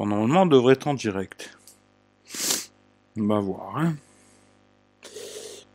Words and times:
Bon, 0.00 0.06
normalement, 0.06 0.42
on 0.44 0.46
devrait 0.46 0.72
être 0.72 0.86
en 0.86 0.94
direct. 0.94 1.58
On 3.18 3.26
va 3.26 3.38
voir. 3.38 3.76
Hein. 3.76 3.96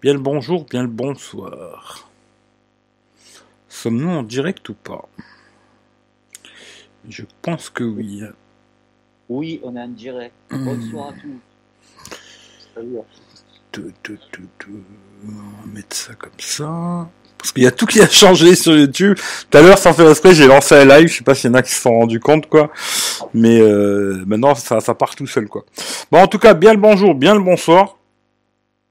Bien 0.02 0.14
le 0.14 0.20
bonjour, 0.20 0.66
bien 0.66 0.82
le 0.82 0.88
bonsoir. 0.88 2.10
Sommes-nous 3.70 4.10
en 4.10 4.24
direct 4.24 4.68
ou 4.70 4.74
pas? 4.74 5.08
Je 7.08 7.22
pense 7.44 7.70
que 7.70 7.84
oui. 7.84 8.24
Oui, 9.30 9.60
on 9.62 9.76
est 9.76 9.82
en 9.84 9.90
direct. 9.90 10.34
Bonsoir 10.50 11.10
à 11.10 11.14
tous. 11.14 11.40
Salut. 12.74 12.98
On 13.78 15.30
va 15.34 15.66
mettre 15.68 15.96
ça 15.96 16.16
comme 16.16 16.40
ça. 16.40 17.08
Parce 17.46 17.52
qu'il 17.52 17.64
y 17.64 17.68
a 17.68 17.72
tout 17.72 17.86
qui 17.86 18.02
a 18.02 18.10
changé 18.10 18.56
sur 18.56 18.76
YouTube. 18.76 19.20
Tout 19.52 19.58
à 19.60 19.62
l'heure, 19.62 19.78
sans 19.78 19.94
faire 19.94 20.10
exprès, 20.10 20.34
j'ai 20.34 20.48
lancé 20.48 20.74
un 20.74 20.86
live. 20.86 21.10
Je 21.10 21.18
sais 21.18 21.24
pas 21.24 21.36
s'il 21.36 21.52
y 21.52 21.54
en 21.54 21.54
a 21.54 21.62
qui 21.62 21.72
se 21.72 21.80
sont 21.80 21.92
rendus 21.92 22.20
compte, 22.20 22.50
quoi. 22.50 22.72
Mais 23.36 23.62
euh, 23.62 24.24
maintenant, 24.26 24.56
ça, 24.56 24.82
part 24.96 25.14
tout 25.16 25.28
seul, 25.28 25.48
quoi. 25.48 25.64
Bon, 26.12 26.24
en 26.24 26.26
tout 26.26 26.40
cas, 26.40 26.56
bien 26.56 26.74
le 26.74 26.80
bonjour, 26.80 27.14
bien 27.14 27.36
le 27.36 27.42
bonsoir. 27.42 28.00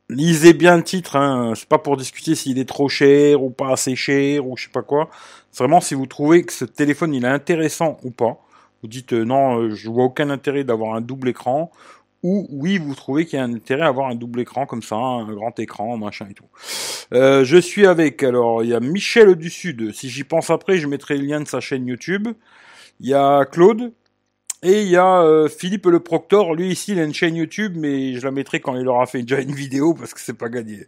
Lisez 0.08 0.52
bien 0.52 0.76
le 0.76 0.84
titre. 0.84 1.16
Hein. 1.16 1.54
C'est 1.56 1.68
pas 1.68 1.78
pour 1.78 1.96
discuter 1.96 2.36
s'il 2.36 2.60
est 2.60 2.68
trop 2.68 2.88
cher 2.88 3.42
ou 3.42 3.50
pas 3.50 3.72
assez 3.72 3.96
cher 3.96 4.46
ou 4.46 4.56
je 4.56 4.64
sais 4.64 4.70
pas 4.70 4.82
quoi. 4.82 5.10
Vraiment 5.58 5.80
si 5.80 5.94
vous 5.94 6.06
trouvez 6.06 6.44
que 6.44 6.52
ce 6.52 6.64
téléphone 6.64 7.12
il 7.12 7.24
est 7.24 7.28
intéressant 7.28 7.98
ou 8.04 8.10
pas. 8.10 8.36
Vous 8.82 8.88
dites 8.88 9.14
euh, 9.14 9.24
non, 9.24 9.58
euh, 9.58 9.74
je 9.74 9.88
vois 9.88 10.04
aucun 10.04 10.28
intérêt 10.30 10.62
d'avoir 10.62 10.94
un 10.94 11.00
double 11.00 11.30
écran 11.30 11.72
ou 12.24 12.48
oui, 12.50 12.78
vous 12.78 12.94
trouvez 12.94 13.26
qu'il 13.26 13.38
y 13.38 13.42
a 13.42 13.44
un 13.44 13.52
intérêt 13.52 13.82
à 13.82 13.88
avoir 13.88 14.08
un 14.08 14.14
double 14.14 14.40
écran 14.40 14.64
comme 14.64 14.82
ça, 14.82 14.96
un 14.96 15.30
grand 15.32 15.56
écran, 15.58 15.98
machin 15.98 16.26
et 16.30 16.34
tout. 16.34 16.46
Euh, 17.12 17.44
je 17.44 17.58
suis 17.58 17.86
avec, 17.86 18.22
alors 18.22 18.64
il 18.64 18.70
y 18.70 18.74
a 18.74 18.80
Michel 18.80 19.36
du 19.36 19.50
Sud, 19.50 19.92
si 19.92 20.08
j'y 20.08 20.24
pense 20.24 20.48
après, 20.48 20.78
je 20.78 20.88
mettrai 20.88 21.18
le 21.18 21.26
lien 21.26 21.40
de 21.40 21.46
sa 21.46 21.60
chaîne 21.60 21.86
YouTube. 21.86 22.28
Il 23.00 23.08
y 23.08 23.14
a 23.14 23.44
Claude, 23.44 23.92
et 24.62 24.80
il 24.80 24.88
y 24.88 24.96
a 24.96 25.20
euh, 25.20 25.48
Philippe 25.48 25.84
le 25.84 26.00
Proctor, 26.00 26.54
lui 26.54 26.68
ici 26.68 26.92
il 26.92 26.98
a 26.98 27.04
une 27.04 27.12
chaîne 27.12 27.36
YouTube, 27.36 27.74
mais 27.76 28.14
je 28.14 28.24
la 28.24 28.30
mettrai 28.30 28.58
quand 28.58 28.74
il 28.74 28.88
aura 28.88 29.04
fait 29.04 29.20
déjà 29.20 29.42
une 29.42 29.54
vidéo 29.54 29.92
parce 29.92 30.14
que 30.14 30.20
c'est 30.20 30.32
pas 30.32 30.48
gagné. 30.48 30.86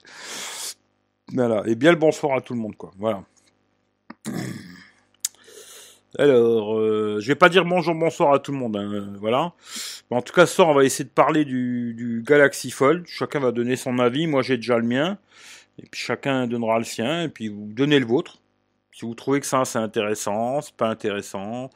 Voilà, 1.35 1.63
et 1.67 1.75
bien 1.75 1.91
le 1.91 1.99
bonsoir 1.99 2.35
à 2.35 2.41
tout 2.41 2.55
le 2.55 2.61
monde, 2.61 2.77
quoi. 2.77 2.93
Voilà. 2.99 3.25
Alors, 6.19 6.79
euh, 6.79 7.19
je 7.21 7.29
vais 7.29 7.35
pas 7.35 7.51
dire 7.51 7.67
bonjour, 7.67 7.95
bonsoir 7.95 8.33
à 8.33 8.39
tout 8.39 8.53
le 8.53 8.57
monde, 8.57 8.77
hein, 8.79 9.13
voilà. 9.21 9.53
En 10.11 10.23
tout 10.23 10.33
cas, 10.33 10.47
ce 10.47 10.55
soir, 10.55 10.69
on 10.69 10.75
va 10.75 10.85
essayer 10.85 11.05
de 11.05 11.11
parler 11.11 11.45
du, 11.45 12.23
Galaxy 12.27 12.71
Fold. 12.71 13.07
Chacun 13.07 13.41
va 13.41 13.53
donner 13.53 13.77
son 13.77 13.99
avis. 13.99 14.27
Moi, 14.27 14.43
j'ai 14.43 14.57
déjà 14.57 14.79
le 14.79 14.87
mien. 14.87 15.19
Et 15.79 15.87
puis, 15.91 16.01
chacun 16.01 16.47
donnera 16.47 16.79
le 16.79 16.85
sien. 16.85 17.23
Et 17.23 17.29
puis, 17.29 17.49
vous 17.49 17.69
donnez 17.73 17.99
le 17.99 18.07
vôtre. 18.07 18.39
Si 18.93 19.05
vous 19.05 19.15
trouvez 19.15 19.41
que 19.41 19.47
ça, 19.47 19.65
c'est 19.65 19.79
intéressant, 19.79 20.63
c'est 20.63 20.75
pas 20.75 20.89
intéressant. 20.89 21.71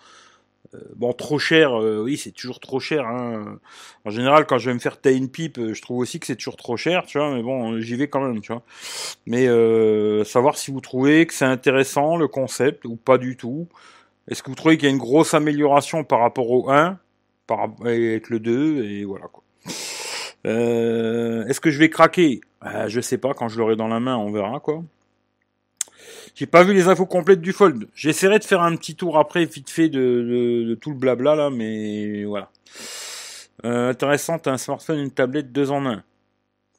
Euh, 0.74 0.78
bon, 0.94 1.12
trop 1.12 1.38
cher, 1.38 1.78
euh, 1.78 2.02
oui, 2.02 2.16
c'est 2.16 2.30
toujours 2.30 2.60
trop 2.60 2.80
cher. 2.80 3.06
Hein. 3.06 3.58
En 4.04 4.10
général, 4.10 4.46
quand 4.46 4.58
je 4.58 4.70
vais 4.70 4.74
me 4.74 4.78
faire 4.78 5.00
tailler 5.00 5.18
une 5.18 5.30
pipe, 5.30 5.58
euh, 5.58 5.74
je 5.74 5.82
trouve 5.82 5.98
aussi 5.98 6.20
que 6.20 6.26
c'est 6.26 6.36
toujours 6.36 6.56
trop 6.56 6.76
cher, 6.76 7.04
tu 7.06 7.18
vois. 7.18 7.34
Mais 7.34 7.42
bon, 7.42 7.80
j'y 7.80 7.96
vais 7.96 8.08
quand 8.08 8.20
même, 8.20 8.40
tu 8.40 8.52
vois. 8.52 8.62
Mais 9.26 9.46
savoir 10.24 10.56
si 10.56 10.70
vous 10.70 10.80
trouvez 10.80 11.26
que 11.26 11.34
c'est 11.34 11.44
intéressant 11.44 12.16
le 12.16 12.28
concept 12.28 12.84
ou 12.84 12.96
pas 12.96 13.18
du 13.18 13.36
tout. 13.36 13.68
Est-ce 14.28 14.42
que 14.42 14.50
vous 14.50 14.56
trouvez 14.56 14.76
qu'il 14.78 14.88
y 14.88 14.90
a 14.90 14.94
une 14.94 14.98
grosse 14.98 15.34
amélioration 15.34 16.04
par 16.04 16.20
rapport 16.20 16.50
au 16.50 16.70
1, 16.70 16.98
avec 17.50 18.28
le 18.28 18.38
2, 18.38 18.84
et 18.84 19.04
voilà 19.04 19.26
quoi. 19.26 19.42
Euh, 20.46 21.46
Est-ce 21.46 21.60
que 21.60 21.70
je 21.70 21.78
vais 21.78 21.90
craquer? 21.90 22.40
Euh, 22.64 22.88
Je 22.88 23.00
sais 23.00 23.18
pas, 23.18 23.34
quand 23.34 23.48
je 23.48 23.58
l'aurai 23.58 23.76
dans 23.76 23.88
la 23.88 24.00
main, 24.00 24.16
on 24.16 24.30
verra 24.30 24.60
quoi. 24.60 24.82
J'ai 26.34 26.46
pas 26.46 26.62
vu 26.62 26.72
les 26.72 26.88
infos 26.88 27.06
complètes 27.06 27.40
du 27.40 27.52
Fold. 27.52 27.88
J'essaierai 27.94 28.38
de 28.38 28.44
faire 28.44 28.62
un 28.62 28.76
petit 28.76 28.94
tour 28.94 29.18
après, 29.18 29.44
vite 29.44 29.68
fait, 29.68 29.88
de, 29.88 30.78
tout 30.80 30.90
le 30.90 30.96
blabla 30.96 31.34
là, 31.34 31.50
mais 31.50 32.24
voilà. 32.24 32.50
Euh, 33.64 33.90
intéressant, 33.90 34.38
t'as 34.38 34.52
un 34.52 34.58
smartphone, 34.58 34.98
une 35.00 35.10
tablette, 35.10 35.52
deux 35.52 35.70
en 35.70 35.84
un. 35.86 36.02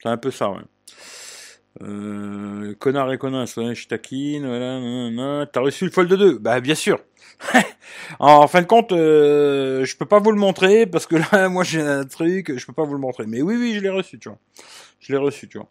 C'est 0.02 0.10
un 0.10 0.18
peu 0.18 0.32
ça, 0.32 0.50
ouais. 0.50 0.62
Euh, 1.84 2.74
connard 2.80 3.12
et 3.14 3.18
connasse, 3.18 3.56
ouais, 3.56 3.76
je 3.76 3.88
taquine, 3.88 4.44
t'as 5.52 5.60
reçu 5.62 5.86
le 5.86 5.92
Fold 5.92 6.14
2 6.14 6.38
Bah 6.40 6.60
bien 6.60 6.76
sûr. 6.76 7.00
en 8.20 8.48
fin 8.48 8.62
de 8.62 8.68
compte, 8.68 8.92
euh, 8.92 9.86
je 9.86 9.98
peux 9.98 10.06
pas 10.06 10.20
vous 10.20 10.32
le 10.32 10.38
montrer 10.38 10.86
parce 10.86 11.06
que 11.06 11.16
là, 11.16 11.50
moi 11.50 11.64
j'ai 11.64 11.82
un 11.82 12.06
truc, 12.06 12.58
je 12.58 12.66
peux 12.66 12.74
pas 12.74 12.84
vous 12.84 12.94
le 12.94 13.00
montrer. 13.00 13.26
Mais 13.28 13.42
oui, 13.42 13.56
oui, 13.58 13.74
je 13.74 13.80
l'ai 13.80 13.90
reçu, 13.90 14.20
tu 14.20 14.30
vois. 14.30 14.40
Je 15.00 15.12
l'ai 15.12 15.20
reçu, 15.20 15.48
tu 15.48 15.58
vois. 15.58 15.70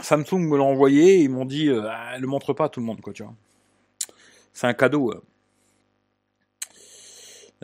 Samsung 0.00 0.38
me 0.38 0.56
l'a 0.56 0.64
envoyé, 0.64 1.18
ils 1.18 1.28
m'ont 1.28 1.44
dit, 1.44 1.68
euh, 1.68 1.88
ah, 1.90 2.18
le 2.18 2.26
montre 2.26 2.52
pas 2.52 2.66
à 2.66 2.68
tout 2.68 2.80
le 2.80 2.86
monde, 2.86 3.00
quoi, 3.00 3.12
tu 3.12 3.22
vois. 3.22 3.34
C'est 4.52 4.66
un 4.66 4.74
cadeau. 4.74 5.12
Euh. 5.12 5.22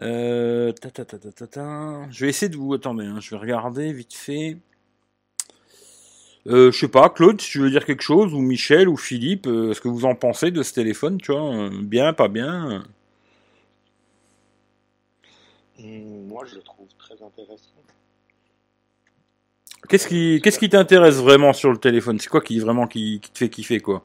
Euh, 0.02 0.72
ta, 0.72 0.90
ta, 0.90 1.04
ta. 1.04 2.10
Je 2.10 2.24
vais 2.24 2.28
essayer 2.28 2.48
de 2.48 2.56
vous 2.56 2.74
attendez, 2.74 3.06
hein, 3.06 3.20
je 3.20 3.30
vais 3.30 3.36
regarder 3.36 3.92
vite 3.92 4.14
fait. 4.14 4.58
Euh, 6.46 6.70
je 6.72 6.78
sais 6.78 6.88
pas, 6.88 7.08
Claude, 7.08 7.40
si 7.40 7.50
tu 7.50 7.58
veux 7.60 7.70
dire 7.70 7.84
quelque 7.86 8.02
chose, 8.02 8.34
ou 8.34 8.40
Michel, 8.40 8.88
ou 8.88 8.96
Philippe, 8.96 9.46
euh, 9.46 9.72
ce 9.72 9.80
que 9.80 9.88
vous 9.88 10.04
en 10.04 10.14
pensez 10.14 10.50
de 10.50 10.62
ce 10.62 10.74
téléphone, 10.74 11.18
tu 11.18 11.32
vois, 11.32 11.54
euh, 11.54 11.70
bien, 11.82 12.12
pas 12.12 12.28
bien. 12.28 12.84
Hum, 15.78 16.26
Moi, 16.28 16.44
je 16.46 16.56
le 16.56 16.62
trouve 16.62 16.88
très 16.98 17.14
intéressant. 17.22 17.72
Qu'est-ce 19.88 20.08
qui, 20.08 20.40
qu'est-ce 20.42 20.58
qui 20.58 20.68
t'intéresse 20.68 21.16
vraiment 21.16 21.52
sur 21.52 21.70
le 21.70 21.78
téléphone? 21.78 22.18
C'est 22.18 22.28
quoi 22.30 22.40
qui 22.40 22.58
vraiment 22.58 22.86
qui, 22.86 23.20
qui 23.20 23.30
te 23.30 23.38
fait 23.38 23.50
kiffer 23.50 23.80
quoi? 23.80 24.04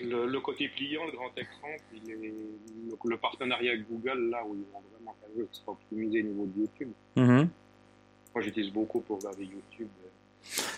Le, 0.00 0.26
le 0.26 0.40
côté 0.40 0.68
pliant, 0.68 1.04
le 1.06 1.12
grand 1.12 1.30
écran, 1.36 1.68
puis 1.90 2.00
les- 2.06 2.28
le, 2.28 2.96
le 3.04 3.16
partenariat 3.16 3.72
avec 3.72 3.88
Google, 3.88 4.30
là 4.30 4.42
où 4.46 4.54
ils 4.54 4.64
vont 4.72 4.82
vraiment 4.92 5.16
faire 5.20 5.46
optimisé 5.66 6.22
au 6.22 6.26
niveau 6.26 6.46
de 6.46 6.60
YouTube. 6.60 6.92
Mhm. 7.16 7.48
Moi, 8.34 8.42
j'utilise 8.44 8.70
beaucoup 8.72 9.00
pour 9.00 9.18
regarder 9.18 9.44
YouTube. 9.44 9.88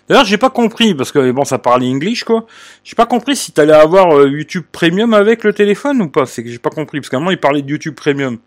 D'ailleurs, 0.09 0.25
j'ai 0.25 0.39
pas 0.39 0.51
compris 0.51 0.95
parce 0.95 1.13
que 1.13 1.31
bon, 1.31 1.45
ça 1.45 1.59
parle 1.59 1.85
English 1.85 2.25
quoi. 2.25 2.47
J'ai 2.83 2.97
pas 2.97 3.07
compris 3.07 3.37
si 3.37 3.53
t'allais 3.53 3.73
avoir 3.75 4.17
euh, 4.19 4.29
YouTube 4.29 4.65
Premium 4.73 5.15
avec 5.15 5.45
le 5.45 5.53
téléphone 5.53 6.03
ou 6.03 6.09
pas. 6.09 6.27
C'est 6.27 6.43
que 6.43 6.51
j'ai 6.51 6.59
pas 6.59 6.71
compris 6.71 6.99
parce 7.01 7.09
qu'à 7.09 7.19
un 7.19 7.21
moment 7.21 7.31
il 7.31 7.39
parlait 7.39 7.63
de 7.63 7.71
YouTube 7.71 7.95
Premium. 7.95 8.39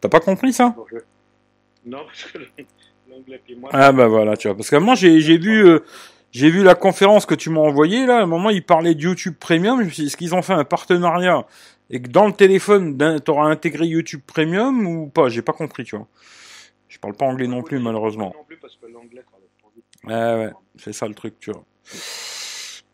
T'as 0.00 0.08
pas 0.10 0.20
compris 0.20 0.52
ça? 0.52 0.74
Bon, 0.76 0.84
je- 0.90 0.98
Non, 1.86 1.98
parce 2.06 2.24
que 2.24 2.38
l'anglais 3.10 3.40
moi, 3.58 3.70
Ah 3.72 3.92
bah 3.92 4.08
voilà, 4.08 4.36
tu 4.36 4.48
vois. 4.48 4.56
Parce 4.56 4.68
qu'à 4.68 4.76
un 4.76 4.80
moment 4.80 4.94
j'ai 4.94 5.18
vu 5.38 5.64
euh, 5.66 5.78
j'ai 6.32 6.50
vu 6.50 6.62
la 6.62 6.74
conférence 6.74 7.24
que 7.24 7.34
tu 7.34 7.48
m'as 7.48 7.60
envoyée 7.60 8.04
là. 8.04 8.18
À 8.18 8.22
un 8.24 8.26
moment 8.26 8.50
il 8.50 8.62
parlait 8.62 8.94
de 8.94 9.00
YouTube 9.00 9.34
Premium. 9.40 9.80
Je 9.80 9.84
me 9.86 9.90
suis 9.90 10.02
dit, 10.02 10.06
est-ce 10.08 10.16
qu'ils 10.18 10.34
ont 10.34 10.42
fait 10.42 10.52
un 10.52 10.64
partenariat 10.64 11.46
et 11.90 12.02
que 12.02 12.08
dans 12.08 12.26
le 12.26 12.34
téléphone 12.34 12.98
t'auras 13.24 13.46
intégré 13.48 13.86
YouTube 13.86 14.20
Premium 14.26 14.86
ou 14.86 15.06
pas? 15.06 15.30
J'ai 15.30 15.40
pas 15.42 15.54
compris, 15.54 15.84
tu 15.84 15.96
vois. 15.96 16.06
Je 16.88 16.98
parle 16.98 17.14
pas 17.14 17.26
anglais 17.26 17.46
non 17.46 17.62
plus 17.62 17.78
malheureusement. 17.78 18.32
Non 18.36 18.44
plus 18.44 18.56
parce 18.56 18.76
que 18.76 18.86
l'anglais, 18.86 19.22
ça 19.30 19.36
va 19.36 19.46
trop 19.60 19.70
vite. 19.74 19.84
Ouais, 20.04 20.46
ouais, 20.46 20.52
c'est 20.76 20.92
ça 20.92 21.06
le 21.06 21.14
truc, 21.14 21.38
tu 21.38 21.50
vois. 21.52 21.64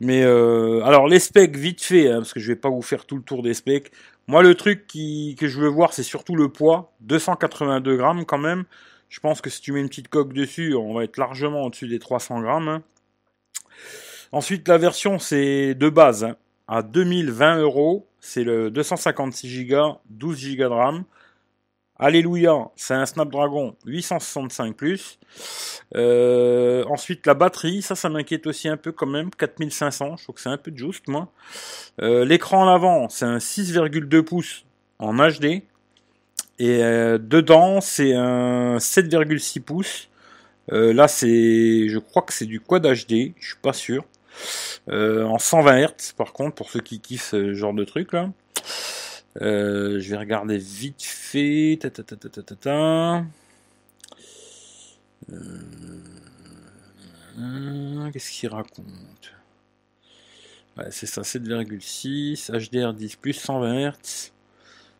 Mais 0.00 0.22
euh, 0.22 0.82
alors 0.84 1.06
les 1.06 1.20
specs 1.20 1.56
vite 1.56 1.82
fait, 1.82 2.08
hein, 2.10 2.18
parce 2.18 2.32
que 2.32 2.40
je 2.40 2.48
vais 2.48 2.56
pas 2.58 2.68
vous 2.68 2.82
faire 2.82 3.06
tout 3.06 3.16
le 3.16 3.22
tour 3.22 3.42
des 3.42 3.54
specs. 3.54 3.92
Moi, 4.26 4.42
le 4.42 4.54
truc 4.54 4.86
qui, 4.86 5.36
que 5.38 5.46
je 5.46 5.60
veux 5.60 5.68
voir, 5.68 5.92
c'est 5.92 6.02
surtout 6.02 6.34
le 6.34 6.48
poids, 6.48 6.92
282 7.00 7.96
grammes 7.96 8.24
quand 8.24 8.38
même. 8.38 8.64
Je 9.08 9.20
pense 9.20 9.40
que 9.40 9.50
si 9.50 9.60
tu 9.60 9.70
mets 9.72 9.80
une 9.80 9.88
petite 9.88 10.08
coque 10.08 10.32
dessus, 10.32 10.74
on 10.74 10.92
va 10.94 11.04
être 11.04 11.16
largement 11.16 11.62
au-dessus 11.62 11.86
des 11.86 11.98
300 12.00 12.40
grammes. 12.40 12.68
hein. 12.68 12.82
Ensuite, 14.32 14.66
la 14.66 14.78
version 14.78 15.18
c'est 15.20 15.74
de 15.74 15.88
base 15.88 16.24
hein, 16.24 16.36
à 16.66 16.82
2020 16.82 17.58
euros. 17.58 18.08
C'est 18.18 18.42
le 18.42 18.70
256 18.70 19.66
Go, 19.66 19.98
12 20.10 20.56
Go 20.56 20.64
de 20.64 20.68
RAM. 20.68 21.04
Alléluia, 21.96 22.70
c'est 22.74 22.94
un 22.94 23.06
Snapdragon 23.06 23.76
865 23.86 24.74
euh, 25.94 26.84
ensuite, 26.88 27.24
la 27.26 27.34
batterie, 27.34 27.82
ça, 27.82 27.94
ça 27.94 28.08
m'inquiète 28.08 28.48
aussi 28.48 28.68
un 28.68 28.76
peu 28.76 28.90
quand 28.90 29.06
même. 29.06 29.30
4500, 29.30 30.16
je 30.16 30.22
trouve 30.24 30.34
que 30.34 30.40
c'est 30.40 30.48
un 30.48 30.56
peu 30.56 30.72
juste, 30.74 31.06
moi. 31.06 31.28
Euh, 32.00 32.24
L'écran 32.24 32.64
en 32.64 32.68
avant, 32.68 33.08
c'est 33.08 33.24
un 33.24 33.38
6,2 33.38 34.22
pouces 34.22 34.64
en 34.98 35.14
HD. 35.14 35.62
Et 36.58 36.82
euh, 36.82 37.18
dedans, 37.18 37.80
c'est 37.80 38.14
un 38.14 38.78
7,6 38.78 39.60
pouces. 39.60 40.08
Là, 40.68 41.08
c'est, 41.08 41.88
je 41.88 41.98
crois 41.98 42.22
que 42.22 42.32
c'est 42.32 42.46
du 42.46 42.58
Quad 42.58 42.82
HD, 42.82 43.34
je 43.38 43.48
suis 43.48 43.58
pas 43.62 43.74
sûr. 43.74 44.04
En 44.90 45.38
120 45.38 45.86
Hz, 45.86 46.12
par 46.16 46.32
contre, 46.32 46.54
pour 46.56 46.70
ceux 46.70 46.80
qui 46.80 47.00
kiffent 47.00 47.30
ce 47.30 47.54
genre 47.54 47.74
de 47.74 47.84
truc 47.84 48.12
là. 48.12 48.30
Euh, 49.42 50.00
je 50.00 50.10
vais 50.10 50.16
regarder 50.16 50.58
vite 50.58 51.02
fait. 51.02 51.78
Ta, 51.80 51.90
ta, 51.90 52.02
ta. 52.04 53.24
Euh, 57.38 58.10
Qu'est-ce 58.12 58.30
qu'il 58.30 58.48
raconte? 58.48 59.32
Ouais, 60.76 60.86
c'est 60.90 61.06
ça, 61.06 61.22
7,6, 61.22 62.50
HDR10+, 62.50 63.32
120 63.32 63.90
Hz, 63.90 64.32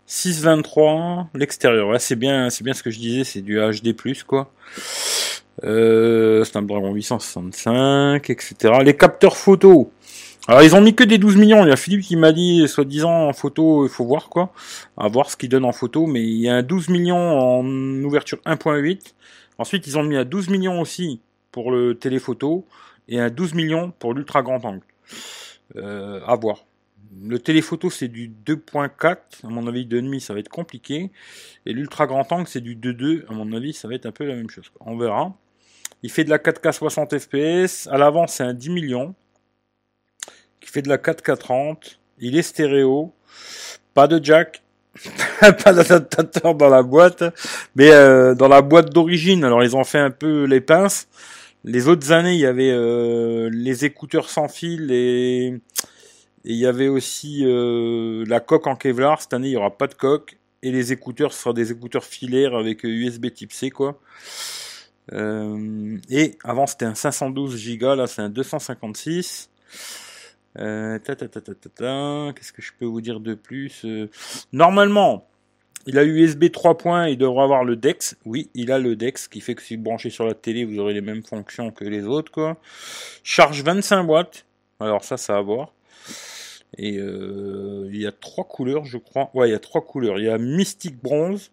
623, 0.06 1.28
l'extérieur. 1.34 1.88
Ouais, 1.88 1.98
c'est 1.98 2.16
bien, 2.16 2.48
c'est 2.50 2.62
bien 2.62 2.74
ce 2.74 2.82
que 2.82 2.90
je 2.90 2.98
disais, 2.98 3.24
c'est 3.24 3.40
du 3.40 3.58
HD+, 3.58 3.94
quoi. 4.24 4.52
Euh, 5.64 6.44
Snapdragon 6.44 6.92
865, 6.92 8.30
etc. 8.30 8.54
Les 8.84 8.96
capteurs 8.96 9.36
photo. 9.36 9.92
Alors 10.46 10.62
ils 10.62 10.74
ont 10.76 10.80
mis 10.82 10.94
que 10.94 11.04
des 11.04 11.16
12 11.16 11.36
millions. 11.36 11.64
Il 11.64 11.70
y 11.70 11.72
a 11.72 11.76
Philippe 11.76 12.02
qui 12.02 12.16
m'a 12.16 12.30
dit, 12.32 12.68
soi-disant 12.68 13.28
en 13.28 13.32
photo, 13.32 13.86
il 13.86 13.90
faut 13.90 14.04
voir 14.04 14.28
quoi, 14.28 14.52
à 14.98 15.08
voir 15.08 15.30
ce 15.30 15.36
qu'ils 15.38 15.48
donnent 15.48 15.64
en 15.64 15.72
photo. 15.72 16.06
Mais 16.06 16.22
il 16.22 16.38
y 16.38 16.48
a 16.48 16.56
un 16.56 16.62
12 16.62 16.90
millions 16.90 17.16
en 17.16 17.64
ouverture 18.04 18.38
1.8. 18.44 19.14
Ensuite 19.56 19.86
ils 19.86 19.96
ont 19.96 20.02
mis 20.02 20.16
à 20.16 20.24
12 20.24 20.50
millions 20.50 20.80
aussi 20.80 21.20
pour 21.50 21.70
le 21.70 21.94
téléphoto 21.94 22.66
et 23.08 23.20
un 23.20 23.30
12 23.30 23.54
millions 23.54 23.92
pour 23.98 24.12
l'ultra 24.12 24.42
grand 24.42 24.62
angle. 24.64 24.84
Euh, 25.76 26.20
à 26.26 26.36
voir. 26.36 26.66
Le 27.22 27.38
téléphoto 27.38 27.88
c'est 27.88 28.08
du 28.08 28.28
2.4, 28.28 29.16
à 29.44 29.48
mon 29.48 29.66
avis 29.66 29.86
2.5 29.86 30.20
ça 30.20 30.34
va 30.34 30.40
être 30.40 30.50
compliqué. 30.50 31.10
Et 31.64 31.72
l'ultra 31.72 32.06
grand 32.06 32.30
angle 32.32 32.48
c'est 32.48 32.60
du 32.60 32.76
2.2, 32.76 33.24
à 33.30 33.32
mon 33.32 33.50
avis 33.54 33.72
ça 33.72 33.88
va 33.88 33.94
être 33.94 34.04
un 34.04 34.12
peu 34.12 34.26
la 34.26 34.34
même 34.34 34.50
chose. 34.50 34.70
On 34.80 34.98
verra. 34.98 35.32
Il 36.02 36.10
fait 36.10 36.24
de 36.24 36.30
la 36.30 36.38
4K 36.38 36.72
60 36.72 37.18
fps. 37.18 37.86
À 37.86 37.96
l'avant 37.96 38.26
c'est 38.26 38.42
un 38.42 38.52
10 38.52 38.68
millions 38.70 39.14
qui 40.64 40.70
fait 40.70 40.82
de 40.82 40.88
la 40.88 40.98
4K30. 40.98 41.98
Il 42.20 42.36
est 42.36 42.42
stéréo. 42.42 43.12
Pas 43.92 44.06
de 44.08 44.22
jack. 44.22 44.62
pas 45.40 45.72
d'adaptateur 45.72 46.54
dans 46.54 46.68
la 46.68 46.82
boîte. 46.82 47.24
Mais 47.76 47.90
euh, 47.90 48.34
dans 48.34 48.48
la 48.48 48.62
boîte 48.62 48.92
d'origine, 48.92 49.44
alors 49.44 49.62
ils 49.62 49.76
ont 49.76 49.84
fait 49.84 49.98
un 49.98 50.10
peu 50.10 50.44
les 50.44 50.60
pinces. 50.60 51.08
Les 51.64 51.88
autres 51.88 52.12
années, 52.12 52.34
il 52.34 52.40
y 52.40 52.46
avait 52.46 52.70
euh, 52.70 53.48
les 53.50 53.84
écouteurs 53.84 54.28
sans 54.28 54.48
fil 54.48 54.90
et, 54.90 55.54
il 56.46 56.56
y 56.56 56.66
avait 56.66 56.88
aussi 56.88 57.42
euh, 57.42 58.22
la 58.28 58.38
coque 58.38 58.66
en 58.66 58.76
Kevlar. 58.76 59.22
Cette 59.22 59.32
année, 59.32 59.48
il 59.48 59.52
n'y 59.52 59.56
aura 59.56 59.76
pas 59.76 59.86
de 59.86 59.94
coque. 59.94 60.36
Et 60.62 60.70
les 60.70 60.92
écouteurs, 60.92 61.32
ce 61.32 61.42
sera 61.42 61.54
des 61.54 61.72
écouteurs 61.72 62.04
filaires 62.04 62.54
avec 62.54 62.84
USB 62.84 63.32
type 63.32 63.52
C, 63.52 63.70
quoi. 63.70 63.98
et 65.12 66.38
avant, 66.42 66.66
c'était 66.66 66.86
un 66.86 66.94
512 66.94 67.78
Go, 67.78 67.94
là, 67.94 68.06
c'est 68.06 68.22
un 68.22 68.30
256. 68.30 69.50
Euh, 70.58 70.98
Qu'est-ce 70.98 72.52
que 72.52 72.62
je 72.62 72.72
peux 72.78 72.84
vous 72.84 73.00
dire 73.00 73.20
de 73.20 73.34
plus 73.34 73.84
euh, 73.84 74.08
Normalement, 74.52 75.26
il 75.86 75.98
a 75.98 76.04
USB 76.04 76.50
3 76.50 76.78
points, 76.78 77.08
il 77.08 77.18
devrait 77.18 77.42
avoir 77.44 77.64
le 77.64 77.76
DEX. 77.76 78.16
Oui, 78.24 78.50
il 78.54 78.72
a 78.72 78.78
le 78.78 78.96
DEX, 78.96 79.28
qui 79.28 79.40
fait 79.40 79.54
que 79.54 79.62
si 79.62 79.76
vous 79.76 79.82
branchez 79.82 80.10
sur 80.10 80.26
la 80.26 80.34
télé, 80.34 80.64
vous 80.64 80.78
aurez 80.78 80.94
les 80.94 81.00
mêmes 81.00 81.22
fonctions 81.22 81.70
que 81.70 81.84
les 81.84 82.04
autres. 82.04 82.32
quoi. 82.32 82.56
Charge 83.22 83.62
25 83.62 84.04
watts. 84.04 84.46
Alors 84.80 85.04
ça, 85.04 85.16
ça 85.16 85.34
va 85.34 85.42
voir. 85.42 85.72
Et 86.76 86.98
euh, 86.98 87.88
il 87.92 88.00
y 88.00 88.06
a 88.06 88.12
trois 88.12 88.44
couleurs, 88.44 88.84
je 88.84 88.98
crois. 88.98 89.30
Ouais, 89.34 89.48
il 89.48 89.52
y 89.52 89.54
a 89.54 89.60
trois 89.60 89.82
couleurs. 89.82 90.18
Il 90.18 90.24
y 90.24 90.28
a 90.28 90.38
Mystic 90.38 91.00
Bronze, 91.00 91.50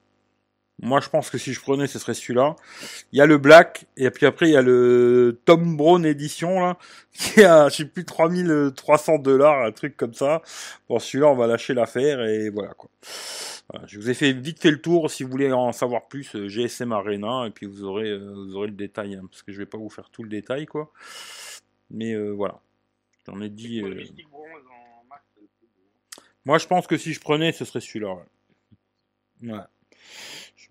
moi, 0.81 0.99
je 0.99 1.09
pense 1.09 1.29
que 1.29 1.37
si 1.37 1.53
je 1.53 1.61
prenais, 1.61 1.85
ce 1.85 1.99
serait 1.99 2.15
celui-là. 2.15 2.55
Il 3.11 3.19
y 3.19 3.21
a 3.21 3.27
le 3.27 3.37
Black, 3.37 3.85
et 3.97 4.09
puis 4.09 4.25
après, 4.25 4.47
il 4.47 4.53
y 4.53 4.57
a 4.57 4.63
le 4.63 5.39
Tom 5.45 5.77
Brown 5.77 6.03
Edition, 6.03 6.59
là, 6.59 6.77
qui 7.13 7.43
a, 7.43 7.69
je 7.69 7.75
sais 7.77 7.85
plus, 7.85 8.03
3300 8.03 9.19
dollars, 9.19 9.63
un 9.63 9.71
truc 9.71 9.95
comme 9.95 10.15
ça. 10.15 10.41
Bon, 10.89 10.97
celui-là, 10.97 11.27
on 11.27 11.35
va 11.35 11.45
lâcher 11.45 11.75
l'affaire, 11.75 12.23
et 12.23 12.49
voilà, 12.49 12.73
quoi. 12.73 12.89
je 13.85 13.99
vous 13.99 14.09
ai 14.09 14.15
fait 14.15 14.33
vite 14.33 14.59
fait 14.59 14.71
le 14.71 14.81
tour. 14.81 15.11
Si 15.11 15.23
vous 15.23 15.29
voulez 15.29 15.51
en 15.51 15.71
savoir 15.71 16.07
plus, 16.07 16.35
euh, 16.35 16.47
GSM 16.47 16.91
Arena, 16.91 17.45
et 17.45 17.51
puis 17.51 17.67
vous 17.67 17.83
aurez, 17.83 18.09
euh, 18.09 18.33
vous 18.33 18.55
aurez 18.55 18.67
le 18.67 18.73
détail, 18.73 19.15
hein, 19.15 19.27
parce 19.29 19.43
que 19.43 19.51
je 19.51 19.59
vais 19.59 19.67
pas 19.67 19.77
vous 19.77 19.89
faire 19.89 20.09
tout 20.09 20.23
le 20.23 20.29
détail, 20.29 20.65
quoi. 20.65 20.91
Mais 21.91 22.13
euh, 22.13 22.31
voilà. 22.31 22.59
J'en 23.27 23.39
ai 23.39 23.49
dit. 23.49 23.83
Moi, 26.43 26.57
je 26.57 26.65
pense 26.65 26.87
que 26.87 26.97
si 26.97 27.13
je 27.13 27.19
prenais, 27.19 27.51
ce 27.51 27.65
serait 27.65 27.81
celui-là. 27.81 28.15
Ouais. 29.43 29.51
ouais. 29.51 29.59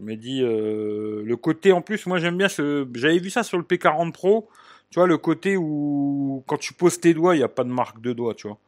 Je 0.01 0.05
me 0.07 0.17
dis, 0.17 0.43
euh, 0.43 1.23
le 1.25 1.37
côté 1.37 1.73
en 1.73 1.83
plus, 1.83 2.07
moi 2.07 2.19
j'aime 2.19 2.39
bien 2.39 2.49
ce. 2.49 2.89
J'avais 2.95 3.19
vu 3.19 3.29
ça 3.31 3.43
sur 3.43 3.59
le 3.59 3.65
P40 3.65 4.13
Pro, 4.13 4.49
tu 4.91 4.99
vois, 4.99 5.07
le 5.07 5.19
côté 5.19 5.57
où 5.59 6.43
quand 6.47 6.57
tu 6.57 6.73
poses 6.73 6.99
tes 7.01 7.13
doigts, 7.15 7.35
il 7.35 7.39
n'y 7.39 7.45
a 7.45 7.49
pas 7.49 7.65
de 7.65 7.69
marque 7.71 8.01
de 8.01 8.13
doigts, 8.15 8.35
tu 8.35 8.49
vois. 8.49 8.59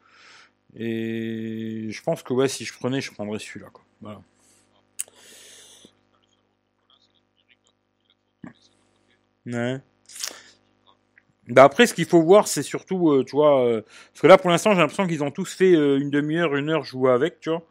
Et 0.76 1.88
je 1.90 2.02
pense 2.02 2.22
que 2.22 2.32
ouais, 2.34 2.48
si 2.48 2.64
je 2.64 2.74
prenais, 2.74 3.00
je 3.00 3.12
prendrais 3.12 3.38
celui-là, 3.38 3.68
quoi. 3.72 3.84
Bah 11.48 11.64
après, 11.64 11.86
ce 11.86 11.94
qu'il 11.94 12.06
faut 12.06 12.22
voir, 12.22 12.46
c'est 12.48 12.62
surtout, 12.62 13.10
euh, 13.10 13.24
tu 13.24 13.36
vois, 13.36 13.64
euh, 13.66 13.82
parce 14.12 14.20
que 14.22 14.26
là, 14.26 14.38
pour 14.38 14.50
l'instant, 14.50 14.72
j'ai 14.72 14.78
l'impression 14.80 15.06
qu'ils 15.06 15.24
ont 15.24 15.30
tous 15.30 15.52
fait 15.54 15.72
une 15.72 16.10
demi-heure, 16.10 16.54
une 16.56 16.70
heure 16.70 16.84
jouer 16.84 17.10
avec, 17.12 17.40
tu 17.40 17.50
vois. 17.50 17.62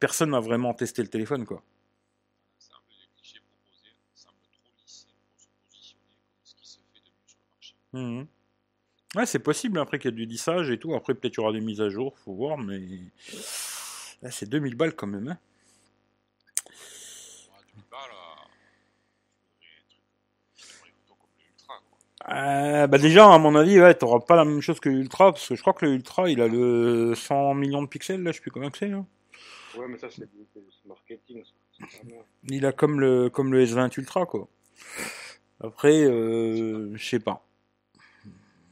Personne 0.00 0.30
n'a 0.30 0.40
vraiment 0.40 0.74
testé 0.74 1.02
le 1.02 1.08
téléphone, 1.08 1.44
quoi. 1.44 1.62
Mmh. 7.92 8.22
Ouais, 9.14 9.26
c'est 9.26 9.38
possible 9.38 9.78
après 9.78 9.98
qu'il 9.98 10.10
y 10.10 10.14
a 10.14 10.16
du 10.16 10.24
lissage 10.24 10.70
et 10.70 10.78
tout. 10.78 10.94
Après, 10.94 11.14
peut-être 11.14 11.34
il 11.36 11.40
y 11.40 11.42
aura 11.42 11.52
des 11.52 11.60
mises 11.60 11.80
à 11.80 11.90
jour, 11.90 12.16
faut 12.24 12.32
voir, 12.32 12.58
mais. 12.58 12.80
Là, 14.22 14.30
c'est 14.30 14.48
2000 14.48 14.76
balles 14.76 14.94
quand 14.94 15.06
même. 15.06 15.28
Hein. 15.28 15.38
Euh, 22.30 22.86
bah 22.86 22.98
déjà, 22.98 23.32
à 23.32 23.38
mon 23.38 23.56
avis, 23.56 23.80
ouais, 23.80 23.94
t'auras 23.94 24.20
pas 24.20 24.36
la 24.36 24.44
même 24.44 24.60
chose 24.60 24.78
que 24.78 24.88
l'Ultra, 24.88 25.32
parce 25.32 25.48
que 25.48 25.56
je 25.56 25.60
crois 25.60 25.72
que 25.72 25.84
l'Ultra, 25.84 26.30
il 26.30 26.40
a 26.40 26.46
le 26.46 27.14
100 27.16 27.54
millions 27.54 27.82
de 27.82 27.88
pixels, 27.88 28.22
là, 28.22 28.30
je 28.30 28.36
sais 28.36 28.42
plus 28.42 28.52
combien 28.52 28.70
que 28.70 28.78
c'est. 28.78 28.88
Là. 28.88 29.04
Ouais, 29.76 29.86
mais 29.88 29.98
ça, 29.98 30.08
c'est 30.08 30.28
marketing. 30.86 31.42
Ça. 31.44 31.88
Il 32.48 32.64
a 32.64 32.72
comme 32.72 33.00
le, 33.00 33.28
comme 33.28 33.52
le 33.52 33.64
S20 33.64 33.98
Ultra, 33.98 34.26
quoi. 34.26 34.48
Après, 35.60 36.04
euh, 36.04 36.96
je 36.96 37.04
sais 37.04 37.20
pas. 37.20 37.44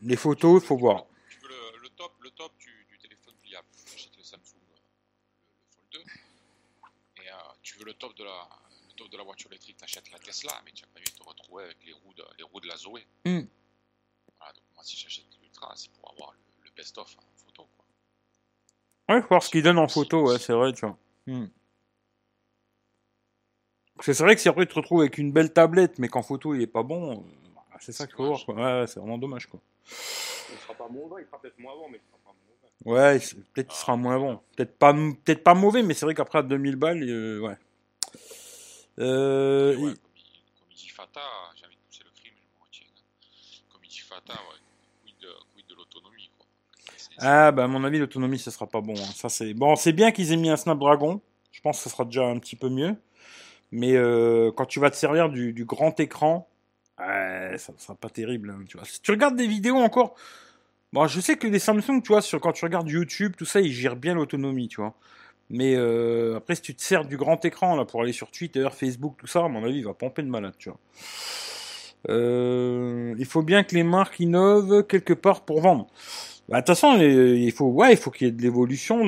Les 0.02 0.16
photos, 0.16 0.62
il 0.62 0.66
faut 0.66 0.76
voir. 0.76 1.04
Tu 1.28 1.38
veux 1.40 1.48
le, 1.82 1.88
top, 1.90 2.12
le 2.20 2.30
top 2.30 2.56
du, 2.58 2.98
téléphone 3.00 3.34
pliable. 3.42 3.66
Tu 3.86 3.94
achètes 3.94 4.16
le 4.16 4.22
Samsung, 4.22 4.56
euh, 4.72 4.78
le, 5.56 5.74
Fold 5.74 5.86
2. 5.92 7.22
Et 7.22 7.28
euh, 7.28 7.34
tu 7.62 7.78
veux 7.78 7.84
le 7.84 7.94
top 7.94 8.16
de 8.16 8.24
la, 8.24 8.48
le 8.88 8.94
top 8.94 9.10
de 9.10 9.16
la 9.18 9.24
voiture 9.24 9.50
électrique, 9.50 9.76
tu 9.76 9.84
achètes 9.84 10.10
la 10.10 10.18
Tesla, 10.18 10.52
mais 10.64 10.72
tu 10.72 10.82
n'as 10.82 10.88
pas 10.88 11.00
envie 11.00 11.12
de 11.12 11.18
te 11.18 11.22
retrouver 11.22 11.64
avec 11.64 11.76
les 11.84 11.92
roues 11.92 12.14
de, 12.14 12.24
les 12.38 12.44
roues 12.44 12.60
de 12.60 12.68
la 12.68 12.76
Zoé. 12.76 13.06
Mm. 13.26 13.40
Voilà, 14.38 14.52
donc 14.54 14.64
moi, 14.74 14.84
si 14.84 14.96
j'achète 14.96 15.26
l'Ultra, 15.42 15.72
c'est 15.76 15.92
pour 15.92 16.10
avoir 16.10 16.32
le, 16.32 16.70
best-of 16.76 17.16
en 17.18 17.44
photo. 17.44 17.68
Quoi. 17.76 19.14
Ouais, 19.14 19.22
voir 19.28 19.42
ce 19.42 19.50
qu'il 19.50 19.62
donne 19.62 19.78
en 19.78 19.88
photo, 19.88 20.30
ouais, 20.30 20.38
c'est 20.38 20.54
vrai, 20.54 20.72
tu 20.72 20.86
vois. 20.86 20.96
Mm. 21.26 21.46
C'est 24.02 24.18
vrai 24.20 24.34
que 24.34 24.40
si 24.40 24.48
après 24.48 24.64
tu 24.64 24.72
te 24.72 24.78
retrouves 24.78 25.00
avec 25.00 25.18
une 25.18 25.30
belle 25.30 25.52
tablette, 25.52 25.98
mais 25.98 26.08
qu'en 26.08 26.22
photo 26.22 26.54
il 26.54 26.62
est 26.62 26.66
pas 26.66 26.82
bon, 26.82 27.22
c'est 27.80 27.92
ça 27.92 28.06
qu'il 28.06 28.16
faut 28.16 28.26
voir. 28.26 28.44
Quoi. 28.44 28.54
Ouais, 28.54 28.86
c'est 28.86 29.00
vraiment 29.00 29.18
dommage. 29.18 29.46
Quoi. 29.46 29.60
Il 30.52 30.58
sera 30.58 30.74
pas 30.74 30.88
mauvais, 30.88 31.22
il 31.22 31.26
sera 31.26 31.40
peut-être 31.40 31.58
moins 31.58 31.74
bon, 31.74 31.88
mais 31.90 31.98
il 31.98 32.06
sera 32.06 32.18
pas 32.24 32.32
mauvais. 32.32 33.14
Ouais, 33.14 33.18
peut-être 33.54 33.68
qu'il 33.68 33.78
sera 33.78 33.96
moins 33.96 34.18
bon. 34.18 34.40
Peut-être 34.56 34.78
pas, 34.78 34.92
peut-être 34.92 35.42
pas 35.42 35.54
mauvais, 35.54 35.82
mais 35.82 35.94
c'est 35.94 36.06
vrai 36.06 36.14
qu'après 36.14 36.38
à 36.38 36.42
2000 36.42 36.76
balles, 36.76 37.02
euh, 37.02 37.40
ouais. 37.40 37.56
Euh, 38.98 39.76
ouais, 39.76 39.92
il... 39.92 39.96
Comme, 39.96 40.68
il, 40.70 40.76
dit 40.76 40.88
Fata, 40.88 41.20
j'ai 41.56 41.66
envie 41.66 41.76
de 41.76 41.80
pousser 41.88 42.04
le 42.04 42.10
cri, 42.10 42.30
mais 42.34 42.42
je 42.42 42.58
me 42.58 42.64
retiens. 42.64 42.86
Hein. 42.86 43.64
Comme 43.72 43.80
il 43.84 43.88
dit 43.88 44.00
Fata, 44.00 44.34
ouais, 44.34 44.58
quid 45.04 45.14
de, 45.22 45.28
quid 45.54 45.66
de 45.66 45.74
l'autonomie, 45.74 46.30
quoi. 46.36 46.46
Ah, 47.18 47.52
bah 47.52 47.64
à 47.64 47.66
mon 47.66 47.82
avis, 47.84 47.98
l'autonomie, 47.98 48.38
ce 48.38 48.50
sera 48.50 48.66
pas 48.66 48.80
bon. 48.80 48.94
Hein. 48.94 49.10
Ça, 49.14 49.28
c'est 49.28 49.54
bon, 49.54 49.76
c'est 49.76 49.92
bien 49.92 50.12
qu'ils 50.12 50.32
aient 50.32 50.36
mis 50.36 50.50
un 50.50 50.56
Snapdragon. 50.56 51.20
Je 51.52 51.60
pense 51.62 51.78
que 51.78 51.84
ce 51.84 51.88
sera 51.90 52.04
déjà 52.04 52.26
un 52.26 52.38
petit 52.38 52.56
peu 52.56 52.68
mieux. 52.68 52.94
Mais 53.72 53.94
euh, 53.94 54.50
quand 54.52 54.66
tu 54.66 54.80
vas 54.80 54.90
te 54.90 54.96
servir 54.96 55.28
du, 55.28 55.52
du 55.52 55.64
grand 55.64 55.98
écran, 56.00 56.49
Ouais, 57.00 57.56
ça 57.56 57.72
sera 57.78 57.94
pas 57.94 58.10
terrible, 58.10 58.50
hein, 58.50 58.64
tu 58.68 58.76
vois. 58.76 58.86
Si 58.86 59.00
tu 59.00 59.10
regardes 59.10 59.36
des 59.36 59.46
vidéos 59.46 59.76
encore, 59.76 60.14
bon, 60.92 61.06
je 61.06 61.20
sais 61.20 61.36
que 61.36 61.46
les 61.46 61.58
Samsung, 61.58 62.02
tu 62.02 62.08
vois, 62.08 62.20
sur, 62.22 62.40
quand 62.40 62.52
tu 62.52 62.64
regardes 62.64 62.88
YouTube, 62.88 63.34
tout 63.38 63.46
ça, 63.46 63.60
ils 63.60 63.72
gèrent 63.72 63.96
bien 63.96 64.14
l'autonomie, 64.14 64.68
tu 64.68 64.80
vois. 64.80 64.94
Mais 65.50 65.74
euh, 65.76 66.36
après, 66.36 66.54
si 66.54 66.62
tu 66.62 66.74
te 66.74 66.82
sers 66.82 67.04
du 67.04 67.16
grand 67.16 67.44
écran 67.44 67.76
là 67.76 67.84
pour 67.84 68.02
aller 68.02 68.12
sur 68.12 68.30
Twitter, 68.30 68.68
Facebook, 68.72 69.16
tout 69.18 69.26
ça, 69.26 69.44
à 69.44 69.48
mon 69.48 69.64
avis, 69.64 69.78
il 69.78 69.84
va 69.84 69.94
pomper 69.94 70.22
de 70.22 70.28
malade, 70.28 70.54
tu 70.58 70.68
vois. 70.68 70.78
Euh, 72.08 73.14
il 73.18 73.26
faut 73.26 73.42
bien 73.42 73.64
que 73.64 73.74
les 73.74 73.82
marques 73.82 74.20
innovent 74.20 74.86
quelque 74.86 75.12
part 75.12 75.42
pour 75.44 75.60
vendre. 75.60 75.88
Bah, 76.48 76.56
de 76.56 76.66
toute 76.66 76.68
façon, 76.68 76.98
il 77.00 77.52
faut, 77.52 77.66
ouais, 77.66 77.92
il 77.92 77.96
faut 77.96 78.10
qu'il 78.10 78.26
y 78.26 78.30
ait 78.30 78.32
de 78.32 78.42
l'évolution, 78.42 79.04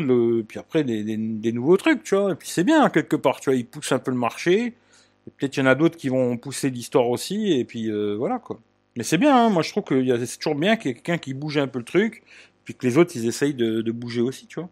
puis 0.46 0.58
après 0.58 0.84
des, 0.84 1.02
des, 1.04 1.16
des, 1.16 1.52
nouveaux 1.52 1.76
trucs, 1.76 2.02
tu 2.04 2.16
vois. 2.16 2.32
Et 2.32 2.34
puis 2.34 2.48
c'est 2.48 2.64
bien 2.64 2.88
quelque 2.90 3.16
part, 3.16 3.40
tu 3.40 3.50
vois. 3.50 3.56
Ils 3.56 3.66
poussent 3.66 3.92
un 3.92 3.98
peu 3.98 4.10
le 4.10 4.16
marché. 4.16 4.74
Peut-être 5.24 5.52
qu'il 5.52 5.62
y 5.62 5.66
en 5.66 5.70
a 5.70 5.74
d'autres 5.74 5.96
qui 5.96 6.08
vont 6.08 6.36
pousser 6.36 6.70
l'histoire 6.70 7.08
aussi, 7.08 7.52
et 7.52 7.64
puis 7.64 7.90
euh, 7.90 8.14
voilà 8.16 8.38
quoi. 8.38 8.58
Mais 8.96 9.04
c'est 9.04 9.18
bien, 9.18 9.36
hein. 9.36 9.50
moi 9.50 9.62
je 9.62 9.70
trouve 9.70 9.84
que 9.84 10.26
c'est 10.26 10.36
toujours 10.36 10.54
bien 10.54 10.76
qu'il 10.76 10.88
y 10.88 10.90
ait 10.90 10.94
quelqu'un 10.94 11.18
qui 11.18 11.32
bouge 11.32 11.58
un 11.58 11.68
peu 11.68 11.78
le 11.78 11.84
truc, 11.84 12.22
puis 12.64 12.74
que 12.74 12.86
les 12.86 12.98
autres 12.98 13.12
ils 13.14 13.26
essayent 13.26 13.54
de, 13.54 13.90
bouger 13.92 14.20
aussi, 14.20 14.46
tu 14.46 14.60
vois. 14.60 14.68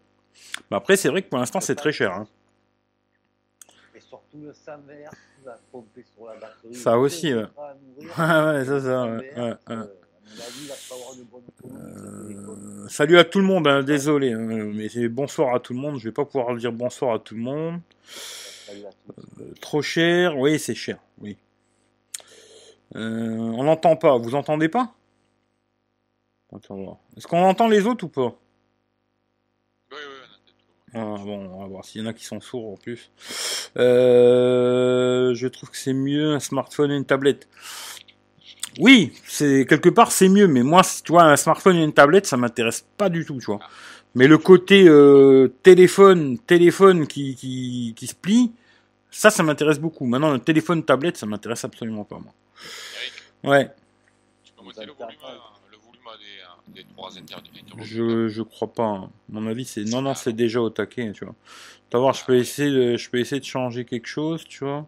Mais 0.69 0.77
après, 0.77 0.97
c'est 0.97 1.09
vrai 1.09 1.21
que 1.21 1.29
pour 1.29 1.39
l'instant 1.39 1.61
c'est 1.61 1.75
très 1.75 1.91
cher. 1.91 2.11
Hein. 2.11 2.27
Et 3.95 4.01
surtout 4.01 4.39
le 4.41 4.53
Samer 4.53 5.05
qui 5.09 5.45
va 5.45 5.57
pomper 5.71 6.03
sur 6.13 6.25
la 6.27 6.35
batterie. 6.35 6.75
Ça 6.75 6.99
aussi, 6.99 7.33
ouais. 7.33 7.43
ouais, 7.99 8.65
ça, 8.65 8.81
ça, 8.81 9.05
ouais. 9.05 9.33
ouais, 9.37 9.53
euh, 9.69 9.85
euh, 11.65 12.87
salut 12.89 13.17
à 13.17 13.23
tout 13.23 13.39
le 13.39 13.45
monde, 13.45 13.67
hein, 13.67 13.83
désolé, 13.83 14.33
hein, 14.33 14.71
mais 14.73 15.07
bonsoir 15.07 15.55
à 15.55 15.59
tout 15.59 15.73
le 15.73 15.79
monde. 15.79 15.97
Je 15.97 16.05
vais 16.05 16.13
pas 16.13 16.25
pouvoir 16.25 16.55
dire 16.55 16.71
bonsoir 16.73 17.15
à 17.15 17.19
tout 17.19 17.35
le 17.35 17.41
monde. 17.41 17.79
Euh, 19.39 19.53
trop 19.59 19.81
cher, 19.81 20.37
oui, 20.37 20.59
c'est 20.59 20.75
cher, 20.75 20.97
oui. 21.19 21.37
Euh, 22.95 23.37
on 23.37 23.63
n'entend 23.63 23.95
pas, 23.95 24.17
vous 24.17 24.35
entendez 24.35 24.69
pas? 24.69 24.93
Est-ce 26.53 27.27
qu'on 27.27 27.43
entend 27.43 27.69
les 27.69 27.85
autres 27.85 28.05
ou 28.05 28.09
pas? 28.09 28.35
Ah, 30.93 31.15
bon, 31.23 31.49
on 31.53 31.61
va 31.61 31.67
voir 31.67 31.85
s'il 31.85 32.01
y 32.01 32.03
en 32.03 32.07
a 32.07 32.13
qui 32.13 32.25
sont 32.25 32.41
sourds 32.41 32.73
en 32.73 32.75
plus. 32.75 33.09
Euh, 33.77 35.33
je 35.33 35.47
trouve 35.47 35.69
que 35.69 35.77
c'est 35.77 35.93
mieux 35.93 36.33
un 36.33 36.41
smartphone 36.41 36.91
et 36.91 36.97
une 36.97 37.05
tablette. 37.05 37.47
Oui, 38.79 39.13
c'est 39.25 39.65
quelque 39.65 39.87
part 39.87 40.11
c'est 40.11 40.27
mieux, 40.27 40.47
mais 40.47 40.63
moi, 40.63 40.81
tu 41.03 41.13
vois, 41.13 41.23
un 41.23 41.37
smartphone 41.37 41.77
et 41.77 41.83
une 41.83 41.93
tablette, 41.93 42.25
ça 42.25 42.35
m'intéresse 42.35 42.85
pas 42.97 43.07
du 43.07 43.25
tout, 43.25 43.37
tu 43.37 43.45
vois. 43.45 43.59
Mais 44.15 44.27
le 44.27 44.37
côté 44.37 44.85
euh, 44.89 45.53
téléphone, 45.63 46.37
téléphone 46.39 47.07
qui, 47.07 47.35
qui, 47.35 47.93
qui 47.95 48.07
se 48.07 48.15
plie, 48.15 48.51
ça, 49.11 49.29
ça 49.29 49.43
m'intéresse 49.43 49.79
beaucoup. 49.79 50.05
Maintenant, 50.05 50.31
le 50.31 50.39
téléphone, 50.39 50.83
tablette, 50.83 51.17
ça 51.17 51.25
m'intéresse 51.25 51.63
absolument 51.65 52.03
pas, 52.05 52.17
moi. 52.17 52.33
Eric, 53.01 53.13
Ouais, 53.43 53.71
tu 54.43 54.53
peux 54.53 54.63
monter 54.63 54.85
le 54.85 54.93
volume, 54.93 55.17
euh, 55.23 55.37
le 55.71 55.77
volume 55.77 56.01
des, 56.19 56.25
euh, 56.41 56.73
des 56.73 56.83
trois 56.93 57.17
interlocuteurs 57.17 57.77
je, 57.83 58.27
je 58.27 58.41
crois 58.41 58.71
pas. 58.73 58.83
hein. 58.85 59.09
Mon 59.29 59.47
avis, 59.47 59.65
c'est 59.65 59.83
non, 59.83 60.01
non, 60.01 60.13
c'est 60.15 60.33
déjà 60.33 60.61
au 60.61 60.69
taquet, 60.69 61.11
tu 61.13 61.25
vois. 61.25 61.35
Tu 61.89 61.97
vas 61.97 61.99
voir, 61.99 62.13
je 62.13 62.23
peux 62.25 62.37
essayer 62.37 62.71
de, 62.71 62.97
je 62.97 63.09
peux 63.09 63.19
essayer 63.19 63.39
de 63.39 63.45
changer 63.45 63.85
quelque 63.85 64.07
chose, 64.07 64.43
tu 64.45 64.63
vois. 64.63 64.87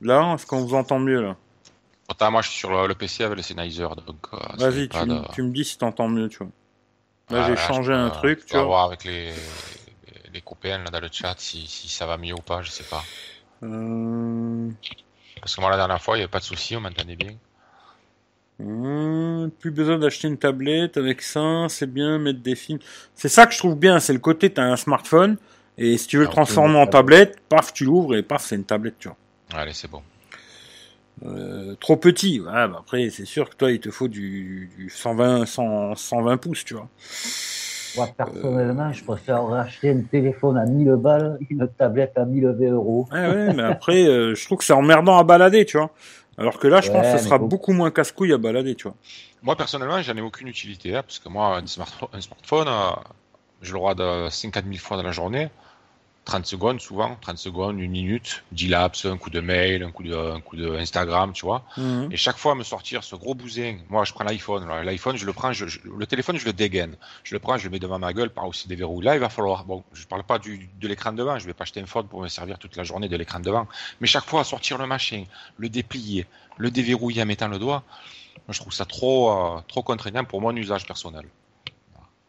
Là, 0.00 0.34
est-ce 0.34 0.46
qu'on 0.46 0.64
vous 0.64 0.74
entend 0.74 0.98
mieux 0.98 1.20
là? 1.20 1.36
Pourtant, 2.06 2.30
moi, 2.30 2.42
je 2.42 2.48
suis 2.48 2.58
sur 2.58 2.70
le, 2.70 2.86
le 2.88 2.94
PC 2.94 3.22
avec 3.24 3.36
le 3.36 3.42
Sennheiser, 3.42 3.86
donc... 4.06 4.26
euh, 4.32 4.38
Vas-y, 4.56 4.88
tu, 4.88 4.98
de- 5.06 5.32
tu 5.32 5.42
me 5.42 5.52
dis 5.52 5.64
si 5.64 5.78
t'entends 5.78 6.08
mieux, 6.08 6.28
tu 6.28 6.38
vois. 6.38 6.48
Là, 7.30 7.42
Ah, 7.42 7.46
j'ai 7.46 7.54
je 7.56 7.60
changé 7.66 7.92
peux- 7.92 7.98
un 7.98 8.10
truc, 8.10 8.40
tu 8.40 8.46
peux 8.52 8.56
vois. 8.58 8.64
voir 8.66 8.84
avec 8.86 9.04
les, 9.04 9.32
les 10.32 10.40
copains 10.42 10.78
là, 10.78 10.90
dans 10.90 11.00
le 11.00 11.08
chat 11.12 11.34
si, 11.38 11.66
si 11.66 11.88
ça 11.88 12.06
va 12.06 12.16
mieux 12.18 12.34
ou 12.34 12.42
pas, 12.42 12.62
je 12.62 12.70
sais 12.70 12.84
pas. 12.84 13.04
Euh... 13.62 14.70
Parce 15.40 15.54
que 15.56 15.60
moi, 15.60 15.70
la 15.70 15.76
dernière 15.76 16.02
fois, 16.02 16.16
il 16.16 16.20
n'y 16.20 16.24
avait 16.24 16.30
pas 16.30 16.38
de 16.40 16.44
souci, 16.44 16.76
on 16.76 16.80
m'entendait 16.80 17.16
bien. 17.16 17.32
hum, 18.58 19.50
plus 19.58 19.70
besoin 19.70 19.98
d'acheter 19.98 20.28
une 20.28 20.38
tablette 20.38 20.96
avec 20.96 21.22
ça, 21.22 21.66
c'est 21.68 21.90
bien, 21.90 22.18
mettre 22.18 22.40
des 22.40 22.54
films. 22.56 22.78
C'est 23.14 23.28
ça 23.28 23.46
que 23.46 23.52
je 23.52 23.58
trouve 23.58 23.76
bien, 23.76 24.00
c'est 24.00 24.12
le 24.12 24.18
côté, 24.18 24.52
t'as 24.52 24.62
un 24.64 24.76
smartphone, 24.76 25.36
et 25.78 25.96
si 25.98 26.06
tu 26.06 26.16
veux 26.18 26.24
le 26.24 26.28
Ah, 26.28 26.30
transformer 26.30 26.78
en 26.78 26.86
tablette, 26.86 27.40
paf, 27.48 27.72
tu 27.72 27.84
l'ouvres, 27.84 28.16
et 28.16 28.22
paf, 28.22 28.44
c'est 28.44 28.56
une 28.56 28.64
tablette, 28.64 28.98
tu 28.98 29.08
vois. 29.08 29.16
Allez, 29.52 29.72
c'est 29.72 29.88
bon. 29.90 30.02
Euh, 31.24 31.74
trop 31.80 31.96
petit, 31.96 32.40
ouais, 32.40 32.46
bah 32.68 32.78
après, 32.80 33.10
c'est 33.10 33.26
sûr 33.26 33.50
que 33.50 33.54
toi, 33.56 33.70
il 33.72 33.80
te 33.80 33.90
faut 33.90 34.08
du, 34.08 34.70
du 34.78 34.88
120, 34.90 35.44
100, 35.46 35.94
120 35.96 36.36
pouces, 36.38 36.64
tu 36.64 36.74
vois. 36.74 36.88
Moi, 37.96 38.08
personnellement, 38.16 38.92
je 38.92 39.04
préfère 39.04 39.44
racheter 39.46 39.90
un 39.90 40.02
téléphone 40.02 40.58
à 40.58 40.64
1000 40.64 40.92
balles, 40.96 41.38
une 41.48 41.68
tablette 41.68 42.16
à 42.16 42.24
1020 42.24 42.70
euros. 42.72 43.08
Ouais, 43.12 43.26
ouais, 43.26 43.54
mais 43.54 43.62
après, 43.62 44.06
euh, 44.06 44.34
je 44.34 44.44
trouve 44.44 44.58
que 44.58 44.64
c'est 44.64 44.72
emmerdant 44.72 45.18
à 45.18 45.24
balader, 45.24 45.64
tu 45.64 45.78
vois. 45.78 45.90
Alors 46.38 46.58
que 46.58 46.68
là, 46.68 46.80
je 46.80 46.90
pense 46.90 47.06
que 47.06 47.18
ce 47.18 47.24
sera 47.24 47.38
beaucoup 47.38 47.72
moins 47.72 47.90
casse-couille 47.90 48.32
à 48.32 48.38
balader, 48.38 48.74
tu 48.74 48.84
vois. 48.84 48.94
Moi, 49.42 49.56
personnellement, 49.56 50.00
j'en 50.00 50.16
ai 50.16 50.20
aucune 50.20 50.48
utilité, 50.48 50.96
hein, 50.96 51.02
parce 51.02 51.18
que 51.18 51.28
moi, 51.28 51.58
un 51.58 51.66
smartphone, 51.66 52.08
un 52.12 52.20
smartphone 52.20 52.68
euh, 52.68 52.90
j'ai 53.62 53.72
le 53.72 53.78
droit 53.78 53.94
de 53.94 54.28
50 54.30 54.64
000 54.64 54.76
fois 54.78 54.96
dans 54.96 55.02
la 55.02 55.12
journée. 55.12 55.50
30 56.26 56.46
secondes, 56.46 56.80
souvent. 56.80 57.16
30 57.22 57.38
secondes, 57.38 57.80
une 57.80 57.90
minute. 57.90 58.44
10 58.52 58.68
laps, 58.68 59.04
un 59.06 59.16
coup 59.16 59.30
de 59.30 59.40
mail, 59.40 59.82
un 59.82 59.90
coup 59.90 60.02
de, 60.04 60.14
un 60.14 60.40
coup 60.40 60.54
de 60.56 60.70
Instagram, 60.76 61.32
tu 61.32 61.44
vois. 61.44 61.64
Mhm. 61.76 62.08
Et 62.12 62.16
chaque 62.16 62.36
fois, 62.36 62.54
me 62.54 62.62
sortir 62.62 63.02
ce 63.02 63.16
gros 63.16 63.34
bousin. 63.34 63.78
Moi, 63.88 64.04
je 64.04 64.12
prends 64.12 64.22
l'iPhone. 64.24 64.68
L'iPhone, 64.84 65.16
je 65.16 65.26
le 65.26 65.32
prends, 65.32 65.52
je- 65.52 65.66
je- 65.66 65.80
le 65.88 66.06
téléphone, 66.06 66.36
je 66.36 66.44
le 66.44 66.52
dégaine. 66.52 66.94
Je 67.24 67.34
le 67.34 67.40
prends, 67.40 67.56
je 67.58 67.64
le 67.64 67.70
mets 67.70 67.78
devant 67.80 67.98
ma 67.98 68.12
gueule 68.12 68.30
par 68.30 68.46
aussi 68.46 68.68
des 68.68 68.76
verrous. 68.76 69.00
Là, 69.00 69.14
il 69.14 69.20
va 69.20 69.28
falloir, 69.28 69.64
bon, 69.64 69.82
je 69.92 70.06
parle 70.06 70.22
pas 70.22 70.38
du, 70.38 70.68
de 70.80 70.88
l'écran 70.88 71.12
devant. 71.12 71.38
Je 71.38 71.46
vais 71.46 71.54
pas 71.54 71.62
acheter 71.62 71.80
un 71.80 71.86
phone 71.86 72.06
pour 72.06 72.20
me 72.20 72.28
servir 72.28 72.58
toute 72.58 72.76
la 72.76 72.84
journée 72.84 73.08
de 73.08 73.16
l'écran 73.16 73.40
devant. 73.40 73.66
Mais 74.00 74.06
chaque 74.06 74.24
fois, 74.26 74.44
sortir 74.44 74.78
le 74.78 74.86
machin, 74.86 75.24
le 75.56 75.68
déplier, 75.68 76.26
le 76.58 76.70
déverrouiller 76.70 77.22
en 77.22 77.26
mettant 77.26 77.48
le 77.48 77.58
doigt. 77.58 77.82
Moi, 78.46 78.52
je 78.54 78.60
trouve 78.60 78.72
ça 78.72 78.84
trop, 78.84 79.30
euh, 79.32 79.60
trop 79.68 79.82
contraignant 79.82 80.24
pour 80.24 80.40
mon 80.40 80.54
usage 80.54 80.86
personnel. 80.86 81.24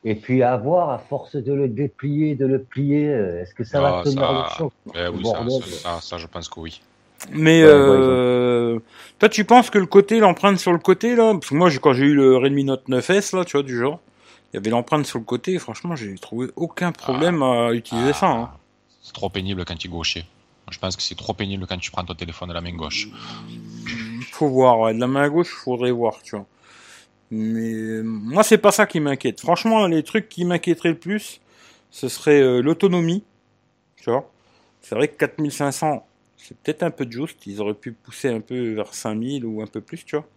Et 0.03 0.15
puis 0.15 0.41
à 0.41 0.57
voir, 0.57 0.89
à 0.89 0.97
force 0.97 1.35
de 1.35 1.53
le 1.53 1.67
déplier, 1.67 2.35
de 2.35 2.45
le 2.47 2.61
plier, 2.63 3.07
euh, 3.07 3.41
est-ce 3.41 3.53
que 3.53 3.63
ça 3.63 3.77
Ah, 3.79 3.91
va 3.91 4.03
tenir 4.03 4.21
ça- 4.21 4.31
le 4.33 4.57
choc 4.57 4.73
Eh 4.95 5.07
oui, 5.09 5.23
ça, 5.25 5.45
ça, 5.47 5.77
ça, 5.77 6.01
ça, 6.01 6.17
je 6.17 6.25
pense 6.27 6.49
que 6.49 6.59
oui. 6.59 6.81
Mais 7.31 7.61
Ouais, 7.63 7.69
euh, 7.69 8.79
toi, 9.19 9.29
tu 9.29 9.45
penses 9.45 9.69
que 9.69 9.77
le 9.77 9.85
côté, 9.85 10.19
l'empreinte 10.19 10.57
sur 10.57 10.71
le 10.71 10.79
côté, 10.79 11.15
là, 11.15 11.33
parce 11.33 11.49
que 11.49 11.53
moi, 11.55 11.69
j'ai- 11.69 11.77
quand 11.77 11.93
j'ai 11.93 12.05
eu 12.05 12.15
le 12.15 12.35
Redmi 12.37 12.63
Note 12.63 12.87
9S, 12.89 13.33
là, 13.33 13.45
tu 13.45 13.51
vois, 13.57 13.63
du 13.63 13.77
genre, 13.77 13.99
il 14.51 14.55
y 14.55 14.57
avait 14.57 14.71
l'empreinte 14.71 15.05
sur 15.05 15.19
le 15.19 15.23
côté, 15.23 15.53
et 15.53 15.59
franchement, 15.59 15.95
j'ai 15.95 16.15
trouvé 16.15 16.47
aucun 16.55 16.91
problème 16.91 17.43
à 17.43 17.71
utiliser 17.71 18.09
Ah, 18.09 18.13
ça. 18.13 18.27
Hein. 18.27 18.49
C'est 19.03 19.13
trop 19.13 19.29
pénible 19.29 19.63
quand 19.65 19.77
tu 19.77 19.87
gaucher. 19.87 20.25
Je 20.71 20.79
pense 20.79 20.95
que 20.95 21.03
c'est 21.03 21.15
trop 21.15 21.33
pénible 21.33 21.67
quand 21.67 21.77
tu 21.77 21.91
prends 21.91 22.03
ton 22.03 22.15
téléphone 22.15 22.49
de 22.49 22.53
la 22.55 22.61
main 22.61 22.73
gauche. 22.73 23.07
Faut 24.31 24.47
voir, 24.47 24.79
ouais, 24.79 24.93
de 24.95 24.99
la 24.99 25.07
main 25.07 25.29
gauche, 25.29 25.49
faudrait 25.53 25.91
voir, 25.91 26.21
tu 26.23 26.35
vois. 26.35 26.45
Mais 27.31 27.73
euh, 27.73 28.01
moi, 28.03 28.43
c'est 28.43 28.57
pas 28.57 28.71
ça 28.71 28.85
qui 28.85 28.99
m'inquiète. 28.99 29.39
Franchement, 29.39 29.87
les 29.87 30.03
trucs 30.03 30.27
qui 30.27 30.43
m'inquiéteraient 30.43 30.89
le 30.89 30.99
plus, 30.99 31.39
ce 31.89 32.09
serait 32.09 32.41
euh, 32.41 32.61
l'autonomie, 32.61 33.23
tu 33.95 34.09
vois? 34.09 34.29
C'est 34.81 34.95
vrai 34.95 35.07
que 35.07 35.15
4500, 35.15 36.05
c'est 36.37 36.57
peut-être 36.57 36.83
un 36.83 36.91
peu 36.91 37.07
juste. 37.09 37.45
Ils 37.47 37.61
auraient 37.61 37.73
pu 37.73 37.93
pousser 37.93 38.29
un 38.29 38.41
peu 38.41 38.73
vers 38.73 38.93
5000 38.93 39.45
ou 39.45 39.61
un 39.61 39.67
peu 39.67 39.79
plus, 39.79 40.03
tu 40.03 40.17
vois. 40.17 40.27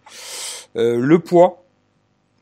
Euh, 0.76 0.98
le 0.98 1.18
poids. 1.18 1.64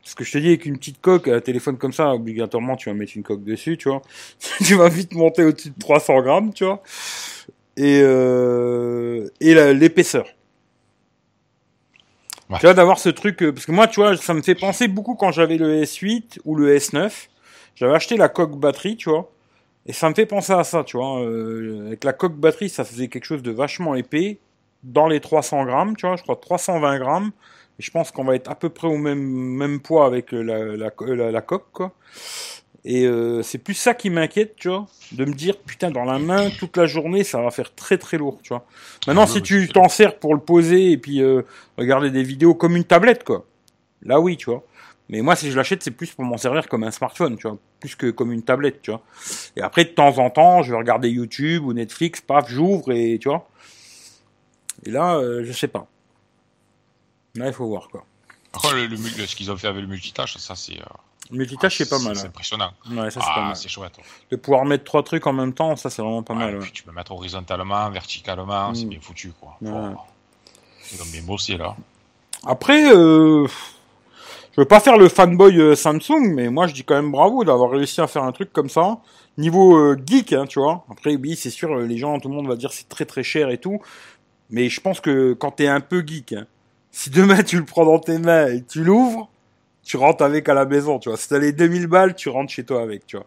Parce 0.03 0.15
que 0.15 0.23
je 0.25 0.33
te 0.33 0.37
dis, 0.37 0.47
avec 0.49 0.65
une 0.65 0.77
petite 0.77 0.99
coque, 1.01 1.29
un 1.29 1.39
téléphone 1.39 1.77
comme 1.77 1.93
ça, 1.93 2.13
obligatoirement, 2.13 2.75
tu 2.75 2.89
vas 2.89 2.95
mettre 2.95 3.13
une 3.15 3.23
coque 3.23 3.43
dessus, 3.43 3.77
tu 3.77 3.89
vois. 3.89 4.01
tu 4.65 4.75
vas 4.75 4.89
vite 4.89 5.13
monter 5.13 5.43
au-dessus 5.43 5.69
de 5.69 5.79
300 5.79 6.21
grammes, 6.21 6.53
tu 6.53 6.65
vois. 6.65 6.83
Et, 7.77 8.01
euh, 8.03 9.29
et 9.39 9.55
l'épaisseur. 9.73 10.27
Tu 12.59 12.65
vois, 12.65 12.73
d'avoir 12.73 12.99
ce 12.99 13.09
truc, 13.09 13.41
euh, 13.43 13.51
parce 13.51 13.65
que 13.65 13.71
moi, 13.71 13.87
tu 13.87 13.99
vois, 13.99 14.15
ça 14.17 14.33
me 14.33 14.41
fait 14.41 14.55
penser 14.55 14.87
beaucoup 14.87 15.15
quand 15.15 15.31
j'avais 15.31 15.57
le 15.57 15.81
S8 15.83 16.39
ou 16.45 16.55
le 16.55 16.75
S9. 16.77 17.27
J'avais 17.75 17.93
acheté 17.95 18.17
la 18.17 18.29
coque 18.29 18.57
batterie, 18.57 18.97
tu 18.97 19.09
vois. 19.09 19.31
Et 19.85 19.93
ça 19.93 20.09
me 20.09 20.13
fait 20.15 20.25
penser 20.25 20.53
à 20.53 20.63
ça, 20.63 20.83
tu 20.83 20.97
vois. 20.97 21.21
euh, 21.21 21.87
avec 21.87 22.03
la 22.03 22.13
coque 22.13 22.35
batterie, 22.37 22.69
ça 22.69 22.83
faisait 22.85 23.07
quelque 23.09 23.25
chose 23.25 23.43
de 23.43 23.51
vachement 23.51 23.95
épais. 23.95 24.39
Dans 24.83 25.07
les 25.07 25.21
300 25.21 25.65
grammes, 25.65 25.95
tu 25.95 26.05
vois, 26.05 26.15
je 26.17 26.23
crois 26.23 26.35
320 26.35 26.99
grammes. 26.99 27.31
Et 27.79 27.83
je 27.83 27.91
pense 27.91 28.11
qu'on 28.11 28.25
va 28.25 28.35
être 28.35 28.49
à 28.51 28.55
peu 28.55 28.69
près 28.69 28.87
au 28.87 28.97
même, 28.97 29.79
poids 29.81 30.05
avec 30.05 30.33
euh, 30.33 30.41
la, 30.41 31.31
la 31.31 31.41
coque, 31.41 31.71
quoi. 31.71 31.93
Et 32.85 33.05
euh, 33.05 33.41
c'est 33.43 33.59
plus 33.59 33.75
ça 33.75 33.93
qui 33.93 34.09
m'inquiète, 34.09 34.55
tu 34.57 34.67
vois. 34.67 34.87
De 35.13 35.23
me 35.23 35.33
dire, 35.33 35.57
putain, 35.57 35.89
dans 35.89 36.03
la 36.03 36.19
main, 36.19 36.49
toute 36.49 36.75
la 36.75 36.85
journée, 36.85 37.23
ça 37.23 37.41
va 37.41 37.49
faire 37.49 37.73
très 37.73 37.97
très 37.97 38.17
lourd, 38.17 38.39
tu 38.43 38.49
vois. 38.49 38.65
Maintenant, 39.07 39.23
Ah, 39.23 39.27
si 39.27 39.41
tu 39.41 39.69
t'en 39.69 39.87
sers 39.87 40.19
pour 40.19 40.33
le 40.35 40.41
poser 40.41 40.91
et 40.91 40.97
puis 40.97 41.21
euh, 41.21 41.43
regarder 41.77 42.11
des 42.11 42.23
vidéos 42.23 42.55
comme 42.55 42.75
une 42.75 42.83
tablette, 42.83 43.23
quoi. 43.23 43.45
Là, 44.01 44.19
oui, 44.19 44.35
tu 44.35 44.49
vois. 44.49 44.63
Mais 45.07 45.21
moi, 45.21 45.35
si 45.37 45.49
je 45.49 45.55
l'achète, 45.55 45.81
c'est 45.81 45.91
plus 45.91 46.11
pour 46.11 46.25
m'en 46.25 46.37
servir 46.37 46.67
comme 46.67 46.83
un 46.83 46.91
smartphone, 46.91 47.37
tu 47.37 47.47
vois. 47.47 47.57
Plus 47.79 47.95
que 47.95 48.09
comme 48.11 48.33
une 48.33 48.43
tablette, 48.43 48.81
tu 48.81 48.91
vois. 48.91 49.01
Et 49.55 49.61
après, 49.61 49.85
de 49.85 49.89
temps 49.91 50.17
en 50.17 50.29
temps, 50.29 50.61
je 50.61 50.71
vais 50.71 50.77
regarder 50.77 51.09
YouTube 51.09 51.63
ou 51.65 51.71
Netflix, 51.73 52.19
paf, 52.19 52.49
j'ouvre 52.49 52.91
et 52.91 53.17
tu 53.17 53.29
vois. 53.29 53.47
Et 54.85 54.91
là, 54.91 55.15
euh, 55.15 55.43
je 55.45 55.53
sais 55.53 55.67
pas. 55.69 55.87
Là, 57.35 57.47
il 57.47 57.53
faut 57.53 57.67
voir, 57.67 57.87
quoi. 57.89 58.05
Contre, 58.51 58.75
le, 58.75 58.87
le 58.87 58.97
ce 58.97 59.35
qu'ils 59.35 59.51
ont 59.51 59.57
fait 59.57 59.67
avec 59.67 59.81
le 59.81 59.87
multitâche, 59.87 60.37
ça 60.37 60.55
c'est. 60.55 60.79
Multitâche, 61.31 61.77
c'est 61.77 61.89
pas 61.89 61.99
mal. 61.99 62.15
C'est 62.15 62.27
impressionnant. 62.27 62.71
Ouais, 62.91 63.09
ça, 63.09 63.19
c'est 63.21 63.27
pas 63.27 63.33
Ah, 63.37 63.45
mal. 63.47 63.55
c'est 63.55 63.69
chouette. 63.69 63.93
De 64.31 64.35
pouvoir 64.35 64.65
mettre 64.65 64.83
trois 64.83 65.03
trucs 65.03 65.25
en 65.27 65.33
même 65.33 65.53
temps, 65.53 65.75
ça, 65.75 65.89
c'est 65.89 66.01
vraiment 66.01 66.23
pas 66.23 66.33
Ouais, 66.33 66.39
mal. 66.45 66.55
et 66.55 66.59
puis 66.59 66.71
tu 66.71 66.83
peux 66.83 66.91
mettre 66.91 67.11
horizontalement, 67.11 67.89
verticalement, 67.89 68.73
c'est 68.73 68.85
Mm. 68.85 68.89
bien 68.89 68.99
foutu 69.01 69.33
quoi. 69.39 69.57
Ouais. 69.61 69.93
Ils 70.91 71.01
ont 71.01 71.05
bien 71.11 71.21
bossé 71.23 71.57
là. 71.57 71.75
Après, 72.45 72.91
euh, 72.93 73.47
je 74.55 74.61
veux 74.61 74.67
pas 74.67 74.79
faire 74.79 74.97
le 74.97 75.07
fanboy 75.09 75.57
euh, 75.59 75.75
Samsung, 75.75 76.33
mais 76.35 76.49
moi 76.49 76.67
je 76.67 76.73
dis 76.73 76.83
quand 76.83 76.95
même 76.95 77.11
bravo 77.11 77.43
d'avoir 77.43 77.71
réussi 77.71 78.01
à 78.01 78.07
faire 78.07 78.23
un 78.23 78.31
truc 78.31 78.51
comme 78.53 78.69
ça. 78.69 78.97
Niveau 79.37 79.75
euh, 79.77 79.97
geek, 80.05 80.33
hein, 80.33 80.45
tu 80.45 80.59
vois. 80.59 80.85
Après, 80.91 81.15
oui, 81.15 81.35
c'est 81.35 81.49
sûr, 81.49 81.71
euh, 81.73 81.85
les 81.87 81.97
gens, 81.97 82.19
tout 82.19 82.29
le 82.29 82.35
monde 82.35 82.47
va 82.47 82.55
dire 82.55 82.71
c'est 82.73 82.87
très 82.89 83.05
très 83.05 83.23
cher 83.23 83.49
et 83.49 83.57
tout. 83.57 83.79
Mais 84.49 84.69
je 84.69 84.79
pense 84.81 84.99
que 84.99 85.33
quand 85.33 85.51
t'es 85.51 85.67
un 85.67 85.79
peu 85.79 86.03
geek, 86.05 86.33
hein, 86.33 86.45
si 86.91 87.09
demain 87.09 87.41
tu 87.41 87.57
le 87.57 87.65
prends 87.65 87.85
dans 87.85 87.97
tes 87.97 88.19
mains 88.19 88.47
et 88.47 88.61
tu 88.63 88.83
l'ouvres, 88.83 89.29
tu 89.83 89.97
rentres 89.97 90.23
avec 90.23 90.47
à 90.49 90.53
la 90.53 90.65
maison, 90.65 90.99
tu 90.99 91.09
vois. 91.09 91.17
Si 91.17 91.27
t'as 91.27 91.39
les 91.39 91.51
2000 91.51 91.87
balles, 91.87 92.15
tu 92.15 92.29
rentres 92.29 92.51
chez 92.51 92.63
toi 92.63 92.81
avec, 92.81 93.05
tu 93.05 93.17
vois. 93.17 93.25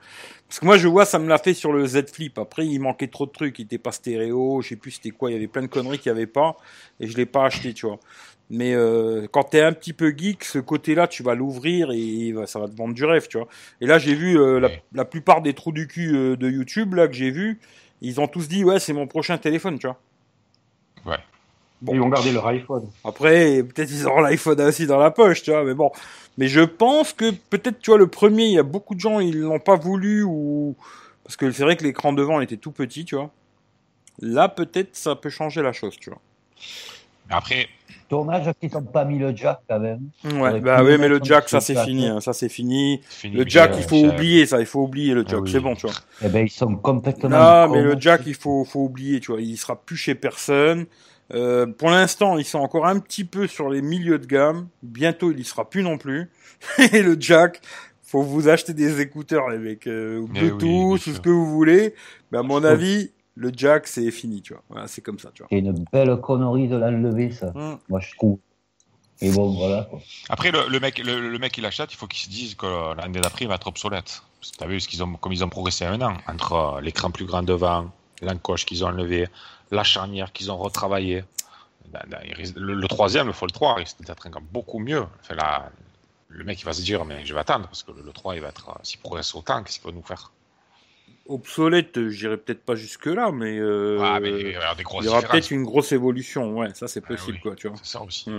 Parce 0.49 0.61
que 0.61 0.65
moi, 0.65 0.79
je 0.79 0.89
vois, 0.89 1.05
ça 1.05 1.19
me 1.19 1.29
l'a 1.29 1.39
fait 1.39 1.55
sur 1.55 1.73
le 1.73 1.87
Z 1.87 2.07
Flip. 2.13 2.39
Après, 2.39 2.67
il 2.67 2.79
manquait 2.79 3.09
trop 3.09 3.27
de 3.27 3.33
trucs. 3.33 3.59
Il 3.59 3.63
était 3.63 3.79
pas 3.79 3.93
stéréo, 3.93 4.61
je 4.63 4.71
sais 4.71 4.77
plus 4.77 4.93
c'était 4.93 5.11
quoi. 5.11 5.31
Il 5.31 5.35
y 5.35 5.37
avait 5.37 5.49
plein 5.49 5.63
de 5.63 5.67
conneries 5.67 5.99
qu'il 5.99 6.11
y 6.11 6.15
avait 6.15 6.27
pas. 6.27 6.57
Et 7.01 7.07
je 7.07 7.17
l'ai 7.17 7.27
pas 7.27 7.45
acheté, 7.45 7.75
tu 7.75 7.87
vois. 7.87 7.99
Mais 8.49 8.75
euh, 8.75 9.27
quand 9.31 9.43
t'es 9.43 9.61
un 9.61 9.73
petit 9.73 9.93
peu 9.93 10.15
geek, 10.17 10.45
ce 10.45 10.59
côté-là, 10.59 11.09
tu 11.09 11.23
vas 11.23 11.35
l'ouvrir 11.35 11.91
et 11.91 12.33
ça 12.47 12.61
va 12.61 12.69
te 12.69 12.77
vendre 12.77 12.95
du 12.95 13.05
rêve, 13.05 13.27
tu 13.29 13.39
vois. 13.39 13.49
Et 13.81 13.87
là, 13.87 13.99
j'ai 13.99 14.15
vu 14.15 14.39
euh, 14.39 14.69
la 14.93 15.05
plupart 15.05 15.43
des 15.43 15.53
trous 15.53 15.73
du 15.73 15.89
cul 15.89 16.15
euh, 16.15 16.37
de 16.37 16.49
YouTube 16.49 16.95
là 16.95 17.09
que 17.09 17.15
j'ai 17.15 17.31
vu, 17.31 17.59
ils 18.03 18.21
ont 18.21 18.29
tous 18.29 18.49
dit 18.49 18.63
ouais, 18.65 18.79
c'est 18.79 18.93
mon 18.93 19.07
prochain 19.07 19.37
téléphone, 19.39 19.79
tu 19.79 19.87
vois. 19.87 19.99
Ouais. 21.05 21.19
Bon. 21.83 21.92
Ils 21.92 22.00
vont 22.00 22.09
garder 22.09 22.33
leur 22.33 22.47
iPhone. 22.47 22.88
Après, 23.04 23.62
peut-être 23.62 23.90
ils 23.90 24.06
auront 24.06 24.21
l'iPhone 24.21 24.61
aussi 24.62 24.87
dans 24.87 24.99
la 24.99 25.11
poche, 25.11 25.42
tu 25.42 25.50
vois, 25.50 25.62
mais 25.62 25.75
bon. 25.75 25.90
Mais 26.38 26.49
je 26.49 26.62
pense 26.62 27.12
que 27.12 27.30
peut-être, 27.30 27.78
tu 27.80 27.90
vois, 27.90 27.99
le 27.99 28.06
premier, 28.06 28.45
il 28.45 28.52
y 28.52 28.59
a 28.59 28.62
beaucoup 28.62 28.95
de 28.95 29.00
gens, 29.00 29.21
ils 29.21 29.38
l'ont 29.38 29.59
pas 29.59 29.76
voulu 29.76 30.23
ou 30.23 30.75
parce 31.25 31.37
que 31.37 31.50
c'est 31.50 31.64
vrai 31.64 31.76
que 31.76 31.85
l'écran 31.85 32.12
devant 32.12 32.40
était 32.40 32.56
tout 32.56 32.71
petit, 32.71 33.04
tu 33.04 33.16
vois. 33.16 33.30
Là, 34.21 34.49
peut-être, 34.49 34.97
ça 34.97 35.16
peut 35.16 35.28
changer 35.28 35.61
la 35.61 35.73
chose, 35.73 35.97
tu 35.99 36.09
vois. 36.09 36.21
Mais 37.28 37.35
après, 37.35 37.68
Dommage 38.09 38.49
qu'ils 38.61 38.73
n'ont 38.73 38.83
pas 38.83 39.04
mis 39.04 39.18
le 39.18 39.35
jack 39.35 39.61
quand 39.68 39.80
même. 39.80 40.11
Ouais, 40.25 40.61
bah 40.61 40.83
oui, 40.85 40.97
mais 40.99 41.09
le 41.09 41.18
jack, 41.23 41.49
sur 41.49 41.61
ça 41.61 41.66
c'est 41.66 41.85
fini, 41.85 42.06
hein, 42.06 42.21
ça 42.21 42.33
c'est 42.33 42.49
fini. 42.49 43.00
Le 43.25 43.45
jack, 43.47 43.73
euh, 43.73 43.78
il 43.78 43.83
faut 43.83 43.97
oublier 43.97 44.47
ça, 44.47 44.61
il 44.61 44.66
faut 44.66 44.83
oublier 44.83 45.12
le 45.12 45.25
Ah 45.26 45.30
jack, 45.30 45.40
oui. 45.40 45.50
c'est 45.50 45.61
bon, 45.61 45.75
tu 45.75 45.88
vois. 45.88 45.97
Eh 46.25 46.28
ben, 46.28 46.47
ils 46.47 46.50
sont 46.50 46.76
complètement. 46.76 47.28
Non, 47.28 47.68
mais 47.68 47.83
le 47.83 47.97
jack, 47.99 48.23
il 48.26 48.35
faut, 48.35 48.64
faut 48.64 48.85
oublier, 48.85 49.18
tu 49.18 49.33
vois. 49.33 49.40
Il 49.40 49.56
sera 49.56 49.75
plus 49.75 49.97
chez 49.97 50.14
personne. 50.14 50.87
Euh, 51.35 51.66
pour 51.66 51.90
l'instant, 51.90 52.38
ils 52.38 52.45
sont 52.45 52.59
encore 52.59 52.87
un 52.87 52.99
petit 52.99 53.25
peu 53.25 53.47
sur 53.47 53.68
les 53.68 53.83
milieux 53.83 54.18
de 54.18 54.26
gamme. 54.26 54.68
Bientôt, 54.83 55.33
il 55.33 55.40
y 55.40 55.45
sera 55.45 55.68
plus 55.68 55.83
non 55.83 55.99
plus. 55.99 56.30
Et 56.92 57.02
le 57.02 57.16
jack, 57.18 57.61
faut 58.02 58.23
vous 58.23 58.49
acheter 58.49 58.73
des 58.75 59.00
écouteurs, 59.00 59.49
les 59.50 59.59
mecs, 59.59 59.87
euh, 59.87 60.18
oui, 60.18 60.28
Bluetooth, 60.40 60.59
bien 60.61 60.85
ou 60.85 60.97
sûr. 60.99 61.14
ce 61.14 61.21
que 61.21 61.30
vous 61.30 61.47
voulez. 61.47 61.95
Mais 62.30 62.38
à 62.38 62.42
mon 62.42 62.62
avis, 62.62 63.11
le 63.35 63.50
jack, 63.54 63.87
c'est 63.88 64.11
fini, 64.11 64.40
tu 64.42 64.52
vois. 64.52 64.62
Voilà, 64.68 64.87
c'est 64.87 65.02
comme 65.02 65.18
ça, 65.18 65.30
tu 65.35 65.42
vois. 65.42 65.49
C'est 65.50 65.59
une 65.59 65.85
belle 65.92 66.16
connerie 66.21 66.68
de 66.68 66.76
l'enlever, 66.76 67.33
ça. 67.33 67.52
Hum. 67.54 67.78
Moi, 67.88 68.00
je 68.00 68.14
trouve. 68.14 68.38
Et 69.23 69.30
bon, 69.30 69.50
voilà. 69.56 69.85
quoi. 69.85 70.00
Après, 70.28 70.50
le, 70.50 70.68
le 70.68 70.78
mec, 70.78 70.99
le, 70.99 71.30
le 71.30 71.38
mec 71.38 71.52
qui 71.52 71.61
l'achète, 71.62 71.92
il 71.92 71.97
faut 71.97 72.06
qu'il 72.06 72.21
se 72.21 72.28
dise 72.28 72.54
que 72.54 72.95
l'année 72.97 73.21
d'après, 73.21 73.47
il 73.47 73.49
va 73.49 73.54
être 73.54 73.66
obsolète. 73.66 74.23
T'as 74.59 74.66
vu 74.66 74.78
ce 74.80 74.87
qu'ils 74.88 75.02
ont, 75.02 75.14
comme 75.14 75.33
ils 75.33 75.42
ont 75.42 75.49
progressé 75.49 75.87
maintenant, 75.87 76.14
entre 76.28 76.52
euh, 76.52 76.80
l'écran 76.80 77.11
plus 77.11 77.25
grand 77.25 77.42
devant, 77.42 77.90
l'encoche 78.23 78.64
qu'ils 78.66 78.85
ont 78.85 78.88
enlevé, 78.88 79.28
la 79.70 79.85
charnière 79.85 80.32
qu'ils 80.32 80.50
ont 80.50 80.56
retravaillé. 80.56 81.25
Ben, 81.92 82.00
il 82.25 82.35
risque- 82.35 82.56
Le, 82.56 82.75
le 82.75 82.88
troisième, 82.88 83.26
le 83.28 83.32
Fold 83.32 83.52
3, 83.52 83.75
risque 83.75 84.00
d'être 84.02 84.26
encore 84.26 84.42
beaucoup 84.42 84.78
mieux. 84.80 85.04
Enfin, 85.20 85.35
là, 85.35 85.70
le 86.28 86.42
mec, 86.44 86.61
il 86.61 86.64
va 86.64 86.73
se 86.73 86.82
dire, 86.82 87.04
mais 87.04 87.25
je 87.25 87.32
vais 87.32 87.40
attendre, 87.40 87.66
parce 87.66 87.82
que 87.85 87.92
le, 87.92 88.02
le 88.02 88.12
3, 88.12 88.35
il 88.35 88.40
va 88.42 88.49
être, 88.49 88.70
euh, 88.70 88.73
s'il 88.82 88.99
progresse 89.00 89.35
autant, 89.35 89.62
qu'est-ce 89.62 89.78
qu'il 89.78 89.88
va 89.90 89.96
nous 89.96 90.02
faire? 90.02 90.32
Obsolète, 91.28 92.08
j'irai 92.08 92.37
peut-être 92.37 92.64
pas 92.64 92.75
jusque 92.76 93.06
là, 93.06 93.32
mais, 93.32 93.58
euh, 93.58 93.99
Ah, 94.02 94.20
mais 94.20 94.30
il 94.40 94.52
y 94.52 95.08
aura 95.08 95.23
peut-être 95.23 95.50
une 95.50 95.64
grosse 95.64 95.90
évolution. 95.92 96.56
Ouais, 96.56 96.73
ça 96.75 96.87
c'est 96.88 97.02
Ah, 97.04 97.08
possible, 97.08 97.37
oui. 97.38 97.40
quoi, 97.42 97.54
tu 97.56 97.68
vois. 97.68 97.76
C'est 97.82 97.90
ça 97.92 98.02
aussi. 98.02 98.30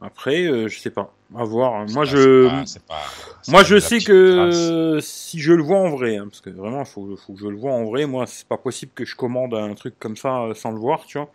Après, 0.00 0.44
euh, 0.44 0.68
je 0.68 0.78
sais 0.78 0.90
pas. 0.90 1.12
À 1.36 1.44
voir. 1.44 1.86
Moi, 1.88 2.04
pas- 2.04 2.04
je, 2.04 2.48
pas- 2.48 2.64
pas- 2.88 3.02
Moi, 3.48 3.62
je 3.62 3.78
sais 3.78 3.98
que 3.98 4.98
si 5.00 5.40
je 5.40 5.52
le 5.52 5.62
vois 5.62 5.78
en 5.78 5.90
vrai, 5.90 6.16
hein, 6.16 6.24
parce 6.24 6.40
que 6.40 6.50
vraiment, 6.50 6.84
faut, 6.84 7.16
faut 7.16 7.34
que 7.34 7.40
je 7.40 7.46
le 7.48 7.56
vois 7.56 7.72
en 7.72 7.84
vrai. 7.84 8.06
Moi, 8.06 8.26
c'est 8.26 8.46
pas 8.48 8.56
possible 8.56 8.92
que 8.94 9.04
je 9.04 9.14
commande 9.16 9.54
un 9.54 9.74
truc 9.74 9.94
comme 9.98 10.16
ça 10.16 10.42
euh, 10.42 10.54
sans 10.54 10.72
le 10.72 10.78
voir, 10.78 11.04
tu 11.06 11.18
vois. 11.18 11.30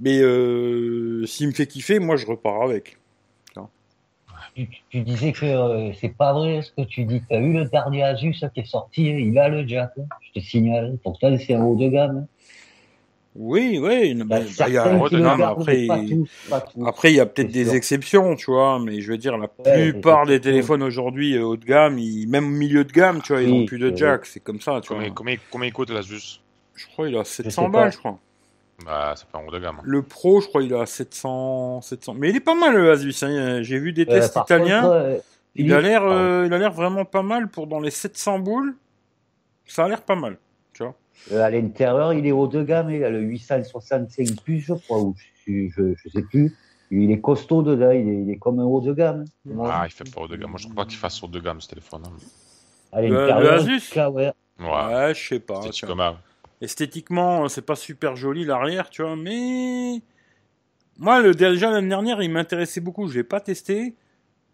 Mais 0.00 0.20
euh, 0.20 1.26
s'il 1.26 1.48
me 1.48 1.52
fait 1.52 1.66
kiffer, 1.66 1.98
moi, 1.98 2.16
je 2.16 2.26
repars 2.26 2.62
avec. 2.62 2.98
Tu, 4.54 4.68
tu 4.90 5.00
disais 5.02 5.32
que 5.32 5.44
euh, 5.46 5.92
c'est 6.00 6.08
pas 6.16 6.32
vrai 6.32 6.62
ce 6.62 6.72
que 6.72 6.82
tu 6.86 7.04
dis. 7.04 7.20
Tu 7.28 7.34
as 7.34 7.38
eu 7.38 7.52
le 7.52 7.64
dernier 7.66 8.02
Asus 8.02 8.34
ça, 8.34 8.48
qui 8.48 8.60
est 8.60 8.64
sorti, 8.64 9.06
il 9.06 9.38
a 9.38 9.48
le 9.48 9.66
jack. 9.66 9.90
hein. 9.98 10.04
Je 10.20 10.40
te 10.40 10.44
signale. 10.44 10.96
Pourtant, 11.02 11.36
c'est 11.38 11.54
un 11.54 11.62
haut 11.62 11.76
de 11.76 11.88
gamme. 11.88 12.26
Oui, 13.40 13.78
oui. 13.80 14.14
non, 14.16 14.24
Il 14.28 14.30
y 14.30 14.34
a 14.34 14.40
mais, 14.40 14.46
bah, 14.58 14.66
il 14.68 14.72
y 14.74 14.76
a- 14.78 15.20
non, 15.20 15.36
mais 15.36 15.44
après, 15.44 15.76
mais 15.76 15.86
pas 15.86 15.98
tous. 15.98 16.28
Pas 16.50 16.60
tous. 16.60 16.86
après, 16.86 17.12
il 17.12 17.16
y 17.16 17.20
a 17.20 17.26
peut-être 17.26 17.52
des 17.52 17.64
sûr. 17.66 17.74
exceptions, 17.74 18.34
tu 18.34 18.50
vois. 18.50 18.80
Mais 18.80 19.00
je 19.00 19.12
veux 19.12 19.16
dire, 19.18 19.38
la 19.38 19.48
Ouais, 19.64 19.92
plupart 19.92 20.26
des 20.26 20.40
téléphones 20.40 20.82
aujourd'hui 20.82 21.36
euh, 21.36 21.44
haut 21.44 21.56
de 21.56 21.64
gamme, 21.64 21.98
ils, 22.00 22.26
même 22.28 22.46
milieu 22.50 22.82
de 22.84 22.90
gamme, 22.92 23.22
tu 23.22 23.32
vois, 23.32 23.40
ils 23.42 23.48
Oui, 23.50 23.62
ont 23.62 23.66
plus 23.66 23.78
de 23.78 23.94
jack. 23.96 24.26
C'est 24.26 24.40
comme 24.40 24.60
ça, 24.60 24.80
tu 24.82 24.88
vois. 24.88 24.96
Combien, 24.98 25.12
combien, 25.14 25.36
combien 25.52 25.68
il 25.68 25.72
coûte 25.72 25.90
l'Asus 25.90 26.40
Je 26.74 26.86
crois 26.88 27.08
il 27.08 27.16
a 27.16 27.22
sais 27.24 27.44
700 27.44 27.70
pas. 27.70 27.82
balles, 27.82 27.92
je 27.92 27.98
crois. 27.98 28.18
bah, 28.84 29.14
C'est 29.16 29.28
pas 29.28 29.38
un 29.38 29.46
haut 29.46 29.50
de 29.52 29.58
gamme. 29.60 29.78
Le 29.84 30.02
Pro, 30.02 30.40
je 30.40 30.48
crois, 30.48 30.62
il 30.64 30.74
a 30.74 30.84
700, 30.84 31.80
700. 31.80 32.14
Mais 32.14 32.30
il 32.30 32.36
est 32.36 32.40
pas 32.40 32.56
mal 32.56 32.74
le 32.74 32.90
Asus. 32.90 33.14
Hein. 33.22 33.62
J'ai 33.62 33.78
vu 33.78 33.92
des 33.92 34.02
Euh, 34.02 34.06
tests 34.06 34.34
italiens. 34.36 34.82
contre, 34.82 34.94
euh, 34.94 35.18
Il 35.54 35.72
a 35.72 35.80
l'air, 35.80 36.02
euh, 36.04 36.44
il 36.46 36.52
a 36.52 36.58
l'air 36.58 36.72
vraiment 36.72 37.04
pas 37.04 37.22
mal 37.22 37.48
pour 37.48 37.66
dans 37.68 37.78
les 37.80 37.90
700 37.90 38.38
boules. 38.40 38.74
Ça 39.66 39.84
a 39.84 39.88
l'air 39.88 40.02
pas 40.02 40.14
mal, 40.16 40.38
à 41.32 41.50
l'intérieur, 41.50 42.12
il 42.12 42.26
est 42.26 42.32
haut 42.32 42.46
de 42.48 42.62
gamme. 42.62 42.90
Il 42.90 43.02
a 43.04 43.10
le 43.10 43.20
865 43.20 44.40
plus, 44.44 44.60
je 44.60 44.74
crois, 44.74 45.00
ou 45.00 45.14
je, 45.46 45.68
je, 45.68 45.94
je 45.96 46.08
sais 46.08 46.22
plus. 46.22 46.54
Il 46.90 47.10
est 47.10 47.20
costaud 47.20 47.62
dedans. 47.62 47.90
Il 47.90 48.08
est, 48.08 48.22
il 48.22 48.30
est 48.30 48.38
comme 48.38 48.60
un 48.60 48.64
haut 48.64 48.80
de 48.80 48.92
gamme. 48.94 49.24
Ah, 49.64 49.84
il 49.86 49.90
fait 49.92 50.10
pas 50.10 50.22
haut 50.22 50.28
de 50.28 50.36
gamme. 50.36 50.50
Moi, 50.50 50.58
je 50.58 50.64
trouve 50.64 50.76
pas 50.76 50.84
qu'il 50.86 50.98
fasse 50.98 51.22
haut 51.22 51.28
de 51.28 51.40
gamme 51.40 51.60
ce 51.60 51.68
téléphone. 51.68 52.02
hein. 52.06 52.12
À 52.92 53.02
Le- 53.02 53.08
l'intérieur, 53.10 53.54
Asus 53.60 53.92
ouais. 53.94 54.32
Ouais, 54.58 54.66
Ouais, 54.66 55.14
je 55.14 55.28
sais 55.28 55.40
pas. 55.40 55.60
Esthétiquement, 56.60 57.44
euh, 57.44 57.48
c'est 57.48 57.62
pas 57.62 57.76
super 57.76 58.16
joli 58.16 58.44
l'arrière, 58.44 58.90
tu 58.90 59.02
vois, 59.02 59.14
mais 59.14 60.00
moi, 60.98 61.20
le 61.22 61.34
déjà 61.34 61.70
l'année 61.70 61.88
dernière, 61.88 62.20
il 62.22 62.30
m'intéressait 62.30 62.80
beaucoup. 62.80 63.06
Je 63.08 63.14
l'ai 63.18 63.24
pas 63.24 63.40
testé. 63.40 63.94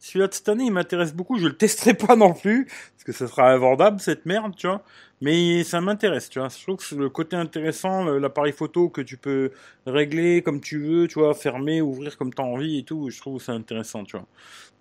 Celui-là 0.07 0.29
de 0.29 0.35
cette 0.35 0.49
année, 0.51 0.65
il 0.65 0.71
m'intéresse 0.73 1.15
beaucoup. 1.15 1.39
Je 1.39 1.47
le 1.49 1.57
testerai 1.57 1.95
pas 2.07 2.15
non 2.15 2.35
plus 2.35 2.67
parce 2.67 3.05
que 3.07 3.13
ça 3.13 3.27
sera 3.27 3.51
invendable 3.51 4.01
cette 4.01 4.27
merde, 4.27 4.55
tu 4.55 4.67
vois. 4.67 4.83
Mais 5.23 5.65
ça 5.65 5.81
m'intéresse, 5.81 6.29
tu 6.29 6.39
vois. 6.41 6.49
Je 6.51 6.63
trouve 6.63 6.77
que 6.77 6.83
c'est 6.83 6.95
le 6.97 7.09
côté 7.09 7.37
intéressant, 7.37 8.05
l'appareil 8.05 8.53
photo 8.53 8.91
que 8.91 9.01
tu 9.01 9.17
peux 9.17 9.51
régler 9.87 10.43
comme 10.43 10.61
tu 10.61 10.79
veux, 10.79 11.09
tu 11.09 11.19
vois, 11.21 11.33
fermer, 11.33 11.81
ouvrir 11.81 12.19
comme 12.19 12.35
tu 12.35 12.43
as 12.43 12.45
envie 12.45 12.81
et 12.81 12.83
tout. 12.83 13.09
Je 13.09 13.19
trouve 13.19 13.39
que 13.39 13.45
c'est 13.45 13.53
intéressant, 13.53 14.05
tu 14.05 14.17
vois. 14.19 14.27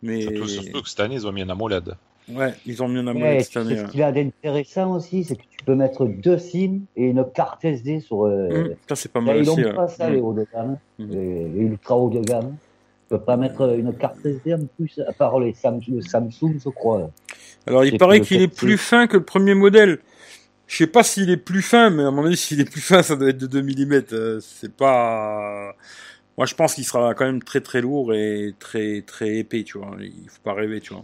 Mais 0.02 0.22
surtout, 0.24 0.48
surtout 0.48 0.82
que 0.82 0.90
cette 0.90 1.00
année, 1.00 1.16
ils 1.16 1.26
ont 1.26 1.32
mis 1.32 1.42
un 1.44 1.50
AMOLED. 1.50 1.96
ouais, 2.28 2.54
ils 2.66 2.84
ont 2.84 2.90
mis 2.90 3.00
un 3.00 3.08
AMOLED 3.08 3.42
cette 3.46 3.56
année. 3.58 3.78
ce 3.78 3.86
qu'il 3.86 4.04
a 4.04 4.12
d'intéressant 4.12 4.94
aussi, 4.98 5.24
c'est 5.24 5.38
que 5.38 5.44
tu 5.44 5.64
peux 5.66 5.76
mettre 5.76 6.06
deux 6.06 6.38
SIM 6.38 6.82
et 6.98 7.06
une 7.06 7.24
carte 7.34 7.64
SD 7.64 8.02
sur. 8.02 8.26
Euh, 8.26 8.50
Hum, 8.52 8.76
ça 8.90 8.98
c'est 8.98 9.10
pas 9.14 9.22
là, 9.22 9.28
mal 9.28 9.38
ils 9.38 9.46
n'ont 9.46 9.56
ouais. 9.56 9.74
pas 9.74 9.88
ça, 9.88 10.10
les 10.10 10.20
hauts 10.20 10.34
de 10.34 10.46
gamme, 10.54 10.78
Mhm. 11.00 11.10
les, 11.12 11.48
les 11.48 11.60
ultra 11.62 11.96
haut 11.96 12.10
de 12.10 12.20
gamme. 12.20 12.58
Peux 13.14 13.20
pas 13.20 13.38
mettre 13.38 13.78
une 13.78 13.96
carte 13.96 14.26
SD 14.26 14.56
en 14.56 14.66
plus, 14.76 15.00
à 15.08 15.14
part 15.14 15.40
les 15.40 15.54
Sam- 15.54 15.80
le 15.88 16.02
Samsung, 16.02 16.60
je 16.64 16.70
crois. 16.70 17.12
Alors, 17.68 17.86
il 17.86 17.96
paraît 18.00 18.22
qu'il 18.22 18.42
est 18.42 18.48
plus 18.48 18.80
fin 18.80 19.06
que 19.06 19.18
le 19.18 19.24
premier 19.24 19.54
modèle. 19.54 20.00
Je 20.66 20.78
sais 20.78 20.88
pas 20.88 21.04
s'il 21.04 21.30
est 21.30 21.38
plus 21.38 21.62
fin, 21.62 21.92
mais 21.92 22.02
à 22.02 22.10
mon 22.10 22.26
avis, 22.26 22.38
s'il 22.38 22.60
est 22.60 22.68
plus 22.68 22.82
fin, 22.82 23.04
ça 23.04 23.16
doit 23.16 23.30
être 23.30 23.38
de 23.38 23.46
2 23.46 23.62
mm. 23.62 24.40
c'est 24.42 24.76
pas... 24.76 25.76
Moi, 26.40 26.48
je 26.48 26.56
pense 26.56 26.74
qu'il 26.74 26.86
sera 26.86 27.14
quand 27.14 27.26
même 27.26 27.44
très 27.44 27.62
très 27.62 27.82
lourd 27.82 28.16
et 28.16 28.56
très 28.58 29.04
très 29.04 29.36
épais, 29.36 29.64
tu 29.64 29.78
vois. 29.78 29.96
Il 30.00 30.28
faut 30.28 30.42
pas 30.44 30.56
rêver, 30.56 30.82
tu 30.82 30.96
vois. 30.96 31.04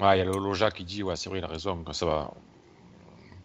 Ouais, 0.00 0.16
il 0.16 0.18
y 0.20 0.22
a 0.22 0.24
le 0.26 0.30
Loja 0.30 0.70
qui 0.70 0.84
dit, 0.84 1.02
ouais, 1.02 1.16
c'est 1.16 1.28
vrai, 1.28 1.40
il 1.40 1.44
a 1.44 1.48
raison, 1.48 1.82
que 1.82 1.92
ça 1.92 2.06
va. 2.06 2.30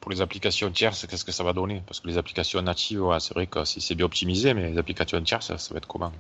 Pour 0.02 0.10
les 0.12 0.20
applications 0.22 0.70
tierces, 0.72 1.06
qu'est-ce 1.06 1.24
que 1.24 1.32
ça 1.32 1.44
va 1.44 1.54
donner? 1.54 1.84
Parce 1.86 2.00
que 2.00 2.08
les 2.08 2.18
applications 2.18 2.60
natives, 2.64 3.04
ouais, 3.04 3.20
c'est 3.20 3.36
vrai 3.36 3.46
que 3.46 3.64
si 3.66 3.80
c'est 3.82 3.94
bien 3.94 4.08
optimisé, 4.08 4.54
mais 4.56 4.72
les 4.72 4.78
applications 4.80 5.22
tierces, 5.22 5.46
ça, 5.48 5.60
ça 5.60 5.74
va 5.74 5.78
être 5.78 5.88
comment 5.88 6.12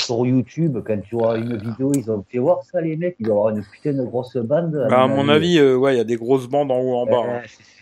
Sur 0.00 0.26
YouTube, 0.26 0.78
quand 0.84 1.00
tu 1.00 1.14
auras 1.14 1.36
une 1.38 1.56
vidéo, 1.56 1.92
ils 1.94 2.10
ont 2.10 2.24
fait 2.28 2.38
voir 2.38 2.64
ça, 2.64 2.80
les 2.80 2.96
mecs, 2.96 3.14
il 3.20 3.26
doit 3.26 3.34
y 3.34 3.38
avoir 3.38 3.56
une 3.56 3.64
putain 3.64 3.92
de 3.92 4.02
grosse 4.02 4.36
bande. 4.36 4.72
Bah, 4.90 5.04
à 5.04 5.06
mon 5.06 5.28
avis, 5.28 5.58
euh, 5.58 5.76
ouais, 5.76 5.94
il 5.94 5.98
y 5.98 6.00
a 6.00 6.04
des 6.04 6.16
grosses 6.16 6.48
bandes 6.48 6.72
en 6.72 6.78
haut, 6.80 6.96
en 6.96 7.06
bas. 7.06 7.22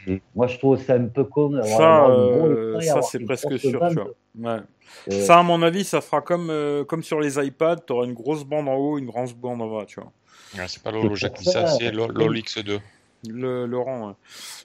hein. 0.07 0.19
Moi, 0.37 0.49
je 0.49 0.59
trouve 0.59 0.79
ça 0.83 0.95
un 0.97 1.07
peu 1.07 1.25
con. 1.25 1.63
Ça, 1.65 2.07
euh, 2.11 2.79
et 2.81 2.83
ça 2.83 3.01
c'est 3.03 3.21
presque 3.21 3.59
sûr, 3.59 3.81
bande. 3.81 3.89
tu 3.95 4.01
vois. 4.41 4.55
Ouais. 4.57 4.61
Euh, 5.11 5.25
Ça, 5.25 5.39
à 5.39 5.43
mon 5.43 5.63
avis, 5.63 5.85
ça 5.85 6.03
fera 6.03 6.21
comme 6.21 6.51
euh, 6.51 6.85
comme 6.85 7.03
sur 7.03 7.21
les 7.21 7.39
iPads, 7.43 7.77
t'auras 7.87 8.05
une 8.05 8.13
grosse 8.13 8.45
bande 8.45 8.69
en 8.69 8.75
haut, 8.75 8.99
une 8.99 9.07
grosse 9.07 9.33
bande 9.33 9.63
en 9.63 9.69
bas, 9.79 9.87
tu 9.87 9.99
vois. 10.01 10.13
Ouais, 10.59 10.67
C'est 10.69 10.83
pas 10.83 10.91
pour 10.93 11.15
qui 11.15 11.31
dit 11.31 11.45
ça, 11.45 11.67
ça, 11.67 11.67
c'est 11.79 11.91
parce 11.93 12.09
que- 12.09 12.13
l'OLX2. 12.19 12.81
Le 13.29 13.67
Laurent. 13.67 14.09
ouais. 14.09 14.15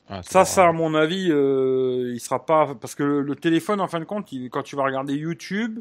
C'est 0.10 0.32
Ça, 0.32 0.46
ça, 0.46 0.68
à 0.68 0.72
mon 0.72 0.96
avis, 0.96 1.28
euh, 1.32 2.12
il 2.14 2.20
sera 2.20 2.46
pas 2.46 2.76
parce 2.76 2.96
que 2.96 3.04
le, 3.04 3.22
le 3.22 3.36
téléphone, 3.36 3.82
en 3.82 3.88
fin 3.88 4.00
de 4.00 4.06
compte, 4.06 4.32
il- 4.32 4.50
quand 4.50 4.64
tu 4.64 4.76
vas 4.76 4.84
regarder 4.84 5.14
YouTube, 5.16 5.80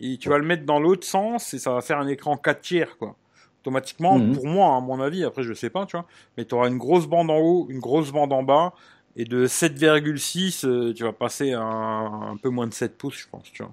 et 0.00 0.18
tu 0.18 0.28
vas 0.30 0.38
le 0.38 0.46
mettre 0.46 0.64
dans 0.66 0.80
l'autre 0.80 1.06
sens 1.06 1.54
et 1.54 1.58
ça 1.58 1.72
va 1.74 1.80
faire 1.82 1.98
un 1.98 2.08
écran 2.08 2.36
4 2.36 2.62
tiers, 2.62 2.98
quoi. 2.98 3.16
Automatiquement, 3.62 4.18
Mhm. 4.18 4.32
pour 4.32 4.46
moi, 4.46 4.76
à 4.76 4.80
mon 4.80 5.00
avis, 5.00 5.24
après 5.24 5.42
je 5.44 5.54
sais 5.54 5.70
pas, 5.70 5.86
tu 5.86 5.96
vois, 5.96 6.06
mais 6.36 6.44
tu 6.46 6.54
auras 6.54 6.68
une 6.68 6.78
grosse 6.78 7.06
bande 7.06 7.30
en 7.30 7.38
haut, 7.38 7.66
une 7.70 7.80
grosse 7.80 8.12
bande 8.12 8.32
en 8.32 8.42
bas, 8.44 8.74
et 9.16 9.24
de 9.24 9.46
7,6, 9.46 10.64
euh, 10.64 10.94
tu 10.94 11.04
vas 11.04 11.12
passer 11.12 11.52
à 11.54 11.62
un, 11.62 12.32
un 12.32 12.36
peu 12.38 12.48
moins 12.50 12.66
de 12.68 12.74
7 12.74 12.98
pouces, 12.98 13.18
je 13.18 13.28
pense, 13.30 13.44
tu 13.52 13.62
vois. 13.62 13.72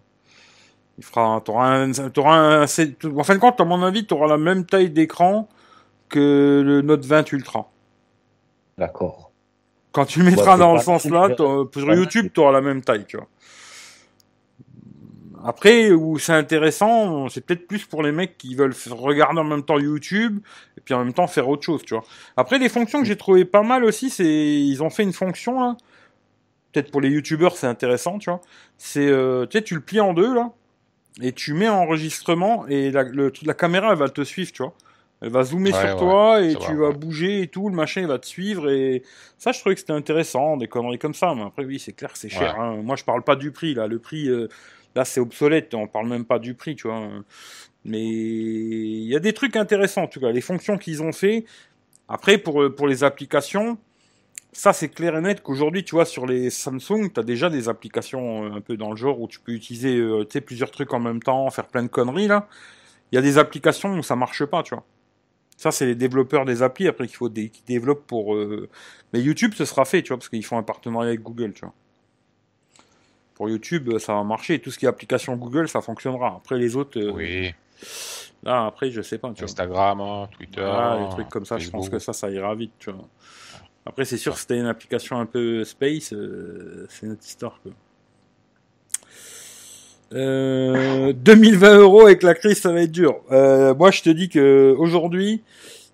Il 0.99 1.03
fera, 1.05 1.41
t'auras 1.45 1.69
un, 1.69 1.91
t'auras 2.11 2.37
un, 2.37 2.67
c'est- 2.67 3.05
en 3.05 3.23
fin 3.23 3.35
de 3.35 3.39
compte, 3.39 3.59
à 3.61 3.65
mon 3.65 3.83
avis, 3.83 4.05
tu 4.05 4.13
auras 4.13 4.27
la 4.27 4.37
même 4.37 4.65
taille 4.65 4.89
d'écran 4.91 5.49
que 6.09 6.63
le 6.65 6.81
Note 6.83 7.05
20 7.05 7.31
Ultra. 7.31 7.71
D'accord. 8.79 9.28
Quand 9.91 10.05
tu 10.05 10.19
le 10.19 10.25
mettras 10.25 10.53
c'est 10.53 10.59
dans 10.59 10.73
le 10.73 10.79
sens 10.81 11.05
là, 11.05 11.29
sur. 11.35 11.93
YouTube, 11.93 12.29
tu 12.33 12.39
auras 12.39 12.51
la 12.51 12.61
même 12.61 12.81
taille, 12.81 13.05
tu 13.05 13.17
vois. 13.17 13.27
Après, 15.43 15.91
où 15.91 16.19
c'est 16.19 16.33
intéressant, 16.33 17.29
c'est 17.29 17.45
peut-être 17.45 17.65
plus 17.65 17.85
pour 17.85 18.03
les 18.03 18.11
mecs 18.11 18.37
qui 18.37 18.55
veulent 18.55 18.75
regarder 18.91 19.39
en 19.39 19.45
même 19.45 19.63
temps 19.63 19.79
YouTube 19.79 20.39
et 20.77 20.81
puis 20.81 20.93
en 20.93 21.03
même 21.03 21.13
temps 21.13 21.27
faire 21.27 21.47
autre 21.47 21.63
chose, 21.63 21.81
tu 21.83 21.93
vois. 21.93 22.03
Après, 22.35 22.59
les 22.59 22.67
fonctions 22.67 22.99
que 22.99 23.07
j'ai 23.07 23.15
trouvé 23.15 23.45
pas 23.45 23.63
mal 23.63 23.85
aussi, 23.85 24.09
c'est 24.09 24.25
ils 24.25 24.83
ont 24.83 24.89
fait 24.89 25.03
une 25.03 25.13
fonction 25.13 25.59
là. 25.59 25.77
Peut-être 26.71 26.91
pour 26.91 27.01
les 27.01 27.09
YouTubeurs, 27.09 27.55
c'est 27.55 27.67
intéressant, 27.67 28.19
tu 28.19 28.29
vois. 28.29 28.41
C'est 28.77 29.07
euh, 29.07 29.45
tu 29.45 29.57
sais, 29.57 29.63
tu 29.63 29.75
le 29.75 29.81
plies 29.81 30.01
en 30.01 30.13
deux 30.13 30.33
là 30.33 30.51
et 31.21 31.31
tu 31.31 31.53
mets 31.53 31.69
en 31.69 31.77
enregistrement 31.77 32.67
et 32.67 32.91
la, 32.91 33.03
le, 33.03 33.31
la 33.43 33.53
caméra 33.53 33.91
elle 33.91 33.97
va 33.97 34.09
te 34.09 34.23
suivre, 34.23 34.51
tu 34.51 34.61
vois. 34.61 34.73
Elle 35.21 35.29
va 35.31 35.43
zoomer 35.43 35.71
Ouais, 35.71 35.73
sur 35.73 35.95
ouais, 35.95 35.95
toi 35.95 36.41
et 36.43 36.57
tu 36.57 36.75
va, 36.75 36.77
vas 36.77 36.91
bouger 36.91 37.41
et 37.41 37.47
tout, 37.47 37.69
le 37.69 37.75
machin 37.75 38.01
il 38.01 38.07
va 38.07 38.19
te 38.19 38.25
suivre 38.25 38.69
et 38.69 39.03
ça 39.37 39.51
je 39.51 39.59
trouvais 39.59 39.75
que 39.75 39.81
c'était 39.81 39.93
intéressant, 39.93 40.57
des 40.57 40.67
conneries 40.67 40.99
comme 40.99 41.13
ça. 41.13 41.33
Mais 41.35 41.43
après 41.43 41.65
oui, 41.65 41.79
c'est 41.79 41.93
clair, 41.93 42.11
c'est 42.15 42.29
cher. 42.29 42.55
hein. 42.59 42.77
Moi 42.83 42.95
je 42.95 43.03
parle 43.03 43.23
pas 43.23 43.35
du 43.35 43.51
prix 43.51 43.73
là, 43.73 43.87
le 43.87 43.99
prix 43.99 44.29
euh, 44.29 44.47
là 44.95 45.05
c'est 45.05 45.19
obsolète, 45.19 45.73
on 45.73 45.87
parle 45.87 46.07
même 46.07 46.25
pas 46.25 46.39
du 46.39 46.53
prix, 46.55 46.75
tu 46.75 46.87
vois. 46.87 47.09
Mais 47.85 48.01
il 48.01 49.07
y 49.07 49.15
a 49.15 49.19
des 49.19 49.33
trucs 49.33 49.55
intéressants 49.55 50.03
en 50.03 50.07
tout 50.07 50.19
cas, 50.19 50.31
les 50.31 50.41
fonctions 50.41 50.77
qu'ils 50.77 51.01
ont 51.03 51.11
fait. 51.13 51.45
Après 52.09 52.37
pour 52.39 52.63
euh, 52.63 52.75
pour 52.75 52.87
les 52.87 53.03
applications, 53.03 53.77
Ça, 54.53 54.73
c'est 54.73 54.89
clair 54.89 55.15
et 55.17 55.21
net 55.21 55.41
qu'aujourd'hui, 55.43 55.83
tu 55.83 55.95
vois, 55.95 56.05
sur 56.05 56.25
les 56.25 56.49
Samsung, 56.49 57.11
tu 57.13 57.19
as 57.19 57.23
déjà 57.23 57.49
des 57.49 57.69
applications 57.69 58.45
euh, 58.45 58.57
un 58.57 58.61
peu 58.61 58.77
dans 58.77 58.89
le 58.91 58.97
genre 58.97 59.19
où 59.21 59.27
tu 59.27 59.39
peux 59.39 59.51
utiliser 59.53 59.97
euh, 59.97 60.25
plusieurs 60.45 60.71
trucs 60.71 60.93
en 60.93 60.99
même 60.99 61.21
temps, 61.21 61.49
faire 61.51 61.67
plein 61.67 61.83
de 61.83 61.87
conneries, 61.89 62.27
là. 62.27 62.47
Il 63.11 63.15
y 63.15 63.19
a 63.19 63.21
des 63.23 63.37
applications 63.39 63.97
où 63.99 64.03
ça 64.03 64.15
marche 64.15 64.45
pas, 64.45 64.63
tu 64.63 64.75
vois. 64.75 64.85
Ça, 65.59 65.71
c'est 65.71 65.85
les 65.85 65.95
développeurs 65.95 66.45
des 66.45 66.63
applis, 66.63 66.87
après, 66.87 67.05
qu'il 67.05 67.17
faut 67.17 67.27
des, 67.27 67.49
qui 67.49 67.61
développent 67.67 68.07
pour... 68.07 68.33
euh, 68.33 68.69
Mais 69.11 69.19
YouTube, 69.19 69.53
ce 69.53 69.65
sera 69.65 69.83
fait, 69.83 70.01
tu 70.01 70.07
vois, 70.07 70.17
parce 70.17 70.29
qu'ils 70.29 70.45
font 70.45 70.57
un 70.57 70.63
partenariat 70.63 71.09
avec 71.09 71.21
Google, 71.21 71.51
tu 71.53 71.65
vois. 71.65 71.73
Pour 73.33 73.49
YouTube, 73.49 73.97
ça 73.97 74.13
va 74.13 74.23
marcher. 74.23 74.59
Tout 74.59 74.71
ce 74.71 74.79
qui 74.79 74.85
est 74.85 74.87
application 74.87 75.35
Google, 75.35 75.67
ça 75.67 75.81
fonctionnera. 75.81 76.35
Après, 76.37 76.57
les 76.57 76.77
autres... 76.77 76.97
euh, 76.97 77.11
Oui, 77.11 77.53
Là, 78.43 78.67
après, 78.67 78.89
je 78.89 79.01
sais 79.01 79.17
pas, 79.17 79.33
tu. 79.33 79.43
Instagram, 79.43 79.99
hein, 79.99 80.29
Twitter. 80.31 80.61
Voilà, 80.61 81.01
les 81.03 81.09
trucs 81.09 81.27
comme 81.27 81.43
ça, 81.45 81.57
je 81.57 81.69
pense 81.69 81.89
que 81.89 81.99
ça, 81.99 82.13
ça 82.13 82.29
ira 82.29 82.55
vite, 82.55 82.71
tu 82.79 82.89
vois. 82.91 83.05
Après, 83.85 84.05
c'est 84.05 84.17
sûr, 84.17 84.37
si 84.37 84.47
t'as 84.47 84.55
une 84.55 84.65
application 84.65 85.19
un 85.19 85.25
peu 85.25 85.65
space, 85.65 86.13
euh, 86.13 86.85
c'est 86.87 87.05
notre 87.07 87.25
histoire, 87.25 87.59
quoi. 87.61 87.73
Euh, 90.13 91.13
2020 91.13 91.77
euros 91.79 92.05
avec 92.05 92.23
la 92.23 92.33
crise, 92.33 92.59
ça 92.59 92.71
va 92.71 92.81
être 92.81 92.91
dur. 92.91 93.21
Euh, 93.31 93.75
moi, 93.75 93.91
je 93.91 94.01
te 94.01 94.09
dis 94.09 94.29
que 94.29 94.75
aujourd'hui, 94.77 95.43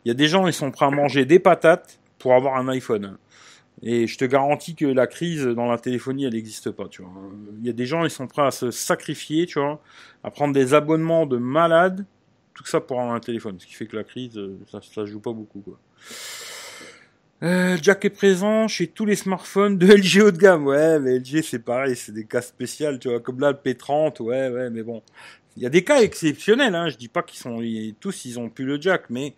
il 0.03 0.09
y 0.09 0.11
a 0.11 0.13
des 0.13 0.27
gens, 0.27 0.47
ils 0.47 0.53
sont 0.53 0.71
prêts 0.71 0.85
à 0.85 0.89
manger 0.89 1.25
des 1.25 1.39
patates 1.39 1.99
pour 2.19 2.33
avoir 2.33 2.55
un 2.57 2.67
iPhone. 2.69 3.17
Et 3.83 4.07
je 4.07 4.17
te 4.17 4.25
garantis 4.25 4.73
que 4.75 4.85
la 4.85 5.05
crise 5.05 5.43
dans 5.43 5.65
la 5.65 5.77
téléphonie, 5.77 6.25
elle 6.25 6.33
n'existe 6.33 6.71
pas, 6.71 6.87
tu 6.87 7.01
vois. 7.01 7.11
Il 7.59 7.65
y 7.65 7.69
a 7.69 7.73
des 7.73 7.85
gens, 7.85 8.03
ils 8.05 8.09
sont 8.09 8.27
prêts 8.27 8.45
à 8.45 8.51
se 8.51 8.71
sacrifier, 8.71 9.45
tu 9.45 9.59
vois, 9.59 9.81
à 10.23 10.31
prendre 10.31 10.53
des 10.53 10.73
abonnements 10.73 11.25
de 11.25 11.37
malades, 11.37 12.05
tout 12.53 12.65
ça 12.65 12.79
pour 12.79 13.01
avoir 13.01 13.13
un 13.13 13.19
téléphone. 13.19 13.57
Ce 13.59 13.65
qui 13.65 13.73
fait 13.73 13.85
que 13.85 13.97
la 13.97 14.05
crise, 14.05 14.37
euh, 14.37 14.57
ça, 14.71 14.79
ça 14.81 15.05
joue 15.05 15.19
pas 15.19 15.33
beaucoup, 15.33 15.59
quoi. 15.59 15.77
Euh, 17.43 17.77
Jack 17.81 18.05
est 18.05 18.09
présent 18.09 18.67
chez 18.67 18.87
tous 18.87 19.05
les 19.05 19.15
smartphones 19.15 19.77
de 19.77 19.87
LG 19.93 20.21
haut 20.23 20.31
de 20.31 20.37
gamme. 20.37 20.65
Ouais, 20.67 20.99
mais 20.99 21.19
LG 21.19 21.41
c'est 21.43 21.59
pareil, 21.59 21.95
c'est 21.95 22.13
des 22.13 22.25
cas 22.25 22.41
spéciaux, 22.41 22.97
tu 22.97 23.09
vois, 23.09 23.19
comme 23.19 23.39
là 23.39 23.51
le 23.51 23.57
P30, 23.57 24.21
ouais, 24.21 24.49
ouais, 24.49 24.69
mais 24.69 24.83
bon. 24.83 25.03
Il 25.57 25.63
y 25.63 25.65
a 25.65 25.69
des 25.69 25.83
cas 25.83 26.01
exceptionnels, 26.01 26.75
hein. 26.75 26.89
Je 26.89 26.97
dis 26.97 27.07
pas 27.07 27.23
qu'ils 27.23 27.39
sont 27.39 27.61
tous, 27.99 28.25
ils 28.25 28.39
ont 28.39 28.49
plus 28.49 28.65
le 28.65 28.79
jack, 28.81 29.05
mais 29.09 29.35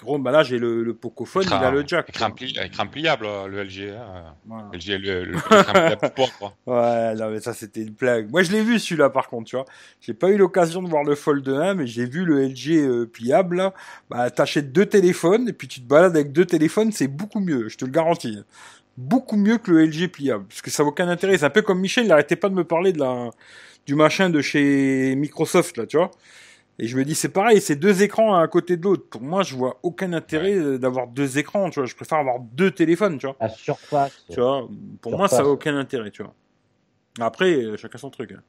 gros, 0.00 0.18
bah 0.18 0.30
là 0.30 0.42
j'ai 0.42 0.58
le, 0.58 0.82
le 0.82 0.94
Pocophone, 0.94 1.44
il 1.46 1.52
a 1.52 1.70
le 1.70 1.84
jack. 1.86 2.08
Écran, 2.08 2.30
pli- 2.30 2.58
écran 2.64 2.86
pliable, 2.86 3.26
euh, 3.26 3.46
le 3.46 3.62
LG. 3.64 3.90
Hein. 3.96 4.34
Voilà. 4.46 4.68
LG, 4.72 4.88
le, 4.98 5.24
le 5.24 5.38
pliable 5.38 6.10
pour, 6.14 6.32
quoi. 6.38 6.54
Ouais, 6.66 7.14
non, 7.14 7.30
mais 7.30 7.40
ça 7.40 7.52
c'était 7.54 7.82
une 7.82 7.90
blague. 7.90 8.30
Moi 8.30 8.42
je 8.42 8.52
l'ai 8.52 8.62
vu 8.62 8.78
celui-là 8.78 9.10
par 9.10 9.28
contre, 9.28 9.48
tu 9.50 9.56
vois. 9.56 9.64
J'ai 10.00 10.14
pas 10.14 10.28
eu 10.30 10.36
l'occasion 10.36 10.82
de 10.82 10.88
voir 10.88 11.04
le 11.04 11.14
Fold 11.14 11.48
1, 11.48 11.74
mais 11.74 11.86
j'ai 11.86 12.06
vu 12.06 12.24
le 12.24 12.42
LG 12.46 12.70
euh, 12.76 13.06
pliable 13.06 13.56
là. 13.56 13.74
Bah 14.08 14.30
t'achètes 14.30 14.72
deux 14.72 14.86
téléphones 14.86 15.48
et 15.48 15.52
puis 15.52 15.68
tu 15.68 15.80
te 15.80 15.86
balades 15.86 16.14
avec 16.16 16.32
deux 16.32 16.44
téléphones, 16.46 16.92
c'est 16.92 17.08
beaucoup 17.08 17.40
mieux, 17.40 17.68
je 17.68 17.76
te 17.76 17.84
le 17.84 17.90
garantis. 17.90 18.38
Beaucoup 18.96 19.36
mieux 19.36 19.56
que 19.58 19.70
le 19.70 19.86
LG 19.86 20.08
pliable, 20.08 20.44
parce 20.48 20.60
que 20.62 20.70
ça 20.70 20.82
n'a 20.82 20.88
aucun 20.88 21.08
intérêt. 21.08 21.38
C'est 21.38 21.44
un 21.46 21.50
peu 21.50 21.62
comme 21.62 21.80
Michel, 21.80 22.04
il 22.06 22.12
arrêtait 22.12 22.36
pas 22.36 22.48
de 22.48 22.54
me 22.54 22.64
parler 22.64 22.92
de 22.92 22.98
la 22.98 23.30
du 23.86 23.94
machin 23.94 24.28
de 24.28 24.40
chez 24.42 25.14
Microsoft 25.16 25.76
là, 25.78 25.86
tu 25.86 25.96
vois. 25.96 26.10
Et 26.82 26.86
je 26.86 26.96
me 26.96 27.04
dis 27.04 27.14
c'est 27.14 27.28
pareil, 27.28 27.60
c'est 27.60 27.76
deux 27.76 28.02
écrans 28.02 28.34
à 28.34 28.48
côté 28.48 28.78
de 28.78 28.82
l'autre. 28.84 29.06
Pour 29.10 29.20
moi, 29.20 29.42
je 29.42 29.54
vois 29.54 29.78
aucun 29.82 30.14
intérêt 30.14 30.54
euh, 30.54 30.78
d'avoir 30.78 31.06
deux 31.08 31.36
écrans, 31.38 31.68
tu 31.68 31.78
vois. 31.78 31.86
Je 31.86 31.94
préfère 31.94 32.18
avoir 32.18 32.40
deux 32.40 32.70
téléphones, 32.70 33.18
tu 33.18 33.26
vois. 33.26 33.36
La 33.38 33.50
surface. 33.50 34.24
Tu 34.30 34.40
vois, 34.40 34.66
pour 35.02 35.16
moi, 35.18 35.28
ça 35.28 35.42
n'a 35.42 35.48
aucun 35.48 35.76
intérêt, 35.76 36.10
tu 36.10 36.22
vois. 36.22 36.32
Après, 37.20 37.52
euh, 37.52 37.76
chacun 37.76 37.98
son 37.98 38.08
truc. 38.08 38.32
hein. 38.32 38.40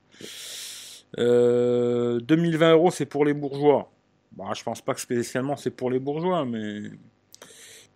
Euh, 1.20 2.20
2020 2.22 2.72
euros, 2.72 2.90
c'est 2.90 3.06
pour 3.06 3.26
les 3.26 3.34
bourgeois. 3.34 3.92
Bah, 4.32 4.46
je 4.56 4.64
pense 4.64 4.82
pas 4.82 4.94
que 4.94 5.02
spécialement 5.02 5.58
c'est 5.58 5.72
pour 5.72 5.92
les 5.92 6.00
bourgeois, 6.00 6.46
mais 6.46 6.84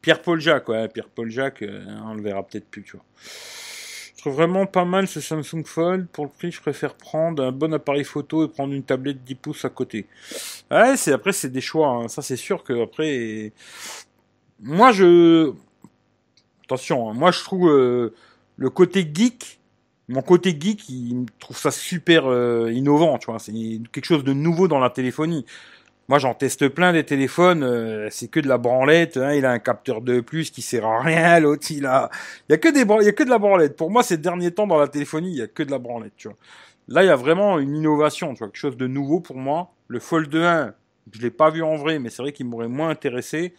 Pierre-Paul 0.02 0.42
Jacques, 0.42 0.68
ouais, 0.68 0.90
Pierre-Paul 0.90 1.30
Jacques, 1.32 1.62
euh, 1.62 1.86
on 2.04 2.14
le 2.16 2.22
verra 2.22 2.44
peut-être 2.44 2.66
plus, 2.68 2.84
tu 2.84 2.98
vois. 2.98 3.06
Trouve 4.26 4.38
vraiment 4.38 4.66
pas 4.66 4.86
mal 4.86 5.08
ce 5.08 5.22
Samsung 5.22 5.64
Fold. 5.66 6.08
Pour 6.08 6.26
le 6.26 6.32
prix, 6.32 6.50
je 6.50 6.60
préfère 6.60 6.96
prendre 6.96 7.44
un 7.44 7.52
bon 7.52 7.72
appareil 7.76 8.04
photo 8.04 8.44
et 8.44 8.48
prendre 8.48 8.74
une 8.74 8.82
tablette 8.82 9.24
10 9.24 9.36
pouces 9.36 9.66
à 9.66 9.70
côté. 9.70 10.08
Ouais, 10.72 10.98
c'est 10.98 11.12
après 11.12 11.32
c'est 11.32 11.52
des 11.52 11.62
choix. 11.62 11.90
hein. 11.90 12.08
Ça, 12.08 12.24
c'est 12.24 12.36
sûr 12.36 12.64
que 12.64 12.86
après, 12.86 13.54
moi 14.60 14.92
je 14.92 15.54
attention, 16.64 17.08
hein, 17.08 17.14
moi 17.14 17.30
je 17.30 17.44
trouve 17.44 17.70
euh, 17.70 18.16
le 18.58 18.72
côté 18.72 19.08
geek, 19.14 19.60
mon 20.08 20.24
côté 20.24 20.58
geek, 20.60 20.90
il 20.90 21.28
trouve 21.38 21.60
ça 21.60 21.70
super 21.70 22.26
euh, 22.26 22.72
innovant, 22.72 23.20
tu 23.20 23.28
vois. 23.28 23.38
C'est 23.38 23.54
quelque 23.92 24.06
chose 24.06 24.24
de 24.24 24.34
nouveau 24.34 24.68
dans 24.68 24.80
la 24.80 24.90
téléphonie. 24.90 25.46
Moi, 26.08 26.20
j'en 26.20 26.36
teste 26.36 26.68
plein 26.70 26.94
des 26.94 27.04
téléphones, 27.04 27.64
euh, 27.64 28.08
c'est 28.12 28.28
que 28.28 28.40
de 28.40 28.48
la 28.48 28.60
branlette. 28.60 29.18
Hein, 29.18 29.34
il 29.34 29.46
a 29.46 29.52
un 29.52 29.58
capteur 29.60 30.02
de 30.02 30.20
plus 30.22 30.52
qui 30.52 30.62
sert 30.62 30.86
à 30.86 31.02
rien. 31.02 31.40
L'autre, 31.42 31.66
il 31.72 31.86
a, 31.88 32.10
il 32.48 32.52
y 32.52 32.56
a 32.56 32.58
que 32.60 32.70
des, 32.70 32.82
il 32.82 33.06
y 33.06 33.10
a 33.10 33.12
que 33.12 33.24
de 33.24 33.30
la 33.30 33.40
branlette. 33.40 33.76
Pour 33.76 33.90
moi, 33.90 34.04
ces 34.04 34.18
derniers 34.18 34.52
temps 34.52 34.68
dans 34.68 34.78
la 34.78 34.88
téléphonie, 34.88 35.32
il 35.32 35.38
y 35.38 35.42
a 35.42 35.48
que 35.48 35.64
de 35.64 35.72
la 35.72 35.80
branlette, 35.80 36.14
tu 36.16 36.28
vois. 36.28 36.38
Là, 36.88 37.04
il 37.04 37.08
y 37.08 37.10
a 37.10 37.16
vraiment 37.16 37.58
une 37.60 37.76
innovation, 37.76 38.34
tu 38.34 38.40
vois, 38.40 38.48
quelque 38.48 38.58
chose 38.58 38.78
de 38.78 38.86
nouveau 38.88 39.20
pour 39.20 39.38
moi. 39.38 39.72
Le 39.88 40.00
Fold 40.00 40.34
1, 40.36 40.74
je 41.12 41.22
l'ai 41.22 41.32
pas 41.32 41.50
vu 41.50 41.64
en 41.64 41.76
vrai, 41.76 41.98
mais 41.98 42.10
c'est 42.12 42.22
vrai 42.22 42.32
qu'il 42.34 42.46
m'aurait 42.46 42.68
moins 42.68 42.90
intéressé. 42.90 43.56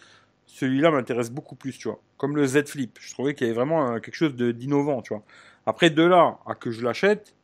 Celui-là 0.47 0.93
m'intéresse 0.93 1.31
beaucoup 1.31 1.57
plus, 1.57 1.77
tu 1.77 1.89
vois. 1.89 2.01
Comme 2.17 2.37
le 2.37 2.47
Z 2.47 2.67
Flip, 2.67 2.97
je 3.01 3.13
trouvais 3.13 3.35
qu'il 3.35 3.49
y 3.49 3.51
avait 3.51 3.57
vraiment 3.59 3.91
euh, 3.95 3.99
quelque 3.99 4.15
chose 4.15 4.37
d'innovant, 4.37 5.03
tu 5.03 5.13
vois. 5.15 5.25
Après, 5.67 5.91
de 5.91 6.03
là 6.05 6.39
à 6.47 6.55
que 6.55 6.71
je 6.71 6.85
l'achète, 6.85 7.35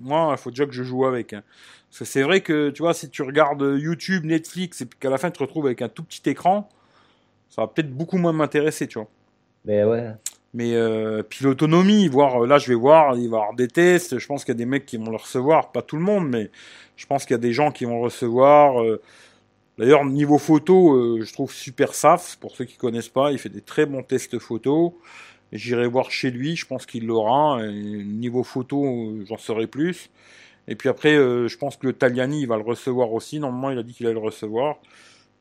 moi, 0.00 0.28
il 0.32 0.38
faut 0.38 0.50
déjà 0.50 0.66
que 0.66 0.72
je 0.72 0.82
joue 0.84 1.04
avec. 1.06 1.32
hein. 1.32 1.42
Parce 1.90 2.00
que 2.00 2.04
c'est 2.04 2.22
vrai 2.22 2.40
que, 2.42 2.70
tu 2.70 2.82
vois, 2.82 2.94
si 2.94 3.08
tu 3.08 3.22
regardes 3.22 3.62
YouTube, 3.78 4.24
Netflix, 4.24 4.80
et 4.82 4.86
puis 4.86 4.98
qu'à 4.98 5.10
la 5.10 5.18
fin 5.18 5.30
tu 5.30 5.38
te 5.38 5.42
retrouves 5.42 5.66
avec 5.66 5.82
un 5.82 5.88
tout 5.88 6.02
petit 6.02 6.28
écran, 6.28 6.68
ça 7.48 7.62
va 7.62 7.68
peut-être 7.68 7.90
beaucoup 7.90 8.18
moins 8.18 8.32
m'intéresser, 8.32 8.86
tu 8.86 8.98
vois. 8.98 9.08
Mais 9.64 9.84
ouais. 9.84 10.12
Mais 10.54 10.74
euh, 10.74 11.22
puis 11.22 11.44
l'autonomie, 11.44 12.08
voir, 12.08 12.42
euh, 12.42 12.46
là 12.46 12.58
je 12.58 12.68
vais 12.68 12.74
voir, 12.74 13.16
il 13.16 13.28
va 13.28 13.36
y 13.36 13.40
avoir 13.40 13.54
des 13.54 13.68
tests, 13.68 14.18
je 14.18 14.26
pense 14.26 14.44
qu'il 14.44 14.52
y 14.52 14.56
a 14.56 14.58
des 14.58 14.66
mecs 14.66 14.86
qui 14.86 14.96
vont 14.96 15.10
le 15.10 15.16
recevoir, 15.16 15.72
pas 15.72 15.82
tout 15.82 15.96
le 15.96 16.02
monde, 16.02 16.28
mais 16.28 16.50
je 16.96 17.06
pense 17.06 17.24
qu'il 17.24 17.34
y 17.34 17.38
a 17.38 17.38
des 17.40 17.52
gens 17.52 17.70
qui 17.70 17.84
vont 17.84 17.98
le 17.98 18.04
recevoir. 18.04 18.82
euh. 18.82 19.00
D'ailleurs, 19.78 20.04
niveau 20.04 20.38
photo, 20.38 20.94
euh, 20.94 21.22
je 21.22 21.32
trouve 21.32 21.52
super 21.52 21.94
saf, 21.94 22.36
pour 22.36 22.56
ceux 22.56 22.64
qui 22.64 22.76
connaissent 22.76 23.08
pas, 23.08 23.30
il 23.32 23.38
fait 23.38 23.48
des 23.48 23.60
très 23.60 23.86
bons 23.86 24.02
tests 24.02 24.38
photo. 24.38 24.98
J'irai 25.52 25.86
voir 25.86 26.10
chez 26.10 26.30
lui, 26.30 26.56
je 26.56 26.66
pense 26.66 26.84
qu'il 26.84 27.06
l'aura. 27.06 27.62
Niveau 27.62 28.42
photo, 28.42 29.14
j'en 29.26 29.38
saurai 29.38 29.66
plus. 29.66 30.10
Et 30.68 30.76
puis 30.76 30.88
après, 30.90 31.16
euh, 31.16 31.48
je 31.48 31.56
pense 31.56 31.76
que 31.76 31.86
le 31.86 31.94
Taliani, 31.94 32.42
il 32.42 32.46
va 32.46 32.56
le 32.56 32.62
recevoir 32.62 33.12
aussi. 33.12 33.40
Normalement, 33.40 33.70
il 33.70 33.78
a 33.78 33.82
dit 33.82 33.94
qu'il 33.94 34.06
allait 34.06 34.14
le 34.14 34.20
recevoir. 34.20 34.76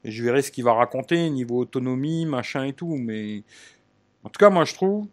Et 0.04 0.12
je 0.12 0.24
verrai 0.24 0.42
ce 0.42 0.52
qu'il 0.52 0.64
va 0.64 0.74
raconter, 0.74 1.30
niveau 1.30 1.60
autonomie, 1.60 2.26
machin 2.26 2.64
et 2.64 2.74
tout. 2.74 2.96
Mais 2.96 3.44
en 4.24 4.30
tout 4.30 4.40
cas, 4.40 4.50
moi, 4.50 4.64
je 4.64 4.74
trouve 4.74 5.06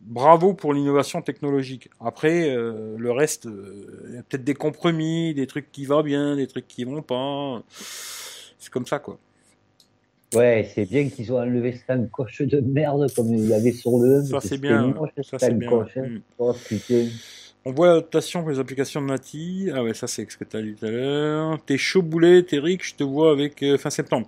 bravo 0.00 0.54
pour 0.54 0.72
l'innovation 0.72 1.22
technologique. 1.22 1.90
Après, 2.00 2.50
euh, 2.50 2.96
le 2.96 3.10
reste, 3.10 3.46
euh, 3.46 4.06
il 4.08 4.14
y 4.14 4.18
a 4.18 4.22
peut-être 4.22 4.44
des 4.44 4.54
compromis, 4.54 5.34
des 5.34 5.48
trucs 5.48 5.72
qui 5.72 5.86
vont 5.86 6.02
bien, 6.02 6.36
des 6.36 6.46
trucs 6.46 6.68
qui 6.68 6.84
vont 6.84 7.02
pas. 7.02 7.62
C'est 7.68 8.70
comme 8.70 8.86
ça, 8.86 9.00
quoi. 9.00 9.18
Ouais, 10.34 10.70
c'est 10.74 10.86
bien 10.86 11.08
qu'ils 11.10 11.30
ont 11.32 11.38
enlevé 11.38 11.78
cette 11.86 12.10
coche 12.10 12.40
de 12.42 12.60
merde 12.60 13.12
comme 13.14 13.34
il 13.34 13.48
y 13.48 13.54
avait 13.54 13.72
sur 13.72 13.98
le. 13.98 14.22
Ça, 14.22 14.40
c'est 14.40 14.56
bien. 14.56 14.94
Ça, 15.22 15.38
c'est 15.38 15.58
bien. 15.58 15.68
coche, 15.68 15.96
hein. 15.96 16.06
Mm. 16.08 16.20
Oh 16.38 16.54
putain. 16.64 17.08
On 17.64 17.70
voit 17.70 17.88
l'adaptation 17.88 18.40
pour 18.40 18.50
les 18.50 18.58
applications 18.58 19.00
de 19.00 19.06
Nati. 19.06 19.70
Ah 19.72 19.84
ouais, 19.84 19.94
ça 19.94 20.08
c'est 20.08 20.26
ce 20.28 20.36
tout 20.36 20.56
à 20.56 20.90
l'heure. 20.90 21.58
T'es 21.64 21.78
chaud 21.78 22.02
boulet, 22.02 22.44
Eric, 22.50 22.84
je 22.84 22.96
te 22.96 23.04
vois 23.04 23.30
avec 23.30 23.62
euh, 23.62 23.78
fin 23.78 23.90
septembre. 23.90 24.26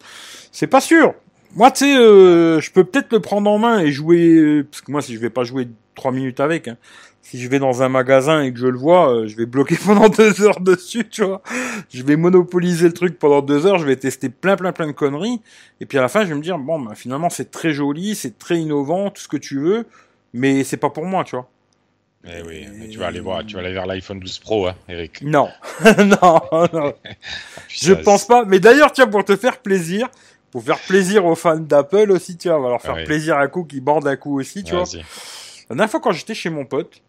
C'est 0.52 0.68
pas 0.68 0.80
sûr. 0.80 1.14
Moi, 1.56 1.72
tu 1.72 1.84
sais, 1.84 1.96
euh, 1.96 2.60
je 2.60 2.70
peux 2.70 2.84
peut-être 2.84 3.12
le 3.12 3.18
prendre 3.18 3.50
en 3.50 3.58
main 3.58 3.80
et 3.80 3.90
jouer, 3.90 4.34
euh, 4.34 4.66
parce 4.70 4.82
que 4.82 4.92
moi, 4.92 5.02
si 5.02 5.14
je 5.14 5.18
vais 5.18 5.30
pas 5.30 5.42
jouer 5.42 5.66
trois 5.96 6.12
minutes 6.12 6.38
avec, 6.38 6.68
hein, 6.68 6.76
si 7.22 7.40
je 7.40 7.48
vais 7.48 7.58
dans 7.58 7.82
un 7.82 7.88
magasin 7.88 8.40
et 8.42 8.52
que 8.52 8.58
je 8.60 8.68
le 8.68 8.78
vois, 8.78 9.26
je 9.26 9.34
vais 9.34 9.46
bloquer 9.46 9.76
pendant 9.84 10.08
deux 10.08 10.40
heures 10.42 10.60
dessus, 10.60 11.08
tu 11.08 11.24
vois. 11.24 11.42
Je 11.92 12.04
vais 12.04 12.14
monopoliser 12.14 12.86
le 12.86 12.92
truc 12.92 13.18
pendant 13.18 13.42
deux 13.42 13.66
heures, 13.66 13.78
je 13.78 13.86
vais 13.86 13.96
tester 13.96 14.28
plein, 14.28 14.54
plein, 14.54 14.70
plein 14.70 14.86
de 14.86 14.92
conneries. 14.92 15.40
Et 15.80 15.86
puis 15.86 15.98
à 15.98 16.02
la 16.02 16.08
fin, 16.08 16.22
je 16.22 16.28
vais 16.28 16.36
me 16.36 16.42
dire, 16.42 16.58
bon, 16.58 16.78
bah, 16.78 16.94
finalement, 16.94 17.30
c'est 17.30 17.50
très 17.50 17.72
joli, 17.72 18.14
c'est 18.14 18.38
très 18.38 18.58
innovant, 18.58 19.10
tout 19.10 19.22
ce 19.22 19.28
que 19.28 19.36
tu 19.36 19.58
veux, 19.58 19.86
mais 20.32 20.62
c'est 20.62 20.76
pas 20.76 20.90
pour 20.90 21.04
moi, 21.04 21.24
tu 21.24 21.34
vois. 21.34 21.48
Eh 22.26 22.42
oui, 22.46 22.66
mais 22.74 22.88
tu 22.88 22.98
vas 22.98 23.08
aller 23.08 23.20
voir, 23.20 23.44
tu 23.44 23.54
vas 23.54 23.60
aller 23.60 23.72
vers 23.72 23.86
l'iPhone 23.86 24.18
12 24.18 24.38
Pro, 24.38 24.66
hein, 24.68 24.74
Eric. 24.88 25.20
Non, 25.22 25.48
non, 25.98 26.40
non. 26.72 26.94
Je 27.68 27.94
Ça, 27.94 27.96
pense 27.96 28.26
pas. 28.26 28.44
Mais 28.46 28.60
d'ailleurs, 28.60 28.92
tiens, 28.92 29.06
pour 29.06 29.24
te 29.24 29.36
faire 29.36 29.58
plaisir, 29.58 30.08
pour 30.50 30.62
faire 30.64 30.78
plaisir 30.78 31.26
aux 31.26 31.34
fans 31.34 31.56
d'Apple 31.58 32.10
aussi, 32.10 32.36
tu 32.38 32.48
vois, 32.48 32.58
on 32.58 32.62
va 32.62 32.68
leur 32.70 32.80
faire 32.82 33.04
plaisir 33.04 33.36
un 33.38 33.48
coup, 33.48 33.64
qui 33.64 33.80
bordent 33.80 34.06
un 34.08 34.16
coup 34.16 34.38
aussi, 34.40 34.64
tu 34.64 34.74
vois. 34.74 34.84
La 35.68 35.76
dernière 35.76 35.90
fois, 35.90 36.00
quand 36.00 36.12
j'étais 36.12 36.34
chez 36.34 36.50
mon 36.50 36.64
pote, 36.64 36.92
tu 36.92 37.00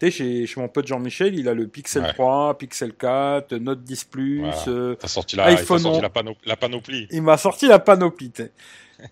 sais, 0.00 0.10
chez, 0.10 0.46
chez 0.46 0.60
mon 0.60 0.68
pote 0.68 0.86
Jean-Michel, 0.86 1.34
il 1.38 1.48
a 1.48 1.54
le 1.54 1.66
Pixel 1.66 2.02
Ouais. 2.02 2.12
3, 2.12 2.56
Pixel 2.56 2.92
4, 2.94 3.54
Note 3.56 3.82
10 3.82 4.04
Plus, 4.04 4.40
Voilà. 4.40 4.56
euh, 4.68 4.94
sorti 5.06 5.34
la, 5.36 5.50
il 5.50 5.58
iPhone 5.58 5.78
sorti 5.80 5.98
on- 5.98 6.02
la, 6.02 6.10
la 6.46 6.56
panoplie. 6.56 7.08
il 7.10 7.20
m'a 7.22 7.36
sorti 7.36 7.66
la 7.66 7.78
panoplie, 7.80 8.30
tu 8.30 8.42
sais. 8.44 8.52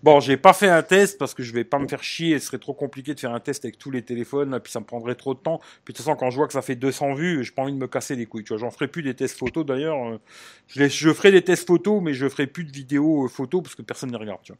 Bon, 0.03 0.19
j'ai 0.19 0.35
pas 0.35 0.51
fait 0.53 0.67
un 0.67 0.83
test 0.83 1.17
parce 1.17 1.33
que 1.33 1.43
je 1.43 1.53
vais 1.53 1.63
pas 1.63 1.79
me 1.79 1.87
faire 1.87 2.03
chier. 2.03 2.39
Ce 2.39 2.47
serait 2.47 2.57
trop 2.57 2.73
compliqué 2.73 3.13
de 3.13 3.19
faire 3.19 3.33
un 3.33 3.39
test 3.39 3.63
avec 3.63 3.77
tous 3.77 3.89
les 3.89 4.01
téléphones, 4.01 4.49
là, 4.51 4.59
puis 4.59 4.71
ça 4.71 4.81
me 4.81 4.85
prendrait 4.85 5.15
trop 5.15 5.33
de 5.33 5.39
temps. 5.39 5.59
Puis 5.85 5.93
de 5.93 5.97
toute 5.97 6.05
façon, 6.05 6.15
quand 6.17 6.29
je 6.29 6.35
vois 6.35 6.47
que 6.47 6.53
ça 6.53 6.61
fait 6.61 6.75
200 6.75 7.13
vues, 7.13 7.43
j'ai 7.43 7.51
pas 7.51 7.61
envie 7.61 7.71
de 7.71 7.77
me 7.77 7.87
casser 7.87 8.15
les 8.17 8.25
couilles. 8.25 8.43
Tu 8.43 8.49
vois, 8.49 8.57
j'en 8.57 8.69
ferai 8.69 8.87
plus 8.89 9.01
des 9.01 9.13
tests 9.15 9.37
photos 9.37 9.65
d'ailleurs. 9.65 9.97
euh, 10.07 10.19
Je, 10.67 10.81
les- 10.81 10.89
je 10.89 11.13
ferai 11.13 11.31
des 11.31 11.41
tests 11.41 11.65
photos, 11.67 12.01
mais 12.01 12.13
je 12.13 12.27
ferai 12.27 12.47
plus 12.47 12.65
de 12.65 12.71
vidéos 12.71 13.25
euh, 13.25 13.27
photos 13.29 13.63
parce 13.63 13.75
que 13.75 13.81
personne 13.81 14.11
ne 14.11 14.17
regarde. 14.17 14.41
Tu 14.43 14.51
vois. 14.51 14.59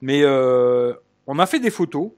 Mais 0.00 0.22
euh, 0.24 0.92
On 1.28 1.38
a 1.38 1.46
fait 1.46 1.60
des 1.60 1.70
photos 1.70 2.10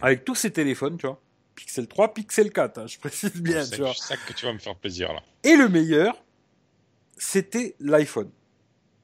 avec 0.00 0.24
tous 0.24 0.34
ces 0.34 0.50
téléphones, 0.50 0.96
tu 0.96 1.06
vois. 1.06 1.20
Pixel 1.54 1.86
3, 1.86 2.14
Pixel 2.14 2.50
4, 2.52 2.78
hein, 2.78 2.86
je 2.86 2.98
précise 2.98 3.34
bien, 3.40 3.60
je, 3.60 3.64
sais, 3.66 3.76
tu 3.76 3.82
vois. 3.82 3.92
je 3.92 3.98
sais 3.98 4.16
que 4.26 4.32
tu 4.32 4.44
vas 4.46 4.52
me 4.52 4.58
faire 4.58 4.74
plaisir 4.74 5.12
là. 5.12 5.22
Et 5.44 5.54
le 5.56 5.68
meilleur, 5.68 6.16
c'était 7.16 7.74
l'iPhone. 7.80 8.30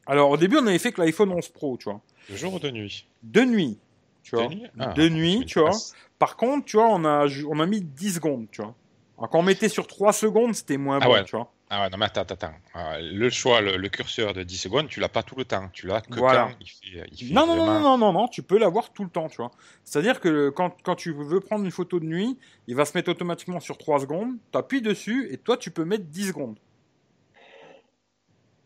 Alors 0.06 0.30
au 0.30 0.36
début, 0.36 0.56
on 0.56 0.66
avait 0.66 0.78
fait 0.78 0.90
que 0.92 1.00
l'iPhone 1.00 1.30
11 1.30 1.48
Pro, 1.50 1.76
tu 1.76 1.84
vois. 1.84 2.00
De 2.30 2.36
jour 2.36 2.54
ou 2.54 2.58
de 2.58 2.70
nuit 2.70 3.06
De 3.22 3.42
nuit, 3.44 3.78
tu 4.22 4.36
vois. 4.36 4.46
De 4.46 4.54
nuit, 4.54 4.66
Ah, 4.78 4.86
De 4.92 5.08
nuit, 5.08 5.44
tu 5.46 5.58
vois. 5.58 5.70
passe. 5.70 5.94
Par 6.18 6.36
contre, 6.36 6.66
tu 6.66 6.76
vois, 6.76 6.88
on 6.88 7.04
a, 7.04 7.26
on 7.48 7.60
a 7.60 7.66
mis 7.66 7.80
10 7.80 8.14
secondes, 8.14 8.46
tu 8.50 8.62
vois. 8.62 8.74
Alors, 9.18 9.30
quand 9.30 9.38
on 9.38 9.42
mettait 9.42 9.68
sur 9.68 9.86
3 9.86 10.12
secondes, 10.12 10.54
c'était 10.54 10.76
moins 10.76 10.98
Ah 11.02 11.06
bon, 11.06 11.12
ouais. 11.12 11.24
tu 11.24 11.36
vois. 11.36 11.52
Ah 11.72 11.82
ouais, 11.82 11.90
non 11.90 11.98
mais 11.98 12.06
attends, 12.06 12.22
attends, 12.22 12.34
attends. 12.34 12.52
Ah, 12.74 12.96
le 13.00 13.30
choix, 13.30 13.60
le, 13.60 13.76
le 13.76 13.88
curseur 13.88 14.32
de 14.34 14.42
10 14.42 14.56
secondes, 14.58 14.88
tu 14.88 14.98
l'as 14.98 15.08
pas 15.08 15.22
tout 15.22 15.36
le 15.36 15.44
temps. 15.44 15.68
Tu 15.72 15.86
l'as 15.86 16.00
que 16.00 16.18
Voilà. 16.18 16.48
quand 16.50 16.56
il 16.60 16.66
fait, 16.68 17.06
il 17.12 17.28
fait 17.28 17.32
Non, 17.34 17.46
non, 17.46 17.54
non, 17.54 17.64
vraiment- 17.66 17.80
non, 17.80 17.98
non, 17.98 18.12
non, 18.12 18.20
non, 18.22 18.28
tu 18.28 18.42
peux 18.42 18.58
l'avoir 18.58 18.90
tout 18.92 19.04
le 19.04 19.10
temps, 19.10 19.28
tu 19.28 19.36
vois. 19.36 19.52
C'est-à-dire 19.84 20.18
que 20.20 20.48
quand, 20.50 20.74
quand 20.82 20.96
tu 20.96 21.12
veux 21.12 21.38
prendre 21.40 21.64
une 21.64 21.70
photo 21.70 22.00
de 22.00 22.06
nuit, 22.06 22.36
il 22.66 22.74
va 22.74 22.84
se 22.84 22.96
mettre 22.98 23.10
automatiquement 23.10 23.60
sur 23.60 23.78
3 23.78 24.00
secondes, 24.00 24.34
t'appuies 24.50 24.82
dessus, 24.82 25.28
et 25.30 25.36
toi, 25.38 25.56
tu 25.56 25.70
peux 25.70 25.84
mettre 25.84 26.04
10 26.06 26.28
secondes. 26.28 26.56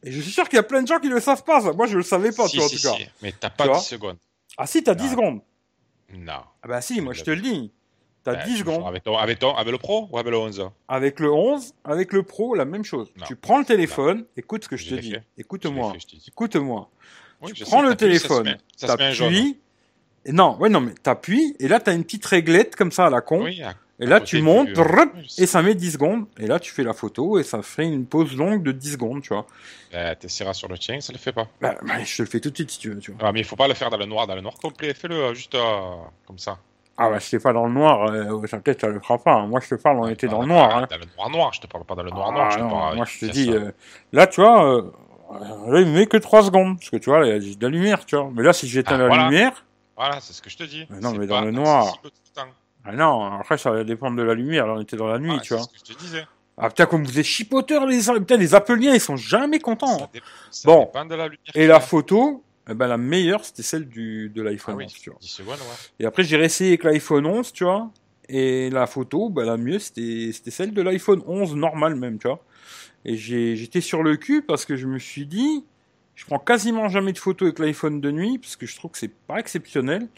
Et 0.04 0.12
je 0.12 0.20
suis 0.20 0.30
sûr 0.30 0.48
qu'il 0.48 0.56
y 0.56 0.60
a 0.60 0.62
plein 0.62 0.82
de 0.82 0.86
gens 0.86 0.98
qui 0.98 1.08
le 1.08 1.18
savent 1.20 1.44
pas, 1.44 1.60
ça. 1.62 1.72
Moi, 1.72 1.86
je 1.86 1.96
le 1.96 2.02
savais 2.02 2.30
pas, 2.32 2.44
Si, 2.46 2.52
tu 2.52 2.56
vois, 2.58 2.66
en 2.66 2.68
si, 2.68 2.76
tout 2.76 2.88
cas. 2.88 2.94
si. 2.96 3.06
Mais 3.22 3.32
t'as 3.32 3.50
pas 3.50 3.64
Tu 3.64 3.68
10 3.70 3.72
vois 3.72 3.80
secondes. 3.82 4.16
Ah 4.58 4.66
si, 4.66 4.82
t'as 4.84 4.94
10 4.94 5.06
Ah. 5.06 5.10
secondes. 5.10 5.40
Non. 6.14 6.42
Ah 6.62 6.68
bah 6.68 6.80
si, 6.80 7.00
moi, 7.00 7.12
je 7.14 7.22
te 7.22 7.30
le 7.30 7.40
dis. 7.40 7.72
T'as 8.22 8.34
Ben, 8.34 8.44
10 8.46 8.58
toujours 8.58 8.74
secondes. 8.74 8.88
Avec, 8.88 9.02
ton, 9.04 9.16
avec, 9.18 9.38
ton, 9.38 9.54
avec 9.54 9.72
le 9.72 9.78
Pro 9.78 10.08
ou 10.10 10.18
avec 10.18 10.30
le 10.30 10.38
11 10.38 10.70
Avec 10.88 11.20
le 11.20 11.30
11, 11.32 11.74
avec 11.84 12.12
le 12.12 12.22
Pro, 12.22 12.54
la 12.54 12.64
même 12.64 12.84
chose. 12.84 13.10
Non. 13.16 13.26
Tu 13.26 13.36
prends 13.36 13.58
le 13.58 13.64
téléphone, 13.64 14.24
écoute 14.36 14.64
ce 14.64 14.68
que 14.68 14.76
je 14.76 14.84
Je 14.88 14.96
te 14.96 15.00
dis. 15.00 15.16
Écoute-moi. 15.36 15.92
Écoute-moi. 16.28 16.88
Oui, 17.42 17.52
tu 17.52 17.64
prends 17.64 17.82
sais, 17.82 17.88
le 17.88 17.96
téléphone. 17.96 18.56
T'appuies. 18.78 19.58
Et 20.26 20.32
Non, 20.32 20.56
ouais, 20.58 20.70
non, 20.70 20.80
mais 20.80 20.94
t'appuies, 20.94 21.54
et 21.58 21.68
là, 21.68 21.80
t'as 21.80 21.94
une 21.94 22.04
petite 22.04 22.24
réglette 22.24 22.76
comme 22.76 22.92
ça 22.92 23.06
à 23.06 23.10
la 23.10 23.20
con. 23.20 23.42
Oui, 23.44 23.60
à- 23.62 23.74
et 24.00 24.06
là, 24.06 24.20
tu 24.20 24.36
du- 24.36 24.42
montes, 24.42 24.68
euh, 24.70 24.74
brrr, 24.74 25.06
sais. 25.28 25.42
et 25.42 25.46
ça 25.46 25.62
met 25.62 25.74
10 25.74 25.92
secondes. 25.92 26.26
Et 26.38 26.46
là, 26.46 26.58
tu 26.58 26.72
fais 26.72 26.82
la 26.82 26.92
photo, 26.92 27.38
et 27.38 27.42
ça 27.42 27.62
fait 27.62 27.86
une 27.86 28.06
pause 28.06 28.36
longue 28.36 28.62
de 28.62 28.72
10 28.72 28.92
secondes, 28.92 29.22
tu 29.22 29.28
vois. 29.32 29.46
Ben, 29.92 30.14
t'essaieras 30.16 30.52
sur 30.54 30.68
le 30.68 30.76
tien, 30.78 31.00
ça 31.00 31.12
le 31.12 31.18
fait 31.18 31.32
pas. 31.32 31.46
Bah, 31.60 31.76
bah, 31.82 32.02
je 32.04 32.16
te 32.16 32.22
le 32.22 32.28
fais 32.28 32.40
tout 32.40 32.50
de 32.50 32.54
suite 32.56 32.70
si 32.70 32.78
tu 32.78 32.90
veux, 32.90 32.98
tu 32.98 33.12
vois. 33.12 33.28
Ah, 33.28 33.32
mais 33.32 33.40
il 33.40 33.44
faut 33.44 33.56
pas 33.56 33.68
le 33.68 33.74
faire 33.74 33.90
dans 33.90 33.96
le 33.98 34.06
noir, 34.06 34.26
dans 34.26 34.34
le 34.34 34.40
noir 34.40 34.54
complet. 34.60 34.92
Fais-le 34.94 35.14
euh, 35.16 35.34
juste 35.34 35.54
euh, 35.54 35.94
comme 36.26 36.38
ça. 36.38 36.58
Ah 36.96 37.10
bah, 37.10 37.18
je 37.18 37.24
te 37.24 37.30
fais 37.30 37.38
pas 37.40 37.52
dans 37.52 37.66
le 37.66 37.72
noir, 37.72 38.06
euh, 38.12 38.46
ça 38.46 38.58
peut-être 38.58 38.82
ça 38.82 38.86
le 38.88 39.00
fera 39.00 39.18
pas. 39.18 39.32
hein. 39.32 39.46
Moi, 39.48 39.58
je 39.60 39.68
te 39.68 39.74
parle, 39.80 39.98
on 39.98 40.06
était 40.08 40.28
dans 40.28 40.38
le 40.42 40.44
Ah, 40.44 40.48
noir. 40.48 40.76
Hein. 40.76 40.86
Dans 40.90 40.98
le 40.98 41.06
noir 41.16 41.30
noir, 41.30 41.52
je 41.52 41.60
te 41.60 41.66
parle 41.66 41.84
pas 41.84 41.94
dans 41.96 42.04
le 42.04 42.10
noir 42.12 42.28
Ah, 42.30 42.32
noir. 42.32 42.50
je 42.52 42.56
te 42.58 42.62
non, 42.62 42.70
parle 42.70 42.96
moi, 42.96 43.04
je 43.04 43.26
te 43.26 43.32
dis, 43.32 43.50
euh, 43.52 43.72
là, 44.12 44.26
tu 44.28 44.40
vois, 44.40 44.76
euh, 44.76 44.82
là, 45.68 45.80
il 45.80 45.86
me 45.86 45.94
met 45.98 46.06
que 46.06 46.16
3 46.18 46.44
secondes. 46.44 46.78
Parce 46.78 46.90
que 46.90 46.96
tu 46.98 47.10
vois, 47.10 47.20
là, 47.20 47.36
il 47.36 47.48
y 47.48 47.52
a 47.52 47.54
de 47.56 47.62
la 47.62 47.68
lumière, 47.68 48.06
tu 48.06 48.14
vois. 48.16 48.30
Mais 48.32 48.42
là, 48.44 48.52
si 48.52 48.68
j'éteins 48.68 48.94
Ah, 48.94 48.98
la 48.98 49.06
voilà. 49.08 49.24
lumière, 49.28 49.64
Voilà, 49.96 50.20
c'est 50.20 50.32
ce 50.32 50.40
que 50.42 50.50
je 50.50 50.56
te 50.56 50.62
dis. 50.64 50.86
Mais 50.90 51.00
non, 51.00 51.12
mais 51.14 51.26
dans 51.26 51.38
pas 51.40 51.44
le 51.44 51.50
noir. 51.50 52.00
Ah 52.84 52.92
non, 52.92 53.24
après, 53.24 53.56
ça 53.58 53.70
va 53.70 53.84
dépendre 53.84 54.16
de 54.16 54.22
la 54.22 54.34
lumière. 54.34 54.66
Là, 54.66 54.74
on 54.74 54.80
était 54.80 54.96
dans 54.96 55.06
la 55.06 55.18
nuit, 55.18 55.28
Voilà, 55.28 55.42
tu 55.42 55.48
c'est 55.48 55.54
vois. 55.54 55.64
ce 55.64 55.68
que 55.68 55.78
je 55.88 55.94
te 55.94 55.98
disais. 55.98 56.26
Ah 56.56 56.68
putain, 56.68 56.86
comme 56.86 57.04
vous 57.04 57.18
êtes 57.18 57.24
chipoteurs, 57.24 57.86
les, 57.86 57.98
putain, 57.98 58.36
les 58.36 58.54
Appeliens, 58.54 58.94
ils 58.94 59.00
sont 59.00 59.16
jamais 59.16 59.58
contents. 59.58 59.98
Ça 59.98 60.04
hein. 60.04 60.20
ça 60.50 60.68
Bon. 60.68 60.90
de 61.08 61.14
la. 61.14 61.28
Et 61.54 61.66
la 61.66 61.80
photo, 61.80 62.44
eh 62.70 62.74
ben, 62.74 62.86
la 62.86 62.96
meilleure, 62.96 63.44
c'était 63.44 63.62
celle 63.64 63.88
du, 63.88 64.30
de 64.30 64.40
Ah 64.42 64.50
l'iPhone 64.50 64.76
oui, 64.76 64.84
11, 64.84 64.92
tu 64.92 65.10
vois. 65.10 65.18
10 65.20 65.28
secondes, 65.28 65.54
ouais. 65.54 65.76
Et 65.98 66.06
après, 66.06 66.22
j'ai 66.22 66.36
réessayé 66.36 66.70
avec 66.70 66.84
l'iPhone 66.84 67.26
11, 67.26 67.52
tu 67.52 67.64
vois. 67.64 67.90
Et 68.28 68.70
la 68.70 68.86
photo, 68.86 69.30
bah, 69.30 69.44
la 69.44 69.56
mieux, 69.56 69.78
c'était, 69.78 70.30
c'était 70.32 70.50
celle 70.52 70.72
de 70.72 70.80
l'iPhone 70.82 71.22
11 71.26 71.56
normal 71.56 71.96
même, 71.96 72.18
tu 72.18 72.28
vois. 72.28 72.42
Et 73.04 73.16
j'ai, 73.16 73.56
j'étais 73.56 73.80
sur 73.82 74.02
le 74.02 74.16
cul 74.16 74.42
parce 74.42 74.64
que 74.64 74.76
je 74.76 74.86
me 74.86 74.98
suis 74.98 75.26
dit, 75.26 75.64
je 76.14 76.24
prends 76.24 76.38
quasiment 76.38 76.88
jamais 76.88 77.12
de 77.12 77.18
photos 77.18 77.48
avec 77.48 77.58
l'iPhone 77.58 78.00
de 78.00 78.10
nuit 78.10 78.38
parce 78.38 78.56
que 78.56 78.64
je 78.66 78.76
trouve 78.76 78.92
que 78.92 78.98
c'est 78.98 79.12
pas 79.12 79.38
exceptionnel. 79.40 80.08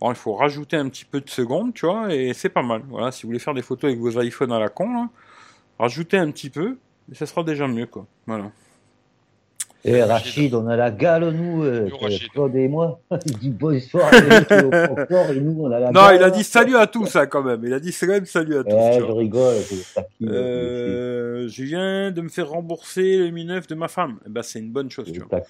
Bon, 0.00 0.10
il 0.10 0.16
faut 0.16 0.34
rajouter 0.34 0.76
un 0.76 0.88
petit 0.88 1.04
peu 1.04 1.20
de 1.20 1.28
secondes, 1.28 1.74
tu 1.74 1.86
vois, 1.86 2.14
et 2.14 2.32
c'est 2.32 2.48
pas 2.48 2.62
mal. 2.62 2.82
Voilà, 2.88 3.10
si 3.10 3.22
vous 3.22 3.30
voulez 3.30 3.40
faire 3.40 3.54
des 3.54 3.62
photos 3.62 3.90
avec 3.90 3.98
vos 3.98 4.20
iPhones 4.20 4.52
à 4.52 4.60
la 4.60 4.68
con, 4.68 4.92
là, 4.92 5.08
rajoutez 5.78 6.18
un 6.18 6.30
petit 6.30 6.50
peu, 6.50 6.76
et 7.10 7.14
ça 7.14 7.26
sera 7.26 7.42
déjà 7.42 7.66
mieux, 7.66 7.86
quoi. 7.86 8.06
Voilà. 8.26 8.50
Et 9.84 10.02
Rachid, 10.02 10.54
on 10.54 10.66
a 10.66 10.76
la 10.76 10.90
gale, 10.90 11.30
nous, 11.30 11.62
euh. 11.62 11.88
Claude 12.32 12.54
et 12.56 12.68
moi. 12.68 13.00
Il 13.26 13.38
dit 13.38 13.50
bonsoir, 13.50 14.12
et 14.12 15.40
nous, 15.40 15.56
on 15.60 15.70
a 15.70 15.78
la 15.78 15.92
Non, 15.92 16.10
il 16.12 16.22
a 16.22 16.30
dit 16.30 16.42
salut 16.42 16.76
à 16.76 16.86
tous, 16.86 17.06
ça, 17.06 17.26
quand 17.26 17.42
même. 17.42 17.64
Il 17.64 17.72
a 17.72 17.78
dit 17.78 17.96
quand 17.98 18.08
même 18.08 18.26
salut 18.26 18.58
à 18.58 18.64
tous. 18.64 18.74
Ouais, 18.74 18.98
je 18.98 19.04
vois. 19.04 19.14
rigole. 19.14 19.56
Euh, 20.22 21.48
je 21.48 21.62
viens 21.62 22.10
de 22.10 22.20
me 22.20 22.28
faire 22.28 22.48
rembourser 22.50 23.18
le 23.18 23.30
Mi 23.30 23.44
9 23.44 23.68
de 23.68 23.74
ma 23.76 23.88
femme. 23.88 24.18
Eh 24.26 24.30
ben, 24.30 24.42
c'est 24.42 24.58
une 24.58 24.70
bonne 24.70 24.90
chose, 24.90 25.12
tu 25.12 25.20
vois. 25.20 25.40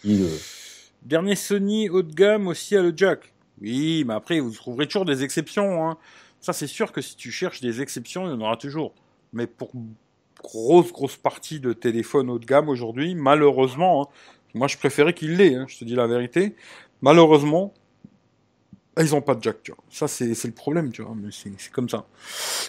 Dernier 1.03 1.35
Sony 1.35 1.89
haut 1.89 2.03
de 2.03 2.13
gamme 2.13 2.49
aussi 2.49 2.77
à 2.77 2.83
le 2.83 2.93
jack. 2.95 3.33
Oui, 3.61 4.05
mais 4.07 4.15
après, 4.15 4.41
vous 4.41 4.51
trouverez 4.51 4.87
toujours 4.87 5.05
des 5.05 5.25
exceptions. 5.25 5.89
Hein. 5.89 5.99
Ça, 6.41 6.53
c'est 6.53 6.67
sûr 6.67 6.93
que 6.93 7.01
si 7.01 7.17
tu 7.17 7.31
cherches 7.31 7.61
des 7.61 7.81
exceptions, 7.81 8.27
il 8.27 8.31
y 8.31 8.33
en 8.33 8.41
aura 8.41 8.57
toujours. 8.57 8.95
Mais 9.33 9.47
pour 9.47 9.73
grosse, 10.43 10.93
grosse 10.93 11.17
partie 11.17 11.61
de 11.61 11.73
téléphones 11.73 12.31
haut 12.31 12.39
de 12.39 12.47
gamme 12.47 12.69
aujourd'hui, 12.69 13.15
malheureusement, 13.15 14.03
hein, 14.03 14.07
moi, 14.55 14.69
je 14.69 14.79
préférais 14.79 15.13
qu'il 15.13 15.37
l'ait, 15.37 15.55
hein, 15.55 15.67
je 15.69 15.79
te 15.79 15.85
dis 15.85 15.95
la 15.95 16.07
vérité. 16.07 16.55
Malheureusement, 17.03 17.75
ils 19.01 19.15
ont 19.15 19.21
pas 19.21 19.35
de 19.35 19.43
jack, 19.43 19.63
tu 19.63 19.73
vois. 19.73 19.85
Ça, 19.91 20.09
c'est 20.09 20.45
le 20.45 20.53
problème, 20.53 20.91
tu 20.91 21.03
vois. 21.03 21.15
Mais 21.17 21.31
c'est 21.31 21.51
c'est 21.59 21.71
comme 21.71 21.89
ça. 21.89 22.07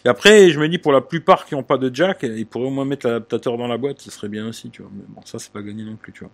Et 0.06 0.10
après, 0.10 0.52
je 0.52 0.60
me 0.60 0.68
dis, 0.68 0.78
pour 0.78 0.92
la 0.92 1.02
plupart 1.02 1.46
qui 1.46 1.56
ont 1.56 1.64
pas 1.64 1.78
de 1.78 1.94
jack, 1.94 2.20
ils 2.24 2.46
pourraient 2.46 2.68
au 2.68 2.72
moins 2.72 2.86
mettre 2.86 3.08
l'adaptateur 3.08 3.58
dans 3.58 3.68
la 3.68 3.78
boîte, 3.78 4.00
ce 4.02 4.12
serait 4.12 4.30
bien 4.30 4.48
aussi, 4.48 4.70
tu 4.70 4.82
vois. 4.82 4.92
Mais 4.94 5.04
bon, 5.08 5.22
ça, 5.26 5.40
c'est 5.40 5.52
pas 5.52 5.62
gagné 5.62 5.84
non 5.84 5.96
plus, 5.96 6.12
tu 6.12 6.24
vois. 6.24 6.32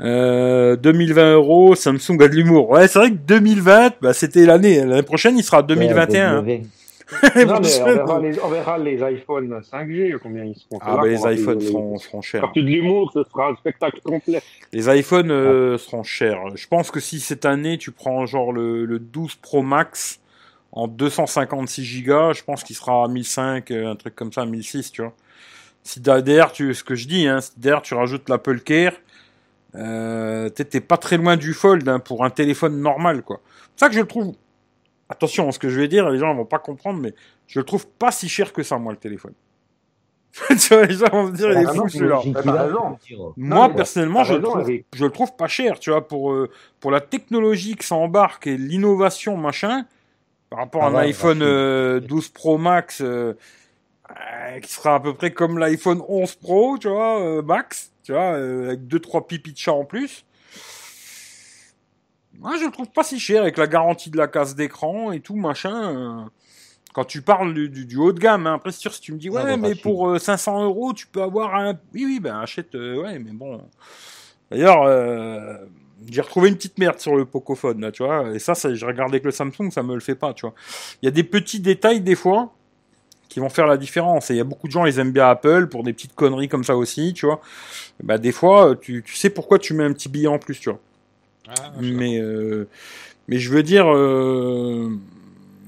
Euh, 0.00 0.76
2020 0.76 1.34
euros, 1.34 1.74
Samsung 1.74 2.22
a 2.22 2.28
de 2.28 2.34
l'humour. 2.34 2.70
Ouais, 2.70 2.86
c'est 2.88 2.98
vrai 2.98 3.10
que 3.10 3.16
2020, 3.16 3.94
bah, 4.00 4.12
c'était 4.12 4.46
l'année. 4.46 4.84
L'année 4.84 5.02
prochaine, 5.02 5.36
il 5.36 5.42
sera 5.42 5.62
2021. 5.62 6.38
hein. 6.38 6.44
Ouais, 6.44 6.62
L'année 7.34 7.44
Non, 7.46 7.60
mais 7.60 7.80
on 7.80 7.86
verra, 7.86 8.20
les, 8.20 8.40
on 8.40 8.48
verra 8.48 8.78
les 8.78 8.96
iPhones 9.14 9.60
5G, 9.72 10.18
combien 10.22 10.44
ils 10.44 10.54
seront. 10.54 10.78
Ah, 10.82 10.90
là 10.96 11.02
bah, 11.02 11.08
les 11.08 11.40
iPhones 11.40 11.60
seront, 11.60 11.98
seront 11.98 12.20
chers. 12.22 12.52
De 12.54 12.60
l'humour, 12.60 13.10
ce 13.14 13.24
sera 13.24 13.48
un 13.48 13.56
spectacle 13.56 14.00
complet. 14.04 14.42
Les 14.72 14.98
iPhones 14.98 15.30
euh, 15.30 15.78
seront 15.78 16.02
chers. 16.02 16.38
Je 16.54 16.68
pense 16.68 16.90
que 16.90 17.00
si 17.00 17.18
cette 17.20 17.46
année 17.46 17.78
tu 17.78 17.90
prends 17.92 18.26
genre 18.26 18.52
le, 18.52 18.84
le 18.84 18.98
12 18.98 19.36
Pro 19.36 19.62
Max 19.62 20.20
en 20.72 20.86
256 20.86 22.04
Go, 22.04 22.34
je 22.34 22.44
pense 22.44 22.62
qu'il 22.62 22.76
sera 22.76 23.04
à 23.04 23.08
1005, 23.08 23.70
euh, 23.70 23.90
un 23.90 23.96
truc 23.96 24.14
comme 24.14 24.32
ça, 24.32 24.44
1006, 24.44 24.92
tu 24.92 25.00
vois. 25.00 25.14
Si 25.82 26.00
derrière, 26.00 26.52
tu, 26.52 26.74
ce 26.74 26.84
que 26.84 26.94
je 26.94 27.08
dis, 27.08 27.26
hein, 27.26 27.40
si 27.40 27.52
derrière 27.56 27.80
tu 27.80 27.94
rajoutes 27.94 28.28
l'Apple 28.28 28.60
Care, 28.60 28.92
euh, 29.74 30.48
t'es 30.48 30.80
pas 30.80 30.96
très 30.96 31.16
loin 31.16 31.36
du 31.36 31.52
Fold 31.52 31.88
hein, 31.88 31.98
pour 31.98 32.24
un 32.24 32.30
téléphone 32.30 32.80
normal, 32.80 33.22
quoi. 33.22 33.40
C'est 33.76 33.84
ça 33.84 33.88
que 33.88 33.94
je 33.94 34.00
le 34.00 34.06
trouve. 34.06 34.34
Attention, 35.08 35.50
ce 35.52 35.58
que 35.58 35.68
je 35.68 35.80
vais 35.80 35.88
dire, 35.88 36.08
les 36.10 36.18
gens 36.18 36.34
vont 36.34 36.44
pas 36.44 36.58
comprendre, 36.58 37.00
mais 37.00 37.14
je 37.46 37.60
le 37.60 37.64
trouve 37.64 37.86
pas 37.86 38.10
si 38.10 38.28
cher 38.28 38.52
que 38.52 38.62
ça, 38.62 38.78
moi, 38.78 38.92
le 38.92 38.98
téléphone. 38.98 39.32
tu 40.48 40.74
vois, 40.74 40.84
les 40.84 40.94
gens 40.94 41.08
vont 41.10 41.28
se 41.28 41.32
dire, 41.32 41.50
il 41.50 41.58
est 41.58 41.66
Ah 41.66 41.72
non, 41.72 41.82
fou 41.82 41.88
c'est 41.88 41.98
celui-là. 41.98 42.20
Moi, 43.36 43.68
personnellement, 43.70 44.24
je 44.24 44.34
le, 44.34 44.42
trouve, 44.42 44.70
je 44.94 45.04
le 45.04 45.10
trouve 45.10 45.34
pas 45.36 45.48
cher, 45.48 45.78
tu 45.78 45.90
vois, 45.90 46.06
pour, 46.06 46.32
euh, 46.32 46.50
pour 46.80 46.90
la 46.90 47.00
technologie 47.00 47.76
que 47.76 47.84
ça 47.84 47.94
embarque 47.94 48.46
et 48.46 48.58
l'innovation, 48.58 49.36
machin, 49.36 49.86
par 50.50 50.60
rapport 50.60 50.84
à 50.84 50.86
Ah 50.86 50.90
un 50.90 50.94
ouais, 50.94 51.08
iPhone 51.08 51.38
bah, 51.38 51.44
euh, 51.46 52.00
12 52.00 52.28
Pro 52.28 52.58
Max, 52.58 53.00
euh, 53.00 53.34
euh, 54.10 54.60
qui 54.60 54.72
sera 54.72 54.96
à 54.96 55.00
peu 55.00 55.14
près 55.14 55.32
comme 55.32 55.58
l'iPhone 55.58 56.02
11 56.08 56.34
Pro, 56.36 56.78
tu 56.78 56.88
vois, 56.88 57.20
euh, 57.20 57.42
Max, 57.42 57.92
tu 58.08 58.12
vois, 58.14 58.32
euh, 58.38 58.68
avec 58.68 58.86
deux 58.86 59.00
trois 59.00 59.26
pipis 59.26 59.52
de 59.52 59.58
chat 59.58 59.72
en 59.74 59.84
plus. 59.84 60.24
Moi, 62.38 62.56
je 62.58 62.64
le 62.64 62.70
trouve 62.70 62.88
pas 62.88 63.02
si 63.02 63.20
cher, 63.20 63.42
avec 63.42 63.58
la 63.58 63.66
garantie 63.66 64.08
de 64.08 64.16
la 64.16 64.28
case 64.28 64.54
d'écran 64.54 65.12
et 65.12 65.20
tout, 65.20 65.36
machin. 65.36 65.94
euh, 65.94 66.24
quand 66.94 67.04
tu 67.04 67.20
parles 67.20 67.52
du, 67.52 67.68
du- 67.68 67.84
du 67.84 67.96
haut 67.98 68.12
de 68.14 68.18
gamme, 68.18 68.46
hein. 68.46 68.54
après 68.54 68.72
c'est 68.72 68.80
sûr 68.80 68.94
si 68.94 69.02
tu 69.02 69.12
me 69.12 69.18
dis 69.18 69.28
ouais 69.28 69.42
Ah, 69.44 69.56
bah, 69.58 69.68
mais 69.68 69.74
pour 69.74 70.08
euh, 70.08 70.18
500 70.18 70.64
euros 70.64 70.94
tu 70.94 71.06
peux 71.06 71.20
avoir 71.22 71.54
un 71.54 71.74
oui 71.92 72.06
oui 72.06 72.18
ben 72.18 72.40
achète 72.40 72.74
euh, 72.74 73.02
ouais 73.02 73.18
mais 73.18 73.30
bon 73.32 73.60
d'ailleurs 74.50 74.82
euh, 74.84 75.54
j'ai 76.10 76.22
retrouvé 76.22 76.48
une 76.48 76.56
petite 76.56 76.78
merde 76.78 76.98
sur 76.98 77.14
le 77.14 77.26
Pocophone 77.26 77.82
là 77.82 77.92
tu 77.92 78.02
vois 78.02 78.30
et 78.34 78.38
ça, 78.38 78.54
ça 78.54 78.74
je 78.74 78.86
regardais 78.86 79.12
avec 79.16 79.24
le 79.24 79.30
Samsung 79.32 79.70
ça 79.70 79.82
me 79.82 79.94
le 79.94 80.00
fait 80.00 80.14
pas 80.14 80.32
tu 80.32 80.46
vois 80.46 80.54
il 81.02 81.04
y 81.04 81.08
a 81.08 81.12
des 81.12 81.24
petits 81.24 81.60
détails 81.60 82.00
des 82.00 82.16
fois 82.16 82.54
qui 83.38 83.40
vont 83.40 83.48
faire 83.48 83.66
la 83.68 83.76
différence. 83.76 84.30
Et 84.30 84.34
il 84.34 84.36
y 84.36 84.40
a 84.40 84.44
beaucoup 84.44 84.66
de 84.66 84.72
gens 84.72 84.84
ils 84.84 84.98
aiment 84.98 85.12
bien 85.12 85.28
Apple 85.28 85.68
pour 85.68 85.84
des 85.84 85.92
petites 85.92 86.14
conneries 86.14 86.48
comme 86.48 86.64
ça 86.64 86.76
aussi 86.76 87.12
tu 87.14 87.26
vois. 87.26 87.40
Bah 88.02 88.18
des 88.18 88.32
fois 88.32 88.74
tu, 88.80 89.02
tu 89.04 89.14
sais 89.14 89.30
pourquoi 89.30 89.58
tu 89.60 89.74
mets 89.74 89.84
un 89.84 89.92
petit 89.92 90.08
billet 90.08 90.26
en 90.26 90.38
plus 90.38 90.58
tu 90.58 90.70
vois. 90.70 90.80
Ah, 91.48 91.72
mais 91.80 92.20
euh, 92.20 92.66
mais 93.28 93.38
je 93.38 93.50
veux 93.50 93.62
dire 93.62 93.86
euh, 93.94 94.90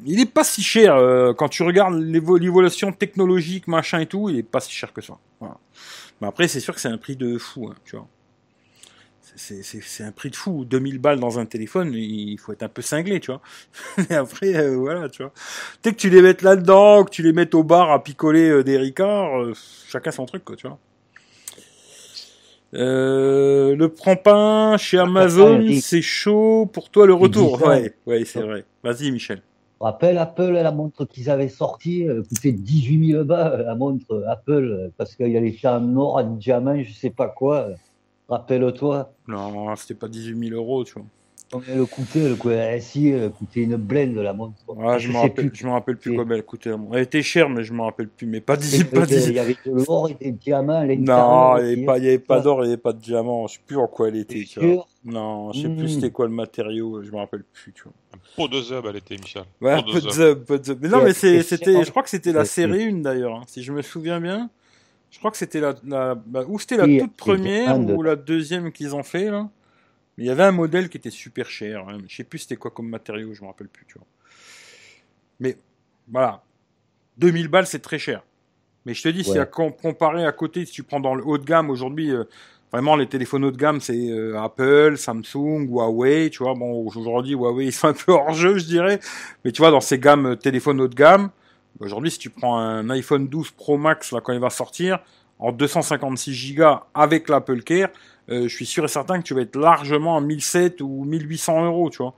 il 0.04 0.20
est 0.20 0.30
pas 0.30 0.44
si 0.44 0.62
cher 0.62 0.96
euh, 0.96 1.32
quand 1.32 1.48
tu 1.48 1.62
regardes 1.62 1.94
l'évo- 1.94 2.38
l'évolution 2.38 2.92
technologique 2.92 3.68
machin 3.68 4.00
et 4.00 4.06
tout 4.06 4.28
il 4.28 4.38
est 4.38 4.42
pas 4.42 4.60
si 4.60 4.72
cher 4.72 4.92
que 4.92 5.00
ça. 5.00 5.14
Voilà. 5.38 5.56
mais 6.20 6.28
après 6.28 6.48
c'est 6.48 6.60
sûr 6.60 6.74
que 6.74 6.80
c'est 6.80 6.88
un 6.88 6.98
prix 6.98 7.16
de 7.16 7.38
fou 7.38 7.68
hein, 7.68 7.76
tu 7.84 7.96
vois 7.96 8.06
c'est- 9.62 10.04
un 10.04 10.12
prix 10.12 10.30
de 10.30 10.36
fou 10.36 10.64
2000 10.64 10.98
balles 10.98 11.18
dans 11.18 11.38
un 11.38 11.46
téléphone 11.46 11.94
il 11.94 12.38
faut 12.38 12.52
être 12.52 12.62
un 12.62 12.68
peu 12.68 12.82
cinglé 12.82 13.20
tu 13.20 13.30
vois 13.30 13.40
et 14.10 14.14
après 14.14 14.54
euh, 14.54 14.76
voilà 14.76 15.08
tu 15.08 15.22
vois 15.22 15.32
dès 15.82 15.92
que 15.92 15.96
tu 15.96 16.10
les 16.10 16.22
mettes 16.22 16.42
là 16.42 16.56
dedans 16.56 17.04
que 17.04 17.10
tu 17.10 17.22
les 17.22 17.32
mettes 17.32 17.54
au 17.54 17.62
bar 17.62 17.90
à 17.90 18.02
picoler 18.02 18.50
euh, 18.50 18.62
des 18.62 18.76
ricards 18.76 19.40
euh, 19.40 19.54
chacun 19.88 20.10
son 20.10 20.26
truc 20.26 20.44
quoi 20.44 20.56
tu 20.56 20.68
vois 20.68 20.78
le 22.72 23.86
pas 23.88 24.76
chez 24.76 24.98
Amazon, 24.98 25.66
c'est 25.80 26.02
chaud 26.02 26.70
pour 26.72 26.88
toi 26.88 27.04
le 27.04 27.14
retour. 27.14 27.60
Ouais, 27.66 27.94
ouais, 28.06 28.24
c'est 28.24 28.42
vrai. 28.42 28.64
Vas-y, 28.84 29.10
Michel. 29.10 29.42
Rappelle 29.80 30.18
Apple, 30.18 30.52
la 30.52 30.70
montre 30.70 31.04
qu'ils 31.04 31.30
avaient 31.30 31.48
sortie, 31.48 32.06
coûtait 32.28 32.52
18 32.52 33.10
000 33.12 33.24
balles, 33.24 33.64
la 33.66 33.74
montre 33.74 34.24
Apple, 34.28 34.92
parce 34.96 35.16
qu'il 35.16 35.30
y 35.32 35.36
avait 35.36 35.50
fait 35.50 35.66
en 35.66 35.96
or, 35.96 36.18
en 36.18 36.36
diamant, 36.36 36.80
je 36.80 36.92
sais 36.92 37.10
pas 37.10 37.26
quoi. 37.26 37.70
Rappelle-toi, 38.30 39.12
Non, 39.28 39.74
c'était 39.76 39.94
pas 39.94 40.08
18 40.08 40.48
000 40.50 40.54
euros, 40.60 40.84
tu 40.84 40.94
vois. 40.94 41.02
combien 41.50 41.74
elle 41.74 41.84
coûtait, 41.86 42.20
elle 42.20 42.36
elle 43.12 43.30
coûtait 43.32 43.60
une 43.62 43.74
blende, 43.76 44.14
la 44.14 44.32
montre. 44.32 44.54
Ouais, 44.68 45.00
je, 45.00 45.08
me 45.08 45.14
sais 45.14 45.18
rappelle, 45.18 45.50
plus. 45.50 45.58
je 45.58 45.66
me 45.66 45.72
rappelle 45.72 45.96
plus 45.96 46.16
combien 46.16 46.36
elle 46.36 46.44
coûtait. 46.44 46.70
Elle 46.92 47.02
était 47.02 47.22
chère, 47.22 47.48
mais 47.50 47.64
je 47.64 47.72
me 47.72 47.82
rappelle 47.82 48.06
plus. 48.08 48.28
Mais 48.28 48.40
pas 48.40 48.56
10, 48.56 48.78
Il 48.78 48.86
pas 48.86 49.04
10. 49.04 49.30
y 49.30 49.38
avait 49.40 49.56
de 49.66 49.72
l'or 49.72 50.08
et 50.10 50.14
des 50.14 50.30
diamants, 50.30 50.82
les 50.84 50.96
Non, 50.96 51.56
il 51.58 51.64
n'y 51.64 51.72
avait 51.72 51.84
pas, 51.84 51.98
il 51.98 52.04
y 52.04 52.08
avait 52.08 52.18
d'or, 52.40 52.62
il 52.62 52.68
n'y 52.68 52.72
avait 52.74 52.76
pas 52.80 52.92
de 52.92 53.00
diamant. 53.00 53.48
Je 53.48 53.54
sais 53.54 53.60
plus 53.66 53.76
en 53.76 53.88
quoi 53.88 54.06
elle 54.08 54.16
était, 54.16 54.44
tu 54.44 54.60
vois. 54.60 54.86
Non, 55.04 55.52
je 55.52 55.62
sais 55.62 55.68
plus 55.68 55.84
Mm. 55.84 55.88
c'était 55.88 56.10
quoi 56.10 56.26
le 56.26 56.32
matériau, 56.32 57.02
je 57.02 57.10
me 57.10 57.16
rappelle 57.16 57.42
plus, 57.52 57.72
tu 57.72 57.82
vois. 57.82 57.92
Un 58.14 58.18
pot 58.36 58.46
de 58.48 58.60
zub, 58.60 58.84
elle 58.86 58.96
était, 58.96 59.16
Michel. 59.16 59.42
Ouais, 59.60 59.76
Pot 59.82 59.86
de 59.88 59.92
peu 59.92 60.00
de 60.02 60.10
zub. 60.12 60.44
peu 60.44 60.58
de 60.58 60.64
zub. 60.64 60.78
Mais 60.82 60.88
non, 60.88 61.02
mais 61.02 61.14
c'était, 61.14 61.82
je 61.84 61.90
crois 61.90 62.02
que 62.04 62.10
c'était 62.10 62.32
la 62.32 62.44
série 62.44 62.84
1 62.84 62.98
d'ailleurs, 63.00 63.34
hein, 63.34 63.42
si 63.48 63.62
je 63.64 63.72
me 63.72 63.82
souviens 63.82 64.20
bien. 64.20 64.50
Je 65.10 65.18
crois 65.18 65.30
que 65.30 65.36
c'était 65.36 65.60
la, 65.60 65.74
la 65.84 66.14
bah, 66.14 66.44
ou 66.48 66.58
c'était 66.58 66.76
la 66.76 66.86
Oui, 66.86 66.98
toute 66.98 67.16
première 67.16 67.78
ou 67.78 68.02
la 68.02 68.16
deuxième 68.16 68.72
qu'ils 68.72 68.94
ont 68.94 69.02
fait 69.02 69.30
là. 69.30 69.48
Mais 70.18 70.24
il 70.24 70.26
y 70.28 70.30
avait 70.30 70.44
un 70.44 70.52
modèle 70.52 70.88
qui 70.90 70.98
était 70.98 71.10
super 71.10 71.50
cher. 71.50 71.88
hein, 71.88 71.98
Je 72.08 72.16
sais 72.16 72.24
plus 72.24 72.40
c'était 72.40 72.56
quoi 72.56 72.70
comme 72.72 72.88
matériau, 72.88 73.34
je 73.34 73.42
me 73.42 73.48
rappelle 73.48 73.68
plus, 73.68 73.86
tu 73.86 73.94
vois. 73.98 74.06
Mais 75.38 75.56
voilà, 76.08 76.42
2000 77.18 77.48
balles 77.48 77.66
c'est 77.66 77.80
très 77.80 77.98
cher. 77.98 78.22
Mais 78.86 78.94
je 78.94 79.02
te 79.02 79.08
dis, 79.08 79.24
si 79.24 79.38
à 79.38 79.46
com- 79.46 79.72
comparer 79.80 80.24
à 80.26 80.32
côté, 80.32 80.66
si 80.66 80.72
tu 80.72 80.82
prends 80.84 81.00
dans 81.00 81.14
le 81.14 81.24
haut 81.24 81.38
de 81.38 81.44
gamme 81.44 81.70
aujourd'hui, 81.70 82.12
euh, 82.12 82.24
vraiment 82.72 82.96
les 82.96 83.08
téléphones 83.08 83.44
haut 83.44 83.50
de 83.52 83.56
gamme, 83.58 83.80
c'est 83.80 84.10
euh, 84.10 84.40
Apple, 84.42 84.96
Samsung, 84.98 85.68
Huawei, 85.68 86.30
tu 86.30 86.42
vois. 86.44 86.54
Bon, 86.54 86.86
aujourd'hui 86.86 87.34
Huawei 87.34 87.66
ils 87.68 87.72
sont 87.72 87.88
un 87.88 87.94
peu 87.94 88.12
hors 88.12 88.32
jeu, 88.34 88.58
je 88.58 88.66
dirais. 88.66 89.00
Mais 89.44 89.52
tu 89.52 89.62
vois, 89.62 89.70
dans 89.72 89.80
ces 89.82 89.98
gammes 89.98 90.26
euh, 90.26 90.36
téléphones 90.36 90.80
haut 90.80 90.88
de 90.88 90.94
gamme, 90.94 91.30
aujourd'hui 91.78 92.10
si 92.10 92.18
tu 92.18 92.30
prends 92.30 92.58
un 92.58 92.90
iPhone 92.90 93.28
12 93.28 93.52
Pro 93.52 93.78
Max 93.78 94.12
là 94.12 94.20
quand 94.20 94.32
il 94.32 94.40
va 94.40 94.50
sortir 94.50 94.98
en 95.38 95.52
256 95.52 96.54
Go 96.54 96.74
avec 96.92 97.28
l'Apple 97.30 97.62
Care, 97.62 97.88
euh, 98.28 98.42
je 98.48 98.54
suis 98.54 98.66
sûr 98.66 98.84
et 98.84 98.88
certain 98.88 99.18
que 99.18 99.24
tu 99.24 99.32
vas 99.34 99.40
être 99.42 99.56
largement 99.56 100.16
à 100.18 100.20
1700 100.20 100.84
ou 100.84 101.04
1800 101.04 101.64
euros, 101.64 101.88
tu 101.90 101.98
vois. 102.02 102.14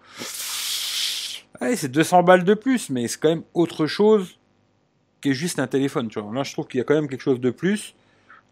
C'est 1.76 1.88
200 1.92 2.24
balles 2.24 2.42
de 2.42 2.54
plus, 2.54 2.90
mais 2.90 3.06
c'est 3.06 3.20
quand 3.20 3.28
même 3.28 3.44
autre 3.54 3.86
chose 3.86 4.36
qu'est 5.20 5.34
juste 5.34 5.60
un 5.60 5.68
téléphone, 5.68 6.08
tu 6.08 6.18
vois. 6.20 6.34
Là, 6.34 6.42
je 6.42 6.52
trouve 6.52 6.66
qu'il 6.66 6.78
y 6.78 6.80
a 6.80 6.84
quand 6.84 6.94
même 6.94 7.06
quelque 7.08 7.20
chose 7.22 7.38
de 7.38 7.50
plus. 7.50 7.94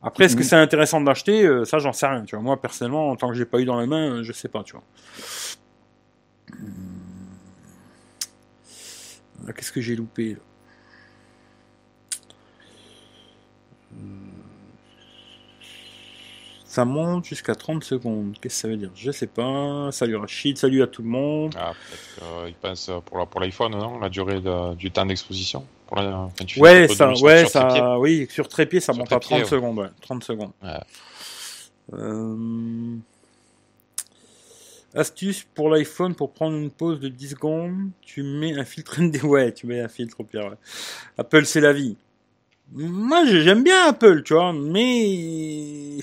Après, 0.03 0.27
est-ce 0.27 0.37
que 0.37 0.43
Mhm. 0.43 0.49
c'est 0.49 0.57
intéressant 0.57 1.01
d'acheter 1.01 1.45
Euh, 1.45 1.65
Ça, 1.65 1.79
j'en 1.79 1.93
sais 1.93 2.07
rien, 2.07 2.25
tu 2.25 2.37
vois. 2.37 2.43
Moi, 2.45 2.61
personnellement, 2.61 3.11
en 3.11 3.17
tant 3.17 3.29
que 3.29 3.35
j'ai 3.35 3.45
pas 3.45 3.59
eu 3.59 3.65
dans 3.65 3.75
la 3.81 3.87
main, 3.87 4.19
euh, 4.19 4.23
je 4.23 4.33
sais 4.33 4.47
pas, 4.49 4.63
tu 4.63 4.75
vois. 4.75 4.85
Ah, 9.49 9.53
Qu'est-ce 9.53 9.73
que 9.73 9.81
j'ai 9.81 9.97
loupé 9.97 10.35
là? 10.35 10.41
Ça 16.71 16.85
monte 16.85 17.25
jusqu'à 17.25 17.57
30 17.57 17.83
secondes. 17.83 18.35
Qu'est-ce 18.41 18.55
que 18.55 18.61
ça 18.61 18.69
veut 18.69 18.77
dire? 18.77 18.93
Je 18.95 19.11
sais 19.11 19.27
pas. 19.27 19.89
Salut 19.91 20.15
Rachid, 20.15 20.57
salut 20.57 20.83
à 20.85 20.87
tout 20.87 21.03
le 21.03 21.09
monde. 21.09 21.53
Ah, 21.59 21.73
peut-être 21.89 22.45
qu'ils 22.47 22.55
pensent 22.55 22.91
pour 23.07 23.19
la- 23.19 23.27
pour 23.27 23.41
l'iPhone, 23.41 23.73
non? 23.73 23.99
La 23.99 24.09
durée 24.09 24.41
de- 24.41 24.75
du 24.77 24.93
temps 24.93 25.05
d'exposition 25.05 25.67
pour 25.89 25.97
la, 25.97 26.29
quand 26.39 26.45
tu 26.45 26.55
fais 26.55 26.61
Ouais, 26.61 26.87
ça, 26.87 27.09
ouais, 27.15 27.41
sur 27.41 27.49
ça, 27.51 27.99
oui, 27.99 28.29
sur 28.31 28.47
trépied, 28.49 28.79
ça 28.79 28.93
Sur 28.93 29.01
monte 29.01 29.13
à 29.13 29.19
trépied, 29.19 29.29
30 29.39 29.41
ouais. 29.41 29.49
secondes, 29.59 29.79
ouais, 29.81 29.89
30 30.01 30.23
secondes. 30.23 30.53
Ouais. 30.63 30.79
Euh, 31.95 32.97
Astuce 34.95 35.45
pour 35.53 35.71
l'iPhone 35.71 36.15
pour 36.15 36.31
prendre 36.33 36.57
une 36.57 36.71
pause 36.71 37.01
de 37.01 37.09
10 37.09 37.31
secondes, 37.31 37.91
tu 38.01 38.23
mets 38.23 38.57
un 38.57 38.65
filtre 38.65 39.01
ND, 39.01 39.21
ouais, 39.25 39.53
tu 39.53 39.67
mets 39.67 39.81
un 39.81 39.89
filtre 39.89 40.21
au 40.21 40.25
pire. 40.25 40.55
Apple, 41.19 41.45
c'est 41.47 41.61
la 41.61 41.73
vie. 41.73 41.97
Moi, 42.73 43.25
j'ai- 43.27 43.43
j'aime 43.43 43.65
bien 43.65 43.89
Apple, 43.89 44.23
tu 44.23 44.35
vois, 44.35 44.53
mais 44.53 45.97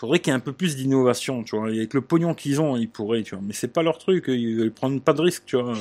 faudrait 0.00 0.18
qu'il 0.18 0.32
y 0.32 0.34
ait 0.34 0.36
un 0.36 0.40
peu 0.40 0.54
plus 0.54 0.76
d'innovation, 0.76 1.44
tu 1.44 1.56
vois. 1.56 1.68
Avec 1.68 1.92
le 1.92 2.00
pognon 2.00 2.32
qu'ils 2.32 2.60
ont, 2.60 2.76
ils 2.76 2.88
pourraient, 2.88 3.22
tu 3.22 3.34
vois. 3.34 3.44
Mais 3.46 3.52
c'est 3.52 3.68
pas 3.68 3.82
leur 3.82 3.98
truc, 3.98 4.24
ils 4.28 4.56
veulent 4.56 4.72
prendre 4.72 4.98
pas 5.00 5.12
de 5.12 5.20
risques, 5.20 5.44
tu 5.44 5.60
vois. 5.60 5.74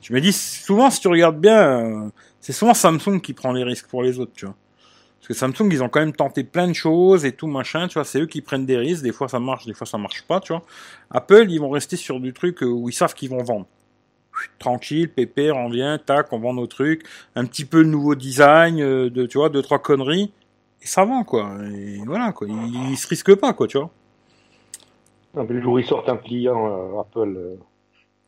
Tu 0.00 0.12
me 0.12 0.20
dis, 0.20 0.32
souvent, 0.32 0.88
si 0.88 1.00
tu 1.00 1.08
regardes 1.08 1.40
bien, 1.40 2.06
euh, 2.06 2.08
c'est 2.40 2.52
souvent 2.52 2.74
Samsung 2.74 3.20
qui 3.20 3.32
prend 3.32 3.52
les 3.52 3.64
risques 3.64 3.88
pour 3.88 4.04
les 4.04 4.20
autres, 4.20 4.32
tu 4.36 4.46
vois. 4.46 4.54
Parce 5.18 5.26
que 5.26 5.34
Samsung, 5.34 5.68
ils 5.72 5.82
ont 5.82 5.88
quand 5.88 5.98
même 5.98 6.12
tenté 6.12 6.44
plein 6.44 6.68
de 6.68 6.74
choses 6.74 7.24
et 7.24 7.32
tout, 7.32 7.48
machin, 7.48 7.88
tu 7.88 7.94
vois. 7.94 8.04
C'est 8.04 8.20
eux 8.20 8.26
qui 8.26 8.40
prennent 8.40 8.66
des 8.66 8.76
risques. 8.76 9.02
Des 9.02 9.10
fois, 9.10 9.28
ça 9.28 9.40
marche, 9.40 9.66
des 9.66 9.74
fois, 9.74 9.86
ça 9.88 9.98
marche 9.98 10.22
pas, 10.22 10.38
tu 10.38 10.52
vois. 10.52 10.62
Apple, 11.10 11.46
ils 11.48 11.58
vont 11.58 11.70
rester 11.70 11.96
sur 11.96 12.20
du 12.20 12.32
truc 12.32 12.62
euh, 12.62 12.66
où 12.66 12.88
ils 12.88 12.92
savent 12.92 13.14
qu'ils 13.14 13.30
vont 13.30 13.42
vendre. 13.42 13.66
Tranquille, 14.60 15.08
pépère, 15.12 15.56
on 15.56 15.68
vient, 15.68 15.98
tac, 15.98 16.32
on 16.32 16.38
vend 16.38 16.54
nos 16.54 16.68
trucs. 16.68 17.04
Un 17.34 17.46
petit 17.46 17.64
peu 17.64 17.82
le 17.82 17.88
nouveau 17.88 18.14
design, 18.14 18.80
euh, 18.80 19.10
de, 19.10 19.26
tu 19.26 19.38
vois, 19.38 19.48
deux, 19.48 19.62
trois 19.62 19.80
conneries. 19.80 20.30
Et 20.82 20.86
ça 20.86 21.04
vend, 21.04 21.24
quoi. 21.24 21.50
Et 21.74 21.98
voilà, 22.06 22.32
quoi. 22.32 22.46
Ils, 22.48 22.90
ils 22.92 22.96
se 22.96 23.08
risquent 23.08 23.34
pas, 23.34 23.52
quoi, 23.52 23.66
tu 23.66 23.78
vois. 23.78 23.90
Ah, 25.36 25.42
mais 25.48 25.54
le 25.54 25.60
jour 25.62 25.74
où 25.74 25.78
ils 25.78 25.86
sortent 25.86 26.08
un 26.08 26.16
pliant 26.16 26.96
euh, 26.96 27.00
Apple, 27.00 27.34
euh, 27.36 27.56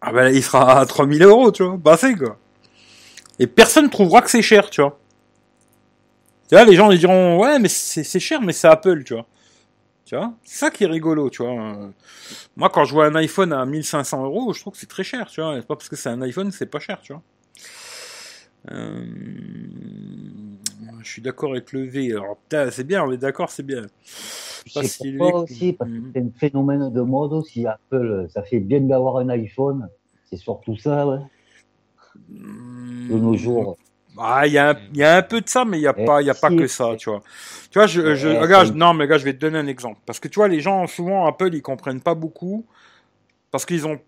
Ah 0.01 0.13
ben, 0.13 0.29
il 0.35 0.43
sera 0.43 0.81
à 0.81 0.87
3000 0.87 1.23
euros, 1.23 1.51
tu 1.51 1.63
vois. 1.65 1.77
Bah, 1.77 1.97
c'est 1.97 2.15
quoi. 2.15 2.39
Et 3.39 3.47
personne 3.47 3.89
trouvera 3.91 4.23
que 4.23 4.31
c'est 4.31 4.43
cher, 4.43 4.69
tu 4.71 4.83
vois. 4.83 4.99
Tu 6.49 6.55
vois, 6.57 6.65
les 6.65 6.75
gens, 6.77 6.91
ils 6.91 6.99
diront, 6.99 7.39
ouais, 7.41 7.59
mais 7.59 7.69
c'est 7.69 8.21
cher, 8.21 8.43
mais 8.43 8.53
c'est 8.53 8.69
Apple, 8.69 9.05
tu 9.05 9.15
vois. 9.15 9.27
Tu 10.05 10.17
vois 10.17 10.35
C'est 10.45 10.59
ça 10.59 10.71
qui 10.71 10.85
est 10.85 10.89
rigolo, 10.89 11.31
tu 11.31 11.43
vois. 11.43 11.77
Moi, 12.57 12.69
quand 12.71 12.85
je 12.85 12.93
vois 12.93 13.07
un 13.07 13.15
iPhone 13.15 13.53
à 13.53 13.65
1500 13.65 14.25
euros, 14.25 14.53
je 14.53 14.61
trouve 14.61 14.73
que 14.75 14.79
c'est 14.79 14.89
très 14.89 15.05
cher, 15.05 15.29
tu 15.31 15.41
vois. 15.41 15.57
C'est 15.57 15.67
pas 15.67 15.77
parce 15.77 15.89
que 15.89 15.97
c'est 15.97 16.09
un 16.11 16.21
iPhone 16.23 16.51
c'est 16.51 16.67
pas 16.67 16.81
cher, 16.81 17.01
tu 17.03 17.13
vois. 17.13 17.23
Euh, 18.71 19.05
Je 21.03 21.09
suis 21.09 21.23
d'accord 21.23 21.53
avec 21.53 21.73
le 21.73 21.85
V. 21.85 22.13
Alors, 22.13 22.37
putain, 22.37 22.71
c'est 22.71 22.85
bien, 22.85 23.03
on 23.05 23.11
est 23.13 23.17
d'accord, 23.17 23.51
c'est 23.51 23.63
bien. 23.63 23.83
Pas 23.83 24.83
C'est 24.83 24.85
si 24.85 25.11
lui- 25.11 25.23
aussi, 25.23 25.73
parce 25.73 25.91
que 25.91 25.97
Mhm. 25.97 26.11
c'est 26.15 26.21
un 26.21 26.31
phénomène 26.39 26.93
de 26.93 27.01
mode 27.01 27.33
aussi. 27.33 27.67
Apple, 27.67 28.27
ça 28.29 28.43
fait 28.43 28.61
bien 28.61 28.81
d'avoir 28.83 29.17
un 29.17 29.29
iPhone. 29.31 29.89
C'est 30.29 30.37
surtout 30.37 30.77
ça, 30.77 31.07
ouais, 31.09 31.19
de 32.29 33.19
nos 33.19 33.37
jours. 33.37 33.77
Ah, 34.19 34.47
il 34.47 34.53
y, 34.53 34.59
a 34.59 34.77
y 34.93 35.03
a 35.03 35.17
un 35.17 35.23
peu 35.23 35.41
de 35.41 35.49
ça, 35.49 35.65
mais 35.65 35.79
il 35.79 35.83
n'y 35.83 35.87
a 35.87 35.95
Eh, 35.97 36.05
pas, 36.05 36.21
il 36.21 36.27
y 36.27 36.31
a 36.31 36.35
pas 36.35 36.51
que 36.51 36.67
ça, 36.67 36.95
tu 36.97 37.09
vois. 37.11 37.23
Tu 37.71 37.79
vois, 37.79 37.87
je, 37.87 38.15
je, 38.15 38.29
Eh, 38.29 38.39
regarde, 38.39 38.75
non, 38.75 38.93
mais 38.93 39.07
gars, 39.07 39.19
je 39.19 39.25
vais 39.25 39.33
te 39.33 39.39
donner 39.39 39.59
un 39.59 39.67
exemple. 39.69 40.01
Parce 40.05 40.19
que 40.21 40.29
tu 40.29 40.35
vois, 40.39 40.49
les 40.49 40.61
gens, 40.61 40.87
souvent, 40.87 41.27
Apple, 41.27 41.51
ils 41.55 41.63
comprennent 41.63 42.01
pas 42.01 42.15
beaucoup. 42.15 42.67
Parce 43.51 43.65
qu'ils 43.65 43.87
ont, 43.87 43.99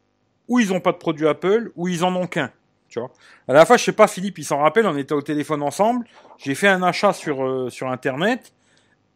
ou 0.49 0.59
ils 0.59 0.73
ont 0.73 0.81
pas 0.81 0.93
de 0.93 0.99
produit 0.99 1.27
Apple, 1.27 1.71
ou 1.77 1.89
ils 1.89 2.05
en 2.05 2.15
ont 2.15 2.27
qu'un. 2.27 2.51
Tu 2.93 3.01
vois. 3.01 3.11
À 3.49 3.55
la 3.55 3.65
fois, 3.65 3.79
je 3.79 3.85
sais 3.85 3.93
pas, 3.93 4.07
Philippe, 4.07 4.37
il 4.37 4.45
s'en 4.45 4.59
rappelle, 4.59 4.87
on 4.87 4.99
était 4.99 5.15
au 5.15 5.23
téléphone 5.23 5.63
ensemble. 5.63 6.07
J'ai 6.37 6.55
fait 6.55 6.69
un 6.69 6.83
achat 6.83 7.15
sur, 7.15 7.43
euh, 7.43 7.71
sur 7.71 7.89
Internet. 7.89 8.53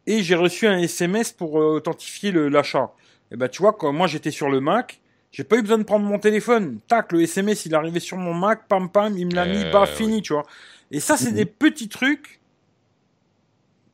Et 0.07 0.23
j'ai 0.23 0.33
reçu 0.35 0.65
un 0.67 0.79
SMS 0.79 1.31
pour 1.31 1.59
euh, 1.61 1.75
authentifier 1.75 2.31
le- 2.31 2.47
l'achat. 2.49 2.91
Et 3.31 3.35
ben, 3.35 3.47
tu 3.49 3.61
vois, 3.61 3.73
quand 3.73 3.91
moi 3.93 4.07
j'étais 4.07 4.31
sur 4.31 4.49
le 4.49 4.59
Mac, 4.61 4.99
j'ai 5.31 5.43
pas 5.43 5.57
eu 5.57 5.61
besoin 5.61 5.77
de 5.77 5.83
prendre 5.83 6.05
mon 6.05 6.17
téléphone. 6.17 6.79
Tac, 6.87 7.11
le 7.11 7.21
SMS, 7.21 7.65
il 7.67 7.73
est 7.73 7.75
arrivé 7.75 7.99
sur 7.99 8.17
mon 8.17 8.33
Mac, 8.33 8.67
pam 8.67 8.89
pam, 8.89 9.15
il 9.15 9.27
me 9.27 9.35
l'a 9.35 9.45
mis, 9.45 9.63
bah, 9.71 9.83
oui. 9.87 9.95
fini, 9.95 10.21
tu 10.23 10.33
vois. 10.33 10.43
Et 10.89 10.99
ça, 10.99 11.15
c'est 11.17 11.29
Mhm. 11.31 11.35
des 11.35 11.45
petits 11.45 11.89
trucs 11.89 12.39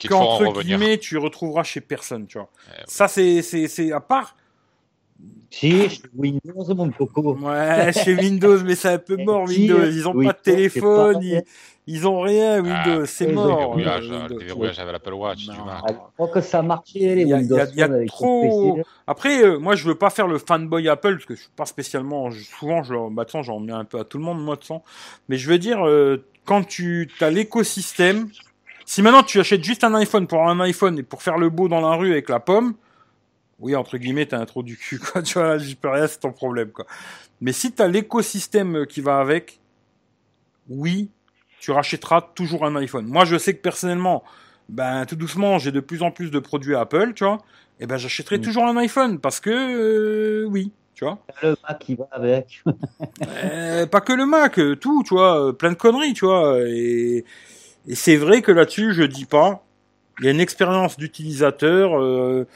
qu'entre 0.08 0.44
guillemets, 0.64 0.98
tu 1.00 1.18
retrouveras 1.18 1.64
chez 1.64 1.82
personne, 1.82 2.26
tu 2.28 2.38
vois. 2.38 2.50
Ouais, 2.70 2.84
Ça, 2.86 3.08
c'est, 3.10 3.42
c'est, 3.42 3.68
c'est, 3.68 3.92
à 3.92 4.00
part, 4.00 4.36
Si, 5.50 5.88
chez 5.90 6.02
Windows, 6.16 6.76
mon 6.76 6.90
coco. 6.92 7.36
ouais, 7.38 7.94
chez 7.94 8.16
Windows, 8.16 8.58
mais 8.64 8.74
c'est 8.76 8.90
un 8.90 8.98
peu 8.98 9.18
mort, 9.24 9.44
Windows. 9.48 9.84
Ils 9.86 10.08
ont 10.08 10.14
oui, 10.16 10.26
pas 10.26 10.32
de 10.34 10.38
c'est 10.44 10.52
téléphone, 10.56 11.20
ils, 11.22 11.44
ils 11.86 12.08
ont 12.08 12.22
rien, 12.22 12.56
Windows, 12.56 13.02
Ah, 13.04 13.06
c'est 13.06 13.28
le 13.28 13.34
mort. 13.34 13.48
Déverrouillage, 13.76 14.10
Windows. 14.10 14.28
le 14.30 14.40
déverrouillage 14.40 14.80
avec 14.80 14.92
l'Apple 14.94 15.14
Watch, 15.14 15.46
du 15.48 15.56
Non. 15.58 15.66
Mac. 15.66 15.84
À 15.84 15.92
l'époque, 15.92 16.32
Ah, 16.36 16.42
ça 16.42 16.62
marchait, 16.64 17.00
les 17.16 17.22
Il 17.22 17.28
y 17.28 17.34
a- 17.34 17.38
Windows 17.38 17.58
il 17.72 17.78
y 17.78 17.84
a- 17.84 18.04
y 18.04 18.06
trop-. 18.08 18.80
Après, 19.06 19.44
euh, 19.44 19.60
moi, 19.60 19.76
je 19.76 19.88
veux 19.88 19.96
pas 19.96 20.10
faire 20.10 20.28
le 20.28 20.40
fanboy 20.40 20.90
Apple 20.90 21.14
parce 21.14 21.26
que 21.26 21.36
je 21.36 21.42
suis 21.42 21.52
pas 21.56 21.66
spécialement. 21.68 22.32
je- 22.32 22.42
souvent, 22.44 22.82
je, 22.82 22.96
bah, 23.14 23.26
j'en 23.44 23.60
mets 23.60 23.74
un 23.74 23.86
peu 23.86 24.00
à 24.00 24.04
tout 24.06 24.18
le 24.18 24.24
monde, 24.24 24.44
moi, 24.44 24.56
de 24.56 24.62
façon. 24.62 24.82
Mais 25.30 25.38
je 25.38 25.48
veux 25.48 25.60
dire, 25.60 25.86
euh, 25.88 26.26
quand 26.46 26.64
tu 26.68 27.10
as 27.22 27.30
l'écosystème, 27.30 28.28
si 28.86 29.02
maintenant 29.04 29.24
tu 29.24 29.40
achètes 29.40 29.64
juste 29.64 29.84
un 29.84 29.94
iPhone 29.94 30.26
pour 30.26 30.40
avoir 30.40 30.56
un 30.56 30.60
iPhone 30.62 30.98
et 30.98 31.04
pour 31.04 31.22
faire 31.22 31.38
le 31.38 31.50
beau 31.50 31.68
dans 31.70 31.80
la 31.80 31.96
rue 31.96 32.12
avec 32.12 32.28
la 32.30 32.40
pomme, 32.40 32.74
oui, 33.60 33.76
entre 33.76 33.98
guillemets, 33.98 34.26
t'as 34.26 34.40
un 34.40 34.46
trou 34.46 34.64
du 34.64 34.78
cul, 34.78 35.00
quoi. 35.00 35.22
Tu 35.24 35.34
vois, 35.40 35.58
j'y 35.58 35.76
peux 35.76 35.90
rien, 35.90 36.08
c'est 36.08 36.20
ton 36.20 36.32
problème, 36.32 36.72
quoi. 36.72 36.86
Mais 37.42 37.52
si 37.54 37.72
t'as 37.72 37.88
l'écosystème 37.88 38.86
qui 38.88 39.02
va 39.02 39.20
avec, 39.20 39.60
oui, 40.70 41.10
tu 41.60 41.72
rachèteras 41.72 42.22
toujours 42.36 42.66
un 42.66 42.76
iPhone. 42.76 43.06
Moi, 43.06 43.26
je 43.26 43.38
sais 43.38 43.54
que 43.56 43.62
personnellement, 43.62 44.24
ben, 44.70 45.06
tout 45.06 45.16
doucement, 45.16 45.60
j'ai 45.60 45.72
de 45.72 45.80
plus 45.80 46.04
en 46.04 46.12
plus 46.12 46.32
de 46.32 46.40
produits 46.40 46.76
Apple, 46.76 47.14
tu 47.16 47.24
vois. 47.26 47.38
Et 47.80 47.86
ben, 47.88 47.98
j'achèterai 47.98 48.38
Mm. 48.38 48.42
toujours 48.42 48.66
un 48.66 48.78
iPhone 48.78 49.20
parce 49.20 49.40
que, 49.40 49.50
euh, 49.50 50.46
oui, 50.46 50.72
tu 50.94 51.06
vois. 51.06 51.20
Le 51.42 51.56
Mac 51.68 51.80
qui 51.80 51.96
va 51.96 52.08
avec. 52.12 52.64
Euh, 53.44 53.86
pas 53.88 54.02
que 54.02 54.14
le 54.14 54.26
Mac, 54.26 54.58
euh, 54.60 54.76
tout, 54.76 55.04
tu 55.04 55.14
vois, 55.16 55.58
plein 55.58 55.72
de 55.72 55.76
conneries, 55.78 56.14
tu 56.14 56.26
vois. 56.26 56.60
Et, 56.68 57.26
et 57.88 57.96
c'est 57.96 58.16
vrai 58.18 58.42
que 58.42 58.52
là-dessus, 58.52 58.94
je 58.94 59.04
dis 59.04 59.26
pas 59.26 59.66
Il 60.20 60.26
y 60.26 60.28
a 60.28 60.32
une 60.32 60.40
expérience 60.40 60.98
d'utilisateur, 60.98 62.00
euh, 62.00 62.48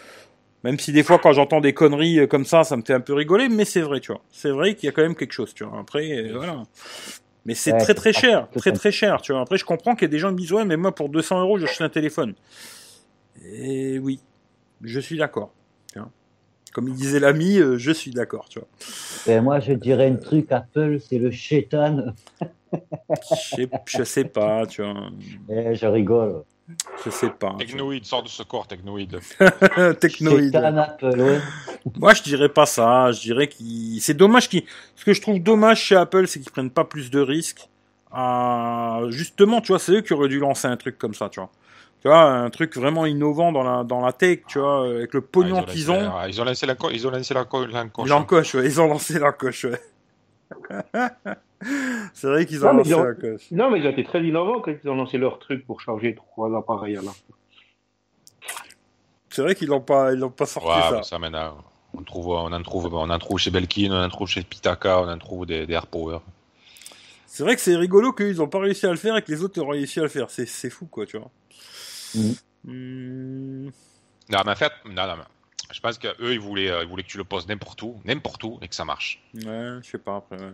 même 0.63 0.79
si 0.79 0.91
des 0.91 1.03
fois 1.03 1.19
quand 1.19 1.33
j'entends 1.33 1.61
des 1.61 1.73
conneries 1.73 2.19
euh, 2.19 2.27
comme 2.27 2.45
ça, 2.45 2.63
ça 2.63 2.75
me 2.77 2.81
fait 2.81 2.93
un 2.93 2.99
peu 2.99 3.13
rigoler, 3.13 3.49
mais 3.49 3.65
c'est 3.65 3.81
vrai, 3.81 3.99
tu 3.99 4.11
vois. 4.11 4.21
C'est 4.31 4.49
vrai 4.49 4.75
qu'il 4.75 4.87
y 4.87 4.89
a 4.89 4.91
quand 4.91 5.03
même 5.03 5.15
quelque 5.15 5.33
chose, 5.33 5.53
tu 5.53 5.63
vois. 5.63 5.79
Après, 5.79 6.11
euh, 6.11 6.33
voilà. 6.35 6.63
Mais 7.45 7.53
c'est 7.53 7.71
Ouais, 7.71 7.79
très 7.79 7.93
très 7.93 8.11
cher, 8.11 8.49
très 8.57 8.71
très 8.73 8.91
cher, 8.91 9.21
tu 9.21 9.31
vois. 9.31 9.41
Après, 9.41 9.57
je 9.57 9.63
comprends 9.65 9.95
qu'il 9.95 10.03
y 10.03 10.09
a 10.09 10.11
des 10.11 10.19
gens 10.19 10.29
qui 10.29 10.35
me 10.35 10.39
disent 10.39 10.53
ouais, 10.53 10.65
mais 10.65 10.77
moi 10.77 10.93
pour 10.93 11.09
200 11.09 11.41
euros, 11.41 11.57
j'achète 11.57 11.81
un 11.81 11.89
téléphone. 11.89 12.33
Et 13.45 13.99
oui, 13.99 14.19
je 14.81 14.99
suis 14.99 15.17
d'accord. 15.17 15.51
Comme 16.73 16.89
il 16.89 16.93
disait 16.93 17.19
l'ami, 17.19 17.57
euh, 17.57 17.79
je 17.79 17.91
suis 17.91 18.11
d'accord, 18.11 18.49
tu 18.49 18.59
vois. 18.59 18.67
Et 19.25 19.39
moi, 19.41 19.59
je 19.59 19.73
dirais 19.73 20.09
un 20.09 20.15
truc, 20.15 20.51
Apple, 20.51 20.99
c'est 20.99 21.17
le 21.17 21.31
chétan. 21.31 22.13
Je 22.71 23.35
sais, 23.55 23.69
je 23.87 24.03
sais 24.03 24.25
pas, 24.25 24.67
tu 24.67 24.83
vois. 24.83 25.09
Eh, 25.49 25.73
je 25.73 25.87
rigole. 25.87 26.43
Je 27.05 27.09
sais 27.09 27.29
pas. 27.29 27.49
vois. 27.51 27.57
Technoïde, 27.59 28.03
sors 28.05 28.23
de 28.23 28.27
ce 28.27 28.43
corps, 28.43 28.67
Technoïde. 28.67 29.19
Technoïde. 30.01 30.53
Chétan 30.53 30.77
Apple, 30.77 31.19
ouais. 31.21 31.39
Moi, 31.97 32.13
je 32.13 32.23
dirais 32.23 32.49
pas 32.49 32.65
ça. 32.65 33.11
Je 33.13 33.21
dirais 33.21 33.47
qu'il. 33.47 34.01
C'est 34.01 34.13
dommage 34.15 34.49
qu'ils. 34.49 34.63
Ce 34.95 35.05
que 35.05 35.13
je 35.13 35.21
trouve 35.21 35.39
dommage 35.39 35.79
chez 35.81 35.95
Apple, 35.95 36.27
c'est 36.27 36.39
qu'ils 36.41 36.51
prennent 36.51 36.69
pas 36.71 36.83
plus 36.83 37.09
de 37.09 37.19
risques. 37.21 37.69
À... 38.11 38.99
Justement, 39.09 39.61
tu 39.61 39.67
vois, 39.71 39.79
c'est 39.79 39.93
eux 39.93 40.01
qui 40.01 40.13
auraient 40.13 40.27
dû 40.29 40.39
lancer 40.39 40.67
un 40.67 40.75
truc 40.77 40.97
comme 40.97 41.13
ça, 41.13 41.29
tu 41.29 41.39
vois. 41.39 41.49
Tu 42.01 42.07
vois, 42.09 42.21
un 42.21 42.49
truc 42.49 42.75
vraiment 42.75 43.05
innovant 43.05 43.51
dans 43.51 43.63
la 43.63 43.83
dans 43.83 44.05
la 44.05 44.11
tech, 44.13 44.39
tu 44.47 44.59
vois, 44.59 44.85
avec 44.87 45.13
le 45.13 45.21
pognon 45.21 45.59
Ah, 45.59 45.63
ils 45.67 45.73
qu'ils 45.73 45.91
ont. 45.91 46.11
ah, 46.15 46.27
Ils 46.27 46.41
ont 46.41 46.45
lancé 46.45 46.65
la 46.65 46.75
co- 46.75 46.91
ils 46.91 47.07
ont 47.07 47.11
lancé 47.11 47.33
la 47.33 47.45
co- 47.45 47.65
l'encoche. 47.65 48.05
Ils 48.05 48.09
l'encochent, 48.09 48.55
ouais. 48.55 48.65
Ils 48.65 48.79
ont 48.81 48.87
lancé 48.87 49.17
la 49.19 49.31
coche, 49.31 49.65
ouais. 49.65 49.81
c'est 52.13 52.27
vrai 52.27 52.45
qu'ils 52.45 52.63
ont 52.65 52.71
Non, 52.71 52.77
lancé 52.79 52.93
ont- 52.93 53.15
coche. 53.19 53.51
Non, 53.51 53.71
mais 53.71 53.79
ils 53.79 53.87
ont 53.87 53.91
été 53.91 54.03
très 54.03 54.23
innovants 54.23 54.61
quand 54.61 54.71
ils 54.83 54.89
ont 54.89 54.95
lancé 54.95 55.17
leur 55.17 55.39
truc 55.39 55.65
pour 55.65 55.81
charger 55.81 56.15
trois 56.15 56.55
appareils 56.57 56.97
à 56.97 57.01
la 57.01 57.11
fois. 57.11 57.35
C'est 59.29 59.41
vrai 59.41 59.55
qu'ils 59.55 59.67
l'ont 59.67 59.81
pas, 59.81 60.13
ils 60.13 60.19
l'ont 60.19 60.29
pas 60.31 60.45
sorti 60.45 60.67
Ouais, 60.69 60.97
ça. 60.97 61.03
ça 61.03 61.19
maintenant, 61.19 61.57
on 61.93 62.01
trouve, 62.03 62.29
on 62.29 62.51
en 62.51 62.61
trouve, 62.63 62.93
on 62.93 63.09
en 63.09 63.19
trouve 63.19 63.37
chez 63.39 63.51
Belkin, 63.51 63.91
on 63.91 64.03
en 64.03 64.09
trouve 64.09 64.27
chez 64.27 64.41
Pitaka, 64.43 65.01
on 65.01 65.09
en 65.09 65.17
trouve 65.17 65.45
des, 65.45 65.65
des 65.67 65.73
AirPower. 65.73 66.19
C'est 67.25 67.43
vrai 67.43 67.55
que 67.55 67.61
c'est 67.61 67.75
rigolo 67.75 68.13
qu'ils 68.13 68.41
ont 68.41 68.47
pas 68.47 68.59
réussi 68.59 68.85
à 68.87 68.89
le 68.91 68.95
faire 68.97 69.15
et 69.17 69.21
que 69.21 69.31
les 69.31 69.43
autres 69.43 69.61
ont 69.61 69.67
réussi 69.67 69.99
à 69.99 70.03
le 70.03 70.09
faire. 70.09 70.29
C'est, 70.31 70.47
c'est 70.47 70.69
fou, 70.71 70.87
quoi, 70.87 71.05
tu 71.05 71.17
vois. 71.17 71.29
Mhm. 72.15 72.35
Hmm. 72.63 73.65
Non, 74.29 74.39
mais 74.45 74.51
en 74.51 74.55
fait, 74.55 74.71
non, 74.85 75.05
non, 75.07 75.17
mais 75.17 75.23
je 75.71 75.79
pense 75.79 75.97
qu'eux, 75.99 76.33
ils 76.33 76.39
voulaient, 76.39 76.71
euh, 76.71 76.83
ils 76.83 76.89
voulaient 76.89 77.03
que 77.03 77.07
tu 77.09 77.17
le 77.17 77.23
poses 77.23 77.47
n'importe 77.47 77.81
où, 77.83 77.99
n'importe 78.05 78.43
où, 78.43 78.57
et 78.61 78.67
que 78.67 78.75
ça 78.75 78.85
marche. 78.85 79.21
Ouais, 79.35 79.77
je 79.83 79.89
sais 79.91 79.97
pas 79.99 80.17
après. 80.17 80.37
ouais. 80.37 80.51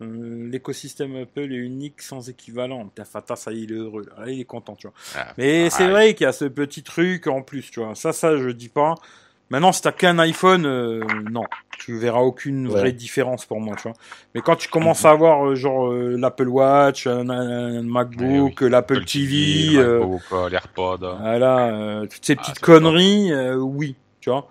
Euh, 0.00 0.48
L'écosystème 0.50 1.16
Apple 1.16 1.52
est 1.52 1.56
unique 1.56 2.00
sans 2.00 2.28
équivalent. 2.30 2.84
Putain, 2.86 3.04
Fata, 3.04 3.36
ça 3.36 3.52
y 3.52 3.60
est, 3.60 3.62
il 3.64 3.72
est 3.72 3.76
heureux. 3.76 4.04
Là, 4.16 4.30
il 4.30 4.40
est 4.40 4.44
content, 4.44 4.74
tu 4.74 4.86
vois. 4.86 4.94
Ah, 5.16 5.34
Mais 5.36 5.64
ah, 5.66 5.70
c'est 5.70 5.88
vrai 5.88 6.14
qu'il 6.14 6.24
y 6.24 6.28
a 6.28 6.32
ce 6.32 6.46
petit 6.46 6.82
truc 6.82 7.26
en 7.26 7.42
plus, 7.42 7.70
tu 7.70 7.80
vois. 7.80 7.94
Ça, 7.94 8.12
ça, 8.12 8.36
je 8.38 8.48
dis 8.48 8.68
pas. 8.70 8.94
Maintenant, 9.50 9.70
si 9.72 9.82
t'as 9.82 9.92
qu'un 9.92 10.18
iPhone, 10.18 10.64
euh, 10.64 11.04
non, 11.30 11.44
tu 11.78 11.98
verras 11.98 12.20
aucune 12.20 12.68
Ouais. 12.68 12.72
vraie 12.80 12.92
différence 12.92 13.44
pour 13.44 13.60
moi, 13.60 13.76
tu 13.76 13.82
vois. 13.82 13.92
Mais 14.34 14.40
quand 14.40 14.56
tu 14.56 14.68
commences 14.68 15.04
à 15.04 15.10
avoir 15.10 15.46
euh, 15.46 15.54
genre 15.54 15.92
euh, 15.92 16.16
l'Apple 16.16 16.48
Watch, 16.48 17.06
un, 17.06 17.28
un 17.28 17.82
MacBook, 17.82 18.60
Oui, 18.62 18.70
l'Apple 18.70 18.96
Apple 18.96 19.04
TV, 19.04 19.74
l'AirPod. 20.50 21.02
voilà, 21.20 21.66
euh, 21.66 22.06
toutes 22.06 22.24
ces 22.24 22.32
Ah, 22.32 22.36
petites 22.40 22.60
conneries, 22.60 23.30
euh, 23.30 23.56
oui, 23.56 23.94
tu 24.20 24.30
vois. 24.30 24.48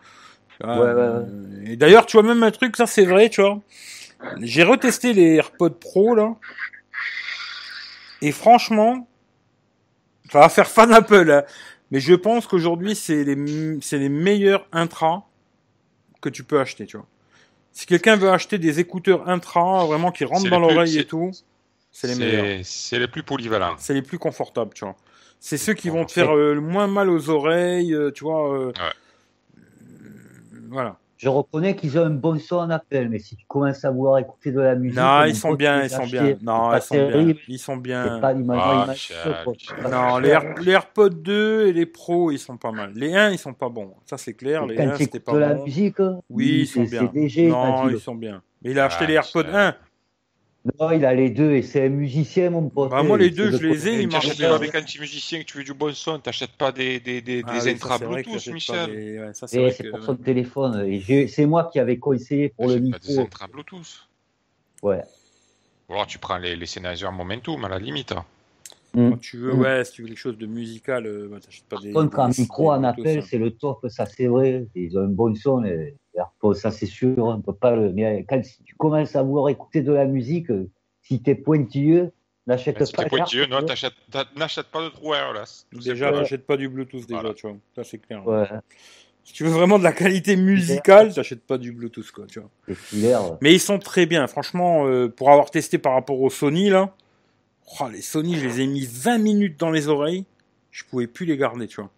Ouais, 0.63 0.69
ouais, 0.93 1.25
Et 1.65 1.75
d'ailleurs, 1.75 2.05
tu 2.05 2.17
vois, 2.17 2.23
même 2.23 2.43
un 2.43 2.51
truc, 2.51 2.77
ça 2.77 2.85
c'est 2.85 3.05
vrai, 3.05 3.29
tu 3.29 3.41
vois. 3.41 3.59
J'ai 4.41 4.63
retesté 4.63 5.13
les 5.13 5.35
AirPods 5.35 5.69
Pro, 5.71 6.15
là. 6.15 6.35
Et 8.21 8.31
franchement, 8.31 9.07
ça 10.31 10.39
va 10.39 10.49
faire 10.49 10.67
fan 10.67 10.91
Apple, 10.93 11.31
hein. 11.31 11.43
Mais 11.89 11.99
je 11.99 12.13
pense 12.13 12.47
qu'aujourd'hui, 12.47 12.95
c'est 12.95 13.23
les, 13.25 13.79
c'est 13.81 13.97
les 13.97 14.07
meilleurs 14.07 14.65
intra 14.71 15.27
que 16.21 16.29
tu 16.29 16.43
peux 16.43 16.59
acheter, 16.59 16.85
tu 16.85 16.95
vois. 16.97 17.07
Si 17.73 17.85
quelqu'un 17.85 18.15
veut 18.15 18.29
acheter 18.29 18.57
des 18.57 18.79
écouteurs 18.79 19.27
intra, 19.27 19.85
vraiment 19.85 20.11
qui 20.11 20.23
rentrent 20.23 20.49
dans 20.49 20.59
l'oreille 20.59 20.97
et 20.99 21.05
tout, 21.05 21.31
c'est 21.91 22.07
les 22.07 22.15
meilleurs. 22.15 22.59
C'est 22.63 22.99
les 22.99 23.07
plus 23.07 23.23
polyvalents. 23.23 23.75
C'est 23.77 23.93
les 23.93 24.01
plus 24.01 24.19
confortables, 24.19 24.73
tu 24.73 24.85
vois. 24.85 24.95
C'est 25.39 25.57
ceux 25.57 25.73
qui 25.73 25.89
vont 25.89 26.05
te 26.05 26.11
faire 26.11 26.33
euh, 26.35 26.53
le 26.53 26.61
moins 26.61 26.87
mal 26.87 27.09
aux 27.09 27.29
oreilles, 27.29 27.93
euh, 27.93 28.11
tu 28.11 28.23
vois. 28.23 28.53
euh, 28.53 28.71
euh, 29.57 29.59
voilà. 30.69 30.97
Je 31.21 31.29
reconnais 31.29 31.75
qu'ils 31.75 31.99
ont 31.99 32.05
un 32.05 32.09
bon 32.09 32.39
son 32.39 32.55
en 32.57 32.69
Apple, 32.71 33.07
mais 33.09 33.19
si 33.19 33.35
tu 33.35 33.45
commences 33.47 33.85
à 33.85 33.91
vouloir 33.91 34.17
écouter 34.17 34.51
de 34.51 34.59
la 34.59 34.73
musique. 34.73 34.97
Non, 34.97 35.23
ils 35.25 35.35
sont 35.35 35.53
bien, 35.53 35.79
les 35.81 35.85
ils 35.85 35.89
sont 35.91 36.07
bien. 36.07 36.35
Non, 36.41 36.71
c'est 36.71 36.77
ils 36.77 36.79
pas 36.79 36.81
sont 36.81 36.95
bien. 36.97 37.35
Ils 37.47 37.59
sont 37.59 37.77
bien. 37.77 38.19
pas 38.19 38.33
Non, 39.91 40.17
les, 40.17 40.29
Air- 40.29 40.55
les 40.61 40.71
AirPods 40.71 41.09
2 41.09 41.67
et 41.67 41.73
les 41.73 41.85
Pro, 41.85 42.31
ils 42.31 42.39
sont 42.39 42.57
pas 42.57 42.71
mal. 42.71 42.91
Les 42.95 43.13
1, 43.15 43.29
ils 43.31 43.37
sont 43.37 43.53
pas 43.53 43.69
bons. 43.69 43.93
Ça, 44.05 44.17
c'est 44.17 44.33
clair. 44.33 44.65
Les 44.65 44.75
Quand 44.75 44.87
1, 44.89 44.91
tu 44.93 45.03
c'était 45.03 45.19
pas 45.19 45.33
de 45.33 45.37
la 45.37 45.53
bon. 45.53 45.63
musique, 45.65 45.97
Oui, 46.29 46.61
ils 46.61 46.67
sont 46.67 46.83
bien. 46.83 47.03
Non, 47.49 47.89
ils 47.89 47.99
sont 47.99 48.15
bien. 48.15 48.41
Mais 48.63 48.71
il 48.71 48.79
a 48.79 48.85
acheté 48.85 49.03
Ah, 49.05 49.07
les 49.07 49.13
AirPods 49.15 49.43
c'est- 49.43 49.55
1. 49.55 49.75
Non, 50.79 50.91
il 50.91 51.03
a 51.05 51.13
les 51.15 51.31
deux 51.31 51.53
et 51.53 51.63
c'est 51.63 51.85
un 51.87 51.89
musicien, 51.89 52.51
mon 52.51 52.69
pote. 52.69 52.91
Bah, 52.91 53.01
moi, 53.01 53.17
les 53.17 53.31
deux, 53.31 53.49
de 53.49 53.57
je 53.57 53.65
les 53.65 53.87
ai, 53.87 54.05
marchent 54.05 54.25
T'achètes 54.25 54.37
bien. 54.37 54.49
pas 54.49 54.55
avec 54.55 54.75
un 54.75 54.83
petit 54.83 54.99
musicien 54.99 55.39
que 55.39 55.45
tu 55.45 55.57
veux 55.57 55.63
du 55.63 55.73
bon 55.73 55.91
son, 55.93 56.19
t'achètes 56.19 56.51
pas 56.51 56.71
des, 56.71 56.99
des, 56.99 57.19
des, 57.21 57.41
Ah 57.47 57.53
des 57.59 57.67
intras 57.71 57.97
Bluetooth, 57.97 58.45
Michel. 58.47 58.75
pas 58.75 58.87
des- 58.87 59.19
ouais, 59.19 59.33
ça, 59.33 59.47
c'est 59.47 59.63
Et 59.63 59.73
que- 59.73 59.89
pour 59.89 60.03
son 60.03 60.15
téléphone. 60.15 60.85
Et 60.87 61.27
C'est 61.27 61.47
moi 61.47 61.67
qui 61.73 61.79
avais 61.79 61.97
conseillé 61.97 62.49
pour 62.49 62.67
le 62.67 62.75
T'achètes 62.75 62.91
pas 62.91 62.99
des 62.99 63.07
micro. 63.09 63.23
intras 63.25 63.47
Bluetooth. 63.47 64.07
Ouais. 64.83 65.01
Ou 65.89 65.93
alors 65.93 66.05
tu 66.07 66.19
prends 66.19 66.37
les, 66.37 66.55
les 66.55 66.65
Sennheiser 66.67 67.07
Momentum 67.11 67.65
à 67.65 67.69
la 67.69 67.79
limite. 67.79 68.11
hein. 68.11 68.23
Quand 68.93 69.19
tu 69.21 69.37
veux, 69.37 69.53
Mm. 69.55 69.59
ouais, 69.61 69.85
si 69.85 69.93
tu 69.93 70.01
veux 70.03 70.09
quelque 70.09 70.17
chose 70.19 70.37
de 70.37 70.45
musical, 70.45 71.07
euh, 71.07 71.27
bah, 71.31 71.37
t'achètes 71.43 71.63
pas 71.65 71.77
des. 71.77 71.91
Par 71.93 72.03
contre, 72.03 72.19
un 72.19 72.27
micro 72.29 72.71
en 72.71 72.83
appel, 72.83 73.19
hein. 73.19 73.25
c'est 73.27 73.37
le 73.39 73.51
top, 73.51 73.85
ça 73.89 74.05
c'est 74.05 74.27
vrai. 74.27 74.67
Ils 74.75 74.97
ont 74.97 75.01
un 75.03 75.07
bon 75.07 75.33
son, 75.33 75.63
AirPods, 75.63 75.95
ça 76.53 76.71
c'est 76.71 76.85
sûr. 76.85 77.17
On 77.17 77.41
peut 77.41 77.53
pas 77.53 77.75
le. 77.75 77.91
Mais 77.91 78.25
quand 78.27 78.43
si 78.43 78.63
tu 78.63 78.75
commences 78.75 79.15
à 79.15 79.23
vouloir 79.23 79.49
écouter 79.49 79.81
de 79.81 79.91
la 79.93 80.05
musique, 80.05 80.49
euh, 80.51 80.69
si 81.01 81.21
t'es 81.21 81.35
pointilleux, 81.35 82.11
n'achète 82.47 82.79
Mais 82.79 82.85
si 82.85 82.93
pas. 82.93 83.03
t'es 83.03 83.09
pointilleux, 83.09 83.45
non, 83.47 83.61
n'achète 83.61 84.67
pas 84.71 84.83
de 84.83 84.89
trou 84.89 85.11
wireless. 85.11 85.67
tout 85.71 85.79
Déjà, 85.79 86.11
t'achètes 86.11 86.45
pas 86.45 86.57
du 86.57 86.69
Bluetooth 86.69 87.05
déjà, 87.07 87.21
Voilà. 87.21 87.33
tu 87.33 87.47
vois. 87.47 87.57
Ça, 87.75 87.83
c'est 87.83 87.97
clair. 87.99 88.25
Ouais, 88.27 88.47
Si 89.23 89.33
tu 89.33 89.43
veux 89.43 89.51
vraiment 89.51 89.77
de 89.79 89.83
la 89.83 89.93
qualité 89.93 90.35
musicale, 90.35 91.13
t'achètes 91.13 91.45
pas 91.45 91.57
du 91.57 91.71
Bluetooth, 91.71 92.11
quoi, 92.11 92.25
tu 92.27 92.39
vois. 92.39 93.37
Mais 93.41 93.53
ils 93.53 93.59
sont 93.59 93.79
très 93.79 94.05
bien, 94.05 94.27
franchement, 94.27 94.87
euh, 94.87 95.07
pour 95.09 95.29
avoir 95.31 95.51
testé 95.51 95.77
par 95.77 95.93
rapport 95.93 96.19
aux 96.19 96.29
Sony, 96.29 96.69
là. 96.69 96.93
Oh, 97.79 97.85
les 97.89 98.01
Sony, 98.01 98.35
je 98.35 98.45
les 98.47 98.61
ai 98.61 98.67
mis 98.67 98.85
20 98.85 99.17
minutes 99.19 99.59
dans 99.59 99.69
les 99.71 99.87
oreilles. 99.87 100.25
Je 100.71 100.83
pouvais 100.83 101.07
plus 101.07 101.25
les 101.25 101.37
garder, 101.37 101.67
tu 101.67 101.79
vois. 101.79 101.89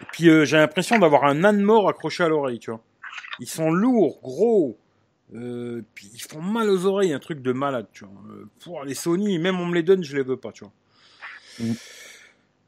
Et 0.00 0.04
puis, 0.12 0.28
euh, 0.28 0.44
j'ai 0.44 0.56
l'impression 0.56 0.98
d'avoir 0.98 1.24
un 1.24 1.42
âne 1.44 1.60
mort 1.60 1.88
accroché 1.88 2.22
à 2.22 2.28
l'oreille, 2.28 2.58
tu 2.60 2.70
vois. 2.70 2.80
Ils 3.40 3.48
sont 3.48 3.70
lourds, 3.70 4.20
gros. 4.22 4.78
Euh, 5.34 5.82
puis 5.94 6.10
ils 6.14 6.22
font 6.22 6.40
mal 6.40 6.70
aux 6.70 6.86
oreilles, 6.86 7.12
un 7.12 7.18
truc 7.18 7.42
de 7.42 7.52
malade, 7.52 7.86
tu 7.92 8.04
vois. 8.04 8.22
Euh, 8.30 8.48
pour 8.64 8.84
les 8.84 8.94
Sony, 8.94 9.38
même 9.38 9.60
on 9.60 9.66
me 9.66 9.74
les 9.74 9.82
donne, 9.82 10.02
je 10.02 10.16
les 10.16 10.22
veux 10.22 10.38
pas, 10.38 10.52
tu 10.52 10.64
vois. 10.64 10.72
Mm. 11.60 11.72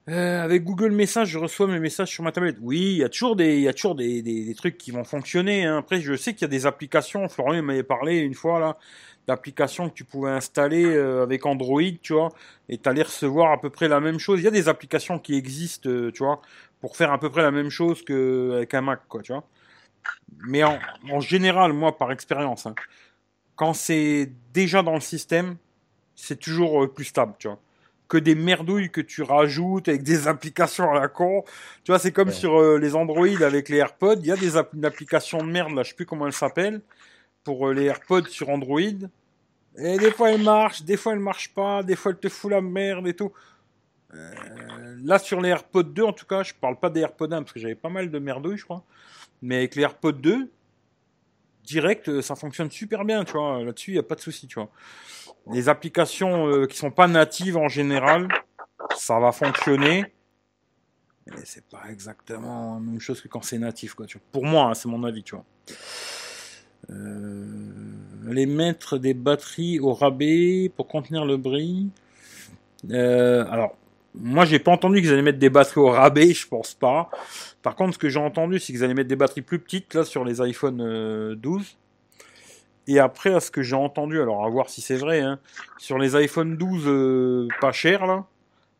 Euh, 0.09 0.43
avec 0.43 0.64
Google 0.64 0.91
Messages, 0.91 1.29
je 1.29 1.39
reçois 1.39 1.66
mes 1.68 1.79
messages 1.79 2.09
sur 2.09 2.25
ma 2.25 2.33
tablette. 2.33 2.57
Oui, 2.61 2.81
il 2.81 2.97
y 2.99 3.05
a 3.05 3.09
toujours 3.09 3.37
des, 3.37 3.57
il 3.57 3.62
y 3.62 3.68
a 3.68 3.73
toujours 3.73 3.95
des, 3.95 4.23
des, 4.23 4.45
des 4.45 4.55
trucs 4.55 4.77
qui 4.77 4.91
vont 4.91 5.05
fonctionner. 5.05 5.64
hein. 5.64 5.79
Après, 5.79 6.01
je 6.01 6.16
sais 6.16 6.33
qu'il 6.35 6.43
y 6.43 6.45
a 6.47 6.49
des 6.49 6.66
applications. 6.66 7.29
Florian 7.29 7.62
m'avait 7.62 7.83
parlé 7.83 8.18
une 8.18 8.35
fois 8.35 8.59
là 8.59 8.77
d'applications 9.27 9.89
que 9.89 9.95
tu 9.95 10.05
pouvais 10.05 10.31
installer 10.31 10.85
euh, 10.85 11.23
avec 11.23 11.47
Android, 11.47 11.83
tu 12.03 12.14
vois, 12.14 12.31
et 12.68 12.79
t'allais 12.79 13.03
recevoir 13.03 13.53
à 13.53 13.61
peu 13.61 13.71
près 13.71 13.87
la 13.87 14.01
même 14.01 14.18
chose. 14.18 14.41
Il 14.41 14.45
y 14.45 14.49
a 14.49 14.51
des 14.51 14.68
applications 14.68 15.18
qui 15.18 15.35
existent, 15.35 15.89
euh, 15.89 16.11
tu 16.11 16.25
vois, 16.25 16.41
pour 16.81 16.97
faire 16.97 17.12
à 17.12 17.21
peu 17.21 17.31
près 17.31 17.43
la 17.43 17.51
même 17.53 17.71
chose 17.71 18.03
qu'avec 18.03 18.75
un 18.75 18.81
Mac, 18.81 19.01
quoi, 19.09 19.23
tu 19.23 19.33
vois. 19.33 19.45
Mais 20.46 20.64
en, 20.64 20.78
en 21.11 21.20
général, 21.20 21.72
moi, 21.72 21.96
par 21.98 22.12
expérience, 22.12 22.66
hein, 22.66 22.74
quand 23.57 23.74
c'est 23.74 24.30
déjà 24.55 24.82
dans 24.82 24.94
le 24.94 25.01
système, 25.01 25.57
c'est 26.14 26.38
toujours 26.38 26.84
euh, 26.84 26.92
plus 26.92 27.05
stable, 27.07 27.34
tu 27.38 27.48
vois. 27.48 27.59
Que 28.09 28.18
des 28.18 28.34
merdouilles 28.34 28.90
que 28.90 29.01
tu 29.01 29.22
rajoutes 29.22 29.88
avec 29.88 30.03
des 30.03 30.26
applications 30.26 30.90
à 30.90 30.98
la 30.98 31.09
con. 31.09 31.44
Tu 31.84 31.92
vois, 31.92 31.98
c'est 31.98 32.11
comme 32.12 32.28
Ouais. 32.28 32.34
sur 32.34 32.59
euh, 32.61 32.78
les 32.78 32.96
Android 32.96 33.26
avec 33.42 33.68
les 33.68 33.76
AirPods. 33.76 34.16
Il 34.20 34.26
y 34.26 34.32
a 34.32 34.36
des 34.36 34.57
app- 34.57 34.72
une 34.74 34.84
application 34.84 35.38
de 35.38 35.44
merde, 35.51 35.72
là, 35.74 35.82
je 35.84 35.90
sais 35.90 35.94
plus 35.94 36.07
comment 36.07 36.26
elle 36.26 36.32
s'appelle, 36.32 36.80
pour 37.44 37.68
euh, 37.68 37.72
les 37.74 37.84
AirPods 37.84 38.26
sur 38.28 38.48
Android. 38.48 38.80
Et 39.78 39.98
des 39.98 40.11
fois 40.11 40.32
elle 40.32 40.42
marche, 40.42 40.82
des 40.82 40.96
fois 40.96 41.12
elle 41.12 41.20
marche 41.20 41.55
pas, 41.55 41.82
des 41.84 41.94
fois 41.94 42.11
elle 42.11 42.18
te 42.18 42.28
fout 42.28 42.51
la 42.51 42.61
merde 42.61 43.07
et 43.07 43.14
tout. 43.14 43.32
Là 45.05 45.18
sur 45.20 45.40
les 45.40 45.51
AirPods 45.51 45.84
2 45.84 46.03
en 46.03 46.12
tout 46.12 46.26
cas, 46.26 46.42
je 46.42 46.53
parle 46.55 46.76
pas 46.78 46.90
des 46.90 47.01
AirPods 47.01 47.26
1 47.32 47.42
parce 47.42 47.53
que 47.53 47.61
j'avais 47.61 47.76
pas 47.76 47.88
mal 47.88 48.11
de 48.11 48.18
merdouilles 48.18 48.57
je 48.59 48.64
crois. 48.64 48.82
Mais 49.43 49.57
avec 49.57 49.74
les 49.74 49.82
AirPods 49.82 50.12
2, 50.12 50.51
direct 51.64 52.09
euh, 52.09 52.22
ça 52.22 52.34
fonctionne 52.34 52.70
super 52.70 53.05
bien, 53.05 53.24
tu 53.24 53.32
vois. 53.32 53.62
Là-dessus, 53.62 53.93
il 53.93 53.97
y 53.97 53.99
a 53.99 54.03
pas 54.03 54.14
de 54.14 54.20
souci, 54.20 54.47
tu 54.47 54.57
vois. 54.57 54.70
Les 55.51 55.68
applications 55.68 56.49
euh, 56.49 56.66
qui 56.66 56.76
sont 56.76 56.91
pas 56.91 57.09
natives 57.09 57.57
en 57.57 57.68
général, 57.68 58.28
ça 58.97 59.18
va 59.18 59.32
fonctionner. 59.32 60.12
Mais 61.26 61.43
c'est 61.45 61.64
pas 61.68 61.84
exactement 61.91 62.74
la 62.74 62.80
même 62.80 63.01
chose 63.01 63.20
que 63.20 63.28
quand 63.28 63.43
c'est 63.43 63.59
natif, 63.59 63.95
quoi. 63.95 64.07
Tu 64.07 64.18
vois. 64.18 64.26
Pour 64.32 64.45
moi, 64.45 64.66
hein, 64.66 64.74
c'est 64.74 64.88
mon 64.88 65.05
avis, 65.05 65.22
tu 65.22 65.34
vois. 65.34 65.45
Euh, 66.91 67.47
les 68.26 68.47
mettre 68.47 68.99
des 68.99 69.14
batteries 69.14 69.78
au 69.80 69.93
rabais 69.93 70.72
pour 70.76 70.88
contenir 70.88 71.24
le 71.24 71.36
bruit. 71.36 71.91
Euh, 72.91 73.45
alors, 73.51 73.76
moi, 74.14 74.44
j'ai 74.44 74.58
pas 74.58 74.72
entendu 74.72 75.00
qu'ils 75.00 75.12
allaient 75.12 75.22
mettre 75.22 75.38
des 75.38 75.50
batteries 75.50 75.80
au 75.80 75.88
rabais, 75.88 76.32
je 76.32 76.48
pense 76.48 76.74
pas. 76.74 77.11
Par 77.62 77.76
contre, 77.76 77.94
ce 77.94 77.98
que 77.98 78.08
j'ai 78.08 78.18
entendu, 78.18 78.58
c'est 78.58 78.72
qu'ils 78.72 78.82
allaient 78.82 78.94
mettre 78.94 79.08
des 79.08 79.16
batteries 79.16 79.42
plus 79.42 79.58
petites 79.58 79.94
là 79.94 80.04
sur 80.04 80.24
les 80.24 80.40
iPhone 80.40 80.80
euh, 80.80 81.34
12. 81.36 81.76
Et 82.88 82.98
après, 82.98 83.32
à 83.32 83.40
ce 83.40 83.50
que 83.50 83.62
j'ai 83.62 83.76
entendu, 83.76 84.20
alors 84.20 84.44
à 84.44 84.48
voir 84.48 84.68
si 84.68 84.80
c'est 84.80 84.96
vrai, 84.96 85.20
hein, 85.20 85.38
sur 85.78 85.98
les 85.98 86.16
iPhone 86.16 86.56
12 86.56 86.84
euh, 86.86 87.48
pas 87.61 87.72
chers 87.72 88.06
là, 88.06 88.24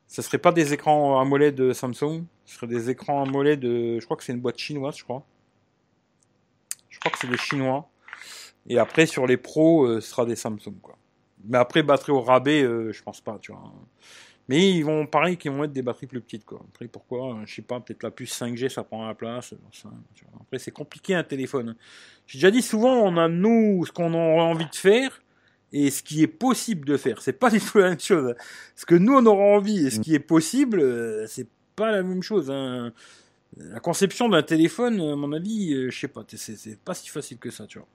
ça 0.09 0.23
serait 0.23 0.39
pas 0.39 0.51
des 0.51 0.73
écrans 0.73 1.21
AMOLED 1.21 1.55
de 1.55 1.73
Samsung, 1.73 2.25
ce 2.45 2.57
serait 2.57 2.67
des 2.67 2.91
écrans 2.91 3.23
AMOLED, 3.23 3.61
de, 3.61 4.01
je 4.01 4.05
crois 4.05 4.17
que 4.17 4.25
c'est 4.25 4.33
une 4.33 4.41
boîte 4.41 4.59
chinoise, 4.59 4.97
je 4.97 5.05
crois. 5.05 5.25
Je 6.89 6.99
crois 6.99 7.13
que 7.13 7.19
c'est 7.19 7.31
des 7.31 7.39
chinois. 7.39 7.89
Et 8.67 8.79
après, 8.79 9.07
sur 9.07 9.29
les 9.29 9.37
pros, 9.37 9.85
euh, 9.85 10.01
ce 10.01 10.11
sera 10.11 10.27
des 10.27 10.35
Samsung 10.35 10.75
quoi. 10.83 10.97
Mais 11.45 11.59
après, 11.59 11.83
batterie 11.85 12.13
au 12.13 12.21
rabais, 12.21 12.63
euh, 12.63 12.93
je 12.93 13.03
pense 13.03 13.21
pas, 13.21 13.39
tu 13.41 13.53
vois. 13.53 13.73
Mais 14.51 14.69
ils 14.69 14.83
vont, 14.83 15.07
pareil, 15.07 15.37
qu'ils 15.37 15.53
vont 15.53 15.61
mettre 15.61 15.73
des 15.73 15.81
batteries 15.83 16.09
plus 16.09 16.21
petites, 16.21 16.45
quoi. 16.45 16.61
Après, 16.73 16.89
pourquoi 16.89 17.37
euh, 17.37 17.43
Je 17.47 17.55
sais 17.55 17.63
pas, 17.63 17.79
peut-être 17.79 18.03
la 18.03 18.11
puce 18.11 18.37
5G, 18.37 18.69
ça 18.69 18.83
prend 18.83 19.07
la 19.07 19.15
place. 19.15 19.55
Après, 20.41 20.59
c'est 20.59 20.73
compliqué 20.73 21.15
un 21.15 21.23
téléphone. 21.23 21.77
J'ai 22.27 22.39
déjà 22.39 22.51
dit 22.51 22.61
souvent, 22.61 22.95
on 22.97 23.17
a 23.17 23.29
nous 23.29 23.87
ce 23.87 23.93
qu'on 23.93 24.13
aurait 24.13 24.43
envie 24.43 24.69
de 24.69 24.75
faire 24.75 25.23
et 25.73 25.89
ce 25.93 26.03
qui 26.03 26.25
est 26.25 26.27
possible 26.27 26.85
de 26.85 26.97
faire. 26.97 27.23
C'est 27.23 27.33
pas 27.39 27.49
du 27.57 27.61
tout 27.61 27.79
la 27.79 27.91
même 27.91 28.01
chose. 28.01 28.35
Ce 28.75 28.85
que 28.85 28.97
nous 28.97 29.15
on 29.15 29.25
aura 29.25 29.45
envie 29.45 29.87
et 29.87 29.91
ce 29.91 30.01
qui 30.01 30.17
est 30.17 30.19
possible, 30.19 30.81
euh, 30.81 31.29
c'est 31.29 31.47
pas 31.77 31.93
la 31.93 32.03
même 32.03 32.25
chose. 32.25 32.51
hein. 32.51 32.93
La 33.57 33.79
conception 33.79 34.29
d'un 34.29 34.43
téléphone, 34.43 35.01
à 35.01 35.15
mon 35.15 35.33
avis, 35.33 35.75
euh, 35.75 35.91
je 35.91 35.97
sais 36.01 36.09
pas, 36.09 36.25
c'est 36.29 36.79
pas 36.81 36.95
si 36.95 37.09
facile 37.09 37.39
que 37.39 37.51
ça, 37.51 37.69
tu 37.69 37.79
vois. 37.79 37.87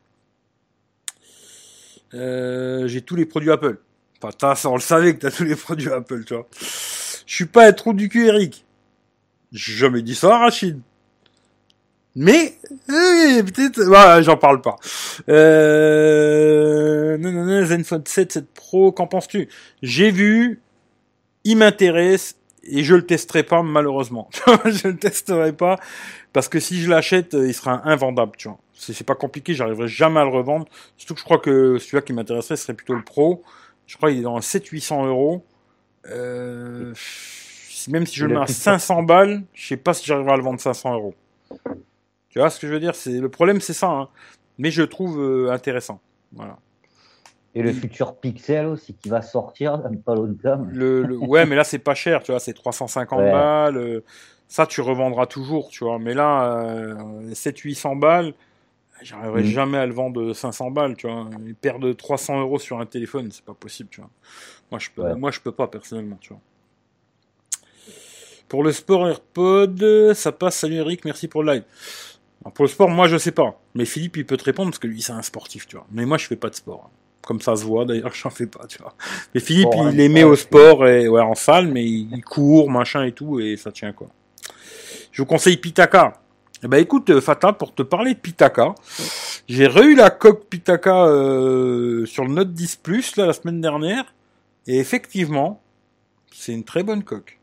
Euh, 2.14 2.88
J'ai 2.88 3.02
tous 3.02 3.18
les 3.18 3.26
produits 3.26 3.52
Apple. 3.52 3.78
Enfin, 4.22 4.56
ça, 4.56 4.70
on 4.70 4.76
le 4.76 4.82
savait 4.82 5.16
que 5.16 5.22
t'as 5.22 5.32
tous 5.32 5.44
les 5.44 5.56
produits 5.56 5.92
Apple, 5.92 6.24
tu 6.26 6.34
vois. 6.34 6.48
Je 7.26 7.34
suis 7.34 7.46
pas 7.46 7.68
un 7.68 7.74
trou 7.74 7.94
du 7.94 8.10
cul, 8.10 8.28
Eric. 8.28 8.66
J'ai 9.52 9.74
jamais 9.74 10.02
dit 10.02 10.16
ça, 10.16 10.38
Rachid. 10.38 10.80
Mais, 12.16 12.58
euh, 12.90 13.44
peut-être, 13.44 13.82
voilà, 13.84 14.22
j'en 14.22 14.38
parle 14.38 14.62
pas. 14.62 14.78
Euh, 15.28 17.18
non, 17.18 17.32
non, 17.32 17.44
non, 17.44 17.66
Zenfone 17.66 18.04
7, 18.06 18.32
7 18.32 18.54
Pro, 18.54 18.94
qu'en 18.94 19.08
penses-tu? 19.08 19.50
J'ai 19.82 20.12
vu, 20.12 20.62
il 21.44 21.58
m'intéresse, 21.58 22.38
et 22.64 22.84
je 22.84 22.96
le 22.96 23.06
testerai 23.06 23.44
pas, 23.44 23.64
malheureusement. 23.64 24.30
je 24.66 24.88
le 24.88 24.98
testerai 24.98 25.52
pas, 25.52 25.78
parce 26.32 26.48
que 26.48 26.62
si 26.62 26.82
je 26.82 26.90
l'achète, 26.90 27.34
euh, 27.34 27.48
il 27.48 27.54
sera 27.54 27.82
invendable, 27.88 28.32
tu 28.38 28.48
vois. 28.48 28.60
C'est 28.78 29.06
pas 29.06 29.16
compliqué, 29.16 29.54
j'arriverai 29.54 29.88
jamais 29.88 30.20
à 30.20 30.24
le 30.24 30.30
revendre. 30.30 30.68
Surtout 30.98 31.16
que 31.16 31.20
je 31.20 31.26
crois 31.26 31.40
que 31.40 31.78
celui-là 31.80 32.02
qui 32.02 32.14
m'intéresserait 32.14 32.56
serait 32.58 32.74
plutôt 32.74 32.94
le 32.94 33.04
Pro. 33.04 33.44
Je 33.88 33.98
crois 33.98 34.10
qu'il 34.10 34.20
est 34.20 34.24
dans 34.24 34.40
700-800 34.40 35.06
euros. 35.08 35.44
Euh, 36.10 36.94
même 37.90 38.06
si 38.06 38.16
je 38.16 38.26
le 38.26 38.34
mets 38.34 38.40
à 38.40 38.44
prix 38.44 38.54
de 38.54 38.58
500 38.58 39.04
balles, 39.04 39.44
je 39.54 39.68
sais 39.68 39.78
pas 39.78 39.94
si 39.94 40.06
j'arriverai 40.06 40.34
à 40.34 40.38
le 40.38 40.44
vendre 40.44 40.60
500 40.60 40.94
euros. 40.94 41.14
Tu 42.30 42.40
vois 42.40 42.50
ce 42.50 42.60
que 42.60 42.68
je 42.68 42.74
veux 42.74 42.80
dire? 42.80 42.96
C'est 42.96 43.20
le 43.20 43.30
problème, 43.30 43.62
c'est 43.62 43.74
ça. 43.74 43.88
hein. 43.90 44.10
Mais 44.58 44.72
je 44.72 44.82
le 44.82 44.88
trouve 44.88 45.20
euh, 45.22 45.52
intéressant. 45.52 46.00
Voilà. 46.34 46.58
Et 47.54 47.62
le 47.62 47.72
futur 47.72 48.16
Pixel 48.18 48.66
aussi 48.66 48.94
qui 48.96 49.08
va 49.10 49.22
sortir 49.22 49.82
pas. 50.06 50.16
Le, 50.16 51.04
le- 51.04 51.18
ouais, 51.18 51.46
mais 51.46 51.56
là 51.56 51.64
c'est 51.64 51.80
pas 51.80 51.96
cher, 51.96 52.22
tu 52.22 52.32
vois, 52.32 52.40
c'est 52.42 52.54
350 52.54 53.20
Ouais. 53.20 53.32
balles. 53.32 53.78
euh, 53.78 54.04
Ça, 54.48 54.68
tu 54.68 54.82
revendras 54.82 55.26
toujours, 55.26 55.70
tu 55.70 55.84
vois. 55.86 55.98
Mais 55.98 56.14
là, 56.14 56.54
euh, 56.66 57.34
700-800 57.34 57.96
balles, 57.98 58.34
j'arriverai 59.02 59.42
Mhm. 59.44 59.48
jamais 59.50 59.78
à 59.78 59.86
le 59.86 59.94
vendre 59.94 60.34
500 60.34 60.72
balles, 60.72 60.96
tu 60.96 61.08
vois. 61.08 61.30
Paire 61.62 61.80
de 61.80 61.94
300 61.94 62.40
euros 62.40 62.60
sur 62.60 62.80
un 62.80 62.86
téléphone, 62.86 63.30
c'est 63.32 63.44
pas 63.46 63.54
possible, 63.54 63.90
tu 63.92 64.02
vois. 64.02 64.10
Moi, 64.72 64.80
je 64.80 64.90
peux, 64.96 65.02
Ouais. 65.04 65.16
moi, 65.16 65.32
je 65.32 65.40
peux 65.40 65.52
pas 65.52 65.68
personnellement, 65.68 66.18
tu 66.20 66.30
vois. 66.30 66.42
Pour 68.48 68.64
le 68.64 68.72
sport 68.72 69.08
AirPod, 69.08 70.14
ça 70.14 70.32
passe. 70.32 70.58
Salut 70.58 70.76
Eric, 70.76 71.04
merci 71.06 71.28
pour 71.28 71.44
le 71.44 71.54
live. 71.54 71.64
Alors, 72.44 72.54
pour 72.54 72.64
le 72.66 72.70
sport, 72.70 72.90
moi, 72.90 73.08
je 73.08 73.18
sais 73.18 73.32
pas. 73.32 73.60
Mais 73.74 73.86
Philippe, 73.86 74.18
il 74.18 74.26
peut 74.26 74.38
te 74.38 74.44
répondre 74.44 74.70
parce 74.70 74.80
que 74.80 74.88
lui, 74.88 75.02
c'est 75.02 75.14
un 75.14 75.22
sportif, 75.24 75.68
tu 75.68 75.76
vois. 75.78 75.88
Mais 75.92 76.06
moi, 76.06 76.18
je 76.18 76.28
fais 76.28 76.36
pas 76.36 76.50
de 76.50 76.56
sport. 76.56 76.90
Comme 77.24 77.42
ça 77.42 77.56
se 77.56 77.64
voit, 77.64 77.86
d'ailleurs, 77.86 78.14
j'en 78.14 78.30
fais 78.30 78.46
pas, 78.46 78.68
tu 78.68 78.78
vois. 78.78 78.94
Mais 79.34 79.40
Philippe, 79.42 79.70
il 79.74 79.80
hein, 79.80 79.98
aimait 79.98 80.24
ouais, 80.24 80.30
au 80.30 80.36
sport 80.36 80.88
et 80.88 81.08
ouais, 81.08 81.22
en 81.22 81.34
salle, 81.34 81.68
mais 81.68 81.84
il, 81.84 82.16
il 82.16 82.24
court, 82.24 82.70
machin 82.70 83.04
et 83.04 83.12
tout, 83.14 83.40
et 83.40 83.58
ça 83.58 83.72
tient 83.72 83.92
quoi. 83.94 84.08
Je 85.12 85.22
vous 85.22 85.26
conseille 85.26 85.58
Pitaka. 85.58 86.14
Eh 86.64 86.68
ben 86.68 86.78
écoute, 86.78 87.10
euh, 87.10 87.22
Fata, 87.22 87.54
pour 87.54 87.76
te 87.76 87.84
parler 87.84 88.14
de 88.14 88.20
Pitaka, 88.20 88.76
j'ai 89.48 89.68
re-eu 89.68 89.96
la 89.96 90.10
coque 90.10 90.46
Pitaka 90.48 91.06
euh, 91.06 92.06
sur 92.06 92.24
le 92.26 92.34
Note 92.34 92.54
10 92.54 92.78
Plus 92.78 93.18
là 93.18 93.26
la 93.26 93.34
semaine 93.34 93.60
dernière, 93.62 94.06
et 94.66 94.80
effectivement, 94.80 95.62
c'est 96.34 96.54
une 96.54 96.64
très 96.64 96.84
bonne 96.84 97.04
coque. 97.04 97.40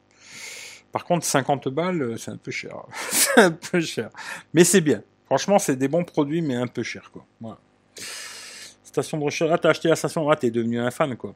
Par 0.93 1.05
contre, 1.05 1.25
50 1.25 1.69
balles, 1.69 2.03
euh, 2.03 2.17
c'est 2.17 2.31
un 2.31 2.37
peu 2.37 2.51
cher. 2.51 2.75
c'est 3.11 3.41
un 3.41 3.51
peu 3.51 3.81
cher. 3.81 4.11
Mais 4.55 4.65
c'est 4.65 4.81
bien. 4.81 5.03
Franchement, 5.27 5.59
c'est 5.59 5.77
des 5.77 5.89
bons 5.89 6.05
produits, 6.05 6.43
mais 6.43 6.55
un 6.55 6.67
peu 6.67 6.83
cher, 6.83 7.11
quoi. 7.13 7.25
Voilà. 7.41 7.59
Station 8.83 9.19
de 9.19 9.25
recherche. 9.25 9.51
Ah, 9.53 9.59
t'as 9.59 9.71
acheté 9.71 9.89
la 9.89 9.97
station. 9.97 10.29
Ah, 10.29 10.37
t'es 10.37 10.51
devenu 10.51 10.79
un 10.79 10.91
fan, 10.91 11.17
quoi. 11.17 11.35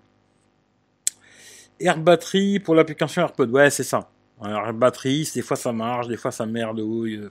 Air 1.80 1.98
batterie 1.98 2.58
pour 2.58 2.74
l'application 2.74 3.22
AirPod. 3.22 3.50
Ouais, 3.50 3.70
c'est 3.70 3.82
ça. 3.84 4.10
Air 4.44 4.74
batterie, 4.74 5.30
des 5.34 5.40
fois 5.42 5.56
ça 5.56 5.72
marche, 5.72 6.08
des 6.08 6.16
fois 6.18 6.30
ça 6.30 6.44
merdouille. 6.44 7.16
euh, 7.16 7.30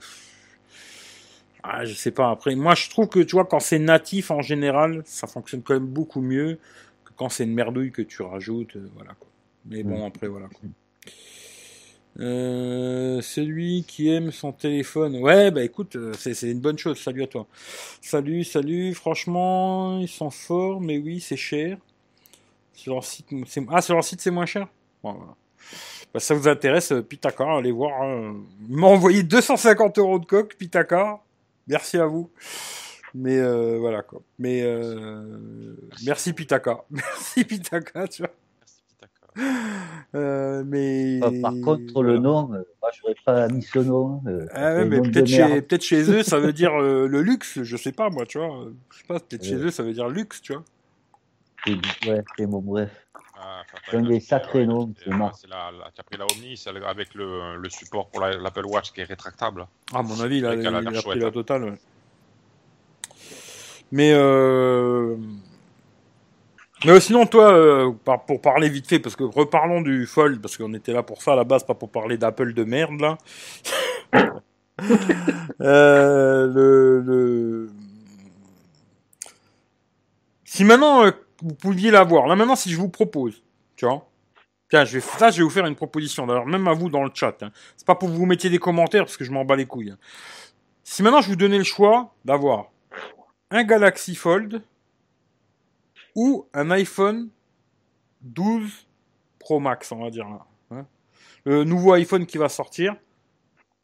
Ah, 1.68 1.84
je 1.84 1.94
sais 1.94 2.10
pas. 2.12 2.30
Après, 2.30 2.54
moi, 2.54 2.74
je 2.74 2.88
trouve 2.90 3.08
que, 3.08 3.20
tu 3.20 3.32
vois, 3.36 3.44
quand 3.44 3.60
c'est 3.60 3.78
natif, 3.78 4.30
en 4.30 4.42
général, 4.42 5.02
ça 5.04 5.26
fonctionne 5.26 5.62
quand 5.62 5.74
même 5.74 5.86
beaucoup 5.86 6.20
mieux 6.20 6.58
que 7.04 7.10
quand 7.16 7.28
c'est 7.28 7.44
une 7.44 7.54
merdouille 7.54 7.90
que 7.92 8.02
tu 8.02 8.22
rajoutes. 8.22 8.76
euh, 8.76 8.88
voilà, 8.94 9.14
quoi. 9.14 9.28
Mais 9.66 9.82
bon, 9.82 10.06
après, 10.06 10.28
voilà, 10.28 10.46
quoi. 10.48 10.60
Euh, 12.18 13.20
celui 13.20 13.84
qui 13.86 14.08
aime 14.08 14.30
son 14.32 14.50
téléphone. 14.52 15.16
Ouais, 15.16 15.50
bah 15.50 15.62
écoute, 15.62 15.96
euh, 15.96 16.14
c'est 16.14 16.32
c'est 16.32 16.50
une 16.50 16.60
bonne 16.60 16.78
chose. 16.78 16.98
Salut 16.98 17.22
à 17.22 17.26
toi. 17.26 17.46
Salut, 18.00 18.42
salut. 18.44 18.94
Franchement, 18.94 19.98
ils 20.00 20.08
sont 20.08 20.30
forts, 20.30 20.80
mais 20.80 20.96
oui, 20.98 21.20
c'est 21.20 21.36
cher. 21.36 21.76
Sur 22.74 22.94
leur 22.94 23.04
site, 23.04 23.26
c'est 23.46 23.62
ah 23.70 23.82
sur 23.82 23.94
leur 23.94 24.04
site 24.04 24.20
c'est 24.22 24.30
moins 24.30 24.46
cher? 24.46 24.68
Bon, 25.02 25.12
voilà. 25.12 25.34
Bah, 26.14 26.20
ça 26.20 26.34
vous 26.34 26.48
intéresse, 26.48 26.92
euh, 26.92 27.02
Pitaka, 27.02 27.44
allez 27.58 27.72
voir. 27.72 28.02
hein. 28.02 28.36
Ils 28.68 28.76
m'ont 28.76 28.88
envoyé 28.94 29.22
250 29.22 29.98
euros 29.98 30.18
de 30.18 30.26
coque, 30.26 30.56
Pitaka. 30.56 31.20
Merci 31.66 31.98
à 31.98 32.06
vous. 32.06 32.30
Mais 33.14 33.38
euh, 33.38 33.78
voilà 33.78 34.02
quoi. 34.02 34.20
Mais 34.38 34.62
euh, 34.62 35.74
merci 36.04 36.32
Pitaka. 36.32 36.84
Merci 36.90 37.44
Pitaka, 37.44 38.06
tu 38.08 38.22
vois. 38.22 38.30
Merci, 38.60 38.82
Pitaka. 38.88 39.32
Euh, 40.14 40.64
mais 40.66 41.20
Euh, 41.22 41.40
Par 41.40 41.52
contre, 41.64 42.02
le 42.02 42.18
nom, 42.18 42.52
euh, 42.52 42.62
moi, 42.82 42.90
je 42.94 43.00
n'aurais 43.02 43.16
pas 43.24 43.48
mis 43.48 43.62
ce 43.62 43.78
nom. 43.78 44.22
euh, 44.26 44.46
Ah 44.52 44.74
ouais, 44.74 44.84
mais 44.84 45.00
peut-être 45.00 45.26
chez, 45.28 45.62
peut-être 45.62 45.82
chez 45.82 46.10
eux, 46.10 46.22
ça 46.22 46.38
veut 46.38 46.52
dire 46.52 46.74
euh, 46.80 47.06
le 47.08 47.22
luxe, 47.22 47.62
je 47.62 47.76
sais 47.76 47.92
pas, 47.92 48.10
moi, 48.10 48.26
tu 48.26 48.38
vois. 48.38 48.66
Je 48.90 48.98
sais 48.98 49.04
pas, 49.06 49.18
peut-être 49.20 49.44
chez 49.44 49.56
eux, 49.56 49.70
ça 49.70 49.82
veut 49.82 49.92
dire 49.94 50.08
luxe, 50.08 50.42
tu 50.42 50.52
vois. 50.52 50.64
Ouais, 52.06 52.22
c'est 52.36 52.46
bon, 52.46 52.60
bref. 52.60 52.90
Ah, 53.38 53.62
un 53.92 54.02
des 54.02 54.20
sacrés 54.20 54.66
noms, 54.66 54.92
tu 54.98 55.10
as 55.10 56.02
pris 56.02 56.16
la 56.16 56.24
Omni, 56.24 56.62
avec 56.86 57.14
le, 57.14 57.56
le 57.56 57.68
support 57.68 58.08
pour 58.08 58.20
la- 58.20 58.36
l'Apple 58.36 58.64
Watch 58.64 58.92
qui 58.92 59.02
est 59.02 59.04
rétractable. 59.04 59.66
Ah, 59.92 59.98
à 59.98 60.02
mon 60.02 60.18
avis, 60.20 60.40
là, 60.40 60.54
il, 60.54 60.66
a 60.66 60.70
il 60.80 60.88
l'air 60.88 60.98
a 60.98 61.02
pris 61.02 61.18
la 61.18 61.30
totale, 61.30 61.64
ouais. 61.64 61.78
Mais, 63.92 64.12
euh... 64.14 65.16
Mais 66.84 67.00
sinon, 67.00 67.26
toi, 67.26 67.52
euh, 67.52 67.92
pour 68.26 68.40
parler 68.40 68.68
vite 68.68 68.86
fait, 68.86 68.98
parce 68.98 69.16
que 69.16 69.24
reparlons 69.24 69.80
du 69.80 70.06
Fold, 70.06 70.40
parce 70.40 70.56
qu'on 70.56 70.74
était 70.74 70.92
là 70.92 71.02
pour 71.02 71.22
ça 71.22 71.32
à 71.32 71.36
la 71.36 71.44
base, 71.44 71.64
pas 71.64 71.74
pour 71.74 71.90
parler 71.90 72.18
d'Apple 72.18 72.52
de 72.54 72.64
merde, 72.64 73.00
là. 73.00 73.18
Euh, 75.62 76.46
le, 76.52 77.00
le... 77.00 77.70
Si 80.44 80.64
maintenant, 80.64 81.06
euh, 81.06 81.10
vous 81.46 81.54
pouviez 81.54 81.90
l'avoir, 81.90 82.26
là 82.26 82.34
maintenant, 82.36 82.56
si 82.56 82.70
je 82.70 82.76
vous 82.76 82.88
propose, 82.88 83.42
tu 83.76 83.86
vois, 83.86 84.08
tiens, 84.68 84.84
je 84.84 84.98
vais, 84.98 85.00
ça, 85.00 85.30
je 85.30 85.38
vais 85.38 85.44
vous 85.44 85.50
faire 85.50 85.66
une 85.66 85.76
proposition, 85.76 86.26
d'ailleurs, 86.26 86.46
même 86.46 86.66
à 86.66 86.72
vous 86.72 86.88
dans 86.90 87.04
le 87.04 87.10
chat, 87.14 87.40
hein. 87.42 87.52
c'est 87.76 87.86
pas 87.86 87.94
pour 87.94 88.08
que 88.08 88.14
vous 88.14 88.26
mettiez 88.26 88.50
des 88.50 88.58
commentaires, 88.58 89.04
parce 89.04 89.16
que 89.16 89.24
je 89.24 89.30
m'en 89.30 89.44
bats 89.44 89.56
les 89.56 89.66
couilles. 89.66 89.90
hein. 89.90 89.98
Si 90.82 91.02
maintenant, 91.02 91.20
je 91.20 91.28
vous 91.28 91.36
donnais 91.36 91.58
le 91.58 91.64
choix 91.64 92.14
d'avoir 92.24 92.70
un 93.50 93.62
Galaxy 93.62 94.14
Fold 94.14 94.62
ou 96.16 96.46
un 96.52 96.70
iPhone 96.72 97.28
12 98.22 98.86
Pro 99.38 99.60
Max, 99.60 99.92
on 99.92 100.02
va 100.02 100.10
dire 100.10 100.28
là. 100.28 100.46
hein. 100.72 100.86
Le 101.44 101.62
nouveau 101.62 101.92
iPhone 101.92 102.26
qui 102.26 102.38
va 102.38 102.48
sortir, 102.48 102.96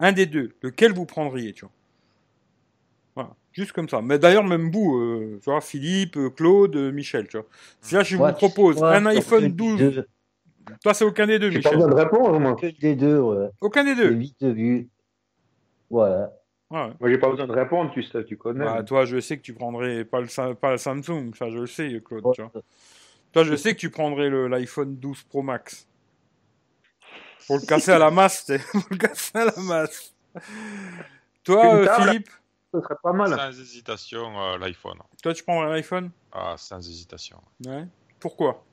un 0.00 0.10
des 0.10 0.26
deux, 0.26 0.56
lequel 0.62 0.92
vous 0.92 1.06
prendriez, 1.06 1.52
tu 1.52 1.64
vois. 1.64 1.72
Juste 3.52 3.72
comme 3.72 3.88
ça. 3.88 4.00
Mais 4.02 4.18
d'ailleurs, 4.18 4.44
même 4.44 4.70
vous, 4.70 4.96
euh, 4.98 5.38
tu 5.42 5.50
vois, 5.50 5.60
Philippe, 5.60 6.16
euh, 6.16 6.30
Claude, 6.30 6.74
euh, 6.76 6.90
Michel, 6.92 7.28
tu 7.28 7.36
vois. 7.36 7.46
Si 7.80 7.94
là, 7.94 8.02
je 8.02 8.16
vous 8.16 8.32
propose 8.32 8.82
un 8.82 9.04
iPhone 9.06 9.44
aucun 9.44 9.54
12, 9.54 9.78
des 9.78 9.90
deux. 9.90 10.06
toi, 10.82 10.94
c'est 10.94 11.04
aucun 11.04 11.26
des 11.26 11.38
deux, 11.38 11.50
J'ai 11.50 11.60
pas 11.60 11.70
Michel. 11.70 11.86
besoin 11.86 11.90
de 11.90 11.94
répondre, 12.02 12.40
moi. 12.40 12.56
Que 12.56 12.66
des 12.80 12.96
deux, 12.96 13.18
ouais. 13.20 13.48
Aucun 13.60 13.84
des 13.84 13.94
deux. 13.94 14.08
vite 14.14 14.42
vu. 14.42 14.88
Voilà. 15.90 16.32
Ouais. 16.70 16.90
Moi, 16.98 17.10
j'ai 17.10 17.18
pas 17.18 17.28
besoin 17.28 17.46
de 17.46 17.52
répondre, 17.52 17.90
tu, 17.92 18.02
sais, 18.02 18.24
tu 18.24 18.38
connais. 18.38 18.64
Bah, 18.64 18.82
toi, 18.82 19.04
je 19.04 19.20
sais 19.20 19.36
que 19.36 19.42
tu 19.42 19.52
prendrais 19.52 20.04
pas 20.06 20.20
le, 20.22 20.54
pas 20.54 20.70
le 20.70 20.78
Samsung, 20.78 21.34
ça, 21.38 21.50
je 21.50 21.58
le 21.58 21.66
sais, 21.66 22.00
Claude, 22.02 22.24
tu 22.34 22.40
vois. 22.40 22.50
Ouais. 22.54 22.62
Toi, 23.32 23.44
je 23.44 23.54
sais 23.56 23.74
que 23.74 23.78
tu 23.80 23.90
prendrais 23.90 24.30
le- 24.30 24.48
l'iPhone 24.48 24.96
12 24.96 25.22
Pro 25.24 25.42
Max. 25.42 25.86
Faut 27.40 27.56
le 27.58 27.66
casser 27.66 27.90
à 27.92 27.98
la 27.98 28.10
masse. 28.10 28.50
Faut 28.60 28.78
le 28.90 28.96
casser 28.96 29.36
à 29.36 29.44
la 29.46 29.62
masse. 29.62 30.14
Toi, 31.44 31.74
euh. 31.74 31.86
Philippe, 31.96 32.30
Ce 32.72 32.80
serait 32.80 32.96
pas 33.02 33.12
mal. 33.12 33.28
Sans 33.30 33.60
hésitation, 33.60 34.40
euh, 34.42 34.58
l'iPhone. 34.58 34.98
toi, 35.22 35.34
tu 35.34 35.42
prends 35.42 35.62
un 35.62 35.72
iPhone? 35.72 36.10
Ah, 36.32 36.54
sans 36.56 36.78
hésitation. 36.78 37.40
Ouais. 37.66 37.84
Pourquoi? 38.18 38.64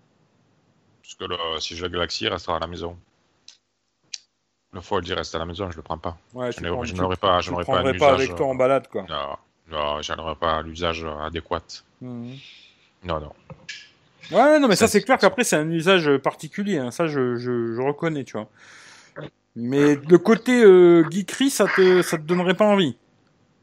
Parce 1.02 1.16
que 1.16 1.26
le- 1.26 1.60
si 1.60 1.76
j'ai 1.76 1.84
le 1.84 1.89
Galaxy, 1.89 2.26
il 2.26 2.30
restera 2.30 2.58
à 2.58 2.60
la 2.60 2.68
maison. 2.68 2.97
Le 4.72 4.82
Fold, 4.82 5.08
il 5.08 5.14
reste 5.14 5.34
à 5.36 5.39
la 5.39 5.45
maison, 5.45 5.70
je 5.72 5.76
le 5.78 5.82
prends 5.82 5.97
pas. 5.97 6.18
Ouais, 6.34 6.52
Je 6.52 6.62
n'aurais 6.93 7.16
pas, 7.18 7.41
je 7.41 7.50
n'aurais 7.52 7.66
pas 7.66 7.80
un 7.80 7.93
pas 7.97 8.14
avec 8.14 8.36
toi 8.36 8.45
en 8.45 8.56
balade, 8.56 8.88
quoi. 8.88 9.06
Non, 9.10 9.36
non, 9.72 10.02
j'en 10.02 10.18
aurais 10.20 10.36
pas 10.36 10.62
l'usage 10.62 11.04
adéquat. 11.04 11.64
Mhm. 12.02 12.38
Non, 13.04 13.20
non. 13.20 13.34
Ouais, 14.32 14.60
non, 14.60 14.68
mais 14.68 14.76
ça, 14.76 14.86
c'est 14.88 15.00
c'est- 15.00 15.06
clair 15.06 15.18
qu'après, 15.18 15.43
c'est 15.43 15.56
un 15.56 15.70
usage 15.72 16.18
particulier. 16.20 16.78
hein. 16.78 16.91
Ça, 16.91 17.08
je, 17.08 17.36
je, 17.38 17.74
je 17.74 17.82
reconnais, 17.82 18.24
tu 18.24 18.34
vois. 18.34 18.47
Mais 19.56 19.95
le 19.95 20.18
côté 20.20 20.64
euh, 20.64 21.04
geekery, 21.10 21.50
ça 21.50 21.68
te, 21.68 22.02
ça 22.04 22.18
te 22.18 22.24
donnerait 22.24 22.54
pas 22.54 22.66
envie? 22.66 22.95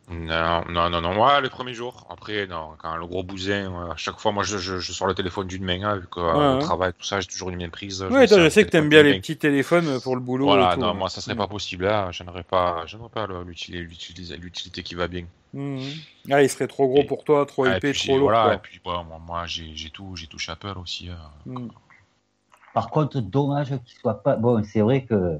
Non, 0.08 0.62
non, 0.68 0.88
non, 0.88 1.00
non. 1.00 1.14
Moi, 1.14 1.40
les 1.40 1.48
premiers 1.50 1.74
jours. 1.74 2.06
Après, 2.08 2.46
non. 2.46 2.70
Quand 2.78 2.94
le 2.96 3.06
gros 3.06 3.24
bousin, 3.24 3.72
euh, 3.72 3.92
à 3.92 3.96
chaque 3.96 4.20
fois, 4.20 4.30
moi, 4.30 4.44
je, 4.44 4.56
je, 4.56 4.78
je 4.78 4.92
sors 4.92 5.08
le 5.08 5.14
téléphone 5.14 5.48
d'une 5.48 5.64
main, 5.64 5.82
hein, 5.82 5.96
vu 5.96 6.06
que 6.08 6.20
euh, 6.20 6.54
Ouais, 6.54 6.60
travail, 6.60 6.92
tout 6.96 7.04
ça, 7.04 7.18
j'ai 7.18 7.26
toujours 7.26 7.50
une 7.50 7.56
main 7.60 7.68
prise. 7.70 7.98
Sers 8.08 8.26
je 8.28 8.34
le 8.40 8.48
sais 8.50 8.64
que 8.64 8.70
t'aimes 8.70 8.88
bien 8.88 9.02
les 9.02 9.14
main. 9.14 9.18
petits 9.18 9.36
téléphones 9.36 10.00
pour 10.00 10.14
le 10.14 10.20
boulot. 10.20 10.44
Voilà, 10.46 10.70
et 10.70 10.74
tout, 10.74 10.80
non, 10.80 10.92
ouais. 10.92 10.94
moi, 10.98 11.08
ça 11.08 11.20
serait 11.20 11.34
pas 11.34 11.48
possible. 11.48 11.86
Là, 11.86 12.12
j'aimerais 12.12 12.44
pas, 12.44 12.84
j'aimerais 12.86 13.08
pas 13.08 13.26
l'utiliser- 13.44 14.36
l'utilité 14.36 14.82
qui 14.84 14.94
va 14.94 15.08
bien. 15.08 15.24
Mhm. 15.52 15.80
Ah, 16.30 16.40
il 16.42 16.48
serait 16.50 16.68
trop 16.68 16.86
gros 16.86 17.00
Et- 17.00 17.04
pour 17.06 17.24
toi, 17.24 17.44
trop 17.44 17.64
Ah, 17.64 17.76
épais, 17.76 17.92
trop 17.92 18.16
lourd. 18.16 18.28
voilà, 18.28 18.44
quoi. 18.44 18.54
et 18.54 18.58
puis, 18.58 18.80
bon, 18.84 19.02
moi, 19.04 19.18
moi, 19.26 19.42
j'ai 19.46 19.90
tout, 19.90 20.14
j'ai 20.14 20.28
touché 20.28 20.52
Apple 20.52 20.78
aussi. 20.80 21.10
euh. 21.10 21.14
Mhm. 21.46 21.70
Par 22.74 22.90
contre, 22.90 23.20
dommage 23.20 23.70
qu'il 23.70 23.96
soit 24.00 24.22
pas. 24.22 24.36
Bon, 24.36 24.62
c'est 24.62 24.82
vrai 24.82 25.04
que 25.04 25.38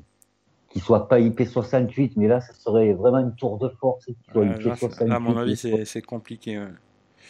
qu'il 0.77 0.85
soit 0.85 1.09
pas 1.09 1.18
IP68, 1.20 2.12
mais 2.16 2.29
là, 2.29 2.41
ça 2.43 2.53
serait 2.53 2.93
vraiment 2.93 3.18
une 3.18 3.35
tour 3.35 3.57
de 3.59 3.70
force 3.81 4.05
qu'il 4.05 4.14
soit 4.31 4.43
Ouais, 4.43 4.49
là, 4.49 4.77
c'est- 4.77 4.87
IP68. 4.87 5.09
là, 5.09 5.16
à 5.16 5.18
mon 5.18 5.37
avis, 5.39 5.57
c'est 5.57 5.85
c'est 5.87 6.03
compliqué. 6.03 6.59
ouais. 6.59 6.66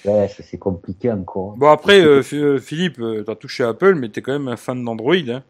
Ouais, 0.04 0.28
ça, 0.28 0.42
c'est 0.42 0.58
compliqué 0.58 1.10
encore. 1.12 1.56
Bon, 1.56 1.68
après, 1.70 2.00
euh, 2.04 2.22
euh, 2.32 2.58
Philippe, 2.58 2.98
euh, 3.00 3.22
t'as 3.24 3.34
touché 3.36 3.62
Apple, 3.64 3.94
mais 3.94 4.08
t'es 4.08 4.20
quand 4.20 4.32
même 4.32 4.48
un 4.48 4.56
fan 4.56 4.84
d'Android. 4.84 5.14
Hein. 5.28 5.42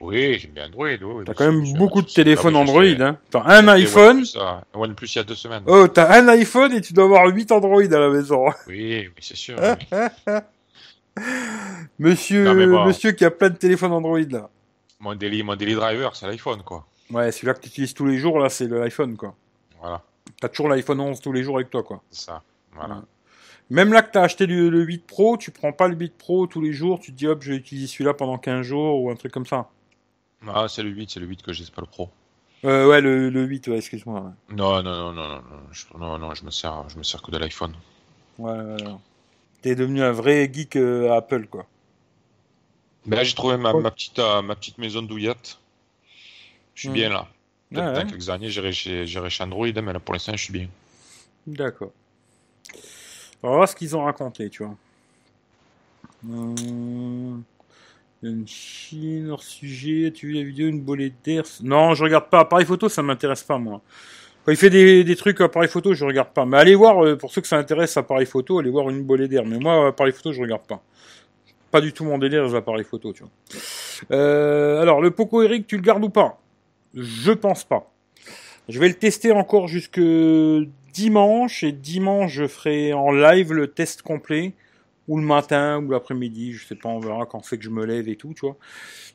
Oui, 0.00 0.38
j'aime 0.38 0.50
bien 0.52 0.66
Android. 0.66 0.86
Oui, 0.88 1.24
T'as 1.24 1.32
quand 1.34 1.50
même 1.50 1.62
beaucoup 1.78 2.02
de 2.02 2.06
téléphones 2.08 2.56
Android. 2.56 2.82
Hein. 2.82 3.16
T'as 3.30 3.42
un 3.44 3.66
iPhone. 3.68 4.18
OnePlus, 4.18 4.38
OnePlus 4.74 5.06
il 5.14 5.16
y 5.16 5.20
a 5.20 5.24
deux 5.24 5.34
semaines. 5.34 5.62
Oh, 5.66 5.86
t'as 5.88 6.20
un 6.20 6.28
iPhone 6.28 6.72
et 6.72 6.80
tu 6.80 6.92
dois 6.92 7.04
avoir 7.04 7.26
8 7.26 7.50
Android 7.52 7.82
à 7.82 7.98
la 7.98 8.10
maison. 8.10 8.46
Oui, 8.68 9.06
oui, 9.08 9.12
c'est 9.20 9.36
sûr. 9.36 9.56
Monsieur, 11.98 12.44
Non, 12.44 12.54
mais 12.54 12.66
bon. 12.66 12.84
monsieur 12.86 13.12
qui 13.12 13.24
a 13.24 13.30
plein 13.30 13.50
de 13.50 13.56
téléphones 13.56 13.92
Android 13.92 14.18
là. 14.30 14.48
Mon 15.02 15.14
daily, 15.14 15.42
mon 15.42 15.54
daily 15.56 15.74
driver, 15.74 16.16
c'est 16.16 16.26
l'iPhone, 16.26 16.62
quoi. 16.62 16.86
Ouais, 17.10 17.30
celui-là 17.30 17.52
que 17.54 17.60
tu 17.60 17.68
utilises 17.68 17.92
tous 17.92 18.06
les 18.06 18.16
jours 18.16 18.38
là, 18.38 18.48
c'est 18.48 18.66
l'iPhone 18.68 19.16
quoi. 19.18 19.34
Voilà, 19.80 20.00
T'as 20.40 20.48
toujours 20.48 20.68
l'iPhone 20.70 20.98
11 21.00 21.20
tous 21.20 21.32
les 21.32 21.42
jours 21.42 21.56
avec 21.56 21.68
toi 21.68 21.82
quoi. 21.82 22.00
c'est 22.10 22.24
ça. 22.26 22.42
Voilà. 22.74 22.94
Ouais. 22.94 23.00
Même 23.68 23.92
là 23.92 24.00
que 24.02 24.12
t'as 24.12 24.22
acheté 24.22 24.46
le, 24.46 24.70
le 24.70 24.82
8 24.82 25.06
Pro, 25.06 25.36
tu 25.36 25.50
prends 25.50 25.72
pas 25.72 25.88
le 25.88 25.96
8 25.96 26.16
Pro 26.16 26.46
tous 26.46 26.60
les 26.62 26.72
jours, 26.72 27.00
tu 27.00 27.12
te 27.12 27.16
dis 27.18 27.26
hop, 27.26 27.42
je 27.42 27.50
vais 27.52 27.58
utiliser 27.58 27.86
celui-là 27.86 28.14
pendant 28.14 28.38
15 28.38 28.64
jours 28.64 29.02
ou 29.02 29.10
un 29.10 29.14
truc 29.16 29.32
comme 29.32 29.44
ça. 29.46 29.68
Ah, 30.48 30.66
c'est 30.68 30.82
le 30.82 30.88
8, 30.90 31.10
c'est 31.10 31.20
le 31.20 31.26
8 31.26 31.42
que 31.42 31.52
j'ai, 31.52 31.64
c'est 31.64 31.74
pas 31.74 31.82
le 31.82 31.86
Pro. 31.86 32.08
Euh, 32.64 32.86
ouais, 32.88 33.00
le, 33.00 33.28
le 33.28 33.42
8, 33.44 33.68
ouais, 33.68 33.78
excuse-moi. 33.78 34.20
Ouais. 34.20 34.56
Non, 34.56 34.82
non, 34.82 34.82
non, 34.82 35.12
non, 35.12 35.28
non, 35.28 35.34
non, 35.36 35.42
je, 35.72 35.84
non, 35.98 36.18
non, 36.18 36.34
je 36.34 36.44
me 36.44 36.50
sers, 36.50 36.88
je 36.88 36.96
me 36.96 37.02
sers 37.02 37.20
que 37.20 37.30
de 37.30 37.38
l'iPhone. 37.38 37.74
Ouais, 38.38 38.52
ouais, 38.52 38.82
ouais. 38.84 38.94
T'es 39.62 39.74
devenu 39.74 40.02
un 40.02 40.12
vrai 40.12 40.48
geek 40.52 40.76
euh, 40.76 41.10
à 41.12 41.16
Apple 41.16 41.46
quoi. 41.48 41.66
Mais 43.06 43.16
là, 43.16 43.24
j'ai 43.24 43.34
trouvé 43.34 43.56
ma, 43.56 43.72
ma 43.72 43.90
petite, 43.90 44.18
euh, 44.18 44.42
ma 44.42 44.54
petite 44.54 44.78
maison 44.78 45.02
douillette. 45.02 45.58
Je 46.74 46.80
suis 46.82 46.88
Mm. 46.90 46.92
bien 46.92 47.08
là. 47.10 47.28
Peut-être 47.72 47.96
Ouais, 48.04 48.06
quelques 48.10 48.28
années, 48.30 48.50
j'irai 48.50 48.72
chez, 48.72 49.06
chez 49.06 49.42
Android, 49.44 49.66
hein, 49.66 49.82
mais 49.82 49.92
là, 49.92 50.00
pour 50.00 50.12
l'instant, 50.14 50.32
je 50.36 50.42
suis 50.44 50.52
bien. 50.52 50.68
D'accord. 51.46 51.92
On 53.42 53.50
va 53.50 53.56
voir 53.56 53.68
ce 53.68 53.74
qu'ils 53.74 53.96
ont 53.96 54.04
raconté, 54.04 54.48
tu 54.50 54.62
vois. 54.62 54.76
Hum, 56.28 57.42
Une 58.22 58.46
Chine 58.46 59.30
hors 59.30 59.42
sujet, 59.42 60.12
tu 60.14 60.28
vu 60.28 60.34
la 60.34 60.42
vidéo, 60.44 60.68
une 60.68 60.80
bolée 60.80 61.12
d'air 61.24 61.42
Non, 61.62 61.94
je 61.94 62.04
regarde 62.04 62.28
pas. 62.30 62.40
Appareil 62.40 62.64
photo, 62.66 62.88
ça 62.88 63.02
m'intéresse 63.02 63.42
pas, 63.42 63.58
moi. 63.58 63.80
Quand 64.44 64.52
il 64.52 64.58
fait 64.58 64.70
des, 64.70 65.02
des 65.02 65.16
trucs 65.16 65.40
appareil 65.40 65.68
photo, 65.68 65.92
je 65.94 66.04
regarde 66.04 66.28
pas. 66.32 66.44
Mais 66.46 66.56
allez 66.58 66.74
voir, 66.76 67.04
euh, 67.04 67.16
pour 67.16 67.32
ceux 67.32 67.40
que 67.40 67.48
ça 67.48 67.58
intéresse, 67.58 67.96
appareil 67.96 68.26
photo, 68.26 68.58
allez 68.60 68.70
voir 68.70 68.90
une 68.90 69.02
bolée 69.02 69.26
d'air. 69.28 69.44
Mais 69.44 69.58
moi, 69.58 69.88
appareil 69.88 70.12
photo, 70.12 70.32
je 70.32 70.40
regarde 70.40 70.66
pas. 70.66 70.82
Pas 71.72 71.80
du 71.80 71.92
tout 71.92 72.04
mon 72.04 72.18
délire, 72.18 72.44
les 72.44 72.54
appareils 72.54 72.84
photo, 72.84 73.12
tu 73.12 73.24
vois. 73.24 73.32
Euh, 74.12 74.80
alors, 74.80 75.00
le 75.00 75.10
Poco 75.10 75.42
Eric, 75.42 75.66
tu 75.66 75.76
le 75.76 75.82
gardes 75.82 76.04
ou 76.04 76.10
pas? 76.10 76.38
Je 76.94 77.32
pense 77.32 77.64
pas. 77.64 77.90
Je 78.68 78.78
vais 78.78 78.88
le 78.88 78.94
tester 78.94 79.32
encore 79.32 79.66
jusque 79.66 80.00
dimanche 80.92 81.64
et 81.64 81.72
dimanche 81.72 82.32
je 82.32 82.46
ferai 82.46 82.92
en 82.92 83.10
live 83.10 83.52
le 83.52 83.68
test 83.68 84.02
complet 84.02 84.52
ou 85.08 85.18
le 85.18 85.24
matin 85.24 85.82
ou 85.82 85.90
l'après-midi, 85.90 86.52
je 86.52 86.66
sais 86.66 86.76
pas, 86.76 86.88
on 86.88 87.00
verra 87.00 87.26
quand 87.26 87.42
c'est 87.44 87.58
que 87.58 87.64
je 87.64 87.70
me 87.70 87.84
lève 87.84 88.08
et 88.08 88.16
tout, 88.16 88.34
tu 88.34 88.46
vois. 88.46 88.56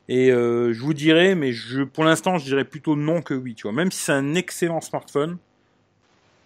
Et 0.08 0.30
euh, 0.30 0.72
je 0.72 0.80
vous 0.80 0.94
dirai, 0.94 1.34
mais 1.34 1.52
je, 1.52 1.82
pour 1.82 2.04
l'instant, 2.04 2.38
je 2.38 2.44
dirais 2.44 2.64
plutôt 2.64 2.96
non 2.96 3.22
que 3.22 3.34
oui, 3.34 3.54
tu 3.54 3.62
vois. 3.62 3.72
Même 3.72 3.90
si 3.90 4.00
c'est 4.00 4.12
un 4.12 4.34
excellent 4.34 4.80
smartphone, 4.80 5.38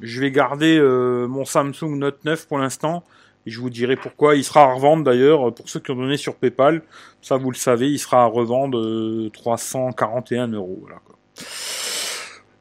je 0.00 0.20
vais 0.20 0.30
garder 0.30 0.78
euh, 0.78 1.26
mon 1.26 1.44
Samsung 1.44 1.96
Note 1.96 2.24
9 2.24 2.46
pour 2.46 2.58
l'instant. 2.58 3.02
Et 3.46 3.50
je 3.50 3.60
vous 3.60 3.70
dirai 3.70 3.96
pourquoi. 3.96 4.36
Il 4.36 4.44
sera 4.44 4.62
à 4.62 4.72
revendre 4.72 5.04
d'ailleurs, 5.04 5.52
pour 5.54 5.68
ceux 5.68 5.80
qui 5.80 5.90
ont 5.90 5.96
donné 5.96 6.16
sur 6.16 6.36
PayPal. 6.36 6.82
Ça, 7.20 7.36
vous 7.36 7.50
le 7.50 7.56
savez, 7.56 7.90
il 7.90 7.98
sera 7.98 8.22
à 8.22 8.26
revendre 8.26 8.78
euh, 8.78 9.30
341 9.32 10.48
euros. 10.48 10.78
Voilà, 10.82 11.00
quoi. 11.04 11.16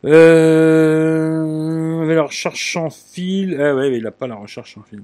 Euh, 0.05 2.13
la 2.13 2.23
recherche 2.23 2.73
sans 2.73 2.89
fil. 2.89 3.55
Ah 3.59 3.75
ouais, 3.75 3.89
mais 3.89 3.97
il 3.97 4.07
a 4.07 4.11
pas 4.11 4.27
la 4.27 4.35
recherche 4.35 4.75
sans 4.75 4.83
fil. 4.83 5.01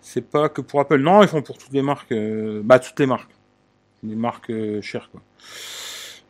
C'est 0.00 0.28
pas 0.28 0.48
que 0.48 0.60
pour 0.60 0.80
Apple. 0.80 0.98
Non, 1.00 1.22
ils 1.22 1.28
font 1.28 1.42
pour 1.42 1.58
toutes 1.58 1.72
les 1.72 1.82
marques. 1.82 2.12
euh, 2.12 2.60
bah, 2.62 2.78
toutes 2.78 3.00
les 3.00 3.06
marques. 3.06 3.30
Les 4.02 4.14
marques 4.14 4.50
euh, 4.50 4.82
chères, 4.82 5.08
quoi. 5.10 5.22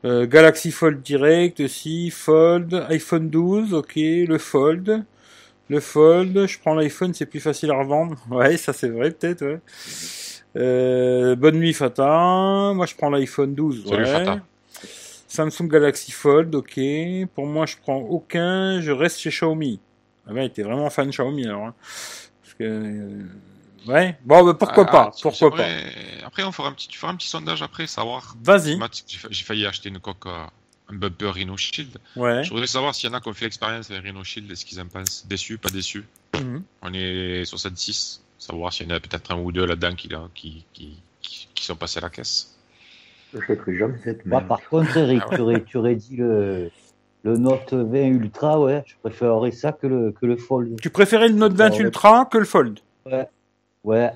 Euh, 0.04 0.26
Galaxy 0.26 0.70
Fold 0.70 1.02
Direct 1.02 1.60
aussi. 1.60 2.10
Fold. 2.10 2.86
iPhone 2.88 3.30
12, 3.30 3.74
ok. 3.74 3.92
Le 3.96 4.38
Fold. 4.38 5.04
Le 5.68 5.80
Fold. 5.80 6.46
Je 6.46 6.58
prends 6.58 6.74
l'iPhone, 6.74 7.14
c'est 7.14 7.26
plus 7.26 7.40
facile 7.40 7.70
à 7.70 7.74
revendre. 7.78 8.16
Ouais, 8.30 8.56
ça 8.56 8.72
c'est 8.72 8.88
vrai, 8.88 9.10
peut-être, 9.10 9.42
ouais. 9.44 9.60
Euh, 10.56 11.34
bonne 11.36 11.56
nuit, 11.58 11.72
Fata. 11.72 12.72
Moi, 12.74 12.86
je 12.86 12.94
prends 12.94 13.10
l'iPhone 13.10 13.54
12. 13.54 13.84
Salut, 13.88 14.04
ouais. 14.04 14.12
Fata. 14.12 14.40
Samsung 15.28 15.68
Galaxy 15.68 16.12
Fold, 16.12 16.54
ok. 16.54 16.78
Pour 17.34 17.46
moi, 17.46 17.66
je 17.66 17.74
prends 17.82 17.96
aucun. 17.98 18.80
Je 18.80 18.92
reste 18.92 19.18
chez 19.18 19.30
Xiaomi. 19.30 19.80
Ah 20.28 20.32
ben, 20.32 20.48
t'es 20.48 20.62
vraiment 20.62 20.88
fan 20.90 21.06
de 21.06 21.10
Xiaomi 21.10 21.46
alors. 21.46 21.66
hein. 21.66 21.74
Parce 22.42 22.54
que, 22.58 22.62
euh, 22.64 23.22
ouais. 23.88 24.16
Bon, 24.24 24.44
bah, 24.44 24.54
pourquoi 24.54 24.84
Ah, 24.88 24.92
pas 24.92 25.12
tu- 25.16 25.22
Pourquoi 25.22 25.50
pas 25.56 25.64
Après, 26.24 26.44
on 26.44 26.52
fera 26.52 26.68
un 26.68 26.72
petit, 26.72 26.86
tu 26.88 26.98
feras 26.98 27.12
un 27.12 27.16
petit 27.16 27.28
sondage 27.28 27.62
après, 27.62 27.86
savoir. 27.88 28.36
Vas-y. 28.42 28.78
J'ai 29.30 29.44
failli 29.44 29.66
acheter 29.66 29.88
une 29.88 29.98
coque, 29.98 30.26
euh, 30.26 30.44
un 30.88 30.94
bumper 30.96 31.32
Rhino 31.32 31.56
Shield. 31.56 31.96
Ouais. 32.16 32.44
Je 32.44 32.50
voudrais 32.50 32.66
savoir 32.66 32.94
s'il 32.94 33.08
y 33.08 33.12
en 33.12 33.16
a 33.16 33.20
qui 33.20 33.28
ont 33.28 33.32
fait 33.32 33.46
l'expérience 33.46 33.90
avec 33.90 34.02
Rhino 34.04 34.22
Shield 34.24 34.50
et 34.50 34.54
ce 34.56 34.64
qu'ils 34.64 34.80
en 34.80 34.86
pensent. 34.86 35.26
Déçus, 35.26 35.58
pas 35.58 35.70
déçus. 35.70 36.04
Mhm. 36.34 36.62
On 36.82 36.92
est 36.92 37.44
66. 37.44 38.22
Savoir 38.38 38.72
s'il 38.72 38.88
y 38.88 38.92
en 38.92 38.96
a 38.96 39.00
peut-être 39.00 39.30
un 39.32 39.38
ou 39.38 39.52
deux 39.52 39.64
là-dedans 39.64 39.94
qui, 39.94 40.08
là, 40.08 40.28
qui, 40.34 40.64
qui, 40.74 40.98
qui, 41.22 41.48
qui 41.54 41.64
sont 41.64 41.76
passés 41.76 41.98
à 41.98 42.02
la 42.02 42.10
caisse. 42.10 42.54
Je 43.32 43.40
ferai 43.40 43.76
jamais 43.78 43.98
cette 44.04 44.26
Moi, 44.26 44.38
merde. 44.40 44.48
par 44.48 44.62
contre, 44.68 44.96
Eric, 44.96 45.22
Ah 45.26 45.28
ouais. 45.30 45.36
tu, 45.36 45.40
aurais, 45.42 45.64
tu 45.64 45.76
aurais 45.78 45.94
dit 45.96 46.16
le, 46.16 46.70
le 47.22 47.36
Note 47.38 47.72
20 47.72 47.98
Ultra, 48.08 48.60
ouais, 48.60 48.84
je 48.86 48.94
préférerais 49.02 49.50
ça 49.52 49.72
que 49.72 49.86
le, 49.86 50.12
que 50.12 50.26
le 50.26 50.36
Fold. 50.36 50.78
Tu 50.80 50.90
préférais 50.90 51.28
le 51.28 51.34
Note 51.34 51.54
20 51.54 51.70
Ouais. 51.70 51.78
Ultra 51.78 52.26
que 52.26 52.38
le 52.38 52.44
Fold? 52.44 52.80
Ouais, 53.06 53.26
Ouais. 53.82 54.10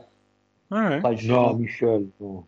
franchement. 1.01 1.53
Non, 1.53 1.55
Michel. 1.57 2.07
non. 2.21 2.45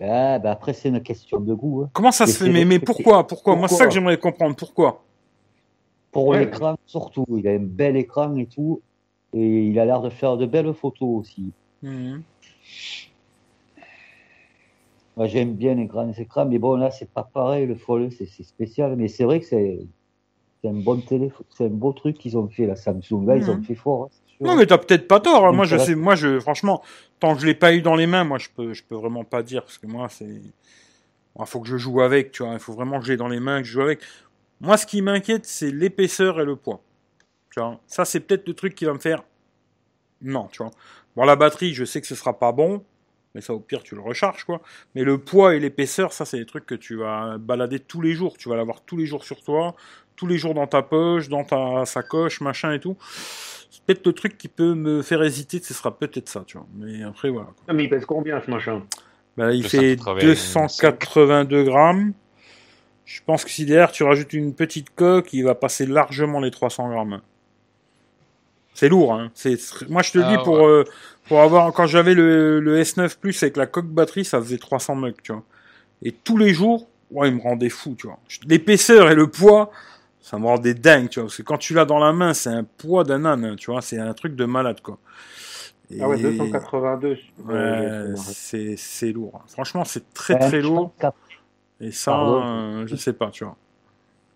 Ouais, 0.00 0.38
bah 0.38 0.52
après, 0.52 0.72
c'est 0.74 0.88
une 0.90 1.02
question 1.02 1.40
de 1.40 1.52
goût. 1.54 1.82
hein. 1.82 1.90
Comment 1.92 2.12
ça 2.12 2.26
Mais 2.26 2.32
se 2.32 2.44
fait 2.44 2.50
mais, 2.50 2.64
mais 2.64 2.78
pourquoi 2.78 3.26
Pourquoi 3.26 3.56
Moi, 3.56 3.66
c'est 3.68 3.74
ça 3.76 3.86
que 3.86 3.92
j'aimerais 3.92 4.18
comprendre. 4.18 4.54
Pourquoi 4.54 5.04
Pour 6.12 6.28
Ouais. 6.28 6.40
l'écran, 6.40 6.76
surtout. 6.86 7.24
Il 7.36 7.46
a 7.48 7.52
un 7.52 7.58
bel 7.58 7.96
écran 7.96 8.36
et 8.36 8.46
tout. 8.46 8.80
Et 9.34 9.64
il 9.66 9.78
a 9.78 9.84
l'air 9.84 10.00
de 10.00 10.08
faire 10.10 10.36
de 10.36 10.46
belles 10.46 10.72
photos 10.72 11.20
aussi. 11.20 11.52
Mhm. 11.82 12.22
Moi, 15.16 15.26
j'aime 15.26 15.54
bien 15.54 15.74
les 15.74 15.86
grands 15.86 16.12
écrans, 16.12 16.46
mais 16.46 16.60
bon, 16.60 16.76
là, 16.76 16.92
c'est 16.92 17.12
pas 17.12 17.24
pareil. 17.24 17.66
Le 17.66 17.74
Fold, 17.74 18.12
c'est 18.12 18.26
spécial. 18.44 18.94
Mais 18.96 19.08
c'est 19.08 19.24
vrai 19.24 19.40
que 19.40 19.46
c'est 19.46 19.80
c'est 20.62 20.68
un 20.70 20.74
bon 20.74 21.00
téléphone. 21.00 21.44
C'est 21.56 21.64
un 21.66 21.70
beau 21.70 21.92
truc 21.92 22.18
qu'ils 22.18 22.36
ont 22.38 22.48
fait, 22.48 22.66
la 22.66 22.76
Samsung. 22.76 23.26
Là, 23.26 23.36
ils 23.36 23.50
ont 23.50 23.56
Mhm. 23.56 23.64
fait 23.64 23.74
fort. 23.74 24.04
hein. 24.04 24.08
Non, 24.40 24.56
mais 24.56 24.66
t'as 24.66 24.78
peut-être 24.78 25.08
pas 25.08 25.20
tort. 25.20 25.44
hein. 25.44 25.48
Donc, 25.48 25.56
Moi, 25.56 25.64
je 25.64 25.76
sais, 25.78 25.94
moi, 25.94 26.14
je, 26.14 26.38
franchement, 26.40 26.82
tant 27.18 27.34
que 27.34 27.40
je 27.40 27.46
l'ai 27.46 27.54
pas 27.54 27.72
eu 27.74 27.82
dans 27.82 27.96
les 27.96 28.06
mains, 28.06 28.24
moi, 28.24 28.38
je 28.38 28.48
peux, 28.54 28.72
je 28.72 28.82
peux 28.84 28.94
vraiment 28.94 29.24
pas 29.24 29.42
dire 29.42 29.62
parce 29.62 29.78
que 29.78 29.86
moi, 29.86 30.08
c'est, 30.08 30.26
il 30.26 31.46
faut 31.46 31.60
que 31.60 31.68
je 31.68 31.76
joue 31.76 32.00
avec, 32.00 32.32
tu 32.32 32.42
vois. 32.44 32.52
Il 32.54 32.58
faut 32.60 32.72
vraiment 32.72 32.98
que 33.00 33.06
je 33.06 33.12
l'ai 33.12 33.16
dans 33.16 33.28
les 33.28 33.40
mains, 33.40 33.60
que 33.60 33.66
je 33.66 33.72
joue 33.72 33.82
avec. 33.82 34.00
Moi, 34.60 34.76
ce 34.76 34.86
qui 34.86 35.02
m'inquiète, 35.02 35.44
c'est 35.44 35.70
l'épaisseur 35.70 36.40
et 36.40 36.44
le 36.44 36.56
poids. 36.56 36.80
Tu 37.50 37.60
vois. 37.60 37.80
Ça, 37.86 38.04
c'est 38.04 38.20
peut-être 38.20 38.46
le 38.46 38.54
truc 38.54 38.74
qui 38.74 38.84
va 38.84 38.92
me 38.92 38.98
faire. 38.98 39.22
Non, 40.20 40.48
tu 40.50 40.62
vois. 40.62 40.70
Bon, 41.16 41.24
la 41.24 41.36
batterie, 41.36 41.74
je 41.74 41.84
sais 41.84 42.00
que 42.00 42.06
ce 42.06 42.14
sera 42.14 42.38
pas 42.38 42.52
bon. 42.52 42.84
Mais 43.34 43.40
ça, 43.40 43.52
au 43.54 43.60
pire, 43.60 43.82
tu 43.82 43.94
le 43.94 44.00
recharges, 44.00 44.44
quoi. 44.44 44.60
Mais 44.94 45.04
le 45.04 45.18
poids 45.18 45.54
et 45.54 45.60
l'épaisseur, 45.60 46.12
ça, 46.12 46.24
c'est 46.24 46.38
des 46.38 46.46
trucs 46.46 46.66
que 46.66 46.74
tu 46.74 46.96
vas 46.96 47.36
balader 47.38 47.78
tous 47.78 48.00
les 48.00 48.12
jours. 48.14 48.36
Tu 48.36 48.48
vas 48.48 48.56
l'avoir 48.56 48.80
tous 48.80 48.96
les 48.96 49.06
jours 49.06 49.22
sur 49.24 49.42
toi, 49.42 49.76
tous 50.18 50.26
les 50.26 50.36
jours 50.36 50.52
dans 50.52 50.66
ta 50.66 50.82
poche, 50.82 51.28
dans 51.30 51.44
ta 51.44 51.86
sacoche, 51.86 52.40
machin 52.42 52.72
et 52.72 52.80
tout. 52.80 52.96
C'est 53.70 53.82
peut-être 53.86 54.06
le 54.06 54.12
truc 54.12 54.36
qui 54.36 54.48
peut 54.48 54.74
me 54.74 55.00
faire 55.02 55.22
hésiter, 55.22 55.60
ce 55.62 55.72
sera 55.72 55.96
peut-être 55.98 56.28
ça, 56.28 56.42
tu 56.46 56.58
vois. 56.58 56.66
Mais 56.74 57.02
après, 57.04 57.30
voilà. 57.30 57.46
quoi. 57.46 57.54
Ah, 57.68 57.72
mais 57.72 57.84
il 57.84 57.88
pèse 57.88 58.04
combien 58.04 58.42
ce 58.44 58.50
machin? 58.50 58.82
Bah, 59.36 59.52
il 59.52 59.66
fait 59.66 59.96
280, 59.96 60.26
282 60.26 61.62
grammes. 61.64 62.12
Je 63.04 63.20
pense 63.24 63.44
que 63.44 63.50
si 63.50 63.64
derrière 63.64 63.90
tu 63.92 64.02
rajoutes 64.02 64.32
une 64.34 64.52
petite 64.52 64.90
coque, 64.94 65.32
il 65.32 65.42
va 65.44 65.54
passer 65.54 65.86
largement 65.86 66.40
les 66.40 66.50
300 66.50 66.90
grammes. 66.90 67.20
C'est 68.74 68.88
lourd, 68.88 69.14
hein. 69.14 69.30
C'est, 69.34 69.56
moi 69.88 70.02
je 70.02 70.12
te 70.12 70.18
le 70.18 70.24
Ah, 70.24 70.36
dis 70.36 70.42
pour 70.44 70.58
ouais. 70.58 70.64
euh, 70.66 70.84
pour 71.26 71.40
avoir 71.40 71.72
quand 71.72 71.86
j'avais 71.86 72.14
le, 72.14 72.60
le 72.60 72.80
S9 72.82 73.16
Plus 73.18 73.42
avec 73.42 73.56
la 73.56 73.66
coque 73.66 73.86
batterie, 73.88 74.24
ça 74.24 74.40
faisait 74.40 74.58
300 74.58 74.94
mecs, 74.96 75.22
tu 75.22 75.32
vois. 75.32 75.42
Et 76.02 76.12
tous 76.12 76.36
les 76.36 76.52
jours, 76.54 76.88
ouais, 77.10 77.28
il 77.28 77.34
me 77.36 77.40
rendait 77.42 77.70
fou, 77.70 77.96
tu 77.98 78.06
vois. 78.06 78.18
L'épaisseur 78.46 79.10
et 79.10 79.14
le 79.14 79.26
poids, 79.28 79.70
ça 80.28 80.38
me 80.38 80.44
rendait 80.46 80.74
dingue, 80.74 81.08
tu 81.08 81.20
vois. 81.20 81.26
Parce 81.28 81.38
que 81.38 81.42
quand 81.42 81.56
tu 81.56 81.72
l'as 81.72 81.86
dans 81.86 81.98
la 81.98 82.12
main, 82.12 82.34
c'est 82.34 82.50
un 82.50 82.64
poids 82.64 83.02
d'un 83.02 83.24
âne, 83.24 83.56
tu 83.56 83.70
vois. 83.70 83.80
C'est 83.80 83.98
un 83.98 84.12
truc 84.12 84.36
de 84.36 84.44
malade, 84.44 84.80
quoi. 84.82 84.98
Et- 85.90 85.98
Ah 86.02 86.08
ouais, 86.08 86.18
282. 86.18 87.08
Ouais, 87.08 87.54
Euh, 87.54 88.14
c'est 88.16 88.76
c'est 88.76 89.10
lourd. 89.12 89.42
Franchement, 89.48 89.84
c'est 89.84 90.12
très 90.12 90.34
Ouais, 90.34 90.40
très 90.40 90.60
lourd. 90.60 90.92
Et 91.80 91.92
ça, 91.92 92.20
euh, 92.20 92.86
je 92.86 92.94
sais 92.96 93.14
pas, 93.14 93.30
tu 93.30 93.44
vois. 93.44 93.56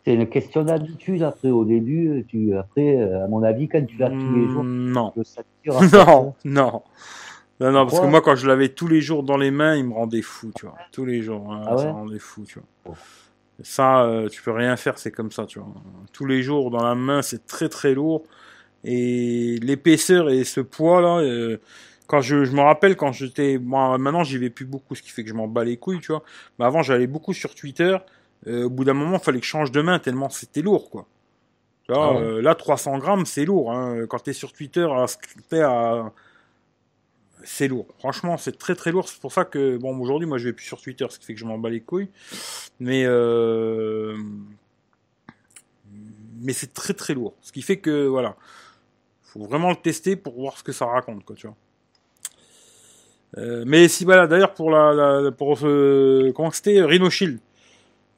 C'est 0.04 0.14
une 0.14 0.28
question 0.28 0.64
d'habitude 0.64 1.22
après. 1.22 1.50
Au 1.50 1.64
début, 1.66 2.24
tu, 2.26 2.56
après, 2.56 2.96
euh, 2.96 3.24
à 3.24 3.28
mon 3.28 3.42
avis, 3.42 3.68
quand 3.68 3.84
tu 3.86 3.98
l'as 3.98 4.08
tous 4.10 4.32
les 4.34 4.48
jours, 4.48 4.64
Mm, 4.64 4.92
Non. 4.92 5.12
le 5.14 5.22
après, 5.22 5.88
Non, 5.92 6.34
non. 6.44 6.82
Non, 7.60 7.70
non, 7.70 7.86
parce 7.86 8.00
que 8.00 8.06
moi, 8.06 8.22
quand 8.22 8.34
je 8.34 8.48
l'avais 8.48 8.70
tous 8.70 8.88
les 8.88 9.00
jours 9.02 9.22
dans 9.22 9.36
les 9.36 9.50
mains, 9.50 9.76
il 9.76 9.84
me 9.84 9.92
rendait 9.94 10.22
fou, 10.22 10.50
tu 10.56 10.64
vois. 10.66 10.74
Tous 10.90 11.04
les 11.04 11.22
jours, 11.22 11.52
hein, 11.52 11.62
Ah 11.66 11.76
ça 11.76 11.84
me 11.88 11.92
rendait 11.92 12.18
fou, 12.18 12.44
tu 12.44 12.58
vois. 12.58 12.68
Oh. 12.86 12.96
Ça, 13.62 14.04
euh, 14.04 14.28
tu 14.28 14.42
peux 14.42 14.50
rien 14.50 14.76
faire, 14.76 14.98
c'est 14.98 15.10
comme 15.12 15.30
ça, 15.30 15.46
tu 15.46 15.58
vois. 15.58 15.68
Tous 16.12 16.26
les 16.26 16.42
jours 16.42 16.70
dans 16.70 16.82
la 16.82 16.94
main, 16.94 17.22
c'est 17.22 17.46
très 17.46 17.68
très 17.68 17.94
lourd. 17.94 18.24
Et 18.84 19.58
l'épaisseur 19.62 20.30
et 20.30 20.42
ce 20.44 20.60
poids-là, 20.60 21.18
euh, 21.20 21.58
quand 22.08 22.20
je, 22.20 22.44
je 22.44 22.52
me 22.52 22.60
rappelle 22.60 22.96
quand 22.96 23.12
j'étais, 23.12 23.58
moi 23.58 23.96
maintenant 23.98 24.24
j'y 24.24 24.38
vais 24.38 24.50
plus 24.50 24.64
beaucoup, 24.64 24.94
ce 24.96 25.02
qui 25.02 25.10
fait 25.10 25.22
que 25.22 25.28
je 25.28 25.34
m'en 25.34 25.46
bats 25.46 25.64
les 25.64 25.76
couilles, 25.76 26.00
tu 26.00 26.08
vois. 26.12 26.22
Mais 26.58 26.64
avant 26.64 26.82
j'allais 26.82 27.06
beaucoup 27.06 27.32
sur 27.32 27.54
Twitter. 27.54 27.96
Euh, 28.48 28.64
au 28.64 28.70
bout 28.70 28.84
d'un 28.84 28.94
moment, 28.94 29.18
il 29.18 29.22
fallait 29.24 29.38
que 29.38 29.46
je 29.46 29.50
change 29.50 29.70
de 29.70 29.80
main 29.82 30.00
tellement 30.00 30.28
c'était 30.28 30.62
lourd, 30.62 30.90
quoi. 30.90 31.06
Tu 31.84 31.92
vois, 31.92 32.06
Ah 32.08 32.20
ouais. 32.20 32.42
là 32.42 32.54
300 32.56 32.98
grammes, 32.98 33.24
c'est 33.26 33.44
lourd. 33.44 33.72
Hein. 33.72 34.06
Quand 34.08 34.18
t'es 34.18 34.32
sur 34.32 34.52
Twitter, 34.52 34.86
à, 34.90 35.06
t'es 35.48 35.60
à 35.60 36.12
c'est 37.44 37.68
lourd. 37.68 37.86
Franchement, 37.98 38.36
c'est 38.36 38.58
très 38.58 38.74
très 38.74 38.92
lourd. 38.92 39.08
C'est 39.08 39.20
pour 39.20 39.32
ça 39.32 39.44
que 39.44 39.76
bon, 39.76 39.98
aujourd'hui, 39.98 40.26
moi, 40.26 40.38
je 40.38 40.44
vais 40.44 40.52
plus 40.52 40.64
sur 40.64 40.80
Twitter, 40.80 41.06
ce 41.10 41.18
qui 41.18 41.26
fait 41.26 41.34
que 41.34 41.40
je 41.40 41.44
m'en 41.44 41.58
bats 41.58 41.70
les 41.70 41.80
couilles. 41.80 42.08
Mais 42.80 43.04
euh... 43.04 44.16
mais 46.40 46.52
c'est 46.52 46.72
très 46.72 46.94
très 46.94 47.14
lourd. 47.14 47.34
Ce 47.40 47.52
qui 47.52 47.62
fait 47.62 47.78
que 47.78 48.06
voilà, 48.06 48.36
faut 49.22 49.44
vraiment 49.44 49.70
le 49.70 49.76
tester 49.76 50.16
pour 50.16 50.34
voir 50.34 50.58
ce 50.58 50.62
que 50.62 50.72
ça 50.72 50.86
raconte, 50.86 51.24
quoi, 51.24 51.36
tu 51.36 51.46
vois. 51.46 51.56
Euh, 53.38 53.64
mais 53.66 53.88
si 53.88 54.04
voilà, 54.04 54.26
d'ailleurs 54.26 54.52
pour 54.52 54.70
la, 54.70 54.92
la 54.92 55.32
pour 55.32 55.58
ce 55.58 56.30
comment 56.32 56.50
c'était 56.50 56.82
Rhino 56.82 57.08
Shield. 57.08 57.38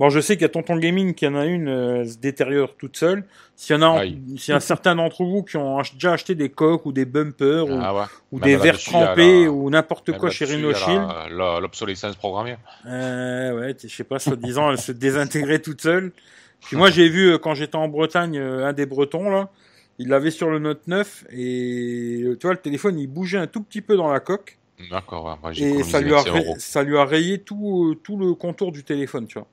Bon, 0.00 0.08
je 0.10 0.18
sais 0.20 0.34
qu'il 0.34 0.42
y 0.42 0.46
a 0.46 0.48
Tonton 0.48 0.76
Gaming 0.76 1.14
qui 1.14 1.24
en 1.26 1.36
a 1.36 1.44
une, 1.46 1.68
euh, 1.68 2.00
elle 2.00 2.10
se 2.10 2.18
détériore 2.18 2.74
toute 2.76 2.96
seule. 2.96 3.24
S'il 3.54 3.76
y 3.76 3.78
en 3.78 3.82
a, 3.94 4.00
Aïe. 4.00 4.18
s'il 4.36 4.52
y 4.52 4.56
a 4.56 4.58
certains 4.60 4.96
d'entre 4.96 5.22
vous 5.24 5.44
qui 5.44 5.56
ont 5.56 5.78
ach- 5.78 5.94
déjà 5.94 6.12
acheté 6.14 6.34
des 6.34 6.48
coques 6.48 6.84
ou 6.84 6.92
des 6.92 7.04
bumpers 7.04 7.66
ou, 7.68 7.78
Ah 7.80 7.94
ouais. 7.94 8.02
ou 8.32 8.38
Même 8.40 8.44
des 8.44 8.56
verres 8.56 8.78
trempés 8.78 9.44
la- 9.44 9.50
ou 9.52 9.70
n'importe 9.70 10.10
quoi 10.18 10.30
chez 10.30 10.46
Rhino 10.46 10.74
Shield. 10.74 11.02
L'obsolescence 11.30 12.16
programmée. 12.16 12.56
Euh, 12.86 13.60
ouais, 13.60 13.76
je 13.80 13.88
sais 13.88 14.02
pas, 14.04 14.18
soi-disant, 14.18 14.70
elle 14.72 14.78
se 14.78 14.90
désintégrait 14.92 15.60
toute 15.60 15.80
seule. 15.80 16.10
Puis 16.60 16.76
moi, 16.76 16.90
j'ai 16.90 17.08
vu, 17.08 17.30
euh, 17.32 17.38
quand 17.38 17.54
j'étais 17.54 17.76
en 17.76 17.86
Bretagne, 17.88 18.36
euh, 18.38 18.66
un 18.66 18.72
des 18.72 18.86
Bretons, 18.86 19.30
là, 19.30 19.50
il 19.98 20.08
l'avait 20.08 20.32
sur 20.32 20.50
le 20.50 20.58
Note 20.58 20.88
9, 20.88 21.24
et 21.30 22.22
euh, 22.24 22.36
tu 22.36 22.46
vois, 22.48 22.54
le 22.54 22.60
téléphone, 22.60 22.98
il 22.98 23.06
bougeait 23.06 23.38
un 23.38 23.46
tout 23.46 23.62
petit 23.62 23.80
peu 23.82 23.96
dans 23.96 24.10
la 24.12 24.18
coque, 24.20 24.58
D'accord, 24.90 25.24
ouais. 25.26 25.32
Moi, 25.40 25.52
j'ai 25.52 25.68
et 25.70 25.82
ça 25.84 26.00
lui, 26.00 26.12
a 26.12 26.16
25 26.16 26.32
ray- 26.32 26.44
euros. 26.44 26.54
ça 26.58 26.82
lui 26.82 26.98
a 26.98 27.04
rayé 27.04 27.38
tout, 27.38 27.96
tout 28.02 28.16
le 28.16 28.34
contour 28.34 28.72
du 28.72 28.82
téléphone, 28.82 29.26
tu 29.28 29.38
vois. 29.38 29.46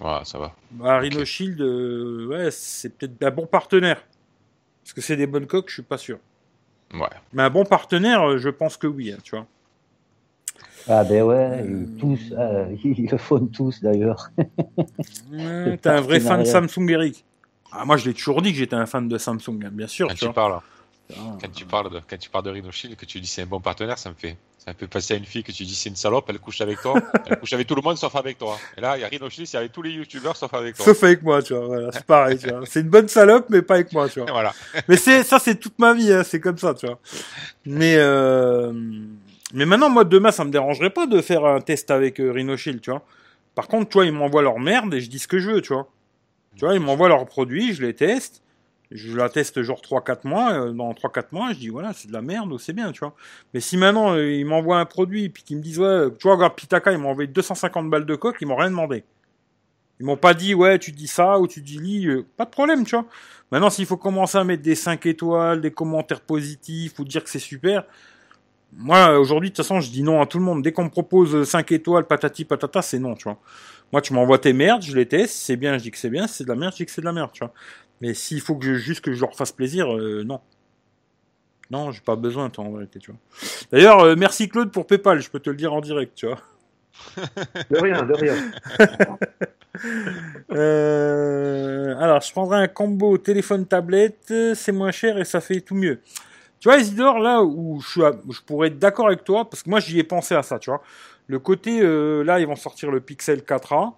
Ouais, 0.00 0.20
ça 0.24 0.38
va. 0.38 0.52
Bah, 0.72 0.98
Rhino. 0.98 1.24
Shield, 1.24 1.60
euh, 1.60 2.26
ouais, 2.26 2.50
c'est 2.50 2.90
peut-être 2.96 3.22
un 3.22 3.30
bon 3.30 3.46
partenaire. 3.46 4.02
Parce 4.82 4.92
que 4.92 5.00
c'est 5.00 5.16
des 5.16 5.26
bonnes 5.26 5.46
coques, 5.46 5.68
je 5.68 5.74
suis 5.74 5.82
pas 5.82 5.98
sûr. 5.98 6.18
Ouais. 6.94 7.08
Mais 7.32 7.42
un 7.42 7.50
bon 7.50 7.64
partenaire, 7.64 8.22
euh, 8.22 8.38
je 8.38 8.48
pense 8.48 8.76
que 8.76 8.86
oui, 8.86 9.12
hein, 9.12 9.18
tu 9.22 9.34
vois. 9.34 9.46
Ah 10.88 11.02
ben 11.02 11.22
ouais, 11.22 11.34
Euh, 11.64 11.84
ils, 11.88 11.98
tous, 11.98 12.32
euh, 12.32 12.66
ils 12.84 13.08
le 13.10 13.18
font 13.18 13.44
tous 13.46 13.82
d'ailleurs. 13.82 14.30
Ouais, 15.32 15.76
T'es 15.78 15.88
un 15.88 16.00
vrai 16.00 16.20
fan 16.20 16.40
de. 16.40 16.44
Samsung, 16.44 16.88
Eric. 16.90 17.24
Ah, 17.72 17.84
moi, 17.84 17.96
je 17.96 18.06
l'ai 18.06 18.14
toujours 18.14 18.40
dit 18.40 18.52
que 18.52 18.58
j'étais 18.58 18.76
un 18.76 18.86
fan 18.86 19.08
de 19.08 19.18
Samsung, 19.18 19.58
hein, 19.64 19.70
bien 19.72 19.88
sûr, 19.88 20.06
Quand 20.08 20.14
tu 20.14 20.26
tu 20.26 20.32
parles, 20.32 20.60
Ah. 21.12 21.38
quand 21.40 21.52
tu 21.52 21.64
parles 21.64 21.90
de, 21.90 22.00
quand 22.08 22.18
tu 22.18 22.30
parles 22.30 22.44
de 22.44 22.50
Rhino 22.50 22.70
Shield, 22.72 22.96
que 22.96 23.04
tu 23.06 23.20
dis 23.20 23.26
c'est 23.26 23.42
un 23.42 23.46
bon 23.46 23.60
partenaire, 23.60 23.96
ça 23.96 24.10
me 24.10 24.14
fait, 24.14 24.36
ça 24.58 24.72
me 24.72 24.76
fait 24.76 24.88
passer 24.88 25.14
à 25.14 25.16
une 25.16 25.24
fille 25.24 25.44
que 25.44 25.52
tu 25.52 25.64
dis 25.64 25.74
c'est 25.74 25.88
une 25.88 25.96
salope, 25.96 26.26
elle 26.28 26.38
couche 26.38 26.60
avec 26.60 26.80
toi, 26.80 27.00
elle 27.26 27.38
couche 27.38 27.52
avec 27.52 27.66
tout 27.66 27.74
le 27.74 27.82
monde 27.82 27.96
sauf 27.96 28.14
avec 28.16 28.38
toi. 28.38 28.58
Et 28.76 28.80
là, 28.80 28.96
il 28.96 29.02
y 29.02 29.04
a 29.04 29.08
Rhino 29.08 29.30
Shield, 29.30 29.46
c'est 29.46 29.56
avec 29.56 29.72
tous 29.72 29.82
les 29.82 29.90
youtubeurs 29.90 30.36
sauf 30.36 30.52
avec 30.54 30.76
toi. 30.76 30.84
Sauf 30.84 31.02
avec 31.04 31.22
moi, 31.22 31.42
tu 31.42 31.54
vois. 31.54 31.66
Voilà, 31.66 31.92
c'est 31.92 32.04
pareil, 32.04 32.38
tu 32.38 32.48
vois. 32.48 32.62
C'est 32.66 32.80
une 32.80 32.88
bonne 32.88 33.08
salope, 33.08 33.46
mais 33.50 33.62
pas 33.62 33.74
avec 33.74 33.92
moi, 33.92 34.08
tu 34.08 34.20
vois. 34.20 34.30
Voilà. 34.30 34.52
Mais 34.88 34.96
c'est 34.96 35.22
ça, 35.22 35.38
c'est 35.38 35.56
toute 35.56 35.78
ma 35.78 35.94
vie, 35.94 36.12
hein, 36.12 36.24
c'est 36.24 36.40
comme 36.40 36.58
ça, 36.58 36.74
tu 36.74 36.86
vois. 36.86 36.98
Mais 37.64 37.94
euh... 37.96 38.72
mais 39.52 39.66
maintenant, 39.66 39.90
moi, 39.90 40.04
demain, 40.04 40.32
ça 40.32 40.44
me 40.44 40.50
dérangerait 40.50 40.90
pas 40.90 41.06
de 41.06 41.20
faire 41.20 41.44
un 41.44 41.60
test 41.60 41.90
avec 41.90 42.20
euh, 42.20 42.32
Rhino 42.32 42.56
Shield, 42.56 42.80
tu 42.80 42.90
vois. 42.90 43.04
Par 43.54 43.68
contre, 43.68 43.88
toi, 43.88 44.04
ils 44.04 44.12
m'envoient 44.12 44.42
leur 44.42 44.58
merde 44.58 44.92
et 44.92 45.00
je 45.00 45.08
dis 45.08 45.18
ce 45.18 45.28
que 45.28 45.38
je 45.38 45.50
veux, 45.50 45.60
tu 45.62 45.72
vois. 45.72 45.88
Tu 46.56 46.64
vois, 46.64 46.74
ils 46.74 46.80
m'envoient 46.80 47.08
leurs 47.08 47.26
produits, 47.26 47.74
je 47.74 47.82
les 47.82 47.94
teste. 47.94 48.42
Je 48.90 49.16
la 49.16 49.28
teste 49.28 49.62
genre 49.62 49.80
3-4 49.80 50.26
mois. 50.26 50.52
euh, 50.52 50.72
dans 50.72 50.92
3-4 50.92 51.26
mois, 51.32 51.52
je 51.52 51.58
dis 51.58 51.68
voilà, 51.68 51.92
c'est 51.92 52.08
de 52.08 52.12
la 52.12 52.22
merde 52.22 52.56
c'est 52.58 52.72
bien, 52.72 52.92
tu 52.92 53.00
vois. 53.00 53.14
Mais 53.52 53.60
si 53.60 53.76
maintenant, 53.76 54.14
euh, 54.14 54.30
ils 54.30 54.46
m'envoient 54.46 54.78
un 54.78 54.84
produit 54.84 55.24
et 55.24 55.28
puis 55.28 55.42
qu'ils 55.42 55.56
me 55.56 55.62
disent 55.62 55.78
ouais, 55.80 56.08
tu 56.18 56.28
vois, 56.28 56.36
regarde, 56.36 56.54
Pitaka, 56.54 56.92
ils 56.92 56.98
m'ont 56.98 57.10
envoyé 57.10 57.26
250 57.28 57.90
balles 57.90 58.06
de 58.06 58.14
coque, 58.14 58.36
ils 58.40 58.46
m'ont 58.46 58.56
rien 58.56 58.70
demandé. 58.70 59.04
Ils 59.98 60.06
m'ont 60.06 60.16
pas 60.16 60.34
dit 60.34 60.54
ouais, 60.54 60.78
tu 60.78 60.92
dis 60.92 61.06
ça 61.08 61.38
ou 61.38 61.46
tu 61.46 61.60
dis 61.62 61.78
li, 61.78 62.06
euh, 62.06 62.24
pas 62.36 62.44
de 62.44 62.50
problème, 62.50 62.84
tu 62.84 62.96
vois. 62.96 63.06
Maintenant, 63.50 63.70
s'il 63.70 63.86
faut 63.86 63.96
commencer 63.96 64.38
à 64.38 64.44
mettre 64.44 64.62
des 64.62 64.74
5 64.74 65.04
étoiles, 65.06 65.60
des 65.60 65.70
commentaires 65.70 66.20
positifs 66.20 66.98
ou 66.98 67.04
dire 67.04 67.24
que 67.24 67.30
c'est 67.30 67.38
super, 67.38 67.84
moi, 68.72 69.18
aujourd'hui, 69.18 69.50
de 69.50 69.54
toute 69.54 69.64
façon, 69.64 69.80
je 69.80 69.90
dis 69.90 70.02
non 70.02 70.20
à 70.20 70.26
tout 70.26 70.38
le 70.38 70.44
monde. 70.44 70.62
Dès 70.62 70.72
qu'on 70.72 70.84
me 70.84 70.90
propose 70.90 71.44
5 71.48 71.72
étoiles, 71.72 72.06
patati 72.06 72.44
patata, 72.44 72.82
c'est 72.82 72.98
non, 72.98 73.14
tu 73.14 73.24
vois. 73.24 73.38
Moi, 73.92 74.02
tu 74.02 74.12
m'envoies 74.12 74.38
tes 74.38 74.52
merdes, 74.52 74.82
je 74.82 74.94
les 74.94 75.06
teste, 75.06 75.34
c'est 75.36 75.56
bien, 75.56 75.78
je 75.78 75.84
dis 75.84 75.90
que 75.90 75.98
c'est 75.98 76.10
bien, 76.10 76.26
c'est 76.26 76.44
de 76.44 76.48
la 76.48 76.56
merde, 76.56 76.72
je 76.72 76.78
dis 76.78 76.86
que 76.86 76.90
c'est 76.90 77.00
de 77.00 77.06
la 77.06 77.12
merde, 77.12 77.30
tu 77.32 77.40
vois. 77.44 77.52
Mais 78.00 78.14
s'il 78.14 78.40
faut 78.40 78.54
que 78.56 78.64
je, 78.64 78.74
juste 78.74 79.00
que 79.00 79.12
je 79.12 79.20
leur 79.20 79.34
fasse 79.34 79.52
plaisir, 79.52 79.94
euh, 79.96 80.22
non. 80.24 80.40
Non, 81.70 81.90
j'ai 81.90 82.00
pas 82.00 82.16
besoin, 82.16 82.48
toi, 82.50 82.64
en 82.64 82.70
vérité, 82.72 82.98
tu 83.00 83.10
vois. 83.10 83.20
D'ailleurs, 83.72 84.00
euh, 84.00 84.14
merci 84.16 84.48
Claude 84.48 84.70
pour 84.70 84.86
PayPal, 84.86 85.20
je 85.20 85.30
peux 85.30 85.40
te 85.40 85.50
le 85.50 85.56
dire 85.56 85.72
en 85.72 85.80
direct, 85.80 86.12
tu 86.14 86.26
vois. 86.26 86.38
De 87.70 87.78
rien, 87.78 88.02
de 88.04 88.14
rien. 88.14 88.34
Euh, 90.52 91.94
alors, 91.98 92.20
je 92.22 92.32
prendrai 92.32 92.58
un 92.58 92.68
combo 92.68 93.18
téléphone-tablette, 93.18 94.32
c'est 94.54 94.72
moins 94.72 94.90
cher 94.90 95.18
et 95.18 95.24
ça 95.24 95.40
fait 95.42 95.60
tout 95.60 95.74
mieux. 95.74 96.00
Tu 96.60 96.68
vois, 96.68 96.78
Isidore, 96.78 97.18
là 97.18 97.42
où 97.42 97.80
je, 97.82 97.88
suis 97.88 98.04
à- 98.04 98.12
je 98.30 98.40
pourrais 98.40 98.68
être 98.68 98.78
d'accord 98.78 99.08
avec 99.08 99.24
toi, 99.24 99.48
parce 99.48 99.62
que 99.62 99.68
moi 99.70 99.80
j'y 99.80 99.98
ai 99.98 100.04
pensé 100.04 100.34
à 100.34 100.42
ça, 100.42 100.58
tu 100.58 100.70
vois. 100.70 100.82
Le 101.26 101.38
côté, 101.38 101.80
euh, 101.82 102.22
là, 102.22 102.40
ils 102.40 102.46
vont 102.46 102.56
sortir 102.56 102.90
le 102.90 103.00
Pixel 103.00 103.40
4a. 103.42 103.92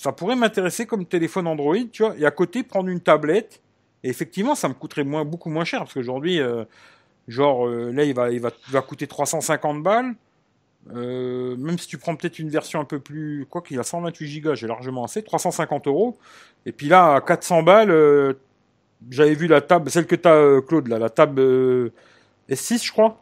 Ça 0.00 0.12
pourrait 0.12 0.36
m'intéresser 0.36 0.86
comme 0.86 1.04
téléphone 1.04 1.46
Android, 1.46 1.76
tu 1.92 2.02
vois. 2.04 2.16
Et 2.16 2.24
à 2.24 2.30
côté, 2.30 2.62
prendre 2.62 2.88
une 2.88 3.00
tablette. 3.00 3.60
Et 4.02 4.08
effectivement, 4.08 4.54
ça 4.54 4.68
me 4.68 4.74
coûterait 4.74 5.04
moins, 5.04 5.24
beaucoup 5.24 5.50
moins 5.50 5.64
cher, 5.64 5.80
parce 5.80 5.92
qu'aujourd'hui, 5.92 6.40
euh, 6.40 6.64
genre, 7.28 7.66
euh, 7.66 7.92
là, 7.92 8.04
il 8.04 8.14
va, 8.14 8.30
il, 8.30 8.40
va, 8.40 8.50
il 8.68 8.72
va 8.72 8.80
coûter 8.80 9.06
350 9.06 9.82
balles. 9.82 10.14
Euh, 10.94 11.54
même 11.58 11.78
si 11.78 11.86
tu 11.86 11.98
prends 11.98 12.16
peut-être 12.16 12.38
une 12.38 12.48
version 12.48 12.80
un 12.80 12.86
peu 12.86 12.98
plus. 12.98 13.46
Quoi 13.50 13.60
qu'il 13.60 13.78
a 13.78 13.82
128 13.82 14.40
Go, 14.40 14.54
j'ai 14.54 14.66
largement 14.66 15.04
assez, 15.04 15.22
350 15.22 15.86
euros. 15.86 16.16
Et 16.64 16.72
puis 16.72 16.88
là, 16.88 17.16
à 17.16 17.20
400 17.20 17.62
balles, 17.62 17.90
j'avais 19.08 19.34
vu 19.34 19.46
la 19.46 19.60
table, 19.60 19.90
celle 19.90 20.06
que 20.06 20.16
t'as, 20.16 20.34
euh, 20.34 20.60
Claude, 20.60 20.88
là, 20.88 20.98
la 20.98 21.10
table 21.10 21.40
euh, 21.40 21.92
S6, 22.48 22.84
je 22.84 22.92
crois. 22.92 23.18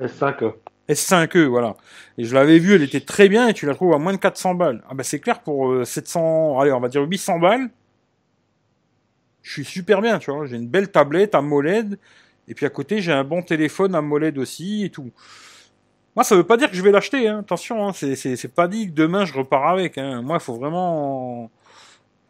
S5. 0.00 0.52
S5e, 0.88 1.46
voilà. 1.46 1.76
Et 2.18 2.24
je 2.24 2.34
l'avais 2.34 2.58
vue, 2.58 2.74
elle 2.74 2.82
était 2.82 3.00
très 3.00 3.28
bien 3.28 3.48
et 3.48 3.54
tu 3.54 3.66
la 3.66 3.74
trouves 3.74 3.94
à 3.94 3.98
moins 3.98 4.12
de 4.12 4.18
400 4.18 4.54
balles. 4.54 4.82
Ah 4.88 4.94
bah 4.94 5.02
c'est 5.02 5.20
clair, 5.20 5.40
pour 5.40 5.70
euh, 5.70 5.84
700, 5.84 6.60
allez, 6.60 6.72
on 6.72 6.80
va 6.80 6.88
dire 6.88 7.02
800 7.02 7.38
balles, 7.38 7.70
je 9.42 9.52
suis 9.52 9.64
super 9.64 10.00
bien, 10.00 10.18
tu 10.18 10.30
vois. 10.30 10.46
J'ai 10.46 10.56
une 10.56 10.68
belle 10.68 10.90
tablette 10.90 11.34
AMOLED 11.34 11.98
et 12.48 12.54
puis 12.54 12.66
à 12.66 12.70
côté, 12.70 13.00
j'ai 13.00 13.12
un 13.12 13.24
bon 13.24 13.42
téléphone 13.42 13.94
AMOLED 13.94 14.38
aussi 14.38 14.84
et 14.84 14.90
tout. 14.90 15.10
Moi, 16.16 16.24
ça 16.24 16.36
veut 16.36 16.44
pas 16.44 16.56
dire 16.56 16.70
que 16.70 16.76
je 16.76 16.82
vais 16.82 16.92
l'acheter, 16.92 17.28
hein. 17.28 17.40
attention, 17.40 17.88
hein. 17.88 17.92
c'est 17.92 18.54
pas 18.54 18.68
dit 18.68 18.86
que 18.86 18.92
demain 18.92 19.24
je 19.24 19.32
repars 19.32 19.68
avec. 19.68 19.98
Hein. 19.98 20.22
Moi, 20.22 20.36
il 20.40 20.44
faut 20.44 20.54
vraiment 20.54 21.50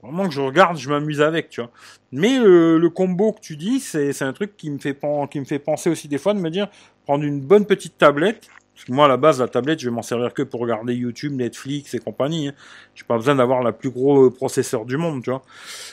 Vraiment 0.05 0.29
que 0.29 0.35
je 0.35 0.41
regarde, 0.41 0.77
je 0.77 0.91
m'amuse 0.91 1.23
avec, 1.23 1.49
tu 1.49 1.63
vois. 1.63 1.71
Mais 2.13 2.39
euh, 2.39 2.79
le 2.79 2.91
combo 2.91 3.33
que 3.33 3.41
tu 3.41 3.57
dis, 3.57 3.81
c'est 3.81 4.23
un 4.23 4.33
truc 4.35 4.57
qui 4.57 4.71
me 4.71 4.79
fait 4.79 5.59
penser 5.59 5.89
aussi 5.89 6.09
des 6.09 6.19
fois 6.19 6.35
de 6.35 6.41
me 6.41 6.51
dire 6.51 6.69
prendre 7.05 7.25
une 7.25 7.41
bonne 7.41 7.65
petite 7.65 7.97
tablette. 7.97 8.49
Parce 8.75 8.85
que 8.87 8.93
moi, 8.93 9.07
à 9.07 9.09
la 9.09 9.17
base, 9.17 9.41
la 9.41 9.49
tablette, 9.49 9.79
je 9.79 9.89
vais 9.89 9.95
m'en 9.95 10.03
servir 10.03 10.35
que 10.35 10.43
pour 10.43 10.61
regarder 10.61 10.95
YouTube, 10.95 11.33
Netflix 11.33 11.95
et 11.95 12.01
compagnie. 12.01 12.49
Hein. 12.49 12.55
J'ai 12.95 13.05
pas 13.05 13.17
besoin 13.17 13.37
d'avoir 13.37 13.63
la 13.63 13.73
plus 13.73 13.91
gros 13.91 14.27
euh, 14.27 14.31
processeur 14.31 14.85
du 14.85 14.97
monde, 14.97 15.23
tu 15.23 15.31
vois. 15.31 15.43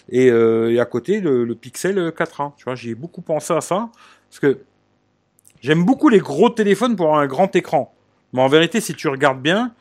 Et, 0.09 0.29
euh, 0.29 0.73
et 0.73 0.79
à 0.79 0.85
côté, 0.85 1.21
le, 1.21 1.45
le 1.45 1.55
Pixel 1.55 2.09
4a, 2.09 2.53
tu 2.57 2.65
vois. 2.65 2.75
J'ai 2.75 2.95
beaucoup 2.95 3.21
pensé 3.21 3.53
à 3.53 3.61
ça 3.61 3.89
parce 4.29 4.39
que 4.39 4.59
j'aime 5.61 5.85
beaucoup 5.85 6.09
les 6.09 6.19
gros 6.19 6.49
téléphones 6.49 6.95
pour 6.95 7.05
avoir 7.07 7.21
un 7.21 7.27
grand 7.27 7.55
écran. 7.55 7.93
Mais 8.33 8.41
en 8.41 8.47
vérité, 8.47 8.81
si 8.81 8.93
tu 8.95 9.07
regardes 9.07 9.41
bien, 9.41 9.73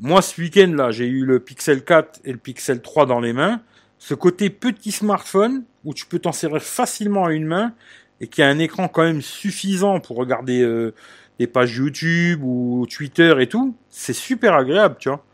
moi, 0.00 0.22
ce 0.22 0.40
week-end, 0.40 0.72
là, 0.76 0.90
j'ai 0.90 1.06
eu 1.06 1.24
le 1.24 1.38
Pixel 1.40 1.84
4 1.84 2.20
et 2.24 2.32
le 2.32 2.38
Pixel 2.38 2.80
3 2.82 3.06
dans 3.06 3.20
les 3.20 3.32
mains. 3.32 3.60
Ce 3.98 4.14
côté 4.14 4.50
petit 4.50 4.90
smartphone, 4.90 5.62
où 5.84 5.94
tu 5.94 6.06
peux 6.06 6.18
t'en 6.18 6.32
servir 6.32 6.62
facilement 6.62 7.26
à 7.26 7.32
une 7.32 7.46
main, 7.46 7.72
et 8.20 8.26
qui 8.26 8.42
a 8.42 8.48
un 8.48 8.58
écran 8.58 8.88
quand 8.88 9.02
même 9.02 9.22
suffisant 9.22 10.00
pour 10.00 10.16
regarder 10.16 10.60
euh, 10.62 10.92
des 11.38 11.46
pages 11.46 11.76
YouTube 11.76 12.40
ou 12.42 12.86
Twitter 12.90 13.34
et 13.40 13.46
tout, 13.48 13.74
c'est 13.90 14.12
super 14.12 14.54
agréable, 14.54 14.96
tu 14.98 15.08
vois. 15.08 15.24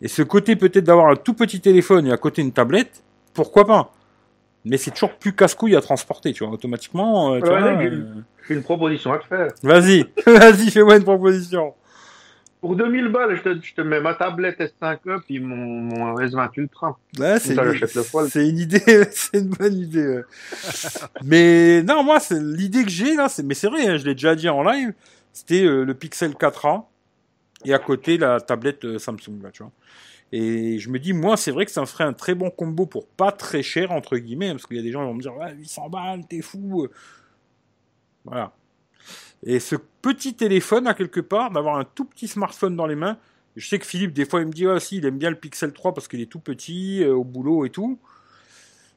Et 0.00 0.08
ce 0.08 0.22
côté 0.22 0.56
peut-être 0.56 0.84
d'avoir 0.84 1.08
un 1.10 1.16
tout 1.16 1.34
petit 1.34 1.60
téléphone 1.60 2.06
et 2.06 2.12
à 2.12 2.16
côté 2.16 2.42
une 2.42 2.52
tablette, 2.52 3.02
pourquoi 3.34 3.66
pas? 3.66 3.92
Mais 4.64 4.76
c'est 4.76 4.90
toujours 4.92 5.14
plus 5.16 5.32
casse-couille 5.34 5.76
à 5.76 5.80
transporter, 5.80 6.32
tu 6.32 6.44
vois, 6.44 6.52
automatiquement. 6.52 7.34
euh, 7.34 7.40
tu 7.40 7.44
Ouais, 7.50 7.58
vois, 7.60 7.80
j'ai- 7.82 7.86
euh, 7.88 8.04
J'ai 8.48 8.54
une 8.54 8.62
proposition 8.62 9.12
à 9.12 9.18
te 9.18 9.26
faire. 9.26 9.48
Vas-y, 9.62 10.04
vas-y, 10.26 10.70
fais-moi 10.70 10.96
une 10.96 11.04
proposition. 11.04 11.74
Pour 12.62 12.76
2000 12.76 13.08
balles, 13.08 13.34
je 13.34 13.42
te, 13.42 13.60
je 13.60 13.74
te 13.74 13.80
mets 13.80 14.00
ma 14.00 14.14
tablette 14.14 14.60
S5e 14.60 15.22
puis 15.22 15.40
mon, 15.40 15.56
mon 15.56 16.14
S20 16.16 16.48
Ultra. 16.58 16.96
Ouais, 17.18 17.40
c'est 17.40 18.48
une 18.48 18.58
idée, 18.58 18.78
c'est 19.10 19.38
une 19.38 19.48
bonne 19.48 19.74
idée. 19.74 20.06
ouais. 20.06 20.22
mais 21.24 21.82
non, 21.82 22.04
moi, 22.04 22.20
c'est 22.20 22.40
l'idée 22.40 22.84
que 22.84 22.90
j'ai 22.90 23.16
là, 23.16 23.28
c'est 23.28 23.42
mais 23.42 23.54
c'est 23.54 23.66
vrai, 23.66 23.88
hein, 23.88 23.96
je 23.96 24.04
l'ai 24.04 24.14
déjà 24.14 24.36
dit 24.36 24.48
en 24.48 24.62
live, 24.62 24.94
c'était 25.32 25.64
euh, 25.64 25.84
le 25.84 25.92
Pixel 25.92 26.34
4a 26.34 26.84
et 27.64 27.74
à 27.74 27.80
côté 27.80 28.16
la 28.16 28.40
tablette 28.40 28.84
euh, 28.84 28.96
Samsung 28.96 29.42
là, 29.42 29.50
tu 29.50 29.64
vois. 29.64 29.72
Et 30.30 30.78
je 30.78 30.88
me 30.88 31.00
dis, 31.00 31.12
moi, 31.12 31.36
c'est 31.36 31.50
vrai 31.50 31.66
que 31.66 31.72
ça 31.72 31.80
me 31.80 31.86
ferait 31.86 32.04
un 32.04 32.12
très 32.12 32.36
bon 32.36 32.50
combo 32.50 32.86
pour 32.86 33.08
pas 33.08 33.32
très 33.32 33.64
cher 33.64 33.90
entre 33.90 34.16
guillemets, 34.18 34.50
hein, 34.50 34.52
parce 34.52 34.66
qu'il 34.66 34.76
y 34.76 34.80
a 34.80 34.84
des 34.84 34.92
gens 34.92 35.00
qui 35.00 35.06
vont 35.06 35.14
me 35.14 35.20
dire, 35.20 35.36
ouais, 35.36 35.52
800 35.52 35.88
balles, 35.88 36.20
t'es 36.28 36.42
fou. 36.42 36.86
Voilà. 38.24 38.52
Et 39.44 39.58
ce 39.58 39.74
petit 40.02 40.34
téléphone, 40.34 40.86
à 40.86 40.94
quelque 40.94 41.20
part, 41.20 41.50
d'avoir 41.50 41.78
un 41.78 41.84
tout 41.84 42.04
petit 42.04 42.28
smartphone 42.28 42.76
dans 42.76 42.86
les 42.86 42.96
mains. 42.96 43.16
Je 43.56 43.66
sais 43.68 43.78
que 43.78 43.86
Philippe, 43.86 44.12
des 44.12 44.24
fois, 44.24 44.40
il 44.40 44.46
me 44.46 44.52
dit, 44.52 44.66
ah, 44.66 44.80
si, 44.80 44.96
il 44.96 45.06
aime 45.06 45.18
bien 45.18 45.30
le 45.30 45.36
Pixel 45.36 45.72
3 45.72 45.94
parce 45.94 46.08
qu'il 46.08 46.20
est 46.20 46.26
tout 46.26 46.40
petit, 46.40 47.02
euh, 47.02 47.14
au 47.14 47.24
boulot 47.24 47.64
et 47.64 47.70
tout. 47.70 47.98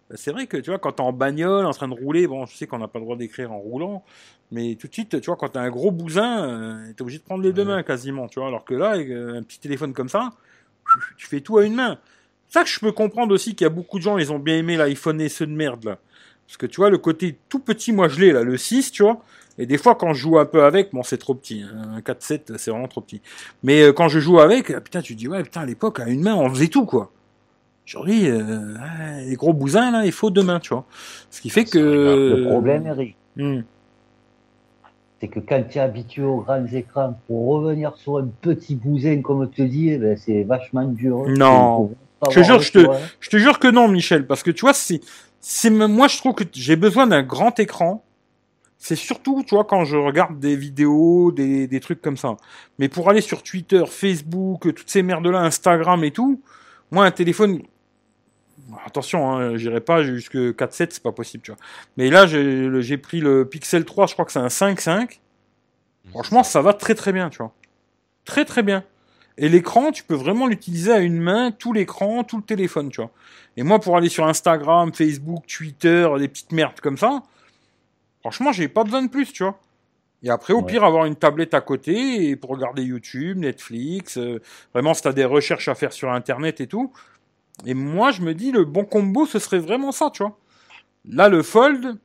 Bah, 0.10 0.16
C'est 0.18 0.32
vrai 0.32 0.47
que, 0.47 0.58
tu 0.58 0.70
vois, 0.70 0.80
quand 0.80 0.93
t'es 0.93 1.01
en 1.01 1.14
bagnole, 1.14 1.66
en 1.66 1.72
train 1.72 1.88
de 1.88 1.93
rouler, 1.93 2.28
bon, 2.28 2.45
je 2.45 2.56
sais 2.56 2.68
qu'on 2.68 2.80
n'a 2.80 2.88
pas 2.88 2.99
le 2.99 3.06
droit 3.06 3.18
d'écrire 3.18 3.51
en 3.51 3.60
roulant, 3.60 4.03
mais 4.51 4.76
tout 4.76 4.88
de 4.88 4.93
suite, 4.93 5.20
tu 5.22 5.26
vois, 5.28 5.36
quand 5.36 5.49
t'as 5.49 5.62
un 5.62 5.70
gros 5.70 5.91
bousin, 5.91 6.47
euh, 6.47 6.93
t'es 6.93 7.01
obligé 7.01 7.20
de 7.20 7.24
prendre 7.24 7.43
les 7.43 7.53
deux 7.53 7.66
mains 7.66 7.84
quasiment, 7.84 8.28
tu 8.28 8.39
vois, 8.39 8.47
alors 8.47 8.66
que 8.66 8.74
là, 8.74 8.91
avec 8.91 9.10
euh, 9.10 9.38
un 9.38 9.43
petit 9.43 9.60
téléphone 9.60 9.93
comme 9.93 10.10
ça, 10.10 10.32
tu 11.18 11.28
fais 11.28 11.41
tout 11.41 11.58
à 11.58 11.66
une 11.66 11.76
main. 11.76 11.99
C'est 12.47 12.60
ça 12.60 12.64
que 12.64 12.70
je 12.70 12.80
peux 12.80 12.91
comprendre 12.91 13.34
aussi 13.34 13.56
qu'il 13.56 13.66
y 13.66 13.68
a 13.68 13.70
beaucoup 13.70 13.97
de 13.97 14.03
gens, 14.03 14.18
ils 14.18 14.32
ont 14.32 14.39
bien 14.39 14.58
aimé 14.58 14.78
l'iPhone 14.78 15.28
SE 15.28 15.43
de 15.43 15.51
merde, 15.51 15.84
là. 15.86 15.99
Parce 16.47 16.58
que 16.58 16.68
tu 16.68 16.78
vois, 16.78 16.91
le 16.91 16.99
côté 16.99 17.38
tout 17.49 17.60
petit, 17.60 17.91
moi 17.91 18.08
je 18.08 18.20
l'ai, 18.20 18.32
là, 18.32 18.43
le 18.43 18.56
6, 18.56 18.91
tu 18.91 19.03
vois. 19.03 19.24
Et 19.58 19.66
des 19.66 19.78
fois, 19.78 19.95
quand 19.95 20.14
je 20.14 20.22
joue 20.22 20.38
un 20.38 20.45
peu 20.45 20.64
avec, 20.66 20.91
bon, 20.93 21.01
c'est 21.03 21.18
trop 21.18 21.34
petit. 21.34 21.64
hein. 21.64 21.93
Un 21.95 21.99
4-7, 22.01 22.58
c'est 22.58 22.72
vraiment 22.72 22.88
trop 22.89 23.01
petit. 23.01 23.22
Mais 23.64 23.82
euh, 23.84 23.93
quand 23.93 24.10
je 24.10 24.20
joue 24.20 24.39
avec, 24.39 24.70
ah, 24.72 24.82
putain, 24.82 25.01
tu 25.01 25.14
te 25.14 25.20
dis, 25.20 25.28
ouais, 25.28 25.43
putain, 25.43 25.62
à 25.62 25.66
l'époque, 25.66 25.99
à 25.99 26.08
une 26.10 26.22
main, 26.22 26.36
on 26.36 26.49
faisait 26.49 26.68
tout, 26.68 26.86
quoi. 26.86 27.12
Aujourd'hui, 27.88 28.28
euh, 28.30 28.76
les 29.28 29.36
gros 29.36 29.53
bousins, 29.53 29.91
là, 29.91 30.06
il 30.06 30.12
faut 30.12 30.30
deux 30.32 30.43
mains, 30.43 30.60
tu 30.60 30.70
vois. 30.74 30.86
Ce 31.30 31.39
qui 31.39 31.49
fait 31.49 31.66
que... 31.66 31.78
Le 31.80 32.47
problème, 32.49 32.88
Eric, 32.88 33.16
Hmm. 33.38 33.62
c'est 35.20 35.28
que 35.28 35.39
quand 35.41 35.62
tu 35.70 35.78
es 35.78 35.82
habitué 35.82 36.24
aux 36.24 36.38
grands 36.41 36.66
écrans, 36.68 37.20
pour 37.28 37.47
revenir 37.47 37.95
sur 37.97 38.18
un 38.18 38.28
petit 38.41 38.76
bousin, 38.76 39.22
comme 39.22 39.49
tu 39.51 39.68
dis, 39.68 39.89
eh 39.89 39.97
ben, 39.97 40.18
c'est 40.18 40.43
vachement 40.43 40.86
dur. 40.86 41.26
Non. 41.28 41.91
Je 42.30 42.36
te 42.39 42.43
jure, 42.43 42.62
je 42.62 42.72
te-. 42.72 42.88
Je 43.20 43.30
te 43.30 43.36
jure 43.38 43.60
que 43.60 43.68
non, 43.68 43.89
Michel, 43.89 44.26
parce 44.26 44.41
que 44.41 44.51
tu 44.51 44.62
vois, 44.62 44.74
c'est, 44.74 45.01
c'est 45.41 45.70
moi 45.70 46.08
je 46.08 46.18
trouve 46.18 46.34
que 46.34 46.45
j'ai 46.53 46.78
besoin 46.78 47.08
d'un 47.08 47.24
grand 47.24 47.60
écran. 47.60 48.05
C'est 48.78 48.95
surtout, 48.95 49.43
tu 49.47 49.55
vois, 49.55 49.63
quand 49.63 49.86
je 49.86 49.97
regarde 49.97 50.39
des 50.39 50.55
vidéos, 50.55 51.32
des, 51.32 51.67
des 51.67 51.80
trucs 51.80 52.01
comme 52.01 52.17
ça. 52.17 52.36
Mais 52.78 52.89
pour 52.89 53.09
aller 53.09 53.21
sur 53.21 53.41
Twitter, 53.41 53.84
Facebook, 53.88 54.61
toutes 54.76 54.89
ces 54.89 55.01
merdes-là, 55.01 55.39
Instagram 55.39 56.03
et 56.03 56.11
tout, 56.11 56.41
moi 56.91 57.05
un 57.05 57.11
téléphone, 57.11 57.61
attention, 58.86 59.32
hein, 59.32 59.57
j'irai 59.57 59.82
pas 59.82 60.03
jusque 60.03 60.36
4.7, 60.36 60.88
c'est 60.91 61.03
pas 61.03 61.11
possible, 61.11 61.43
tu 61.43 61.51
vois. 61.51 61.59
Mais 61.97 62.09
là, 62.09 62.26
j'ai, 62.28 62.97
pris 62.97 63.19
le 63.19 63.47
Pixel 63.47 63.86
3, 63.86 64.07
je 64.07 64.13
crois 64.13 64.26
que 64.26 64.32
c'est 64.32 64.39
un 64.39 64.47
5.5. 64.47 65.19
Franchement, 66.11 66.43
ça 66.43 66.61
va 66.61 66.73
très 66.73 66.95
très 66.95 67.11
bien, 67.11 67.30
tu 67.30 67.39
vois. 67.39 67.53
Très 68.26 68.45
très 68.45 68.63
bien. 68.63 68.84
Et 69.38 69.49
l'écran, 69.49 69.91
tu 69.91 70.03
peux 70.03 70.15
vraiment 70.15 70.47
l'utiliser 70.47 70.91
à 70.91 70.99
une 70.99 71.19
main, 71.19 71.51
tout 71.51 71.73
l'écran, 71.73 72.23
tout 72.23 72.38
le 72.38 72.43
téléphone, 72.43 72.89
tu 72.89 73.01
vois. 73.01 73.11
Et 73.57 73.63
moi, 73.63 73.80
pour 73.80 73.97
aller 73.97 74.09
sur 74.09 74.26
Instagram, 74.26 74.93
Facebook, 74.93 75.45
Twitter, 75.47 76.07
des 76.19 76.28
petites 76.28 76.51
merdes 76.51 76.80
comme 76.80 76.97
ça, 76.97 77.23
franchement, 78.26 78.51
j'ai 78.51 78.67
pas 78.67 78.84
besoin 78.84 79.03
de 79.03 79.07
plus, 79.09 79.32
tu 79.32 79.43
vois. 79.43 79.59
Et 80.23 80.32
après, 80.32 80.51
au 80.53 80.61
Ouais. 80.61 80.65
pire, 80.65 80.84
avoir 80.84 81.05
une 81.05 81.15
tablette 81.15 81.53
à 81.53 81.61
côté 81.61 82.30
et 82.30 82.36
pour 82.36 82.49
regarder 82.49 82.82
YouTube, 82.82 83.38
Netflix, 83.38 84.17
euh, 84.17 84.41
vraiment, 84.73 84.95
si 84.95 85.03
t'as 85.03 85.13
des 85.13 85.26
recherches 85.26 85.67
à 85.67 85.76
faire 85.76 85.93
sur 85.93 86.11
Internet 86.11 86.59
et 86.59 86.65
tout. 86.65 86.91
Et 87.67 87.76
moi, 87.76 88.09
je 88.09 88.21
me 88.23 88.34
dis, 88.34 88.51
le 88.51 88.65
bon 88.65 88.84
combo, 88.84 89.28
ce 89.28 89.38
serait 89.38 89.59
vraiment 89.59 89.91
ça, 89.91 90.09
tu 90.11 90.23
vois. 90.23 90.36
Là, 91.07 91.30
le 91.30 91.43
Fold, 91.43 91.99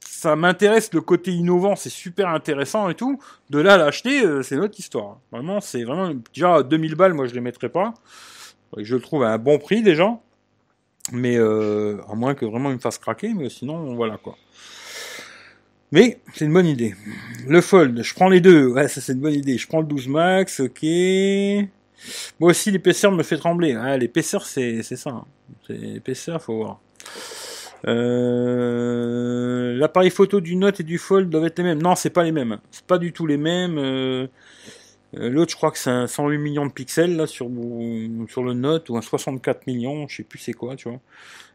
ça 0.00 0.34
m'intéresse, 0.34 0.92
le 0.92 1.00
côté 1.00 1.30
innovant, 1.30 1.76
c'est 1.76 1.90
super 1.90 2.28
intéressant 2.30 2.88
et 2.88 2.96
tout. 2.96 3.20
De 3.50 3.60
là 3.60 3.74
à 3.74 3.76
l'acheter, 3.76 4.24
euh, 4.26 4.42
c'est 4.42 4.56
notre 4.56 4.80
histoire. 4.80 5.20
Vraiment, 5.30 5.60
c'est 5.60 5.84
vraiment, 5.84 6.12
déjà, 6.34 6.64
2000 6.64 6.96
balles, 6.96 7.14
moi, 7.14 7.26
je 7.28 7.34
les 7.34 7.40
mettrais 7.40 7.68
pas. 7.68 7.94
Je 8.76 8.96
le 8.96 9.00
trouve 9.00 9.22
à 9.22 9.28
un 9.28 9.38
bon 9.38 9.58
prix, 9.60 9.80
déjà. 9.82 10.18
Mais, 11.12 11.36
euh, 11.36 11.98
à 12.10 12.16
moins 12.16 12.34
que 12.34 12.44
vraiment 12.46 12.70
il 12.70 12.74
me 12.76 12.80
fasse 12.80 12.98
craquer, 12.98 13.32
mais 13.34 13.48
sinon, 13.50 13.94
voilà, 13.94 14.16
quoi. 14.16 14.36
Mais, 15.94 16.18
c'est 16.34 16.44
une 16.44 16.52
bonne 16.52 16.66
idée. 16.66 16.92
Le 17.46 17.60
Fold, 17.60 18.02
je 18.02 18.14
prends 18.14 18.28
les 18.28 18.40
deux. 18.40 18.66
Ouais, 18.66 18.88
ça, 18.88 19.00
c'est 19.00 19.12
une 19.12 19.20
bonne 19.20 19.34
idée. 19.34 19.56
Je 19.56 19.68
prends 19.68 19.80
le 19.80 19.86
12 19.86 20.08
Max, 20.08 20.58
ok. 20.58 20.82
Moi 22.40 22.50
aussi, 22.50 22.72
l'épaisseur 22.72 23.12
me 23.12 23.22
fait 23.22 23.36
trembler. 23.36 23.74
Ah, 23.80 23.96
l'épaisseur, 23.96 24.44
c'est, 24.44 24.82
ça. 24.82 25.10
hein. 25.10 25.24
C'est 25.64 25.74
l'épaisseur, 25.74 26.42
faut 26.42 26.56
voir. 26.56 26.80
Euh, 27.86 29.76
L'appareil 29.76 30.10
photo 30.10 30.40
du 30.40 30.56
Note 30.56 30.80
et 30.80 30.82
du 30.82 30.98
Fold 30.98 31.30
doivent 31.30 31.44
être 31.46 31.58
les 31.58 31.64
mêmes. 31.64 31.80
Non, 31.80 31.94
c'est 31.94 32.10
pas 32.10 32.24
les 32.24 32.32
mêmes. 32.32 32.58
C'est 32.72 32.86
pas 32.86 32.98
du 32.98 33.12
tout 33.12 33.28
les 33.28 33.36
mêmes. 33.36 33.78
Euh, 33.78 34.26
euh, 35.16 35.30
L'autre, 35.30 35.52
je 35.52 35.56
crois 35.56 35.70
que 35.70 35.78
c'est 35.78 35.90
un 35.90 36.08
108 36.08 36.38
millions 36.38 36.66
de 36.66 36.72
pixels 36.72 37.14
là 37.14 37.28
sur 37.28 37.48
sur 38.28 38.42
le 38.42 38.52
Note 38.54 38.88
ou 38.88 38.96
un 38.96 39.00
64 39.02 39.68
millions, 39.68 40.08
je 40.08 40.16
sais 40.16 40.22
plus 40.24 40.40
c'est 40.40 40.54
quoi, 40.54 40.74
tu 40.74 40.88
vois. 40.88 40.98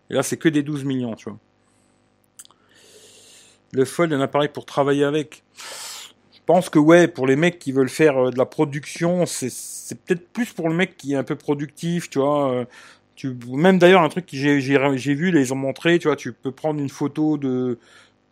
Et 0.09 0.13
là, 0.13 0.23
c'est 0.23 0.37
que 0.37 0.47
des 0.47 0.63
12 0.63 0.85
millions, 0.85 1.13
tu 1.15 1.25
vois. 1.29 1.37
Le 3.71 3.85
Fold, 3.85 4.13
un 4.13 4.21
appareil 4.21 4.49
pour 4.49 4.65
travailler 4.65 5.03
avec. 5.03 5.43
Je 6.33 6.39
pense 6.45 6.69
que 6.69 6.79
ouais, 6.79 7.07
pour 7.07 7.27
les 7.27 7.35
mecs 7.35 7.59
qui 7.59 7.71
veulent 7.71 7.89
faire 7.89 8.17
euh, 8.17 8.31
de 8.31 8.37
la 8.37 8.45
production, 8.45 9.25
c'est 9.25 9.49
peut-être 10.05 10.27
plus 10.29 10.53
pour 10.53 10.69
le 10.69 10.75
mec 10.75 10.97
qui 10.97 11.13
est 11.13 11.15
un 11.15 11.23
peu 11.23 11.35
productif, 11.35 12.09
tu 12.09 12.19
vois. 12.19 12.51
euh, 12.51 12.65
tu, 13.15 13.35
même 13.49 13.79
d'ailleurs, 13.79 14.01
un 14.01 14.09
truc 14.09 14.25
que 14.27 14.37
j'ai 14.37 14.59
vu, 15.13 15.31
là, 15.31 15.39
ils 15.41 15.53
ont 15.53 15.57
montré, 15.57 15.99
tu 15.99 16.07
vois, 16.07 16.15
tu 16.15 16.31
peux 16.33 16.51
prendre 16.51 16.79
une 16.79 16.89
photo 16.89 17.37
de, 17.37 17.77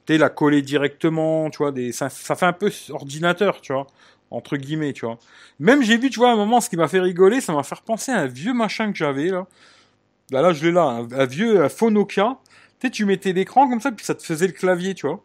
sais, 0.08 0.18
la 0.18 0.30
coller 0.30 0.62
directement, 0.62 1.50
tu 1.50 1.58
vois, 1.58 1.72
des, 1.72 1.92
ça, 1.92 2.10
ça 2.10 2.36
fait 2.36 2.46
un 2.46 2.54
peu 2.54 2.72
ordinateur, 2.92 3.62
tu 3.62 3.74
vois, 3.74 3.88
entre 4.32 4.58
guillemets, 4.58 4.94
tu 4.94 5.06
vois. 5.06 5.20
Même 5.60 5.84
j'ai 5.84 5.98
vu, 5.98 6.10
tu 6.10 6.20
vois, 6.20 6.30
à 6.30 6.34
un 6.34 6.38
moment, 6.38 6.62
ce 6.62 6.70
qui 6.70 6.78
m'a 6.78 6.88
fait 6.88 7.00
rigoler, 7.00 7.42
ça 7.42 7.54
m'a 7.54 7.64
fait 7.64 7.76
repenser 7.76 8.12
à 8.12 8.20
un 8.22 8.28
vieux 8.28 8.54
machin 8.54 8.92
que 8.92 8.98
j'avais, 8.98 9.28
là. 9.28 9.48
Là, 10.32 10.42
là, 10.42 10.54
je 10.54 10.66
l'ai 10.66 10.72
là, 10.72 11.06
un, 11.12 11.26
vieux 11.26 11.64
un 11.64 11.70
faux. 11.70 11.90
Tu 12.80 12.88
sais, 12.88 12.92
tu 12.92 13.06
mettais 13.06 13.34
l'écran 13.34 13.68
comme 13.70 13.82
ça, 13.82 13.92
puis 13.92 14.06
ça 14.06 14.14
te 14.16 14.24
faisait 14.24 14.48
le 14.48 14.54
clavier, 14.54 14.94
tu 14.94 15.08
vois. 15.08 15.24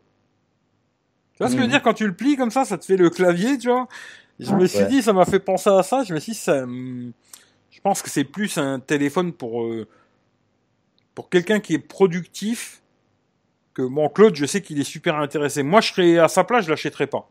Tu 1.35 1.39
vois 1.39 1.49
ce 1.49 1.53
que 1.55 1.59
je 1.59 1.63
veux 1.63 1.67
Mhm. 1.67 1.73
dire? 1.73 1.83
Quand 1.83 1.95
tu 1.95 2.07
le 2.07 2.15
plies 2.15 2.37
comme 2.37 2.51
ça, 2.51 2.65
ça 2.65 2.79
te 2.79 2.85
fait 2.85 2.97
le 2.97 3.11
clavier, 3.11 3.59
tu 3.59 3.69
vois. 3.69 3.89
Je 4.41 4.55
me 4.55 4.67
suis 4.67 4.79
Ouais. 4.79 4.89
dit, 4.89 5.03
ça 5.03 5.13
m'a 5.13 5.25
fait 5.27 5.39
penser 5.41 5.71
à 5.71 5.83
ça. 5.83 6.03
Je 6.05 6.15
me 6.15 6.19
suis 6.21 6.33
dit, 6.33 6.39
ça, 6.39 6.65
je 6.67 7.81
pense 7.83 8.03
que 8.03 8.11
c'est 8.11 8.25
plus 8.25 8.57
un 8.59 8.81
téléphone 8.81 9.33
pour 9.33 9.63
euh, 9.65 9.87
pour 11.15 11.29
quelqu'un 11.29 11.61
qui 11.61 11.75
est 11.75 11.79
productif. 11.79 12.81
Que 13.75 13.83
bon, 13.83 14.09
Claude, 14.09 14.35
je 14.37 14.45
sais 14.47 14.61
qu'il 14.63 14.79
est 14.81 14.85
super 14.85 15.17
intéressé. 15.17 15.63
Moi, 15.63 15.81
je 15.81 15.93
serais 15.93 16.19
à 16.19 16.29
sa 16.29 16.45
place, 16.45 16.65
je 16.67 16.71
l'achèterais 16.71 17.07
pas. 17.07 17.29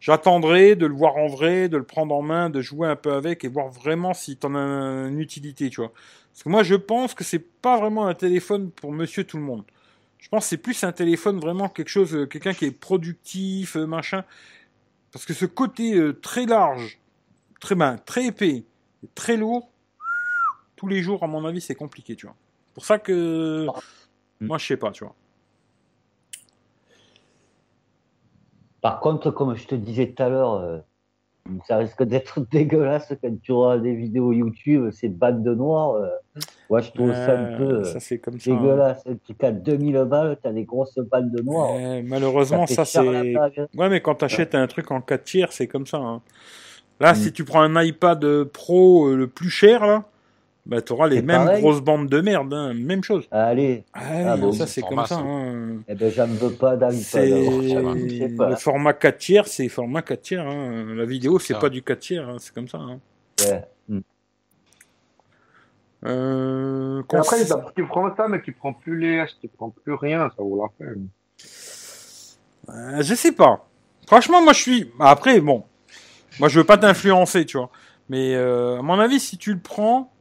J'attendrai 0.00 0.76
de 0.76 0.86
le 0.86 0.94
voir 0.94 1.16
en 1.16 1.26
vrai, 1.26 1.68
de 1.68 1.76
le 1.78 1.82
prendre 1.82 2.14
en 2.14 2.22
main, 2.22 2.50
de 2.50 2.60
jouer 2.60 2.88
un 2.88 2.96
peu 2.96 3.12
avec 3.14 3.44
et 3.44 3.48
voir 3.48 3.68
vraiment 3.68 4.12
si 4.14 4.36
t'en 4.36 4.54
as 4.54 4.58
une 5.08 5.20
utilité, 5.20 5.70
tu 5.70 5.80
vois. 5.80 5.92
Parce 6.36 6.44
que 6.44 6.48
moi, 6.50 6.62
je 6.62 6.74
pense 6.74 7.14
que 7.14 7.24
c'est 7.24 7.38
pas 7.38 7.78
vraiment 7.78 8.06
un 8.08 8.14
téléphone 8.14 8.70
pour 8.70 8.92
monsieur 8.92 9.24
tout 9.24 9.38
le 9.38 9.42
monde. 9.42 9.64
Je 10.18 10.28
pense 10.28 10.44
que 10.44 10.48
c'est 10.50 10.58
plus 10.58 10.84
un 10.84 10.92
téléphone 10.92 11.40
vraiment 11.40 11.70
quelque 11.70 11.88
chose, 11.88 12.14
euh, 12.14 12.26
quelqu'un 12.26 12.52
qui 12.52 12.66
est 12.66 12.72
productif, 12.72 13.74
euh, 13.74 13.86
machin. 13.86 14.22
Parce 15.12 15.24
que 15.24 15.32
ce 15.32 15.46
côté 15.46 15.94
euh, 15.94 16.12
très 16.12 16.44
large, 16.44 17.00
très 17.58 17.74
ben, 17.74 17.96
très 18.04 18.26
épais, 18.26 18.64
très 19.14 19.38
lourd, 19.38 19.70
tous 20.76 20.86
les 20.86 21.00
jours, 21.00 21.24
à 21.24 21.26
mon 21.26 21.42
avis, 21.46 21.62
c'est 21.62 21.74
compliqué, 21.74 22.16
tu 22.16 22.26
vois. 22.26 22.36
pour 22.74 22.84
ça 22.84 22.98
que 22.98 23.66
moi 24.40 24.58
je 24.58 24.66
sais 24.66 24.76
pas, 24.76 24.90
tu 24.90 25.04
vois. 25.04 25.14
Par 28.82 29.00
contre, 29.00 29.30
comme 29.30 29.54
je 29.54 29.66
te 29.66 29.74
disais 29.74 30.12
tout 30.12 30.22
à 30.22 30.28
l'heure, 30.28 30.82
ça 31.66 31.76
risque 31.78 32.02
d'être 32.02 32.40
dégueulasse 32.50 33.12
quand 33.22 33.40
tu 33.42 33.52
auras 33.52 33.78
des 33.78 33.94
vidéos 33.94 34.32
YouTube, 34.32 34.90
ces 34.92 35.08
bandes 35.08 35.42
de 35.42 35.54
noir. 35.54 35.94
euh, 35.96 36.08
moi, 36.68 36.80
je 36.80 36.90
trouve 36.90 37.12
ça 37.14 37.32
un 37.38 37.56
peu 37.56 37.62
Euh, 37.62 37.80
euh, 37.80 37.84
ça 37.84 38.00
c'est 38.00 38.18
comme 38.18 38.38
ça. 38.40 38.50
hein. 38.50 38.56
dégueulasse. 38.56 39.04
Tu 39.26 39.34
as 39.46 39.52
2000 39.52 40.04
balles, 40.04 40.36
tu 40.42 40.48
as 40.48 40.52
des 40.52 40.64
grosses 40.64 40.98
bandes 40.98 41.30
de 41.30 41.42
noir. 41.42 41.70
Euh, 41.78 42.02
malheureusement, 42.04 42.66
ça, 42.66 42.82
la 42.82 42.84
c'est. 42.84 43.34
Ouais, 43.76 43.88
mais 43.88 44.00
quand 44.00 44.16
t'achètes 44.16 44.54
un 44.54 44.66
truc 44.66 44.90
en 44.90 45.00
4 45.00 45.24
tiers, 45.24 45.52
c'est 45.52 45.66
comme 45.66 45.86
ça. 45.86 45.98
hein. 45.98 46.22
Là, 47.00 47.12
Mm. 47.12 47.16
si 47.16 47.32
tu 47.32 47.44
prends 47.44 47.60
un 47.62 47.82
iPad 47.82 48.44
Pro 48.44 49.08
euh, 49.08 49.16
le 49.16 49.26
plus 49.28 49.50
cher, 49.50 49.86
là, 49.86 50.04
bah, 50.66 50.82
t'auras 50.82 51.06
les 51.08 51.16
C'est 51.16 51.22
mêmes 51.22 51.44
pareil. 51.44 51.62
grosses 51.62 51.80
bandes 51.80 52.08
de 52.08 52.20
merde, 52.20 52.52
hein. 52.52 52.74
même 52.74 53.02
chose. 53.04 53.26
Allez, 53.30 53.84
Ah, 53.94 54.32
Ah 54.32 54.36
bon, 54.36 54.52
ça 54.52 54.66
c'est 54.66 54.82
comme 54.82 54.98
ça. 55.06 55.14
ça. 55.16 55.20
hein. 55.20 55.76
eh 55.88 55.94
ben, 55.94 56.10
j'en 56.10 56.26
veux 56.26 56.52
pas 56.52 56.76
pas. 58.36 58.48
le 58.50 58.56
format 58.56 58.92
4 58.92 59.18
tiers, 59.18 59.46
c'est 59.46 59.68
format 59.68 60.02
4 60.02 60.20
tiers. 60.22 60.46
hein. 60.46 60.84
La 60.94 61.04
vidéo, 61.04 61.38
c'est 61.38 61.58
pas 61.58 61.68
du 61.70 61.82
4 61.82 61.98
tiers, 62.00 62.28
hein. 62.28 62.36
c'est 62.38 62.52
comme 62.52 62.68
ça. 62.68 62.78
hein. 62.78 62.98
Ouais. 63.40 63.64
Mm. 63.88 64.00
Euh, 66.04 67.02
après, 67.12 67.38
tu 67.74 67.86
prends 67.86 68.14
ça, 68.16 68.28
mais 68.28 68.42
tu 68.42 68.52
prends 68.52 68.72
plus 68.72 68.98
les 68.98 69.14
S, 69.16 69.30
tu 69.40 69.48
prends 69.48 69.70
plus 69.70 69.94
rien, 69.94 70.28
ça 70.36 70.42
vaut 70.42 70.60
la 70.62 70.68
peine. 70.86 71.08
Euh, 72.68 73.02
je 73.02 73.14
sais 73.14 73.32
pas. 73.32 73.66
Franchement, 74.06 74.42
moi 74.42 74.52
je 74.52 74.60
suis. 74.60 74.92
Après, 75.00 75.40
bon, 75.40 75.64
moi 76.38 76.48
je 76.48 76.60
veux 76.60 76.66
pas 76.66 76.76
t'influencer, 76.78 77.44
tu 77.44 77.56
vois. 77.56 77.70
Mais 78.08 78.34
euh, 78.34 78.78
à 78.78 78.82
mon 78.82 78.98
avis, 79.00 79.18
si 79.18 79.36
tu 79.38 79.52
le 79.52 79.58
prends, 79.58 80.12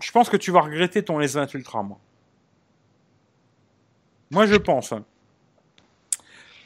je 0.00 0.10
pense 0.12 0.28
que 0.28 0.36
tu 0.36 0.50
vas 0.50 0.60
regretter 0.60 1.02
ton 1.02 1.20
S20 1.20 1.56
Ultra, 1.56 1.82
moi. 1.82 1.98
Moi, 4.30 4.46
je 4.46 4.56
pense. 4.56 4.92
hein. 4.92 5.04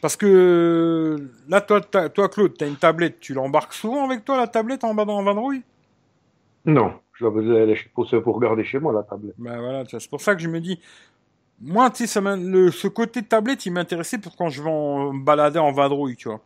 Parce 0.00 0.16
que 0.16 1.30
là, 1.48 1.60
toi, 1.60 1.80
Claude, 2.28 2.56
t'as 2.56 2.66
une 2.66 2.76
tablette. 2.76 3.20
Tu 3.20 3.34
l'embarques 3.34 3.74
souvent 3.74 4.04
avec 4.04 4.24
toi, 4.24 4.38
la 4.38 4.46
tablette, 4.46 4.82
en 4.84 4.94
bas 4.94 5.04
dans 5.04 5.18
la 5.18 5.24
vadrouille? 5.24 5.62
Non, 6.64 6.94
je 7.14 7.26
laissé 7.64 7.90
pour, 7.94 8.08
pour 8.22 8.34
regarder 8.36 8.64
chez 8.64 8.78
moi, 8.78 8.92
la 8.92 9.02
tablette. 9.02 9.34
Ben 9.38 9.58
voilà, 9.60 9.84
tu 9.84 9.98
c'est 9.98 10.10
pour 10.10 10.20
ça 10.20 10.34
que 10.34 10.40
je 10.40 10.48
me 10.48 10.60
dis, 10.60 10.80
moi, 11.60 11.90
tu 11.90 12.06
sais, 12.06 12.20
ce 12.20 12.88
côté 12.88 13.22
tablette, 13.22 13.66
il 13.66 13.72
m'intéressait 13.72 14.18
pour 14.18 14.36
quand 14.36 14.48
je 14.48 14.62
vais 14.62 14.70
en, 14.70 15.12
me 15.12 15.22
balader 15.22 15.58
en 15.58 15.72
vadrouille, 15.72 16.16
tu 16.16 16.28
vois. 16.28 16.40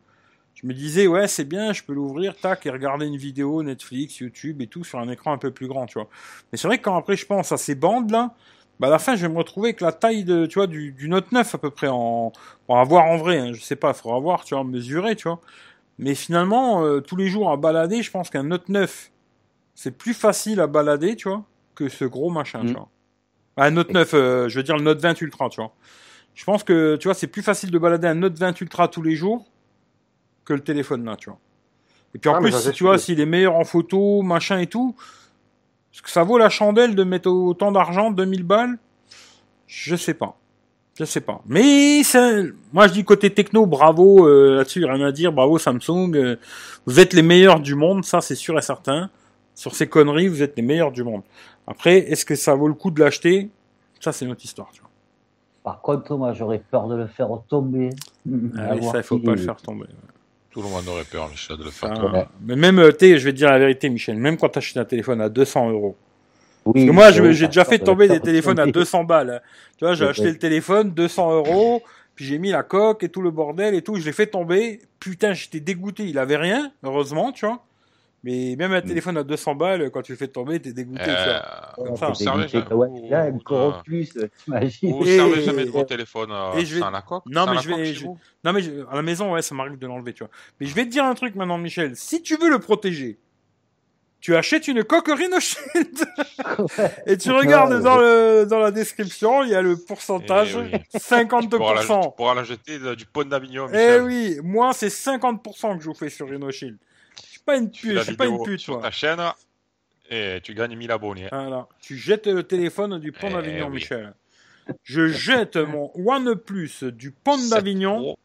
Je 0.54 0.66
me 0.66 0.72
disais, 0.72 1.06
ouais, 1.06 1.26
c'est 1.26 1.44
bien, 1.44 1.72
je 1.72 1.82
peux 1.82 1.92
l'ouvrir, 1.92 2.36
tac, 2.36 2.64
et 2.66 2.70
regarder 2.70 3.06
une 3.06 3.16
vidéo, 3.16 3.62
Netflix, 3.62 4.18
YouTube 4.18 4.60
et 4.62 4.66
tout, 4.68 4.84
sur 4.84 4.98
un 5.00 5.08
écran 5.08 5.32
un 5.32 5.38
peu 5.38 5.50
plus 5.50 5.66
grand, 5.66 5.86
tu 5.86 5.94
vois. 5.94 6.08
Mais 6.52 6.58
c'est 6.58 6.68
vrai 6.68 6.78
que 6.78 6.84
quand 6.84 6.96
après 6.96 7.16
je 7.16 7.26
pense 7.26 7.50
à 7.52 7.56
ces 7.56 7.74
bandes-là, 7.74 8.34
bah 8.80 8.86
à 8.86 8.90
la 8.90 8.98
fin, 8.98 9.14
je 9.16 9.26
vais 9.26 9.32
me 9.32 9.38
retrouver 9.38 9.68
avec 9.70 9.80
la 9.80 9.92
taille 9.92 10.24
de, 10.24 10.46
tu 10.46 10.58
vois, 10.58 10.66
du, 10.66 10.92
du 10.92 11.08
Note 11.08 11.32
9 11.32 11.54
à 11.54 11.58
peu 11.58 11.70
près, 11.70 11.88
en, 11.88 12.32
on 12.68 12.76
va 12.76 12.84
voir 12.84 13.04
en 13.06 13.16
vrai, 13.16 13.38
hein, 13.38 13.52
je 13.52 13.60
sais 13.60 13.76
pas, 13.76 13.88
il 13.88 13.94
faudra 13.94 14.18
voir, 14.20 14.44
tu 14.44 14.54
vois, 14.54 14.64
mesurer, 14.64 15.16
tu 15.16 15.28
vois. 15.28 15.40
Mais 15.98 16.14
finalement, 16.14 16.84
euh, 16.84 17.00
tous 17.00 17.16
les 17.16 17.28
jours 17.28 17.50
à 17.50 17.56
balader, 17.56 18.02
je 18.02 18.10
pense 18.10 18.30
qu'un 18.30 18.42
Note 18.44 18.68
9, 18.68 19.10
c'est 19.74 19.96
plus 19.96 20.14
facile 20.14 20.60
à 20.60 20.66
balader, 20.66 21.16
tu 21.16 21.28
vois, 21.28 21.44
que 21.74 21.88
ce 21.88 22.04
gros 22.04 22.30
machin, 22.30 22.62
Mm. 22.62 22.66
tu 22.66 22.72
vois. 22.74 22.88
Un 23.56 23.70
Note 23.72 23.92
9, 23.92 24.14
euh, 24.14 24.48
je 24.48 24.56
veux 24.56 24.62
dire 24.64 24.76
le 24.76 24.82
Note 24.82 25.00
20 25.00 25.20
Ultra, 25.20 25.48
tu 25.48 25.60
vois. 25.60 25.72
Je 26.34 26.44
pense 26.44 26.64
que, 26.64 26.96
tu 26.96 27.06
vois, 27.06 27.14
c'est 27.14 27.28
plus 27.28 27.42
facile 27.42 27.70
de 27.70 27.78
balader 27.78 28.08
un 28.08 28.14
Note 28.14 28.36
20 28.38 28.60
Ultra 28.60 28.88
tous 28.88 29.02
les 29.02 29.14
jours 29.14 29.46
que 30.44 30.52
le 30.52 30.60
téléphone 30.60 31.04
là, 31.04 31.16
tu 31.16 31.30
vois. 31.30 31.38
Et 32.14 32.18
puis 32.18 32.30
en 32.30 32.34
Ah, 32.36 32.40
plus, 32.40 32.52
ça, 32.52 32.58
si 32.60 32.70
tu 32.72 32.84
vois, 32.84 32.98
s'il 32.98 33.20
est 33.20 33.26
meilleur 33.26 33.56
en 33.56 33.64
photo, 33.64 34.22
machin 34.22 34.58
et 34.60 34.66
tout, 34.66 34.94
est-ce 35.92 36.02
que 36.02 36.10
ça 36.10 36.22
vaut 36.22 36.38
la 36.38 36.48
chandelle 36.48 36.94
de 36.94 37.02
mettre 37.04 37.28
autant 37.30 37.72
d'argent, 37.72 38.10
2000 38.10 38.44
balles? 38.44 38.78
Je 39.66 39.96
sais 39.96 40.14
pas. 40.14 40.36
Je 40.96 41.04
sais 41.04 41.20
pas. 41.20 41.40
Mais 41.46 42.04
c'est- 42.04 42.52
moi 42.72 42.86
je 42.86 42.92
dis 42.92 43.04
côté 43.04 43.30
techno, 43.30 43.66
bravo 43.66 44.28
euh, 44.28 44.56
là-dessus, 44.58 44.84
rien 44.84 45.04
à 45.04 45.10
dire, 45.10 45.32
bravo 45.32 45.58
Samsung. 45.58 46.14
euh, 46.14 46.36
vous 46.86 47.00
êtes 47.00 47.14
les 47.14 47.22
meilleurs 47.22 47.58
du 47.58 47.74
monde, 47.74 48.04
ça 48.04 48.20
c'est 48.20 48.36
sûr 48.36 48.56
et 48.58 48.62
certain. 48.62 49.10
Sur 49.56 49.74
ces 49.74 49.88
conneries, 49.88 50.28
vous 50.28 50.42
êtes 50.42 50.56
les 50.56 50.62
meilleurs 50.62 50.92
du 50.92 51.02
monde. 51.02 51.22
Après, 51.66 51.98
est-ce 51.98 52.24
que 52.24 52.34
ça 52.36 52.54
vaut 52.54 52.68
le 52.68 52.74
coup 52.74 52.90
de 52.92 53.00
l'acheter? 53.00 53.50
Ça 54.00 54.12
c'est 54.12 54.26
notre 54.26 54.44
histoire. 54.44 54.68
Tu 54.72 54.80
vois. 54.82 54.90
Par 55.64 55.80
contre, 55.80 56.14
moi, 56.16 56.32
j'aurais 56.32 56.58
peur 56.70 56.86
de 56.88 56.94
le 56.94 57.06
faire 57.06 57.28
tomber. 57.48 57.90
Ah 58.58 58.80
ça, 58.82 58.98
il 58.98 59.02
faut 59.02 59.18
pas 59.18 59.32
le 59.32 59.38
faire 59.38 59.56
tomber. 59.56 59.86
Tout 60.54 60.62
le 60.62 60.68
monde 60.68 60.86
aurait 60.86 61.02
peur, 61.02 61.28
Michel, 61.28 61.56
de 61.56 61.64
le 61.64 61.70
faire. 61.72 62.28
Mais 62.40 62.54
même, 62.54 62.78
euh, 62.78 62.92
je 63.00 63.06
vais 63.16 63.32
te 63.32 63.36
dire 63.36 63.50
la 63.50 63.58
vérité, 63.58 63.90
Michel, 63.90 64.16
même 64.16 64.36
quand 64.36 64.50
tu 64.50 64.58
achètes 64.58 64.76
un 64.76 64.84
téléphone 64.84 65.20
à 65.20 65.28
200 65.28 65.70
euros. 65.70 65.96
Oui, 66.64 66.72
Parce 66.74 66.86
que 66.86 66.90
moi, 66.92 67.10
j'ai 67.10 67.40
par 67.40 67.48
déjà 67.48 67.64
fait 67.64 67.80
tomber 67.80 68.06
des 68.06 68.20
téléphones 68.20 68.60
à 68.60 68.62
tomber. 68.62 68.72
200 68.72 69.02
balles. 69.02 69.42
Tu 69.76 69.84
vois, 69.84 69.94
j'ai 69.94 70.06
acheté 70.06 70.30
le 70.30 70.38
téléphone, 70.38 70.92
200 70.92 71.34
euros, 71.34 71.82
puis 72.14 72.24
j'ai 72.24 72.38
mis 72.38 72.52
la 72.52 72.62
coque 72.62 73.02
et 73.02 73.08
tout 73.08 73.20
le 73.20 73.32
bordel 73.32 73.74
et 73.74 73.82
tout, 73.82 73.96
je 73.96 74.04
l'ai 74.04 74.12
fait 74.12 74.28
tomber. 74.28 74.78
Putain, 75.00 75.32
j'étais 75.32 75.58
dégoûté. 75.58 76.04
Il 76.04 76.18
avait 76.18 76.36
rien, 76.36 76.70
heureusement, 76.84 77.32
tu 77.32 77.46
vois. 77.46 77.64
Mais 78.26 78.56
même 78.58 78.72
un 78.72 78.80
Mm. 78.80 78.84
téléphone 78.88 79.18
à 79.18 79.22
200 79.22 79.54
balles, 79.54 79.90
quand 79.90 80.00
tu 80.00 80.12
le 80.12 80.16
fais 80.18 80.28
tomber, 80.28 80.58
t'es 80.58 80.72
dégoûté, 80.72 81.04
tu 81.04 81.10
vois. 81.10 81.42
Euh, 81.78 81.84
Comme 81.84 82.14
ça. 82.14 82.34
Ouais, 82.34 82.72
ouais, 82.74 83.08
là, 83.10 83.26
encore 83.26 83.82
plus, 83.82 84.16
t'imagines. 84.44 84.92
Vous 84.96 85.06
Et- 85.06 85.16
servez 85.16 85.42
jamais 85.42 85.64
de 85.66 85.70
vos 85.70 85.84
téléphones 85.84 86.32
euh, 86.32 86.58
je 86.64 86.74
vais- 86.76 86.80
sans 86.80 86.90
la 86.90 87.02
coque 87.02 87.24
Non, 87.26 87.44
mais 87.46 87.56
la 87.56 87.60
je 87.60 87.68
vais- 87.68 88.08
Non, 88.42 88.52
mais 88.54 88.62
je- 88.62 88.70
à 88.90 88.96
la 88.96 89.02
maison, 89.02 89.32
ouais, 89.34 89.42
ça 89.42 89.54
m'arrive 89.54 89.78
de 89.78 89.86
l'enlever, 89.86 90.14
tu 90.14 90.24
vois. 90.24 90.30
Mais 90.58 90.66
je 90.66 90.74
vais 90.74 90.84
te 90.86 90.90
dire 90.90 91.04
un 91.04 91.14
truc 91.14 91.34
maintenant, 91.34 91.58
Michel. 91.58 91.96
Si 91.96 92.22
tu 92.22 92.36
veux 92.36 92.48
le 92.48 92.58
protéger, 92.58 93.18
tu 94.22 94.34
achètes 94.34 94.68
une 94.68 94.82
coque 94.84 95.08
Rhino 95.08 95.38
Shield 95.38 95.98
et 97.06 97.18
tu 97.18 97.30
regardes 97.30 97.74
Ouais, 97.74 97.82
dans, 97.82 97.98
le, 97.98 98.46
dans 98.48 98.58
la 98.58 98.70
description, 98.70 99.42
il 99.42 99.50
y 99.50 99.54
a 99.54 99.60
le 99.60 99.76
pourcentage, 99.76 100.56
Eh 100.56 100.60
oui. 100.60 100.70
Tu 101.42 101.48
pourras, 101.50 101.74
la, 101.74 101.80
tu 101.82 101.86
50%. 101.88 102.14
pourras 102.16 102.34
la 102.34 102.44
jeter 102.44 102.78
du 102.96 103.04
pont 103.04 103.24
d'Avignon, 103.24 103.66
Eh 103.70 103.98
oui, 104.00 104.38
moi 104.42 104.72
c'est 104.72 104.88
50% 104.88 105.76
que 105.76 105.82
je 105.84 105.88
vous 105.90 105.94
fais 105.94 106.08
sur 106.08 106.26
Rhino 106.30 106.50
Shield. 106.50 106.78
Je 106.78 106.78
suis 106.78 106.93
pas 107.44 107.56
une 107.56 107.70
pute, 107.70 107.98
je 107.98 108.00
suis 108.00 108.16
pas 108.16 108.26
une 108.26 108.42
pute, 108.42 108.60
sur 108.60 108.80
ta 108.80 108.90
chaîne 108.90 109.20
et 110.10 110.40
tu 110.42 110.54
gagnes 110.54 110.76
1000 110.76 110.90
abonnés. 110.90 111.28
Voilà. 111.30 111.66
Tu 111.80 111.96
jettes 111.96 112.26
le 112.26 112.42
téléphone 112.42 112.98
du 112.98 113.12
pont 113.12 113.28
Eh 113.30 113.32
d'Avignon, 113.32 113.66
oui. 113.66 113.74
Michel. 113.74 114.14
Je 114.82 115.08
jette 115.08 115.56
mon 115.56 115.90
OnePlus 115.94 116.84
du 116.92 117.10
pont 117.10 117.38
d'Avignon. 117.48 118.16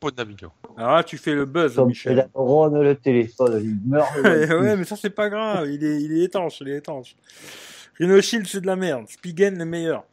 Pont 0.00 0.10
d'Avignon. 0.10 0.50
Alors 0.76 0.92
là, 0.92 1.04
tu 1.04 1.18
fais 1.18 1.34
le 1.34 1.44
buzz, 1.44 1.74
Comme 1.74 1.88
Michel. 1.88 2.16
la 2.16 2.28
ronde 2.34 2.74
le 2.74 2.94
téléphone, 2.94 3.60
il 3.62 3.88
meurt. 3.88 4.14
ouais, 4.24 4.76
mais 4.76 4.84
ça 4.84 4.96
c'est 4.96 5.10
pas 5.10 5.28
grave, 5.28 5.68
il 5.68 5.84
est, 5.84 6.00
il 6.00 6.18
est 6.18 6.24
étanche, 6.24 6.60
il 6.60 6.68
est 6.68 6.76
étanche. 6.78 7.16
Rhino 7.98 8.20
Shield 8.20 8.46
c'est 8.46 8.60
de 8.60 8.66
la 8.66 8.76
merde, 8.76 9.08
Spigen 9.08 9.58
le 9.58 9.64
meilleur. 9.64 10.04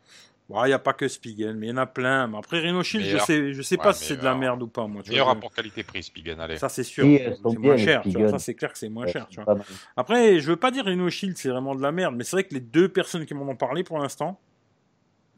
Bon, 0.47 0.63
il 0.63 0.69
y 0.69 0.73
a 0.73 0.79
pas 0.79 0.93
que 0.93 1.07
Spigen, 1.07 1.53
mais 1.57 1.67
il 1.67 1.69
y 1.71 1.73
en 1.73 1.77
a 1.77 1.87
plein. 1.87 2.27
Mais 2.27 2.37
après 2.37 2.59
Rhino 2.59 2.83
Shield, 2.83 3.05
je 3.07 3.17
sais, 3.17 3.51
je 3.53 3.61
sais 3.63 3.77
Ouais, 3.77 3.83
pas 3.83 3.93
si 3.93 4.05
c'est 4.05 4.17
de 4.17 4.23
la 4.23 4.35
meilleur. 4.35 4.57
merde 4.57 4.63
ou 4.63 4.67
pas, 4.67 4.85
moi. 4.85 5.01
tu 5.01 5.09
Meilleur 5.09 5.25
vois. 5.25 5.33
rapport 5.33 5.51
qualité-prix, 5.51 6.03
Spigen, 6.03 6.39
allez. 6.39 6.57
Ça 6.57 6.69
c'est 6.69 6.83
sûr, 6.83 7.03
Oui, 7.03 7.19
c'est 7.23 7.57
moins 7.57 7.77
cher, 7.77 8.03
tu 8.03 8.11
vois. 8.11 8.29
Ça 8.29 8.37
c'est 8.39 8.53
clair 8.53 8.71
que 8.71 8.77
c'est 8.77 8.89
moins 8.89 9.07
cher, 9.07 9.27
tu 9.27 9.41
vois. 9.41 9.57
Après, 9.97 10.39
je 10.39 10.47
veux 10.51 10.55
pas 10.57 10.69
dire 10.69 10.85
Rhino 10.85 11.09
Shield 11.09 11.35
c'est 11.37 11.49
vraiment 11.49 11.73
de 11.73 11.81
la 11.81 11.91
merde, 11.91 12.15
mais 12.15 12.23
c'est 12.23 12.35
vrai 12.35 12.43
que 12.43 12.53
les 12.53 12.59
deux 12.59 12.89
personnes 12.89 13.25
qui 13.25 13.33
m'en 13.33 13.47
ont 13.49 13.55
parlé 13.55 13.83
pour 13.83 13.97
l'instant, 13.97 14.39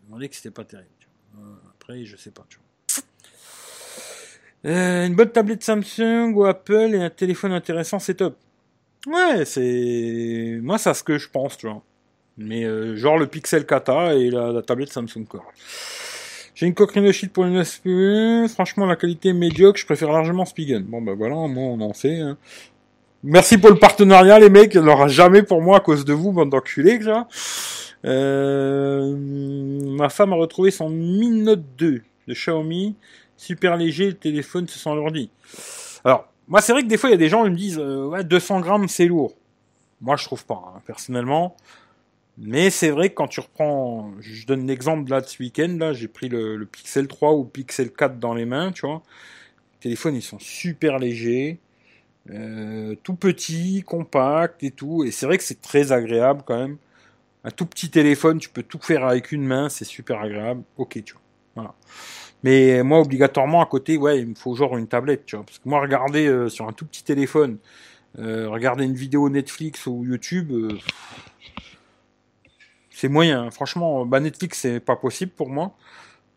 m'ont 0.09 0.19
dit 0.19 0.27
que 0.29 0.35
c'était 0.35 0.51
pas 0.51 0.65
terrible. 0.65 0.89
tu 0.99 1.07
vois. 1.33 1.45
Euh, 1.47 1.55
Après, 1.79 2.03
je 2.05 2.17
sais 2.17 2.31
pas, 2.31 2.45
tu 2.49 2.57
vois. 2.57 2.65
Euh, 4.65 5.05
une 5.07 5.15
bonne 5.15 5.29
tablette 5.31 5.63
Samsung 5.63 6.33
ou 6.33 6.43
Apple 6.45 6.89
et 6.93 7.01
un 7.01 7.09
téléphone 7.09 7.53
intéressant, 7.53 7.99
c'est 7.99 8.15
top. 8.15 8.37
Ouais, 9.05 9.45
c'est 9.45 10.59
moi, 10.61 10.77
c'est 10.77 10.93
ce 10.93 11.03
que 11.03 11.17
je 11.17 11.29
pense, 11.29 11.57
tu 11.57 11.67
vois. 11.67 11.81
Mais 12.37 12.63
euh, 12.63 12.95
genre 12.95 13.17
le 13.17 13.27
Pixel 13.27 13.65
Kata 13.65 14.15
et 14.15 14.29
la, 14.29 14.61
tablette 14.61 14.91
Samsung 14.91 15.25
Core. 15.27 15.51
J'ai 16.53 16.65
une 16.65 16.73
coque 16.73 16.91
Rhino 16.91 17.11
Shield 17.11 17.31
pour 17.31 17.45
une 17.45 17.63
SPE. 17.63 18.51
Franchement, 18.51 18.85
la 18.85 18.95
qualité 18.95 19.29
est 19.29 19.33
médiocre. 19.33 19.79
Je 19.79 19.85
préfère 19.85 20.11
largement 20.11 20.45
Spigen. 20.45 20.83
Bon, 20.83 21.01
bah 21.01 21.13
voilà, 21.15 21.35
moi, 21.35 21.63
on 21.63 21.81
en 21.81 21.93
sait. 21.93 22.19
hein. 22.19 22.37
Merci 23.23 23.57
pour 23.57 23.69
le 23.69 23.77
partenariat, 23.77 24.39
les 24.39 24.49
mecs. 24.49 24.73
Il 24.73 24.81
n'y 24.81 24.89
aura 24.89 25.07
jamais 25.07 25.43
pour 25.43 25.61
moi 25.61 25.77
à 25.77 25.79
cause 25.79 26.05
de 26.05 26.13
vous, 26.13 26.31
bande 26.31 26.49
d'enculés, 26.49 27.01
ça. 27.01 27.27
Euh, 28.05 29.15
ma 29.97 30.09
femme 30.09 30.33
a 30.33 30.35
retrouvé 30.35 30.71
son 30.71 30.89
Mi 30.89 31.29
Note 31.29 31.63
2 31.77 32.01
de 32.27 32.33
Xiaomi. 32.33 32.95
Super 33.35 33.77
léger, 33.77 34.07
le 34.07 34.13
téléphone, 34.13 34.67
se 34.67 34.79
sent 34.79 34.95
l'ordi. 34.95 35.29
Alors, 36.03 36.27
moi, 36.47 36.61
c'est 36.61 36.73
vrai 36.73 36.83
que 36.83 36.87
des 36.87 36.97
fois, 36.97 37.09
il 37.09 37.13
y 37.13 37.15
a 37.15 37.19
des 37.19 37.29
gens 37.29 37.43
qui 37.43 37.51
me 37.51 37.55
disent, 37.55 37.79
euh, 37.79 38.05
ouais, 38.07 38.23
200 38.23 38.61
grammes, 38.61 38.87
c'est 38.87 39.05
lourd. 39.05 39.33
Moi, 40.01 40.15
je 40.15 40.23
trouve 40.23 40.45
pas, 40.45 40.73
hein, 40.75 40.81
personnellement. 40.85 41.55
Mais 42.37 42.69
c'est 42.69 42.91
vrai 42.91 43.09
que 43.09 43.15
quand 43.15 43.27
tu 43.27 43.39
reprends, 43.39 44.13
je 44.19 44.45
donne 44.45 44.67
l'exemple 44.67 45.09
là 45.09 45.21
de 45.21 45.25
ce 45.25 45.41
week-end, 45.41 45.75
là, 45.79 45.93
j'ai 45.93 46.07
pris 46.07 46.29
le, 46.29 46.55
le 46.55 46.65
Pixel 46.65 47.07
3 47.07 47.33
ou 47.33 47.45
Pixel 47.45 47.91
4 47.91 48.19
dans 48.19 48.33
les 48.35 48.45
mains, 48.45 48.71
tu 48.71 48.85
vois. 48.85 49.01
Les 49.73 49.79
téléphones, 49.79 50.15
ils 50.15 50.21
sont 50.21 50.39
super 50.39 50.99
légers, 50.99 51.59
euh, 52.31 52.95
tout 53.03 53.15
petits, 53.15 53.83
compacts 53.83 54.63
et 54.63 54.71
tout. 54.71 55.03
Et 55.03 55.11
c'est 55.11 55.25
vrai 55.25 55.37
que 55.37 55.43
c'est 55.43 55.61
très 55.61 55.91
agréable 55.91 56.43
quand 56.45 56.57
même. 56.59 56.77
Un 57.43 57.51
tout 57.51 57.65
petit 57.65 57.89
téléphone, 57.89 58.39
tu 58.39 58.49
peux 58.49 58.63
tout 58.63 58.79
faire 58.79 59.05
avec 59.05 59.31
une 59.31 59.45
main, 59.45 59.69
c'est 59.69 59.85
super 59.85 60.21
agréable. 60.21 60.63
Ok, 60.77 61.03
tu 61.03 61.13
vois. 61.13 61.21
Voilà. 61.55 61.75
Mais 62.43 62.83
moi, 62.83 62.99
obligatoirement, 62.99 63.61
à 63.61 63.65
côté, 63.65 63.97
ouais, 63.97 64.19
il 64.19 64.27
me 64.27 64.35
faut 64.35 64.55
genre 64.55 64.77
une 64.77 64.87
tablette, 64.87 65.25
tu 65.25 65.35
vois. 65.35 65.45
Parce 65.45 65.59
que 65.59 65.67
moi, 65.67 65.81
regarder 65.81 66.27
euh, 66.27 66.49
sur 66.49 66.67
un 66.67 66.73
tout 66.73 66.85
petit 66.85 67.03
téléphone, 67.03 67.57
euh, 68.19 68.49
regarder 68.49 68.85
une 68.85 68.95
vidéo 68.95 69.29
Netflix 69.29 69.85
ou 69.87 70.03
YouTube, 70.05 70.51
euh, 70.51 70.77
c'est 72.97 73.09
moyen. 73.09 73.49
Franchement, 73.51 74.05
bah, 74.05 74.19
Netflix, 74.19 74.59
c'est 74.59 74.79
pas 74.79 74.95
possible 74.95 75.31
pour 75.31 75.49
moi. 75.49 75.73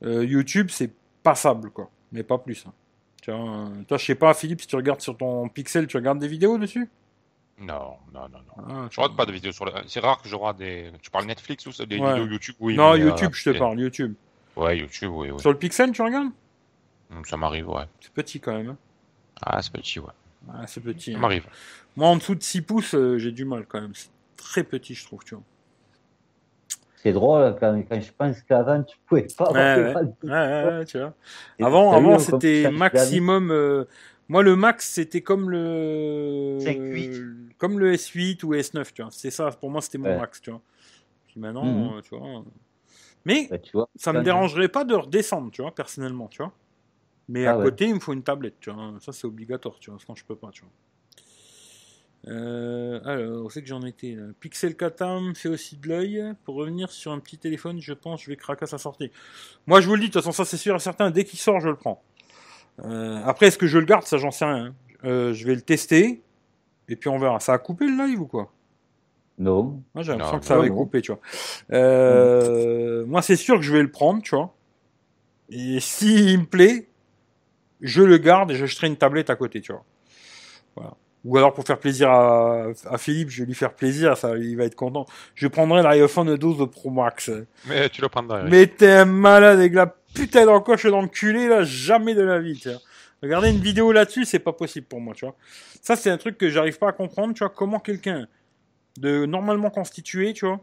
Euh, 0.02 0.24
YouTube, 0.24 0.68
c'est 0.70 0.90
passable, 1.22 1.70
quoi. 1.70 1.90
Mais 2.12 2.22
pas 2.22 2.38
plus. 2.38 2.64
hein. 2.66 2.72
Tu 3.22 3.30
vois, 3.30 3.40
euh, 3.40 3.82
toi, 3.88 3.98
je 3.98 4.04
sais 4.04 4.14
pas, 4.14 4.34
Philippe, 4.34 4.60
si 4.60 4.66
tu 4.66 4.76
regardes 4.76 5.00
sur 5.00 5.16
ton 5.16 5.48
Pixel, 5.48 5.86
tu 5.86 5.96
regardes 5.96 6.18
des 6.18 6.28
vidéos 6.28 6.58
dessus? 6.58 6.88
Non, 7.58 7.96
non, 8.14 8.22
non, 8.32 8.38
non. 8.56 8.64
Ah, 8.68 8.88
Je 8.90 9.00
regarde 9.00 9.16
pas 9.16 9.26
de 9.26 9.32
vidéos 9.32 9.52
sur 9.52 9.64
le. 9.66 9.72
C'est 9.86 10.00
rare 10.00 10.20
que 10.22 10.28
je 10.28 10.34
regarde 10.34 10.56
des. 10.58 10.90
Tu 11.02 11.10
parles 11.10 11.26
Netflix 11.26 11.66
ou 11.66 11.72
ça 11.72 11.84
Des 11.86 11.98
Ouais. 11.98 12.14
vidéos 12.14 12.26
YouTube, 12.32 12.54
oui. 12.60 12.74
Non, 12.76 12.94
mais, 12.94 13.00
euh, 13.02 13.08
YouTube, 13.08 13.30
je 13.34 13.50
te 13.52 13.58
parle, 13.58 13.78
YouTube. 13.78 14.14
Ouais, 14.56 14.78
YouTube, 14.78 15.10
oui, 15.14 15.30
oui. 15.30 15.40
Sur 15.40 15.50
le 15.52 15.58
Pixel, 15.58 15.92
tu 15.92 16.00
regardes? 16.02 16.30
Hum, 17.10 17.24
Ça 17.26 17.36
m'arrive, 17.36 17.68
ouais. 17.68 17.84
C'est 18.00 18.12
petit 18.12 18.40
quand 18.40 18.52
même. 18.56 18.70
hein. 18.70 18.76
Ah, 19.42 19.60
c'est 19.62 19.72
petit, 19.72 19.98
ouais. 20.00 20.12
Ah, 20.52 20.66
c'est 20.66 20.80
petit. 20.80 21.12
Ça 21.12 21.18
hein. 21.18 21.20
m'arrive. 21.20 21.46
Moi, 21.96 22.08
en 22.08 22.16
dessous 22.16 22.34
de 22.34 22.42
6 22.42 22.62
pouces, 22.62 22.94
euh, 22.94 23.18
j'ai 23.18 23.32
du 23.32 23.44
mal 23.44 23.66
quand 23.68 23.80
même. 23.80 23.92
C'est 23.94 24.08
très 24.36 24.64
petit, 24.64 24.94
je 24.94 25.04
trouve, 25.04 25.22
tu 25.24 25.34
vois. 25.34 25.44
C'est 27.02 27.12
drôle 27.12 27.56
quand, 27.58 27.82
quand 27.88 28.00
je 28.00 28.12
pense 28.12 28.42
qu'avant, 28.42 28.82
tu 28.82 28.96
pouvais 29.06 29.28
pas 29.28 29.48
avoir 29.48 29.54
Ouais, 29.56 29.74
de 29.74 29.82
ouais. 29.82 29.92
radio. 29.94 30.12
Ouais, 30.22 30.30
ouais, 30.30 30.78
ouais, 30.78 30.84
tu 30.84 30.98
vois. 30.98 31.14
Et 31.58 31.64
Avant, 31.64 31.92
avant 31.96 32.18
c'était 32.18 32.70
maximum. 32.70 33.50
euh, 33.50 33.84
moi, 34.28 34.42
le 34.42 34.54
max, 34.56 34.88
c'était 34.90 35.22
comme 35.22 35.50
le 35.50 36.56
5.8. 36.58 37.10
comme 37.58 37.78
le 37.80 37.92
S8 37.94 38.44
ou 38.44 38.54
S9, 38.54 38.92
tu 38.94 39.02
vois. 39.02 39.10
C'est 39.10 39.30
ça. 39.30 39.50
Pour 39.50 39.70
moi, 39.70 39.80
c'était 39.80 39.98
mon 39.98 40.10
Ouais. 40.10 40.16
max, 40.16 40.40
tu 40.40 40.50
vois. 40.50 40.62
Puis 41.28 41.40
maintenant, 41.40 41.66
Mhm. 41.66 41.98
euh, 41.98 42.00
tu 42.02 42.16
vois. 42.16 42.28
euh, 42.28 42.42
Mais 43.26 43.48
Bah, 43.50 43.58
tu 43.58 43.70
vois, 43.72 43.90
ça 43.96 44.12
me 44.12 44.22
dérangerait 44.22 44.68
pas 44.68 44.84
de 44.84 44.94
redescendre, 44.94 45.50
tu 45.52 45.62
vois, 45.62 45.74
personnellement, 45.74 46.28
tu 46.28 46.42
vois. 46.42 46.52
Mais 47.28 47.46
Ah 47.46 47.50
à 47.50 47.54
ouais. 47.58 47.70
côté, 47.70 47.86
il 47.86 47.94
me 47.96 48.00
faut 48.00 48.12
une 48.14 48.24
tablette, 48.24 48.60
tu 48.60 48.70
vois. 48.72 48.94
Ça, 49.00 49.12
c'est 49.12 49.26
obligatoire, 49.26 49.78
tu 49.80 49.90
vois. 49.90 50.00
Sinon, 50.00 50.16
je 50.16 50.24
peux 50.24 50.36
pas, 50.36 50.50
tu 50.52 50.62
vois. 50.62 50.72
Euh, 52.28 53.00
alors, 53.04 53.46
où 53.46 53.50
c'est 53.50 53.62
que 53.62 53.68
j'en 53.68 53.82
étais 53.82 54.12
là? 54.12 54.24
Pixel 54.40 54.76
Katam 54.76 55.34
fait 55.34 55.48
aussi 55.48 55.76
de 55.76 55.88
l'œil. 55.88 56.22
Pour 56.44 56.56
revenir 56.56 56.90
sur 56.90 57.12
un 57.12 57.18
petit 57.18 57.38
téléphone, 57.38 57.80
je 57.80 57.92
pense 57.94 58.22
je 58.22 58.30
vais 58.30 58.36
craquer 58.36 58.64
à 58.64 58.66
sa 58.66 58.78
sortie. 58.78 59.10
Moi, 59.66 59.80
je 59.80 59.88
vous 59.88 59.94
le 59.94 60.00
dis, 60.00 60.08
de 60.08 60.12
toute 60.12 60.22
façon, 60.22 60.32
ça 60.32 60.44
c'est 60.44 60.56
sûr 60.58 60.76
et 60.76 60.78
certain. 60.80 61.10
Dès 61.10 61.24
qu'il 61.24 61.38
sort, 61.38 61.60
je 61.60 61.68
le 61.68 61.76
prends. 61.76 62.02
Euh, 62.84 63.20
après, 63.24 63.46
est-ce 63.46 63.58
que 63.58 63.66
je 63.66 63.78
le 63.78 63.84
garde? 63.86 64.04
Ça, 64.04 64.18
j'en 64.18 64.30
sais 64.30 64.44
rien. 64.44 64.66
hein. 64.66 64.74
Euh, 65.04 65.32
je 65.32 65.46
vais 65.46 65.54
le 65.54 65.62
tester. 65.62 66.22
Et 66.88 66.96
puis 66.96 67.08
on 67.08 67.18
verra. 67.18 67.40
Ça 67.40 67.52
a 67.54 67.58
coupé 67.58 67.86
le 67.86 68.06
live 68.06 68.20
ou 68.20 68.26
quoi? 68.26 68.52
Non. 69.38 69.82
Moi, 69.94 70.02
j'ai 70.04 70.12
l'impression 70.12 70.38
que 70.40 70.44
ça 70.44 70.54
non, 70.56 70.60
avait 70.60 70.68
non. 70.68 70.76
coupé, 70.76 71.00
tu 71.00 71.12
vois. 71.12 71.20
Euh, 71.72 73.06
Moi, 73.06 73.22
c'est 73.22 73.36
sûr 73.36 73.56
que 73.56 73.62
je 73.62 73.72
vais 73.72 73.82
le 73.82 73.90
prendre, 73.90 74.22
tu 74.22 74.34
vois. 74.34 74.54
Et 75.48 75.80
s'il 75.80 76.40
me 76.40 76.44
plaît, 76.44 76.88
je 77.80 78.02
le 78.02 78.18
garde 78.18 78.50
et 78.50 78.56
j'achèterai 78.56 78.88
une 78.88 78.96
tablette 78.96 79.30
à 79.30 79.36
côté, 79.36 79.62
tu 79.62 79.72
vois. 79.72 79.84
Voilà. 80.76 80.94
Ou 81.24 81.36
alors 81.36 81.52
pour 81.52 81.64
faire 81.64 81.78
plaisir 81.78 82.10
à, 82.10 82.66
à 82.86 82.96
Philippe, 82.98 83.28
je 83.30 83.42
vais 83.42 83.46
lui 83.46 83.54
faire 83.54 83.74
plaisir, 83.74 84.16
ça, 84.16 84.36
il 84.38 84.56
va 84.56 84.64
être 84.64 84.74
content. 84.74 85.04
Je 85.34 85.48
prendrai 85.48 85.82
l'iPhone 85.82 86.34
12 86.36 86.70
Pro 86.70 86.90
Max. 86.90 87.30
Mais 87.68 87.88
tu 87.90 88.00
le 88.00 88.08
prendras. 88.08 88.42
Mais 88.44 88.66
t'es 88.66 88.90
un 88.90 89.04
malade 89.04 89.58
avec 89.58 89.74
la 89.74 89.86
putain 90.14 90.46
d'encoche 90.46 90.86
dans 90.86 91.02
le 91.02 91.08
culé, 91.08 91.46
là, 91.48 91.62
jamais 91.62 92.14
de 92.14 92.22
la 92.22 92.38
vie, 92.38 92.58
tu 92.58 92.70
vois. 92.70 92.78
Regarder 93.22 93.50
une 93.50 93.58
vidéo 93.60 93.92
là-dessus, 93.92 94.24
c'est 94.24 94.38
pas 94.38 94.54
possible 94.54 94.86
pour 94.86 94.98
moi, 95.00 95.12
tu 95.14 95.26
vois. 95.26 95.34
Ça, 95.82 95.94
c'est 95.94 96.08
un 96.08 96.16
truc 96.16 96.38
que 96.38 96.48
j'arrive 96.48 96.78
pas 96.78 96.88
à 96.88 96.92
comprendre, 96.92 97.34
tu 97.34 97.40
vois, 97.40 97.50
comment 97.54 97.78
quelqu'un 97.80 98.26
de 98.98 99.26
normalement 99.26 99.68
constitué, 99.68 100.32
tu 100.32 100.46
vois. 100.46 100.58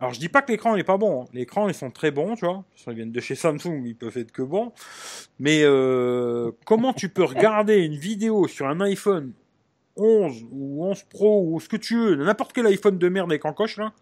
Alors, 0.00 0.12
je 0.12 0.18
dis 0.18 0.28
pas 0.28 0.42
que 0.42 0.50
l'écran 0.50 0.74
n'est 0.74 0.82
pas 0.82 0.96
bon. 0.96 1.22
hein. 1.22 1.26
L'écran, 1.32 1.68
ils 1.68 1.74
sont 1.74 1.92
très 1.92 2.10
bons, 2.10 2.34
tu 2.34 2.44
vois. 2.44 2.64
Ils 2.88 2.94
viennent 2.94 3.12
de 3.12 3.20
chez 3.20 3.36
Samsung, 3.36 3.84
ils 3.86 3.94
peuvent 3.94 4.18
être 4.18 4.32
que 4.32 4.42
bons. 4.42 4.72
Mais 5.38 5.60
euh, 5.62 6.50
comment 6.66 6.92
tu 6.92 7.08
peux 7.08 7.22
regarder 7.22 7.76
une 7.78 7.94
vidéo 7.96 8.48
sur 8.48 8.66
un 8.66 8.80
iPhone 8.80 9.32
11 9.96 10.44
ou 10.50 10.84
11 10.86 11.02
Pro 11.04 11.44
ou 11.50 11.60
ce 11.60 11.68
que 11.68 11.76
tu 11.76 11.96
veux, 11.96 12.16
n'importe 12.16 12.52
quel 12.52 12.66
iPhone 12.66 12.98
de 12.98 13.08
merde 13.08 13.30
avec 13.30 13.44
encoche, 13.44 13.76
là 13.76 13.92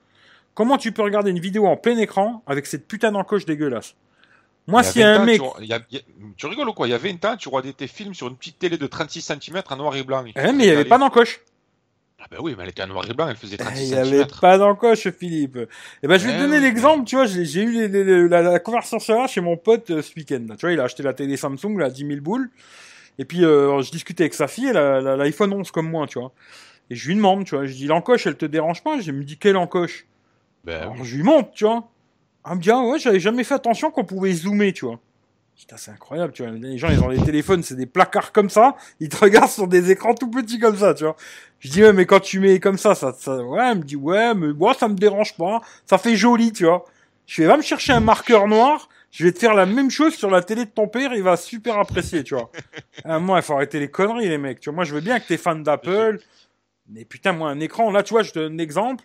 Comment 0.55 0.77
tu 0.77 0.93
peux 0.93 1.03
regarder 1.03 1.31
une 1.31 1.41
vidéo 1.41 1.67
en 1.67 1.77
plein 1.77 1.97
écran 1.97 2.43
avec 2.47 2.67
cette 2.67 2.87
putain 2.87 3.11
d'encoche 3.13 3.47
dégueulasse? 3.47 3.95
Moi, 4.67 4.83
Il 4.83 4.85
y 4.85 4.89
a 4.89 4.93
s'il 4.93 5.01
y 5.01 5.05
a 5.05 5.15
20 5.17 5.23
un 5.23 5.25
mec... 5.25 5.41
Tu, 5.41 5.47
il 5.63 5.67
y 5.69 5.73
a- 5.73 5.81
il 5.91 5.97
y 5.97 5.99
a- 5.99 6.03
tu 6.37 6.47
rigoles 6.47 6.69
ou 6.69 6.73
quoi? 6.73 6.87
Il 6.87 6.91
y 6.91 6.95
a 6.95 6.99
20 6.99 7.25
ans, 7.25 7.37
tu 7.37 7.49
regardais 7.49 7.73
tes 7.73 7.87
films 7.87 8.15
sur 8.15 8.29
une 8.29 8.37
petite 8.37 8.59
télé 8.59 8.77
de 8.77 8.87
36 8.87 9.23
cm 9.23 9.63
en 9.69 9.77
noir 9.77 9.97
et 9.97 10.03
blanc. 10.03 10.25
Eh, 10.27 10.33
mais 10.53 10.53
il 10.53 10.57
n'y 10.67 10.71
avait 10.71 10.85
pas 10.85 10.99
d'encoche. 10.99 11.41
Ah 12.21 12.27
ben 12.31 12.37
oui, 12.41 12.55
mais 12.57 12.63
elle 12.63 12.69
était 12.69 12.83
en 12.85 12.87
noir 12.87 13.05
et 13.11 13.15
blanc, 13.15 13.29
elle 13.29 13.35
faisait 13.37 13.57
Eh, 13.59 13.65
36 13.65 13.83
Il 13.83 13.89
cm. 13.89 14.03
n'y 14.05 14.15
avait 14.21 14.27
pas 14.41 14.57
d'encoche, 14.59 15.09
Philippe. 15.11 15.59
Eh 16.03 16.07
ben, 16.07 16.19
je 16.19 16.27
vais 16.27 16.33
te 16.35 16.37
Eh 16.39 16.41
donner 16.43 16.59
oui. 16.59 16.63
l'exemple, 16.63 17.05
tu 17.05 17.17
vois, 17.17 17.27
j'ai 17.27 17.63
eu 17.63 17.73
les- 17.73 17.89
les- 17.89 18.05
les- 18.05 18.29
la, 18.29 18.43
la 18.43 18.59
conversation 18.61 19.27
chez 19.27 19.41
mon 19.41 19.57
pote 19.57 19.91
euh, 19.91 20.03
ce 20.03 20.15
week-end. 20.15 20.45
là. 20.49 20.55
Tu 20.57 20.61
vois, 20.67 20.73
il 20.73 20.79
a 20.79 20.85
acheté 20.85 21.03
la 21.03 21.15
télé 21.15 21.37
Samsung, 21.37 21.77
là, 21.79 21.91
10 21.91 22.07
000 22.07 22.21
boules. 22.21 22.49
Et 23.19 23.25
puis, 23.25 23.45
euh, 23.45 23.83
je 23.83 23.91
discutais 23.91 24.25
avec 24.25 24.35
sa 24.35 24.49
fille, 24.49 24.67
elle 24.67 24.77
a 24.77 25.17
l'iPhone 25.17 25.53
11 25.53 25.71
comme 25.71 25.89
moi, 25.91 26.07
tu 26.07 26.19
vois. 26.19 26.33
Et 26.91 26.95
je 26.95 27.09
lui 27.09 27.15
demande, 27.15 27.45
tu 27.45 27.55
vois, 27.55 27.67
je 27.67 27.73
dis, 27.73 27.87
l'encoche, 27.87 28.27
elle 28.27 28.37
te 28.37 28.47
dérange 28.47 28.83
pas? 28.83 29.01
Je 29.01 29.13
me 29.13 29.23
dis, 29.25 29.37
quelle 29.39 29.57
encoche? 29.57 30.07
Ben, 30.65 30.83
Alors, 30.83 31.05
je 31.05 31.17
lui 31.17 31.23
montre, 31.23 31.51
tu 31.53 31.65
vois. 31.65 31.89
Elle 32.49 32.57
me 32.57 32.61
dit, 32.61 32.71
ah 32.71 32.81
ouais, 32.83 32.99
j'avais 32.99 33.21
jamais 33.21 33.45
fait 33.45 33.55
attention 33.55 33.91
qu'on 33.91 34.05
pouvait 34.05 34.33
zoomer, 34.33 34.73
tu 34.73 34.87
vois. 34.87 34.99
Putain, 35.57 35.77
c'est 35.77 35.91
incroyable, 35.93 36.33
tu 36.33 36.43
vois. 36.43 36.53
Les 36.53 36.77
gens, 36.79 36.89
ils 36.89 37.01
ont 37.01 37.11
des 37.11 37.23
téléphones, 37.23 37.63
c'est 37.63 37.77
des 37.77 37.87
placards 37.87 38.33
comme 38.33 38.51
ça. 38.51 38.75
Ils 38.99 39.09
te 39.09 39.17
regardent 39.17 39.51
sur 39.51 39.69
des 39.69 39.91
écrans 39.91 40.15
tout 40.15 40.29
petits 40.29 40.59
comme 40.59 40.77
ça, 40.77 40.93
tu 40.95 41.05
vois. 41.05 41.17
Je 41.61 41.71
dis, 41.71 41.83
ouais, 41.83 41.93
mais 41.93 42.05
quand 42.05 42.21
tu 42.21 42.41
mets 42.41 42.59
comme 42.59 42.79
ça, 42.79 42.95
ça, 42.95 43.13
ça, 43.17 43.37
ouais, 43.45 43.71
elle 43.71 43.79
me 43.79 43.83
dit, 43.85 43.97
ouais, 43.97 44.35
mais 44.35 44.53
moi, 44.53 44.75
ça 44.75 44.89
me 44.89 44.95
dérange 44.95 45.37
pas. 45.37 45.61
Ça 45.87 45.99
fait 45.99 46.17
joli, 46.17 46.53
tu 46.53 46.65
vois. 46.65 46.85
Je 47.27 47.37
fais, 47.37 47.45
va 47.47 47.57
me 47.57 47.63
chercher 47.63 47.93
un 47.93 48.01
marqueur 48.01 48.49
noir. 48.49 48.89
Je 49.13 49.25
vais 49.25 49.33
te 49.33 49.39
faire 49.39 49.55
la 49.55 49.67
même 49.67 49.91
chose 49.91 50.15
sur 50.15 50.31
la 50.31 50.43
télé 50.43 50.65
de 50.65 50.71
ton 50.71 50.89
père. 50.89 51.13
Il 51.15 51.23
va 51.23 51.37
super 51.37 51.79
apprécier, 51.79 52.25
tu 52.25 52.35
vois. 52.35 52.51
Ah, 53.05 53.19
moi, 53.19 53.39
il 53.39 53.43
faut 53.43 53.55
arrêter 53.55 53.81
les 53.81 53.91
conneries, 53.91 54.29
les 54.29 54.39
mecs. 54.39 54.61
Tu 54.61 54.69
vois, 54.71 54.77
moi, 54.77 54.85
je 54.85 54.95
veux 54.95 55.01
bien 55.01 55.19
que 55.21 55.27
t'es 55.27 55.37
fan 55.37 55.63
d'Apple. 55.63 56.19
Mais 56.89 57.05
putain, 57.05 57.33
moi, 57.33 57.51
un 57.51 57.59
écran, 57.61 57.91
là, 57.91 58.03
tu 58.03 58.15
vois, 58.15 58.23
je 58.23 58.33
te 58.33 58.39
donne 58.39 58.55
un 58.55 58.59
exemple. 58.59 59.05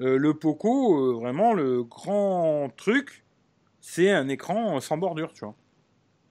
Euh, 0.00 0.16
le 0.18 0.34
Poco, 0.34 0.96
euh, 0.98 1.12
vraiment, 1.14 1.52
le 1.54 1.82
grand 1.84 2.70
truc, 2.76 3.24
c'est 3.80 4.10
un 4.10 4.28
écran 4.28 4.80
sans 4.80 4.96
bordure, 4.98 5.32
tu 5.32 5.44
vois. 5.44 5.54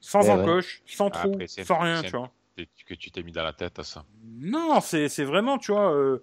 Sans 0.01 0.21
Eh 0.23 0.25
ouais. 0.27 0.31
encoche, 0.33 0.81
sans 0.85 1.09
trou, 1.09 1.31
Après, 1.33 1.47
c'est- 1.47 1.63
sans 1.65 1.79
rien, 1.79 2.01
tu 2.03 2.11
vois. 2.17 2.31
c'est 2.57 2.67
que 2.85 2.93
tu 2.93 3.11
t'es 3.11 3.23
mis 3.23 3.31
dans 3.31 3.43
la 3.43 3.53
tête 3.53 3.79
à 3.79 3.83
ça. 3.83 4.03
Non, 4.39 4.79
c'est 4.81 5.09
c'est 5.09 5.23
vraiment, 5.25 5.57
tu 5.57 5.71
vois. 5.71 5.93
euh, 5.93 6.21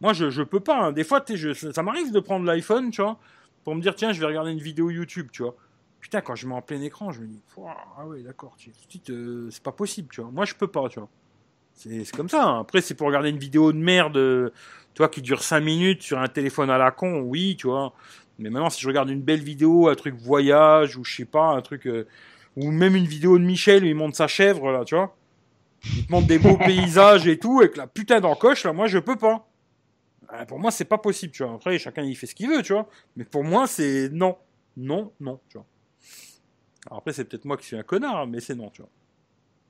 moi, 0.00 0.12
je, 0.12 0.30
je 0.30 0.42
peux 0.42 0.60
pas. 0.60 0.76
hein. 0.76 0.92
Des 0.92 1.04
fois, 1.04 1.24
je, 1.28 1.52
ça 1.54 1.82
m'arrive 1.82 2.12
de 2.12 2.20
prendre 2.20 2.44
l'iPhone, 2.46 2.90
tu 2.90 3.02
vois, 3.02 3.18
pour 3.64 3.74
me 3.74 3.80
dire, 3.80 3.94
tiens, 3.94 4.12
je 4.12 4.20
vais 4.20 4.26
regarder 4.26 4.52
une 4.52 4.60
vidéo 4.62 4.90
YouTube, 4.90 5.28
tu 5.32 5.42
vois. 5.42 5.56
Putain, 6.00 6.20
quand 6.22 6.34
je 6.34 6.46
mets 6.46 6.54
en 6.54 6.62
plein 6.62 6.80
écran, 6.80 7.12
je 7.12 7.20
me 7.20 7.26
dis, 7.26 7.40
ah 7.98 8.06
ouais, 8.06 8.22
d'accord, 8.22 8.56
euh, 9.10 9.48
c'est 9.50 9.62
pas 9.62 9.72
possible, 9.72 10.08
tu 10.10 10.20
vois. 10.22 10.30
Moi, 10.30 10.44
je 10.46 10.54
peux 10.54 10.66
pas, 10.66 10.88
tu 10.88 10.98
vois. 10.98 11.08
C'est 11.74 12.04
c'est 12.04 12.16
comme 12.16 12.28
ça. 12.28 12.44
hein. 12.44 12.60
Après, 12.60 12.80
c'est 12.80 12.94
pour 12.94 13.06
regarder 13.06 13.30
une 13.30 13.38
vidéo 13.38 13.72
de 13.72 13.78
merde, 13.78 14.16
euh, 14.16 14.50
tu 14.94 14.98
vois, 14.98 15.08
qui 15.08 15.22
dure 15.22 15.42
5 15.42 15.60
minutes 15.60 16.02
sur 16.02 16.18
un 16.18 16.28
téléphone 16.28 16.70
à 16.70 16.78
la 16.78 16.90
con, 16.90 17.20
oui, 17.20 17.56
tu 17.58 17.66
vois. 17.68 17.92
Mais 18.38 18.50
maintenant, 18.50 18.70
si 18.70 18.80
je 18.82 18.88
regarde 18.88 19.10
une 19.10 19.22
belle 19.22 19.42
vidéo, 19.42 19.88
un 19.88 19.94
truc 19.94 20.14
voyage, 20.16 20.96
ou 20.96 21.04
je 21.04 21.16
sais 21.16 21.24
pas, 21.26 21.48
un 21.50 21.62
truc. 21.62 21.86
euh, 21.86 22.06
ou 22.56 22.70
même 22.72 22.96
une 22.96 23.06
vidéo 23.06 23.38
de 23.38 23.44
Michel 23.44 23.84
où 23.84 23.86
il 23.86 23.94
monte 23.94 24.16
sa 24.16 24.26
chèvre, 24.26 24.72
là, 24.72 24.84
tu 24.84 24.94
vois. 24.96 25.16
Il 25.96 26.06
te 26.06 26.12
montre 26.12 26.26
des 26.26 26.38
beaux 26.38 26.56
paysages 26.58 27.26
et 27.28 27.38
tout, 27.38 27.60
avec 27.60 27.76
la 27.76 27.86
putain 27.86 28.20
d'encoche, 28.20 28.64
là, 28.64 28.72
moi, 28.72 28.86
je 28.88 28.98
peux 28.98 29.16
pas. 29.16 29.46
Euh, 30.32 30.44
pour 30.46 30.58
moi, 30.58 30.70
c'est 30.70 30.84
pas 30.84 30.98
possible, 30.98 31.32
tu 31.32 31.44
vois. 31.44 31.54
Après, 31.54 31.78
chacun, 31.78 32.02
il 32.02 32.16
fait 32.16 32.26
ce 32.26 32.34
qu'il 32.34 32.48
veut, 32.48 32.62
tu 32.62 32.72
vois. 32.72 32.88
Mais 33.16 33.24
pour 33.24 33.44
moi, 33.44 33.66
c'est 33.66 34.08
non. 34.10 34.36
Non, 34.76 35.12
non, 35.20 35.40
tu 35.48 35.58
vois. 35.58 35.66
Alors 36.86 36.98
après, 36.98 37.12
c'est 37.12 37.24
peut-être 37.24 37.44
moi 37.44 37.56
qui 37.56 37.66
suis 37.66 37.76
un 37.76 37.82
connard, 37.82 38.26
mais 38.26 38.40
c'est 38.40 38.54
non, 38.54 38.70
tu 38.70 38.82
vois. 38.82 38.90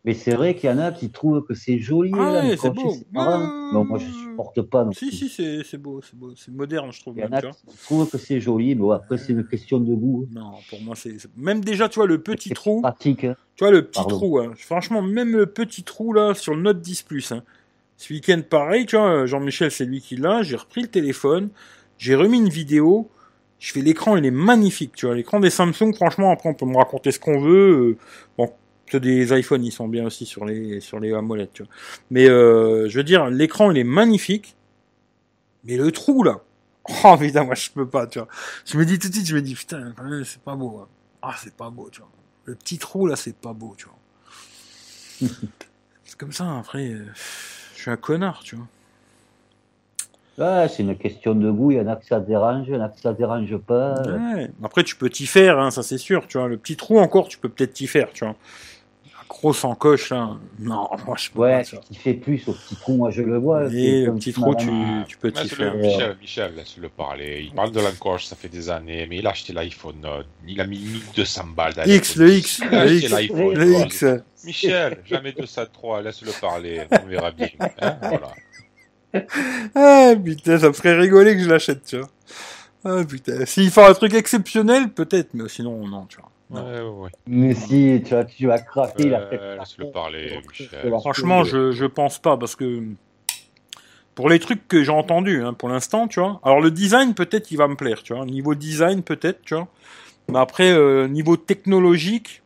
Mais 0.06 0.14
c'est 0.14 0.34
vrai 0.34 0.54
qu'il 0.54 0.70
y 0.70 0.72
en 0.72 0.78
a 0.78 0.92
qui 0.92 1.10
trouvent 1.10 1.44
que 1.44 1.52
c'est 1.52 1.78
joli. 1.78 2.10
Ah 2.14 2.32
là, 2.32 2.42
ouais, 2.42 2.56
c'est 2.56 2.70
beau. 2.70 2.90
c'est 2.90 3.12
marrant. 3.12 3.38
Ouais. 3.40 3.72
Non, 3.74 3.84
moi, 3.84 3.98
je 3.98 4.06
supporte 4.10 4.62
pas. 4.62 4.82
Non 4.86 4.92
Si, 4.92 5.12
si, 5.12 5.28
c'est 5.28 5.76
beau, 5.76 6.00
c'est 6.02 6.16
beau. 6.16 6.32
C'est 6.36 6.50
moderne, 6.50 6.90
je 6.90 7.00
trouve, 7.00 7.18
Il 7.18 7.20
y 7.20 7.24
en 7.26 7.32
a 7.32 7.42
qui 7.42 7.76
trouvent 7.84 8.08
que 8.08 8.16
c'est 8.16 8.40
joli, 8.40 8.68
mais 8.68 8.80
bon, 8.80 8.92
après, 8.92 9.18
c'est 9.18 9.32
une 9.34 9.46
question 9.46 9.78
de 9.78 9.94
goût. 9.94 10.26
Non, 10.32 10.52
pour 10.70 10.80
moi, 10.80 10.96
c'est... 10.96 11.16
Même 11.36 11.62
déjà, 11.62 11.90
tu 11.90 11.96
vois, 11.98 12.06
le 12.06 12.22
petit 12.22 12.48
trou... 12.48 12.80
pratique. 12.80 13.24
hein. 13.24 13.36
Tu 13.56 13.64
vois, 13.64 13.70
le 13.72 13.82
petit 13.84 13.98
Pardon. 13.98 14.16
trou, 14.16 14.38
hein. 14.38 14.52
franchement, 14.56 15.02
même 15.02 15.32
le 15.36 15.44
petit 15.44 15.82
trou, 15.82 16.14
là, 16.14 16.32
sur 16.32 16.54
le 16.54 16.62
Note 16.62 16.80
10 16.80 17.02
Plus, 17.02 17.32
hein. 17.32 17.42
Ce 17.98 18.14
week-end, 18.14 18.40
pareil, 18.48 18.86
tu 18.86 18.96
vois, 18.96 19.26
Jean-Michel, 19.26 19.70
c'est 19.70 19.84
lui 19.84 20.00
qui 20.00 20.16
l'a, 20.16 20.42
j'ai 20.42 20.56
repris 20.56 20.80
le 20.80 20.88
téléphone, 20.88 21.50
j'ai 21.98 22.14
remis 22.14 22.38
une 22.38 22.48
vidéo, 22.48 23.10
je 23.60 23.72
fais 23.72 23.82
l'écran, 23.82 24.16
il 24.16 24.24
est 24.24 24.30
magnifique, 24.30 24.96
tu 24.96 25.06
vois. 25.06 25.14
L'écran 25.14 25.38
des 25.38 25.50
Samsung, 25.50 25.94
franchement, 25.94 26.32
après, 26.32 26.48
on 26.48 26.54
peut 26.54 26.66
me 26.66 26.76
raconter 26.76 27.12
ce 27.12 27.20
qu'on 27.20 27.40
veut. 27.40 27.90
euh, 27.90 27.98
bon, 28.38 28.52
ceux 28.90 29.00
des 29.00 29.38
iPhones, 29.38 29.64
ils 29.64 29.70
sont 29.70 29.86
bien 29.86 30.06
aussi 30.06 30.26
sur 30.26 30.46
les, 30.46 30.80
sur 30.80 30.98
les 30.98 31.12
AMOLED, 31.12 31.50
tu 31.52 31.62
vois. 31.62 31.72
Mais, 32.10 32.28
euh, 32.28 32.88
je 32.88 32.96
veux 32.96 33.04
dire, 33.04 33.28
l'écran, 33.28 33.70
il 33.70 33.78
est 33.78 33.84
magnifique, 33.84 34.56
mais 35.64 35.76
le 35.76 35.92
trou, 35.92 36.22
là, 36.22 36.40
oh, 37.04 37.16
putain, 37.18 37.44
moi, 37.44 37.54
je 37.54 37.70
peux 37.70 37.86
pas, 37.86 38.06
tu 38.06 38.18
vois. 38.18 38.28
Je 38.64 38.78
me 38.78 38.86
dis 38.86 38.98
tout 38.98 39.08
de 39.08 39.12
suite, 39.14 39.26
je 39.26 39.36
me 39.36 39.42
dis, 39.42 39.54
putain, 39.54 39.92
quand 39.94 40.04
même, 40.04 40.24
c'est 40.24 40.42
pas 40.42 40.56
beau, 40.56 40.78
hein. 40.80 40.88
Ah, 41.22 41.34
c'est 41.38 41.54
pas 41.54 41.68
beau, 41.68 41.90
tu 41.92 42.00
vois. 42.00 42.10
Le 42.44 42.54
petit 42.54 42.78
trou, 42.78 43.06
là, 43.06 43.14
c'est 43.14 43.36
pas 43.36 43.52
beau, 43.52 43.74
tu 43.76 43.86
vois. 43.86 45.28
c'est 46.04 46.16
comme 46.16 46.32
ça, 46.32 46.58
après, 46.58 46.88
euh, 46.88 47.06
je 47.76 47.82
suis 47.82 47.90
un 47.90 47.98
connard, 47.98 48.40
tu 48.42 48.56
vois. 48.56 48.66
Ouais, 50.38 50.66
c'est 50.68 50.82
une 50.82 50.96
question 50.96 51.34
de 51.34 51.50
goût. 51.50 51.70
Il 51.70 51.76
y 51.76 51.80
en 51.80 51.86
a 51.88 51.96
que 51.96 52.06
ça 52.06 52.18
dérange, 52.20 52.66
il 52.68 52.74
y 52.74 52.76
en 52.76 52.82
a 52.82 52.88
que 52.88 52.98
ça 53.00 53.12
dérange 53.12 53.56
pas. 53.58 53.94
Ouais. 54.02 54.50
Après, 54.64 54.82
tu 54.84 54.96
peux 54.96 55.10
t'y 55.10 55.26
faire, 55.26 55.58
hein, 55.58 55.70
ça 55.70 55.82
c'est 55.82 55.98
sûr, 55.98 56.26
tu 56.26 56.38
vois. 56.38 56.48
Le 56.48 56.56
petit 56.56 56.76
trou 56.76 56.98
encore, 56.98 57.28
tu 57.28 57.36
peux 57.38 57.48
peut-être 57.48 57.74
t'y 57.74 57.86
faire, 57.86 58.08
tu 58.12 58.24
vois. 58.24 58.34
grosse 59.28 59.64
encoche, 59.64 60.10
là. 60.10 60.30
Non, 60.58 60.88
moi, 61.06 61.16
je 61.18 61.30
peux 61.30 61.40
Ouais, 61.40 61.62
pas, 61.62 61.76
qui 61.78 61.94
fait 61.94 62.14
plus 62.14 62.48
au 62.48 62.52
petit 62.52 62.74
trou, 62.76 62.96
moi 62.96 63.10
je 63.10 63.22
le 63.22 63.36
vois. 63.36 63.66
Et 63.66 63.70
c'est 63.70 64.06
le 64.06 64.14
petit 64.14 64.32
trou, 64.32 64.54
tu, 64.54 64.70
tu 65.08 65.18
peux 65.18 65.30
t'y 65.30 65.46
faire. 65.48 65.74
Michel, 65.74 66.16
Michel, 66.20 66.54
laisse-le 66.56 66.88
parler. 66.88 67.42
Il 67.44 67.52
parle 67.52 67.70
de 67.72 67.80
l'encoche, 67.80 68.24
ça 68.24 68.34
fait 68.34 68.48
des 68.48 68.70
années, 68.70 69.06
mais 69.10 69.18
il 69.18 69.26
a 69.26 69.30
acheté 69.30 69.52
l'iPhone. 69.52 69.96
euh, 70.04 70.22
Il 70.48 70.60
a 70.60 70.66
mis 70.66 70.78
1200 70.78 71.44
balles 71.54 71.74
dans 71.74 71.84
X, 71.84 72.16
l'iPhone. 72.16 72.26
le 72.26 72.34
X, 72.38 72.60
le 72.70 72.92
X, 72.94 73.08
le. 73.56 73.80
X. 73.84 74.04
Michel, 74.42 75.02
jamais 75.04 75.32
203, 75.32 76.00
laisse-le 76.02 76.32
parler, 76.40 76.80
on 77.02 77.06
verra 77.06 77.30
bien. 77.30 77.48
hein, 77.82 77.96
voilà. 78.00 78.30
Ah, 79.74 80.12
putain, 80.22 80.58
ça 80.58 80.68
me 80.68 80.72
ferait 80.72 80.96
rigoler 80.96 81.34
que 81.36 81.42
je 81.42 81.48
l'achète, 81.48 81.84
tu 81.84 81.98
vois. 81.98 82.08
Ah, 82.84 83.04
putain. 83.04 83.44
S'il 83.46 83.70
fait 83.70 83.84
un 83.84 83.92
truc 83.94 84.14
exceptionnel, 84.14 84.88
peut-être, 84.90 85.34
mais 85.34 85.48
sinon, 85.48 85.86
non, 85.86 86.06
tu 86.06 86.18
vois. 86.18 86.30
Non. 86.50 86.66
Ouais, 86.66 87.02
ouais. 87.04 87.10
Mais 87.26 87.54
si, 87.54 88.02
tu 88.04 88.14
vas, 88.14 88.24
tu 88.24 88.46
vas 88.46 88.58
craquer, 88.58 89.04
il 89.06 89.14
a 89.14 89.20
Euh, 89.20 89.28
peut-être. 89.30 89.58
laisse-le 89.60 89.90
parler, 89.92 90.40
Michel. 90.48 90.90
Franchement, 91.00 91.44
je, 91.44 91.70
je 91.72 91.84
pense 91.86 92.18
pas, 92.18 92.36
parce 92.36 92.56
que 92.56 92.82
pour 94.14 94.28
les 94.28 94.38
trucs 94.40 94.66
que 94.66 94.82
j'ai 94.82 94.90
entendus, 94.92 95.42
hein, 95.44 95.52
pour 95.54 95.68
l'instant, 95.68 96.08
tu 96.08 96.20
vois. 96.20 96.40
Alors 96.42 96.60
le 96.60 96.70
design, 96.70 97.14
peut-être, 97.14 97.50
il 97.52 97.56
va 97.56 97.68
me 97.68 97.76
plaire, 97.76 98.02
tu 98.02 98.14
vois. 98.14 98.24
Niveau 98.24 98.54
design, 98.54 99.02
peut-être, 99.02 99.42
tu 99.42 99.54
vois. 99.54 99.68
Mais 100.28 100.38
après, 100.38 100.70
euh, 100.72 101.06
niveau 101.08 101.36
technologique, 101.36 102.42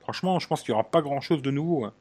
franchement, 0.00 0.38
je 0.38 0.46
pense 0.46 0.60
qu'il 0.62 0.70
y 0.70 0.74
aura 0.74 0.84
pas 0.84 1.00
grand-chose 1.02 1.40
de 1.42 1.50
nouveau. 1.50 1.84
hein. 1.84 1.92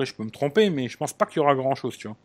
Après, 0.00 0.06
je 0.06 0.14
peux 0.14 0.24
me 0.24 0.30
tromper, 0.30 0.70
mais 0.70 0.88
je 0.88 0.96
pense 0.96 1.12
pas 1.12 1.26
qu'il 1.26 1.36
y 1.36 1.40
aura 1.40 1.54
grand-chose, 1.54 1.98
tu 1.98 2.08
vois. 2.08 2.16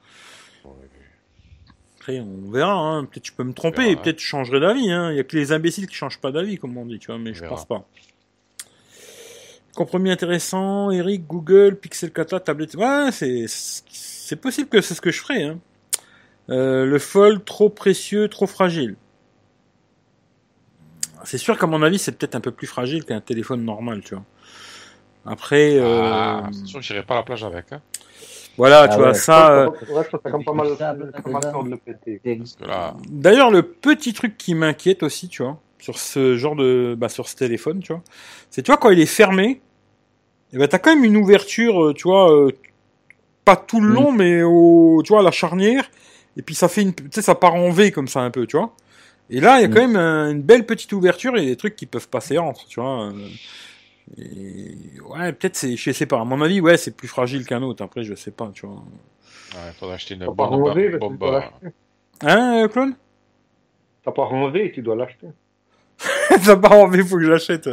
Après, 1.98 2.22
on 2.22 2.50
verra, 2.50 2.72
hein. 2.72 3.04
Peut-être 3.04 3.28
je 3.28 3.34
peux 3.34 3.44
me 3.44 3.52
tromper, 3.52 3.82
verra, 3.82 3.92
et 3.92 3.96
peut-être 3.98 4.20
je 4.20 4.26
changerai 4.26 4.62
d'avis, 4.62 4.90
hein. 4.90 5.12
Il 5.12 5.18
y 5.18 5.20
a 5.20 5.26
que 5.26 5.36
les 5.36 5.52
imbéciles 5.52 5.86
qui 5.86 5.96
changent 5.96 6.22
pas 6.22 6.32
d'avis, 6.32 6.58
comme 6.58 6.78
on 6.78 6.86
dit, 6.86 7.00
tu 7.00 7.08
vois, 7.08 7.18
mais 7.18 7.34
je 7.34 7.42
verra. 7.42 7.54
pense 7.54 7.66
pas. 7.66 7.86
Compromis 9.76 10.10
intéressant, 10.10 10.90
Eric, 10.90 11.28
Google, 11.28 11.76
Pixel 11.76 12.14
4, 12.14 12.40
tablette. 12.40 12.76
Ouais, 12.76 13.10
c'est, 13.12 13.44
c'est 13.50 14.38
possible 14.38 14.70
que 14.70 14.80
c'est 14.80 14.94
ce 14.94 15.02
que 15.02 15.12
je 15.12 15.20
ferai, 15.20 15.44
hein. 15.44 15.60
Euh, 16.50 16.86
le 16.86 16.98
fold, 16.98 17.44
trop 17.44 17.68
précieux, 17.70 18.30
trop 18.30 18.48
fragile. 18.48 18.96
C'est 21.26 21.40
sûr 21.40 21.58
qu'à 21.58 21.68
mon 21.68 21.84
avis, 21.84 22.00
c'est 22.00 22.14
peut-être 22.14 22.36
un 22.36 22.42
peu 22.42 22.52
plus 22.52 22.68
fragile 22.68 23.04
qu'un 23.04 23.20
téléphone 23.20 23.66
normal, 23.66 24.02
tu 24.02 24.16
vois. 24.16 24.24
Après, 25.26 25.76
euh, 25.78 26.12
Ah, 26.14 26.50
c'est 26.52 26.66
sûr 26.66 26.80
que 26.80 26.86
j'irai 26.86 27.04
pas 27.04 27.16
à 27.16 27.18
la 27.18 27.24
plage 27.24 27.44
avec. 27.44 27.72
Hein. 27.72 27.82
voilà, 28.58 28.82
Ah 28.84 28.88
tu 28.90 28.98
vois, 28.98 29.08
ouais. 29.08 29.14
ça, 29.14 29.52
euh, 29.52 29.70
Ouais, 29.90 30.04
comme 30.32 30.44
pas 30.44 30.54
mal, 30.54 30.68
de 30.68 31.70
le 31.72 31.78
péter. 31.78 32.22
D'ailleurs, 33.10 33.52
le 33.52 33.64
petit 33.64 34.14
truc 34.14 34.38
qui 34.38 34.54
m'inquiète 34.56 35.04
aussi, 35.04 35.28
tu 35.28 35.44
vois, 35.44 35.60
sur 35.80 35.98
ce 35.98 36.36
genre 36.38 36.56
de, 36.56 36.96
bah, 36.98 37.10
sur 37.10 37.28
ce 37.28 37.36
téléphone, 37.36 37.80
tu 37.80 37.94
vois, 37.94 38.04
c'est, 38.50 38.62
tu 38.62 38.72
vois, 38.72 38.78
quand 38.78 38.92
il 38.92 39.00
est 39.00 39.06
fermé, 39.06 39.62
eh 40.54 40.58
ben, 40.58 40.68
t'as 40.68 40.78
quand 40.80 40.94
même 40.96 41.04
une 41.04 41.18
ouverture, 41.18 41.86
euh, 41.86 41.94
tu 41.94 42.04
vois, 42.04 42.32
euh, 42.32 42.52
pas 43.44 43.56
tout 43.56 43.82
le 43.82 43.88
Mm. 43.90 43.94
long, 43.94 44.12
mais 44.12 44.44
au, 44.44 45.02
tu 45.04 45.10
vois, 45.14 45.20
à 45.22 45.24
la 45.24 45.32
charnière, 45.32 45.90
et 46.38 46.42
puis 46.44 46.54
ça 46.56 46.68
fait 46.68 46.82
une, 46.84 46.94
tu 46.94 47.04
sais, 47.12 47.22
ça 47.22 47.36
part 47.36 47.56
en 47.56 47.70
V 47.72 47.92
comme 47.92 48.08
ça 48.08 48.22
un 48.22 48.32
peu, 48.32 48.46
tu 48.46 48.58
vois. 48.58 48.74
Et 49.32 49.40
là, 49.40 49.58
il 49.60 49.62
y 49.64 49.66
a 49.66 49.68
Mm. 49.68 49.72
quand 49.74 49.82
même 49.82 49.96
un- 49.96 50.32
une 50.32 50.42
belle 50.44 50.66
petite 50.68 50.94
ouverture 50.94 51.36
et 51.36 51.46
des 51.46 51.56
trucs 51.56 51.76
qui 51.76 51.88
peuvent 51.88 52.08
passer 52.10 52.38
entre, 52.38 52.68
tu 52.68 52.80
vois. 52.80 53.06
euh, 53.08 53.14
Et, 54.18 54.99
ouais, 55.02 55.34
peut-être 55.34 55.56
c'est, 55.56 55.76
je 55.76 55.91
sais 55.91 56.06
pas. 56.06 56.19
À 56.19 56.23
mon 56.26 56.41
avis, 56.41 56.61
ouais, 56.61 56.77
c'est 56.77 56.95
plus 56.95 57.07
fragile 57.07 57.45
qu'un 57.45 57.61
autre. 57.64 57.84
Après, 57.84 58.03
je 58.03 58.14
sais 58.15 58.32
pas, 58.32 58.52
tu 58.53 58.65
vois. 58.65 58.76
ouais, 58.76 59.72
faudrait 59.80 59.95
acheter 59.95 60.14
une 60.14 60.22
T'as 60.22 60.26
pas 60.27 60.48
bombe. 60.48 60.73
tu 60.76 60.98
bombe, 60.98 61.18
dois 61.18 61.44
euh. 61.64 61.69
Hein, 62.22 62.64
euh, 62.64 62.68
Clone? 62.68 62.95
T'as 64.03 64.11
pas 64.11 64.26
renlevé, 64.26 64.72
tu 64.72 64.82
dois 64.82 64.95
l'acheter. 64.95 65.27
ça 66.41 66.57
part 66.57 66.73
en 66.73 66.88
V, 66.88 67.03
faut 67.03 67.18
que 67.18 67.23
je 67.23 67.32
l'achète. 67.32 67.69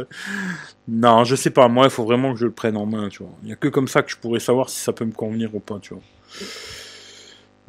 Non, 0.87 1.23
je 1.23 1.35
sais 1.35 1.49
pas. 1.49 1.67
Moi, 1.67 1.85
il 1.85 1.91
faut 1.91 2.03
vraiment 2.03 2.33
que 2.33 2.39
je 2.39 2.45
le 2.45 2.51
prenne 2.51 2.77
en 2.77 2.85
main, 2.85 3.09
tu 3.09 3.23
vois. 3.23 3.31
Il 3.43 3.49
y 3.49 3.53
a 3.53 3.55
que 3.55 3.67
comme 3.67 3.87
ça 3.87 4.01
que 4.01 4.11
je 4.11 4.17
pourrais 4.17 4.39
savoir 4.39 4.69
si 4.69 4.79
ça 4.79 4.93
peut 4.93 5.05
me 5.05 5.11
convenir 5.11 5.53
ou 5.53 5.59
pas, 5.59 5.79
tu 5.79 5.93
vois. 5.93 6.03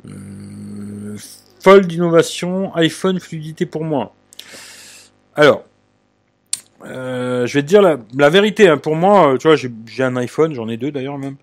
Euh, 0.06 1.16
folle 1.60 1.86
d'innovation, 1.86 2.74
iPhone, 2.74 3.20
fluidité 3.20 3.66
pour 3.66 3.84
moi. 3.84 4.14
Alors, 5.34 5.64
euh, 6.86 7.46
je 7.46 7.54
vais 7.54 7.62
te 7.62 7.68
dire 7.68 7.82
la, 7.82 7.98
la 8.16 8.30
vérité. 8.30 8.68
hein. 8.68 8.78
Pour 8.78 8.96
moi, 8.96 9.34
euh, 9.34 9.38
tu 9.38 9.48
vois, 9.48 9.56
j'ai 9.56 10.02
un 10.02 10.16
iPhone, 10.16 10.54
j'en 10.54 10.68
ai 10.68 10.76
deux 10.76 10.90
d'ailleurs 10.90 11.18
même. 11.18 11.36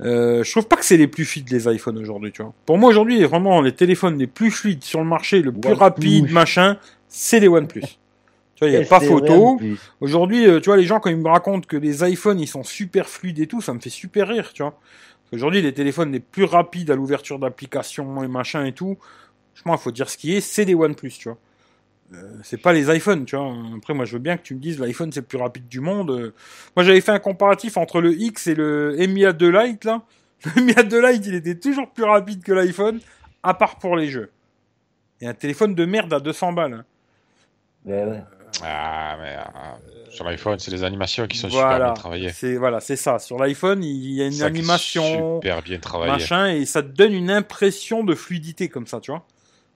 Euh, 0.00 0.44
je 0.44 0.50
trouve 0.52 0.68
pas 0.68 0.76
que 0.76 0.84
c'est 0.84 0.96
les 0.96 1.08
plus 1.08 1.24
fluides 1.24 1.50
les 1.50 1.68
iPhones 1.74 1.98
aujourd'hui, 1.98 2.30
tu 2.30 2.42
vois. 2.42 2.52
Pour 2.66 2.78
moi 2.78 2.88
aujourd'hui, 2.90 3.22
vraiment 3.24 3.60
les 3.60 3.72
téléphones 3.72 4.16
les 4.18 4.28
plus 4.28 4.50
fluides 4.52 4.84
sur 4.84 5.00
le 5.00 5.06
marché, 5.06 5.42
le 5.42 5.50
plus 5.52 5.72
rapide, 5.78 6.24
machin, 6.32 6.76
c'est 7.08 7.40
les 7.40 7.48
OnePlus. 7.48 7.82
Tu 8.54 8.64
vois, 8.64 8.70
il 8.70 8.74
y 8.74 8.76
a 8.76 8.80
pas 8.88 8.98
photo. 9.20 9.56
Aujourd'hui, 10.00 10.44
euh, 10.48 10.58
tu 10.58 10.66
vois, 10.66 10.76
les 10.76 10.82
gens, 10.82 10.98
quand 10.98 11.10
ils 11.10 11.16
me 11.16 11.28
racontent 11.28 11.64
que 11.68 11.76
les 11.76 12.02
iPhones, 12.10 12.40
ils 12.40 12.48
sont 12.48 12.64
super 12.64 13.08
fluides 13.08 13.38
et 13.38 13.46
tout, 13.46 13.60
ça 13.60 13.72
me 13.72 13.78
fait 13.78 13.88
super 13.88 14.26
rire, 14.26 14.50
tu 14.52 14.64
vois. 14.64 14.76
Aujourd'hui, 15.32 15.62
les 15.62 15.72
téléphones 15.72 16.10
les 16.10 16.18
plus 16.18 16.42
rapides 16.42 16.90
à 16.90 16.96
l'ouverture 16.96 17.38
d'applications 17.38 18.20
et 18.24 18.26
machin 18.26 18.64
et 18.64 18.72
tout, 18.72 18.98
franchement, 19.54 19.74
il 19.76 19.78
faut 19.80 19.92
dire 19.92 20.10
ce 20.10 20.18
qui 20.18 20.34
est, 20.34 20.40
c'est 20.40 20.64
des 20.64 20.74
OnePlus, 20.74 21.12
tu 21.20 21.28
vois. 21.28 21.38
Euh, 22.14 22.38
c'est 22.42 22.56
pas 22.56 22.72
les 22.72 22.94
iPhones, 22.94 23.24
tu 23.26 23.36
vois. 23.36 23.52
Après, 23.76 23.92
moi, 23.92 24.04
je 24.06 24.12
veux 24.12 24.18
bien 24.18 24.36
que 24.38 24.42
tu 24.42 24.54
me 24.54 24.60
dises 24.60 24.78
l'iPhone, 24.80 25.12
c'est 25.12 25.20
le 25.20 25.26
plus 25.26 25.36
rapide 25.38 25.68
du 25.68 25.80
monde. 25.80 26.10
Euh, 26.10 26.34
Moi, 26.74 26.84
j'avais 26.84 27.00
fait 27.02 27.12
un 27.12 27.18
comparatif 27.18 27.76
entre 27.76 28.00
le 28.00 28.14
X 28.14 28.46
et 28.46 28.54
le 28.54 28.96
Mi 29.08 29.24
A2 29.24 29.46
Lite, 29.66 29.84
là. 29.84 30.02
Le 30.56 30.62
Mi 30.62 30.72
A2 30.72 31.10
Lite, 31.12 31.26
il 31.26 31.34
était 31.34 31.56
toujours 31.58 31.90
plus 31.90 32.04
rapide 32.04 32.42
que 32.44 32.52
l'iPhone, 32.52 33.00
à 33.42 33.52
part 33.54 33.76
pour 33.78 33.96
les 33.96 34.08
jeux. 34.08 34.30
Et 35.20 35.26
un 35.26 35.34
téléphone 35.34 35.74
de 35.74 35.84
merde 35.84 36.12
à 36.14 36.20
200 36.20 36.52
balles. 36.52 36.72
hein. 36.74 36.84
Ouais, 37.84 38.04
ouais. 38.04 38.22
Ah, 38.62 39.16
mais 39.20 39.36
euh, 39.36 40.10
sur 40.10 40.24
l'iPhone, 40.24 40.58
c'est 40.58 40.70
les 40.70 40.84
animations 40.84 41.26
qui 41.26 41.36
sont 41.36 41.50
super 41.50 41.76
bien 41.78 41.92
travaillées. 41.92 42.30
c'est 42.32 42.56
voilà, 42.56 42.80
c'est 42.80 42.96
ça. 42.96 43.18
Sur 43.18 43.38
l'iPhone, 43.38 43.84
il 43.84 44.12
y 44.12 44.22
a 44.22 44.26
une 44.26 44.32
Ça 44.32 44.46
animation, 44.46 45.40
Super 45.42 45.60
bien 45.62 45.78
travaillé. 45.78 46.12
machin, 46.12 46.46
et 46.48 46.64
ça 46.64 46.82
te 46.82 46.88
donne 46.88 47.12
une 47.12 47.30
impression 47.30 48.02
de 48.04 48.14
fluidité 48.14 48.68
comme 48.68 48.86
ça, 48.86 49.00
tu 49.00 49.10
vois. 49.10 49.26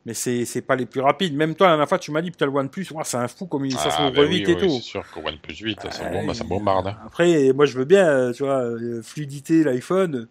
Mais 0.05 0.15
c'est 0.15 0.45
c'est 0.45 0.63
pas 0.63 0.75
les 0.75 0.87
plus 0.87 1.01
rapides. 1.01 1.35
Même 1.37 1.55
toi, 1.55 1.69
la 1.69 1.73
dernière 1.75 1.89
fois, 1.89 1.99
tu 1.99 2.11
m'as 2.11 2.23
dit, 2.23 2.31
putain, 2.33 2.47
le 2.47 2.53
OnePlus, 2.53 2.87
ouah, 2.93 3.05
c'est 3.05 3.17
un 3.19 3.29
fou 3.29 3.47
comme 3.47 3.65
il, 3.65 3.73
ça 3.79 3.91
Ah, 3.99 4.11
ben 4.11 4.23
oui, 4.23 4.39
vite 4.41 4.49
et 4.49 4.55
oui, 4.55 4.59
tout. 4.61 4.69
C'est 4.69 4.83
sûr 4.83 5.05
qu'au 5.13 5.21
OnePlus 5.29 5.55
8, 5.61 5.81
ça, 5.91 6.03
Ouais, 6.05 6.11
bombe, 6.11 6.35
ça 6.35 6.45
bombarde. 6.45 6.89
hein. 6.89 6.97
Après, 7.07 7.53
moi, 7.53 7.67
je 7.67 7.79
veux 7.79 7.85
bien, 7.85 8.09
euh, 8.09 8.33
tu 8.33 8.43
vois, 8.43 8.63
euh, 8.65 9.01
fluidité, 9.03 9.63
l'iPhone. 9.63 10.27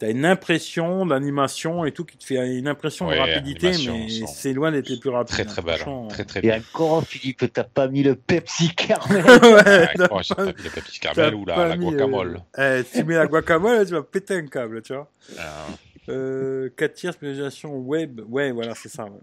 T'as 0.00 0.10
une 0.10 0.24
impression 0.26 1.06
d'animation 1.06 1.84
et 1.84 1.92
tout 1.92 2.04
qui 2.04 2.18
te 2.18 2.24
fait 2.24 2.58
une 2.58 2.66
impression 2.66 3.06
Ouais, 3.06 3.14
de 3.14 3.20
rapidité, 3.20 3.68
mais 3.86 4.08
c'est 4.26 4.52
loin 4.52 4.72
d'être 4.72 4.88
les 4.88 4.96
plus 4.96 5.10
rapides. 5.10 5.32
Très 5.32 5.44
très 5.44 5.62
hein, 5.62 5.64
belle. 5.64 5.76
franchement. 5.76 6.08
Très 6.08 6.24
très 6.24 6.44
Et 6.44 6.52
encore, 6.52 7.04
Philippe, 7.06 7.44
t'as 7.52 7.62
pas 7.62 7.86
mis 7.86 8.02
le 8.02 8.16
Pepsi 8.16 8.74
Caramel. 8.74 9.22
ouais, 9.24 9.86
Ah, 9.86 9.92
t'as 9.94 10.08
oh, 10.10 10.20
pas- 10.28 10.34
pas 10.34 10.52
mis 10.52 10.62
le 10.64 10.70
Pepsi 10.70 10.98
t'as 11.00 11.14
Caramel 11.14 11.34
ou 11.36 11.44
la, 11.46 11.58
euh, 11.60 11.76
guacamole. 11.76 12.40
eh, 12.58 12.82
tu 12.92 13.04
mets 13.04 13.14
la 13.14 13.28
guacamole, 13.28 13.86
tu 13.86 13.92
vas 13.92 14.02
péter 14.02 14.34
un 14.34 14.46
câble, 14.48 14.82
tu 14.82 14.94
vois. 14.94 15.08
Ah, 15.38 15.66
Euh, 16.08 16.68
4 16.76 16.92
tiers 16.94 17.12
spécialisation 17.14 17.76
web, 17.78 18.20
ouais, 18.28 18.52
voilà, 18.52 18.74
c'est 18.74 18.88
ça. 18.88 19.04
ouais. 19.04 19.20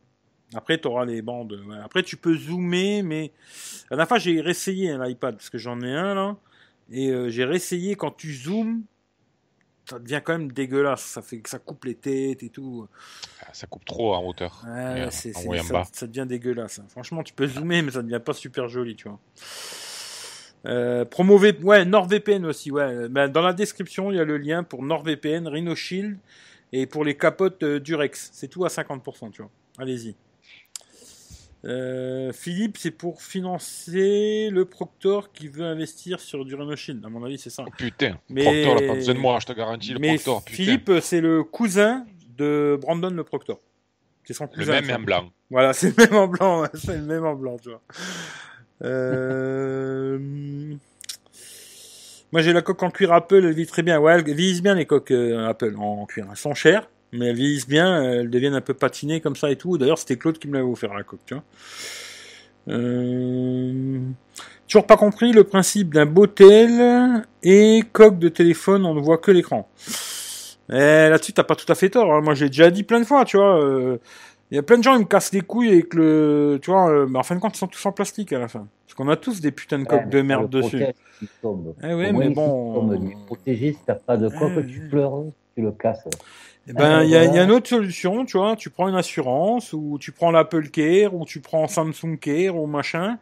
Après, 0.54 0.78
tu 0.80 0.88
auras 0.88 1.06
les 1.06 1.22
bandes. 1.22 1.54
ouais. 1.68 1.78
Après, 1.84 2.04
tu 2.04 2.18
peux 2.18 2.36
zoomer, 2.36 3.04
mais 3.04 3.32
la 3.90 3.96
dernière 3.98 4.08
fois, 4.08 4.18
j'ai 4.20 4.42
réessayé 4.42 4.90
un 4.92 5.06
iPad 5.06 5.36
parce 5.36 5.50
que 5.50 5.58
j'en 5.58 5.80
ai 5.82 5.94
un 5.94 6.14
là, 6.16 6.36
et 6.92 7.10
euh, 7.10 7.30
j'ai 7.30 7.46
réessayé 7.46 7.96
quand 7.96 8.12
tu 8.12 8.34
zoomes, 8.34 8.82
ça 9.90 9.98
devient 10.00 10.22
quand 10.24 10.34
même 10.38 10.52
dégueulasse. 10.52 11.02
Ça 11.04 11.22
fait 11.22 11.40
que 11.40 11.50
ça 11.50 11.60
coupe 11.60 11.86
les 11.86 11.96
têtes 11.96 12.44
et 12.44 12.50
tout. 12.50 12.88
ça 13.54 13.68
coupe 13.68 13.86
trop 13.86 14.14
en 14.14 14.26
hauteur. 14.26 14.64
Ouais, 14.68 15.08
c'est, 15.12 15.36
en 15.36 15.42
ça, 15.64 15.74
ça 15.94 16.08
devient 16.08 16.26
dégueulasse. 16.28 16.80
hein. 16.80 16.86
Franchement, 16.90 17.24
tu 17.24 17.34
peux 17.34 17.48
zoomer, 17.48 17.82
mais 17.82 17.92
ça 17.92 18.02
devient 18.02 18.22
pas 18.24 18.34
super 18.34 18.68
joli, 18.68 18.96
tu 18.96 19.08
vois. 19.08 19.20
Euh, 20.66 21.06
promo 21.06 21.38
V- 21.38 21.58
ouais, 21.64 21.86
NordVPN 21.86 22.46
aussi, 22.46 22.72
ouais. 22.72 23.10
Ben, 23.10 23.28
dans 23.30 23.42
la 23.42 23.54
description, 23.54 24.12
il 24.12 24.18
y 24.18 24.20
a 24.20 24.24
le 24.26 24.38
lien 24.38 24.64
pour 24.64 24.84
NordVPN, 24.84 25.48
Rhino 25.48 25.76
Shield 25.76 26.18
et 26.72 26.86
pour 26.86 27.04
les 27.04 27.16
capotes 27.16 27.64
euh, 27.64 27.80
Durex. 27.80 28.30
C'est 28.34 28.48
tout 28.48 28.66
à 28.66 28.70
50%, 28.70 29.32
tu 29.32 29.42
vois. 29.42 29.52
Allez-y. 29.78 30.16
Euh, 31.64 32.34
Philippe, 32.34 32.78
c'est 32.78 32.92
pour 32.92 33.22
financer 33.22 34.50
le 34.52 34.66
Proctor 34.66 35.32
qui 35.32 35.48
veut 35.48 35.66
investir 35.66 36.20
sur 36.20 36.44
du 36.44 36.56
Shield. 36.76 37.06
À 37.06 37.10
mon 37.10 37.24
avis, 37.24 37.38
c'est 37.38 37.52
ça. 37.52 37.64
Oh, 37.68 37.72
putain, 37.78 38.18
Mais- 38.30 38.44
Proctor, 38.44 38.82
là, 38.82 38.88
pas 38.88 38.96
besoin 38.96 39.14
de 39.14 39.20
moi, 39.20 39.38
je 39.40 39.46
te 39.46 39.54
garantis, 39.54 39.94
le 39.94 40.00
Mais 40.00 40.16
Proctor, 40.16 40.44
putain. 40.44 40.56
Philippe, 40.56 40.92
c'est 41.02 41.22
le 41.22 41.44
cousin 41.44 42.06
de 42.38 42.80
Brandon 42.82 43.12
le 43.12 43.24
Proctor. 43.24 43.60
C'est 44.24 44.34
son 44.34 44.46
le 44.46 44.50
cousin. 44.50 44.72
même 44.74 44.86
ça. 44.86 44.92
et 44.92 44.96
en 44.96 45.02
blanc. 45.02 45.32
Voilà, 45.52 45.74
c'est 45.74 45.96
le 45.96 46.06
même 46.06 46.16
en 46.16 46.28
blanc, 46.28 46.66
c'est 46.74 46.98
le 46.98 47.04
même 47.04 47.26
en 47.26 47.36
blanc, 47.36 47.58
tu 47.62 47.70
vois. 47.70 47.82
Euh... 48.84 50.18
Moi, 52.32 52.42
j'ai 52.42 52.54
la 52.54 52.62
coque 52.62 52.82
en 52.84 52.90
cuir 52.92 53.12
Apple, 53.12 53.44
elle 53.46 53.54
vit 53.54 53.66
très 53.66 53.84
bien. 53.84 54.00
Ouais, 54.00 54.14
elles 54.14 54.24
vieillissent 54.24 54.62
bien 54.64 54.76
les 54.76 54.86
coques 54.86 55.12
euh, 55.12 55.48
Apple 55.50 55.76
en 55.78 56.06
cuir. 56.06 56.28
Elles 56.30 56.38
sont 56.38 56.54
chères, 56.54 56.90
mais 57.12 57.28
elles 57.28 57.36
vieillissent 57.36 57.68
bien, 57.68 58.02
elles 58.04 58.30
deviennent 58.30 58.54
un 58.56 58.62
peu 58.62 58.74
patinées 58.74 59.20
comme 59.20 59.36
ça 59.36 59.52
et 59.52 59.58
tout. 59.58 59.78
D'ailleurs, 59.78 59.98
c'était 59.98 60.18
Claude 60.18 60.38
qui 60.38 60.48
me 60.48 60.54
l'avait 60.54 60.66
offert 60.70 60.94
la 60.94 61.04
coque, 61.04 61.26
tu 61.26 61.34
vois. 61.34 61.44
Euh... 62.70 64.00
Toujours 64.68 64.86
pas 64.88 64.96
compris 64.96 65.34
le 65.34 65.44
principe 65.44 65.94
d'un 65.94 66.06
beau 66.06 66.28
tel 66.28 67.26
et 67.44 67.84
coque 67.92 68.20
de 68.20 68.30
téléphone, 68.30 68.86
on 68.86 68.94
ne 68.94 69.02
voit 69.02 69.18
que 69.18 69.32
l'écran. 69.32 69.68
Eh, 70.70 71.10
Là-dessus, 71.10 71.34
t'as 71.34 71.44
pas 71.44 71.56
tout 71.56 71.70
à 71.70 71.76
fait 71.76 71.90
tort. 71.90 72.14
hein. 72.14 72.22
Moi, 72.22 72.34
j'ai 72.36 72.48
déjà 72.48 72.70
dit 72.72 72.84
plein 72.84 73.02
de 73.02 73.06
fois, 73.06 73.26
tu 73.26 73.36
vois. 73.36 73.62
euh, 73.62 73.98
Il 74.52 74.56
y 74.56 74.58
a 74.58 74.64
plein 74.64 74.78
de 74.78 74.84
gens, 74.84 74.96
ils 74.96 75.00
me 75.00 75.06
cassent 75.06 75.32
les 75.32 75.42
couilles 75.42 75.70
avec 75.72 75.94
le. 75.94 76.60
Tu 76.62 76.70
vois, 76.72 76.90
euh, 76.90 77.08
mais 77.10 77.18
en 77.18 77.24
fin 77.24 77.36
de 77.36 77.40
compte, 77.40 77.56
ils 77.56 77.60
sont 77.60 77.68
tous 77.68 77.86
en 77.86 77.94
plastique 77.94 78.34
à 78.34 78.40
la 78.40 78.50
fin. 78.50 78.68
Parce 78.86 78.96
qu'on 78.96 79.08
a 79.08 79.16
tous 79.16 79.40
des 79.40 79.52
putains 79.52 79.80
de 79.80 79.86
coques 79.86 80.02
Ouais, 80.02 80.10
de 80.10 80.22
merde 80.22 80.50
dessus. 80.50 80.78
protège 80.78 80.94
s'il 81.20 81.28
tombe. 81.42 81.74
Eh 81.82 81.94
ouais, 81.94 82.10
Au 82.10 82.14
mais 82.14 82.30
bon. 82.30 82.72
il 82.74 82.76
tombe, 82.76 82.98
il 83.02 83.12
est 83.12 83.26
protégé, 83.26 83.72
si 83.74 83.80
t'as 83.86 83.96
pas 83.96 84.18
de 84.18 84.28
coque, 84.28 84.58
Ouais. 84.58 84.66
tu 84.68 84.82
pleures, 84.90 85.24
tu 85.56 85.62
le 85.62 85.72
casses. 85.72 86.06
Eh 86.68 86.74
ben, 86.74 87.02
il 87.04 87.10
y, 87.10 87.16
a- 87.16 87.20
voilà. 87.20 87.32
il 87.32 87.36
y 87.36 87.40
a 87.40 87.44
une 87.46 87.52
autre 87.52 87.70
solution, 87.70 88.26
tu 88.26 88.38
vois. 88.38 88.56
Tu 88.58 88.70
prends 88.70 88.90
une 88.90 88.96
assurance, 88.96 89.72
ou 89.74 89.98
tu 90.00 90.12
prends 90.12 90.32
l'Apple 90.32 90.68
Care, 90.70 91.16
ou 91.16 91.24
tu 91.26 91.40
prends 91.40 91.68
Samsung 91.68 92.18
Care, 92.20 92.56
ou 92.58 92.68
machin. 92.68 93.18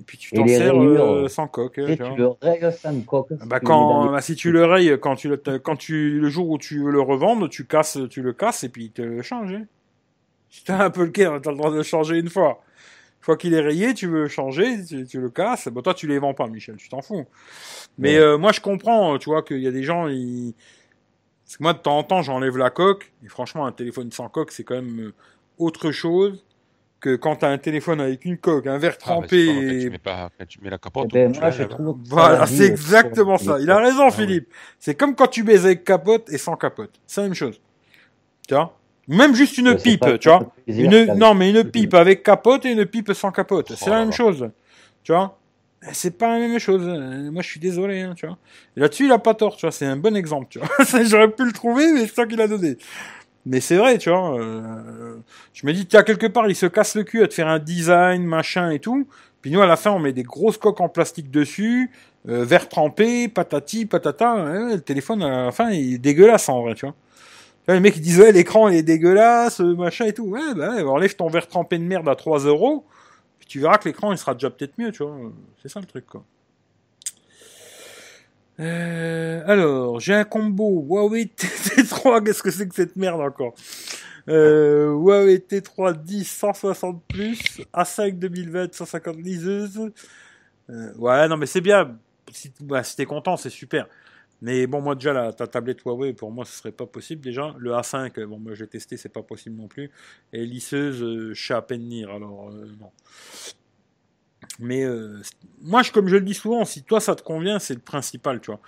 Et 0.00 0.04
puis 0.04 0.18
tu 0.18 0.30
t'en 0.34 0.46
sers 0.46 0.76
euh, 0.80 1.26
sans 1.28 1.48
coque. 1.48 1.74
Tu 1.84 1.96
tu 1.96 2.02
vois. 2.02 2.10
tu 2.12 2.16
le 2.18 2.28
règles 2.42 2.72
sans 2.72 3.00
coque. 3.00 3.28
Ah 3.40 3.44
Bah 3.46 3.58
tu 3.60 3.66
quand 3.66 4.12
bah, 4.12 4.20
si 4.20 4.36
tu 4.36 4.52
le 4.52 4.64
rayes 4.64 4.96
quand 5.00 5.16
tu 5.16 5.28
le 5.28 5.36
quand 5.58 5.74
tu 5.74 6.20
le 6.20 6.28
jour 6.28 6.48
où 6.50 6.58
tu 6.58 6.84
veux 6.84 6.92
le 6.92 7.00
revendre 7.00 7.48
tu 7.48 7.64
casses 7.66 7.98
tu 8.08 8.22
le 8.22 8.32
casses 8.32 8.62
et 8.62 8.68
puis 8.68 8.84
il 8.84 8.90
te 8.92 9.02
le 9.02 9.22
change. 9.22 9.56
Si 10.50 10.64
t'as 10.64 10.84
un 10.84 10.90
peu 10.90 11.04
le 11.04 11.10
cœur 11.10 11.40
t'as 11.40 11.50
le 11.50 11.56
droit 11.56 11.70
de 11.70 11.76
le 11.76 11.82
changer 11.82 12.18
une 12.18 12.30
fois. 12.30 12.62
Une 13.20 13.24
fois 13.24 13.36
qu'il 13.36 13.52
est 13.54 13.60
rayé 13.60 13.94
tu 13.94 14.06
veux 14.06 14.22
le 14.22 14.28
changer 14.28 14.84
tu, 14.84 15.04
tu 15.06 15.20
le 15.20 15.30
casses. 15.30 15.68
Bon 15.68 15.82
toi 15.82 15.94
tu 15.94 16.06
les 16.06 16.18
vends 16.18 16.34
pas 16.34 16.46
Michel 16.46 16.76
tu 16.76 16.88
t'en 16.88 17.02
fous. 17.02 17.26
Mais 17.98 18.16
Ouais. 18.18 18.22
euh, 18.24 18.38
moi 18.38 18.52
je 18.52 18.60
comprends 18.60 19.18
tu 19.18 19.28
vois 19.30 19.42
qu'il 19.42 19.58
y 19.60 19.66
a 19.66 19.72
des 19.72 19.82
gens 19.82 20.08
ils 20.08 20.54
parce 21.44 21.56
que 21.56 21.62
moi 21.62 21.72
de 21.72 21.78
temps 21.78 21.98
en 21.98 22.02
temps 22.04 22.22
j'enlève 22.22 22.56
la 22.56 22.70
coque 22.70 23.12
et 23.24 23.28
franchement 23.28 23.66
un 23.66 23.72
téléphone 23.72 24.10
sans 24.12 24.28
coque 24.28 24.52
c'est 24.52 24.64
quand 24.64 24.74
même 24.76 25.00
euh, 25.00 25.14
autre 25.58 25.90
chose 25.90 26.44
que 27.00 27.14
quand 27.16 27.36
t'as 27.36 27.48
un 27.50 27.58
téléphone 27.58 28.00
avec 28.00 28.24
une 28.24 28.38
coque 28.38 28.66
un 28.66 28.76
verre 28.78 28.94
Ah, 28.96 29.00
trempé 29.00 29.46
pas- 29.46 29.52
quand 29.52 29.60
et 29.60 29.78
tu 29.80 29.90
mets 29.90 29.98
pas, 29.98 30.30
tu 30.48 30.60
mets 30.60 30.70
la 30.70 30.76
Eh 30.76 30.80
capote, 30.80 31.12
ben, 31.12 31.30
tu 31.32 31.38
moi, 31.40 31.48
la 31.50 31.54
je 31.56 31.62
Voilà, 32.06 32.46
c'est 32.46 32.64
exactement 32.66 33.38
ça. 33.38 33.58
Il 33.60 33.70
a 33.70 33.78
raison, 33.78 34.06
Ah. 34.08 34.10
Philippe. 34.10 34.52
C'est 34.80 34.96
comme 34.96 35.14
quand 35.14 35.28
tu 35.28 35.44
baises 35.44 35.64
avec 35.64 35.84
capote 35.84 36.28
et 36.28 36.38
sans 36.38 36.56
capote. 36.56 36.90
C'est 37.06 37.20
la 37.20 37.28
même 37.28 37.34
chose. 37.34 37.60
Tu 38.48 38.54
vois? 38.54 38.76
Même 39.08 39.34
juste 39.34 39.56
une 39.58 39.74
pipe, 39.76 40.00
pas 40.00 40.18
tu 40.18 40.28
vois 40.28 40.52
une, 40.66 41.14
Non, 41.14 41.34
mais 41.34 41.50
une 41.50 41.64
pipe 41.64 41.94
avec 41.94 42.22
capote 42.22 42.66
et 42.66 42.72
une 42.72 42.84
pipe 42.84 43.12
sans 43.14 43.32
capote. 43.32 43.72
C'est 43.74 43.86
Oh 43.88 43.90
la 43.90 44.00
même 44.00 44.12
chose. 44.12 44.50
Tu 45.02 45.12
vois 45.12 45.38
C'est 45.92 46.18
pas 46.18 46.38
la 46.38 46.46
même 46.46 46.58
chose. 46.58 46.82
Euh, 46.84 47.30
Moi, 47.30 47.42
je 47.42 47.48
suis 47.48 47.60
désolé, 47.60 48.02
hein, 48.02 48.12
tu 48.16 48.26
vois. 48.26 48.36
Là-dessus, 48.76 49.06
il 49.06 49.12
a 49.12 49.18
pas 49.18 49.32
tort, 49.34 49.56
tu 49.56 49.62
vois. 49.64 49.72
C'est 49.72 49.86
un 49.86 49.96
bon 49.96 50.14
exemple, 50.14 50.48
tu 50.50 50.58
vois. 50.58 50.68
J'aurais 51.04 51.30
pu 51.30 51.44
le 51.46 51.52
trouver, 51.52 51.90
mais 51.92 52.00
c'est 52.06 52.14
ça 52.14 52.26
qu'il 52.26 52.40
a 52.40 52.46
donné. 52.48 52.76
Mais 53.46 53.60
c'est 53.60 53.76
vrai, 53.76 53.96
tu 53.96 54.10
vois. 54.10 54.38
euh, 54.38 55.16
je 55.54 55.66
me 55.66 55.72
dis, 55.72 55.86
tiens, 55.86 56.02
quelque 56.02 56.26
part, 56.26 56.46
il 56.50 56.54
se 56.54 56.66
casse 56.66 56.94
le 56.94 57.04
cul 57.04 57.22
à 57.22 57.28
te 57.28 57.34
faire 57.34 57.48
un 57.48 57.58
design, 57.58 58.24
machin 58.24 58.70
et 58.70 58.78
tout. 58.78 59.08
Puis 59.40 59.50
nous, 59.50 59.62
à 59.62 59.66
la 59.66 59.76
fin, 59.76 59.90
on 59.92 60.00
met 60.00 60.12
des 60.12 60.24
grosses 60.24 60.58
coques 60.58 60.80
en 60.82 60.88
plastique 60.90 61.30
dessus, 61.30 61.90
euh, 62.28 62.44
verre 62.44 62.68
trempé, 62.68 63.28
patati, 63.28 63.86
patata. 63.86 64.34
Ouais, 64.44 64.74
le 64.74 64.80
téléphone, 64.82 65.22
à 65.22 65.46
la 65.46 65.52
fin, 65.52 65.70
il 65.70 65.94
est 65.94 65.98
dégueulasse 65.98 66.48
en 66.50 66.60
vrai, 66.60 66.74
tu 66.74 66.84
vois. 66.84 66.94
Tu 67.68 67.72
vois, 67.72 67.74
Les 67.74 67.80
mecs, 67.80 67.96
ils 67.98 68.00
disent, 68.00 68.18
ouais, 68.18 68.32
l'écran, 68.32 68.68
il 68.68 68.76
est 68.76 68.82
dégueulasse, 68.82 69.60
euh, 69.60 69.74
machin 69.76 70.06
et 70.06 70.14
tout. 70.14 70.24
Ouais, 70.24 70.54
bah, 70.54 70.74
ouais, 70.74 70.82
enlève 70.84 71.14
ton 71.14 71.28
verre 71.28 71.46
trempé 71.46 71.76
de 71.76 71.84
merde 71.84 72.08
à 72.08 72.16
3 72.16 72.46
euros. 72.46 72.86
Puis 73.38 73.46
tu 73.46 73.60
verras 73.60 73.76
que 73.76 73.86
l'écran, 73.90 74.10
il 74.10 74.16
sera 74.16 74.32
déjà 74.32 74.48
peut-être 74.48 74.78
mieux, 74.78 74.90
tu 74.90 75.02
vois. 75.02 75.14
C'est 75.60 75.68
ça 75.68 75.78
le 75.78 75.84
truc, 75.84 76.06
quoi. 76.06 76.24
Euh, 78.58 79.42
alors, 79.44 80.00
j'ai 80.00 80.14
un 80.14 80.24
combo 80.24 80.82
Huawei 80.88 81.24
T3. 81.26 82.24
Qu'est-ce 82.24 82.42
que 82.42 82.50
c'est 82.50 82.66
que 82.66 82.74
cette 82.74 82.96
merde 82.96 83.20
encore? 83.20 83.52
Euh, 84.30 84.90
Huawei 84.94 85.36
T3 85.36 86.02
10 86.02 86.24
160 86.24 87.02
plus, 87.06 87.60
A5 87.74 88.18
2020 88.18 88.74
150 88.74 89.16
liseuses. 89.16 89.92
Euh, 90.70 90.94
ouais, 90.96 91.28
non 91.28 91.36
mais 91.36 91.46
c'est 91.46 91.60
bien. 91.60 91.98
Si, 92.32 92.50
bah, 92.60 92.82
si 92.82 92.96
t'es 92.96 93.04
content, 93.04 93.36
c'est 93.36 93.50
super. 93.50 93.86
Mais 94.40 94.66
bon, 94.66 94.80
moi 94.80 94.94
déjà, 94.94 95.32
ta 95.32 95.46
tablette 95.46 95.82
Huawei, 95.82 96.12
pour 96.12 96.30
moi, 96.30 96.44
ce 96.44 96.52
serait 96.52 96.72
pas 96.72 96.86
possible 96.86 97.20
déjà. 97.22 97.54
Le 97.58 97.72
A5, 97.72 98.18
euh, 98.18 98.26
bon, 98.26 98.38
moi 98.38 98.54
j'ai 98.54 98.66
testé, 98.68 98.96
c'est 98.96 99.08
pas 99.08 99.22
possible 99.22 99.56
non 99.56 99.68
plus. 99.68 99.90
Et 100.32 100.46
lisseuse, 100.46 101.02
euh, 101.02 101.34
je 101.34 101.46
sais 101.46 101.54
à 101.54 101.62
peine 101.62 101.88
lire, 101.88 102.10
alors 102.10 102.50
euh, 102.50 102.66
non. 102.80 102.90
Mais 104.58 104.84
euh, 104.84 105.20
moi, 105.62 105.82
comme 105.92 106.08
je 106.08 106.16
le 106.16 106.22
dis 106.22 106.34
souvent, 106.34 106.64
si 106.64 106.82
toi 106.82 107.00
ça 107.00 107.14
te 107.14 107.22
convient, 107.22 107.58
c'est 107.58 107.74
le 107.74 107.80
principal, 107.80 108.40
tu 108.40 108.50
vois. 108.50 108.60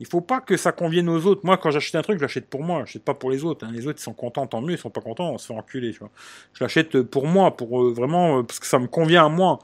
Il 0.00 0.06
faut 0.06 0.20
pas 0.20 0.40
que 0.40 0.56
ça 0.56 0.70
convienne 0.70 1.08
aux 1.08 1.26
autres. 1.26 1.40
Moi, 1.44 1.58
quand 1.58 1.72
j'achète 1.72 1.96
un 1.96 2.02
truc, 2.02 2.18
je 2.18 2.22
l'achète 2.22 2.48
pour 2.48 2.62
moi. 2.62 2.78
Je 2.78 2.82
l'achète 2.82 3.04
pas 3.04 3.14
pour 3.14 3.30
les 3.32 3.44
autres. 3.44 3.66
hein. 3.66 3.70
Les 3.72 3.86
autres, 3.88 3.98
ils 3.98 4.02
sont 4.02 4.12
contents, 4.14 4.46
tant 4.46 4.60
mieux. 4.60 4.74
Ils 4.74 4.78
sont 4.78 4.90
pas 4.90 5.00
contents, 5.00 5.32
on 5.32 5.38
se 5.38 5.48
fait 5.48 5.54
enculer, 5.54 5.90
tu 5.92 5.98
vois. 5.98 6.10
Je 6.52 6.62
l'achète 6.62 7.02
pour 7.02 7.26
moi, 7.26 7.56
pour 7.56 7.82
euh, 7.82 7.92
vraiment, 7.92 8.38
euh, 8.38 8.42
parce 8.44 8.60
que 8.60 8.66
ça 8.66 8.78
me 8.78 8.86
convient 8.86 9.26
à 9.26 9.28
moi. 9.28 9.58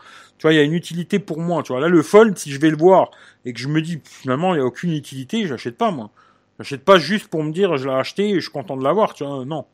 Tu 0.44 0.48
vois, 0.48 0.52
il 0.52 0.56
y 0.58 0.60
a 0.60 0.62
une 0.62 0.74
utilité 0.74 1.18
pour 1.18 1.40
moi. 1.40 1.62
Tu 1.62 1.72
vois, 1.72 1.80
là, 1.80 1.88
le 1.88 2.02
Fold, 2.02 2.36
si 2.36 2.52
je 2.52 2.60
vais 2.60 2.68
le 2.68 2.76
voir 2.76 3.10
et 3.46 3.54
que 3.54 3.58
je 3.58 3.66
me 3.66 3.80
dis, 3.80 3.98
finalement, 4.04 4.54
il 4.54 4.58
y 4.58 4.60
a 4.60 4.64
aucune 4.66 4.92
utilité, 4.92 5.46
je 5.46 5.52
l'achète 5.52 5.78
pas, 5.78 5.90
moi. 5.90 6.10
Je 6.58 6.64
l'achète 6.64 6.84
pas 6.84 6.98
juste 6.98 7.28
pour 7.28 7.42
me 7.42 7.50
dire, 7.50 7.78
je 7.78 7.88
l'ai 7.88 7.94
acheté 7.94 8.28
et 8.28 8.34
je 8.34 8.40
suis 8.40 8.50
content 8.50 8.76
de 8.76 8.84
l'avoir, 8.84 9.14
tu 9.14 9.24
vois. 9.24 9.46
Non. 9.46 9.64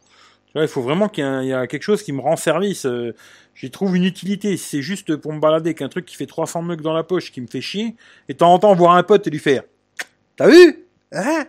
Tu 0.47 0.52
vois, 0.52 0.62
il 0.62 0.68
faut 0.68 0.80
vraiment 0.80 1.09
qu'il 1.09 1.24
y, 1.24 1.51
ait 1.51 1.66
quelque 1.66 1.82
chose 1.82 2.05
qui 2.05 2.12
me 2.12 2.20
rend 2.20 2.36
service. 2.36 2.86
euh, 2.86 3.16
J'y 3.56 3.72
trouve 3.72 3.97
une 3.97 4.05
utilité. 4.05 4.56
C'est 4.56 4.80
juste 4.80 5.16
pour 5.16 5.32
me 5.32 5.40
balader 5.40 5.74
qu'un 5.74 5.88
truc 5.88 6.06
qui 6.06 6.14
fait 6.14 6.26
300 6.26 6.62
mecs 6.62 6.82
dans 6.82 6.92
la 6.92 7.02
poche, 7.02 7.32
qui 7.32 7.40
me 7.40 7.48
fait 7.48 7.60
chier, 7.60 7.97
et 8.28 8.34
de 8.34 8.38
temps 8.38 8.56
voir 8.76 8.94
un 8.94 9.02
pote 9.02 9.26
et 9.26 9.30
lui 9.30 9.40
faire 9.40 9.64
T'as 10.36 10.48
vu? 10.48 10.86
Hein? 11.10 11.47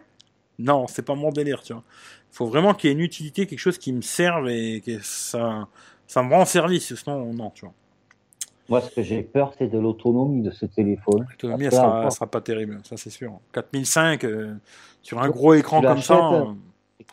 Non, 0.57 0.88
c'est 0.88 1.06
pas 1.06 1.14
mon 1.14 1.30
délire, 1.30 1.61
tu 1.61 1.73
vois. 1.73 1.84
Il 2.31 2.35
faut 2.35 2.48
vraiment 2.48 2.73
qu'il 2.73 2.89
y 2.89 2.91
ait 2.91 2.95
une 2.95 3.03
utilité, 3.03 3.45
quelque 3.45 3.60
chose 3.60 3.77
qui 3.77 3.93
me 3.93 4.02
serve 4.02 4.49
et 4.49 4.81
que 4.84 4.98
ça, 5.03 5.68
ça 6.07 6.23
me 6.23 6.34
rend 6.34 6.45
service. 6.45 6.95
Sinon, 6.95 7.31
non, 7.35 7.52
tu 7.52 7.65
vois. 7.65 7.76
Moi, 8.72 8.80
ce 8.80 8.89
que 8.89 9.02
j'ai 9.03 9.22
peur, 9.22 9.53
c'est 9.57 9.68
de 9.68 9.77
l'autonomie 9.77 10.43
de 10.43 10.49
ce 10.49 10.65
téléphone. 10.65 11.27
L'autonomie, 11.30 11.65
elle 11.65 11.76
Après, 11.76 12.10
sera, 12.10 12.27
pas 12.27 12.39
terrible, 12.39 12.80
ça 12.85 12.95
c'est 12.95 13.10
sûr. 13.10 13.38
4005, 13.52 14.23
euh, 14.23 14.56
sur 15.02 15.22
un 15.22 15.30
gros 15.30 15.53
écran 15.56 15.81
comme 15.81 16.02
ça. 16.02 16.31
euh, 16.35 16.45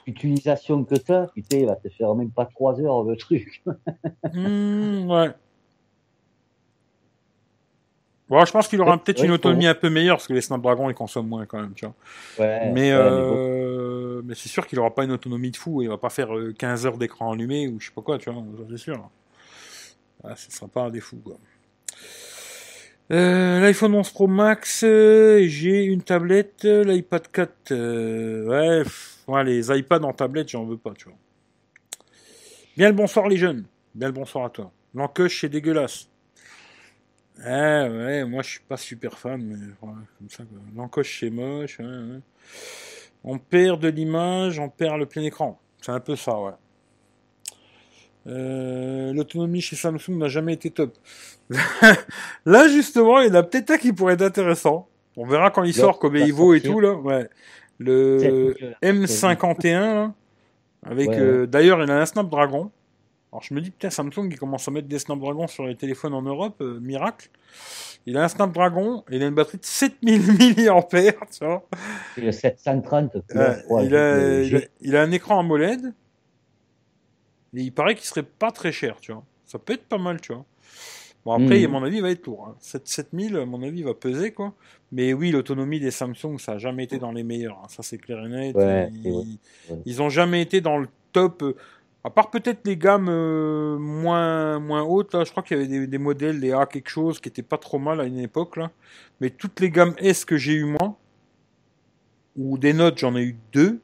L'utilisation 0.07 0.85
que 0.85 0.95
tu 0.95 1.13
as, 1.13 1.27
putain, 1.35 1.57
il 1.57 1.67
va 1.67 1.75
te 1.75 1.89
faire 1.89 2.15
même 2.15 2.31
pas 2.31 2.45
3 2.47 2.81
heures 2.81 3.03
le 3.03 3.17
truc. 3.17 3.61
hmm, 4.33 5.11
ouais. 5.11 5.31
Bon, 8.29 8.45
je 8.45 8.53
pense 8.53 8.69
qu'il 8.69 8.81
aura 8.81 8.97
peut-être 9.03 9.25
une 9.25 9.33
autonomie 9.33 9.67
un 9.67 9.75
peu 9.75 9.91
meilleure 9.91 10.19
parce 10.19 10.29
que 10.29 10.35
les 10.35 10.43
Snapdragon 10.43 10.89
ils 10.91 10.95
consomment 10.95 11.29
moins 11.29 11.47
quand 11.47 11.61
même, 11.61 11.73
tu 11.75 11.87
vois. 11.87 11.95
Ouais, 12.39 12.71
mais 12.73 12.93
ouais, 12.93 12.99
euh, 13.01 14.23
mais 14.25 14.37
c'est 14.37 14.49
sûr 14.49 14.65
qu'il 14.65 14.79
aura 14.79 14.95
pas 14.95 15.03
une 15.03 15.13
autonomie 15.13 15.51
de 15.51 15.57
fou. 15.57 15.83
Il 15.83 15.89
va 15.89 15.99
pas 15.99 16.11
faire 16.11 16.37
euh, 16.37 16.55
15 16.57 16.87
heures 16.87 16.99
d'écran 16.99 17.33
allumé 17.33 17.67
ou 17.67 17.81
je 17.81 17.87
sais 17.87 17.93
pas 17.93 18.03
quoi, 18.03 18.17
tu 18.19 18.31
vois. 18.31 18.45
C'est 18.71 18.77
sûr. 18.77 19.11
Ah, 20.25 20.35
ce 20.37 20.51
sera 20.51 20.69
pas 20.69 20.83
un 20.83 20.91
des 20.91 21.01
fous, 21.01 21.21
quoi. 21.25 21.39
Euh, 23.11 23.61
L'iPhone 23.61 23.95
11 23.95 24.11
Pro 24.11 24.27
Max, 24.27 24.83
euh, 24.85 25.47
j'ai 25.47 25.85
une 25.85 26.03
tablette, 26.03 26.67
euh, 26.67 26.85
l'iPad 26.85 27.27
4, 27.33 27.73
euh, 27.73 28.45
ouais, 28.47 28.91
ouais, 29.27 29.45
les 29.45 29.79
iPads 29.79 30.05
en 30.05 30.13
tablette, 30.13 30.51
j'en 30.51 30.67
veux 30.67 30.77
pas, 30.77 30.93
tu 30.93 31.07
vois. 31.09 31.17
Bien 32.77 32.89
le 32.89 32.95
bonsoir 32.95 33.27
les 33.29 33.39
jeunes, 33.39 33.65
bien 33.95 34.09
le 34.09 34.13
bonsoir 34.13 34.45
à 34.45 34.51
toi. 34.51 34.71
L'encoche 34.95 35.41
c'est 35.41 35.49
dégueulasse. 35.49 36.09
Ouais, 37.39 37.89
ouais, 37.89 38.25
moi 38.25 38.43
je 38.43 38.51
suis 38.51 38.61
pas 38.61 38.77
super 38.77 39.19
fan, 39.19 39.43
mais 39.43 39.57
voilà, 39.81 39.99
comme 40.19 40.29
ça. 40.29 40.45
L'encoche 40.77 41.21
c'est 41.21 41.31
moche, 41.31 41.79
ouais, 41.79 41.87
ouais. 41.87 42.21
On 43.25 43.39
perd 43.39 43.81
de 43.81 43.89
l'image, 43.89 44.59
on 44.59 44.69
perd 44.69 44.99
le 44.99 45.07
plein 45.07 45.23
écran. 45.23 45.59
C'est 45.81 45.93
un 45.93 46.01
peu 46.01 46.15
ça, 46.15 46.39
ouais. 46.39 46.53
Euh, 48.29 49.13
L'autonomie 49.13 49.61
chez 49.61 49.77
Samsung 49.77 50.19
n'a 50.19 50.29
jamais 50.29 50.53
été 50.55 50.71
top. 50.71 50.95
là, 52.47 52.69
justement, 52.69 53.21
il 53.21 53.29
y 53.29 53.31
en 53.31 53.35
a 53.35 53.43
peut-être 53.43 53.71
un 53.71 53.79
qui 53.79 53.93
pourrait 53.93 54.15
être 54.15 54.23
intéressant. 54.23 54.89
On 55.17 55.27
verra 55.27 55.51
quand 55.51 55.65
il 55.65 55.75
Là, 55.75 55.83
sort, 55.83 55.99
combien 55.99 56.21
va 56.21 56.27
il 56.27 56.33
vaut 56.33 56.55
et 56.55 56.61
tout, 56.61 56.79
là. 56.81 56.93
Ouais. 56.95 57.29
Le 57.79 58.55
C'est- 58.81 58.89
M51, 58.89 59.81
là. 59.81 60.13
Avec, 60.87 61.09
Ouais, 61.09 61.19
euh, 61.19 61.47
d'ailleurs, 61.47 61.83
il 61.83 61.91
a 61.91 62.01
un 62.01 62.07
Snapdragon. 62.07 62.71
Alors, 63.33 63.43
je 63.43 63.53
me 63.53 63.61
dis, 63.61 63.71
putain, 63.71 63.91
Samsung, 63.91 64.29
il 64.31 64.39
commence 64.39 64.67
à 64.69 64.71
mettre 64.71 64.89
des 64.89 64.99
Snapdragons 64.99 65.47
sur 65.49 65.67
les 65.67 65.75
téléphones 65.77 66.15
en 66.15 66.23
Europe. 66.23 66.57
euh, 66.61 66.79
miracle. 66.81 67.29
Il 68.07 68.17
a 68.17 68.25
un 68.25 68.29
Snapdragon, 68.29 69.05
et 69.11 69.17
il 69.17 69.23
a 69.23 69.27
une 69.27 69.35
batterie 69.35 69.59
de 69.59 69.65
7000 69.65 70.23
mAh, 70.23 70.83
tu 71.31 71.45
vois. 71.45 71.67
C'est 72.15 72.21
le 72.23 72.33
730. 72.33 73.15
Ouais, 73.17 73.21
couleur 73.29 73.57
froide, 73.65 73.87
il, 73.87 73.97
a, 73.97 74.17
le 74.17 74.45
il, 74.47 74.57
a, 74.57 74.61
il 74.81 74.97
a 74.97 75.03
un 75.03 75.11
écran 75.11 75.41
AMOLED. 75.41 75.93
Et 77.55 77.63
il 77.63 77.73
paraît 77.73 77.95
qu'il 77.95 78.05
serait 78.05 78.23
pas 78.23 78.51
très 78.51 78.73
cher, 78.73 78.97
tu 79.01 79.13
vois. 79.13 79.25
Ça 79.47 79.59
peut 79.59 79.73
être 79.75 79.85
pas 79.87 79.99
mal, 79.99 80.21
tu 80.21 80.33
vois. 80.33 80.45
Bon, 81.25 81.33
après, 81.33 81.59
Mhm. 81.61 81.65
à 81.65 81.69
mon 81.69 81.85
avis, 81.85 81.97
il 81.97 82.03
va 82.03 82.11
être 82.11 82.27
lourd. 82.27 82.47
Hein. 82.49 82.55
7 82.61 82.87
7000, 82.87 83.37
à 83.37 83.45
mon 83.47 83.63
avis, 83.63 83.79
il 83.81 83.85
va 83.85 83.95
peser, 83.95 84.33
quoi. 84.33 84.55
Mais 84.93 85.13
oui, 85.13 85.31
l'autonomie 85.31 85.81
des 85.81 85.91
Samsung, 85.91 86.39
ça 86.39 86.53
a 86.53 86.59
jamais 86.59 86.85
été 86.85 86.99
dans 86.99 87.13
les 87.13 87.25
meilleurs. 87.25 87.59
hein. 87.63 87.67
Ça, 87.69 87.83
c'est 87.83 87.99
clair 87.99 88.25
et 88.25 88.29
net. 88.29 88.55
Ouais, 88.57 88.91
ils. 89.05 89.11
Ouais. 89.71 89.79
ils 89.85 90.03
ont 90.03 90.09
jamais 90.11 90.43
été 90.43 90.61
dans 90.61 90.79
le 90.79 90.89
top. 91.13 91.43
euh, 91.43 91.55
À 92.05 92.11
part 92.11 92.31
peut-être 92.31 92.61
les 92.65 92.77
gammes 92.77 93.09
euh, 93.11 93.77
moins, 93.79 94.61
moins 94.61 94.83
hautes, 94.83 95.13
là. 95.15 95.25
Je 95.25 95.31
crois 95.33 95.43
qu'il 95.43 95.57
y 95.57 95.61
avait 95.61 95.69
des, 95.69 95.87
des 95.87 95.99
modèles, 95.99 96.39
des 96.41 96.53
A 96.53 96.65
quelque 96.65 96.89
chose, 96.89 97.19
qui 97.21 97.29
étaient 97.29 97.43
pas 97.43 97.59
trop 97.59 97.79
mal 97.79 98.01
à 98.01 98.05
une 98.05 98.19
époque, 98.21 98.57
là. 98.57 98.71
Mais 99.21 99.29
toutes 99.31 99.59
les 99.61 99.71
gammes 99.71 99.95
S 99.99 100.25
que 100.25 100.37
j'ai 100.39 100.53
eu 100.55 100.65
moi, 100.65 100.97
ou 102.37 102.57
des 102.57 102.73
notes, 102.73 102.99
j'en 102.99 103.17
ai 103.17 103.23
eu 103.23 103.37
deux, 103.53 103.81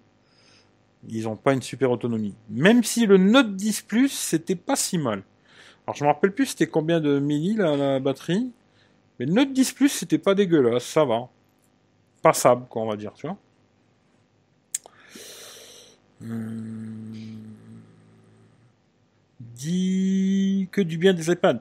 ils 1.08 1.28
ont 1.28 1.36
pas 1.36 1.52
une 1.52 1.62
super 1.62 1.90
autonomie. 1.90 2.34
Même 2.50 2.82
si 2.84 3.06
le 3.06 3.16
Note 3.16 3.54
10 3.56 3.82
Plus, 3.82 4.10
c'était 4.10 4.56
pas 4.56 4.76
si 4.76 4.98
mal. 4.98 5.22
Alors 5.86 5.96
je 5.96 6.04
me 6.04 6.08
rappelle 6.08 6.32
plus 6.32 6.46
c'était 6.46 6.66
combien 6.66 7.00
de 7.00 7.18
milli 7.18 7.54
la, 7.56 7.76
la 7.76 8.00
batterie, 8.00 8.52
mais 9.18 9.26
le 9.26 9.32
Note 9.32 9.52
10 9.52 9.72
Plus, 9.72 9.88
c'était 9.88 10.18
pas 10.18 10.34
dégueulasse, 10.34 10.84
ça 10.84 11.04
va. 11.04 11.28
Passable, 12.22 12.66
quoi, 12.68 12.82
on 12.82 12.88
va 12.88 12.96
dire, 12.96 13.12
tu 13.14 13.26
vois. 13.26 13.36
Hum. 16.22 17.04
que 20.70 20.80
du 20.80 20.98
bien 20.98 21.14
des 21.14 21.30
iPads. 21.30 21.60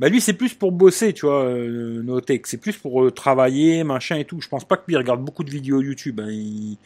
Bah 0.00 0.08
lui 0.08 0.20
c'est 0.22 0.32
plus 0.32 0.54
pour 0.54 0.72
bosser, 0.72 1.12
tu 1.12 1.26
vois, 1.26 1.44
euh, 1.44 2.02
Notech. 2.02 2.46
C'est 2.46 2.56
plus 2.56 2.74
pour 2.76 3.04
euh, 3.04 3.10
travailler, 3.10 3.84
machin 3.84 4.16
et 4.16 4.24
tout. 4.24 4.40
Je 4.40 4.48
pense 4.48 4.64
pas 4.64 4.78
que 4.78 4.84
lui 4.86 4.94
il 4.94 4.96
regarde 4.96 5.22
beaucoup 5.22 5.44
de 5.44 5.50
vidéos 5.50 5.82
YouTube. 5.82 6.18
hein. 6.20 6.28
Il- 6.30 6.78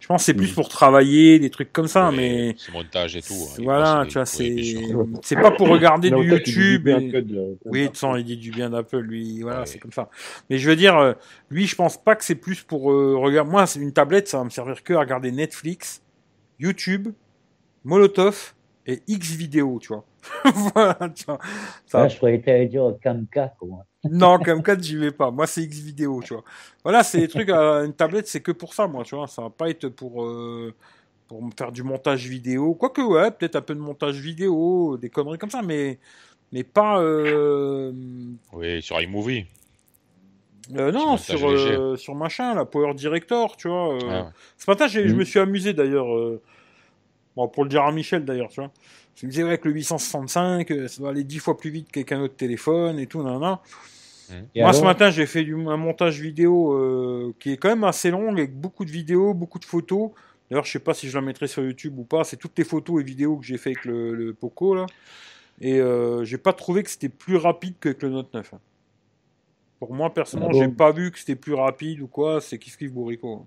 Je 0.00 0.06
pense 0.06 0.22
que 0.22 0.26
c'est 0.26 0.34
plus 0.34 0.52
Mm. 0.52 0.54
pour 0.54 0.68
travailler, 0.68 1.38
des 1.40 1.50
trucs 1.50 1.72
comme 1.72 1.88
ça, 1.88 2.10
mais 2.12 2.54
C'est 2.58 2.72
montage 2.72 3.16
et 3.16 3.22
tout. 3.22 3.34
hein, 3.34 3.54
il 3.58 3.64
voilà, 3.64 4.04
tu 4.06 4.14
vois, 4.14 4.26
c'est 4.26 4.56
c'est 5.22 5.34
pas 5.36 5.50
pour 5.50 5.68
regarder 5.68 6.10
du 6.10 6.16
YouTube. 6.24 6.84
bien 6.84 6.98
et- 7.00 7.10
de- 7.22 7.56
Oui, 7.64 7.80
de 7.82 7.86
toute 7.86 7.96
façon, 7.96 8.14
il 8.16 8.24
dit 8.24 8.36
du 8.36 8.50
bien 8.52 8.70
d'Apple, 8.70 8.98
lui, 9.00 9.42
voilà, 9.42 9.60
Ouais. 9.60 9.66
c'est 9.66 9.78
comme 9.80 9.92
ça. 9.92 10.08
Mais 10.48 10.58
je 10.58 10.68
veux 10.70 10.76
dire, 10.76 10.96
euh, 10.96 11.14
lui, 11.50 11.66
je 11.66 11.74
pense 11.74 12.00
pas 12.02 12.14
que 12.14 12.24
c'est 12.24 12.36
plus 12.36 12.62
pour 12.62 12.92
euh, 12.92 13.16
regarder. 13.16 13.50
Moi, 13.50 13.66
c'est 13.66 13.80
une 13.80 13.92
tablette, 13.92 14.28
ça 14.28 14.38
va 14.38 14.44
me 14.44 14.50
servir 14.50 14.84
que 14.84 14.92
à 14.94 15.00
regarder 15.00 15.32
Netflix, 15.32 16.00
YouTube, 16.60 17.08
Molotov 17.84 18.54
et 18.86 19.02
X 19.08 19.30
vidéo, 19.32 19.78
tu 19.80 19.88
vois. 19.88 20.04
voilà, 20.74 20.98
tu 21.14 21.24
vois. 21.24 21.38
Ça- 21.86 22.00
Là, 22.02 22.08
je 22.08 22.16
croyais 22.16 22.40
que 22.40 22.46
t'allais 22.46 22.66
dire 22.66 22.94
Camca, 23.02 23.52
quoi. 23.58 23.84
Non, 24.04 24.38
4, 24.38 24.82
j'y 24.82 24.96
vais 24.96 25.12
pas. 25.12 25.30
Moi, 25.30 25.46
c'est 25.46 25.62
X 25.62 25.78
vidéo, 25.78 26.20
tu 26.24 26.34
vois. 26.34 26.42
Voilà, 26.82 27.02
c'est 27.04 27.18
des 27.18 27.28
trucs 27.28 27.50
à 27.50 27.84
une 27.84 27.94
tablette, 27.94 28.26
c'est 28.26 28.40
que 28.40 28.50
pour 28.52 28.74
ça, 28.74 28.86
moi, 28.88 29.04
tu 29.04 29.14
vois. 29.14 29.28
Ça 29.28 29.42
va 29.42 29.50
pas 29.50 29.70
être 29.70 29.88
pour 29.88 30.24
euh, 30.24 30.74
pour 31.28 31.40
faire 31.56 31.70
du 31.70 31.82
montage 31.84 32.26
vidéo. 32.26 32.74
Quoique, 32.74 33.00
ouais, 33.00 33.30
peut-être 33.30 33.56
un 33.56 33.60
peu 33.62 33.74
de 33.74 33.80
montage 33.80 34.16
vidéo, 34.16 34.96
des 34.96 35.08
conneries 35.08 35.38
comme 35.38 35.50
ça, 35.50 35.62
mais 35.62 35.98
mais 36.50 36.64
pas. 36.64 37.00
Euh, 37.00 37.92
Oui, 38.52 38.82
sur 38.82 39.00
iMovie. 39.00 39.46
Euh, 40.76 40.90
non, 40.92 41.16
sur, 41.16 41.48
euh, 41.50 41.96
sur 41.96 42.14
machin, 42.14 42.54
la 42.54 42.64
Power 42.64 42.94
Director, 42.94 43.56
tu 43.56 43.68
vois. 43.68 43.94
euh. 43.94 43.98
Ah 44.10 44.22
ouais. 44.24 44.30
Ce 44.56 44.70
matin, 44.70 44.86
je 44.86 45.00
Mhm. 45.00 45.14
me 45.16 45.24
suis 45.24 45.38
amusé 45.40 45.72
d'ailleurs, 45.74 46.12
euh, 46.14 46.40
bon, 47.36 47.48
pour 47.48 47.64
le 47.64 47.68
dire 47.70 47.82
à 47.82 47.92
Michel 47.92 48.24
d'ailleurs, 48.24 48.48
tu 48.48 48.60
vois. 48.60 48.70
Je 49.16 49.26
me 49.26 49.30
disais, 49.30 49.44
ouais, 49.44 49.58
que 49.58 49.68
le 49.68 49.74
865, 49.74 50.70
euh, 50.70 50.88
ça 50.88 50.98
doit 51.00 51.10
aller 51.10 51.24
10 51.24 51.38
fois 51.38 51.56
plus 51.56 51.70
vite 51.70 51.88
qu'avec 51.92 52.12
un 52.12 52.20
autre 52.22 52.34
téléphone 52.36 52.98
et 52.98 53.06
tout, 53.06 53.22
nan, 53.22 53.38
nan. 53.40 53.58
Et 54.54 54.62
Moi, 54.62 54.72
ce 54.72 54.78
matin, 54.84 55.10
j'ai 55.10 55.26
fait 55.26 55.44
du, 55.44 55.54
un 55.54 55.76
montage 55.76 56.18
vidéo 56.20 56.72
euh, 56.72 57.34
qui 57.38 57.52
est 57.52 57.56
quand 57.58 57.68
même 57.68 57.84
assez 57.84 58.10
long, 58.10 58.30
avec 58.32 58.54
beaucoup 58.58 58.84
de 58.84 58.90
vidéos, 58.90 59.34
beaucoup 59.34 59.58
de 59.58 59.64
photos. 59.66 60.10
D'ailleurs, 60.50 60.64
je 60.64 60.72
sais 60.72 60.78
pas 60.78 60.94
si 60.94 61.08
je 61.08 61.14
la 61.14 61.20
mettrai 61.22 61.46
sur 61.48 61.62
YouTube 61.62 61.98
ou 61.98 62.04
pas. 62.04 62.24
C'est 62.24 62.36
toutes 62.38 62.56
les 62.58 62.64
photos 62.64 63.00
et 63.00 63.04
vidéos 63.04 63.36
que 63.36 63.44
j'ai 63.44 63.58
fait 63.58 63.70
avec 63.70 63.84
le, 63.84 64.14
le 64.14 64.32
Poco, 64.32 64.74
là. 64.74 64.86
Et 65.60 65.80
euh, 65.80 66.24
j'ai 66.24 66.38
pas 66.38 66.52
trouvé 66.54 66.82
que 66.82 66.90
c'était 66.90 67.10
plus 67.10 67.36
rapide 67.36 67.74
qu'avec 67.80 68.02
le 68.02 68.08
Note 68.08 68.32
9. 68.32 68.54
hein. 68.54 68.58
Pour 69.78 69.92
moi, 69.94 70.12
personnellement, 70.14 70.50
Ah 70.50 70.54
bon 70.54 70.60
j'ai 70.62 70.68
pas 70.68 70.92
vu 70.92 71.10
que 71.10 71.18
c'était 71.18 71.36
plus 71.36 71.54
rapide 71.54 72.00
ou 72.00 72.06
quoi. 72.06 72.40
C'est 72.40 72.58
kiff 72.58 72.76
kiff 72.78 72.90
bourrico. 72.90 73.46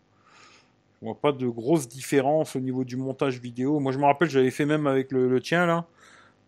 Je 1.02 1.06
vois 1.06 1.16
pas 1.20 1.32
de 1.32 1.48
grosse 1.48 1.88
différence 1.88 2.56
au 2.56 2.60
niveau 2.60 2.84
du 2.84 2.96
montage 2.98 3.40
vidéo. 3.40 3.80
Moi, 3.80 3.92
je 3.92 3.98
me 4.00 4.06
rappelle, 4.06 4.30
j'avais 4.30 4.52
fait 4.52 4.66
même 4.66 4.88
avec 4.88 5.12
le, 5.12 5.28
le 5.30 5.42
tien, 5.42 5.66
là. 5.66 5.86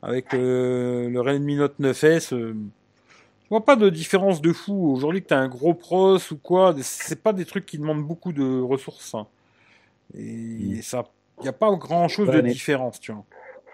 Avec 0.01 0.31
le, 0.33 1.09
le 1.09 1.21
Redmi 1.21 1.55
Note 1.55 1.79
9S. 1.79 2.33
euh, 2.33 2.55
je 3.43 3.49
vois 3.49 3.63
pas 3.65 3.75
de 3.75 3.89
différence 3.89 4.41
de 4.41 4.53
fou. 4.53 4.91
Aujourd'hui, 4.91 5.21
que 5.21 5.27
t'as 5.27 5.37
un 5.39 5.47
gros 5.47 5.73
pros 5.73 6.17
ou 6.31 6.35
quoi, 6.37 6.75
c'est 6.81 7.21
pas 7.21 7.33
des 7.33 7.45
trucs 7.45 7.65
qui 7.65 7.77
demandent 7.77 8.05
beaucoup 8.05 8.31
de 8.33 8.61
ressources. 8.61 9.15
hein. 9.15 9.25
Et 10.17 10.81
ça, 10.81 11.03
y 11.43 11.47
a 11.47 11.53
pas 11.53 11.73
grand 11.75 12.07
chose 12.07 12.29
Ouais, 12.29 12.41
de 12.41 12.47
différence, 12.47 12.99
tu 12.99 13.11
vois. 13.11 13.23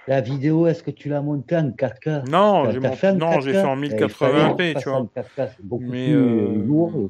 La 0.08 0.22
vidéo, 0.22 0.68
est-ce 0.68 0.84
que 0.84 0.92
tu 0.92 1.08
l'as 1.10 1.22
montée 1.22 1.56
en 1.56 1.72
4K 1.72 2.26
Non, 2.28 2.70
j'ai 2.72 2.80
mon- 2.80 2.92
fait 2.92 3.10
en 3.10 3.18
non, 3.18 3.40
j'ai 3.40 3.52
4K? 3.54 3.62
fait 3.62 3.68
en 3.68 3.76
Eh, 3.76 3.78
il 3.78 4.10
1080p, 4.10 4.10
fallait 4.12 4.74
que 4.74 4.80
tu 4.80 4.84
tu 4.84 4.90
vois. 4.90 5.00
fasses 5.00 5.02
en 5.02 5.06
4K, 5.06 5.54
c'est 5.56 5.66
beaucoup 5.66 5.84
Mais, 5.84 6.04
plus 6.04 6.16
euh, 6.16 6.20
euh, 6.20 6.64
lourd. 6.66 7.10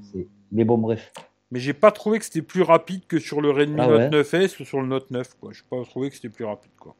Mais 0.52 0.64
bon, 0.64 0.78
bref. 0.78 1.12
Mais 1.54 1.60
j'ai 1.60 1.74
pas 1.74 1.92
trouvé 1.92 2.18
que 2.18 2.26
c'était 2.26 2.42
plus 2.42 2.64
rapide 2.64 3.04
que 3.08 3.20
sur 3.20 3.40
le 3.40 3.52
Redmi 3.52 3.76
Ah 3.80 3.86
Note 3.88 4.12
ouais 4.12 4.22
9S 4.24 4.60
ou 4.60 4.66
sur 4.66 4.82
le 4.82 4.88
Note 4.88 5.10
9, 5.12 5.36
quoi. 5.40 5.52
J'ai 5.54 5.62
pas 5.70 5.82
trouvé 5.86 6.10
que 6.10 6.16
c'était 6.16 6.30
plus 6.30 6.46
rapide, 6.46 6.72
quoi. 6.80 6.96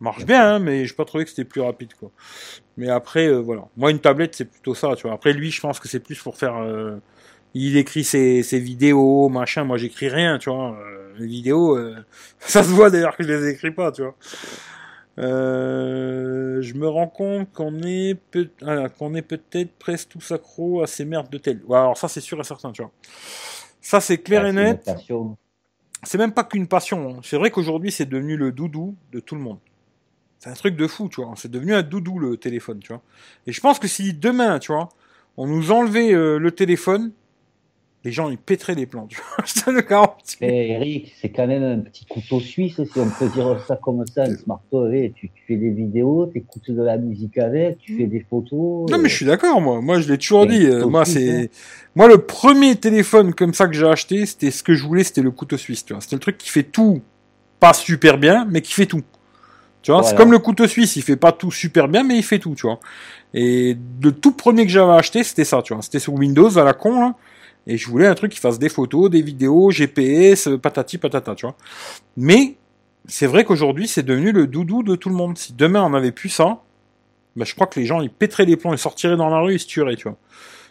Marche 0.00 0.26
bien, 0.26 0.54
hein, 0.54 0.58
mais 0.58 0.84
j'ai 0.84 0.92
pas 0.94 1.06
trouvé 1.06 1.24
que 1.24 1.30
c'était 1.30 1.44
plus 1.44 1.62
rapide, 1.62 1.94
quoi. 1.94 2.10
Mais 2.76 2.90
après, 2.90 3.26
euh, 3.26 3.38
voilà. 3.38 3.62
Moi, 3.78 3.90
une 3.90 3.98
tablette, 3.98 4.34
c'est 4.34 4.44
plutôt 4.44 4.74
ça, 4.74 4.94
tu 4.96 5.04
vois. 5.04 5.12
Après, 5.14 5.32
lui, 5.32 5.50
je 5.50 5.62
pense 5.62 5.80
que 5.80 5.88
c'est 5.88 6.00
plus 6.00 6.20
pour 6.22 6.36
faire. 6.36 6.56
euh, 6.58 6.98
Il 7.54 7.76
écrit 7.78 8.04
ses, 8.04 8.42
ses 8.42 8.58
vidéos, 8.58 9.28
machin. 9.30 9.64
Moi, 9.64 9.78
j'écris 9.78 10.08
rien, 10.10 10.36
tu 10.38 10.50
vois. 10.50 10.76
Euh, 10.78 11.12
les 11.18 11.26
vidéos, 11.26 11.76
euh, 11.78 11.96
ça 12.38 12.62
se 12.62 12.68
voit 12.68 12.90
d'ailleurs 12.90 13.16
que 13.16 13.22
je 13.24 13.28
les 13.32 13.48
écris 13.48 13.70
pas, 13.70 13.92
tu 13.92 14.02
vois. 14.02 14.14
Euh, 15.18 16.62
je 16.62 16.74
me 16.74 16.88
rends 16.88 17.08
compte 17.08 17.52
qu'on 17.52 17.82
est, 17.82 18.14
peut... 18.30 18.48
ah, 18.66 18.88
qu'on 18.88 19.14
est 19.14 19.22
peut-être 19.22 19.72
presque 19.78 20.08
tous 20.10 20.32
accros 20.32 20.82
à 20.82 20.86
ces 20.86 21.04
merdes 21.04 21.30
de 21.30 21.38
tel. 21.38 21.60
Ouais, 21.66 21.78
alors 21.78 21.96
ça, 21.96 22.08
c'est 22.08 22.20
sûr 22.20 22.40
et 22.40 22.44
certain, 22.44 22.72
tu 22.72 22.82
vois. 22.82 22.92
Ça, 23.80 24.00
c'est 24.00 24.18
clair 24.18 24.42
Ah, 24.44 24.48
et 24.48 24.52
net. 24.52 24.90
C'est 26.02 26.18
même 26.18 26.32
pas 26.32 26.44
qu'une 26.44 26.66
passion. 26.66 27.16
hein. 27.16 27.20
C'est 27.22 27.36
vrai 27.36 27.50
qu'aujourd'hui, 27.50 27.92
c'est 27.92 28.06
devenu 28.06 28.36
le 28.36 28.52
doudou 28.52 28.94
de 29.12 29.20
tout 29.20 29.34
le 29.34 29.40
monde. 29.40 29.58
C'est 30.38 30.48
un 30.48 30.54
truc 30.54 30.74
de 30.76 30.86
fou, 30.86 31.08
tu 31.10 31.22
vois. 31.22 31.34
C'est 31.36 31.50
devenu 31.50 31.74
un 31.74 31.82
doudou, 31.82 32.18
le 32.18 32.36
téléphone, 32.38 32.78
tu 32.80 32.88
vois. 32.88 33.02
Et 33.46 33.52
je 33.52 33.60
pense 33.60 33.78
que 33.78 33.86
si 33.88 34.14
demain, 34.14 34.58
tu 34.58 34.72
vois, 34.72 34.88
on 35.36 35.46
nous 35.46 35.70
enlevait 35.72 36.14
euh, 36.14 36.38
le 36.38 36.50
téléphone, 36.52 37.12
les 38.02 38.12
gens, 38.12 38.30
ils 38.30 38.38
pèteraient 38.38 38.74
les 38.74 38.86
plans, 38.86 39.06
tu 39.06 39.18
vois. 39.20 39.44
Je 39.46 39.60
te 39.60 39.70
le 39.70 39.82
garantis. 39.82 40.36
Mais 40.40 40.68
Eric, 40.70 41.12
c'est 41.20 41.28
quand 41.28 41.46
même 41.46 41.62
un 41.62 41.78
petit 41.80 42.06
couteau 42.06 42.40
suisse, 42.40 42.76
si 42.76 42.98
on 42.98 43.10
peut 43.10 43.28
dire 43.28 43.62
ça 43.68 43.76
comme 43.82 44.04
ça, 44.06 44.22
un 44.24 44.36
smartphone. 44.36 44.94
Eh, 44.94 45.12
Tu, 45.14 45.28
tu 45.28 45.42
fais 45.46 45.56
des 45.56 45.70
vidéos, 45.70 46.26
tu 46.32 46.38
écoutes 46.38 46.70
de 46.70 46.82
la 46.82 46.96
musique 46.96 47.36
avec, 47.38 47.78
tu 47.78 47.98
fais 47.98 48.06
des 48.06 48.20
photos. 48.28 48.90
Non, 48.90 48.98
mais 48.98 49.08
je 49.08 49.16
suis 49.16 49.26
d'accord, 49.26 49.60
moi. 49.60 49.80
Moi, 49.82 50.00
je 50.00 50.10
l'ai 50.10 50.16
toujours 50.18 50.44
C'est 50.48 50.58
dit. 50.58 50.66
euh, 50.66 50.86
moi, 50.86 51.04
suisse, 51.04 51.18
hein. 51.18 51.20
c'est, 51.42 51.50
moi, 51.94 52.08
le 52.08 52.18
premier 52.18 52.74
téléphone 52.76 53.34
comme 53.34 53.52
ça 53.52 53.66
que 53.66 53.74
j'ai 53.74 53.86
acheté, 53.86 54.24
c'était 54.24 54.50
ce 54.50 54.62
que 54.62 54.74
je 54.74 54.86
voulais, 54.86 55.04
c'était 55.04 55.22
le 55.22 55.30
couteau 55.30 55.56
suisse, 55.58 55.84
tu 55.84 55.92
vois. 55.92 56.00
C'était 56.00 56.16
le 56.16 56.20
truc 56.20 56.38
qui 56.38 56.48
fait 56.48 56.62
tout, 56.62 57.02
pas 57.58 57.74
super 57.74 58.16
bien, 58.16 58.46
mais 58.50 58.62
qui 58.62 58.72
fait 58.72 58.86
tout. 58.86 59.02
Tu 59.82 59.92
vois, 59.92 60.02
c'est 60.02 60.14
comme 60.14 60.30
le 60.30 60.38
couteau 60.38 60.66
suisse, 60.66 60.96
il 60.96 61.02
fait 61.02 61.16
pas 61.16 61.32
tout 61.32 61.50
super 61.50 61.88
bien, 61.88 62.02
mais 62.02 62.16
il 62.18 62.22
fait 62.22 62.38
tout, 62.38 62.54
tu 62.54 62.66
vois. 62.66 62.80
Et 63.32 63.76
le 64.02 64.12
tout 64.12 64.32
premier 64.32 64.64
que 64.66 64.70
j'avais 64.72 64.92
acheté, 64.92 65.22
c'était 65.24 65.44
ça, 65.44 65.62
tu 65.62 65.72
vois. 65.72 65.82
C'était 65.82 65.98
sur 65.98 66.12
Windows 66.14 66.58
à 66.58 66.64
la 66.64 66.74
con, 66.74 67.00
là. 67.00 67.14
Et 67.66 67.76
je 67.76 67.88
voulais 67.88 68.06
un 68.06 68.14
truc 68.14 68.32
qui 68.32 68.40
fasse 68.40 68.58
des 68.58 68.68
photos, 68.68 69.10
des 69.10 69.22
vidéos, 69.22 69.70
GPS, 69.70 70.48
patati 70.62 70.98
patata, 70.98 71.34
tu 71.34 71.46
vois. 71.46 71.56
Mais, 72.16 72.56
c'est 73.06 73.26
vrai 73.26 73.44
qu'aujourd'hui, 73.44 73.88
c'est 73.88 74.02
devenu 74.02 74.32
le 74.32 74.46
doudou 74.46 74.82
de 74.82 74.96
tout 74.96 75.08
le 75.08 75.14
monde. 75.14 75.36
Si 75.38 75.52
demain 75.52 75.82
on 75.82 75.94
avait 75.94 76.12
plus 76.12 76.28
ça, 76.28 76.62
bah, 77.36 77.44
je 77.44 77.54
crois 77.54 77.66
que 77.66 77.78
les 77.78 77.86
gens, 77.86 78.00
ils 78.00 78.10
pèteraient 78.10 78.44
les 78.44 78.56
plombs, 78.56 78.72
ils 78.72 78.78
sortiraient 78.78 79.16
dans 79.16 79.28
la 79.28 79.40
rue, 79.40 79.54
ils 79.54 79.60
se 79.60 79.66
tueraient, 79.66 79.96
tu 79.96 80.08
vois. 80.08 80.16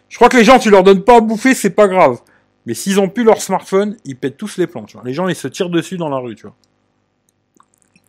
Je 0.09 0.15
crois 0.15 0.29
que 0.29 0.37
les 0.37 0.43
gens, 0.43 0.59
tu 0.59 0.69
leur 0.69 0.83
donnes 0.83 1.03
pas 1.03 1.17
à 1.17 1.21
bouffer, 1.21 1.53
c'est 1.53 1.69
pas 1.69 1.87
grave. 1.87 2.19
Mais 2.65 2.73
s'ils 2.73 2.99
ont 2.99 3.09
plus 3.09 3.23
leur 3.23 3.41
smartphone, 3.41 3.97
ils 4.05 4.17
pètent 4.17 4.37
tous 4.37 4.57
les 4.57 4.67
plombs, 4.67 4.85
tu 4.85 4.97
vois. 4.97 5.05
Les 5.05 5.13
gens, 5.13 5.27
ils 5.27 5.35
se 5.35 5.47
tirent 5.47 5.69
dessus 5.69 5.97
dans 5.97 6.09
la 6.09 6.17
rue, 6.17 6.35
tu 6.35 6.43
vois. 6.43 6.55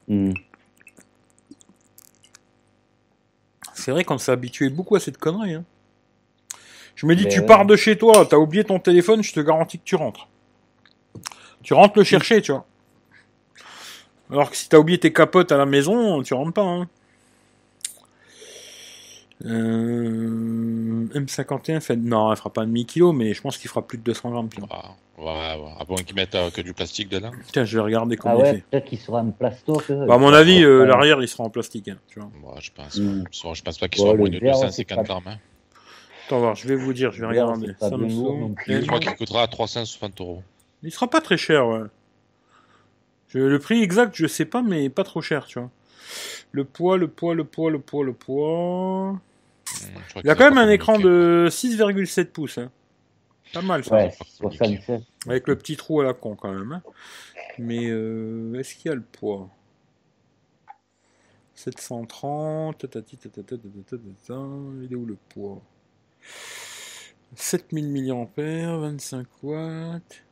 Hmm. 0.09 0.33
C'est 3.75 3.93
vrai 3.93 4.05
qu'on 4.05 4.19
s'est 4.19 4.33
habitué 4.33 4.69
beaucoup 4.69 4.97
à 4.97 5.01
cette 5.01 5.19
connerie, 5.19 5.55
hein. 5.55 5.65
Je 7.01 7.07
me 7.07 7.15
dis, 7.17 7.25
Mais 7.25 7.31
tu 7.31 7.41
ouais. 7.41 7.47
pars 7.47 7.65
de 7.65 7.77
chez 7.77 7.97
toi, 7.97 8.27
t'as 8.29 8.37
oublié 8.37 8.63
ton 8.63 8.79
téléphone, 8.79 9.23
je 9.23 9.33
te 9.33 9.41
garantis 9.41 9.79
que 9.79 9.85
tu 9.85 9.95
rentres. 9.97 10.29
Tu 11.63 11.73
rentres 11.73 11.97
le 11.97 12.05
chercher, 12.05 12.43
tu 12.43 12.53
vois. 12.53 12.67
Alors 14.31 14.51
que 14.51 14.57
si 14.59 14.69
t'as 14.69 14.77
oublié 14.77 14.99
tes 14.99 15.11
capotes 15.11 15.51
à 15.51 15.57
la 15.57 15.65
maison, 15.65 16.23
tu 16.23 16.35
rentres 16.35 16.53
pas, 16.53 16.61
hein. 16.63 16.89
Euh, 19.47 21.07
M51 21.15 21.81
fait, 21.81 21.97
non, 21.97 22.31
elle 22.31 22.37
fera 22.37 22.51
pas 22.53 22.61
un 22.61 22.67
demi-kilo, 22.67 23.13
mais 23.13 23.33
je 23.33 23.41
pense 23.41 23.57
qu'il 23.57 23.71
fera 23.71 23.81
plus 23.87 23.97
de 23.97 24.03
200 24.03 24.31
grammes. 24.33 24.51
Ah, 24.71 24.91
ouais, 25.19 25.25
ouais. 25.25 25.73
À 25.81 25.85
moins 25.89 26.03
qu'ils 26.05 26.15
mettent 26.17 26.35
euh, 26.35 26.51
que 26.51 26.61
du 26.61 26.75
plastique 26.75 27.09
dedans. 27.09 27.31
Tiens, 27.51 27.65
je 27.65 27.79
vais 27.79 27.83
regarder 27.83 28.17
comment 28.19 28.35
Ah 28.35 28.39
il 28.39 28.43
ouais, 28.43 28.53
fait. 28.57 28.65
peut-être 28.71 28.85
qu'il 28.85 28.99
sera 28.99 29.21
en 29.23 29.31
plastoc. 29.31 29.85
euh, 29.91 30.05
Bah, 30.05 30.17
à 30.17 30.19
mon 30.19 30.35
avis, 30.35 30.63
euh, 30.63 30.85
l'arrière, 30.85 31.23
il 31.23 31.29
sera 31.29 31.45
en 31.45 31.49
plastique, 31.51 31.89
hein, 31.89 31.97
tu 32.09 32.21
vois. 32.21 32.29
Je 32.61 32.71
pense. 32.71 32.97
Mm. 32.99 33.25
Soit- 33.31 33.55
Je 33.55 33.63
pense 33.63 33.79
pas 33.79 33.87
soient 33.97 34.13
le 34.13 34.19
moins 34.19 34.29
de 34.29 34.39
verre, 34.39 34.53
250 34.53 34.73
c'est 34.75 34.85
pas- 34.85 35.03
grammes. 35.03 35.23
hein. 35.27 35.39
Attends, 36.31 36.39
voir, 36.41 36.55
je 36.55 36.69
vais 36.69 36.77
vous 36.77 36.93
dire, 36.93 37.11
je 37.11 37.21
vais 37.23 37.27
regarder. 37.27 37.67
c'est 37.67 37.79
pas 37.79 37.91
non 37.91 38.55
plus. 38.55 38.81
Je 38.83 38.87
crois 38.87 39.01
qu'il 39.01 39.15
coûtera 39.17 39.49
360 39.49 40.21
euros. 40.21 40.43
Il 40.85 40.93
sera 40.93 41.09
pas 41.11 41.21
très 41.21 41.37
cher, 41.37 41.67
ouais. 41.67 41.81
Je- 43.29 43.39
le 43.41 43.59
prix 43.59 43.83
exact, 43.83 44.15
je 44.15 44.27
sais 44.29 44.45
pas, 44.45 44.63
mais 44.63 44.89
pas 44.91 45.03
trop 45.05 45.21
cher, 45.23 45.47
tu 45.47 45.59
vois. 45.59 45.71
Le 46.53 46.65
poids, 46.65 46.97
le 46.99 47.09
poids, 47.09 47.35
le 47.35 47.43
poids, 47.45 47.71
le 47.71 47.81
poids, 47.81 48.05
le 48.05 48.13
poids. 48.13 49.13
Mm, 49.13 49.19
je 50.07 50.11
crois 50.11 50.23
Il 50.25 50.31
a 50.31 50.35
qu'ils 50.35 50.39
quand 50.39 50.45
même 50.45 50.55
pas 50.55 50.61
un 50.63 50.69
écran 50.71 50.93
communiqué. 50.95 51.09
de 51.11 51.49
6,7 51.51 52.33
pouces. 52.33 52.59
Hein. 52.59 52.71
Pas 53.53 53.63
mal, 53.63 53.85
ça. 53.85 53.97
Ouais, 53.97 54.09
pas 54.17 54.25
communiqué. 54.41 54.83
67. 54.87 55.03
Avec 55.27 55.49
le 55.49 55.57
petit 55.57 55.77
trou 55.77 56.01
à 56.01 56.05
la 56.05 56.15
con, 56.15 56.37
quand 56.37 56.53
même. 56.53 56.71
hein. 56.73 56.83
Mais 57.59 57.89
euh, 57.91 58.55
est-ce 58.55 58.77
qu'il 58.77 58.89
y 58.89 58.93
a 58.93 58.95
le 58.95 59.03
poids 59.03 59.49
730. 61.55 62.79
tatati, 62.79 63.17
tatata, 63.17 63.57
tatata, 63.57 63.97
tatata. 63.97 64.41
Il 64.83 64.89
est 64.93 64.97
où 64.97 65.05
le 65.07 65.17
poids 65.29 65.61
7000 67.35 67.91
mAh, 67.93 68.79
25 68.79 69.27
watts. 69.43 70.23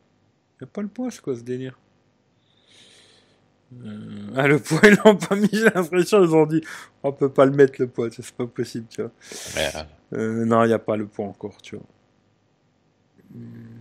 Il 0.60 0.64
a 0.64 0.66
pas 0.66 0.82
le 0.82 0.88
poids, 0.88 1.10
c'est 1.10 1.20
quoi 1.20 1.36
ce 1.36 1.42
délire? 1.42 1.78
Euh, 3.84 4.30
Ah, 4.34 4.48
le 4.48 4.58
poids, 4.58 4.80
ils 4.84 4.96
l'ont 5.04 5.16
pas 5.16 5.36
mis, 5.36 5.48
j'ai 5.52 5.70
l'impression, 5.70 6.22
ils 6.22 6.34
ont 6.34 6.46
dit 6.46 6.62
on 7.02 7.12
peut 7.12 7.28
pas 7.30 7.44
le 7.44 7.52
mettre 7.52 7.74
le 7.78 7.86
poids, 7.86 8.08
c'est 8.10 8.30
pas 8.32 8.46
possible, 8.46 8.86
tu 8.88 9.02
vois. 9.02 9.10
Mais, 9.54 9.68
euh, 10.14 10.44
non, 10.44 10.64
il 10.64 10.68
n'y 10.68 10.72
a 10.72 10.78
pas 10.78 10.96
le 10.96 11.06
poids 11.06 11.26
encore, 11.26 11.60
tu 11.62 11.76
vois. 11.76 11.86
Hmm. 13.34 13.78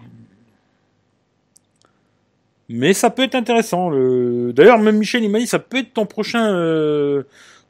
Mais 2.70 2.94
ça 2.94 3.10
peut 3.10 3.24
être 3.24 3.36
intéressant. 3.36 3.90
Le... 3.90 4.52
D'ailleurs, 4.54 4.78
même 4.78 4.98
Michel, 4.98 5.24
il 5.24 5.30
m'a 5.32 5.40
dit, 5.40 5.48
ça 5.48 5.60
peut 5.60 5.78
être 5.78 5.94
ton 5.94 6.06
prochain, 6.06 6.54
euh, 6.54 7.24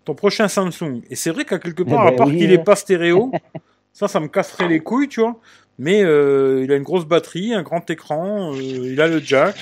ton 0.05 0.15
prochain 0.15 0.47
Samsung. 0.47 1.01
Et 1.09 1.15
c'est 1.15 1.29
vrai 1.29 1.45
qu'à 1.45 1.59
quelque 1.59 1.83
part, 1.83 2.05
Eh 2.05 2.07
à 2.07 2.11
ben 2.11 2.17
part 2.17 2.27
oui, 2.27 2.37
qu'il 2.37 2.49
hein. 2.49 2.53
est 2.53 2.63
pas 2.63 2.75
stéréo, 2.75 3.31
ça, 3.97 4.07
ça 4.07 4.19
me 4.19 4.27
casserait 4.27 4.67
les 4.67 4.79
couilles, 4.79 5.07
tu 5.07 5.21
vois. 5.21 5.39
Mais 5.79 6.03
euh, 6.03 6.63
il 6.63 6.71
a 6.71 6.75
une 6.75 6.83
grosse 6.83 7.05
batterie, 7.05 7.55
un 7.55 7.63
grand 7.63 7.89
écran, 7.89 8.53
euh, 8.53 8.61
il 8.61 9.01
a 9.01 9.07
le 9.07 9.19
jack. 9.19 9.55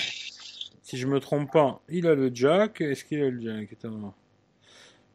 Si 0.84 0.98
je 0.98 1.08
me 1.08 1.22
trompe 1.22 1.54
pas, 1.54 1.80
il 1.88 2.06
a 2.06 2.16
le 2.16 2.30
jack. 2.34 2.82
Est-ce 2.82 3.06
qu'il 3.06 3.22
a 3.24 3.30
le 3.30 3.40
jack? 3.40 3.70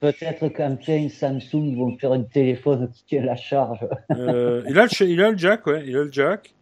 Peut-être 0.00 0.48
qu'un 0.48 0.74
tient 0.76 1.06
Samsung, 1.10 1.66
ils 1.66 1.76
vont 1.76 1.98
faire 1.98 2.12
un 2.12 2.22
téléphone 2.22 2.90
qui 2.94 3.04
tient 3.04 3.22
la 3.22 3.36
charge. 3.36 3.86
Euh, 4.10 4.62
il, 4.66 4.78
a 4.78 4.86
le, 4.86 5.06
il 5.06 5.22
a 5.22 5.30
le 5.30 5.36
jack, 5.36 5.66
ouais, 5.66 5.84
il 5.86 5.94
a 5.98 6.04
le 6.04 6.12
jack. 6.12 6.54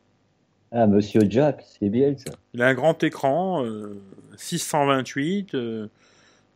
Ah, 0.73 0.89
monsieur 0.89 1.21
Jack, 1.31 1.65
c'est 1.65 1.89
bien 1.89 2.13
ça. 2.17 2.33
Il 2.55 2.63
a 2.63 2.67
un 2.67 2.75
grand 2.75 3.01
écran, 3.05 3.65
euh, 3.65 4.03
628. 4.37 5.55
euh, 5.55 5.87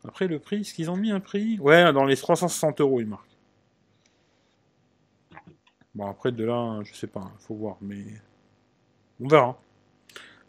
après 0.05 0.27
le 0.27 0.41
prix, 0.41 0.63
est-ce 0.63 0.75
qu'ils 0.75 0.91
ont 0.91 0.97
mis 0.97 1.13
un 1.13 1.21
prix? 1.21 1.61
Ouais, 1.61 1.93
dans 1.93 2.05
les 2.05 2.17
360 2.17 2.81
euros, 2.81 3.01
il 3.01 3.07
marque. 3.07 3.32
Bon, 5.95 6.07
après 6.09 6.33
de 6.33 6.45
là, 6.45 6.81
je 6.85 6.95
sais 6.95 7.07
pas, 7.07 7.31
faut 7.41 7.55
voir, 7.55 7.77
mais 7.83 8.05
on 9.21 9.29
verra. 9.29 9.59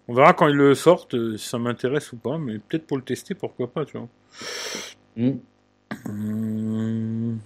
On 0.07 0.13
verra 0.13 0.33
quand 0.33 0.47
ils 0.49 0.55
le 0.55 0.75
sortent, 0.75 1.15
euh, 1.15 1.37
si 1.37 1.47
ça 1.47 1.57
m'intéresse 1.59 2.11
ou 2.13 2.17
pas, 2.17 2.37
mais 2.37 2.59
peut-être 2.59 2.87
pour 2.87 2.97
le 2.97 3.03
tester, 3.03 3.35
pourquoi 3.35 3.71
pas, 3.71 3.85
tu 3.85 3.97
vois. 3.97 4.07
Hmm. 5.17 5.37
Hum, 6.07 7.39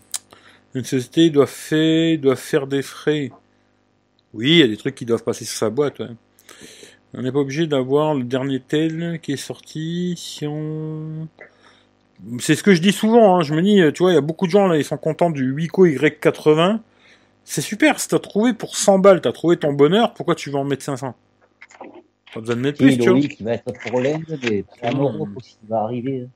Une 0.75 0.83
société 0.83 1.29
doit 1.29 1.47
faire, 1.47 2.17
doit 2.19 2.35
faire 2.35 2.67
des 2.67 2.81
frais. 2.81 3.31
Oui, 4.33 4.51
il 4.51 4.57
y 4.59 4.63
a 4.63 4.67
des 4.67 4.77
trucs 4.77 4.95
qui 4.95 5.05
doivent 5.05 5.23
passer 5.23 5.45
sur 5.45 5.57
sa 5.57 5.69
boîte. 5.69 5.99
ouais. 5.99 6.09
On 7.13 7.21
n'est 7.21 7.31
pas 7.31 7.39
obligé 7.39 7.67
d'avoir 7.67 8.13
le 8.15 8.23
dernier 8.23 8.59
tel 8.59 9.19
qui 9.21 9.33
est 9.33 9.37
sorti. 9.37 10.15
Si 10.17 10.45
on... 10.47 11.27
C'est 12.39 12.55
ce 12.55 12.63
que 12.63 12.73
je 12.73 12.81
dis 12.81 12.91
souvent. 12.91 13.37
hein. 13.37 13.43
Je 13.43 13.53
me 13.53 13.61
dis, 13.61 13.81
tu 13.93 14.03
vois, 14.03 14.11
il 14.11 14.15
y 14.15 14.17
a 14.17 14.21
beaucoup 14.21 14.45
de 14.47 14.51
gens 14.51 14.67
là, 14.67 14.77
ils 14.77 14.83
sont 14.85 14.97
contents 14.97 15.29
du 15.29 15.51
Wico 15.51 15.85
Y80. 15.85 16.79
C'est 17.49 17.61
super. 17.61 17.97
Si 17.97 18.09
t'as 18.09 18.19
trouvé 18.19 18.53
pour 18.53 18.75
100 18.75 18.99
balles, 18.99 19.21
t'as 19.21 19.31
trouvé 19.31 19.55
ton 19.55 19.71
bonheur. 19.71 20.13
Pourquoi 20.13 20.35
tu 20.35 20.51
vas 20.51 20.59
en 20.59 20.65
mettre 20.65 20.83
500 20.83 21.15
Pas 22.33 22.39
besoin 22.41 22.57
de 22.57 22.61
mettre 22.61 22.77
plus, 22.77 22.97
tu 22.97 23.09
vois. 23.09 23.19
Il 23.19 23.45
va 23.45 23.53
être 23.53 23.89
pour 23.89 24.01
l'Inde, 24.01 24.37
mais. 24.43 24.65
Europe 24.83 25.29
aussi, 25.33 25.57
il 25.63 25.69
va 25.69 25.79
arriver. 25.79 26.27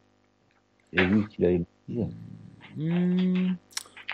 Et 0.93 1.03
lui, 1.03 1.25
tu 1.29 1.41
l'avais 1.41 1.61
dit. 1.89 2.05
Hmm. 2.77 3.55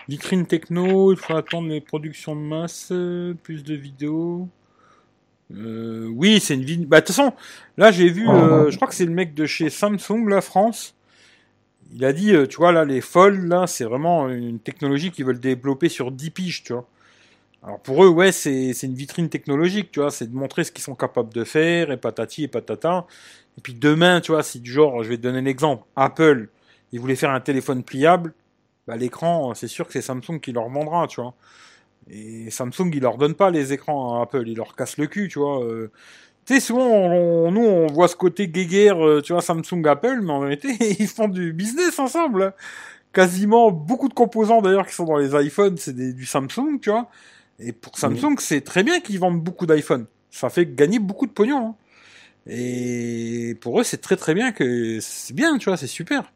Vitrine 0.08 0.44
techno, 0.44 1.12
il 1.12 1.18
faut 1.18 1.36
attendre 1.36 1.68
les 1.68 1.80
productions 1.80 2.34
de 2.34 2.40
masse, 2.40 2.88
euh, 2.90 3.32
plus 3.44 3.62
de 3.62 3.74
vidéos. 3.74 4.48
Euh, 5.54 6.10
oui, 6.12 6.40
c'est 6.40 6.54
une 6.54 6.64
vidéo. 6.64 6.88
Bah, 6.88 7.00
de 7.00 7.06
toute 7.06 7.14
façon, 7.14 7.32
là, 7.76 7.92
j'ai 7.92 8.08
vu, 8.08 8.28
euh, 8.28 8.72
je 8.72 8.76
crois 8.76 8.88
que 8.88 8.94
c'est 8.94 9.06
le 9.06 9.12
mec 9.12 9.34
de 9.34 9.46
chez 9.46 9.70
Samsung, 9.70 10.26
la 10.26 10.40
France. 10.40 10.96
Il 11.92 12.04
a 12.04 12.12
dit, 12.12 12.34
euh, 12.34 12.46
tu 12.46 12.56
vois, 12.58 12.72
là, 12.72 12.84
les 12.84 13.00
folds, 13.00 13.46
là, 13.48 13.66
c'est 13.66 13.84
vraiment 13.84 14.28
une 14.28 14.60
technologie 14.60 15.10
qu'ils 15.10 15.24
veulent 15.24 15.40
développer 15.40 15.88
sur 15.88 16.10
10 16.12 16.30
piges, 16.30 16.62
tu 16.64 16.72
vois. 16.74 16.86
Alors 17.62 17.80
pour 17.80 18.04
eux, 18.04 18.08
ouais, 18.08 18.32
c'est 18.32 18.72
une 18.82 18.94
vitrine 18.94 19.28
technologique, 19.28 19.90
tu 19.90 20.00
vois, 20.00 20.10
c'est 20.10 20.28
de 20.30 20.36
montrer 20.36 20.64
ce 20.64 20.72
qu'ils 20.72 20.84
sont 20.84 20.94
capables 20.94 21.32
de 21.34 21.44
faire, 21.44 21.90
et 21.90 21.96
patati 21.96 22.44
et 22.44 22.48
patata. 22.48 23.06
Et 23.58 23.60
puis 23.60 23.74
demain, 23.74 24.20
tu 24.20 24.32
vois, 24.32 24.42
si 24.44 24.60
du 24.60 24.70
genre, 24.72 25.02
je 25.02 25.08
vais 25.08 25.16
te 25.16 25.22
donner 25.22 25.42
l'exemple, 25.42 25.84
Apple, 25.96 26.48
ils 26.92 27.00
voulaient 27.00 27.16
faire 27.16 27.30
un 27.30 27.40
téléphone 27.40 27.82
pliable, 27.82 28.34
bah, 28.86 28.96
l'écran, 28.96 29.54
c'est 29.54 29.68
sûr 29.68 29.86
que 29.86 29.92
c'est 29.92 30.02
Samsung 30.02 30.40
qui 30.40 30.52
leur 30.52 30.68
vendra, 30.68 31.06
tu 31.08 31.20
vois. 31.20 31.34
Et 32.10 32.50
Samsung, 32.50 32.90
il 32.94 33.00
leur 33.02 33.18
donne 33.18 33.34
pas 33.34 33.50
les 33.50 33.72
écrans 33.72 34.18
à 34.18 34.22
Apple, 34.22 34.44
il 34.48 34.56
leur 34.56 34.76
casse 34.76 34.96
le 34.98 35.06
cul, 35.06 35.28
tu 35.28 35.38
vois. 35.38 35.64
Euh, 35.64 35.90
tu 36.48 36.54
sais, 36.54 36.60
souvent, 36.60 36.86
on- 36.88 37.50
nous, 37.52 37.60
on 37.64 37.86
voit 37.88 38.08
ce 38.08 38.16
côté 38.16 38.48
guéguerre, 38.48 39.04
euh, 39.06 39.20
tu 39.20 39.34
vois, 39.34 39.42
Samsung, 39.42 39.86
Apple, 39.86 40.20
mais 40.22 40.32
en 40.32 40.40
vérité, 40.40 40.68
ils 40.98 41.06
font 41.06 41.28
du 41.28 41.52
business 41.52 41.98
ensemble. 41.98 42.54
Quasiment 43.12 43.70
beaucoup 43.70 44.08
de 44.08 44.14
composants, 44.14 44.62
d'ailleurs, 44.62 44.86
qui 44.86 44.94
sont 44.94 45.04
dans 45.04 45.18
les 45.18 45.34
iPhones, 45.46 45.76
c'est 45.76 45.94
du 45.94 46.24
Samsung, 46.24 46.78
tu 46.80 46.90
vois. 46.90 47.08
Et 47.58 47.72
pour 47.72 47.98
Samsung, 47.98 48.36
c'est 48.38 48.62
très 48.62 48.82
bien 48.82 49.00
qu'ils 49.00 49.18
vendent 49.18 49.42
beaucoup 49.42 49.66
d'iPhone. 49.66 50.06
Ça 50.30 50.48
fait 50.48 50.66
gagner 50.74 50.98
beaucoup 50.98 51.26
de 51.26 51.32
pognon. 51.32 51.68
hein. 51.68 51.74
Et 52.46 53.54
pour 53.60 53.78
eux, 53.80 53.84
c'est 53.84 54.00
très 54.00 54.16
très 54.16 54.32
bien 54.32 54.52
que 54.52 55.00
c'est 55.00 55.34
bien, 55.34 55.58
tu 55.58 55.68
vois, 55.68 55.76
c'est 55.76 55.86
super. 55.86 56.32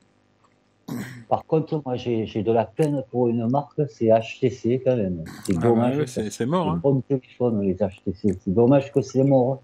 Par 1.29 1.45
contre, 1.47 1.81
moi, 1.87 1.97
j'ai 1.97 2.27
de 2.43 2.53
la 2.53 2.67
peine 2.67 3.03
pour 3.11 3.29
une 3.29 3.49
marque, 3.49 3.81
c'est 3.89 4.09
HTC 4.11 4.83
quand 4.85 4.97
même. 4.97 5.25
C'est 5.47 5.55
Ah 5.57 5.61
dommage. 5.63 5.97
ouais, 5.99 6.07
c'est 6.31 6.45
mort. 6.47 6.71
Hein. 6.71 6.81
bon 6.83 7.01
téléphone, 7.01 7.63
les 7.63 7.75
HTC. 7.75 8.37
C'est 8.45 8.53
dommage 8.53 8.93
que 8.93 9.01
c'est 9.01 9.25
mort. 9.25 9.63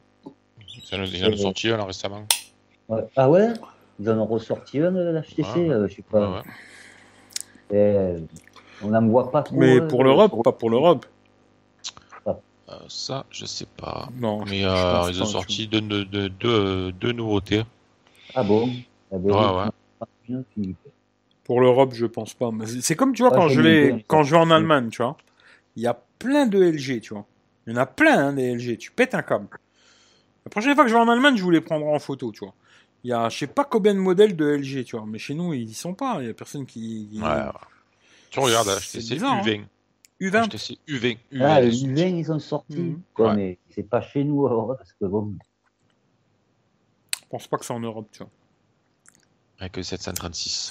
Ça 0.88 0.96
nous- 0.96 1.04
Il 1.06 1.18
y 1.18 1.24
en 1.24 1.32
a 1.32 1.36
sorti 1.36 1.68
un 1.70 1.76
là 1.76 1.84
récemment. 1.84 2.24
Ouais. 2.88 3.02
Ah 3.16 3.28
ouais? 3.28 3.48
Ils 4.00 4.08
en 4.10 4.18
ont 4.18 4.26
ressorti 4.26 4.80
un, 4.80 4.92
de 4.92 5.00
l'HTC 5.10 5.42
Ouais. 5.54 5.70
euh, 5.70 5.88
Je 5.88 5.96
sais 5.96 6.02
pas. 6.02 6.30
ouais. 6.30 6.42
Euh, 7.74 8.18
on 8.82 8.88
n'en 8.88 9.06
voit 9.06 9.30
pas 9.30 9.42
trop. 9.42 9.56
Mais 9.56 9.80
euh, 9.80 9.86
pour 9.88 10.04
l'Europe, 10.04 10.32
sur- 10.32 10.42
pas 10.42 10.52
pour 10.52 10.70
l'Europe. 10.70 11.04
Euh, 12.70 12.74
ça, 12.88 13.24
je 13.30 13.46
sais 13.46 13.64
pas. 13.78 14.08
Non. 14.18 14.44
Mais 14.44 14.62
euh, 14.64 15.08
ils 15.08 15.22
ont 15.22 15.26
sorti 15.26 15.66
deux, 15.68 15.80
deux, 16.04 16.28
deux, 16.90 17.12
nouveautés. 17.12 17.62
Ah 18.34 18.42
bon? 18.42 18.68
Ah 19.10 19.16
ben, 19.18 19.70
Ouais. 20.28 20.42
Pour 21.44 21.62
l'Europe, 21.62 21.94
je 21.94 22.04
pense 22.04 22.34
pas. 22.34 22.50
Mais 22.50 22.66
c'est 22.66 22.94
comme 22.94 23.14
tu 23.14 23.22
vois 23.22 23.30
quand 23.30 23.48
je 23.48 23.60
vais 23.62 24.04
quand 24.06 24.22
je 24.22 24.32
vais 24.34 24.40
en 24.40 24.50
Allemagne, 24.50 24.90
tu 24.90 25.02
vois. 25.02 25.16
Il 25.76 25.82
y 25.82 25.86
a 25.86 25.98
plein 26.18 26.46
de 26.46 26.58
LG, 26.62 27.00
tu 27.00 27.14
vois. 27.14 27.24
Il 27.66 27.72
y 27.72 27.76
en 27.76 27.80
a 27.80 27.86
plein 27.86 28.18
hein, 28.28 28.32
des 28.34 28.54
LG. 28.54 28.76
Tu 28.76 28.90
pètes 28.90 29.14
un 29.14 29.22
câble. 29.22 29.46
La 30.48 30.50
prochaine 30.50 30.74
fois 30.74 30.84
que 30.84 30.88
je 30.90 30.94
vais 30.94 31.00
en 31.00 31.08
Allemagne, 31.08 31.36
je 31.36 31.42
vous 31.42 31.50
les 31.50 31.60
prendrai 31.60 31.90
en 31.94 31.98
photo, 31.98 32.32
tu 32.32 32.38
vois. 32.40 32.54
Il 33.04 33.10
y 33.10 33.12
a, 33.12 33.28
je 33.28 33.36
sais 33.36 33.46
pas 33.46 33.64
combien 33.64 33.92
de 33.92 33.98
modèles 33.98 34.34
de 34.34 34.46
LG, 34.46 34.82
tu 34.84 34.96
vois. 34.96 35.04
Mais 35.06 35.18
chez 35.18 35.34
nous, 35.34 35.52
ils 35.52 35.68
y 35.68 35.74
sont 35.74 35.92
pas. 35.92 36.22
Il 36.22 36.26
y 36.26 36.30
a 36.30 36.34
personne 36.34 36.64
qui. 36.64 37.06
qui- 37.12 37.20
Ouais, 37.20 37.28
ouais. 37.28 37.50
Tu 38.30 38.40
regardes 38.40 38.68
C'est 38.80 38.98
HTC 39.00 39.14
bizarre, 39.14 39.32
hein. 39.34 39.42
U20. 39.44 39.64
U20. 40.20 40.44
HTC 40.48 40.78
U20. 40.88 41.18
U20 41.32 41.44
Ah, 41.44 41.60
le 41.60 41.66
ils 41.68 41.78
sont- 41.80 41.86
U20, 41.88 42.18
ils 42.18 42.32
ont 42.32 42.38
sorti. 42.38 42.76
Mhm. 42.78 43.00
Quoi, 43.12 43.28
Ouais. 43.28 43.36
mais 43.36 43.58
c'est 43.68 43.82
pas 43.82 44.00
chez 44.00 44.24
nous, 44.24 44.46
alors, 44.46 44.74
parce 44.76 44.92
que 44.94 45.04
bon. 45.04 45.34
Je 47.22 47.26
pense 47.28 47.46
pas 47.46 47.58
que 47.58 47.66
c'est 47.66 47.74
en 47.74 47.80
Europe, 47.80 48.08
tu 48.10 48.20
vois. 48.20 48.30
Avec 49.60 49.76
le 49.76 49.82
736. 49.82 50.70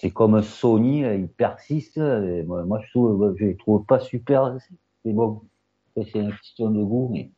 C'est 0.00 0.10
comme 0.10 0.40
Sony, 0.42 1.02
là, 1.02 1.14
ils 1.14 1.28
persistent. 1.28 1.98
et 1.98 2.42
moi, 2.42 2.64
moi, 2.64 2.80
je 2.84 2.90
trouve, 2.90 3.34
je 3.38 3.44
les 3.44 3.56
trouve 3.56 3.84
pas 3.84 4.00
super. 4.00 4.56
C'est 5.04 5.12
bon. 5.12 5.42
C'est 5.94 6.14
une 6.14 6.32
question 6.32 6.70
de 6.70 6.82
goût, 6.82 7.10
mais 7.12 7.30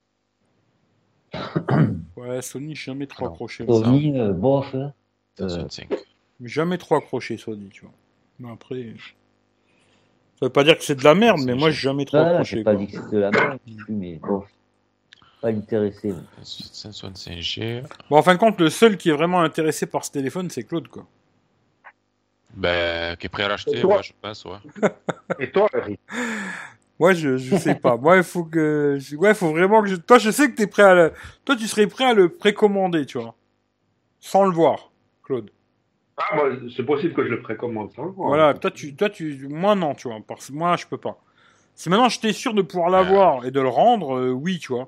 Ouais, 2.16 2.43
Sony, 2.43 2.74
jamais 2.76 3.06
trop 3.06 3.26
accroché. 3.26 3.66
Sony, 3.66 4.18
euh, 4.18 4.32
bof. 4.32 4.74
hein. 4.74 4.93
Euh, 5.40 5.48
765. 5.48 5.89
Jamais 6.43 6.78
trop 6.78 6.97
accroché, 6.97 7.36
Sony, 7.36 7.68
tu 7.70 7.82
vois. 7.84 7.94
Mais 8.39 8.51
après. 8.52 8.94
Ça 10.39 10.47
veut 10.47 10.52
pas 10.52 10.64
dire 10.64 10.76
que 10.76 10.84
c'est 10.84 10.94
de 10.97 11.05
la 11.05 11.14
merde, 11.14 11.40
mais 11.44 11.55
moi, 11.55 11.70
j'ai 11.70 11.80
jamais 11.80 12.05
trop 12.05 12.18
Ah, 12.18 12.28
accroché. 12.30 12.59
j'ai 12.59 12.64
pas 12.64 12.74
dit 12.74 12.86
que 12.86 12.93
c'était 12.93 13.16
de 13.16 13.20
la 13.20 13.30
merde, 13.30 13.59
mais 13.89 14.16
bof. 14.16 14.44
Pas 15.40 15.48
intéressé. 15.48 16.09
moi. 16.12 16.22
765G. 16.43 17.82
Bon, 18.10 18.18
en 18.18 18.22
fin 18.22 18.34
de 18.34 18.39
compte, 18.39 18.60
le 18.60 18.70
seul 18.70 18.97
qui 18.97 19.10
est 19.10 19.12
vraiment 19.14 19.40
intéressé 19.40 19.86
par 19.86 20.05
ce 20.05 20.12
téléphone, 20.12 20.51
c'est 20.51 20.62
Claude, 20.64 20.86
quoi. 20.89 21.06
Ben, 22.54 23.16
qui 23.16 23.26
est 23.26 23.28
prêt 23.30 23.44
à 23.44 23.48
l'acheter, 23.48 23.84
ouais, 23.84 24.02
je 24.02 24.12
pense, 24.20 24.44
ouais. 24.44 24.58
Et 25.38 25.50
toi, 25.50 25.66
Eric? 25.74 25.98
Moi, 26.98 27.14
je, 27.14 27.36
je 27.36 27.54
sais 27.56 27.74
pas. 27.74 27.96
Moi, 27.96 28.18
il 28.18 28.22
faut 28.22 28.44
que, 28.44 28.96
je- 29.00 29.16
ouais, 29.16 29.34
faut 29.34 29.50
vraiment 29.50 29.82
que 29.82 29.88
je, 29.88 29.96
toi, 29.96 30.18
je 30.18 30.30
sais 30.30 30.50
que 30.50 30.56
t'es 30.56 30.66
prêt 30.66 30.82
à 30.82 30.94
le, 30.94 31.12
toi, 31.44 31.56
tu 31.56 31.66
serais 31.66 31.86
prêt 31.86 32.04
à 32.04 32.14
le 32.14 32.28
précommander, 32.28 33.06
tu 33.06 33.18
vois. 33.18 33.34
Sans 34.20 34.44
le 34.44 34.52
voir, 34.52 34.92
Claude. 35.24 35.50
Ah, 36.18 36.36
bah, 36.36 36.42
c'est 36.76 36.84
possible 36.84 37.14
que 37.14 37.24
je 37.24 37.28
le 37.30 37.42
précommande 37.42 37.90
ça. 37.96 38.02
Voilà, 38.16 38.54
toi, 38.54 38.70
tu, 38.70 38.94
toi, 38.94 39.08
tu, 39.10 39.48
moi, 39.48 39.74
non, 39.74 39.94
tu 39.94 40.08
vois. 40.08 40.18
Parce 40.26 40.50
moi, 40.50 40.76
je 40.76 40.86
peux 40.86 40.98
pas. 40.98 41.16
Si 41.74 41.88
maintenant 41.88 42.10
j'étais 42.10 42.34
sûr 42.34 42.52
de 42.52 42.60
pouvoir 42.62 42.90
l'avoir 42.90 43.46
et 43.46 43.50
de 43.50 43.60
le 43.60 43.68
rendre, 43.68 44.18
euh, 44.18 44.30
oui, 44.30 44.58
tu 44.58 44.72
vois. 44.74 44.86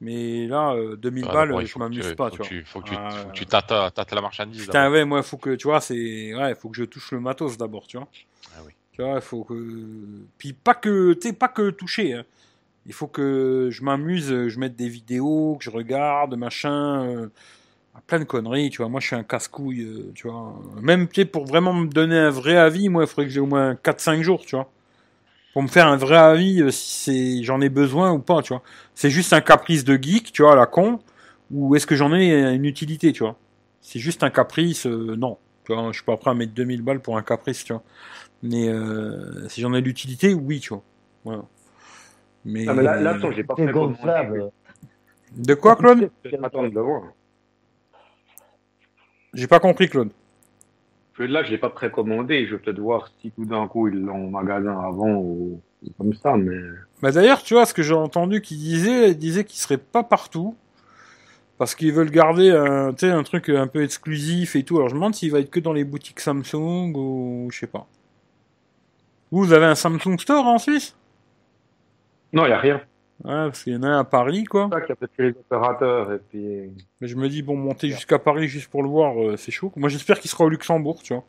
Mais 0.00 0.46
là, 0.46 0.72
euh, 0.74 0.96
2000 0.96 1.24
Ouais, 1.24 1.32
balles, 1.32 1.54
il 1.62 1.66
je 1.66 1.78
m'amuse 1.78 2.12
pas, 2.12 2.28
faut 2.30 2.36
tu 2.36 2.42
vois. 2.42 2.46
tu- 2.48 2.64
Faut 2.64 2.80
que 2.80 2.88
tu, 2.88 2.94
Ah, 2.94 3.08
faut 3.10 3.24
que 3.24 3.28
ouais. 3.28 3.32
tu 3.34 3.46
tâtes, 3.46 3.72
tâtes 3.94 4.12
la 4.12 4.20
marchandise. 4.20 4.66
Putain, 4.66 4.90
ouais, 4.90 5.04
moi, 5.04 5.22
faut 5.22 5.38
que, 5.38 5.54
tu 5.54 5.68
vois, 5.68 5.80
c'est, 5.80 6.34
ouais, 6.34 6.54
faut 6.54 6.68
que 6.68 6.76
je 6.76 6.84
touche 6.84 7.12
le 7.12 7.20
matos 7.20 7.56
d'abord, 7.56 7.86
tu 7.86 7.96
vois. 7.96 8.08
Ah 8.54 8.60
oui. 8.64 8.72
Tu 8.92 9.02
vois, 9.02 9.14
il 9.16 9.20
faut 9.22 9.44
que, 9.44 9.54
puis 10.38 10.52
pas 10.52 10.74
que, 10.74 11.14
tu 11.14 11.32
pas 11.32 11.48
que 11.48 11.70
toucher, 11.70 12.14
hein. 12.14 12.24
Il 12.88 12.92
faut 12.92 13.08
que 13.08 13.68
je 13.72 13.82
m'amuse, 13.82 14.30
euh, 14.30 14.48
je 14.48 14.60
mette 14.60 14.76
des 14.76 14.88
vidéos, 14.88 15.56
que 15.58 15.64
je 15.64 15.70
regarde, 15.70 16.36
machin, 16.36 17.04
euh, 17.04 17.28
plein 18.06 18.20
de 18.20 18.24
conneries, 18.24 18.70
tu 18.70 18.78
vois. 18.78 18.88
Moi, 18.88 19.00
je 19.00 19.08
suis 19.08 19.16
un 19.16 19.24
casse-couille, 19.24 19.82
euh, 19.82 20.12
tu 20.14 20.28
vois. 20.28 20.54
Même, 20.82 21.08
tu 21.08 21.22
sais, 21.22 21.24
pour 21.24 21.46
vraiment 21.46 21.72
me 21.72 21.88
donner 21.88 22.16
un 22.18 22.30
vrai 22.30 22.56
avis, 22.56 22.88
moi, 22.88 23.04
il 23.04 23.08
faudrait 23.08 23.24
que 23.26 23.30
j'ai 23.32 23.40
au 23.40 23.46
moins 23.46 23.74
4-5 23.74 24.22
jours, 24.22 24.44
tu 24.46 24.54
vois. 24.56 24.70
Pour 25.56 25.62
me 25.62 25.68
faire 25.68 25.86
un 25.86 25.96
vrai 25.96 26.18
avis, 26.18 26.60
euh, 26.60 26.70
si 26.70 27.00
c'est, 27.00 27.42
j'en 27.42 27.62
ai 27.62 27.70
besoin 27.70 28.12
ou 28.12 28.18
pas, 28.18 28.42
tu 28.42 28.52
vois. 28.52 28.60
C'est 28.94 29.08
juste 29.08 29.32
un 29.32 29.40
caprice 29.40 29.84
de 29.84 29.96
geek, 29.96 30.30
tu 30.30 30.42
vois, 30.42 30.52
à 30.52 30.54
la 30.54 30.66
con, 30.66 30.98
ou 31.50 31.74
est-ce 31.74 31.86
que 31.86 31.96
j'en 31.96 32.12
ai 32.14 32.30
une 32.54 32.66
utilité, 32.66 33.10
tu 33.14 33.22
vois. 33.22 33.38
C'est 33.80 33.98
juste 33.98 34.22
un 34.22 34.28
caprice, 34.28 34.84
euh, 34.86 35.16
non. 35.16 35.38
Tu 35.64 35.72
vois, 35.72 35.88
je 35.92 35.96
suis 35.96 36.04
pas 36.04 36.18
prêt 36.18 36.30
à 36.32 36.34
mettre 36.34 36.52
2000 36.52 36.82
balles 36.82 37.00
pour 37.00 37.16
un 37.16 37.22
caprice, 37.22 37.64
tu 37.64 37.72
vois. 37.72 37.82
Mais 38.42 38.68
euh, 38.68 39.48
si 39.48 39.62
j'en 39.62 39.72
ai 39.72 39.80
l'utilité, 39.80 40.34
oui, 40.34 40.60
tu 40.60 40.74
vois. 40.74 40.82
Voilà. 41.24 41.44
Mais, 42.44 42.66
Ah, 42.68 42.74
mais 42.74 42.82
là, 42.82 43.32
j'ai 43.34 43.42
pas 43.42 43.54
gonflable. 43.54 44.50
de 45.38 45.54
quoi, 45.54 45.76
Claude? 45.76 46.00
de. 46.00 46.10
J'ai 49.32 49.46
pas 49.46 49.58
compris, 49.58 49.88
Claude. 49.88 50.10
Je 51.18 51.24
là, 51.24 51.42
je 51.42 51.50
l'ai 51.50 51.58
pas 51.58 51.70
précommandé. 51.70 52.46
Je 52.46 52.56
vais 52.56 52.62
peut-être 52.62 52.78
voir 52.78 53.10
si 53.20 53.30
tout 53.30 53.44
d'un 53.44 53.66
coup 53.68 53.88
ils 53.88 54.00
l'ont 54.00 54.26
au 54.26 54.30
magasin 54.30 54.78
avant 54.78 55.14
ou 55.14 55.60
ou 55.82 55.90
comme 55.98 56.14
ça, 56.14 56.36
mais 56.36 56.58
Bah 57.02 57.10
d'ailleurs, 57.10 57.42
tu 57.42 57.54
vois, 57.54 57.66
ce 57.66 57.74
que 57.74 57.82
j'ai 57.82 57.94
entendu 57.94 58.40
qu'il 58.40 58.58
disait, 58.58 59.10
il 59.10 59.18
disait 59.18 59.44
qu'il 59.44 59.58
serait 59.58 59.78
pas 59.78 60.02
partout. 60.02 60.56
Parce 61.58 61.74
qu'ils 61.74 61.92
veulent 61.92 62.10
garder 62.10 62.50
un, 62.50 62.92
tu 62.92 63.06
sais, 63.06 63.10
un 63.10 63.22
truc 63.22 63.48
un 63.48 63.66
peu 63.66 63.82
exclusif 63.82 64.56
et 64.56 64.62
tout. 64.62 64.76
Alors 64.76 64.88
je 64.88 64.94
me 64.94 64.98
demande 65.00 65.14
s'il 65.14 65.30
va 65.32 65.38
être 65.40 65.50
que 65.50 65.60
dans 65.60 65.72
les 65.72 65.84
boutiques 65.84 66.20
Samsung 66.20 66.92
ou 66.94 67.48
je 67.50 67.58
sais 67.60 67.66
pas. 67.66 67.86
Vous, 69.30 69.42
vous 69.42 69.52
avez 69.54 69.64
un 69.66 69.74
Samsung 69.74 70.18
Store 70.18 70.46
en 70.46 70.58
Suisse? 70.58 70.96
Non, 72.32 72.44
il 72.44 72.50
y 72.50 72.52
a 72.52 72.58
rien. 72.58 72.82
Ouais, 73.24 73.32
parce 73.32 73.64
qu'il 73.64 73.72
y 73.72 73.76
en 73.76 73.82
a 73.82 73.88
un 73.88 74.00
à 74.00 74.04
Paris, 74.04 74.44
quoi. 74.44 74.68
C'est 74.70 74.74
ça 74.74 74.80
qu'il 74.82 74.90
y 74.90 74.92
a 74.92 74.96
peut-être 74.96 75.18
les 75.18 75.30
opérateurs 75.30 76.12
et 76.12 76.18
puis. 76.18 76.70
Mais 77.00 77.08
je 77.08 77.16
me 77.16 77.28
dis, 77.28 77.42
bon, 77.42 77.56
monter 77.56 77.88
jusqu'à 77.88 78.18
Paris 78.18 78.46
juste 78.46 78.70
pour 78.70 78.82
le 78.82 78.88
voir, 78.88 79.20
euh, 79.20 79.36
c'est 79.36 79.52
chaud. 79.52 79.72
Moi, 79.76 79.88
j'espère 79.88 80.20
qu'il 80.20 80.30
sera 80.30 80.44
au 80.44 80.48
Luxembourg, 80.48 81.02
tu 81.02 81.14
vois. 81.14 81.24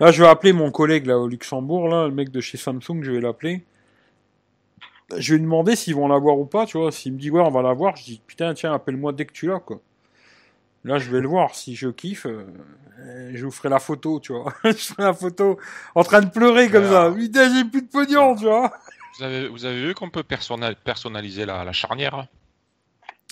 Là, 0.00 0.10
je 0.10 0.22
vais 0.22 0.28
appeler 0.28 0.52
mon 0.52 0.70
collègue, 0.70 1.06
là, 1.06 1.18
au 1.18 1.28
Luxembourg, 1.28 1.88
là, 1.88 2.06
le 2.06 2.14
mec 2.14 2.30
de 2.30 2.40
chez 2.40 2.56
Samsung, 2.56 3.02
je 3.02 3.12
vais 3.12 3.20
l'appeler. 3.20 3.62
Je 5.16 5.32
vais 5.32 5.38
lui 5.38 5.44
demander 5.44 5.76
s'ils 5.76 5.94
vont 5.94 6.08
l'avoir 6.08 6.38
ou 6.38 6.46
pas, 6.46 6.66
tu 6.66 6.78
vois. 6.78 6.90
S'il 6.90 7.12
me 7.12 7.18
dit, 7.18 7.30
ouais, 7.30 7.42
on 7.42 7.50
va 7.50 7.62
l'avoir, 7.62 7.96
je 7.96 8.04
dis, 8.04 8.22
putain, 8.26 8.54
tiens, 8.54 8.72
appelle-moi 8.72 9.12
dès 9.12 9.26
que 9.26 9.32
tu 9.32 9.46
l'as, 9.46 9.60
quoi. 9.60 9.80
Là, 10.84 10.98
je 10.98 11.10
vais 11.10 11.20
le 11.20 11.28
voir. 11.28 11.54
Si 11.54 11.74
je 11.74 11.88
kiffe, 11.88 12.26
euh, 12.26 13.32
je 13.34 13.44
vous 13.44 13.50
ferai 13.50 13.68
la 13.68 13.78
photo, 13.78 14.20
tu 14.20 14.32
vois. 14.32 14.52
je 14.64 14.72
ferai 14.72 15.02
la 15.02 15.12
photo 15.12 15.58
en 15.94 16.02
train 16.04 16.20
de 16.20 16.30
pleurer 16.30 16.68
comme 16.70 16.84
ça. 16.84 17.06
Ah. 17.06 17.10
Putain, 17.10 17.54
j'ai 17.54 17.64
plus 17.64 17.82
de 17.82 17.88
pognon, 17.88 18.36
tu 18.36 18.44
vois. 18.44 18.72
Vous 19.18 19.22
avez, 19.24 19.48
vous 19.48 19.64
avez 19.64 19.86
vu 19.86 19.94
qu'on 19.94 20.10
peut 20.10 20.22
personnal- 20.22 20.76
personnaliser 20.76 21.46
la, 21.46 21.64
la 21.64 21.72
charnière 21.72 22.26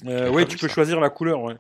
Euh, 0.07 0.33
pas 0.33 0.45
tu 0.47 0.57
peux 0.59 0.69
ça. 0.69 0.75
choisir 0.75 1.01
la 1.01 1.11
couleur, 1.11 1.41
ouais. 1.43 1.57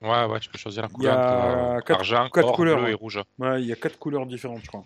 Ouais, 0.00 0.24
ouais, 0.26 0.40
tu 0.40 0.48
peux 0.48 0.58
choisir 0.58 0.82
la 0.82 0.88
Il 0.98 1.02
y 1.04 1.08
a 1.08 1.16
couleur. 1.16 1.18
entre, 1.18 1.34
euh, 1.34 1.80
quatre- 1.80 1.98
argent, 1.98 2.28
quatre 2.30 2.48
or, 2.48 2.56
couleurs, 2.56 2.76
bleu 2.76 2.84
ouais. 2.86 2.90
et 2.92 2.94
rouge. 2.94 3.20
Ouais, 3.38 3.62
il 3.62 3.66
y 3.68 3.72
a 3.72 3.76
quatre 3.76 3.98
couleurs 3.98 4.26
différentes, 4.26 4.60
je 4.62 4.68
crois. 4.68 4.84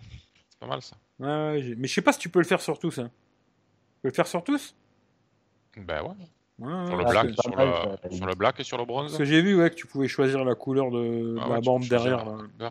C'est 0.49 0.59
pas 0.59 0.67
mal 0.67 0.81
ça. 0.81 0.95
Ouais, 1.19 1.27
ouais, 1.27 1.61
j'ai- 1.61 1.75
mais 1.75 1.87
je 1.87 1.93
sais 1.93 2.01
pas 2.01 2.13
si 2.13 2.19
tu 2.19 2.29
peux 2.29 2.39
le 2.39 2.45
faire 2.45 2.61
sur 2.61 2.79
tous, 2.79 2.97
hein. 2.99 3.09
Tu 3.09 4.01
peux 4.03 4.07
le 4.09 4.13
faire 4.13 4.27
sur 4.27 4.43
tous? 4.43 4.75
Ben 5.77 6.01
ouais. 6.01 6.09
Ouais, 6.59 6.85
Sur 6.87 6.97
le 6.97 7.03
Ah, 7.05 7.09
black, 7.11 7.25
c'est 7.29 7.35
pas 7.35 7.41
sur, 7.43 7.55
mal, 7.55 7.67
le, 7.67 7.73
ça. 8.09 8.15
sur 8.17 8.25
le 8.25 8.35
black 8.35 8.59
et 8.59 8.63
sur 8.63 8.77
le 8.77 8.85
bronze. 8.85 9.05
Parce 9.11 9.17
que 9.17 9.23
j'ai 9.25 9.41
vu 9.41 9.55
ouais, 9.61 9.69
que 9.69 9.75
tu 9.75 9.87
pouvais 9.87 10.07
choisir 10.09 10.43
la 10.43 10.55
couleur 10.55 10.91
de 10.91 11.37
Ah 11.41 11.47
la 11.47 11.55
ouais, 11.55 11.61
bande 11.61 11.87
derrière. 11.87 12.25
la 12.59 12.69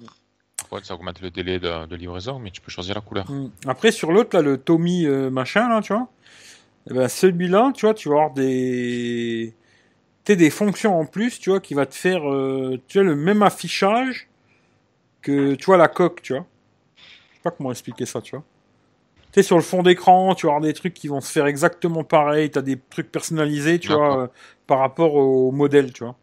ça 0.83 0.95
augmente 0.95 1.21
le 1.21 1.31
délai 1.31 1.59
de, 1.59 1.87
de 1.87 1.97
livraison, 1.97 2.39
mais 2.39 2.51
tu 2.51 2.61
peux 2.61 2.71
choisir 2.71 2.95
la 2.95 3.01
couleur. 3.01 3.31
Mm. 3.31 3.51
Après, 3.67 3.91
sur 3.91 4.13
l'autre, 4.13 4.37
là, 4.37 4.43
le 4.43 4.59
Tommy 4.59 5.07
euh, 5.07 5.31
machin, 5.31 5.69
là, 5.69 5.81
tu 5.81 5.93
vois, 5.93 6.09
eh 6.91 6.95
ben, 6.95 7.09
celui-là, 7.09 7.73
tu 7.75 7.87
vois, 7.87 7.95
tu 7.95 8.09
vas 8.09 8.15
avoir 8.17 8.31
des... 8.33 9.55
sais, 10.27 10.37
des 10.37 10.51
fonctions 10.51 10.99
en 10.99 11.07
plus, 11.07 11.39
tu 11.39 11.51
vois, 11.51 11.61
qui 11.61 11.75
va 11.75 11.87
te 11.87 11.95
faire, 11.95 12.31
euh, 12.31 12.81
tu 12.89 12.99
vois, 12.99 13.05
le 13.05 13.17
même 13.17 13.43
affichage 13.43 14.29
que, 15.23 15.55
tu 15.55 15.67
vois, 15.67 15.77
la 15.77 15.89
coque, 15.89 16.23
tu 16.23 16.35
vois. 16.35 16.47
Je 16.97 17.37
sais 17.37 17.43
pas 17.43 17.51
comment 17.51 17.71
expliquer 17.71 18.07
ça, 18.07 18.21
tu 18.21 18.37
vois. 18.37 18.45
Tu 19.33 19.43
sur 19.43 19.57
le 19.57 19.63
fond 19.63 19.83
d'écran, 19.83 20.35
tu 20.35 20.47
vas 20.47 20.53
avoir 20.53 20.63
des 20.63 20.73
trucs 20.73 20.95
qui 20.95 21.09
vont 21.09 21.21
se 21.21 21.31
faire 21.31 21.47
exactement 21.47 22.03
pareil, 22.03 22.51
t'as 22.51 22.63
des 22.63 22.79
trucs 22.79 23.13
personnalisés, 23.13 23.79
tu 23.79 23.89
vois, 23.89 24.23
euh, 24.23 24.27
par 24.67 24.79
rapport 24.79 25.15
au 25.15 25.51
modèle, 25.53 25.93
tu 25.93 26.05
vois. 26.05 26.17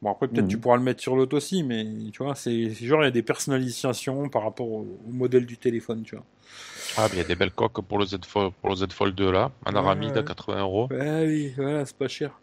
Bon, 0.00 0.12
après, 0.12 0.28
peut-être 0.28 0.46
tu 0.46 0.58
pourras 0.58 0.76
le 0.76 0.82
mettre 0.82 1.00
sur 1.00 1.16
l'autre 1.16 1.36
aussi, 1.36 1.64
mais, 1.64 1.84
tu 2.12 2.22
vois, 2.22 2.34
c'est 2.36 2.70
genre, 2.70 3.02
il 3.02 3.06
y 3.06 3.08
a 3.08 3.10
des 3.10 3.22
personnalisations 3.22 4.28
par 4.28 4.44
rapport 4.44 4.68
au, 4.70 4.86
au 5.08 5.10
modèle 5.12 5.44
du 5.44 5.56
téléphone, 5.58 6.02
tu 6.02 6.14
vois. 6.14 6.24
Ah, 6.96 7.06
mais 7.10 7.16
il 7.16 7.18
y 7.18 7.24
a 7.24 7.28
des 7.28 7.34
belles 7.34 7.50
coques 7.50 7.80
pour 7.82 7.98
le 7.98 8.06
Z 8.06 8.18
Fold, 8.24 8.52
pour 8.60 8.70
le 8.70 8.76
Z 8.76 8.86
Fold 8.92 9.14
2 9.14 9.30
là, 9.32 9.50
en 9.66 9.72
Ouais, 9.72 9.78
aramide 9.78 10.16
à 10.16 10.20
ouais. 10.20 10.24
80 10.24 10.60
euros. 10.60 10.88
Ouais, 10.90 11.24
oui, 11.26 11.52
voilà, 11.56 11.84
c'est 11.84 11.96
pas 11.96 12.08
cher. 12.08 12.38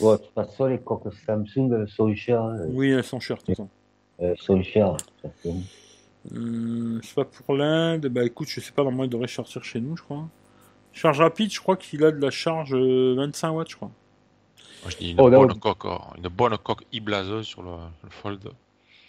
Ouais, 0.00 0.12
de 0.16 0.22
toute 0.22 0.32
façon, 0.34 0.66
les 0.66 0.78
coques 0.78 1.12
Samsung 1.26 1.72
elles 1.74 1.88
sont 1.88 2.14
chères. 2.14 2.44
euh, 2.44 2.66
Oui, 2.68 2.90
elles 2.90 3.04
sont 3.04 3.20
chères, 3.20 3.36
de 3.38 3.42
toute 3.42 3.48
façon. 3.56 3.68
Elles 4.18 4.38
sont 4.38 4.62
chères. 4.62 4.96
Euh, 6.32 7.00
c'est 7.02 7.14
pas 7.14 7.24
pour 7.24 7.54
l'Inde. 7.54 8.06
Bah 8.06 8.24
écoute, 8.24 8.48
je 8.48 8.60
sais 8.60 8.72
pas, 8.72 8.82
normalement 8.82 9.04
il 9.04 9.10
devrait 9.10 9.26
sortir 9.28 9.64
chez 9.64 9.80
nous, 9.80 9.96
je 9.96 10.02
crois. 10.02 10.28
Charge 10.92 11.20
rapide, 11.20 11.52
je 11.52 11.60
crois 11.60 11.76
qu'il 11.76 12.04
a 12.04 12.10
de 12.12 12.20
la 12.20 12.30
charge 12.30 12.74
euh, 12.74 13.14
25 13.16 13.50
watts, 13.52 13.70
je 13.70 13.76
crois. 13.76 13.90
Moi, 14.82 14.90
je 14.90 14.96
dis 14.96 15.10
une 15.12 15.20
Oh, 15.20 15.30
bonne 15.30 15.50
on- 15.52 15.58
coque, 15.58 15.84
oh, 15.84 15.98
une 16.16 16.28
bonne 16.28 16.56
coque 16.58 16.82
e-blazeuse 16.94 17.46
sur 17.46 17.62
le, 17.62 17.70
le 18.04 18.10
Fold. 18.10 18.40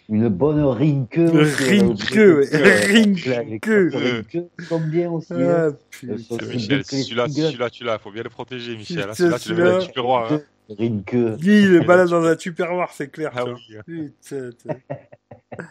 Une 0.08 0.28
bonne 0.28 0.62
rinque. 0.62 1.16
aussi, 1.32 1.80
Rinque, 1.80 2.16
euh, 2.16 2.44
ouais, 2.44 2.86
rinque. 2.86 3.24
rinque. 3.24 3.46
Les 3.48 3.60
coques 3.60 3.94
rinque 3.94 4.38
sont 4.68 4.80
bien 4.80 5.10
aussi. 5.10 5.32
hein. 5.32 5.70
Ah, 5.72 6.12
aussi 6.12 6.44
Michel, 6.48 6.84
celui-là, 6.84 7.28
celui-là, 7.28 7.70
tu 7.70 7.84
l'as, 7.84 7.98
faut 7.98 8.10
bien 8.10 8.22
le 8.24 8.28
protéger, 8.28 8.76
Michel. 8.76 9.06
Là, 9.06 9.14
celui-là, 9.14 9.38
tu 9.38 9.48
le 9.50 9.54
mets 9.56 9.70
dans 9.70 9.78
le 9.78 9.84
tupperware, 9.84 10.32
hein. 10.32 10.40
Rinque. 10.78 11.12
Lui, 11.40 11.62
il 11.62 11.74
est 11.76 11.84
balade 11.84 12.08
dans 12.08 12.24
un 12.24 12.36
tupperware, 12.36 12.90
c'est 12.92 13.08
clair. 13.08 13.30
Ah 13.34 13.44
oui. 13.46 13.78
Putain, 14.20 14.50
putain. 14.50 14.76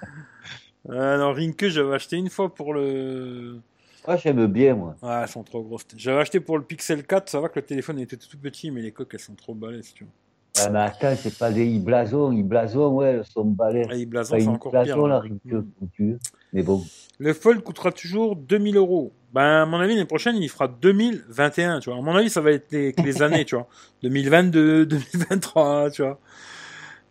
Ah 0.90 1.16
non, 1.18 1.32
Rinke, 1.34 1.68
j'avais 1.68 1.94
acheté 1.94 2.18
une 2.18 2.30
fois 2.32 2.52
pour 2.54 2.74
le. 2.74 3.60
Moi, 4.08 4.18
j'aime 4.18 4.48
bien, 4.48 4.76
moi. 4.76 4.96
Ah, 5.02 5.22
elles 5.24 5.30
sont 5.30 5.44
trop 5.44 5.62
grosses. 5.62 5.86
J'avais 5.96 6.22
acheté 6.22 6.40
pour 6.40 6.58
le 6.58 6.64
Pixel 6.64 7.06
4, 7.06 7.30
ça 7.30 7.40
va 7.40 7.50
que 7.50 7.60
le 7.60 7.66
téléphone 7.66 8.00
était 8.00 8.18
tout 8.18 8.38
petit, 8.38 8.72
mais 8.72 8.82
les 8.82 8.92
coques, 8.92 9.14
elles 9.14 9.20
sont 9.20 9.36
trop 9.36 9.54
balèzes, 9.54 9.94
tu 9.94 10.04
vois. 10.04 10.14
Ah, 10.60 10.70
mais 10.70 10.80
attends, 10.80 11.16
c'est 11.16 11.38
pas 11.38 11.50
des 11.50 11.78
e-blasons. 11.78 12.38
E-blasons, 12.38 12.94
ouais, 12.96 13.08
elles 13.08 13.26
sont 13.26 13.46
balèzes. 13.46 13.88
Ah, 13.90 13.94
les 13.94 14.06
blasons, 14.06 14.38
c'est 14.38 14.48
encore 14.48 14.72
pire. 14.72 14.84
blason, 14.84 15.06
la 15.06 15.18
hein. 15.18 15.64
Mm. 15.98 16.18
Mais 16.54 16.64
bon. 16.64 16.84
Le 17.20 17.34
Fold 17.34 17.62
coûtera 17.62 17.92
toujours 17.92 18.36
2000 18.36 18.76
euros. 18.76 19.14
Ben, 19.34 19.62
à 19.62 19.66
mon 19.66 19.80
avis, 19.80 19.94
l'année 19.94 20.06
prochaine, 20.06 20.36
il 20.36 20.50
fera 20.50 20.68
2021, 20.68 21.80
tu 21.80 21.90
vois. 21.90 22.00
À 22.00 22.02
mon 22.02 22.16
avis, 22.16 22.30
ça 22.30 22.42
va 22.42 22.52
être 22.52 22.72
les, 22.72 22.94
années, 23.22 23.46
tu 23.46 23.56
vois. 23.56 23.68
2022, 24.04 24.86
2023, 24.88 25.92
tu 25.92 26.02
vois. 26.02 26.20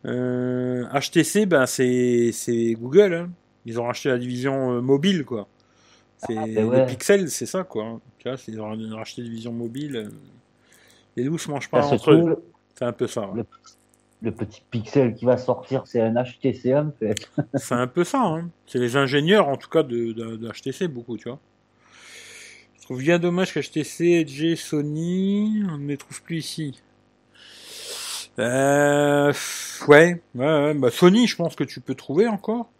Euh, 0.04 0.84
HTC, 0.92 1.46
ben, 1.46 1.64
c'est, 1.66 2.30
c'est 2.32 2.72
Google, 2.72 3.14
hein. 3.14 3.30
Ils 3.66 3.78
ont 3.78 3.84
racheté 3.84 4.08
la 4.08 4.18
division 4.18 4.72
euh, 4.72 4.80
mobile, 4.80 5.24
quoi. 5.24 5.46
C'est, 6.26 6.36
Ah, 6.36 6.44
ben 6.46 6.64
ouais. 6.66 6.80
les 6.80 6.86
pixels, 6.86 7.30
c'est 7.30 7.46
ça, 7.46 7.64
quoi. 7.64 7.84
hein. 7.84 8.00
Tu 8.18 8.28
vois, 8.28 8.36
c'est- 8.36 8.52
ils 8.52 8.60
ont 8.60 8.96
racheté 8.96 9.22
la 9.22 9.28
division 9.28 9.52
mobile. 9.52 9.96
euh. 9.96 10.08
Les 11.16 11.24
loups 11.24 11.38
se 11.38 11.50
mangent 11.50 11.70
pas 11.70 11.82
Ça 11.82 11.94
entre 11.94 12.12
eux. 12.12 12.42
C'est 12.78 12.84
un 12.84 12.92
peu 12.92 13.06
ça, 13.06 13.28
ouais. 13.28 13.36
le, 13.42 13.46
le 14.22 14.32
petit 14.32 14.62
pixel 14.70 15.14
qui 15.14 15.24
va 15.24 15.36
sortir, 15.38 15.82
c'est 15.86 16.00
un 16.00 16.14
HTC, 16.14 16.74
en 16.74 16.92
fait. 16.98 17.30
C'est 17.54 17.74
un 17.74 17.86
peu 17.86 18.04
ça, 18.04 18.20
hein. 18.22 18.48
C'est 18.66 18.78
les 18.78 18.96
ingénieurs, 18.96 19.48
en 19.48 19.56
tout 19.56 19.68
cas, 19.70 19.82
de, 19.82 20.12
de, 20.12 20.36
de 20.36 20.48
HTC, 20.50 20.88
beaucoup, 20.88 21.16
tu 21.16 21.28
vois. 21.28 21.38
Je 22.78 22.82
trouve 22.84 23.00
bien 23.00 23.18
dommage 23.18 23.52
qu'HTC, 23.54 24.24
LG, 24.24 24.56
Sony, 24.56 25.62
on 25.70 25.78
ne 25.78 25.88
les 25.88 25.96
trouve 25.96 26.22
plus 26.22 26.38
ici. 26.38 26.80
Euh, 28.38 29.32
ouais, 29.88 30.22
ouais, 30.34 30.46
ouais. 30.46 30.74
Bah, 30.74 30.90
Sony, 30.90 31.26
je 31.26 31.36
pense 31.36 31.56
que 31.56 31.64
tu 31.64 31.80
peux 31.80 31.94
trouver 31.94 32.26
encore. 32.28 32.70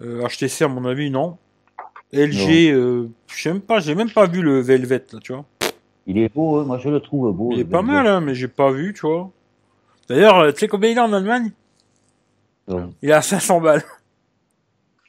Euh, 0.00 0.26
HTC, 0.26 0.64
à 0.64 0.68
mon 0.68 0.84
avis, 0.86 1.10
non. 1.10 1.38
LG, 2.12 2.70
euh, 2.72 3.08
je 3.28 3.42
sais 3.42 3.52
même 3.52 3.60
pas, 3.62 3.80
j'ai 3.80 3.94
même 3.94 4.10
pas 4.10 4.26
vu 4.26 4.42
le 4.42 4.60
Velvet, 4.60 5.04
là, 5.12 5.18
tu 5.22 5.32
vois. 5.32 5.44
Il 6.06 6.18
est 6.18 6.32
beau, 6.32 6.58
hein. 6.58 6.64
moi 6.64 6.78
je 6.78 6.88
le 6.88 7.00
trouve 7.00 7.32
beau. 7.32 7.50
Il 7.52 7.60
est 7.60 7.64
pas 7.64 7.78
Velvet. 7.82 7.92
mal, 7.92 8.06
hein, 8.06 8.20
mais 8.20 8.34
j'ai 8.34 8.48
pas 8.48 8.70
vu, 8.72 8.92
tu 8.94 9.02
vois. 9.06 9.30
D'ailleurs, 10.08 10.38
euh, 10.38 10.52
tu 10.52 10.58
sais 10.60 10.68
combien 10.68 10.90
il 10.90 10.96
est 10.96 11.00
en 11.00 11.12
Allemagne? 11.12 11.52
Il 13.02 13.08
est 13.08 13.12
à 13.12 13.22
500 13.22 13.60
balles. 13.60 13.82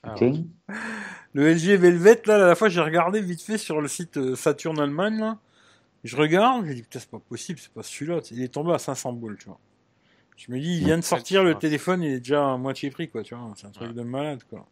Ah, 0.04 0.16
Le 1.34 1.54
LG 1.54 1.76
Velvet, 1.78 2.22
là, 2.26 2.38
la 2.40 2.56
fois, 2.56 2.70
j'ai 2.70 2.82
regardé 2.82 3.22
vite 3.22 3.42
fait 3.42 3.58
sur 3.60 3.82
le 3.82 3.88
site 3.88 4.18
euh, 4.18 4.36
Saturn 4.36 4.80
Allemagne, 4.80 5.20
là. 5.20 5.38
Je 6.04 6.18
regarde, 6.18 6.64
je 6.66 6.70
me 6.70 6.74
dis, 6.76 6.82
putain, 6.82 6.98
c'est 7.00 7.10
pas 7.12 7.20
possible, 7.20 7.60
c'est 7.60 7.72
pas 7.72 7.84
celui-là. 7.84 8.20
Il 8.32 8.42
est 8.42 8.48
tombé 8.48 8.74
à 8.74 8.80
500 8.80 9.14
boules, 9.14 9.38
tu 9.40 9.46
vois. 9.46 9.60
Je 10.38 10.52
me 10.52 10.60
dis, 10.60 10.78
il 10.80 10.86
vient 10.86 10.98
de 10.98 11.04
sortir, 11.04 11.44
le 11.44 11.54
téléphone, 11.54 12.02
il 12.02 12.14
est 12.14 12.20
déjà 12.20 12.54
à 12.54 12.58
moitié 12.58 12.90
prix, 12.90 13.08
quoi, 13.10 13.22
tu 13.22 13.36
vois. 13.36 13.54
C'est 13.56 13.68
un 13.68 13.72
truc 13.72 13.90
Ouais. 13.90 13.94
de 13.94 14.02
malade, 14.02 14.42
quoi. 14.50 14.66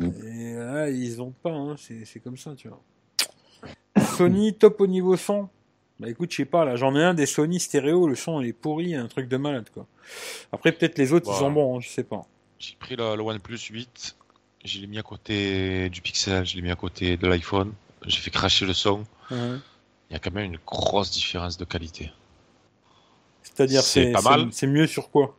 Mm. 0.00 0.10
Et 0.26 0.54
là, 0.54 0.90
ils 0.90 1.20
ont 1.22 1.30
pas, 1.42 1.50
hein, 1.52 1.76
c'est 1.78 2.04
c'est 2.04 2.20
comme 2.20 2.36
ça, 2.36 2.54
tu 2.56 2.68
vois. 2.68 2.82
Sony, 4.16 4.54
top 4.54 4.80
au 4.80 4.86
niveau 4.86 5.16
son. 5.16 5.48
Bah 5.98 6.10
écoute, 6.10 6.30
je 6.30 6.36
sais 6.36 6.44
pas, 6.44 6.64
là, 6.66 6.76
j'en 6.76 6.94
ai 6.94 7.02
un 7.02 7.14
des 7.14 7.24
Sony 7.24 7.58
stéréo, 7.58 8.06
le 8.06 8.14
son, 8.14 8.42
il 8.42 8.48
est 8.48 8.52
pourri, 8.52 8.94
un 8.94 9.06
truc 9.08 9.28
de 9.28 9.36
malade, 9.38 9.70
quoi. 9.72 9.86
Après, 10.52 10.72
peut-être 10.72 10.98
les 10.98 11.12
autres, 11.14 11.30
ils 11.32 11.38
sont 11.38 11.50
bons, 11.50 11.78
hein, 11.78 11.80
je 11.80 11.88
sais 11.88 12.04
pas. 12.04 12.26
J'ai 12.58 12.74
pris 12.78 12.96
le, 12.96 13.16
le 13.16 13.22
OnePlus 13.22 13.58
8, 13.70 14.16
je 14.64 14.80
l'ai 14.80 14.86
mis 14.86 14.98
à 14.98 15.02
côté 15.02 15.88
du 15.88 16.02
Pixel, 16.02 16.44
je 16.44 16.56
l'ai 16.56 16.62
mis 16.62 16.70
à 16.70 16.76
côté 16.76 17.16
de 17.16 17.26
l'iPhone, 17.26 17.72
j'ai 18.06 18.18
fait 18.20 18.30
cracher 18.30 18.66
le 18.66 18.74
son. 18.74 19.04
Ouais. 19.30 19.56
Il 20.10 20.12
y 20.12 20.16
a 20.16 20.18
quand 20.18 20.32
même 20.32 20.44
une 20.52 20.58
grosse 20.66 21.10
différence 21.10 21.56
de 21.56 21.64
qualité. 21.64 22.12
C'est-à-dire, 23.42 23.82
C'est 23.82 24.04
c'est 24.06 24.12
pas 24.12 24.20
c'est- 24.20 24.28
mal. 24.28 24.48
c'est 24.52 24.66
mieux 24.66 24.86
sur 24.86 25.10
quoi? 25.10 25.34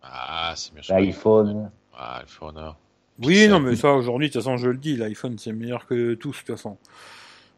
Ah, 0.00 0.54
c'est 0.56 0.72
mieux 0.74 0.82
sur 0.82 0.94
l'iPhone. 0.94 1.70
Ah, 1.92 2.20
iPhone. 2.22 2.74
Oui, 3.20 3.48
non, 3.48 3.60
mais 3.60 3.76
ça, 3.76 3.92
aujourd'hui, 3.92 4.28
de 4.28 4.32
toute 4.32 4.42
façon, 4.42 4.56
je 4.56 4.68
le 4.68 4.78
dis, 4.78 4.96
l'iPhone, 4.96 5.38
c'est 5.38 5.52
meilleur 5.52 5.86
que 5.86 6.14
tous, 6.14 6.30
de 6.30 6.36
toute 6.36 6.56
façon. 6.56 6.76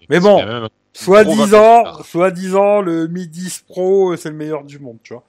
Mais 0.09 0.21
bon. 0.21 0.69
Soit 0.93 1.25
disant, 1.25 2.03
soit 2.05 2.31
disant, 2.31 2.81
le 2.81 3.09
Mi 3.09 3.27
10 3.27 3.65
Pro, 3.67 4.13
euh, 4.13 4.17
c'est 4.17 4.31
le 4.31 4.37
meilleur 4.37 4.65
du 4.65 4.79
monde, 4.79 4.99
tu 5.03 5.13
vois. 5.13 5.25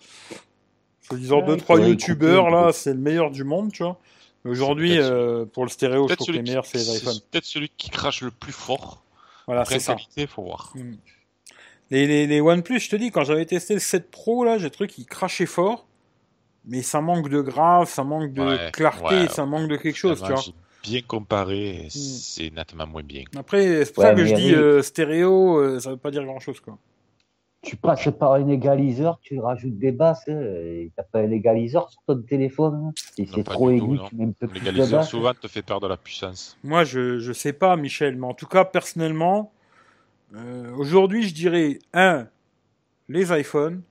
Soit 1.02 1.18
disant, 1.18 1.40
Ouais, 1.42 1.48
deux, 1.48 1.58
trois 1.58 1.80
youtubeurs, 1.80 2.50
là, 2.50 2.72
c'est 2.72 2.94
le 2.94 3.00
meilleur 3.00 3.32
du 3.32 3.44
monde, 3.44 3.72
tu 3.72 3.84
vois. 3.84 4.00
Mais 4.44 4.52
Aujourd'hui, 4.52 5.00
euh, 5.00 5.46
pour 5.46 5.64
le 5.64 5.70
stéréo, 5.70 6.08
je 6.08 6.14
trouve 6.14 6.28
que 6.28 6.32
les 6.34 6.44
meilleurs, 6.44 6.68
c'est 6.68 6.78
les 6.78 6.98
iPhones. 6.98 7.14
c'est 7.14 7.30
peut-être 7.30 7.46
celui 7.46 7.70
qui 7.70 7.90
crache 7.90 8.22
le 8.22 8.30
plus 8.30 8.54
fort. 8.54 9.04
Voilà, 9.48 9.66
c'est 9.66 9.80
ça. 9.80 9.96
qualité, 9.96 10.28
faut 10.28 10.44
voir. 10.44 10.72
Mm. 10.76 10.94
Les, 11.92 12.08
les, 12.08 12.28
les 12.28 12.42
OnePlus, 12.42 12.80
je 12.80 12.90
te 12.90 12.96
dis, 12.96 13.12
quand 13.12 13.24
j'avais 13.24 13.46
testé 13.46 13.74
le 13.74 13.80
7 13.80 14.10
Pro, 14.10 14.44
là, 14.44 14.58
j'ai 14.60 14.70
trouvé 14.70 14.88
qu'il 14.88 15.06
crachait 15.06 15.46
fort. 15.48 15.88
Mais 16.68 16.82
ça 16.82 17.02
manque 17.02 17.30
de 17.30 17.42
grave, 17.42 17.88
ça 17.90 18.04
manque 18.04 18.34
de 18.34 18.42
Ouais, 18.42 18.72
clarté, 18.72 19.16
ouais. 19.22 19.28
ça 19.28 19.46
manque 19.46 19.70
de 19.70 19.76
quelque 19.78 19.96
chose, 19.98 20.22
tu 20.22 20.32
vois. 20.32 20.42
bien 20.84 21.02
comparé, 21.02 21.88
c'est 21.90 22.52
nettement 22.54 22.88
moins 22.88 23.04
bien. 23.04 23.24
Après, 23.38 23.86
c'est 23.86 23.94
pour 23.94 24.04
ça 24.04 24.14
que 24.14 24.24
je 24.26 24.34
dis 24.36 24.54
euh, 24.54 24.82
stéréo, 24.82 25.58
euh, 25.60 25.80
ça 25.80 25.92
veut 25.92 25.98
pas 25.98 26.12
dire 26.12 26.24
grand 26.24 26.40
chose, 26.40 26.60
quoi. 26.60 26.78
Tu 27.64 27.76
passes 27.78 28.08
par 28.20 28.34
un 28.34 28.48
égaliseur, 28.48 29.18
tu 29.24 29.40
rajoutes 29.40 29.80
des 29.80 29.92
basses, 29.92 30.22
hein, 30.28 30.40
et 30.40 30.92
t'as 30.96 31.02
pas 31.02 31.22
un 31.22 31.32
égaliseur 31.32 31.90
sur 31.90 32.00
ton 32.06 32.22
téléphone. 32.22 32.76
hein. 32.90 32.92
Si 33.16 33.28
c'est 33.34 33.44
pas 33.44 33.54
trop 33.54 33.72
du 33.72 33.80
tout, 33.80 33.86
aigu, 33.96 34.00
tu 34.08 34.16
mets 34.16 34.26
un 34.26 34.32
peu 34.40 34.48
plus 34.48 34.60
L'égaliseur 34.60 35.04
souvent 35.04 35.34
te 35.34 35.48
fait 35.48 35.64
perdre 35.64 35.82
de 35.88 35.88
la 35.88 35.98
puissance. 35.98 36.56
Moi, 36.64 36.84
je, 36.84 37.18
je 37.18 37.34
sais 37.34 37.54
pas, 37.54 37.76
Michel, 37.76 38.18
mais 38.18 38.28
en 38.28 38.36
tout 38.36 38.46
cas, 38.46 38.66
personnellement, 38.66 39.52
euh, 40.36 40.76
aujourd'hui, 40.76 41.24
je 41.28 41.34
dirais, 41.34 41.80
un, 41.94 42.28
les 43.10 43.32
iPhones. 43.40 43.82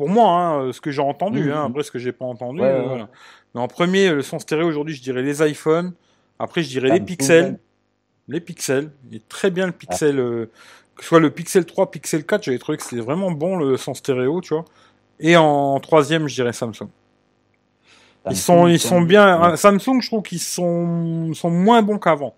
Pour 0.00 0.08
moi, 0.08 0.30
hein, 0.30 0.72
ce 0.72 0.80
que 0.80 0.90
j'ai 0.90 1.02
entendu, 1.02 1.42
Mhm. 1.42 1.50
hein, 1.52 1.64
après 1.66 1.82
ce 1.82 1.90
que 1.90 1.98
j'ai 1.98 2.12
pas 2.12 2.24
entendu, 2.24 2.62
Ouais, 2.62 2.66
euh, 2.68 2.80
ouais. 2.80 2.88
voilà. 2.88 3.08
Mais 3.54 3.60
en 3.60 3.68
premier, 3.68 4.10
le 4.10 4.22
son 4.22 4.38
stéréo, 4.38 4.66
aujourd'hui, 4.66 4.94
je 4.94 5.02
dirais 5.02 5.20
les 5.20 5.46
iPhones. 5.46 5.92
Après, 6.38 6.62
je 6.62 6.70
dirais 6.70 6.88
les 6.88 7.00
pixels. 7.00 7.58
Les 8.26 8.40
pixels. 8.40 8.92
Il 9.10 9.16
est 9.18 9.28
très 9.28 9.50
bien 9.50 9.66
le 9.66 9.72
pixel, 9.72 10.18
euh, 10.18 10.46
que 10.96 11.02
ce 11.02 11.08
soit 11.08 11.20
le 11.20 11.28
Pixel 11.28 11.66
3, 11.66 11.90
Pixel 11.90 12.24
4, 12.24 12.44
j'avais 12.44 12.56
trouvé 12.58 12.78
que 12.78 12.84
c'était 12.84 13.02
vraiment 13.02 13.30
bon 13.30 13.56
le 13.56 13.76
son 13.76 13.92
stéréo, 13.92 14.40
tu 14.40 14.54
vois. 14.54 14.64
Et 15.18 15.36
en 15.36 15.78
troisième, 15.80 16.28
je 16.28 16.34
dirais 16.34 16.54
Samsung. 16.54 16.88
Ils 18.30 18.36
sont, 18.38 18.68
ils 18.68 18.78
sont 18.80 19.02
bien. 19.02 19.38
Ouais. 19.38 19.48
euh, 19.48 19.56
Samsung, 19.56 20.00
je 20.00 20.06
trouve 20.06 20.22
qu'ils 20.22 20.40
sont, 20.40 21.34
sont 21.34 21.50
moins 21.50 21.82
bons 21.82 21.98
qu'avant. 21.98 22.34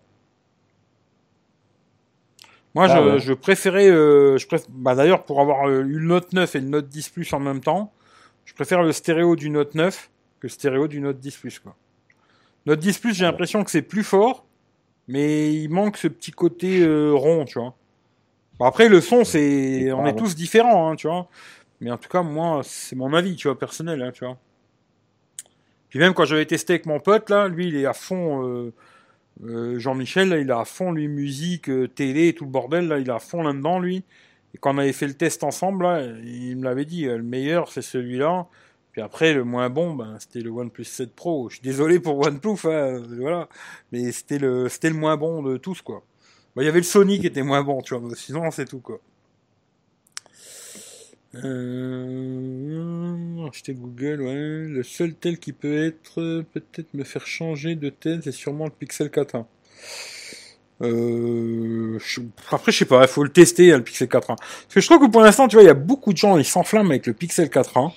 Moi, 2.74 2.86
Ah 2.88 2.96
je, 2.96 3.08
ouais. 3.08 3.18
je 3.20 3.32
préférais, 3.34 3.88
euh, 3.90 4.38
je 4.38 4.46
préf... 4.46 4.62
bah, 4.70 4.94
d'ailleurs, 4.94 5.24
pour 5.24 5.40
avoir 5.40 5.68
euh, 5.68 5.80
eu 5.82 5.98
le 5.98 6.06
Note 6.06 6.32
9 6.32 6.54
et 6.56 6.60
le 6.60 6.68
Note 6.68 6.88
10 6.88 7.10
Plus 7.10 7.32
en 7.32 7.40
même 7.40 7.60
temps, 7.60 7.92
je 8.44 8.54
préfère 8.54 8.82
le 8.82 8.92
stéréo 8.92 9.36
du 9.36 9.50
Note 9.50 9.74
9 9.74 10.10
que 10.40 10.46
le 10.46 10.50
stéréo 10.50 10.88
du 10.88 11.00
Note 11.00 11.18
10 11.18 11.36
Plus, 11.36 11.58
quoi. 11.58 11.76
Note 12.66 12.80
10 12.80 12.98
Plus, 12.98 13.14
j'ai 13.14 13.24
l'impression 13.24 13.62
que 13.62 13.70
c'est 13.70 13.82
plus 13.82 14.04
fort, 14.04 14.46
mais 15.08 15.52
il 15.52 15.68
manque 15.68 15.96
ce 15.96 16.08
petit 16.08 16.30
côté 16.30 16.80
euh, 16.80 17.12
rond, 17.12 17.44
tu 17.44 17.58
vois. 17.58 17.74
Après, 18.60 18.88
le 18.88 19.00
son, 19.00 19.24
c'est, 19.24 19.90
on 19.92 20.06
est 20.06 20.14
tous 20.14 20.36
différents, 20.36 20.88
hein, 20.90 20.96
tu 20.96 21.08
vois. 21.08 21.28
Mais 21.80 21.90
en 21.90 21.98
tout 21.98 22.08
cas, 22.08 22.22
moi, 22.22 22.60
c'est 22.62 22.94
mon 22.94 23.12
avis, 23.12 23.34
tu 23.34 23.48
vois, 23.48 23.58
personnel, 23.58 24.00
hein, 24.02 24.12
tu 24.12 24.24
vois. 24.24 24.36
Puis 25.88 25.98
même 25.98 26.14
quand 26.14 26.24
j'avais 26.24 26.46
testé 26.46 26.74
avec 26.74 26.86
mon 26.86 27.00
pote, 27.00 27.28
là, 27.28 27.48
lui, 27.48 27.68
il 27.68 27.76
est 27.76 27.86
à 27.86 27.92
fond, 27.92 28.46
euh, 28.46 28.72
euh, 29.44 29.78
Jean-Michel, 29.78 30.28
là, 30.28 30.38
il 30.38 30.48
est 30.48 30.52
à 30.52 30.64
fond, 30.64 30.92
lui, 30.92 31.08
musique, 31.08 31.68
euh, 31.68 31.88
télé, 31.88 32.32
tout 32.34 32.44
le 32.44 32.50
bordel, 32.50 32.88
là, 32.88 32.98
il 32.98 33.08
est 33.08 33.12
à 33.12 33.18
fond 33.18 33.42
là-dedans, 33.42 33.78
lui. 33.80 34.04
Et 34.54 34.58
quand 34.58 34.74
on 34.74 34.78
avait 34.78 34.92
fait 34.92 35.06
le 35.06 35.14
test 35.14 35.44
ensemble, 35.44 35.84
là, 35.84 36.02
il 36.24 36.56
me 36.56 36.64
l'avait 36.64 36.84
dit, 36.84 37.06
euh, 37.06 37.16
le 37.16 37.22
meilleur, 37.22 37.70
c'est 37.72 37.82
celui-là. 37.82 38.46
Puis 38.92 39.00
après, 39.00 39.32
le 39.32 39.44
moins 39.44 39.70
bon, 39.70 39.94
ben, 39.94 40.16
c'était 40.20 40.40
le 40.40 40.50
OnePlus 40.50 40.84
7 40.84 41.14
Pro. 41.14 41.48
Je 41.48 41.56
suis 41.56 41.62
désolé 41.62 41.98
pour 41.98 42.18
OnePlus, 42.18 42.58
hein, 42.66 43.02
voilà. 43.18 43.48
Mais 43.90 44.12
c'était 44.12 44.38
le, 44.38 44.68
c'était 44.68 44.90
le 44.90 44.96
moins 44.96 45.16
bon 45.16 45.42
de 45.42 45.56
tous, 45.56 45.80
quoi. 45.82 46.04
Il 46.56 46.64
y 46.64 46.68
avait 46.68 46.80
le 46.80 46.84
Sony 46.84 47.18
qui 47.18 47.26
était 47.26 47.42
moins 47.42 47.62
bon, 47.62 47.80
tu 47.80 47.96
vois. 47.96 48.14
Sinon, 48.14 48.50
c'est 48.50 48.66
tout, 48.66 48.80
quoi. 48.80 49.00
Euh, 51.34 53.48
acheter 53.48 53.74
Google, 53.74 54.22
ouais. 54.22 54.68
Le 54.68 54.82
seul 54.82 55.14
tel 55.14 55.38
qui 55.38 55.52
peut 55.52 55.86
être, 55.86 56.20
euh, 56.20 56.44
peut-être 56.52 56.92
me 56.94 57.04
faire 57.04 57.26
changer 57.26 57.74
de 57.74 57.88
tel, 57.88 58.20
c'est 58.22 58.32
sûrement 58.32 58.66
le 58.66 58.70
Pixel 58.70 59.08
4a. 59.08 59.46
Euh, 60.82 61.98
après, 62.50 62.72
je 62.72 62.78
sais 62.78 62.84
pas, 62.84 63.02
il 63.02 63.08
faut 63.08 63.22
le 63.22 63.30
tester, 63.30 63.72
hein, 63.72 63.78
le 63.78 63.84
Pixel 63.84 64.08
4a. 64.08 64.36
Parce 64.36 64.74
que 64.74 64.80
je 64.80 64.86
trouve 64.86 65.06
que 65.06 65.10
pour 65.10 65.22
l'instant, 65.22 65.48
tu 65.48 65.56
vois, 65.56 65.62
il 65.62 65.66
y 65.66 65.70
a 65.70 65.74
beaucoup 65.74 66.12
de 66.12 66.18
gens, 66.18 66.36
ils 66.36 66.44
s'enflamment 66.44 66.90
avec 66.90 67.06
le 67.06 67.14
Pixel 67.14 67.48
4a. 67.48 67.92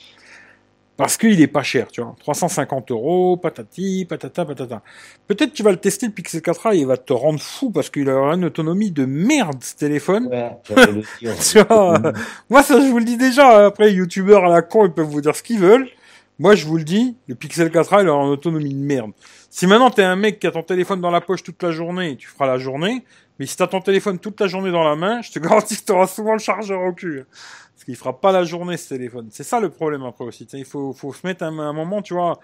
Parce 0.97 1.17
qu'il 1.17 1.41
est 1.41 1.47
pas 1.47 1.61
cher, 1.63 1.87
tu 1.91 2.01
vois. 2.01 2.15
350 2.19 2.91
euros, 2.91 3.35
patati, 3.35 4.05
patata, 4.07 4.45
patata. 4.45 4.81
Peut-être 5.27 5.51
tu 5.53 5.61
vas 5.61 5.71
le 5.71 5.77
tester, 5.77 6.05
le 6.05 6.13
Pixel 6.13 6.39
4a, 6.41 6.73
et 6.73 6.79
il 6.79 6.87
va 6.87 6.95
te 6.95 7.11
rendre 7.11 7.39
fou 7.41 7.69
parce 7.69 7.89
qu'il 7.89 8.09
aura 8.09 8.35
une 8.35 8.45
autonomie 8.45 8.91
de 8.91 9.05
merde, 9.05 9.61
ce 9.61 9.75
téléphone. 9.75 10.27
Ouais, 10.27 10.51
le. 10.75 11.01
Tu 11.51 11.59
vois, 11.59 11.99
Mm. 11.99 12.13
moi, 12.49 12.63
ça, 12.63 12.79
je 12.79 12.85
vous 12.89 12.99
le 12.99 13.05
dis 13.05 13.17
déjà. 13.17 13.65
Après, 13.65 13.91
youtubeurs 13.91 14.45
à 14.45 14.49
la 14.49 14.61
con, 14.61 14.85
ils 14.85 14.91
peuvent 14.93 15.05
vous 15.07 15.21
dire 15.21 15.35
ce 15.35 15.43
qu'ils 15.43 15.59
veulent. 15.59 15.87
Moi, 16.39 16.55
je 16.55 16.65
vous 16.65 16.77
le 16.77 16.83
dis, 16.83 17.15
le 17.27 17.35
Pixel 17.35 17.69
4a, 17.69 18.01
il 18.01 18.07
aura 18.09 18.23
une 18.25 18.31
autonomie 18.31 18.73
de 18.73 18.79
merde. 18.79 19.11
Si 19.49 19.67
maintenant 19.67 19.89
t'es 19.89 20.03
un 20.03 20.17
mec 20.17 20.39
qui 20.39 20.47
a 20.47 20.51
ton 20.51 20.63
téléphone 20.63 20.99
dans 21.01 21.11
la 21.11 21.21
poche 21.21 21.43
toute 21.43 21.61
la 21.63 21.71
journée, 21.71 22.17
tu 22.17 22.27
feras 22.27 22.45
la 22.47 22.57
journée. 22.57 23.05
Mais 23.39 23.45
si 23.45 23.55
t'as 23.57 23.67
ton 23.67 23.81
téléphone 23.81 24.17
toute 24.19 24.39
la 24.41 24.47
journée 24.47 24.71
dans 24.71 24.83
la 24.83 24.95
main, 24.95 25.21
je 25.21 25.31
te 25.31 25.39
garantis 25.45 25.77
que 25.77 25.83
t'auras 25.85 26.07
souvent 26.07 26.33
le 26.33 26.39
chargeur 26.39 26.81
au 26.81 26.91
cul. 26.93 27.23
Parce 27.85 27.97
qu'il 27.97 27.97
fera 27.97 28.19
pas 28.19 28.31
la 28.31 28.43
journée, 28.43 28.77
ce 28.77 28.89
téléphone. 28.89 29.27
C'est 29.31 29.43
ça 29.43 29.59
le 29.59 29.69
problème 29.69 30.03
après 30.03 30.25
aussi. 30.25 30.45
Il 30.53 30.65
faut, 30.65 30.91
faut 30.93 31.13
se 31.13 31.25
mettre 31.27 31.43
un, 31.43 31.59
un 31.59 31.73
moment, 31.73 32.01
tu 32.01 32.13
vois. 32.15 32.39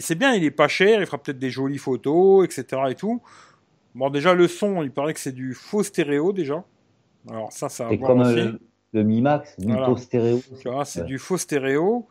C'est 0.00 0.14
bien, 0.14 0.32
il 0.34 0.44
est 0.44 0.50
pas 0.50 0.68
cher, 0.68 1.00
il 1.00 1.06
fera 1.06 1.18
peut-être 1.18 1.38
des 1.38 1.50
jolies 1.50 1.78
photos, 1.78 2.44
etc. 2.44 2.82
et 2.90 2.94
tout. 2.94 3.20
Bon, 3.94 4.08
déjà, 4.08 4.32
le 4.34 4.46
son, 4.48 4.82
il 4.82 4.90
paraît 4.92 5.12
que 5.12 5.20
c'est 5.20 5.32
du 5.32 5.52
faux 5.54 5.82
stéréo, 5.82 6.32
déjà. 6.32 6.64
Alors 7.28 7.52
ça, 7.52 7.68
ça 7.68 7.86
voir 7.88 7.98
comme 7.98 8.20
aussi. 8.20 8.34
le, 8.36 8.60
le 8.94 9.02
Mi 9.02 9.20
Max, 9.20 9.54
Voilà. 9.58 9.88
Mytho 9.88 9.96
stéréo. 10.00 10.40
Tu 10.62 10.68
vois, 10.70 10.84
c'est 10.84 11.00
Ouais. 11.00 11.06
du 11.06 11.18
faux 11.18 11.36
stéréo. 11.36 12.06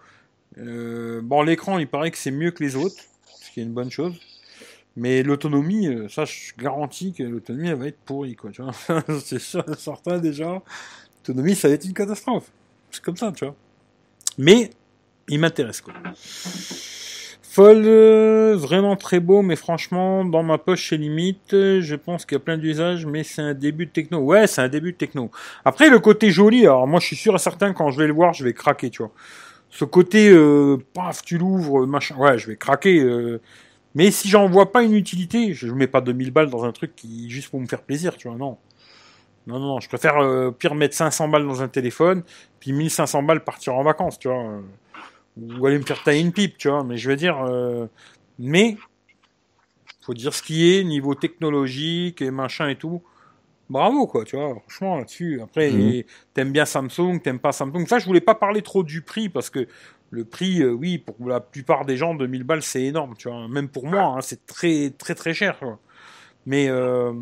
Euh, 0.58 1.22
bon, 1.24 1.42
l'écran, 1.42 1.80
il 1.80 1.88
paraît 1.88 2.12
que 2.12 2.18
c'est 2.18 2.32
mieux 2.32 2.52
que 2.52 2.64
les 2.64 2.76
autres, 2.76 3.02
ce 3.42 3.52
qui 3.52 3.62
est 3.62 3.64
une 3.64 3.74
bonne 3.74 3.90
chose. 3.90 4.20
Mais 4.98 5.24
l'autonomie, 5.24 5.88
euh, 5.88 6.10
ça, 6.10 6.26
je 6.26 6.52
garantis 6.58 7.14
que 7.14 7.24
l'autonomie, 7.24 7.70
elle 7.70 7.76
va 7.76 7.88
être 7.88 8.00
pourrie, 8.00 8.36
quoi, 8.36 8.52
tu 8.52 8.62
vois. 8.62 8.74
c'est 9.24 9.40
certain, 9.40 10.18
déjà. 10.20 10.62
L'autonomie, 11.28 11.56
ça 11.56 11.68
va 11.68 11.74
être 11.74 11.86
une 11.86 11.94
catastrophe. 11.94 12.52
C'est 12.92 13.04
comme 13.04 13.18
ça, 13.18 13.32
tu 13.32 13.46
vois. 13.46 13.56
Mais, 14.38 14.72
il 15.28 15.40
m'intéresse, 15.40 15.82
quoi. 15.82 15.94
Fold, 17.52 17.86
euh, 17.86 18.56
vraiment 18.56 18.96
très 18.96 19.20
beau, 19.20 19.42
mais 19.42 19.56
franchement, 19.56 20.24
dans 20.24 20.44
ma 20.44 20.58
poche, 20.58 20.90
c'est 20.90 20.98
limite. 20.98 21.50
Je 21.52 21.96
pense 21.96 22.26
qu'il 22.26 22.36
y 22.36 22.42
a 22.42 22.44
plein 22.44 22.58
d'usages, 22.58 23.06
mais 23.06 23.24
c'est 23.24 23.42
un 23.42 23.54
début 23.54 23.88
de 23.88 23.92
techno. 23.92 24.20
Ouais, 24.20 24.48
c'est 24.48 24.62
un 24.62 24.70
début 24.70 24.92
de 24.92 24.98
techno. 24.98 25.32
Après, 25.66 25.90
le 25.90 26.00
côté 26.00 26.30
joli, 26.30 26.62
alors 26.62 26.88
moi, 26.88 27.00
je 27.00 27.08
suis 27.08 27.16
sûr 27.16 27.36
et 27.36 27.40
certain, 27.40 27.74
quand 27.74 27.92
je 27.92 27.98
vais 27.98 28.08
le 28.08 28.14
voir, 28.14 28.34
je 28.34 28.44
vais 28.44 28.54
craquer, 28.54 28.90
tu 28.90 29.02
vois. 29.02 29.12
Ce 29.72 29.84
côté, 29.86 30.30
euh, 30.30 30.78
paf, 30.94 31.24
tu 31.24 31.38
l'ouvres, 31.38 31.86
machin, 31.86 32.16
ouais, 32.18 32.38
je 32.38 32.48
vais 32.48 32.56
craquer. 32.56 33.00
euh, 33.00 33.42
mais 33.96 34.12
si 34.12 34.30
j'en 34.30 34.48
vois 34.48 34.72
pas 34.72 34.84
une 34.84 34.94
utilité, 34.94 35.54
je 35.54 35.68
mets 35.74 35.88
pas 35.88 36.02
2000 36.02 36.32
balles 36.32 36.50
dans 36.50 36.64
un 36.64 36.72
truc 36.72 36.96
qui 36.96 37.30
juste 37.30 37.50
pour 37.50 37.60
me 37.60 37.66
faire 37.66 37.82
plaisir, 37.82 38.16
tu 38.16 38.28
vois, 38.28 38.38
non. 38.38 38.58
Non, 39.50 39.60
non, 39.60 39.68
non, 39.68 39.80
je 39.80 39.88
préfère 39.90 40.18
euh, 40.20 40.52
pire 40.52 40.76
mettre 40.76 40.96
500 40.96 41.28
balles 41.28 41.46
dans 41.48 41.62
un 41.62 41.68
téléphone, 41.68 42.24
puis 42.60 42.72
1500 42.72 43.24
balles 43.24 43.44
partir 43.44 43.76
en 43.76 43.84
vacances, 43.84 44.20
tu 44.20 44.28
vois. 44.30 44.38
euh, 44.44 44.62
Ou 45.42 45.66
aller 45.66 45.78
me 45.80 45.84
faire 45.84 46.02
tailler 46.04 46.22
une 46.22 46.32
pipe, 46.34 46.58
tu 46.58 46.70
vois. 46.70 46.84
Mais 46.84 46.98
je 46.98 47.10
veux 47.10 47.16
dire, 47.16 47.42
euh, 47.44 47.88
mais 48.38 48.78
faut 50.02 50.14
dire 50.14 50.34
ce 50.34 50.42
qui 50.42 50.76
est 50.76 50.84
niveau 50.84 51.16
technologique 51.16 52.22
et 52.22 52.32
machin 52.32 52.70
et 52.70 52.76
tout. 52.76 53.02
Bravo 53.70 54.08
quoi, 54.08 54.26
tu 54.26 54.36
vois. 54.36 54.56
Franchement 54.62 54.98
là-dessus. 54.98 55.42
Après, 55.44 55.70
Mhm. 55.72 56.04
t'aimes 56.34 56.52
bien 56.52 56.66
Samsung, 56.66 57.20
t'aimes 57.24 57.40
pas 57.40 57.52
Samsung. 57.52 57.86
Ça, 57.88 58.00
je 58.00 58.06
voulais 58.06 58.22
pas 58.22 58.36
parler 58.36 58.62
trop 58.64 58.84
du 58.84 59.02
prix 59.02 59.30
parce 59.30 59.50
que 59.50 59.68
le 60.12 60.26
prix, 60.26 60.62
euh, 60.64 60.72
oui, 60.72 60.98
pour 60.98 61.16
la 61.30 61.40
plupart 61.40 61.86
des 61.86 61.96
gens, 61.96 62.16
2000 62.16 62.44
balles, 62.44 62.64
c'est 62.64 62.84
énorme, 62.84 63.14
tu 63.18 63.30
vois. 63.30 63.48
Même 63.48 63.70
pour 63.70 63.86
moi, 63.86 64.02
hein, 64.18 64.22
c'est 64.22 64.46
très 64.48 64.90
très 64.90 65.14
très 65.16 65.34
cher. 65.36 65.60
Quoi. 65.60 65.78
Mais 66.48 66.68
euh, 66.70 67.14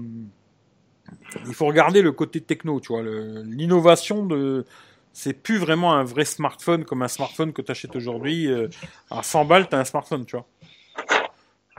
il 1.47 1.53
faut 1.53 1.65
regarder 1.65 2.01
le 2.01 2.11
côté 2.11 2.41
techno, 2.41 2.79
tu 2.79 2.93
vois. 2.93 3.03
L'innovation 3.03 4.25
de 4.25 4.65
c'est 5.17 5.33
plus 5.33 5.57
vraiment 5.57 5.93
un 5.93 6.03
vrai 6.03 6.25
smartphone 6.25 6.85
comme 6.85 7.01
un 7.01 7.07
smartphone 7.07 7.51
que 7.51 7.63
tu 7.63 7.71
achètes 7.71 7.95
aujourd'hui. 7.95 8.45
euh, 8.45 8.67
à 9.09 9.23
100 9.23 9.45
balles, 9.45 9.67
tu 9.67 9.73
as 9.73 9.79
un 9.79 9.83
smartphone, 9.83 10.25
tu 10.25 10.35
vois. 10.35 10.45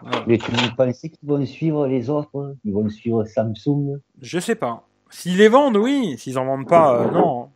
Voilà. 0.03 0.25
Mais 0.27 0.39
tu 0.39 0.51
pensais 0.77 1.09
qu'ils 1.09 1.29
vont 1.29 1.47
suivre 1.47 1.87
les 1.87 2.11
autres 2.11 2.31
hein? 2.35 2.55
Ils 2.65 2.73
vont 2.73 2.89
suivre 2.89 3.25
Samsung? 3.25 4.01
Je 4.21 4.41
sais 4.41 4.57
pas. 4.57 4.89
S'ils 5.11 5.37
les 5.37 5.47
vendent, 5.47 5.77
oui. 5.77 6.17
S'ils 6.19 6.37
en 6.37 6.47
vendent 6.47 6.69
pas, 6.69 7.01
euh, 7.01 7.11
non. 7.13 7.51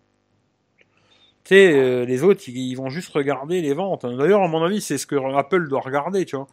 Tu 1.42 1.48
sais, 1.56 1.72
euh, 1.72 2.04
les 2.04 2.22
autres, 2.22 2.42
ils, 2.46 2.56
ils 2.56 2.74
vont 2.76 2.88
juste 2.88 3.12
regarder 3.12 3.60
les 3.60 3.74
ventes. 3.74 4.06
D'ailleurs, 4.06 4.42
à 4.42 4.48
mon 4.48 4.62
avis, 4.62 4.80
c'est 4.80 4.98
ce 4.98 5.06
que 5.08 5.16
Apple 5.36 5.68
doit 5.68 5.80
regarder, 5.80 6.24
tu 6.24 6.36
vois. 6.36 6.46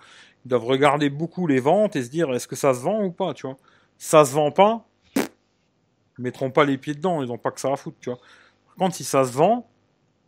Ils 0.43 0.49
doivent 0.49 0.65
regarder 0.65 1.11
beaucoup 1.11 1.45
les 1.45 1.59
ventes 1.59 1.95
et 1.95 2.01
se 2.01 2.09
dire, 2.09 2.33
est-ce 2.33 2.47
que 2.47 2.55
ça 2.55 2.73
se 2.73 2.81
vend 2.81 3.03
ou 3.03 3.11
pas, 3.11 3.35
tu 3.35 3.45
vois. 3.45 3.57
Si 3.99 4.09
ça 4.09 4.25
se 4.25 4.33
vend 4.33 4.49
pas, 4.49 4.87
ils 6.19 6.21
mettront 6.21 6.51
pas 6.51 6.65
les 6.65 6.77
pieds 6.77 6.93
dedans, 6.93 7.23
ils 7.23 7.31
ont 7.31 7.37
pas 7.37 7.49
que 7.51 7.61
ça 7.61 7.71
à 7.71 7.75
foutre, 7.77 7.97
tu 8.01 8.09
vois. 8.09 8.19
Par 8.67 8.75
contre, 8.75 8.95
si 8.95 9.03
ça 9.05 9.23
se 9.23 9.31
vend, 9.31 9.67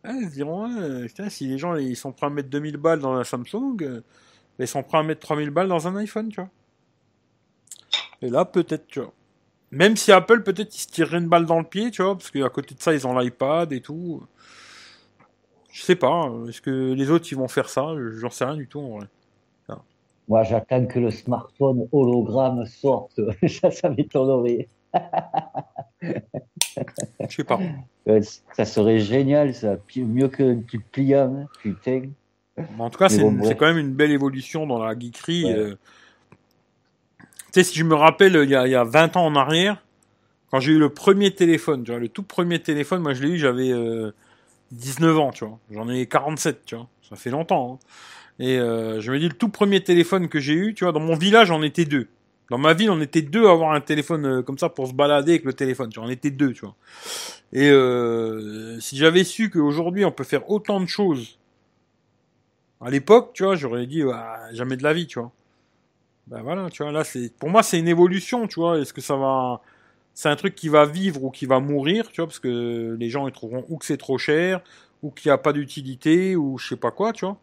eh, 0.04 0.10
ils 0.22 0.30
diront, 0.30 0.68
si 1.28 1.46
les 1.46 1.58
gens 1.58 1.76
ils 1.76 1.96
sont 1.96 2.12
prêts 2.12 2.26
à 2.26 2.30
mettre 2.30 2.48
2000 2.48 2.78
balles 2.78 3.00
dans 3.00 3.12
un 3.12 3.24
Samsung, 3.24 3.76
euh, 3.82 4.00
ils 4.58 4.66
sont 4.66 4.82
prêts 4.82 4.98
à 4.98 5.02
mettre 5.02 5.20
3000 5.20 5.50
balles 5.50 5.68
dans 5.68 5.86
un 5.86 5.96
iPhone, 5.96 6.30
tu 6.30 6.40
vois. 6.40 6.50
Et 8.22 8.30
là, 8.30 8.44
peut-être, 8.44 8.86
tu 8.86 9.00
vois. 9.00 9.12
Même 9.70 9.96
si 9.96 10.12
Apple, 10.12 10.42
peut-être, 10.42 10.74
ils 10.74 10.80
se 10.80 10.88
tireraient 10.88 11.18
une 11.18 11.28
balle 11.28 11.46
dans 11.46 11.58
le 11.58 11.64
pied, 11.64 11.90
tu 11.90 12.02
vois, 12.02 12.14
parce 12.14 12.30
qu'à 12.30 12.48
côté 12.48 12.74
de 12.74 12.80
ça, 12.80 12.94
ils 12.94 13.06
ont 13.06 13.18
l'iPad 13.18 13.72
et 13.72 13.80
tout. 13.80 14.22
Je 15.70 15.82
sais 15.82 15.96
pas, 15.96 16.08
hein, 16.08 16.46
est-ce 16.48 16.60
que 16.62 16.92
les 16.92 17.10
autres, 17.10 17.26
ils 17.30 17.36
vont 17.36 17.48
faire 17.48 17.68
ça? 17.68 17.94
J'en 18.16 18.30
sais 18.30 18.44
rien 18.44 18.56
du 18.56 18.68
tout, 18.68 18.80
en. 18.80 19.00
Moi, 20.28 20.44
j'attends 20.44 20.86
que 20.86 21.00
le 21.00 21.10
smartphone 21.10 21.88
hologramme 21.92 22.64
sorte. 22.66 23.20
ça, 23.48 23.70
ça 23.70 23.90
m'étonnerait. 23.90 24.68
Je 26.02 27.36
sais 27.36 27.44
pas. 27.44 27.58
Ça 28.52 28.64
serait 28.64 28.98
génial, 28.98 29.54
ça. 29.54 29.76
Mieux 29.96 30.28
que 30.28 30.54
du 30.54 30.80
pliant, 30.80 31.34
hein. 31.42 31.46
putain. 31.62 32.02
En 32.78 32.90
tout 32.90 32.98
cas, 32.98 33.08
c'est 33.08 33.22
bon, 33.22 33.54
quand 33.54 33.66
même 33.66 33.78
une 33.78 33.92
belle 33.94 34.10
évolution 34.10 34.66
dans 34.66 34.82
la 34.82 34.98
geekerie. 34.98 35.44
Ouais. 35.44 35.54
euh. 35.56 35.74
Tu 37.52 37.60
sais, 37.60 37.64
si 37.64 37.78
je 37.78 37.84
me 37.84 37.94
rappelle, 37.94 38.34
il 38.44 38.50
y 38.50 38.54
a, 38.54 38.66
il 38.66 38.70
y 38.70 38.74
a 38.74 38.84
20 38.84 39.16
ans 39.16 39.26
en 39.26 39.36
arrière, 39.36 39.82
quand 40.50 40.60
j'ai 40.60 40.72
eu 40.72 40.78
le 40.78 40.88
premier 40.88 41.30
téléphone, 41.34 41.84
tu 41.84 41.90
vois, 41.90 42.00
le 42.00 42.08
tout 42.08 42.22
premier 42.22 42.58
téléphone, 42.58 43.02
moi 43.02 43.14
je 43.14 43.22
l'ai 43.22 43.30
eu, 43.34 43.38
j'avais 43.38 43.70
euh, 43.70 44.12
19 44.72 45.18
ans, 45.18 45.30
tu 45.32 45.44
vois. 45.44 45.58
J'en 45.70 45.88
ai 45.88 46.06
47, 46.06 46.64
tu 46.64 46.76
vois. 46.76 46.88
Ça 47.08 47.16
fait 47.16 47.30
longtemps. 47.30 47.74
hein. 47.74 47.86
Et 48.38 48.58
euh, 48.58 49.00
je 49.00 49.12
me 49.12 49.18
dis, 49.18 49.28
le 49.28 49.34
tout 49.34 49.48
premier 49.50 49.82
téléphone 49.82 50.28
que 50.28 50.40
j'ai 50.40 50.54
eu, 50.54 50.74
tu 50.74 50.84
vois, 50.84 50.92
dans 50.92 51.00
mon 51.00 51.14
village, 51.14 51.50
on 51.50 51.62
était 51.62 51.84
deux. 51.84 52.08
Dans 52.52 52.58
ma 52.58 52.74
ville, 52.74 52.90
on 52.90 53.00
était 53.00 53.22
deux 53.22 53.46
à 53.46 53.52
avoir 53.52 53.72
un 53.72 53.80
téléphone 53.80 54.26
euh, 54.26 54.42
comme 54.42 54.58
ça 54.58 54.68
pour 54.68 54.86
se 54.86 54.92
balader 54.92 55.32
avec 55.32 55.44
le 55.44 55.54
téléphone. 55.54 55.88
Tu 55.88 55.98
vois, 55.98 56.06
on 56.06 56.10
était 56.10 56.30
deux, 56.30 56.52
tu 56.52 56.66
vois. 56.66 56.76
Et 57.54 57.70
euh, 57.70 58.78
si 58.78 58.98
j'avais 58.98 59.24
su 59.24 59.48
qu'aujourd'hui, 59.48 60.04
on 60.04 60.12
peut 60.12 60.22
faire 60.22 60.50
autant 60.50 60.78
de 60.78 60.84
choses 60.84 61.38
à 62.82 62.90
l'époque, 62.90 63.30
tu 63.32 63.44
vois, 63.44 63.54
j'aurais 63.54 63.86
dit 63.86 64.02
bah, 64.02 64.38
jamais 64.52 64.76
de 64.76 64.82
la 64.82 64.92
vie, 64.92 65.06
tu 65.06 65.18
vois. 65.18 65.32
Ben 66.26 66.42
voilà, 66.42 66.68
tu 66.68 66.82
vois, 66.82 66.92
là, 66.92 67.04
c'est 67.04 67.32
pour 67.38 67.48
moi, 67.48 67.62
c'est 67.62 67.78
une 67.78 67.88
évolution, 67.88 68.46
tu 68.46 68.60
vois. 68.60 68.78
Est-ce 68.78 68.92
que 68.92 69.00
ça 69.00 69.16
va, 69.16 69.62
c'est 70.12 70.28
un 70.28 70.36
truc 70.36 70.54
qui 70.54 70.68
va 70.68 70.84
vivre 70.84 71.24
ou 71.24 71.30
qui 71.30 71.46
va 71.46 71.58
mourir, 71.58 72.10
tu 72.10 72.20
vois, 72.20 72.26
parce 72.26 72.38
que 72.38 72.94
les 73.00 73.08
gens 73.08 73.26
ils 73.28 73.32
trouveront 73.32 73.64
ou 73.70 73.78
que 73.78 73.86
c'est 73.86 73.96
trop 73.96 74.18
cher, 74.18 74.60
ou 75.02 75.10
qu'il 75.10 75.30
n'y 75.30 75.32
a 75.32 75.38
pas 75.38 75.54
d'utilité, 75.54 76.36
ou 76.36 76.58
je 76.58 76.68
sais 76.68 76.76
pas 76.76 76.90
quoi, 76.90 77.14
tu 77.14 77.24
vois. 77.24 77.38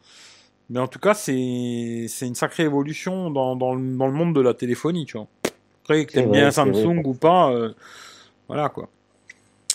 Mais 0.70 0.80
en 0.80 0.88
tout 0.88 1.00
cas, 1.00 1.14
c'est 1.16 2.06
c'est 2.08 2.28
une 2.28 2.36
sacrée 2.36 2.64
évolution 2.64 3.32
dans, 3.32 3.56
dans, 3.56 3.74
le- 3.76 3.98
dans 3.98 4.06
le 4.08 4.14
monde 4.14 4.36
de 4.36 4.42
la 4.42 4.54
téléphonie, 4.54 5.06
tu 5.06 5.18
vois. 5.18 5.28
Après, 5.84 6.06
que 6.06 6.12
t'aimes 6.12 6.32
bien 6.32 6.42
vrai. 6.44 6.52
Samsung 6.52 7.02
ou 7.06 7.14
pas, 7.16 7.52
euh, 7.52 7.74
voilà 8.48 8.70
quoi. 8.70 8.88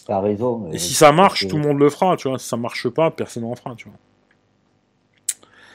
T'as 0.06 0.20
raison. 0.20 0.70
Et 0.72 0.78
si 0.78 0.94
ça 0.94 1.10
marche, 1.12 1.48
tout 1.48 1.56
le 1.56 1.62
monde 1.62 1.78
le 1.80 1.90
fera, 1.90 2.16
tu 2.16 2.28
vois. 2.28 2.38
Si 2.38 2.46
ça 2.46 2.56
marche 2.56 2.88
pas, 2.88 3.10
personne 3.10 3.42
n'en 3.42 3.54
fera, 3.56 3.74
tu 3.74 3.88
vois. 3.88 3.98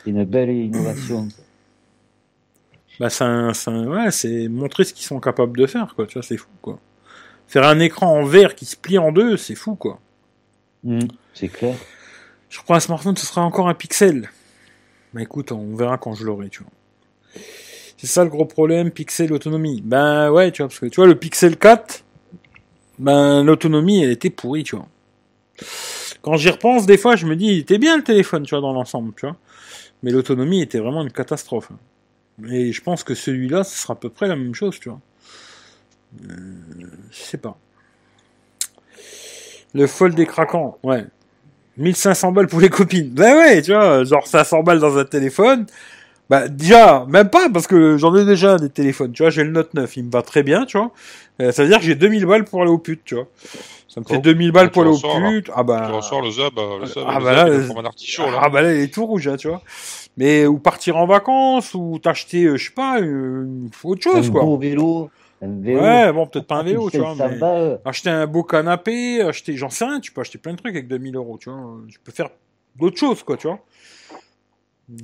C'est 0.04 0.12
une 0.12 0.24
belle 0.24 0.52
innovation. 0.52 1.28
Bah, 3.00 3.10
c'est 3.10 3.24
un- 3.24 3.54
c'est 3.54 3.72
un- 3.72 3.88
ouais, 3.88 4.12
c'est 4.12 4.48
montrer 4.50 4.84
ce 4.84 4.94
qu'ils 4.94 5.06
sont 5.06 5.20
capables 5.20 5.58
de 5.58 5.66
faire, 5.66 5.96
quoi. 5.96 6.06
Tu 6.06 6.14
vois, 6.14 6.24
c'est 6.24 6.38
fou, 6.38 6.48
quoi. 6.62 6.80
Faire 7.48 7.66
un 7.66 7.80
écran 7.80 8.08
en 8.20 8.24
verre 8.24 8.56
qui 8.56 8.66
se 8.66 8.76
plie 8.78 8.98
en 8.98 9.12
deux, 9.12 9.36
c'est 9.38 9.56
fou, 9.56 9.76
quoi. 9.76 10.00
Mm, 10.84 11.00
C'est 11.34 11.48
clair. 11.50 11.76
Je 12.50 12.60
reprends 12.60 12.76
un 12.76 12.80
smartphone, 12.80 13.18
ce 13.18 13.26
sera 13.26 13.42
encore 13.42 13.68
un 13.70 13.74
pixel. 13.74 14.30
Bah 15.14 15.22
écoute, 15.22 15.52
on 15.52 15.76
verra 15.76 15.98
quand 15.98 16.14
je 16.14 16.24
l'aurai, 16.24 16.50
tu 16.50 16.64
vois. 16.64 16.72
C'est 17.98 18.08
ça 18.08 18.24
le 18.24 18.30
gros 18.30 18.46
problème, 18.46 18.92
pixel 18.92 19.34
autonomie. 19.34 19.82
Ben 19.84 20.32
ouais, 20.32 20.52
tu 20.52 20.62
vois, 20.62 20.70
parce 20.70 20.80
que 20.80 20.86
tu 20.86 20.96
vois, 20.98 21.08
le 21.08 21.16
Pixel 21.16 21.58
4, 21.58 22.04
ben 23.00 23.44
l'autonomie, 23.44 24.04
elle 24.04 24.12
était 24.12 24.30
pourrie, 24.30 24.64
tu 24.64 24.76
vois. 24.76 24.88
Quand 26.22 26.38
j'y 26.38 26.50
repense, 26.50 26.86
des 26.86 26.98
fois, 26.98 27.16
je 27.16 27.26
me 27.26 27.36
dis, 27.36 27.66
il 27.68 27.80
bien 27.80 27.98
le 27.98 28.04
téléphone, 28.04 28.44
tu 28.44 28.52
vois, 28.52 28.62
dans 28.62 28.74
l'ensemble, 28.74 29.14
tu 29.16 29.26
vois. 29.26 29.36
Mais 30.04 30.12
l'autonomie 30.12 30.62
était 30.62 30.80
vraiment 30.80 31.02
une 31.02 31.12
catastrophe. 31.12 31.72
Et 32.50 32.72
je 32.72 32.82
pense 32.82 33.04
que 33.04 33.16
celui-là, 33.16 33.64
ce 33.64 33.78
sera 33.78 33.94
à 33.94 33.98
peu 33.98 34.10
près 34.10 34.28
la 34.28 34.36
même 34.36 34.56
chose, 34.56 34.80
tu 34.80 34.90
vois. 34.90 35.02
Euh, 36.24 36.36
je 37.12 37.18
sais 37.18 37.38
pas. 37.38 37.58
Le 39.74 39.88
fold 39.88 40.16
des 40.16 40.26
craquants, 40.26 40.78
ouais. 40.84 41.06
1500 41.80 42.32
balles 42.32 42.48
pour 42.48 42.60
les 42.60 42.70
copines. 42.70 43.10
Ben 43.10 43.36
ouais, 43.38 43.62
tu 43.62 43.74
vois, 43.74 44.04
genre 44.04 44.28
500 44.28 44.64
balles 44.64 44.80
dans 44.80 44.98
un 44.98 45.06
téléphone. 45.06 45.66
Bah 46.30 46.48
déjà, 46.48 47.06
même 47.10 47.30
pas, 47.30 47.50
parce 47.50 47.66
que 47.66 47.98
j'en 47.98 48.16
ai 48.16 48.24
déjà 48.24 48.58
des 48.58 48.70
téléphones, 48.70 49.12
tu 49.12 49.24
vois, 49.24 49.32
j'ai 49.32 49.44
le 49.44 49.50
Note 49.50 49.74
9, 49.74 49.98
il 49.98 50.06
me 50.06 50.12
va 50.12 50.22
très 50.22 50.44
bien, 50.44 50.66
tu 50.66 50.78
vois. 50.78 50.92
Euh, 51.42 51.52
ça 51.52 51.64
veut 51.64 51.70
dire 51.70 51.80
que 51.80 51.86
j'ai 51.86 51.96
2000 51.96 52.26
balles 52.28 52.46
pour 52.46 52.62
aller 52.62 52.70
au 52.70 52.78
pute, 52.78 53.02
tu 53.04 53.16
vois. 53.16 53.28
Ça 53.88 54.00
me 54.00 54.06
fait 54.06 54.18
Oh, 54.18 54.22
2000 54.22 54.52
balles 54.52 54.68
tu 54.68 54.74
pour 54.74 54.84
aller 54.84 54.92
au 54.92 54.98
pute. 54.98 55.50
Ah 55.56 55.64
bah... 55.64 55.86
Tu 55.88 55.96
ressors 55.96 56.22
le 56.22 56.30
Zab, 56.30 56.52
euh, 56.60 56.80
le 56.82 56.86
Zab, 56.86 57.04
Ah 57.08 57.18
le 57.18 57.26
bah 57.26 57.36
Zab, 57.36 57.48
là, 57.48 57.90
un. 58.24 58.40
Ah 58.40 58.50
bah 58.50 58.62
là, 58.62 58.76
il 58.76 58.82
est 58.82 58.94
tout 58.94 59.08
rouge, 59.08 59.28
hein, 59.28 59.38
tu 59.38 59.48
vois. 59.48 59.64
Mais, 60.18 60.46
ou 60.46 60.60
partir 60.60 60.98
en 60.98 61.08
vacances, 61.08 61.74
ou 61.74 61.98
t'acheter, 61.98 62.44
euh, 62.44 62.58
je 62.58 62.66
sais 62.66 62.74
pas, 62.76 63.00
euh, 63.00 63.48
autre 63.84 64.04
chose, 64.04 64.28
un 64.28 64.32
quoi. 64.32 64.44
beau 64.44 64.58
vélo. 64.58 65.10
Vélo. 65.42 65.82
Ouais, 65.82 66.12
bon, 66.12 66.28
peut-être 66.28 66.48
pas 66.48 66.58
un 66.58 66.64
vélo, 66.64 66.90
tu 66.90 66.98
vois, 66.98 67.16
1500 67.16 67.30
mais... 67.30 67.38
balles. 67.40 67.82
acheter 67.86 68.10
un 68.10 68.28
beau 68.28 68.44
canapé, 68.44 69.22
acheter, 69.22 69.56
j'en 69.56 69.70
sais 69.70 69.86
rien, 69.86 70.00
tu 70.00 70.12
peux 70.12 70.22
acheter 70.22 70.38
plein 70.38 70.52
de 70.52 70.58
trucs 70.58 70.76
avec 70.76 70.88
2000 70.88 71.16
euros, 71.16 71.38
tu 71.38 71.50
vois. 71.50 71.78
Tu 71.88 72.00
peux 72.00 72.12
faire 72.12 72.30
d'autres 72.76 72.98
choses, 72.98 73.24
quoi, 73.24 73.38
tu 73.38 73.48
vois. 73.48 73.60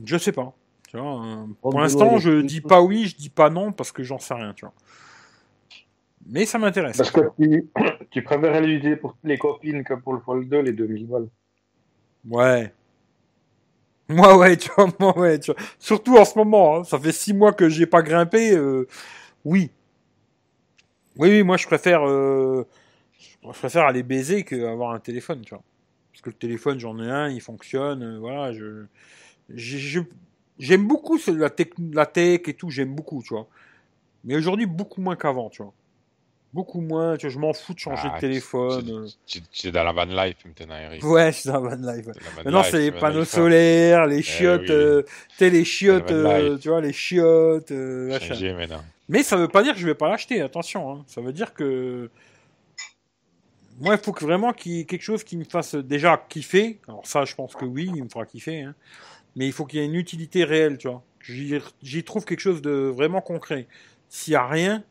Je 0.05 0.17
sais 0.17 0.31
pas. 0.31 0.53
Tu 0.89 0.97
vois, 0.97 1.25
euh, 1.25 1.45
pour 1.61 1.79
l'instant, 1.79 2.17
je 2.17 2.41
dis 2.41 2.61
pas 2.61 2.81
oui, 2.81 3.05
je 3.05 3.15
dis 3.15 3.29
pas 3.29 3.49
non, 3.49 3.71
parce 3.71 3.91
que 3.91 4.03
j'en 4.03 4.19
sais 4.19 4.33
rien, 4.33 4.53
tu 4.53 4.65
vois. 4.65 4.73
Mais 6.27 6.45
ça 6.45 6.57
m'intéresse. 6.57 6.97
Parce 6.97 7.11
que 7.11 7.21
tu, 7.39 7.69
tu 8.11 8.23
préférais 8.23 8.61
l'utiliser 8.61 8.95
pour 8.97 9.15
les 9.23 9.37
copines 9.37 9.83
que 9.83 9.93
pour 9.93 10.13
le 10.13 10.19
Fold 10.19 10.49
2, 10.49 10.59
les 10.59 10.73
2000 10.73 11.07
balles. 11.07 11.27
Ouais. 12.29 12.73
Moi, 14.09 14.37
ouais, 14.37 14.57
tu 14.57 14.69
vois, 14.75 14.87
moi, 14.99 15.17
ouais, 15.17 15.39
tu 15.39 15.51
vois. 15.51 15.61
Surtout 15.79 16.17
en 16.17 16.25
ce 16.25 16.37
moment, 16.37 16.77
hein, 16.77 16.83
ça 16.83 16.99
fait 16.99 17.11
six 17.11 17.33
mois 17.33 17.53
que 17.53 17.69
j'ai 17.69 17.85
pas 17.85 18.01
grimpé, 18.01 18.55
euh, 18.55 18.87
oui. 19.43 19.71
Oui, 21.17 21.29
oui, 21.29 21.43
moi, 21.43 21.57
je 21.57 21.65
préfère, 21.65 22.07
euh, 22.07 22.67
je 23.19 23.49
préfère 23.49 23.85
aller 23.85 24.03
baiser 24.03 24.43
qu'avoir 24.43 24.91
un 24.93 24.99
téléphone, 24.99 25.41
tu 25.41 25.53
vois. 25.55 25.63
Parce 26.13 26.21
que 26.21 26.29
le 26.29 26.35
téléphone, 26.35 26.79
j'en 26.79 26.99
ai 27.01 27.09
un, 27.09 27.29
il 27.29 27.41
fonctionne, 27.41 28.03
euh, 28.03 28.19
voilà, 28.19 28.53
je, 28.53 28.85
j'ai- 29.49 29.79
je- 29.79 30.01
j'aime 30.59 30.87
beaucoup 30.87 31.19
la 31.27 31.49
tech, 31.49 31.69
la 31.93 32.05
tech 32.07 32.41
et 32.47 32.55
tout, 32.55 32.69
j'aime 32.71 32.95
beaucoup, 32.95 33.23
tu 33.23 33.33
vois. 33.33 33.47
Mais 34.25 34.37
aujourd'hui, 34.37 34.67
beaucoup 34.67 35.01
moins 35.01 35.15
qu'avant, 35.17 35.49
tu 35.49 35.63
vois. 35.63 35.73
Beaucoup 36.55 36.79
moins, 36.79 37.17
tu 37.17 37.25
vois, 37.25 37.33
je 37.33 37.37
m'en 37.37 37.51
fous 37.51 37.73
de 37.73 37.79
changer 37.79 38.07
Ah, 38.09 38.15
de 38.15 38.21
téléphone. 38.21 39.09
Tu 39.25 39.67
es 39.67 39.71
dans 39.71 39.83
la 39.83 39.91
van 39.91 40.05
life 40.05 40.37
maintenant, 40.45 40.77
Eric. 40.77 41.03
Ouais, 41.03 41.33
je 41.33 41.39
suis 41.39 41.49
dans 41.49 41.59
Van 41.59 41.75
Life, 41.75 42.07
ouais. 42.07 42.13
La 42.15 42.43
Maintenant, 42.43 42.63
c'est 42.63 42.79
les 42.79 42.91
panneaux 42.93 43.25
solaires, 43.25 44.05
les 44.05 44.21
chiottes, 44.21 44.61
oui. 44.61 44.71
euh, 44.71 45.01
tu 45.01 45.35
sais, 45.35 45.49
les 45.49 45.65
chiottes, 45.65 46.11
euh, 46.11 46.57
tu 46.57 46.69
vois, 46.69 46.79
les 46.79 46.93
chiottes, 46.93 47.71
euh. 47.71 48.17
Mais 49.09 49.21
ça 49.21 49.35
veut 49.35 49.49
pas 49.49 49.63
dire 49.63 49.73
que 49.73 49.81
je 49.81 49.85
vais 49.85 49.95
pas 49.95 50.07
l'acheter, 50.07 50.39
attention. 50.39 50.89
Hein. 50.93 51.03
Ça 51.07 51.19
veut 51.19 51.33
dire 51.33 51.53
que 51.53 52.09
moi, 53.81 53.95
il 53.95 53.99
faut 54.01 54.13
que 54.13 54.23
vraiment 54.23 54.53
qu'il 54.53 54.71
y 54.71 54.79
ait 54.79 54.85
quelque 54.85 55.03
chose 55.03 55.25
qui 55.25 55.35
me 55.35 55.43
fasse 55.43 55.75
déjà 55.75 56.25
kiffer. 56.29 56.79
Alors 56.87 57.05
ça, 57.05 57.25
je 57.25 57.35
pense 57.35 57.53
que 57.53 57.65
oui, 57.65 57.91
il 57.93 58.01
me 58.01 58.07
fera 58.07 58.25
kiffer. 58.25 58.61
Hein. 58.61 58.75
Mais 59.35 59.45
il 59.45 59.51
faut 59.51 59.65
qu'il 59.65 59.79
y 59.81 59.83
ait 59.83 59.85
une 59.85 59.95
utilité 59.95 60.45
réelle, 60.45 60.77
tu 60.77 60.87
vois. 60.87 61.03
J'y 61.19 61.59
j'y 61.83 62.03
trouve 62.05 62.23
quelque 62.23 62.39
chose 62.39 62.61
de 62.61 62.71
vraiment 62.95 63.19
concret. 63.19 63.67
S'il 64.07 64.31
y 64.31 64.37
a 64.37 64.47
rien, 64.47 64.85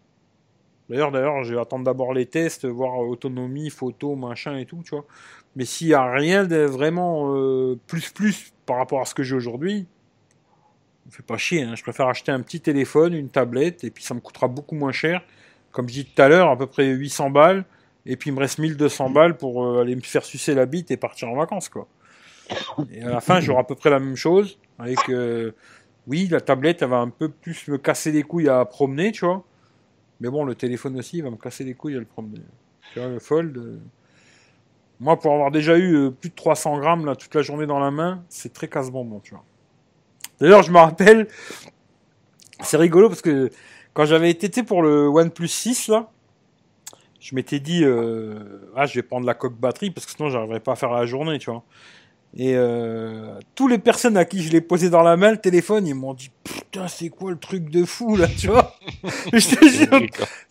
d'ailleurs, 0.88 1.10
d'ailleurs, 1.10 1.44
je 1.44 1.54
vais 1.54 1.60
attendre 1.60 1.84
d'abord 1.84 2.12
les 2.12 2.26
tests, 2.26 2.66
voir 2.66 2.98
autonomie, 2.98 3.70
photo, 3.70 4.16
machin 4.16 4.56
et 4.56 4.66
tout, 4.66 4.82
tu 4.84 4.90
vois. 4.90 5.04
Mais 5.56 5.64
s'il 5.64 5.88
y 5.88 5.94
a 5.94 6.04
rien 6.10 6.44
de 6.44 6.64
vraiment 6.64 7.34
euh, 7.34 7.78
plus 7.86 8.10
plus 8.10 8.52
par 8.66 8.76
rapport 8.76 9.00
à 9.00 9.04
ce 9.04 9.14
que 9.14 9.22
j'ai 9.22 9.36
aujourd'hui, 9.36 9.86
me 11.06 11.10
fait 11.10 11.22
pas 11.22 11.36
chier, 11.36 11.62
hein. 11.62 11.74
je 11.76 11.82
préfère 11.82 12.08
acheter 12.08 12.32
un 12.32 12.40
petit 12.40 12.60
téléphone, 12.60 13.14
une 13.14 13.28
tablette, 13.28 13.84
et 13.84 13.90
puis 13.90 14.02
ça 14.02 14.14
me 14.14 14.20
coûtera 14.20 14.48
beaucoup 14.48 14.74
moins 14.74 14.92
cher. 14.92 15.22
Comme 15.70 15.88
je 15.88 15.94
dis 15.94 16.04
tout 16.04 16.22
à 16.22 16.28
l'heure, 16.28 16.50
à 16.50 16.56
peu 16.56 16.66
près 16.66 16.86
800 16.86 17.30
balles, 17.30 17.64
et 18.06 18.16
puis 18.16 18.30
il 18.30 18.34
me 18.34 18.40
reste 18.40 18.58
1200 18.58 19.10
balles 19.10 19.36
pour 19.36 19.64
euh, 19.64 19.82
aller 19.82 19.96
me 19.96 20.00
faire 20.00 20.24
sucer 20.24 20.54
la 20.54 20.66
bite 20.66 20.90
et 20.90 20.96
partir 20.96 21.28
en 21.28 21.36
vacances, 21.36 21.68
quoi. 21.68 21.88
Et 22.92 23.02
à 23.02 23.08
la 23.08 23.20
fin, 23.20 23.40
j'aurai 23.40 23.60
à 23.60 23.64
peu 23.64 23.74
près 23.74 23.90
la 23.90 23.98
même 23.98 24.16
chose, 24.16 24.58
avec, 24.78 24.98
euh, 25.08 25.52
oui, 26.06 26.28
la 26.30 26.40
tablette, 26.40 26.82
elle 26.82 26.90
va 26.90 26.98
un 26.98 27.08
peu 27.08 27.28
plus 27.28 27.68
me 27.68 27.78
casser 27.78 28.12
les 28.12 28.22
couilles 28.22 28.48
à 28.48 28.64
promener, 28.64 29.12
tu 29.12 29.24
vois. 29.24 29.44
Mais 30.20 30.30
bon, 30.30 30.44
le 30.44 30.54
téléphone 30.54 30.98
aussi, 30.98 31.18
il 31.18 31.22
va 31.22 31.30
me 31.30 31.36
casser 31.36 31.64
les 31.64 31.74
couilles 31.74 31.96
à 31.96 31.98
le 31.98 32.04
promener. 32.04 32.40
Tu 32.92 33.00
vois, 33.00 33.08
le 33.08 33.18
Fold, 33.18 33.56
euh, 33.56 33.78
moi, 35.00 35.18
pour 35.18 35.32
avoir 35.32 35.50
déjà 35.50 35.76
eu 35.76 35.94
euh, 35.94 36.10
plus 36.10 36.30
de 36.30 36.34
300 36.34 36.78
grammes, 36.78 37.04
là, 37.04 37.16
toute 37.16 37.34
la 37.34 37.42
journée 37.42 37.66
dans 37.66 37.80
la 37.80 37.90
main, 37.90 38.24
c'est 38.28 38.52
très 38.52 38.68
casse-bonbon, 38.68 39.20
tu 39.20 39.34
vois. 39.34 39.44
D'ailleurs, 40.40 40.62
je 40.62 40.70
me 40.70 40.78
rappelle, 40.78 41.28
c'est 42.60 42.76
rigolo 42.76 43.08
parce 43.08 43.22
que 43.22 43.50
quand 43.92 44.04
j'avais 44.04 44.30
été 44.30 44.62
pour 44.62 44.82
le 44.82 45.08
OnePlus 45.08 45.48
6 45.48 45.88
là, 45.88 46.10
je 47.20 47.34
m'étais 47.34 47.60
dit 47.60 47.84
euh, 47.84 48.68
ah 48.76 48.86
je 48.86 48.94
vais 48.94 49.02
prendre 49.02 49.24
la 49.24 49.34
coque 49.34 49.58
batterie 49.58 49.90
parce 49.90 50.04
que 50.04 50.12
sinon 50.12 50.28
j'arriverais 50.28 50.60
pas 50.60 50.72
à 50.72 50.76
faire 50.76 50.90
la 50.90 51.06
journée, 51.06 51.38
tu 51.38 51.50
vois. 51.50 51.62
Et 52.36 52.54
euh, 52.56 53.38
tous 53.54 53.68
les 53.68 53.78
personnes 53.78 54.16
à 54.16 54.24
qui 54.24 54.42
je 54.42 54.50
l'ai 54.50 54.60
posé 54.60 54.90
dans 54.90 55.02
la 55.02 55.16
main 55.16 55.30
le 55.30 55.38
téléphone, 55.38 55.86
ils 55.86 55.94
m'ont 55.94 56.14
dit 56.14 56.30
putain 56.42 56.88
c'est 56.88 57.08
quoi 57.08 57.30
le 57.30 57.38
truc 57.38 57.70
de 57.70 57.84
fou 57.84 58.16
là, 58.16 58.26
tu 58.26 58.48
vois? 58.48 58.74
je 59.32 59.54
te 59.54 59.68
jure, 59.68 60.00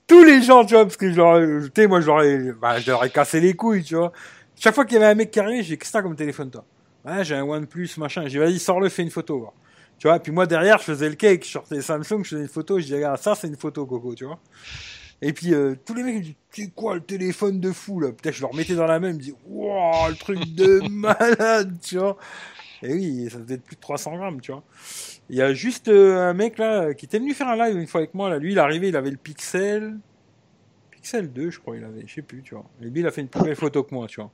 tous 0.07 0.23
les 0.23 0.41
gens, 0.41 0.63
tu 0.63 0.75
vois, 0.75 0.85
parce 0.85 0.95
que 0.95 1.11
je 1.11 1.17
leur, 1.17 1.41
ai- 1.41 1.63
tu 1.69 1.81
sais, 1.81 1.87
moi 1.87 1.99
je 1.99 2.07
leur 2.07 2.21
ai, 2.21 2.51
bah, 2.53 2.79
je 2.79 2.89
leur 2.89 3.03
ai 3.03 3.09
cassé 3.09 3.41
les 3.41 3.53
couilles, 3.53 3.83
tu 3.83 3.95
vois. 3.95 4.13
Chaque 4.57 4.73
fois 4.75 4.85
qu'il 4.85 4.93
y 4.93 4.97
avait 4.97 5.11
un 5.11 5.15
mec 5.15 5.29
qui 5.31 5.39
arrivait, 5.41 5.61
j'ai 5.63 5.75
que 5.75 5.85
t'as 5.91 6.01
comme 6.01 6.15
téléphone 6.15 6.49
toi 6.49 6.63
Ouais, 7.03 7.25
j'ai 7.25 7.35
un 7.35 7.43
OnePlus, 7.43 7.89
machin. 7.97 8.21
J'ai 8.23 8.29
dit, 8.29 8.37
vas-y, 8.37 8.59
sors-le, 8.59 8.87
fais 8.87 9.01
une 9.03 9.09
photo. 9.09 9.39
voir. 9.39 9.53
Tu 9.99 10.07
vois, 10.07 10.19
puis 10.19 10.31
moi 10.31 10.45
derrière, 10.45 10.77
je 10.77 10.85
faisais 10.85 11.09
le 11.09 11.15
cake, 11.15 11.45
je 11.45 11.51
sortais 11.51 11.81
Samsung, 11.81 12.23
je 12.23 12.29
faisais 12.29 12.41
une 12.41 12.47
photo, 12.47 12.79
je 12.79 12.85
dis, 12.85 12.93
regarde, 12.95 13.17
ça 13.19 13.35
c'est 13.35 13.47
une 13.47 13.57
photo, 13.57 13.85
Coco, 13.85 14.15
tu 14.15 14.23
vois. 14.25 14.39
Et 15.25 15.31
puis 15.31 15.53
euh, 15.53 15.75
tous 15.85 15.93
les 15.93 16.03
mecs 16.03 16.15
ils 16.15 16.19
me 16.19 16.23
disent, 16.23 16.35
c'est 16.51 16.73
quoi 16.73 16.95
le 16.95 17.01
téléphone 17.01 17.59
de 17.61 17.71
fou 17.71 17.99
là? 18.01 18.11
Putain, 18.11 18.31
je 18.31 18.41
leur 18.41 18.53
mettais 18.53 18.75
dans 18.75 18.85
la 18.85 18.99
main, 18.99 19.09
ils 19.09 19.13
me 19.15 19.19
disaient, 19.19 19.35
wow, 19.45 20.09
le 20.09 20.17
truc 20.17 20.39
de 20.53 20.81
malade, 20.85 21.79
tu 21.81 21.97
vois? 21.97 22.17
Et 22.81 22.93
oui, 22.93 23.29
ça 23.31 23.39
faisait 23.39 23.57
plus 23.57 23.75
de 23.77 23.81
300 23.81 24.17
grammes, 24.17 24.41
tu 24.41 24.51
vois. 24.51 24.63
Il 25.29 25.37
y 25.37 25.41
a 25.41 25.53
juste 25.53 25.87
euh, 25.87 26.29
un 26.29 26.33
mec 26.33 26.57
là 26.57 26.93
qui 26.93 27.05
était 27.05 27.19
venu 27.19 27.33
faire 27.33 27.47
un 27.47 27.55
live 27.55 27.77
une 27.79 27.87
fois 27.87 28.01
avec 28.01 28.13
moi. 28.13 28.29
Là, 28.29 28.37
lui, 28.39 28.51
il 28.51 28.57
est 28.57 28.61
arrivé, 28.61 28.89
il 28.89 28.95
avait 28.97 29.11
le 29.11 29.17
Pixel, 29.17 29.97
Pixel 30.91 31.31
2, 31.33 31.49
je 31.49 31.59
crois, 31.59 31.75
il 31.77 31.83
avait, 31.83 32.03
je 32.05 32.13
sais 32.13 32.21
plus, 32.21 32.43
tu 32.43 32.55
vois. 32.55 32.65
Et 32.81 32.85
lui, 32.85 32.99
il 33.01 33.07
a 33.07 33.11
fait 33.11 33.21
une 33.21 33.29
plus 33.29 33.41
belle 33.41 33.55
photo 33.55 33.83
que 33.83 33.93
moi, 33.95 34.07
tu 34.07 34.21
vois. 34.21 34.31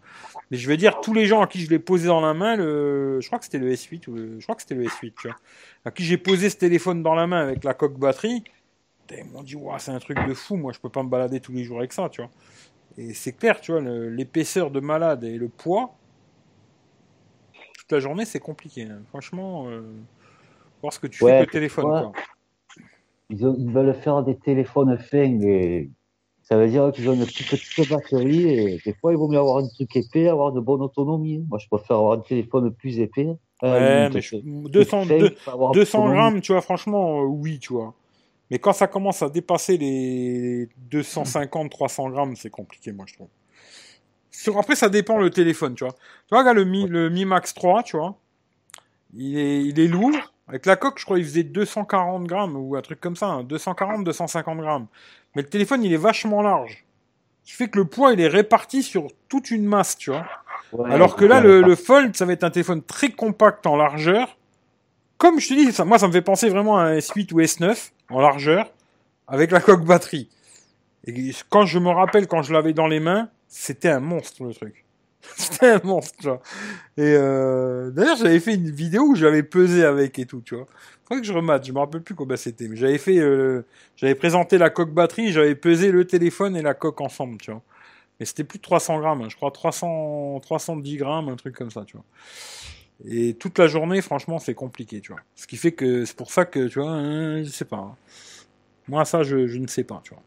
Mais 0.51 0.57
je 0.57 0.67
veux 0.67 0.77
dire, 0.77 0.99
tous 1.01 1.13
les 1.13 1.25
gens 1.25 1.41
à 1.41 1.47
qui 1.47 1.61
je 1.61 1.69
l'ai 1.69 1.79
posé 1.79 2.07
dans 2.07 2.21
la 2.21 2.33
main, 2.33 2.55
le, 2.55 3.19
je 3.21 3.27
crois 3.27 3.39
que 3.39 3.45
c'était 3.45 3.59
le 3.59 3.71
S8, 3.71 4.07
ou 4.07 4.13
le- 4.15 4.39
je 4.39 4.45
crois 4.45 4.55
que 4.55 4.61
c'était 4.63 4.75
le 4.75 4.83
S8, 4.85 5.13
tu 5.19 5.27
vois. 5.27 5.37
À 5.85 5.91
qui 5.91 6.03
j'ai 6.03 6.17
posé 6.17 6.49
ce 6.49 6.57
téléphone 6.57 7.01
dans 7.01 7.15
la 7.15 7.27
main 7.27 7.39
avec 7.41 7.63
la 7.63 7.73
coque 7.73 7.97
batterie, 7.97 8.43
ils 9.17 9.25
m'ont 9.25 9.43
dit, 9.43 9.55
Ouah, 9.55 9.79
c'est 9.79 9.91
un 9.91 9.99
truc 9.99 10.17
de 10.27 10.33
fou, 10.33 10.55
moi, 10.55 10.71
je 10.71 10.79
peux 10.79 10.89
pas 10.89 11.03
me 11.03 11.09
balader 11.09 11.39
tous 11.39 11.51
les 11.51 11.63
jours 11.63 11.79
avec 11.79 11.93
ça, 11.93 12.09
tu 12.09 12.21
vois. 12.21 12.29
Et 12.97 13.13
c'est 13.13 13.33
clair, 13.33 13.61
tu 13.61 13.71
vois, 13.71 13.81
l'épaisseur 13.81 14.71
de 14.71 14.79
malade 14.79 15.23
et 15.23 15.37
le 15.37 15.47
poids, 15.47 15.95
toute 17.77 17.91
la 17.91 17.99
journée, 17.99 18.25
c'est 18.25 18.39
compliqué. 18.39 18.83
hein. 18.83 19.01
Franchement, 19.09 19.67
euh, 19.69 19.81
voir 20.81 20.91
ce 20.93 20.99
que 20.99 21.07
tu 21.07 21.23
Ouais, 21.23 21.31
fais 21.31 21.37
avec 21.37 21.47
le 21.47 21.53
téléphone, 21.53 21.85
ouais. 21.85 21.99
quoi. 21.99 22.11
Ils, 23.29 23.45
ont- 23.45 23.55
ils 23.57 23.71
veulent 23.71 23.93
faire 23.93 24.23
des 24.23 24.35
téléphones 24.35 24.97
fins, 24.97 25.37
mais 25.39 25.89
ça 26.41 26.57
veut 26.57 26.67
dire 26.67 26.91
qu'ils 26.91 27.07
ont 27.09 27.13
une 27.13 27.25
plus 27.25 27.45
petite 27.45 27.89
batterie 27.89 28.47
et 28.49 28.81
des 28.83 28.93
fois, 28.95 29.11
il 29.13 29.17
vaut 29.17 29.27
mieux 29.27 29.37
avoir 29.37 29.57
un 29.63 29.67
truc 29.67 29.95
épais, 29.95 30.27
avoir 30.27 30.51
de 30.51 30.59
bonne 30.59 30.81
autonomie. 30.81 31.45
Moi, 31.47 31.59
je 31.59 31.67
préfère 31.67 31.97
avoir 31.97 32.17
un 32.17 32.21
téléphone 32.21 32.73
plus 32.73 32.99
épais. 32.99 33.27
Ouais, 33.27 33.37
Euh, 33.63 34.09
mais 34.11 34.21
je- 34.21 34.37
fin, 34.37 34.69
200, 34.69 35.05
plus 35.05 35.17
deux- 35.19 35.35
fin, 35.35 35.53
avoir 35.53 35.71
200 35.71 35.99
autonomie. 35.99 36.17
grammes, 36.17 36.41
tu 36.41 36.51
vois, 36.53 36.61
franchement, 36.61 37.21
euh, 37.21 37.25
oui, 37.25 37.59
tu 37.59 37.73
vois. 37.73 37.93
Mais 38.51 38.59
quand 38.59 38.73
ça 38.73 38.87
commence 38.87 39.21
à 39.21 39.29
dépasser 39.29 39.77
les 39.77 40.69
250, 40.89 41.69
300 41.69 42.09
grammes, 42.09 42.35
c'est 42.35 42.49
compliqué, 42.49 42.91
moi, 42.91 43.05
je 43.07 43.13
trouve. 43.13 43.27
Sur, 44.31 44.57
après, 44.57 44.75
ça 44.75 44.89
dépend 44.89 45.17
le 45.17 45.29
téléphone, 45.29 45.75
tu 45.75 45.83
vois. 45.83 45.93
Tu 45.93 45.99
vois, 46.31 46.39
regarde 46.39 46.57
le 46.57 46.65
Mi, 46.65 46.87
le 46.87 47.09
Mi 47.09 47.25
Max 47.25 47.53
3, 47.53 47.83
tu 47.83 47.97
vois. 47.97 48.15
Il 49.13 49.37
est, 49.37 49.63
il 49.63 49.79
est 49.79 49.87
lourd. 49.87 50.15
Avec 50.47 50.65
la 50.65 50.75
coque, 50.75 50.97
je 50.99 51.05
crois, 51.05 51.19
il 51.19 51.25
faisait 51.25 51.43
240 51.43 52.23
grammes 52.25 52.55
ou 52.55 52.75
un 52.75 52.81
truc 52.81 52.99
comme 52.99 53.15
ça. 53.15 53.27
hein, 53.27 53.43
240, 53.43 54.03
250 54.03 54.57
grammes. 54.59 54.87
Mais 55.35 55.43
le 55.43 55.47
téléphone, 55.47 55.83
il 55.83 55.93
est 55.93 55.97
vachement 55.97 56.41
large. 56.41 56.85
Ce 57.43 57.51
qui 57.51 57.55
fait 57.57 57.67
que 57.69 57.77
le 57.77 57.85
poids, 57.85 58.13
il 58.13 58.19
est 58.21 58.27
réparti 58.27 58.81
sur 58.81 59.07
toute 59.27 59.51
une 59.51 59.65
masse, 59.65 59.95
tu 59.97 60.09
vois. 60.09 60.25
Ouais, 60.71 60.91
Alors 60.91 61.15
que 61.15 61.25
là, 61.25 61.39
le, 61.41 61.61
le 61.61 61.75
Fold, 61.75 62.15
ça 62.15 62.25
va 62.25 62.33
être 62.33 62.43
un 62.43 62.49
téléphone 62.51 62.81
très 62.83 63.09
compact 63.11 63.65
en 63.67 63.75
largeur. 63.75 64.37
Comme 65.17 65.39
je 65.39 65.49
te 65.49 65.53
dis, 65.53 65.71
ça, 65.71 65.85
moi, 65.85 65.99
ça 65.99 66.07
me 66.07 66.11
fait 66.13 66.21
penser 66.21 66.49
vraiment 66.49 66.77
à 66.79 66.83
un 66.83 66.97
S8 66.97 67.33
ou 67.33 67.41
S9 67.41 67.91
en 68.09 68.21
largeur, 68.21 68.71
avec 69.27 69.51
la 69.51 69.59
coque 69.59 69.85
batterie. 69.85 70.29
Et 71.05 71.31
quand 71.49 71.65
je 71.65 71.79
me 71.79 71.89
rappelle, 71.89 72.27
quand 72.27 72.41
je 72.41 72.53
l'avais 72.53 72.73
dans 72.73 72.87
les 72.87 72.99
mains, 72.99 73.29
c'était 73.47 73.89
un 73.89 73.99
monstre, 73.99 74.43
le 74.43 74.53
truc. 74.53 74.85
c'était 75.35 75.67
un 75.67 75.81
monstre, 75.83 76.15
tu 76.19 76.27
vois. 76.27 76.41
Et 76.97 77.13
euh, 77.15 77.91
d'ailleurs, 77.91 78.17
j'avais 78.17 78.39
fait 78.39 78.55
une 78.55 78.69
vidéo 78.69 79.03
où 79.03 79.15
j'avais 79.15 79.43
pesé 79.43 79.83
avec 79.83 80.17
et 80.19 80.25
tout, 80.25 80.41
tu 80.41 80.55
vois. 80.55 80.67
Faudrait 81.03 81.21
que 81.21 81.27
je 81.27 81.33
remate, 81.33 81.65
je 81.65 81.71
me 81.71 81.79
rappelle 81.79 82.01
plus 82.01 82.15
combien 82.15 82.37
c'était. 82.37 82.67
Mais 82.67 82.75
j'avais 82.75 82.97
fait, 82.97 83.17
euh, 83.17 83.65
j'avais 83.95 84.15
présenté 84.15 84.57
la 84.57 84.69
coque 84.69 84.93
batterie, 84.93 85.31
j'avais 85.31 85.55
pesé 85.55 85.91
le 85.91 86.05
téléphone 86.05 86.55
et 86.55 86.61
la 86.61 86.73
coque 86.73 87.01
ensemble, 87.01 87.37
tu 87.37 87.51
vois. 87.51 87.61
Mais 88.19 88.25
c'était 88.25 88.43
plus 88.43 88.59
de 88.59 88.63
300 88.63 88.99
grammes, 88.99 89.21
hein. 89.21 89.29
je 89.29 89.35
crois 89.35 89.49
300, 89.49 90.39
310 90.41 90.97
grammes, 90.97 91.29
un 91.29 91.35
truc 91.37 91.55
comme 91.55 91.71
ça, 91.71 91.85
tu 91.85 91.95
vois. 91.95 92.05
Et 93.05 93.33
toute 93.35 93.57
la 93.57 93.67
journée, 93.67 94.01
franchement, 94.01 94.39
c'est 94.39 94.53
compliqué, 94.53 94.99
tu 94.99 95.11
vois. 95.11 95.21
Ce 95.35 95.47
qui 95.47 95.55
fait 95.57 95.71
que 95.71 96.05
c'est 96.05 96.15
pour 96.15 96.31
ça 96.31 96.45
que, 96.45 96.67
tu 96.67 96.79
vois, 96.79 96.91
hein, 96.91 97.43
je 97.43 97.49
sais 97.49 97.65
pas. 97.65 97.77
hein. 97.77 97.95
Moi, 98.87 99.05
ça, 99.05 99.23
je, 99.23 99.47
je 99.47 99.57
ne 99.57 99.67
sais 99.67 99.83
pas, 99.83 100.01
tu 100.03 100.13
vois. 100.13 100.23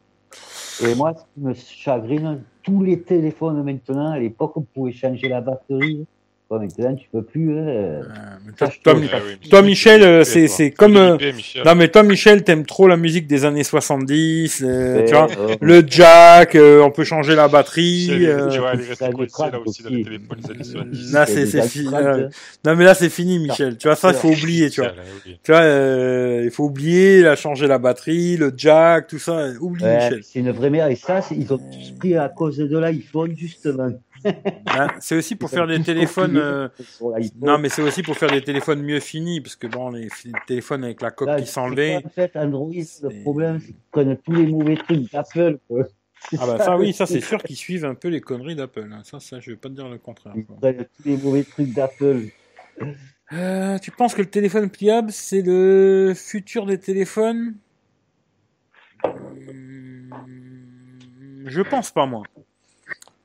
Et 0.89 0.95
moi, 0.95 1.15
ce 1.15 1.23
qui 1.35 1.41
me 1.41 1.55
chagrine, 1.55 2.43
tous 2.63 2.83
les 2.83 3.01
téléphones 3.03 3.63
maintenant, 3.63 4.13
à 4.13 4.19
l'époque, 4.19 4.57
on 4.57 4.63
pouvait 4.63 4.93
changer 4.93 5.29
la 5.29 5.41
batterie. 5.41 6.07
Toi, 6.53 6.59
maintenant, 6.61 6.95
tu 6.97 7.09
peux 7.11 7.23
plus. 7.23 7.51
hein. 7.59 7.67
Euh, 7.67 8.03
toi, 9.51 9.63
Michel, 9.63 10.03
euh, 10.03 10.23
c'est, 10.23 10.49
c'est 10.49 10.71
comme, 10.71 10.99
euh, 10.99 11.17
non, 11.65 11.75
mais 11.75 11.89
toi, 11.89 12.03
Michel, 12.03 12.45
t'aimes 12.45 12.67
trop 12.67 12.87
la 12.89 12.99
musique 12.99 13.27
des 13.27 13.47
années 13.47 13.65
70, 13.65 14.63
euh, 14.63 14.97
Ouais, 14.99 15.05
tu 15.07 15.15
vois. 15.15 15.29
euh, 15.39 15.57
Le 15.63 15.83
jack, 15.87 16.55
euh, 16.55 16.83
on 16.83 16.91
peut 16.91 17.05
changer 17.05 17.35
la 17.35 17.49
batterie. 17.49 18.09
Là 18.19 18.47
aussi 18.49 19.43
dans 19.51 19.61
aussi. 19.65 19.83
les 19.89 20.05
téléphones 20.05 20.39
des 20.45 20.51
années 20.51 20.65
70. 20.65 21.13
Là, 21.13 21.25
il 21.27 21.31
y 21.31 21.35
c'est, 21.35 21.47
c'est 21.47 21.69
fini. 21.69 21.95
euh, 21.95 22.29
Non, 22.67 22.77
mais 22.77 22.85
là, 22.85 22.95
c'est 22.95 23.09
fini, 23.09 23.39
Michel. 23.39 23.79
Tu 23.79 23.89
vois, 23.89 23.97
ça, 23.97 24.09
il 24.11 24.15
faut 24.15 24.29
oublier, 24.31 24.69
tu 24.69 24.83
vois. 24.83 24.93
Tu 25.43 25.53
vois, 25.53 25.63
il 26.45 26.51
faut 26.51 26.65
oublier, 26.65 27.23
la 27.23 27.35
changer 27.35 27.67
la 27.67 27.79
batterie, 27.79 28.37
le 28.37 28.53
jack, 28.55 29.07
tout 29.07 29.19
ça. 29.19 29.49
Oublie, 29.61 29.85
Michel. 29.85 30.21
c'est 30.23 30.41
une 30.41 30.51
vraie 30.51 30.69
merde. 30.71 30.93
Et 30.93 30.97
ça, 30.97 31.21
ils 31.31 31.51
ont 31.53 31.59
tous 31.59 31.93
pris 31.99 32.15
à 32.17 32.29
cause 32.29 32.59
de 32.59 32.79
l'iPhone, 32.79 33.33
justement. 33.37 33.91
Hein, 34.25 34.89
c'est 35.01 35.17
aussi 35.17 35.37
pour 35.37 35.51
faire 35.51 35.67
des 35.67 35.83
téléphones. 35.83 36.37
euh. 36.37 36.69
Non, 37.41 37.59
mais 37.59 37.69
c'est 37.69 37.83
aussi 37.83 38.03
pour 38.03 38.17
faire 38.17 38.31
des 38.31 38.43
téléphones 38.43 38.83
mieux 38.83 39.01
finis, 39.01 39.41
parce 39.41 39.57
que 39.57 39.67
bon, 39.67 39.91
les 39.91 40.09
téléphones 40.47 40.85
avec 40.85 41.03
la 41.03 41.11
coque 41.11 41.29
Là, 41.29 41.41
qui 41.41 41.47
s'enlevait. 41.47 42.03
En 42.05 42.09
fait, 42.09 42.37
Android, 42.37 42.71
le 42.71 43.23
problème, 43.23 43.61
c'est 43.61 43.67
qu'ils 43.73 43.77
prennent 43.91 44.17
tous 44.19 44.33
les 44.33 44.47
mauvais 44.47 44.77
trucs 44.77 45.11
d'Apple. 45.13 45.59
Ah 46.39 46.47
bah 46.47 46.59
ça, 46.59 46.77
oui, 46.77 46.93
ça 46.93 47.07
c'est 47.07 47.21
sûr 47.21 47.43
qu'ils 47.43 47.57
suivent 47.57 47.85
un 47.85 47.95
peu 47.95 48.09
les 48.09 48.21
conneries 48.21 48.55
d'Apple. 48.55 48.89
hein. 48.93 49.03
Ça, 49.05 49.19
ça, 49.19 49.41
je 49.41 49.51
vais 49.51 49.57
pas 49.57 49.69
te 49.69 49.75
dire 49.75 49.89
le 49.89 49.99
contraire. 49.99 50.35
Ils 50.37 50.45
prennent 50.45 50.87
tous 50.97 51.09
les 51.09 51.17
mauvais 51.17 51.43
trucs 51.45 51.73
d'Apple. 51.75 52.29
Euh, 53.33 53.79
tu 53.79 53.91
penses 53.91 54.15
que 54.15 54.23
le 54.23 54.31
téléphone 54.31 54.71
pliable, 54.71 55.11
c'est 55.11 55.43
le 55.43 56.13
futur 56.15 56.67
des 56.67 56.79
téléphones? 56.79 57.55
Hum, 59.05 60.11
Je 61.47 61.63
pense 61.63 61.91
pas, 61.91 62.07
moi. 62.07 62.23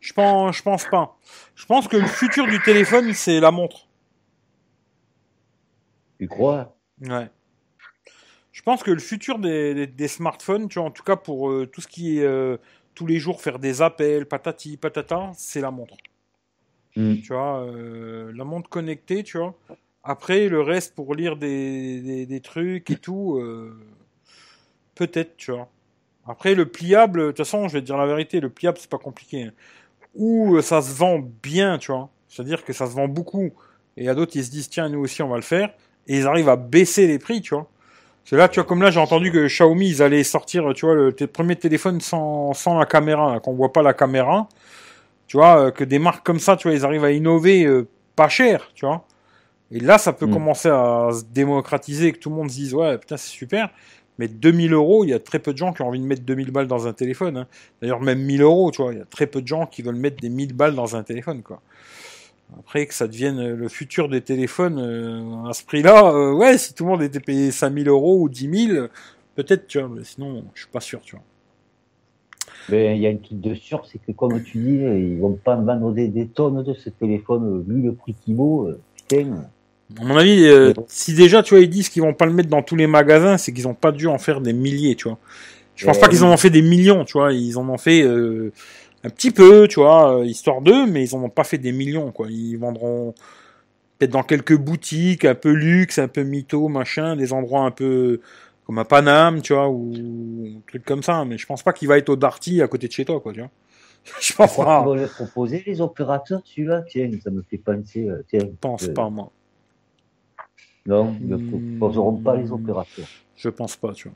Je 0.07 0.13
pense, 0.13 0.55
je 0.55 0.63
pense 0.63 0.85
pas. 0.85 1.17
Je 1.53 1.65
pense 1.65 1.89
que 1.89 1.97
le 1.97 2.07
futur 2.07 2.47
du 2.47 2.61
téléphone, 2.61 3.11
c'est 3.11 3.41
la 3.41 3.51
montre. 3.51 3.89
Tu 6.17 6.29
crois? 6.29 6.77
Ouais. 7.01 7.29
Je 8.53 8.61
pense 8.61 8.83
que 8.83 8.91
le 8.91 8.99
futur 8.99 9.37
des, 9.37 9.73
des, 9.73 9.85
des 9.85 10.07
smartphones, 10.07 10.69
tu 10.69 10.79
vois, 10.79 10.87
en 10.87 10.91
tout 10.91 11.03
cas 11.03 11.17
pour 11.17 11.49
euh, 11.49 11.65
tout 11.65 11.81
ce 11.81 11.89
qui 11.89 12.19
est 12.19 12.23
euh, 12.23 12.55
tous 12.95 13.05
les 13.05 13.19
jours 13.19 13.41
faire 13.41 13.59
des 13.59 13.81
appels, 13.81 14.25
patati 14.25 14.77
patata, 14.77 15.33
c'est 15.35 15.59
la 15.59 15.71
montre. 15.71 15.97
Hmm. 16.95 17.15
Tu 17.15 17.33
vois, 17.33 17.65
euh, 17.65 18.31
la 18.33 18.45
montre 18.45 18.69
connectée, 18.69 19.23
tu 19.23 19.37
vois. 19.37 19.55
Après, 20.05 20.47
le 20.47 20.61
reste 20.61 20.95
pour 20.95 21.15
lire 21.15 21.35
des, 21.35 22.25
des, 22.25 22.39
trucs 22.39 22.89
et 22.91 22.95
tout, 22.95 23.43
peut-être, 24.95 25.35
tu 25.35 25.51
vois. 25.51 25.67
Après, 26.25 26.55
le 26.55 26.65
pliable, 26.65 27.19
de 27.19 27.27
toute 27.27 27.37
façon, 27.39 27.67
je 27.67 27.73
vais 27.73 27.81
te 27.81 27.87
dire 27.87 27.97
la 27.97 28.07
vérité, 28.07 28.39
le 28.39 28.49
pliable, 28.49 28.77
c'est 28.77 28.89
pas 28.89 28.97
compliqué. 28.97 29.51
Ou 30.17 30.55
euh, 30.57 30.61
ça 30.61 30.81
se 30.81 30.93
vend 30.93 31.19
bien, 31.43 31.77
tu 31.77 31.91
vois. 31.91 32.09
C'est-à-dire 32.27 32.63
que 32.65 32.73
ça 32.73 32.85
se 32.87 32.91
vend 32.91 33.07
beaucoup. 33.07 33.45
Et 33.95 34.01
il 34.01 34.03
y 34.05 34.09
a 34.09 34.15
d'autres, 34.15 34.33
ils 34.35 34.43
se 34.43 34.51
disent, 34.51 34.69
tiens, 34.69 34.89
nous 34.89 34.99
aussi, 34.99 35.21
on 35.23 35.29
va 35.29 35.37
le 35.37 35.41
faire. 35.41 35.69
Et 36.07 36.17
ils 36.17 36.27
arrivent 36.27 36.49
à 36.49 36.55
baisser 36.57 37.07
les 37.07 37.19
prix, 37.19 37.41
tu 37.41 37.53
vois. 37.55 37.67
C'est 38.25 38.35
là, 38.35 38.49
tu 38.49 38.59
vois, 38.59 38.67
comme 38.67 38.81
là, 38.81 38.91
j'ai 38.91 38.99
entendu 38.99 39.31
que 39.31 39.47
Xiaomi, 39.47 39.87
ils 39.89 40.03
allaient 40.03 40.23
sortir, 40.23 40.73
tu 40.75 40.85
vois, 40.85 40.95
le 40.95 41.11
premier 41.13 41.55
téléphone 41.55 42.01
sans, 42.01 42.53
sans 42.53 42.77
la 42.77 42.85
caméra, 42.85 43.39
qu'on 43.39 43.53
voit 43.53 43.71
pas 43.71 43.81
la 43.81 43.93
caméra. 43.93 44.49
Tu 45.27 45.37
vois, 45.37 45.67
euh, 45.67 45.71
que 45.71 45.83
des 45.83 45.99
marques 45.99 46.25
comme 46.25 46.39
ça, 46.39 46.55
tu 46.57 46.67
vois, 46.67 46.75
ils 46.77 46.85
arrivent 46.85 47.03
à 47.05 47.11
innover 47.11 47.65
euh, 47.65 47.87
pas 48.15 48.29
cher, 48.29 48.69
tu 48.75 48.85
vois. 48.85 49.05
Et 49.71 49.79
là, 49.79 49.97
ça 49.97 50.13
peut 50.13 50.27
Mm. 50.27 50.33
commencer 50.33 50.69
à 50.69 51.09
se 51.13 51.23
démocratiser, 51.25 52.11
que 52.13 52.19
tout 52.19 52.29
le 52.29 52.35
monde 52.35 52.49
se 52.49 52.55
dise, 52.55 52.73
ouais, 52.73 52.97
putain, 52.97 53.17
c'est 53.17 53.29
super. 53.29 53.69
Mais 54.19 54.27
2000 54.27 54.73
euros, 54.73 55.03
il 55.03 55.09
y 55.09 55.13
a 55.13 55.19
très 55.19 55.39
peu 55.39 55.53
de 55.53 55.57
gens 55.57 55.73
qui 55.73 55.81
ont 55.81 55.87
envie 55.87 55.99
de 55.99 56.05
mettre 56.05 56.23
2000 56.23 56.51
balles 56.51 56.67
dans 56.67 56.87
un 56.87 56.93
téléphone. 56.93 57.37
hein. 57.37 57.47
D'ailleurs, 57.81 58.01
même 58.01 58.19
1000 58.19 58.41
euros, 58.41 58.71
tu 58.71 58.81
vois, 58.81 58.93
il 58.93 58.99
y 58.99 59.01
a 59.01 59.05
très 59.05 59.27
peu 59.27 59.41
de 59.41 59.47
gens 59.47 59.65
qui 59.65 59.81
veulent 59.81 59.95
mettre 59.95 60.17
des 60.21 60.29
1000 60.29 60.53
balles 60.53 60.75
dans 60.75 60.95
un 60.95 61.03
téléphone, 61.03 61.41
quoi. 61.43 61.61
Après, 62.59 62.85
que 62.85 62.93
ça 62.93 63.07
devienne 63.07 63.55
le 63.55 63.67
futur 63.67 64.07
des 64.07 64.21
téléphones 64.21 64.79
euh, 64.79 65.49
à 65.49 65.53
ce 65.53 65.63
prix-là, 65.65 66.11
euh, 66.13 66.33
ouais, 66.33 66.57
si 66.57 66.73
tout 66.73 66.85
le 66.85 66.91
monde 66.91 67.03
était 67.03 67.19
payé 67.19 67.51
5000 67.51 67.89
euros 67.89 68.21
ou 68.21 68.29
10 68.29 68.67
000, 68.69 68.87
peut-être, 69.35 69.67
tu 69.67 69.79
vois, 69.79 69.89
mais 69.89 70.03
sinon, 70.05 70.45
je 70.53 70.61
suis 70.61 70.71
pas 70.71 70.79
sûr, 70.79 71.01
tu 71.01 71.15
vois. 71.17 71.25
Mais 72.69 72.95
il 72.97 73.01
y 73.01 73.05
a 73.07 73.09
une 73.09 73.19
truc 73.21 73.39
de 73.39 73.53
sûr, 73.53 73.85
c'est 73.85 73.99
que 73.99 74.11
comme 74.13 74.41
tu 74.43 74.57
dis, 74.59 74.75
ils 74.83 75.19
vont 75.19 75.33
pas 75.33 75.55
vendre 75.55 75.91
des, 75.93 76.07
des 76.07 76.27
tonnes 76.27 76.63
de 76.63 76.73
ce 76.73 76.89
téléphone, 76.89 77.63
vu 77.67 77.81
le 77.81 77.93
prix 77.93 78.13
qu'il 78.13 78.35
vaut. 78.35 78.67
euh, 78.67 78.79
Putain. 78.95 79.49
À 79.99 80.03
mon 80.03 80.17
avis, 80.17 80.45
euh, 80.45 80.73
si 80.87 81.13
déjà, 81.13 81.41
tu 81.43 81.53
vois, 81.55 81.63
ils 81.63 81.69
disent 81.69 81.89
qu'ils 81.89 82.01
vont 82.01 82.13
pas 82.13 82.25
le 82.25 82.33
mettre 82.33 82.49
dans 82.49 82.61
tous 82.61 82.75
les 82.75 82.87
magasins, 82.87 83.37
c'est 83.37 83.53
qu'ils 83.53 83.67
ont 83.67 83.73
pas 83.73 83.91
dû 83.91 84.07
en 84.07 84.17
faire 84.17 84.41
des 84.41 84.53
milliers, 84.53 84.95
tu 84.95 85.07
vois. 85.07 85.17
Je 85.75 85.85
pense 85.85 85.99
pas 85.99 86.07
qu'ils 86.07 86.23
en 86.23 86.31
ont 86.31 86.37
fait 86.37 86.49
des 86.49 86.61
millions, 86.61 87.05
tu 87.05 87.13
vois. 87.13 87.31
Ils 87.33 87.57
en 87.57 87.69
ont 87.69 87.77
fait 87.77 88.01
euh, 88.01 88.51
un 89.03 89.09
petit 89.09 89.31
peu, 89.31 89.67
tu 89.67 89.79
vois, 89.79 90.19
euh, 90.19 90.25
histoire 90.25 90.61
d'eux, 90.61 90.87
mais 90.87 91.03
ils 91.05 91.15
en 91.15 91.23
ont 91.23 91.29
pas 91.29 91.43
fait 91.45 91.57
des 91.57 91.71
millions, 91.71 92.11
quoi. 92.11 92.27
Ils 92.29 92.57
vendront 92.57 93.13
peut-être 93.97 94.11
dans 94.11 94.23
quelques 94.23 94.57
boutiques, 94.57 95.23
un 95.23 95.35
peu 95.35 95.51
luxe, 95.51 95.99
un 95.99 96.07
peu 96.07 96.23
mytho, 96.23 96.67
machin, 96.67 97.15
des 97.15 97.31
endroits 97.31 97.61
un 97.61 97.71
peu 97.71 98.19
comme 98.65 98.79
à 98.79 98.85
Paname, 98.85 99.41
tu 99.41 99.53
vois, 99.53 99.69
ou 99.69 99.93
un 100.57 100.61
truc 100.67 100.83
comme 100.83 101.03
ça. 101.03 101.23
Mais 101.25 101.37
je 101.37 101.45
pense 101.45 101.63
pas 101.63 101.71
qu'il 101.71 101.87
va 101.87 101.97
être 101.97 102.09
au 102.09 102.15
Darty 102.17 102.61
à 102.61 102.67
côté 102.67 102.87
de 102.87 102.91
chez 102.91 103.05
toi, 103.05 103.21
quoi, 103.21 103.31
tu 103.31 103.39
vois. 103.39 103.49
Je 104.21 104.33
pense 104.33 104.55
pas. 104.55 104.81
ils 104.81 104.85
vont 104.85 104.95
le 104.95 105.07
proposer, 105.07 105.63
les 105.65 105.81
opérateurs, 105.81 106.41
celui-là? 106.45 106.83
Tiens, 106.89 107.09
ça 107.21 107.29
me 107.29 107.41
fait 107.41 107.57
penser. 107.57 108.07
euh, 108.07 108.23
Tiens, 108.29 108.39
Je 108.41 108.55
pense 108.59 108.83
euh, 108.83 108.93
pas, 108.93 109.09
moi. 109.09 109.31
Non, 110.87 111.15
ils 111.21 111.27
ne 111.27 111.77
proposeront 111.77 112.15
pas 112.17 112.35
les 112.37 112.51
opérateurs. 112.51 113.05
Je 113.35 113.49
pense 113.49 113.75
pas, 113.75 113.93
tu 113.93 114.07
vois. 114.07 114.15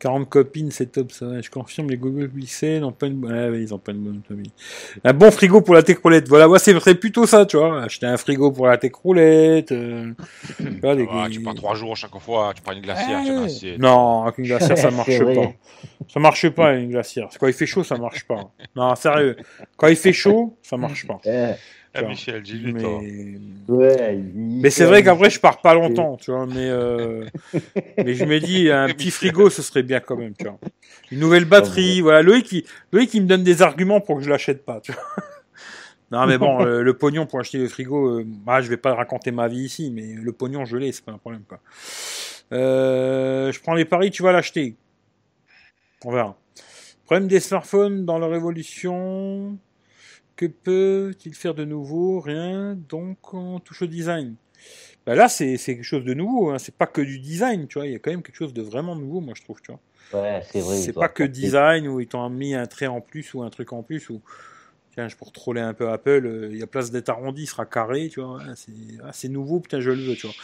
40 0.00 0.28
copines, 0.28 0.72
c'est 0.72 0.86
top 0.90 1.12
ça. 1.12 1.40
Je 1.40 1.48
confirme, 1.48 1.88
les 1.88 1.96
Google 1.96 2.28
Pixel 2.28 2.80
n'ont 2.80 2.90
pas 2.90 3.06
une 3.06 3.14
bonne. 3.20 3.32
Ah, 3.32 3.50
ouais, 3.50 3.62
ils 3.62 3.72
ont 3.72 3.78
pas 3.78 3.92
une 3.92 3.98
bonne 4.00 4.16
autonomie. 4.18 4.50
Un 5.04 5.12
bon 5.12 5.30
frigo 5.30 5.60
pour 5.60 5.74
la 5.76 5.82
roulette. 6.02 6.28
Voilà, 6.28 6.48
moi 6.48 6.58
c'est 6.58 6.74
plutôt 6.96 7.24
ça, 7.24 7.46
tu 7.46 7.56
vois. 7.56 7.82
Acheter 7.84 8.06
un 8.06 8.16
frigo 8.16 8.50
pour 8.50 8.66
la 8.66 8.80
roulette. 9.00 9.70
Euh... 9.70 10.10
tu 10.58 10.64
vois, 10.80 10.96
des- 10.96 11.06
Ah, 11.08 11.28
tu 11.30 11.40
prends 11.40 11.54
trois 11.54 11.76
jours 11.76 11.96
chaque 11.96 12.18
fois, 12.18 12.52
tu 12.52 12.62
prends 12.62 12.72
une 12.72 12.80
glacière, 12.80 13.22
tu 13.24 13.30
assiette. 13.30 13.78
Non, 13.78 14.22
avec 14.24 14.38
une 14.38 14.46
glacière, 14.46 14.76
ça 14.76 14.90
marche 14.96 15.18
pas. 15.20 15.52
Ça 16.08 16.18
marche 16.18 16.48
pas, 16.48 16.74
une 16.74 16.90
glacière. 16.90 17.28
Quand 17.38 17.46
il 17.46 17.52
fait 17.52 17.66
chaud, 17.66 17.84
ça 17.84 17.96
marche 17.96 18.24
pas. 18.26 18.50
Non, 18.74 18.96
sérieux. 18.96 19.36
Quand 19.76 19.86
il 19.86 19.94
fait 19.96 20.12
chaud, 20.12 20.56
ça 20.62 20.76
marche 20.76 21.06
pas. 21.06 21.20
Ah, 21.94 22.02
Michel. 22.02 22.42
Mais, 22.64 22.84
ouais, 23.68 24.18
mais 24.34 24.70
c'est 24.70 24.86
vrai 24.86 25.02
qu'après, 25.02 25.28
je 25.28 25.38
pars 25.38 25.60
pas 25.60 25.74
longtemps, 25.74 26.16
tu 26.16 26.30
vois. 26.30 26.46
Mais, 26.46 26.70
euh... 26.70 27.26
mais 27.98 28.14
je 28.14 28.24
me 28.24 28.40
dis, 28.40 28.70
un 28.70 28.88
petit 28.94 29.10
frigo, 29.10 29.50
ce 29.50 29.60
serait 29.60 29.82
bien 29.82 30.00
quand 30.00 30.16
même, 30.16 30.32
tu 30.34 30.44
vois. 30.44 30.58
Une 31.10 31.20
nouvelle 31.20 31.44
batterie, 31.44 32.00
voilà. 32.00 32.22
Loïc, 32.22 32.50
il, 32.52 32.64
Loïc, 32.92 33.12
il 33.12 33.22
me 33.22 33.26
donne 33.26 33.44
des 33.44 33.60
arguments 33.60 34.00
pour 34.00 34.16
que 34.16 34.22
je 34.22 34.30
l'achète 34.30 34.64
pas, 34.64 34.80
tu 34.80 34.92
vois. 34.92 35.02
Non, 36.10 36.26
mais 36.26 36.36
bon, 36.36 36.62
le, 36.62 36.82
le 36.82 36.92
pognon 36.92 37.24
pour 37.24 37.40
acheter 37.40 37.56
le 37.56 37.68
frigo, 37.68 38.18
euh, 38.18 38.24
bah, 38.26 38.60
je 38.60 38.68
vais 38.68 38.76
pas 38.76 38.94
raconter 38.94 39.30
ma 39.30 39.48
vie 39.48 39.62
ici, 39.62 39.90
mais 39.90 40.12
le 40.12 40.30
pognon, 40.30 40.66
je 40.66 40.76
l'ai, 40.76 40.92
c'est 40.92 41.02
pas 41.02 41.12
un 41.12 41.16
problème, 41.16 41.40
quoi. 41.48 41.58
Euh, 42.52 43.50
je 43.50 43.58
prends 43.60 43.72
les 43.72 43.86
paris, 43.86 44.10
tu 44.10 44.22
vas 44.22 44.30
l'acheter. 44.30 44.76
On 46.04 46.12
verra. 46.12 46.36
Problème 47.06 47.28
des 47.28 47.40
smartphones 47.40 48.04
dans 48.04 48.18
leur 48.18 48.34
évolution. 48.34 49.56
Que 50.42 50.48
peut-il 50.48 51.34
faire 51.36 51.54
de 51.54 51.64
nouveau? 51.64 52.18
Rien. 52.18 52.76
Donc, 52.88 53.32
on 53.32 53.60
touche 53.60 53.82
au 53.82 53.86
design. 53.86 54.34
Bah 55.06 55.14
là, 55.14 55.28
c'est 55.28 55.56
quelque 55.56 55.84
chose 55.84 56.04
de 56.04 56.14
nouveau. 56.14 56.50
Hein. 56.50 56.58
C'est 56.58 56.74
pas 56.74 56.88
que 56.88 57.00
du 57.00 57.20
design, 57.20 57.68
tu 57.68 57.78
vois. 57.78 57.86
Il 57.86 57.92
y 57.92 57.94
a 57.94 58.00
quand 58.00 58.10
même 58.10 58.24
quelque 58.24 58.34
chose 58.38 58.52
de 58.52 58.60
vraiment 58.60 58.96
nouveau, 58.96 59.20
moi, 59.20 59.34
je 59.36 59.42
trouve, 59.42 59.60
tu 59.62 59.70
vois. 59.70 60.20
Ouais, 60.20 60.42
c'est 60.50 60.58
vrai. 60.58 60.78
C'est 60.78 60.94
pas 60.94 61.08
que 61.08 61.22
design 61.22 61.86
où 61.86 62.00
ils 62.00 62.08
t'ont 62.08 62.28
mis 62.28 62.56
un 62.56 62.66
trait 62.66 62.88
en 62.88 63.00
plus 63.00 63.34
ou 63.34 63.42
un 63.44 63.50
truc 63.50 63.72
en 63.72 63.84
plus 63.84 64.10
ou 64.10 64.20
tiens, 64.94 65.06
je 65.06 65.14
pour 65.14 65.30
troller 65.30 65.60
un 65.60 65.74
peu 65.74 65.88
Apple, 65.90 66.26
euh, 66.26 66.48
il 66.50 66.58
y 66.58 66.62
a 66.64 66.66
place 66.66 66.90
d'être 66.90 67.08
arrondi, 67.10 67.44
il 67.44 67.46
sera 67.46 67.64
carré, 67.64 68.08
tu 68.12 68.20
vois. 68.20 68.40
c'est 68.56 68.72
ah, 69.00 69.28
nouveau, 69.30 69.60
putain, 69.60 69.78
je 69.80 69.90
le 69.90 70.02
veux, 70.02 70.16
tu 70.16 70.26
vois. 70.26 70.34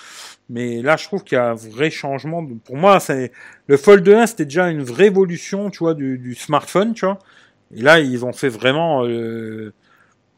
Mais 0.49 0.81
là, 0.81 0.97
je 0.97 1.07
trouve 1.07 1.25
qu'il 1.25 1.35
y 1.35 1.41
a 1.41 1.51
un 1.51 1.55
vrai 1.55 1.91
changement. 1.91 2.43
de- 2.45 2.55
Pour 2.55 2.77
moi, 2.77 3.01
c'est 3.01 3.33
le 3.67 3.77
Fold 3.77 4.09
1, 4.09 4.29
c'était 4.29 4.45
déjà 4.45 4.71
une 4.71 4.85
vraie 4.85 5.07
évolution, 5.07 5.71
tu 5.71 5.81
vois, 5.81 5.95
du, 5.95 6.19
du 6.19 6.37
smartphone, 6.37 6.95
tu 6.95 7.05
vois. 7.05 7.19
Et 7.75 7.83
là, 7.83 7.99
ils 7.99 8.25
ont 8.25 8.33
fait 8.33 8.49
vraiment 8.49 9.05
euh, 9.05 9.75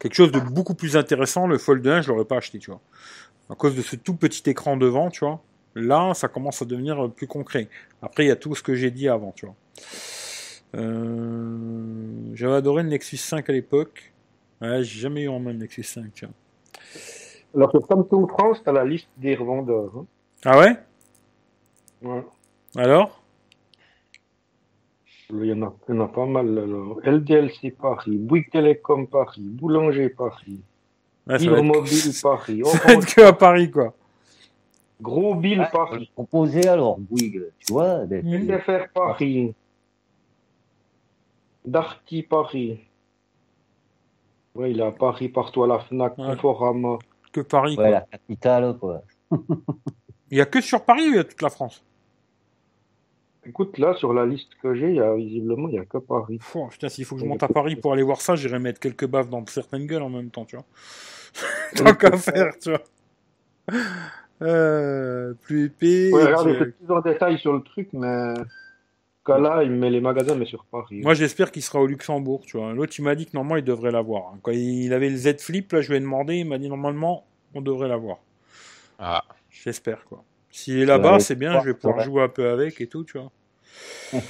quelque 0.01 0.15
chose 0.15 0.31
de 0.31 0.39
beaucoup 0.39 0.73
plus 0.73 0.97
intéressant. 0.97 1.47
Le 1.47 1.57
Fold 1.57 1.85
1, 1.87 2.01
je 2.01 2.09
l'aurais 2.11 2.25
pas 2.25 2.37
acheté, 2.37 2.59
tu 2.59 2.71
vois. 2.71 2.81
À 3.49 3.55
cause 3.55 3.75
de 3.75 3.81
ce 3.81 3.95
tout 3.95 4.15
petit 4.15 4.49
écran 4.49 4.75
devant, 4.77 5.09
tu 5.09 5.23
vois. 5.23 5.41
Là, 5.75 6.13
ça 6.13 6.27
commence 6.27 6.61
à 6.61 6.65
devenir 6.65 7.05
euh, 7.05 7.07
plus 7.07 7.27
concret. 7.27 7.69
Après, 8.01 8.25
il 8.25 8.27
y 8.27 8.31
a 8.31 8.35
tout 8.35 8.55
ce 8.55 8.63
que 8.63 8.75
j'ai 8.75 8.91
dit 8.91 9.07
avant, 9.07 9.31
tu 9.31 9.45
vois. 9.45 9.55
Euh, 10.75 12.31
J'avais 12.33 12.55
adoré 12.55 12.83
le 12.83 12.89
Nexus 12.89 13.17
5 13.17 13.49
à 13.49 13.53
l'époque. 13.53 14.11
Ouais, 14.61 14.83
j'ai 14.83 14.99
jamais 14.99 15.23
eu 15.23 15.27
en 15.29 15.39
main 15.39 15.51
le 15.51 15.59
Nexus 15.59 15.83
5, 15.83 16.13
tu 16.13 16.25
vois. 16.25 16.33
Alors 17.53 17.71
sur 17.71 17.85
Samsung 17.85 18.27
France, 18.29 18.61
t'as 18.63 18.71
la 18.71 18.85
liste 18.85 19.09
des 19.17 19.35
revendeurs. 19.35 19.91
hein. 19.97 20.05
Ah 20.45 20.57
ouais? 20.59 20.75
Ouais. 22.01 22.23
Alors? 22.77 23.20
Il 25.33 25.45
y 25.45 25.53
en 25.53 25.61
a, 25.63 25.73
il 25.87 25.95
y 25.95 25.97
en 25.97 26.01
a 26.03 26.07
pas 26.07 26.25
mal. 26.25 26.57
Alors. 26.57 26.99
LDLC 27.03 27.71
Paris, 27.79 28.17
Bouygues 28.17 28.49
Télécom 28.51 29.07
Paris, 29.07 29.41
Boulanger 29.41 30.09
Paris, 30.09 30.59
ouais, 31.27 31.37
Paris, 32.21 32.61
ça 32.65 32.77
va 32.85 32.93
être 32.93 33.15
que 33.15 33.21
à 33.21 33.33
Paris, 33.33 33.71
quoi. 33.71 33.93
Gros 35.01 35.35
Bill 35.35 35.59
Ouais, 35.61 35.67
Paris, 35.71 36.11
Proposer 36.13 36.67
alors, 36.67 36.99
Bouygues, 36.99 37.43
tu 37.59 37.73
vois. 37.73 38.05
SFR 38.05 38.89
Paris, 38.93 39.53
Darty 41.65 42.23
Paris. 42.23 42.79
Ouais, 44.53 44.71
il 44.71 44.79
est 44.79 44.83
à 44.85 44.91
Paris, 44.91 45.29
partout 45.29 45.63
à 45.63 45.67
la 45.67 45.79
Fnac, 45.79 46.17
Ouais. 46.17 46.35
Conforama. 46.35 46.97
Que 47.31 47.41
Paris, 47.41 47.75
quoi. 47.75 47.85
Ouais, 47.85 47.91
la 47.91 48.01
capitale, 48.01 48.77
quoi. 48.77 49.01
Il 50.29 50.37
y 50.37 50.41
a 50.41 50.45
que 50.45 50.61
sur 50.61 50.83
Paris 50.85 51.07
ou 51.09 51.11
il 51.11 51.15
y 51.15 51.19
a 51.19 51.25
toute 51.25 51.41
la 51.41 51.49
France? 51.49 51.83
Écoute, 53.45 53.77
là, 53.79 53.95
sur 53.95 54.13
la 54.13 54.25
liste 54.25 54.49
que 54.61 54.75
j'ai, 54.75 54.89
il 54.89 54.95
y 54.95 54.99
a 54.99 55.15
visiblement, 55.15 55.67
il 55.67 55.71
n'y 55.73 55.79
a 55.79 55.85
que 55.85 55.97
Paris. 55.97 56.37
Pfff, 56.37 56.69
Putain, 56.69 56.89
s'il 56.89 57.05
faut 57.05 57.15
que 57.15 57.21
je 57.21 57.25
monte 57.25 57.41
à 57.41 57.47
Paris 57.47 57.75
pour 57.75 57.91
aller 57.93 58.03
voir 58.03 58.21
ça, 58.21 58.35
j'irai 58.35 58.59
mettre 58.59 58.79
quelques 58.79 59.07
baffes 59.07 59.29
dans 59.29 59.43
certaines 59.47 59.87
gueules 59.87 60.03
en 60.03 60.09
même 60.09 60.29
temps, 60.29 60.45
tu 60.45 60.55
vois. 60.57 60.65
Tant 61.75 61.95
qu'à 61.95 62.17
faire, 62.17 62.53
tu 62.61 62.69
vois. 62.69 62.81
Euh, 64.41 65.33
plus 65.41 65.65
épais. 65.65 66.11
Ouais, 66.13 66.25
regarde, 66.25 66.47
euh, 66.47 66.65
plus 66.71 66.91
en 66.93 67.01
détail 67.01 67.37
sur 67.39 67.53
le 67.53 67.61
truc, 67.61 67.89
mais. 67.93 68.33
Cas 69.23 69.37
là, 69.37 69.63
il 69.63 69.71
met 69.71 69.91
les 69.91 70.01
magasins, 70.01 70.33
mais 70.35 70.45
sur 70.45 70.65
Paris. 70.65 71.01
Moi, 71.03 71.13
j'espère 71.13 71.51
qu'il 71.51 71.61
sera 71.61 71.79
au 71.79 71.85
Luxembourg, 71.85 72.41
tu 72.45 72.57
vois. 72.57 72.73
L'autre, 72.73 72.93
il 72.97 73.03
m'a 73.03 73.13
dit 73.13 73.27
que 73.27 73.31
normalement, 73.35 73.57
il 73.57 73.63
devrait 73.63 73.91
l'avoir. 73.91 74.33
hein. 74.33 74.39
Quand 74.41 74.51
il 74.51 74.91
avait 74.93 75.09
le 75.09 75.15
Z 75.17 75.37
Flip, 75.39 75.71
là, 75.71 75.81
je 75.81 75.89
lui 75.89 75.97
ai 75.97 75.99
demandé, 75.99 76.37
il 76.37 76.47
m'a 76.47 76.57
dit 76.57 76.69
normalement, 76.69 77.25
on 77.53 77.61
devrait 77.61 77.87
l'avoir. 77.87 78.17
Ah, 78.97 79.23
J'espère, 79.51 80.05
quoi. 80.05 80.23
S'il 80.51 80.79
est 80.79 80.85
là-bas, 80.85 81.19
c'est 81.19 81.35
bien, 81.35 81.59
je 81.61 81.65
vais 81.67 81.73
pouvoir 81.73 82.01
jouer 82.01 82.23
un 82.23 82.29
peu 82.29 82.49
avec 82.49 82.81
et 82.81 82.87
tout, 82.87 83.03
tu 83.03 83.17
vois. 83.17 83.31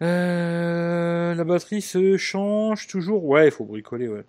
Euh, 0.00 1.34
la 1.34 1.42
batterie 1.42 1.82
se 1.82 2.16
change 2.16 2.86
toujours. 2.86 3.24
Ouais, 3.24 3.48
il 3.48 3.50
faut 3.50 3.64
bricoler, 3.64 4.06
ouais. 4.06 4.24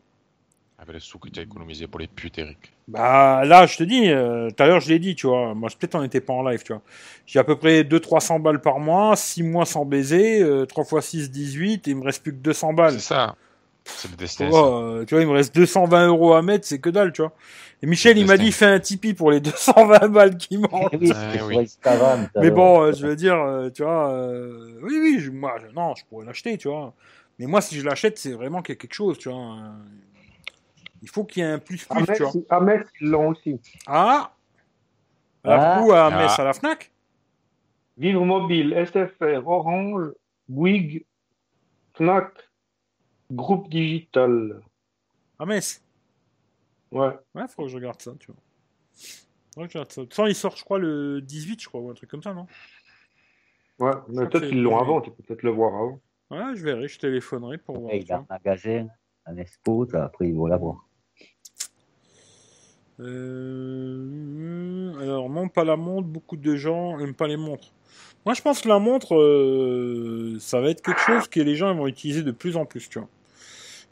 avec 0.79 0.95
les 0.95 0.99
sous 0.99 1.19
que 1.19 1.29
tu 1.29 1.39
as 1.39 1.43
économisé 1.43 1.85
pour 1.85 1.99
les 1.99 2.07
putes, 2.07 2.39
Eric. 2.39 2.73
Bah 2.87 3.45
là, 3.45 3.67
je 3.67 3.77
te 3.77 3.83
dis, 3.83 4.09
euh, 4.09 4.49
tout 4.49 4.63
à 4.63 4.67
l'heure 4.67 4.79
je 4.79 4.89
l'ai 4.89 4.97
dit, 4.97 5.13
tu 5.13 5.27
vois. 5.27 5.53
Moi, 5.53 5.69
peut-être 5.77 5.93
on 5.93 6.01
n'était 6.01 6.21
pas 6.21 6.33
en 6.33 6.41
live, 6.49 6.63
tu 6.63 6.73
vois. 6.73 6.81
J'ai 7.27 7.37
à 7.37 7.43
peu 7.43 7.55
près 7.55 7.83
200-300 7.83 8.41
balles 8.41 8.61
par 8.61 8.79
mois, 8.79 9.15
6 9.15 9.43
mois 9.43 9.65
sans 9.65 9.85
baiser, 9.85 10.41
euh, 10.41 10.65
3 10.65 10.85
x 10.85 11.05
6, 11.05 11.29
18, 11.31 11.87
et 11.87 11.91
il 11.91 11.97
me 11.97 12.03
reste 12.03 12.23
plus 12.23 12.31
que 12.31 12.37
200 12.37 12.73
balles. 12.73 12.93
C'est 12.93 12.99
ça. 12.99 13.35
C'est 13.85 14.27
ça. 14.27 14.43
euh, 14.43 15.03
tu 15.05 15.15
vois, 15.15 15.21
il 15.23 15.27
me 15.27 15.33
reste 15.33 15.55
220 15.55 16.07
euros 16.07 16.33
à 16.33 16.41
mettre, 16.41 16.65
c'est 16.67 16.79
que 16.79 16.89
dalle, 16.89 17.11
tu 17.11 17.21
vois. 17.21 17.33
Et 17.81 17.87
Michel, 17.87 18.17
il 18.17 18.25
m'a 18.27 18.37
dit, 18.37 18.51
fais 18.51 18.65
un 18.65 18.79
Tipeee 18.79 19.13
pour 19.13 19.31
les 19.31 19.39
220 19.41 20.07
balles 20.09 20.37
qui 20.37 20.57
manquent. 20.57 20.89
Eh 20.93 20.97
oui, 20.97 21.11
Ah, 21.15 21.45
oui. 21.47 21.67
Mais 22.35 22.51
bon, 22.51 22.81
euh, 22.83 22.93
je 22.93 23.07
veux 23.07 23.15
dire, 23.15 23.35
euh, 23.35 23.69
tu 23.69 23.83
vois, 23.83 24.11
euh, 24.11 24.79
oui, 24.83 24.97
oui, 25.01 25.19
je- 25.19 25.31
moi, 25.31 25.55
je- 25.59 25.73
non, 25.73 25.95
je 25.95 26.05
pourrais 26.05 26.25
l'acheter, 26.25 26.57
tu 26.57 26.67
vois. 26.67 26.93
Mais 27.39 27.45
moi, 27.47 27.61
si 27.61 27.75
je 27.79 27.85
l'achète, 27.85 28.17
c'est 28.19 28.33
vraiment 28.33 28.61
qu'il 28.61 28.73
y 28.75 28.77
a 28.77 28.79
quelque 28.79 28.93
chose, 28.93 29.17
tu 29.17 29.29
vois. 29.29 29.37
euh, 29.37 29.69
Il 31.01 31.09
faut 31.09 31.23
qu'il 31.23 31.41
y 31.43 31.45
ait 31.45 31.49
un 31.49 31.59
plus 31.59 31.87
À 31.89 31.95
plus, 32.03 32.15
tu 32.15 32.23
vois. 32.23 32.31
À 32.49 32.59
Metz, 32.59 32.85
ils 32.99 33.07
l'ont 33.09 33.29
aussi. 33.29 33.59
Ah 33.87 34.31
Alors, 35.45 35.59
Ah. 35.63 35.79
coup, 35.81 35.91
à 35.93 36.07
Ah. 36.07 36.17
Metz, 36.17 36.37
à 36.37 36.43
la 36.43 36.53
FNAC 36.53 36.91
Vivre 37.97 38.23
Mobile, 38.25 38.73
SFR, 38.73 39.47
Orange, 39.47 40.11
Bouygues, 40.49 41.05
Fnac, 41.95 42.31
Groupe 43.31 43.69
Digital. 43.69 44.61
À 45.37 45.45
Metz 45.45 45.81
Ouais. 46.91 47.11
Ouais, 47.35 47.47
faut 47.47 47.63
que 47.63 47.67
je 47.69 47.75
regarde 47.75 48.01
ça, 48.01 48.11
tu 48.19 48.27
vois. 48.31 48.41
Faudrait 49.53 49.67
que 49.67 49.73
je 49.73 49.77
regarde 49.77 49.91
ça. 49.91 50.01
De 50.01 50.05
toute 50.05 50.15
façon, 50.15 50.27
il 50.27 50.35
sort, 50.35 50.55
je 50.57 50.63
crois, 50.63 50.79
le 50.79 51.21
18, 51.21 51.61
je 51.61 51.67
crois, 51.67 51.81
ou 51.81 51.89
un 51.89 51.93
truc 51.93 52.09
comme 52.09 52.23
ça, 52.23 52.33
non? 52.33 52.47
Ouais, 53.77 53.91
mais 54.09 54.27
peut-être 54.27 54.47
qu'ils 54.49 54.61
l'ont 54.63 54.77
avant, 54.79 54.99
tu 55.01 55.11
peux 55.11 55.21
peut-être 55.23 55.43
le 55.43 55.51
voir 55.51 55.73
avant. 55.75 56.01
Ouais, 56.31 56.55
je 56.55 56.63
verrai, 56.63 56.87
je 56.87 56.97
téléphonerai 56.99 57.57
pour 57.59 57.79
voir. 57.79 57.93
Il 57.93 58.11
a 58.11 58.17
un 58.17 58.25
magasin, 58.29 58.87
un 59.25 59.37
expo, 59.37 59.85
t'as- 59.85 60.05
après, 60.05 60.27
ils 60.27 60.35
vont 60.35 60.47
l'avoir. 60.47 60.85
Euh, 62.99 64.93
Alors, 65.01 65.29
non, 65.29 65.47
pas 65.47 65.63
la 65.63 65.77
montre. 65.77 66.07
Beaucoup 66.07 66.35
de 66.35 66.55
gens 66.55 66.97
n'aiment 66.97 67.13
pas 67.15 67.27
les 67.27 67.37
montres. 67.37 67.71
Moi, 68.25 68.33
je 68.35 68.41
pense 68.41 68.61
que 68.61 68.67
la 68.67 68.79
montre, 68.79 69.15
euh, 69.15 70.37
ça 70.39 70.59
va 70.59 70.69
être 70.69 70.81
quelque 70.81 70.99
chose 70.99 71.27
que 71.29 71.39
les 71.39 71.55
gens 71.55 71.73
vont 71.73 71.87
utiliser 71.87 72.21
de 72.23 72.31
plus 72.31 72.57
en 72.57 72.65
plus, 72.65 72.89
tu 72.89 72.99
vois. 72.99 73.07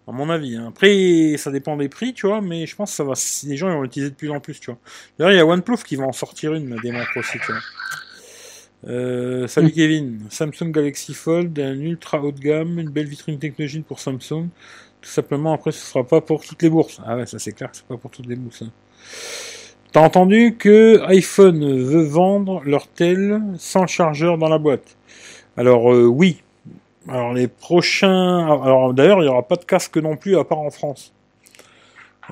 À 0.08 0.12
mon 0.14 0.30
avis. 0.30 0.56
hein. 0.56 0.68
Après, 0.70 1.36
ça 1.38 1.52
dépend 1.52 1.76
des 1.76 1.90
prix, 1.90 2.14
tu 2.14 2.28
vois, 2.28 2.40
mais 2.42 2.66
je 2.66 2.76
pense 2.76 2.92
que 2.92 2.96
ça 2.96 3.04
va, 3.04 3.14
les 3.50 3.58
gens 3.58 3.70
ils 3.70 3.74
vont 3.74 3.82
l'utiliser 3.82 4.12
de 4.12 4.16
plus 4.16 4.30
en 4.32 4.40
plus, 4.40 4.60
tu 4.60 4.72
vois. 4.72 4.80
D'ailleurs, 5.20 5.34
il 5.34 5.38
y 5.38 5.40
a 5.40 5.46
OnePlus 5.46 5.84
qui 5.86 5.96
va 5.98 6.06
en 6.06 6.14
sortir 6.14 6.54
une, 6.54 6.76
des 6.78 6.92
montres 6.92 7.18
aussi, 7.18 7.38
tu 7.40 7.52
vois. 7.52 7.62
Euh, 8.88 9.48
salut 9.48 9.72
Kevin. 9.72 10.20
Samsung 10.30 10.72
Galaxy 10.72 11.14
Fold, 11.14 11.60
un 11.60 11.80
ultra 11.80 12.22
haut 12.22 12.32
de 12.32 12.40
gamme, 12.40 12.80
une 12.80 12.90
belle 12.90 13.08
vitrine 13.08 13.38
technologique 13.40 13.86
pour 13.86 14.00
Samsung. 14.00 14.48
Tout 15.02 15.10
simplement, 15.10 15.52
après, 15.54 15.72
ce 15.72 15.80
sera 15.86 16.06
pas 16.06 16.22
pour 16.22 16.44
toutes 16.46 16.62
les 16.62 16.70
bourses. 16.70 17.02
Ah 17.06 17.18
ouais, 17.18 17.26
ça 17.26 17.38
c'est 17.40 17.52
clair 17.52 17.72
que 17.72 17.78
c'est 17.78 17.86
pas 17.88 17.98
pour 17.98 18.12
toutes 18.12 18.28
les 18.28 18.36
bourses. 18.36 18.62
hein. 18.62 18.72
T'as 19.92 20.02
entendu 20.02 20.56
que 20.58 21.02
iPhone 21.08 21.82
veut 21.84 22.04
vendre 22.06 22.62
leur 22.66 22.88
tel 22.88 23.42
sans 23.58 23.88
chargeur 23.88 24.38
dans 24.38 24.50
la 24.50 24.58
boîte. 24.58 24.98
Alors 25.58 25.94
euh, 25.94 26.06
oui. 26.06 26.42
Alors 27.08 27.34
les 27.34 27.48
prochains. 27.48 28.62
Alors 28.62 28.94
d'ailleurs, 28.94 29.22
il 29.22 29.26
y 29.26 29.30
aura 29.30 29.48
pas 29.48 29.56
de 29.56 29.66
casque 29.66 29.98
non 29.98 30.18
plus 30.18 30.38
à 30.38 30.44
part 30.44 30.60
en 30.60 30.70
France. 30.70 31.14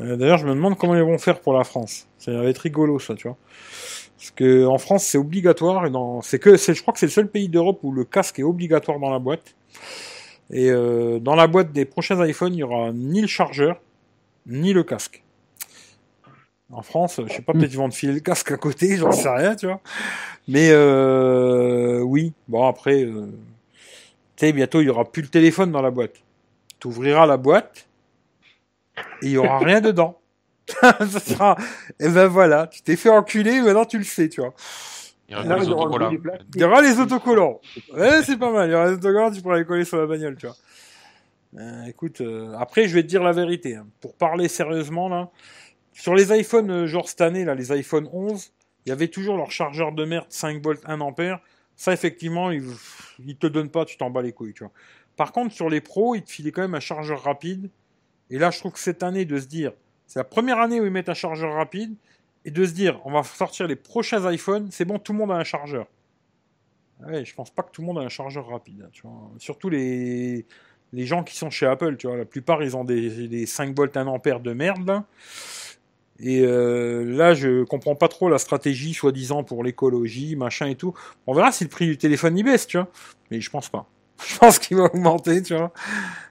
Euh, 0.02 0.18
d'ailleurs, 0.18 0.38
je 0.38 0.46
me 0.46 0.54
demande 0.54 0.78
comment 0.78 0.96
ils 0.96 1.02
vont 1.02 1.18
faire 1.18 1.40
pour 1.40 1.54
la 1.54 1.64
France. 1.64 2.08
Ça 2.18 2.32
va 2.32 2.46
être 2.46 2.60
rigolo 2.60 3.00
ça, 3.00 3.16
tu 3.16 3.28
vois. 3.28 3.38
Parce 4.18 4.32
que 4.32 4.66
en 4.66 4.78
France, 4.78 5.04
c'est 5.06 5.18
obligatoire. 5.18 5.86
Et 5.86 5.92
c'est 6.24 6.40
que, 6.40 6.58
je 6.58 6.82
crois 6.82 6.94
que 6.94 7.00
c'est 7.00 7.06
le 7.06 7.12
seul 7.12 7.30
pays 7.30 7.48
d'Europe 7.48 7.80
où 7.84 7.92
le 7.92 8.04
casque 8.04 8.40
est 8.40 8.44
obligatoire 8.44 9.00
dans 9.00 9.10
la 9.10 9.20
boîte. 9.20 9.56
Et 10.52 10.70
euh, 10.70 11.20
dans 11.20 11.36
la 11.36 11.48
boîte 11.48 11.72
des 11.72 11.86
prochains 11.86 12.24
iPhones, 12.26 12.54
il 12.54 12.60
y 12.60 12.64
aura 12.64 12.92
ni 12.92 13.22
le 13.22 13.28
chargeur, 13.28 13.80
ni 14.46 14.74
le 14.74 14.84
casque. 14.84 15.24
En 16.72 16.82
France, 16.82 17.22
je 17.26 17.32
sais 17.32 17.42
pas, 17.42 17.54
peut-être 17.54 17.72
ils 17.72 17.78
vont 17.78 17.90
te 17.90 17.96
filer 17.96 18.14
le 18.14 18.20
casque 18.20 18.52
à 18.52 18.58
côté, 18.58 18.98
j'en 18.98 19.12
sais 19.12 19.30
rien, 19.30 19.56
tu 19.56 19.68
vois. 19.68 19.82
Mais 20.48 20.70
euh, 20.72 22.00
oui, 22.02 22.34
bon 22.48 22.68
après, 22.68 23.08
tu 24.36 24.46
sais, 24.46 24.54
bientôt 24.54 24.82
il 24.82 24.86
y 24.86 24.90
aura 24.90 25.06
plus 25.06 25.22
le 25.22 25.28
téléphone 25.30 25.72
dans 25.72 25.82
la 25.82 25.92
boîte. 25.92 26.16
Tu 26.80 26.88
ouvriras 26.88 27.26
la 27.26 27.38
boîte 27.38 27.88
et 29.22 29.26
il 29.28 29.32
y 29.32 29.38
aura 29.38 29.60
rien 29.60 29.82
dedans. 29.82 30.20
Ça 30.82 31.20
sera, 31.20 31.56
et 32.00 32.10
ben 32.10 32.26
voilà, 32.28 32.66
tu 32.68 32.82
t'es 32.82 32.96
fait 32.96 33.10
enculer, 33.10 33.62
maintenant 33.62 33.86
tu 33.86 33.98
le 34.00 34.04
sais, 34.04 34.30
tu 34.30 34.42
vois. 34.42 34.54
Il 35.30 35.34
y 35.34 35.36
aura 35.36 35.46
Là, 35.48 35.58
les 35.58 35.70
autocollants. 35.70 36.12
Il 36.56 36.62
y 36.62 36.64
aura 36.64 36.82
les 36.82 37.00
autocollants. 37.00 37.62
Ouais, 37.94 38.24
c'est 38.24 38.38
pas 38.38 38.52
mal. 38.52 38.70
Il 38.70 38.72
y 38.72 38.76
aura 38.76 38.88
les 38.88 38.94
autocollants, 38.94 39.32
tu 39.32 39.42
pourras 39.42 39.58
les 39.58 39.66
coller 39.66 39.86
sur 39.86 39.98
la 39.98 40.06
bagnole, 40.08 40.36
tu 40.38 40.48
vois. 40.48 40.56
Euh, 41.58 41.86
écoute, 41.86 42.22
euh, 42.22 42.54
après, 42.60 42.88
je 42.88 42.96
vais 42.96 43.04
te 43.04 43.08
dire 43.08 43.24
la 43.24 43.32
vérité. 43.32 43.76
hein. 43.76 43.88
Pour 44.02 44.16
parler 44.16 44.48
sérieusement, 44.48 45.08
là, 45.08 45.30
sur 45.94 46.14
les 46.16 46.38
iPhones, 46.38 46.70
euh, 46.70 46.88
genre 46.88 47.08
cette 47.08 47.22
année, 47.22 47.46
là, 47.46 47.56
les 47.56 47.72
iPhone 47.72 48.08
11, 48.12 48.52
il 48.86 48.90
y 48.90 48.92
avait 48.92 49.08
toujours 49.08 49.38
leur 49.38 49.52
chargeur 49.52 49.92
de 49.94 50.04
merde 50.06 50.26
5 50.30 50.62
volts 50.64 50.82
1 50.86 51.00
ampère. 51.02 51.40
Ça, 51.76 51.94
effectivement, 51.94 52.52
ils, 52.52 52.70
ils 53.26 53.36
te 53.36 53.48
donnent 53.48 53.70
pas, 53.70 53.86
tu 53.86 53.98
t'en 53.98 54.10
bats 54.10 54.22
les 54.22 54.32
couilles, 54.32 54.54
tu 54.54 54.64
vois. 54.64 54.72
Par 55.16 55.32
contre, 55.32 55.54
sur 55.54 55.70
les 55.70 55.82
pros, 55.82 56.16
ils 56.16 56.24
te 56.24 56.32
filaient 56.32 56.52
quand 56.52 56.62
même 56.62 56.76
un 56.76 56.80
chargeur 56.80 57.24
rapide. 57.24 57.70
Et 58.30 58.38
là, 58.38 58.52
je 58.52 58.60
trouve 58.60 58.74
que 58.74 58.80
cette 58.80 59.04
année, 59.04 59.26
de 59.26 59.40
se 59.40 59.46
dire, 59.46 59.72
c'est 60.08 60.20
la 60.20 60.26
première 60.26 60.60
année 60.60 60.80
où 60.82 60.86
ils 60.86 60.92
mettent 60.92 61.10
un 61.10 61.14
chargeur 61.14 61.54
rapide, 61.54 61.96
et 62.44 62.52
de 62.52 62.66
se 62.66 62.74
dire, 62.74 63.02
on 63.06 63.12
va 63.12 63.24
sortir 63.24 63.68
les 63.68 63.76
prochains 63.76 64.32
iPhones, 64.32 64.70
c'est 64.72 64.86
bon, 64.86 65.00
tout 65.00 65.14
le 65.14 65.18
monde 65.18 65.32
a 65.32 65.36
un 65.36 65.44
chargeur. 65.44 65.88
Ouais, 67.06 67.26
je 67.26 67.34
pense 67.34 67.50
pas 67.50 67.64
que 67.64 67.72
tout 67.72 67.82
le 67.82 67.88
monde 67.88 67.98
a 67.98 68.02
un 68.02 68.10
chargeur 68.10 68.48
rapide, 68.48 68.84
hein, 68.86 68.90
tu 68.94 69.02
vois. 69.02 69.32
Surtout 69.40 69.70
les, 69.70 70.46
gens 70.94 71.24
qui 71.24 71.36
sont 71.36 71.50
chez 71.50 71.66
Apple, 71.66 71.98
tu 71.98 72.08
vois. 72.08 72.16
La 72.16 72.26
plupart, 72.26 72.64
ils 72.64 72.78
ont 72.78 72.86
des, 72.86 73.28
des 73.28 73.46
5 73.46 73.76
volts 73.76 73.98
1 73.98 74.08
ampère 74.08 74.40
de 74.40 74.54
merde. 74.54 75.04
Et 76.20 76.42
euh, 76.42 77.04
là, 77.04 77.34
je 77.34 77.64
comprends 77.66 77.96
pas 77.96 78.08
trop 78.08 78.30
la 78.30 78.38
stratégie, 78.38 78.94
soi-disant, 78.94 79.44
pour 79.44 79.64
l'écologie, 79.64 80.36
machin 80.36 80.68
et 80.68 80.76
tout. 80.76 80.94
On 81.28 81.34
verra 81.34 81.52
si 81.52 81.64
le 81.64 81.70
prix 81.70 81.88
du 81.88 81.98
téléphone 81.98 82.38
y 82.38 82.44
baisse, 82.44 82.68
tu 82.68 82.78
vois. 82.78 82.88
Mais 83.32 83.42
je 83.42 83.50
pense 83.50 83.70
pas. 83.70 83.88
Je 84.26 84.38
pense 84.38 84.60
qu'il 84.60 84.78
va 84.78 84.84
augmenter, 84.84 85.42
tu 85.44 85.56
vois. 85.56 85.74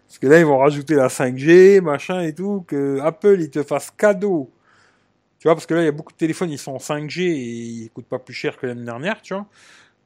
Parce 0.06 0.18
que 0.18 0.26
là, 0.26 0.38
ils 0.38 0.46
vont 0.46 0.58
rajouter 0.58 0.94
la 0.94 1.08
5G, 1.08 1.82
machin 1.82 2.22
et 2.22 2.34
tout, 2.34 2.64
que 2.66 2.98
Apple, 3.00 3.36
il 3.40 3.50
te 3.50 3.62
fasse 3.62 3.90
cadeau. 3.90 4.50
Tu 5.38 5.48
vois, 5.48 5.54
parce 5.54 5.66
que 5.66 5.74
là, 5.74 5.82
il 5.82 5.84
y 5.84 5.88
a 5.88 5.92
beaucoup 5.92 6.12
de 6.12 6.16
téléphones, 6.16 6.50
ils 6.50 6.58
sont 6.58 6.72
en 6.72 6.78
5G 6.78 7.20
et 7.20 7.36
ils 7.36 7.90
coûtent 7.90 8.06
pas 8.06 8.18
plus 8.18 8.32
cher 8.32 8.56
que 8.56 8.66
l'année 8.66 8.84
dernière, 8.84 9.20
tu 9.20 9.34
vois. 9.34 9.46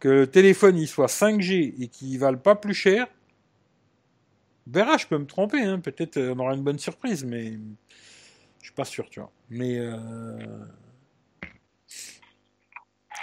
Que 0.00 0.09
le 0.09 0.26
téléphone, 0.26 0.76
il 0.76 0.88
soit 0.88 1.06
5G 1.06 1.74
et 1.80 1.86
qu'il 1.86 2.18
valent 2.18 2.38
pas 2.38 2.56
plus 2.56 2.74
cher. 2.74 3.06
On 4.66 4.72
verra, 4.72 4.96
je 4.96 5.06
peux 5.06 5.18
me 5.18 5.26
tromper, 5.26 5.62
hein. 5.62 5.78
Peut-être 5.78 6.16
euh, 6.16 6.34
on 6.34 6.40
aura 6.40 6.55
une 6.55 6.62
bonne 6.62 6.78
surprise, 6.78 7.24
mais 7.24 7.52
suis 8.68 8.74
pas 8.74 8.84
sûr, 8.84 9.08
tu 9.10 9.20
vois. 9.20 9.30
Mais 9.50 9.78
euh... 9.78 10.38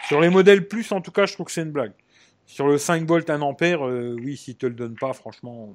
sur 0.08 0.22
les 0.22 0.30
modèles 0.30 0.68
plus, 0.68 0.92
en 0.92 1.02
tout 1.02 1.12
cas, 1.12 1.26
je 1.26 1.34
trouve 1.34 1.48
que 1.48 1.52
c'est 1.52 1.62
une 1.64 1.72
blague. 1.72 1.94
Sur 2.46 2.68
le 2.68 2.78
5 2.78 3.08
volts 3.08 3.30
1 3.30 3.42
ampère, 3.42 3.88
euh, 3.88 4.16
oui, 4.22 4.38
s'ils 4.38 4.56
te 4.58 4.66
le 4.68 4.74
donnent 4.76 4.98
pas, 4.98 5.14
franchement, 5.14 5.74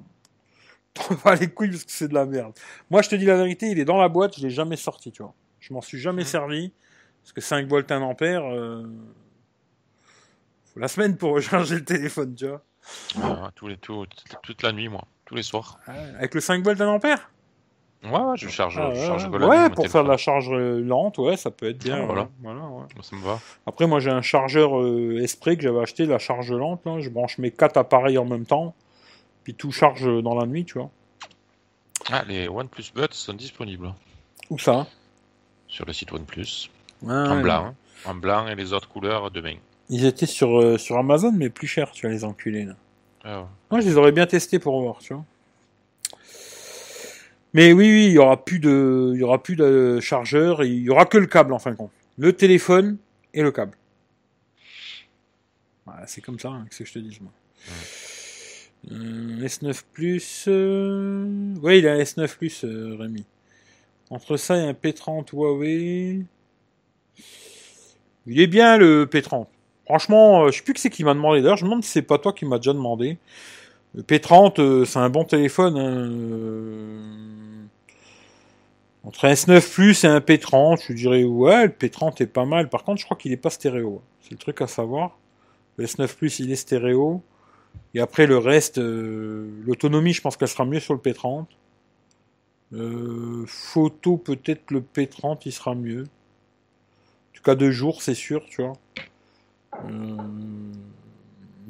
t'en 0.95 1.15
vas 1.17 1.35
les 1.35 1.49
couilles 1.49 1.71
parce 1.71 1.85
que 1.85 1.91
c'est 1.93 2.09
de 2.09 2.15
la 2.15 2.27
merde. 2.27 2.53
Moi, 2.91 3.03
je 3.03 3.09
te 3.09 3.15
dis 3.17 3.25
la 3.25 3.37
vérité, 3.37 3.67
il 3.71 3.79
est 3.79 3.85
dans 3.85 3.99
la 3.99 4.09
boîte, 4.09 4.37
je 4.39 4.43
l'ai 4.43 4.51
jamais 4.51 4.77
sorti, 4.77 5.11
tu 5.11 5.23
vois. 5.23 5.35
Je 5.59 5.73
m'en 5.75 5.81
suis 5.81 5.99
jamais 5.99 6.25
servi 6.25 6.73
parce 7.23 7.33
que 7.33 7.41
5 7.41 7.67
volts 7.69 7.91
1 7.91 8.01
ampère, 8.03 8.45
euh... 8.47 8.87
faut 10.73 10.81
la 10.81 10.89
semaine 10.89 11.17
pour 11.17 11.31
recharger 11.35 11.75
le 11.77 11.85
téléphone, 11.85 12.35
tu 12.35 12.47
vois. 12.47 12.65
Ah, 13.21 13.51
tous 13.55 13.69
les, 13.69 13.77
tout- 13.77 14.07
toute 14.43 14.63
la 14.63 14.73
nuit, 14.73 14.89
moi. 14.89 15.05
Tous 15.27 15.35
les 15.35 15.43
soirs. 15.43 15.79
Ouais, 15.87 15.95
Avec 16.17 16.35
le 16.35 16.41
5 16.41 16.65
volts 16.65 16.81
1 16.81 16.89
ampère? 16.89 17.31
Ouais, 18.03 18.11
ouais, 18.11 18.37
je 18.37 18.49
charge, 18.49 18.79
Ah, 18.81 18.91
je 18.95 18.99
ouais, 19.01 19.07
charge 19.07 19.75
pour 19.75 19.87
faire 19.89 20.05
de 20.05 20.09
la 20.09 20.17
charge 20.17 20.49
euh, 20.51 20.81
lente, 20.81 21.19
ouais, 21.19 21.37
ça 21.37 21.51
peut 21.51 21.69
être 21.69 21.79
bien. 21.79 21.97
Ah, 21.97 22.01
ouais. 22.01 22.07
voilà. 22.07 22.29
Voilà, 22.43 22.61
ouais. 22.61 22.85
Ça 23.03 23.15
me 23.15 23.21
va. 23.23 23.39
Après, 23.67 23.87
moi, 23.87 24.01
j'ai 24.01 24.11
un 24.11 24.23
chargeur 24.23 24.81
euh, 24.81 25.19
Esprit 25.23 25.57
que 25.59 25.63
j'avais 25.63 25.81
acheté, 25.81 26.07
la 26.07 26.19
charge 26.19 26.51
lente. 26.51 26.81
Là. 26.87 26.99
Je 27.01 27.11
branche 27.11 27.37
mes 27.39 27.51
quatre 27.51 27.77
appareils 27.77 28.17
en 28.17 28.25
même 28.25 28.47
temps, 28.47 28.75
puis 29.45 29.55
tout 29.55 29.71
charge 29.71 30.07
dans 30.23 30.35
la 30.35 30.47
nuit, 30.47 30.65
tu 30.65 30.79
vois. 30.79 30.91
Ah, 32.11 32.25
les 32.27 32.49
OnePlus 32.49 32.85
Buds 32.95 33.09
sont 33.13 33.35
disponibles 33.35 33.93
Où 34.49 34.59
ça? 34.59 34.87
Sur 35.69 35.85
le 35.85 35.93
site 35.93 36.11
OnePlus. 36.13 36.71
Ouais, 37.03 37.13
En 37.13 37.41
blanc. 37.43 37.67
hein. 37.67 37.75
En 38.07 38.15
blanc 38.15 38.49
et 38.49 38.55
les 38.55 38.73
autres 38.73 38.89
couleurs 38.89 39.31
demain. 39.31 39.57
Ils 39.91 40.07
étaient 40.07 40.25
sur, 40.27 40.59
euh, 40.59 40.79
sur 40.79 40.97
Amazon, 40.97 41.33
mais 41.33 41.51
plus 41.51 41.67
cher, 41.67 41.91
tu 41.93 42.07
vois, 42.07 42.15
les 42.15 42.25
enculés. 42.25 42.65
Là. 42.65 42.75
Ah. 43.25 43.47
Moi, 43.71 43.81
je 43.81 43.87
les 43.89 43.97
aurais 43.99 44.13
bien 44.13 44.27
testés 44.27 44.59
pour 44.59 44.81
voir, 44.81 44.99
tu 45.01 45.13
vois. 45.13 45.25
Mais 47.53 47.73
oui, 47.73 47.91
oui, 47.91 48.07
il 48.07 48.13
y 48.13 48.19
aura 48.19 48.45
plus 48.45 48.61
de, 48.61 49.13
il 49.15 49.21
y 49.21 49.23
aura 49.23 49.43
plus 49.43 49.57
de 49.57 49.99
chargeur, 50.01 50.63
et 50.63 50.69
il 50.69 50.83
y 50.83 50.91
aura 50.91 51.05
que 51.05 51.19
le 51.19 51.27
câble 51.27 51.53
en 51.53 51.59
fin 51.59 51.73
de 51.73 51.77
compte. 51.77 51.91
Le 52.19 52.33
téléphone 52.33 52.97
et 53.35 53.43
le 53.43 53.51
câble. 53.51 53.77
Voilà, 55.87 56.07
c'est 56.07 56.21
comme 56.21 56.39
ça, 56.39 56.49
hein, 56.49 56.67
que 56.71 56.85
je 56.85 56.93
te 56.93 56.99
dise 56.99 57.21
moi. 57.21 57.33
Euh, 58.93 59.47
S9 59.47 59.83
Plus, 59.93 60.45
euh... 60.49 61.55
ouais, 61.63 61.81
il 61.81 61.89
a 61.89 61.95
un 61.95 61.99
S9 61.99 62.37
Plus, 62.37 62.65
euh, 62.65 62.97
Rémi. 62.99 63.25
Entre 64.11 64.37
ça 64.37 64.57
et 64.57 64.67
un 64.67 64.73
P30 64.73 65.31
Huawei, 65.33 66.25
il 68.27 68.41
est 68.41 68.47
bien 68.47 68.77
le 68.77 69.07
P30. 69.07 69.47
Franchement, 69.85 70.45
euh, 70.45 70.51
je 70.51 70.59
sais 70.59 70.63
plus 70.63 70.75
qui 70.75 70.81
c'est 70.81 70.91
qui 70.91 71.05
m'a 71.05 71.15
demandé. 71.15 71.43
D'ailleurs, 71.43 71.57
je 71.57 71.65
me 71.65 71.71
demande 71.71 71.85
si 71.85 71.91
c'est 71.91 72.03
pas 72.03 72.19
toi 72.19 72.33
qui 72.33 72.45
m'as 72.45 72.59
déjà 72.59 72.73
demandé. 72.73 73.19
Le 73.95 74.03
P30, 74.03 74.61
euh, 74.61 74.85
c'est 74.85 74.99
un 74.99 75.11
bon 75.11 75.25
téléphone. 75.25 75.77
hein, 75.77 76.11
euh, 76.11 77.65
Entre 79.05 79.25
un 79.25 79.33
S9 79.33 79.73
Plus 79.73 80.05
et 80.05 80.07
un 80.07 80.21
P30, 80.21 80.85
je 80.89 80.93
dirais 80.93 81.25
ouais, 81.25 81.65
le 81.67 81.73
P30 81.73 82.23
est 82.23 82.27
pas 82.27 82.45
mal. 82.45 82.69
Par 82.69 82.85
contre, 82.85 83.01
je 83.01 83.05
crois 83.05 83.17
qu'il 83.17 83.33
est 83.33 83.37
pas 83.37 83.51
stéréo. 83.51 84.03
C'est 84.23 84.33
le 84.33 84.39
truc 84.39 84.61
à 84.61 84.67
savoir. 84.67 85.19
Le 85.77 85.87
S9 85.87 86.15
Plus, 86.17 86.39
il 86.41 86.53
est 86.53 86.57
stéréo. 86.57 87.23
Et 87.95 88.01
après, 88.01 88.27
le 88.27 88.39
reste, 88.39 88.79
euh, 88.79 89.49
l'autonomie, 89.65 90.13
je 90.13 90.21
pense 90.21 90.37
qu'elle 90.37 90.49
sera 90.49 90.65
mieux 90.65 90.81
sur 90.81 90.95
le 90.95 91.01
P30. 91.01 91.47
Euh, 92.73 93.45
photo, 93.47 94.17
peut-être 94.17 94.71
le 94.71 94.81
P30, 94.81 95.41
il 95.47 95.53
sera 95.53 95.75
mieux. 95.75 96.03
En 96.05 97.33
tout 97.35 97.43
cas, 97.43 97.55
de 97.57 97.71
jour, 97.71 98.03
c'est 98.03 98.15
sûr, 98.15 98.45
tu 98.49 98.63
vois. 98.63 98.75
Euh, 99.85 100.17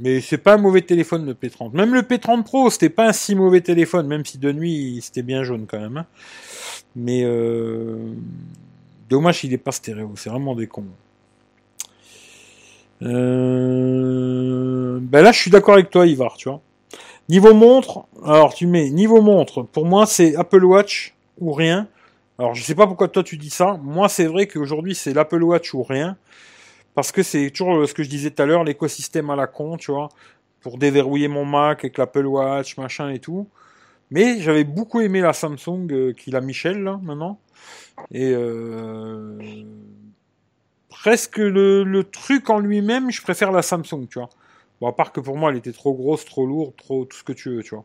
Mais 0.02 0.20
c'est 0.20 0.38
pas 0.38 0.54
un 0.54 0.56
mauvais 0.56 0.80
téléphone 0.80 1.26
le 1.26 1.34
P30. 1.34 1.72
Même 1.74 1.94
le 1.94 2.00
P30 2.00 2.42
Pro, 2.42 2.70
c'était 2.70 2.88
pas 2.88 3.08
un 3.08 3.12
si 3.12 3.34
mauvais 3.34 3.60
téléphone, 3.60 4.06
même 4.06 4.24
si 4.24 4.38
de 4.38 4.50
nuit 4.50 5.00
c'était 5.02 5.22
bien 5.22 5.42
jaune 5.44 5.66
quand 5.68 5.78
même. 5.78 5.98
hein. 5.98 6.06
Mais 6.96 7.22
euh... 7.24 7.96
dommage 9.08 9.40
qu'il 9.40 9.52
est 9.52 9.58
pas 9.58 9.72
stéréo, 9.72 10.12
c'est 10.16 10.30
vraiment 10.30 10.54
des 10.54 10.66
cons. 10.66 10.86
Euh... 13.02 14.98
Ben 15.02 15.22
là, 15.22 15.32
je 15.32 15.38
suis 15.38 15.50
d'accord 15.50 15.74
avec 15.74 15.90
toi, 15.90 16.06
Ivar, 16.06 16.36
tu 16.36 16.48
vois. 16.48 16.60
Niveau 17.28 17.54
montre, 17.54 18.06
alors 18.24 18.54
tu 18.54 18.66
mets 18.66 18.90
niveau 18.90 19.20
montre. 19.20 19.62
Pour 19.62 19.84
moi, 19.86 20.06
c'est 20.06 20.34
Apple 20.34 20.64
Watch 20.64 21.14
ou 21.38 21.52
rien. 21.52 21.86
Alors, 22.38 22.54
je 22.54 22.62
sais 22.62 22.74
pas 22.74 22.86
pourquoi 22.86 23.08
toi 23.08 23.22
tu 23.22 23.36
dis 23.36 23.50
ça. 23.50 23.78
Moi, 23.82 24.08
c'est 24.08 24.24
vrai 24.24 24.46
qu'aujourd'hui, 24.46 24.94
c'est 24.94 25.12
l'Apple 25.12 25.42
Watch 25.42 25.74
ou 25.74 25.82
rien. 25.82 26.16
Parce 26.94 27.12
que 27.12 27.22
c'est 27.22 27.50
toujours 27.50 27.76
euh, 27.76 27.86
ce 27.86 27.94
que 27.94 28.02
je 28.02 28.08
disais 28.08 28.30
tout 28.30 28.42
à 28.42 28.46
l'heure, 28.46 28.64
l'écosystème 28.64 29.30
à 29.30 29.36
la 29.36 29.46
con, 29.46 29.76
tu 29.76 29.92
vois, 29.92 30.08
pour 30.60 30.78
déverrouiller 30.78 31.28
mon 31.28 31.44
Mac 31.44 31.80
avec 31.80 31.98
l'Apple 31.98 32.26
Watch, 32.26 32.76
machin 32.76 33.10
et 33.10 33.18
tout. 33.18 33.48
Mais 34.10 34.40
j'avais 34.40 34.64
beaucoup 34.64 35.00
aimé 35.00 35.20
la 35.20 35.32
Samsung 35.32 35.86
euh, 35.90 36.12
qu'il 36.12 36.34
a 36.34 36.40
Michel, 36.40 36.82
là, 36.82 36.98
maintenant. 37.02 37.38
Et 38.12 38.32
euh, 38.34 39.38
presque 40.88 41.38
le, 41.38 42.02
truc 42.02 42.50
en 42.50 42.58
lui-même, 42.58 43.10
je 43.10 43.22
préfère 43.22 43.52
la 43.52 43.62
Samsung, 43.62 44.06
tu 44.08 44.18
vois. 44.18 44.28
Bon, 44.80 44.88
à 44.88 44.92
part 44.92 45.12
que 45.12 45.20
pour 45.20 45.36
moi, 45.36 45.50
elle 45.50 45.58
était 45.58 45.72
trop 45.72 45.94
grosse, 45.94 46.24
trop 46.24 46.46
lourde, 46.46 46.74
trop 46.76 47.04
tout 47.04 47.16
ce 47.16 47.22
que 47.22 47.32
tu 47.32 47.50
veux, 47.50 47.62
tu 47.62 47.74
vois. 47.74 47.84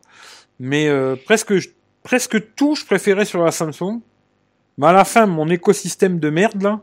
Mais 0.58 0.88
euh, 0.88 1.14
presque, 1.14 1.52
presque 2.02 2.54
tout, 2.54 2.74
je 2.74 2.84
préférais 2.84 3.24
sur 3.24 3.42
la 3.44 3.52
Samsung. 3.52 4.00
Mais 4.78 4.86
à 4.88 4.92
la 4.92 5.04
fin, 5.04 5.26
mon 5.26 5.48
écosystème 5.48 6.18
de 6.18 6.30
merde, 6.30 6.62
là, 6.62 6.80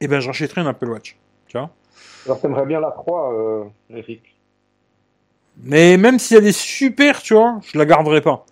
eh 0.00 0.08
ben, 0.08 0.20
un 0.20 0.66
Apple 0.66 0.88
Watch. 0.88 1.16
Tu 1.52 1.58
vois 1.58 1.70
Alors, 2.24 2.40
t'aimerais 2.40 2.64
bien 2.64 2.80
la 2.80 2.90
3, 2.90 3.34
euh, 3.34 3.64
Eric. 3.90 4.22
Mais 5.62 5.98
même 5.98 6.18
si 6.18 6.34
elle 6.34 6.46
est 6.46 6.58
super, 6.58 7.20
tu 7.20 7.34
vois, 7.34 7.60
je 7.62 7.76
la 7.76 7.84
garderai 7.84 8.22
pas. 8.22 8.46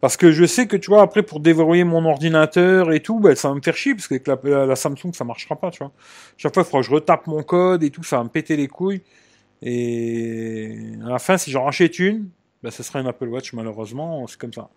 Parce 0.00 0.16
que 0.16 0.30
je 0.30 0.44
sais 0.44 0.68
que, 0.68 0.76
tu 0.76 0.90
vois, 0.90 1.02
après, 1.02 1.24
pour 1.24 1.40
déverrouiller 1.40 1.82
mon 1.82 2.04
ordinateur 2.04 2.92
et 2.92 3.00
tout, 3.00 3.18
ben, 3.18 3.34
ça 3.34 3.48
va 3.48 3.54
me 3.54 3.60
faire 3.60 3.76
chier, 3.76 3.96
parce 3.96 4.06
qu'avec 4.06 4.28
la, 4.28 4.38
la, 4.44 4.66
la 4.66 4.76
Samsung, 4.76 5.12
ça 5.12 5.24
marchera 5.24 5.56
pas, 5.56 5.72
tu 5.72 5.78
vois. 5.78 5.90
Chaque 6.36 6.54
fois, 6.54 6.62
il 6.62 6.66
faudra 6.66 6.80
que 6.80 6.86
je 6.86 6.92
retape 6.92 7.26
mon 7.26 7.42
code 7.42 7.82
et 7.82 7.90
tout, 7.90 8.04
ça 8.04 8.18
va 8.18 8.24
me 8.24 8.28
péter 8.28 8.56
les 8.56 8.68
couilles. 8.68 9.02
Et 9.60 10.76
à 11.04 11.08
la 11.08 11.18
fin, 11.18 11.38
si 11.38 11.50
j'en 11.50 11.64
rachète 11.64 11.98
une, 11.98 12.28
ben, 12.62 12.70
ce 12.70 12.84
sera 12.84 13.00
un 13.00 13.06
Apple 13.06 13.28
Watch, 13.28 13.52
malheureusement, 13.52 14.24
c'est 14.28 14.38
comme 14.38 14.52
ça. 14.52 14.68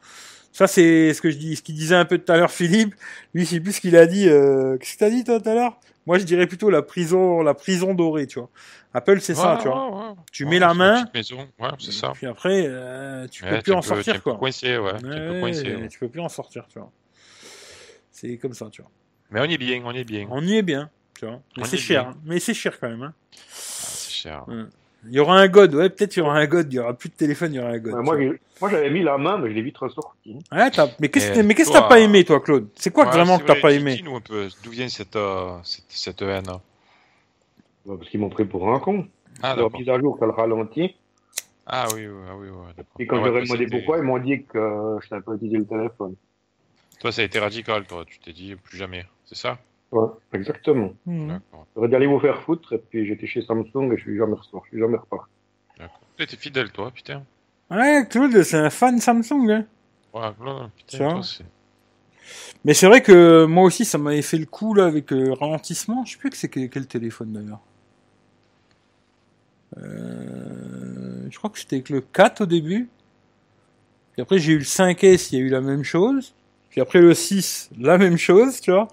Ça, 0.51 0.65
c'est 0.65 1.13
ce 1.13 1.22
que 1.22 1.30
je 1.30 1.38
dis, 1.38 1.55
ce 1.55 1.61
qu'il 1.61 1.76
disait 1.76 1.95
un 1.95 2.05
peu 2.05 2.17
tout 2.17 2.31
à 2.31 2.38
l'heure, 2.38 2.49
Philippe. 2.49 2.95
Lui, 3.35 3.45
je 3.45 3.51
sais 3.51 3.59
plus 3.59 3.73
ce 3.73 3.81
qu'il 3.81 3.95
a 3.95 4.07
dit. 4.07 4.27
Euh... 4.27 4.77
Qu'est-ce 4.77 4.93
que 4.93 4.99
t'as 4.99 5.09
dit, 5.11 5.23
toi, 5.23 5.39
tout 5.39 5.49
à 5.49 5.53
l'heure? 5.53 5.80
Moi, 6.06 6.19
je 6.19 6.23
dirais 6.23 6.45
plutôt 6.48 6.69
la 6.69 6.82
prison, 6.84 7.41
la 7.41 7.53
prison 7.53 7.94
dorée, 7.95 8.27
tu 8.27 8.40
vois. 8.40 8.49
Apple, 8.94 9.19
c'est 9.22 9.34
ça, 9.36 9.56
Ouais, 9.56 9.61
tu 9.61 9.68
vois. 9.68 9.90
ouais. 10.10 10.15
Tu 10.32 10.44
Ouais, 10.45 10.52
mets 10.52 10.60
la 10.60 10.69
c'est 10.69 10.76
main, 10.76 11.06
Maison. 11.14 11.48
Ouais, 11.60 11.69
c'est 11.80 11.91
ça. 11.91 12.11
puis 12.14 12.27
après, 12.27 12.65
euh, 12.68 13.27
tu 13.27 13.44
peux 13.44 13.60
plus 13.61 13.73
en 13.73 13.82
sortir, 13.82 14.22
quoi. 14.22 14.36
coincé, 14.38 14.77
ouais. 14.77 14.91
t'es 14.99 15.06
un 15.07 15.10
peu 15.10 15.32
Ouais, 15.32 15.40
coincé, 15.41 15.76
ouais. 15.76 15.88
Tu 15.88 15.99
peux 15.99 16.10
plus 16.10 16.22
en 16.22 16.30
sortir, 16.30 16.68
tu 16.68 16.77
vois. 16.80 16.91
C'est 18.11 18.38
comme 18.38 18.53
ça, 18.53 18.69
tu 18.72 18.82
vois. 18.82 18.91
Mais 19.32 19.41
on 19.41 19.45
y 19.45 19.53
est 19.56 19.57
bien, 19.57 19.82
on 19.84 19.91
y 19.94 19.98
est 19.99 20.03
bien. 20.03 20.27
On 20.30 20.41
y 20.45 20.57
est 20.57 20.61
bien, 20.61 20.90
tu 21.19 21.26
vois. 21.26 21.41
Mais 21.57 21.65
c'est 21.65 21.77
cher, 21.77 22.03
bien. 22.03 22.11
hein. 22.11 22.18
mais 22.23 22.40
c'est 22.40 22.53
cher 22.53 22.80
quand 22.80 22.88
même. 22.90 23.02
Hein. 23.03 23.14
cher. 24.10 24.45
Il 25.07 25.14
y 25.14 25.19
aura 25.19 25.40
un 25.40 25.48
God, 25.48 25.76
ouais, 25.76 25.90
peut-être 25.90 26.15
il 26.15 26.19
y 26.19 26.22
aura 26.22 26.38
un 26.38 26.45
God, 26.48 26.72
il 26.72 26.76
y 26.76 26.80
aura 26.80 26.94
plus 26.94 27.10
de 27.10 27.15
téléphone, 27.15 27.53
il 27.53 27.57
y 27.57 27.60
aura 27.60 27.69
un 27.69 27.77
God. 27.77 27.94
Ouais, 27.94 28.40
moi, 28.61 28.69
j'avais 28.69 28.90
mis 28.90 29.03
la 29.03 29.18
main, 29.18 29.38
mais 29.38 29.49
je 29.49 29.56
l'ai 29.56 29.61
vite 29.61 29.77
ressorti. 29.77 30.38
Ouais, 30.52 30.72
t'as- 30.72 30.90
mais 30.99 31.10
qu'est-ce 31.10 31.32
que 31.32 31.40
Eh, 31.40 31.44
mais 31.44 31.53
qu'est-ce 31.53 31.69
que 31.69 31.73
toi, 31.73 31.82
t'as 31.84 31.90
pas 31.90 31.99
aimé, 31.99 32.23
toi, 32.23 32.40
Claude? 32.40 32.68
C'est 32.76 32.91
quoi 32.91 33.06
Ouais, 33.06 33.11
vraiment 33.11 33.38
que 33.38 33.44
t'as 33.45 33.53
vrai, 33.53 33.61
pas 33.61 33.72
aimé? 33.73 33.95
Dis-nous 33.95 34.15
un 34.15 34.22
peu 34.22 34.48
d'où 34.64 34.72
vient 34.72 34.90
cette, 34.90 35.15
euh, 35.15 35.57
cette, 35.64 35.86
cette 35.90 36.22
haine. 36.22 36.48
Ouais, 37.86 37.98
Parce 37.98 38.10
qu'ils 38.10 38.19
m'ont 38.19 38.30
pris 38.30 38.45
pour 38.45 38.73
un 38.73 38.80
con. 38.80 39.07
Ah, 39.44 39.56
Leur 39.56 39.72
mise 39.72 39.90
à 39.90 39.99
jour, 39.99 40.18
ça 40.19 40.26
le 40.26 40.32
ralentit. 40.32 40.95
Ah 41.68 41.88
oui, 41.94 42.07
oui, 42.07 42.23
ah 42.30 42.36
oui. 42.36 42.48
Et 42.99 43.06
quand 43.06 43.18
Ah 43.18 43.22
ouais, 43.22 43.27
j'aurais 43.30 43.41
demandé 43.44 43.68
pourquoi, 43.68 43.98
ils 43.98 44.03
m'ont 44.03 44.19
dit 44.19 44.44
que 44.44 44.57
euh, 44.57 44.99
je 45.02 45.07
savais 45.07 45.22
pas 45.22 45.34
utiliser 45.34 45.57
le 45.57 45.65
téléphone. 45.65 46.15
Toi, 46.99 47.11
ça 47.11 47.22
a 47.22 47.26
été 47.26 47.40
radical, 47.40 47.86
toi. 47.86 48.06
Tu 48.06 48.19
t'es 48.19 48.34
dit 48.34 48.56
plus 48.56 48.77
jamais. 48.77 49.06
C'est 49.26 49.36
ça? 49.38 49.57
Ouais, 49.95 50.09
exactement. 50.34 50.91
D'accord. 51.05 51.65
J'aurais 51.73 51.95
aller 51.95 52.05
vous 52.05 52.19
faire 52.19 52.41
foutre, 52.41 52.73
et 52.73 52.77
puis 52.77 53.05
j'étais 53.05 53.27
chez 53.27 53.41
Samsung 53.41 53.93
et 53.93 53.97
je 53.97 54.01
suis 54.01 54.17
jamais 54.17 54.34
ressorti. 54.34 54.65
Je 54.65 54.76
suis 54.76 54.80
jamais 54.80 54.97
reparti. 54.97 55.31
d'accord. 55.80 55.99
T'es 56.17 56.27
fidèle, 56.27 56.72
toi, 56.72 56.91
putain. 56.91 57.23
Ouais, 57.72 58.05
Claude, 58.09 58.43
c'est 58.43 58.57
un 58.57 58.69
fan 58.69 58.99
Samsung, 58.99 59.49
hein. 59.49 59.65
Ouais, 60.13 60.31
putain, 60.76 61.09
toi, 61.11 61.23
c'est. 61.23 61.45
Mais 62.65 62.73
c'est 62.73 62.88
vrai 62.88 63.01
que 63.01 63.45
moi 63.45 63.63
aussi, 63.63 63.85
ça 63.85 63.97
m'avait 63.97 64.22
fait 64.22 64.38
le 64.38 64.45
coup, 64.45 64.73
là, 64.73 64.85
avec 64.85 65.13
euh, 65.13 65.34
ralentissement. 65.34 66.03
Je 66.03 66.13
sais 66.13 66.17
plus 66.17 66.30
que 66.30 66.38
c'est 66.38 66.49
quel, 66.49 66.69
quel 66.69 66.88
téléphone, 66.88 67.31
d'ailleurs. 67.31 67.61
Euh, 69.77 71.27
je 71.30 71.38
crois 71.38 71.49
que 71.49 71.59
c'était 71.59 71.77
avec 71.77 71.89
le 71.89 72.01
4 72.01 72.41
au 72.41 72.45
début. 72.45 72.89
Puis 74.13 74.22
après, 74.22 74.39
j'ai 74.39 74.53
eu 74.53 74.57
le 74.57 74.63
5S, 74.63 75.30
il 75.31 75.39
y 75.39 75.41
a 75.41 75.45
eu 75.45 75.49
la 75.49 75.61
même 75.61 75.84
chose. 75.84 76.34
Puis 76.69 76.81
après, 76.81 76.99
le 76.99 77.13
6, 77.13 77.69
la 77.80 77.97
même 77.97 78.17
chose, 78.17 78.59
tu 78.59 78.72
vois. 78.72 78.88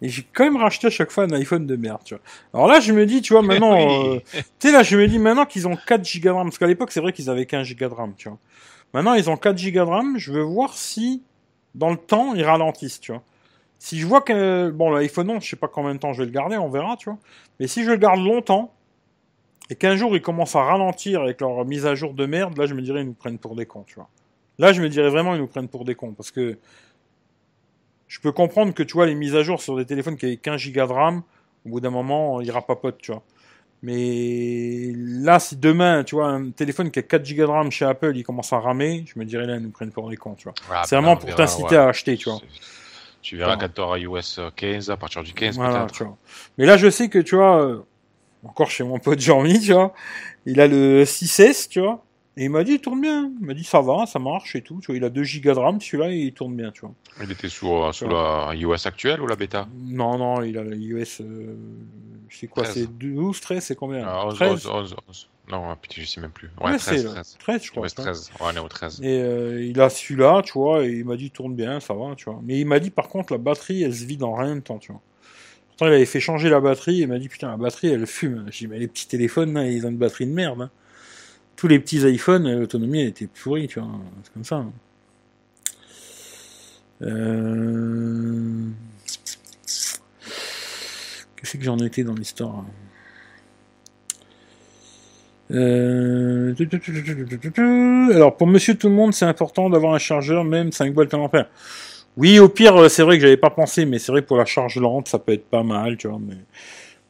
Et 0.00 0.08
j'ai 0.08 0.24
quand 0.32 0.44
même 0.44 0.56
racheté 0.56 0.86
à 0.86 0.90
chaque 0.90 1.10
fois 1.10 1.24
un 1.24 1.32
iPhone 1.32 1.66
de 1.66 1.74
merde, 1.76 2.00
tu 2.04 2.14
vois. 2.14 2.22
Alors 2.54 2.68
là, 2.68 2.78
je 2.80 2.92
me 2.92 3.04
dis, 3.04 3.20
tu 3.20 3.32
vois, 3.32 3.42
maintenant, 3.42 3.72
Oui. 3.76 4.16
euh, 4.16 4.20
tu 4.32 4.68
sais, 4.68 4.72
là, 4.72 4.82
je 4.82 4.96
me 4.96 5.08
dis 5.08 5.18
maintenant 5.18 5.44
qu'ils 5.44 5.66
ont 5.66 5.76
4 5.76 6.00
Go 6.20 6.28
de 6.28 6.30
RAM, 6.30 6.46
parce 6.48 6.58
qu'à 6.58 6.66
l'époque, 6.68 6.92
c'est 6.92 7.00
vrai 7.00 7.12
qu'ils 7.12 7.28
avaient 7.30 7.46
15 7.46 7.68
Go 7.74 7.88
de 7.88 7.94
RAM, 7.94 8.14
tu 8.16 8.28
vois. 8.28 8.38
Maintenant, 8.94 9.14
ils 9.14 9.28
ont 9.28 9.36
4 9.36 9.56
Go 9.60 9.70
de 9.70 9.80
RAM, 9.80 10.18
je 10.18 10.32
veux 10.32 10.42
voir 10.42 10.74
si, 10.74 11.22
dans 11.74 11.90
le 11.90 11.96
temps, 11.96 12.34
ils 12.34 12.44
ralentissent, 12.44 13.00
tu 13.00 13.10
vois. 13.12 13.22
Si 13.80 13.98
je 13.98 14.06
vois 14.06 14.20
que, 14.20 14.70
bon, 14.70 14.90
l'iPhone 14.90 15.30
11, 15.30 15.42
je 15.44 15.50
sais 15.50 15.56
pas 15.56 15.68
combien 15.68 15.94
de 15.94 16.00
temps 16.00 16.12
je 16.12 16.20
vais 16.20 16.26
le 16.26 16.32
garder, 16.32 16.56
on 16.56 16.68
verra, 16.68 16.96
tu 16.96 17.10
vois. 17.10 17.18
Mais 17.60 17.66
si 17.66 17.84
je 17.84 17.90
le 17.90 17.96
garde 17.96 18.20
longtemps, 18.20 18.72
et 19.70 19.74
qu'un 19.74 19.96
jour 19.96 20.16
ils 20.16 20.22
commencent 20.22 20.56
à 20.56 20.62
ralentir 20.62 21.20
avec 21.22 21.40
leur 21.42 21.64
mise 21.64 21.84
à 21.86 21.94
jour 21.94 22.14
de 22.14 22.24
merde, 22.24 22.56
là, 22.56 22.66
je 22.66 22.74
me 22.74 22.82
dirais, 22.82 23.02
ils 23.02 23.06
nous 23.06 23.12
prennent 23.14 23.38
pour 23.38 23.54
des 23.54 23.66
cons, 23.66 23.84
tu 23.86 23.96
vois. 23.96 24.08
Là, 24.58 24.72
je 24.72 24.80
me 24.80 24.88
dirais 24.88 25.10
vraiment, 25.10 25.34
ils 25.34 25.40
nous 25.40 25.46
prennent 25.46 25.68
pour 25.68 25.84
des 25.84 25.94
cons, 25.94 26.12
parce 26.12 26.30
que 26.30 26.56
je 28.08 28.20
peux 28.20 28.32
comprendre 28.32 28.74
que, 28.74 28.82
tu 28.82 28.94
vois, 28.94 29.06
les 29.06 29.14
mises 29.14 29.36
à 29.36 29.42
jour 29.42 29.60
sur 29.60 29.76
des 29.76 29.84
téléphones 29.84 30.16
qui 30.16 30.26
avaient 30.26 30.36
15 30.36 30.72
Go 30.72 30.86
de 30.86 30.92
RAM, 30.92 31.22
au 31.64 31.68
bout 31.68 31.80
d'un 31.80 31.90
moment, 31.90 32.40
il 32.40 32.50
rapapote, 32.50 32.98
tu 32.98 33.12
vois. 33.12 33.22
Mais 33.82 34.90
là, 34.96 35.38
si 35.38 35.56
demain, 35.56 36.02
tu 36.02 36.16
vois, 36.16 36.28
un 36.28 36.50
téléphone 36.50 36.90
qui 36.90 36.98
a 36.98 37.02
4 37.02 37.22
Go 37.34 37.42
de 37.42 37.44
RAM 37.44 37.70
chez 37.70 37.84
Apple, 37.84 38.16
il 38.16 38.24
commence 38.24 38.52
à 38.52 38.58
ramer, 38.58 39.04
je 39.06 39.18
me 39.18 39.24
dirais, 39.24 39.46
là, 39.46 39.56
ils 39.56 39.62
nous 39.62 39.70
prennent 39.70 39.92
pour 39.92 40.08
des 40.10 40.16
cons, 40.16 40.34
tu 40.34 40.44
vois. 40.44 40.54
Ah, 40.70 40.82
C'est 40.84 40.96
ben, 40.96 41.02
vraiment 41.02 41.16
pour 41.16 41.34
t'inciter 41.34 41.70
ouais. 41.70 41.76
à 41.76 41.88
acheter, 41.88 42.16
tu 42.16 42.30
vois. 42.30 42.40
Tu 43.20 43.36
verras 43.36 43.56
quand 43.56 43.72
tu 43.72 43.80
auras 43.80 43.98
iOS 43.98 44.50
15, 44.56 44.90
à 44.90 44.96
partir 44.96 45.22
du 45.22 45.32
15 45.32 45.56
Voilà, 45.56 45.86
peut-être. 45.86 46.10
Mais 46.56 46.66
là, 46.66 46.76
je 46.76 46.88
sais 46.88 47.08
que, 47.08 47.18
tu 47.18 47.36
vois, 47.36 47.62
euh, 47.62 47.84
encore 48.44 48.70
chez 48.70 48.84
mon 48.84 48.98
pote 48.98 49.20
Jean-Mi, 49.20 49.60
tu 49.60 49.72
vois, 49.72 49.92
il 50.46 50.60
a 50.60 50.66
le 50.66 51.04
6S, 51.04 51.68
tu 51.68 51.80
vois, 51.80 52.02
et 52.40 52.44
il 52.44 52.50
m'a 52.50 52.64
dit, 52.64 52.72
il 52.72 52.80
tourne 52.80 53.00
bien. 53.00 53.30
Il 53.40 53.46
m'a 53.46 53.52
dit, 53.54 53.64
ça 53.64 53.80
va, 53.80 54.06
ça 54.06 54.18
marche 54.18 54.54
et 54.56 54.62
tout, 54.62 54.78
tu 54.80 54.86
vois, 54.86 54.96
il 54.96 55.04
a 55.04 55.10
2 55.10 55.22
Go 55.42 55.52
de 55.54 55.58
RAM, 55.58 55.80
celui-là, 55.80 56.10
et 56.10 56.16
il 56.18 56.32
tourne 56.32 56.54
bien, 56.56 56.70
tu 56.70 56.80
vois. 56.82 56.94
Il 57.22 57.30
était 57.30 57.48
sous, 57.48 57.68
euh, 57.70 57.92
sous 57.92 58.08
la 58.08 58.52
iOS 58.54 58.86
actuelle 58.86 59.20
ou 59.20 59.26
la 59.26 59.36
bêta? 59.36 59.68
Non, 59.76 60.16
non, 60.16 60.42
il 60.42 60.56
a 60.56 60.62
la 60.64 60.76
iOS, 60.76 61.20
euh, 61.20 61.54
c'est 62.30 62.46
quoi, 62.46 62.62
13. 62.62 62.74
c'est 62.74 62.98
12, 62.98 63.40
13, 63.40 63.64
c'est 63.64 63.74
combien? 63.74 64.04
Ah, 64.06 64.26
11, 64.26 64.34
13 64.36 64.50
11, 64.50 64.66
11, 64.66 64.96
11. 65.08 65.28
Non, 65.50 65.74
putain, 65.80 66.02
je 66.02 66.06
sais 66.06 66.20
même 66.20 66.30
plus. 66.30 66.48
Ouais, 66.60 66.72
Ouais, 66.72 66.78
13, 66.78 67.02
c'est 67.02 67.08
13. 67.08 67.36
13, 67.38 67.64
je 67.64 67.70
crois. 67.70 67.82
Ouais, 67.84 67.88
tu 67.88 67.94
vois. 67.96 68.04
13. 68.04 68.30
Ouais, 68.40 68.46
on 68.52 68.56
est 68.56 68.58
au 68.60 68.68
13. 68.68 69.00
Et 69.02 69.20
euh, 69.22 69.64
il 69.64 69.80
a 69.80 69.88
celui-là, 69.88 70.42
tu 70.44 70.52
vois, 70.52 70.84
et 70.84 70.90
il 70.90 71.04
m'a 71.06 71.16
dit, 71.16 71.24
il 71.26 71.30
tourne 71.30 71.54
bien, 71.54 71.80
ça 71.80 71.94
va, 71.94 72.14
tu 72.16 72.26
vois. 72.26 72.38
Mais 72.44 72.58
il 72.60 72.66
m'a 72.66 72.78
dit, 72.80 72.90
par 72.90 73.08
contre, 73.08 73.32
la 73.32 73.38
batterie, 73.38 73.82
elle 73.82 73.94
se 73.94 74.04
vide 74.04 74.22
en 74.22 74.34
rien 74.34 74.56
de 74.56 74.60
temps, 74.60 74.78
tu 74.78 74.92
vois. 74.92 75.00
Pourtant, 75.70 75.86
il 75.86 75.94
avait 75.94 76.04
fait 76.06 76.20
changer 76.20 76.50
la 76.50 76.60
batterie, 76.60 76.98
et 77.00 77.02
il 77.04 77.08
m'a 77.08 77.18
dit, 77.18 77.28
putain, 77.28 77.48
la 77.50 77.56
batterie, 77.56 77.88
elle 77.88 78.06
fume. 78.06 78.44
J'ai 78.50 78.66
dit, 78.66 78.70
mais 78.70 78.78
les 78.78 78.88
petits 78.88 79.08
téléphones, 79.08 79.54
là, 79.54 79.64
ils 79.66 79.86
ont 79.86 79.90
une 79.90 79.96
batterie 79.96 80.26
de 80.26 80.32
merde. 80.32 80.60
hein. 80.62 80.70
Tous 81.58 81.66
les 81.66 81.80
petits 81.80 82.08
iPhones, 82.08 82.48
l'autonomie, 82.56 83.02
était 83.02 83.26
pourrie, 83.26 83.66
tu 83.66 83.80
vois. 83.80 83.90
C'est 84.22 84.32
comme 84.32 84.44
ça. 84.44 84.64
Euh... 87.02 88.68
Qu'est-ce 91.34 91.56
que 91.56 91.64
j'en 91.64 91.78
étais 91.78 92.04
dans 92.04 92.14
l'histoire. 92.14 92.64
Alors 98.14 98.36
pour 98.36 98.46
Monsieur 98.46 98.76
Tout 98.76 98.88
le 98.88 98.94
Monde, 98.94 99.12
c'est 99.12 99.24
important 99.24 99.68
d'avoir 99.68 99.94
un 99.94 99.98
chargeur 99.98 100.44
même 100.44 100.70
5 100.70 100.94
volts 100.94 101.12
ampères. 101.14 101.50
Oui, 102.16 102.38
au 102.38 102.48
pire, 102.48 102.76
euh, 102.76 102.88
c'est 102.88 103.02
vrai 103.02 103.16
que 103.16 103.22
j'avais 103.22 103.36
pas 103.36 103.50
pensé, 103.50 103.84
mais 103.84 103.98
c'est 103.98 104.12
vrai 104.12 104.22
que 104.22 104.28
pour 104.28 104.36
la 104.36 104.44
charge 104.44 104.76
lente, 104.78 105.08
ça 105.08 105.18
peut 105.18 105.32
être 105.32 105.50
pas 105.50 105.64
mal, 105.64 105.96
tu 105.96 106.06
vois. 106.06 106.20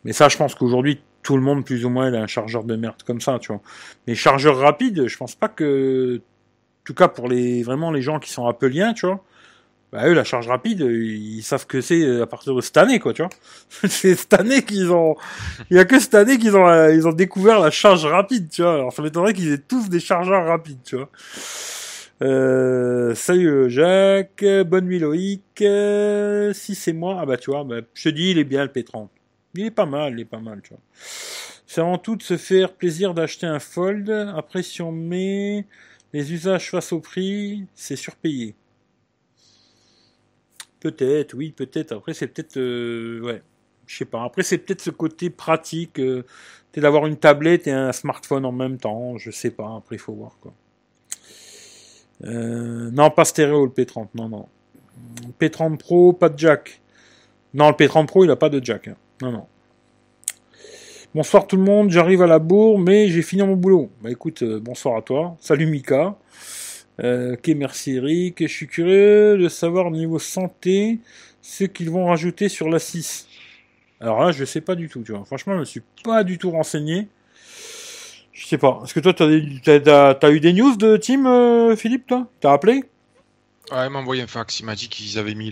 Mais 0.05 0.15
ça, 0.15 0.31
je 0.31 0.39
pense 0.39 0.55
qu'aujourd'hui, 0.55 1.03
tout 1.29 1.37
le 1.37 1.43
monde, 1.43 1.63
plus 1.63 1.85
ou 1.85 1.91
moins, 1.91 2.11
a 2.15 2.17
un 2.17 2.27
chargeur 2.27 2.65
de 2.65 2.75
merde 2.75 3.03
comme 3.05 3.21
ça, 3.21 3.39
tu 3.39 3.49
vois. 3.53 3.61
Mais 4.07 4.15
chargeur 4.15 4.57
rapide, 4.57 5.09
je 5.09 5.17
pense 5.19 5.35
pas 5.35 5.49
que, 5.49 6.17
en 6.17 6.85
tout 6.85 6.95
cas 6.95 7.09
pour 7.09 7.29
les 7.29 7.63
vraiment 7.63 7.91
les 7.91 8.01
gens 8.01 8.19
qui 8.19 8.31
sont 8.31 8.47
appeliens, 8.47 8.95
tu 8.95 9.05
vois. 9.05 9.23
Bah 9.93 10.09
eux, 10.09 10.15
la 10.15 10.25
charge 10.25 10.49
rapide, 10.49 10.81
ils 10.81 11.43
savent 11.43 11.67
que 11.67 11.83
c'est 11.83 12.01
euh, 12.01 12.23
à 12.23 12.27
partir 12.27 12.55
de 12.55 12.63
cette 12.63 12.79
année, 12.79 12.99
quoi, 12.99 13.13
tu 13.13 13.21
vois. 13.21 13.31
c'est 13.91 14.15
cette 14.15 14.33
année 14.33 14.63
qu'ils 14.63 14.91
ont, 14.91 15.17
il 15.71 15.77
y 15.77 15.81
a 15.81 15.85
que 15.85 16.01
cette 16.01 16.15
année 16.15 16.39
qu'ils 16.39 16.57
ont, 16.57 16.67
euh, 16.67 17.07
ont 17.07 17.13
découvert 17.13 17.61
la 17.61 17.71
charge 17.71 18.07
rapide, 18.07 18.49
tu 18.49 18.63
vois. 18.63 18.73
Alors 18.73 18.95
ça 18.95 19.03
m'étonnerait 19.03 19.35
qu'ils 19.35 19.53
aient 19.53 19.59
tous 19.59 19.91
des 19.91 20.01
chargeurs 20.01 20.47
rapides, 20.47 20.83
tu 20.83 20.97
vois. 20.97 21.11
Euh, 22.23 23.15
salut 23.15 23.69
Jacques, 23.69 24.47
bonne 24.67 24.87
nuit 24.87 24.99
Loïc. 24.99 25.43
Si 26.55 26.75
c'est 26.75 26.95
moi, 26.95 27.19
ah 27.21 27.27
bah 27.27 27.37
tu 27.37 27.51
vois, 27.51 27.65
bah, 27.65 27.81
je 27.93 28.05
te 28.05 28.09
dis, 28.09 28.31
il 28.31 28.39
est 28.39 28.45
bien 28.45 28.65
le 28.65 28.71
P30. 28.71 29.09
Il 29.59 29.67
est 29.67 29.71
pas 29.73 29.87
mal, 29.87 30.13
il 30.13 30.21
est 30.21 30.25
pas 30.25 30.39
mal, 30.39 30.61
tu 30.63 30.69
vois. 30.71 30.81
C'est 31.67 31.81
avant 31.81 31.99
tout 31.99 32.15
de 32.15 32.23
se 32.23 32.37
faire 32.37 32.73
plaisir 32.73 33.13
d'acheter 33.13 33.45
un 33.45 33.59
Fold. 33.59 34.09
Après, 34.37 34.63
si 34.63 34.83
on 34.83 34.93
met 34.93 35.67
les 36.13 36.33
usages 36.33 36.71
face 36.71 36.93
au 36.93 37.01
prix, 37.01 37.67
c'est 37.75 37.97
surpayé. 37.97 38.55
Peut-être, 40.79 41.35
oui, 41.35 41.51
peut-être. 41.51 41.91
Après, 41.97 42.15
c'est 42.15 42.29
peut-être, 42.29 42.57
euh, 42.57 43.21
ouais, 43.21 43.43
je 43.89 43.97
sais 43.97 44.05
pas. 44.05 44.23
Après, 44.23 44.45
c'est 44.45 44.59
peut-être 44.59 44.81
ce 44.81 44.91
côté 44.91 45.29
pratique, 45.29 45.99
euh, 45.99 46.23
d'avoir 46.77 47.07
une 47.07 47.17
tablette 47.17 47.67
et 47.67 47.73
un 47.73 47.91
smartphone 47.91 48.45
en 48.45 48.53
même 48.53 48.79
temps. 48.79 49.19
Je 49.19 49.33
sais 49.33 49.51
pas. 49.51 49.75
Après, 49.79 49.97
il 49.97 49.99
faut 49.99 50.13
voir 50.13 50.39
quoi. 50.41 50.55
Euh, 52.23 52.93
non, 52.93 53.11
pas 53.11 53.25
stéréo 53.25 53.65
le 53.67 53.73
P30. 53.73 54.11
Non, 54.15 54.29
non. 54.29 54.47
P30 55.41 55.79
Pro, 55.79 56.13
pas 56.13 56.29
de 56.29 56.39
jack. 56.39 56.81
Non, 57.55 57.71
le 57.71 57.75
P30 57.75 58.07
Pro, 58.07 58.25
il 58.25 58.31
a 58.31 58.37
pas 58.37 58.51
de 58.51 58.65
jack. 58.65 58.87
hein. 58.87 58.97
Non, 59.21 59.33
non. 59.33 59.47
Bonsoir 61.13 61.47
tout 61.47 61.57
le 61.57 61.63
monde, 61.63 61.91
j'arrive 61.91 62.23
à 62.23 62.29
la 62.29 62.39
bourre, 62.39 62.79
mais 62.79 63.09
j'ai 63.09 63.23
fini 63.23 63.43
mon 63.43 63.57
boulot. 63.57 63.91
Bah 64.01 64.11
écoute, 64.11 64.43
euh, 64.43 64.61
bonsoir 64.61 64.97
à 64.97 65.03
toi. 65.03 65.37
Salut 65.41 65.67
Mika. 65.67 66.17
Euh, 67.03 67.33
ok, 67.35 67.49
merci 67.57 67.97
Eric. 67.97 68.37
Je 68.41 68.53
suis 68.53 68.69
curieux 68.69 69.37
de 69.37 69.49
savoir 69.49 69.87
au 69.87 69.91
niveau 69.91 70.21
santé 70.21 71.01
ce 71.43 71.65
qu'ils 71.65 71.91
vont 71.91 72.07
rajouter 72.07 72.49
sur 72.49 72.69
la 72.69 72.79
6. 72.79 73.27
Alors 74.01 74.21
là, 74.21 74.31
je 74.31 74.45
sais 74.45 74.61
pas 74.61 74.77
du 74.77 74.89
tout, 74.89 75.03
tu 75.03 75.11
vois. 75.11 75.25
Franchement, 75.25 75.55
je 75.55 75.61
me 75.61 75.65
suis 75.65 75.83
pas 76.05 76.23
du 76.23 76.39
tout 76.39 76.53
renseigné. 76.53 77.09
Je 78.33 78.47
sais 78.47 78.59
pas. 78.59 78.81
Est-ce 78.85 78.95
que 78.95 79.01
toi, 79.01 79.15
t'as, 79.15 80.15
t'as 80.15 80.31
eu 80.31 80.39
des 80.39 80.53
news 80.53 80.77
de 80.77 80.97
team, 80.97 81.27
euh, 81.27 81.75
Philippe, 81.75 82.07
toi? 82.07 82.29
T'as 82.39 82.53
appelé? 82.53 82.85
Ouais, 83.71 83.87
il 83.87 83.91
m'a 83.91 83.99
envoyé 83.99 84.23
un 84.23 84.27
fax. 84.27 84.61
Il 84.61 84.67
m'a 84.67 84.75
dit 84.75 84.89
qu'ils 84.89 85.19
avaient 85.19 85.35
mis 85.35 85.51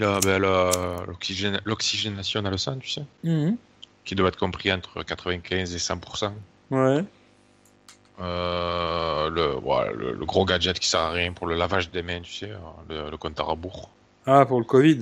l'oxygénation 1.64 2.44
à 2.44 2.50
le 2.50 2.56
sang, 2.58 2.76
tu 2.78 2.88
sais. 2.90 3.02
Mhm. 3.24 3.56
Qui 4.04 4.14
doit 4.14 4.28
être 4.28 4.38
compris 4.38 4.72
entre 4.72 5.02
95 5.02 5.74
et 5.74 5.78
100%. 5.78 6.32
Ouais. 6.70 7.04
Euh, 8.20 9.28
le, 9.30 9.46
voilà, 9.62 9.92
le, 9.92 10.12
le 10.12 10.24
gros 10.24 10.44
gadget 10.46 10.78
qui 10.78 10.88
sert 10.88 11.00
à 11.00 11.10
rien 11.10 11.32
pour 11.32 11.46
le 11.46 11.54
lavage 11.54 11.90
des 11.90 12.02
mains, 12.02 12.20
tu 12.22 12.32
sais, 12.32 12.50
le, 12.88 13.10
le 13.10 13.16
compte 13.18 13.38
à 13.40 13.42
rebours. 13.42 13.90
Ah, 14.26 14.46
pour 14.46 14.58
le 14.58 14.64
Covid. 14.64 15.00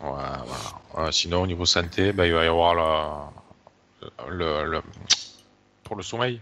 Ouais, 0.00 0.06
voilà. 0.10 1.08
Euh, 1.08 1.10
sinon, 1.10 1.42
au 1.42 1.46
niveau 1.46 1.64
santé, 1.66 2.12
ben, 2.12 2.24
il 2.26 2.32
va 2.34 2.44
y 2.44 2.48
avoir 2.48 3.30
le, 4.28 4.64
le- 4.70 4.82
pour 5.82 5.96
le 5.96 6.02
sommeil. 6.02 6.40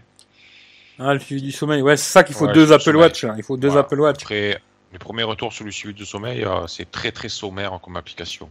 Ah, 0.99 1.13
le 1.13 1.19
suivi 1.19 1.41
du 1.41 1.51
sommeil. 1.51 1.81
Ouais, 1.81 1.97
c'est 1.97 2.11
ça 2.11 2.23
qu'il 2.23 2.35
faut 2.35 2.45
Ouais, 2.45 2.53
deux 2.53 2.65
le 2.67 2.73
Apple 2.73 2.83
sommeil. 2.83 3.01
Watch. 3.01 3.23
là. 3.23 3.33
Il 3.37 3.43
faut 3.43 3.57
deux 3.57 3.67
Voilà. 3.69 3.81
Apple 3.81 3.99
Watch. 3.99 4.21
Après, 4.21 4.61
les 4.95 4.99
premiers 4.99 5.23
retours 5.23 5.51
sur 5.51 5.65
le 5.65 5.71
suivi 5.71 5.93
du 5.93 6.05
sommeil, 6.05 6.45
euh, 6.45 6.67
c'est 6.67 6.89
très 6.89 7.11
très 7.11 7.27
sommaire 7.27 7.77
comme 7.83 7.97
application. 7.97 8.49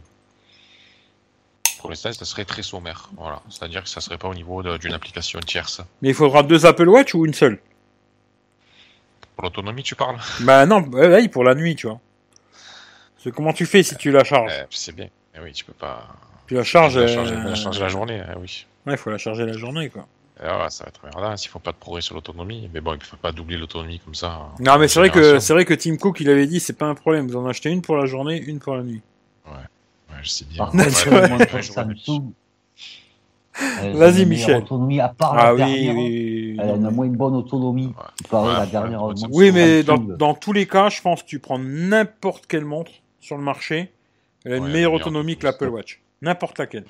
Pour 1.79 1.89
l'instant, 1.89 2.13
ça 2.13 2.23
serait 2.23 2.45
très 2.45 2.61
sommaire. 2.61 3.09
Voilà. 3.17 3.41
C'est-à-dire 3.49 3.81
que 3.81 3.89
ça 3.89 3.99
serait 3.99 4.19
pas 4.19 4.27
au 4.27 4.35
niveau 4.35 4.61
d'une 4.77 4.93
application 4.93 5.39
tierce. 5.39 5.81
Mais 6.03 6.09
il 6.09 6.13
faudra 6.13 6.43
deux 6.43 6.67
Apple 6.67 6.87
Watch 6.87 7.15
ou 7.15 7.25
une 7.25 7.33
seule? 7.33 7.59
Pour 9.35 9.45
l'autonomie, 9.45 9.81
tu 9.81 9.95
parles? 9.95 10.17
Bah 10.41 10.67
non, 10.67 10.83
ouais, 10.83 11.07
ouais, 11.07 11.27
pour 11.29 11.43
la 11.43 11.55
nuit, 11.55 11.75
tu 11.75 11.87
vois. 11.87 11.99
Parce 13.15 13.23
que 13.25 13.29
comment 13.31 13.51
tu 13.51 13.65
fais 13.65 13.81
si 13.81 13.97
tu 13.97 14.11
la 14.11 14.23
charges? 14.23 14.53
Euh, 14.53 14.65
C'est 14.69 14.95
bien. 14.95 15.09
Eh 15.35 15.39
oui, 15.39 15.51
tu 15.51 15.65
peux 15.65 15.73
pas. 15.73 16.07
Tu 16.45 16.53
la 16.53 16.63
charges. 16.63 16.99
la 16.99 17.05
euh, 17.09 17.43
la 17.43 17.55
charger 17.55 17.81
la 17.81 17.87
journée, 17.87 18.21
eh 18.23 18.37
oui. 18.37 18.67
Ouais, 18.85 18.93
il 18.93 18.97
faut 18.97 19.09
la 19.09 19.17
charger 19.17 19.47
la 19.47 19.53
journée, 19.53 19.89
quoi. 19.89 20.07
Et 20.39 20.43
voilà, 20.43 20.69
ça 20.69 20.83
va 20.83 20.89
être 20.89 21.01
merdant 21.03 21.37
s'ils 21.37 21.49
font 21.49 21.59
pas 21.59 21.71
de 21.71 21.77
progrès 21.77 22.01
sur 22.01 22.13
l'autonomie. 22.15 22.69
Mais 22.73 22.81
bon, 22.81 22.93
il 22.93 22.99
ne 22.99 23.03
faut 23.03 23.15
pas 23.15 23.31
doubler 23.31 23.55
l'autonomie 23.57 23.99
comme 23.99 24.15
ça. 24.15 24.31
hein. 24.33 24.55
Non, 24.59 24.77
mais 24.77 24.87
c'est 24.89 24.99
vrai 24.99 25.09
que 25.09 25.39
c'est 25.39 25.53
vrai 25.53 25.63
que 25.65 25.73
Tim 25.73 25.95
Cook 25.97 26.19
il 26.19 26.29
avait 26.29 26.45
dit 26.47 26.59
c'est 26.59 26.73
pas 26.77 26.87
un 26.87 26.95
problème. 26.95 27.27
Vous 27.27 27.37
en 27.37 27.45
achetez 27.47 27.69
une 27.69 27.81
pour 27.81 27.95
la 27.95 28.05
journée, 28.05 28.41
une 28.41 28.59
pour 28.59 28.75
la 28.75 28.83
nuit. 28.83 29.01
Ouais, 29.45 29.53
je 30.21 30.29
sais 30.29 30.45
bien. 30.45 30.57
Par 30.65 30.71
contre, 30.71 30.89
Vas-y, 33.93 34.25
Michel. 34.25 34.57
autonomie, 34.63 34.99
à 34.99 35.07
part 35.07 35.33
Ah 35.37 35.45
la 35.45 35.53
oui, 35.53 35.59
dernière, 35.59 35.95
oui, 35.95 36.03
oui, 36.03 36.57
elle 36.59 36.69
a 36.69 36.73
oui. 36.73 36.79
une 36.79 36.89
moins 36.91 37.07
bonne 37.07 37.35
autonomie. 37.35 37.93
Ouais. 38.31 38.37
Ouais, 38.39 38.53
la 38.53 38.65
dernière 38.65 39.01
ouais, 39.01 39.07
montre 39.07 39.19
Samsung. 39.21 39.31
Oui, 39.33 39.51
mais 39.53 39.83
dans, 39.83 39.97
dans 39.97 40.33
tous 40.33 40.51
les 40.51 40.67
cas, 40.67 40.89
je 40.89 41.01
pense 41.01 41.23
que 41.23 41.27
tu 41.29 41.39
prends 41.39 41.57
n'importe 41.57 42.47
quelle 42.47 42.65
montre 42.65 42.91
sur 43.21 43.37
le 43.37 43.43
marché, 43.43 43.93
elle 44.43 44.53
a 44.53 44.57
une 44.57 44.67
meilleure 44.67 44.91
autonomie 44.93 45.37
que 45.37 45.45
l'Apple 45.45 45.69
Watch. 45.69 46.01
N'importe 46.21 46.59
laquelle. 46.59 46.83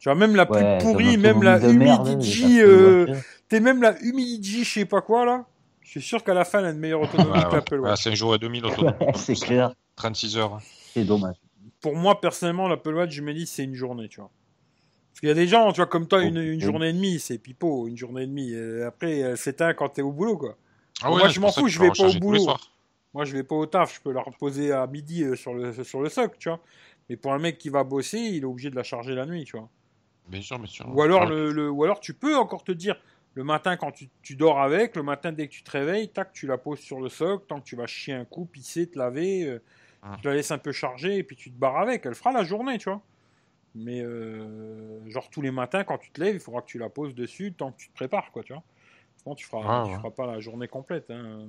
Ouais. 0.00 0.04
Tu 0.04 0.08
vois, 0.08 0.14
même 0.14 0.34
la 0.34 0.46
plus 0.46 0.56
Ouais, 0.56 0.78
pourrie, 0.78 1.16
même 1.18 1.42
la 1.42 1.58
Humidigi, 1.58 2.60
euh, 2.60 3.14
t'es 3.48 3.60
même 3.60 3.82
la 3.82 4.00
Humidigi, 4.02 4.64
je 4.64 4.72
sais 4.80 4.84
pas 4.86 5.02
quoi, 5.02 5.24
là. 5.24 5.44
Je 5.82 5.90
suis 5.90 6.02
sûr 6.02 6.24
qu'à 6.24 6.34
la 6.34 6.44
fin, 6.44 6.60
elle 6.60 6.66
a 6.66 6.70
une 6.70 6.78
meilleure 6.78 7.02
autonomie 7.02 7.30
Ouais, 7.30 7.42
que 7.42 7.48
ouais. 7.48 7.54
l'Apple 7.56 7.80
Ouais, 7.80 7.90
Watch. 7.90 8.02
5 8.04 8.14
jours 8.14 8.34
et 8.34 8.38
demi 8.38 8.60
l'autonomie. 8.60 8.96
Ouais, 9.00 9.12
c'est 9.14 9.34
clair, 9.34 9.74
36 9.96 10.36
heures. 10.38 10.58
c'est 10.94 11.04
dommage. 11.04 11.36
Pour 11.80 11.96
moi, 11.96 12.20
personnellement, 12.20 12.68
l'Apple 12.68 12.94
Watch, 12.94 13.10
je 13.10 13.22
me 13.22 13.34
dis, 13.34 13.46
c'est 13.46 13.64
une 13.64 13.74
journée, 13.74 14.08
tu 14.08 14.20
vois. 14.20 14.30
Parce 15.10 15.20
qu'il 15.20 15.28
y 15.28 15.32
a 15.32 15.34
des 15.34 15.48
gens, 15.48 15.72
tu 15.72 15.78
vois, 15.78 15.86
comme 15.86 16.06
toi, 16.06 16.22
une, 16.22 16.60
journée 16.60 16.88
et 16.90 16.92
demie, 16.92 17.18
c'est 17.18 17.38
pipeau, 17.38 17.88
une 17.88 17.96
journée 17.96 18.22
et 18.22 18.26
demie. 18.26 18.52
Euh, 18.54 18.86
après, 18.86 19.18
elle 19.18 19.36
s'éteint 19.36 19.74
quand 19.74 19.88
t'es 19.88 20.02
au 20.02 20.12
boulot, 20.12 20.36
quoi. 20.36 20.56
Ah 21.02 21.08
Moi, 21.08 21.22
ouais, 21.22 21.28
je 21.28 21.34
c'est 21.34 21.40
m'en 21.40 21.50
fous, 21.52 21.68
je 21.68 21.78
vais 21.80 21.90
pas 21.90 22.04
au 22.04 22.18
boulot. 22.18 22.46
Moi, 23.12 23.24
je 23.24 23.32
vais 23.36 23.42
pas 23.42 23.56
au 23.56 23.66
taf, 23.66 23.94
je 23.96 24.00
peux 24.00 24.12
la 24.12 24.22
reposer 24.22 24.72
à 24.72 24.86
midi 24.86 25.24
euh, 25.24 25.34
sur 25.34 25.52
le, 25.52 25.72
sur 25.84 26.00
le 26.00 26.08
socle, 26.08 26.36
tu 26.38 26.48
vois. 26.48 26.60
Mais 27.08 27.16
pour 27.16 27.32
un 27.32 27.38
mec 27.38 27.58
qui 27.58 27.68
va 27.68 27.82
bosser, 27.82 28.18
il 28.18 28.42
est 28.42 28.46
obligé 28.46 28.70
de 28.70 28.76
la 28.76 28.84
charger 28.84 29.14
la 29.14 29.26
nuit, 29.26 29.44
tu 29.44 29.56
vois. 29.56 29.68
Bien 30.30 30.42
sûr, 30.42 30.58
bien 30.58 30.66
sûr. 30.66 30.86
Ou 30.94 31.02
alors, 31.02 31.22
Ah, 31.22 31.26
le, 31.26 31.52
le- 31.52 31.70
ou 31.70 31.84
alors 31.84 32.00
tu 32.00 32.14
peux 32.14 32.36
encore 32.36 32.64
te 32.64 32.72
dire, 32.72 33.00
le 33.34 33.44
matin 33.44 33.76
quand 33.76 33.92
tu, 33.92 34.08
tu 34.22 34.36
dors 34.36 34.60
avec, 34.60 34.96
le 34.96 35.02
matin 35.02 35.32
dès 35.32 35.46
que 35.48 35.52
tu 35.52 35.62
te 35.62 35.70
réveilles, 35.70 36.08
tac, 36.10 36.32
tu 36.32 36.46
la 36.46 36.58
poses 36.58 36.80
sur 36.80 37.00
le 37.00 37.08
socle, 37.08 37.44
tant 37.46 37.60
que 37.60 37.64
tu 37.64 37.76
vas 37.76 37.86
chier 37.86 38.14
un 38.14 38.24
coup, 38.24 38.44
pisser, 38.44 38.88
te 38.88 38.98
laver, 38.98 39.44
euh, 39.44 39.62
Ah. 40.02 40.16
tu 40.20 40.26
la 40.28 40.34
laisses 40.34 40.50
un 40.50 40.58
peu 40.58 40.72
charger 40.72 41.16
et 41.18 41.22
puis 41.24 41.36
tu 41.36 41.50
te 41.50 41.56
barres 41.58 41.78
avec. 41.78 42.06
Elle 42.06 42.14
fera 42.14 42.32
la 42.32 42.44
journée, 42.44 42.78
tu 42.78 42.88
vois. 42.90 43.02
Mais 43.74 44.02
euh, 44.02 45.00
genre 45.10 45.30
tous 45.30 45.42
les 45.42 45.50
matins 45.52 45.84
quand 45.84 45.98
tu 45.98 46.10
te 46.10 46.20
lèves, 46.20 46.34
il 46.36 46.40
faudra 46.40 46.62
que 46.62 46.66
tu 46.66 46.78
la 46.78 46.88
poses 46.90 47.14
dessus 47.14 47.52
tant 47.52 47.72
que 47.72 47.78
tu 47.78 47.88
te 47.88 47.94
prépares, 47.94 48.32
quoi, 48.32 48.42
tu 48.42 48.52
vois. 48.52 48.62
Sinon 49.22 49.34
tu 49.36 49.46
feras, 49.46 49.62
Ah, 49.68 49.84
tu 49.84 49.92
ouais. 49.92 49.96
feras 49.98 50.10
pas 50.10 50.26
la 50.26 50.40
journée 50.40 50.68
complète. 50.68 51.10
hein. 51.10 51.46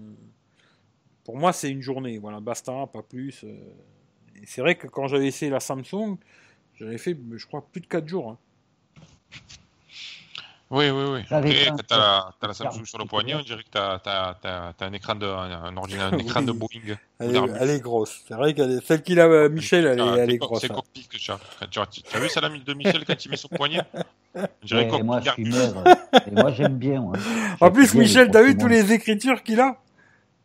Pour 1.23 1.37
moi, 1.37 1.53
c'est 1.53 1.69
une 1.69 1.81
journée, 1.81 2.17
voilà, 2.17 2.39
basta, 2.39 2.87
pas 2.91 3.03
plus. 3.03 3.43
euh. 3.43 3.55
C'est 4.45 4.61
vrai 4.61 4.75
que 4.75 4.87
quand 4.87 5.07
j'avais 5.07 5.27
essayé 5.27 5.51
la 5.51 5.59
Samsung, 5.59 6.17
j'avais 6.75 6.97
fait, 6.97 7.17
je 7.35 7.45
crois, 7.45 7.67
plus 7.71 7.81
de 7.81 7.87
4 7.87 8.07
jours. 8.07 8.31
hein. 8.31 8.37
Oui, 10.73 10.89
oui, 10.89 11.03
oui. 11.11 11.19
Après, 11.29 11.65
quand 11.67 11.75
t'as 11.85 11.97
la, 11.97 12.29
t'as 12.39 12.47
la. 12.47 12.53
Samsung 12.53 12.85
sur 12.85 12.97
le 12.97 13.03
poignet, 13.03 13.35
on 13.35 13.41
dirait 13.41 13.61
que 13.61 13.69
t'as, 13.69 13.99
t'as 13.99 14.85
un 14.85 14.93
écran 14.93 15.15
de, 15.15 15.25
un, 15.25 15.65
un 15.65 15.75
ordinateur, 15.75 16.13
un 16.13 16.17
écran 16.23 16.41
de. 16.43 16.53
Boeing. 16.53 16.95
Elle, 17.19 17.27
est, 17.29 17.31
D'Airbus. 17.33 17.51
elle 17.59 17.69
est 17.71 17.79
grosse. 17.81 18.21
C'est 18.25 18.35
vrai 18.35 18.53
qu'elle 18.53 18.71
est, 18.71 18.85
celle 18.87 19.03
qu'il 19.03 19.19
a, 19.19 19.25
euh, 19.27 19.49
Michel, 19.49 19.85
elle 19.85 19.99
est, 19.99 20.01
Ah, 20.01 20.15
elle 20.17 20.31
est 20.31 20.37
grosse. 20.37 20.61
C'est 20.61 20.71
hein. 20.71 20.75
cockpit 20.75 21.07
que 21.09 21.17
tu 21.17 21.29
as. 21.29 21.39
Tu 21.69 21.79
as, 21.79 21.85
tu 21.87 22.01
as 22.13 22.19
vu 22.21 22.29
ça, 22.29 22.39
l'ami 22.39 22.61
de 22.61 22.73
Michel, 22.73 23.03
quand 23.05 23.25
il 23.25 23.31
met 23.31 23.35
son 23.35 23.49
poignet? 23.49 23.81
On 24.33 24.47
dirait 24.63 24.83
Ouais, 24.85 24.89
cockpit 24.89 25.03
moi, 25.03 25.19
je 25.19 25.29
suis 25.31 25.43
d'Airbus. 25.43 25.73
maigre. 25.73 25.83
Et 26.27 26.31
moi, 26.31 26.51
j'aime 26.53 26.77
bien. 26.77 27.03
En 27.59 27.69
plus, 27.71 27.91
bien 27.91 28.01
Michel, 28.03 28.31
t'as 28.31 28.41
vu 28.41 28.57
tous 28.57 28.67
les 28.67 28.93
écritures 28.93 29.43
qu'il 29.43 29.59
a? 29.59 29.75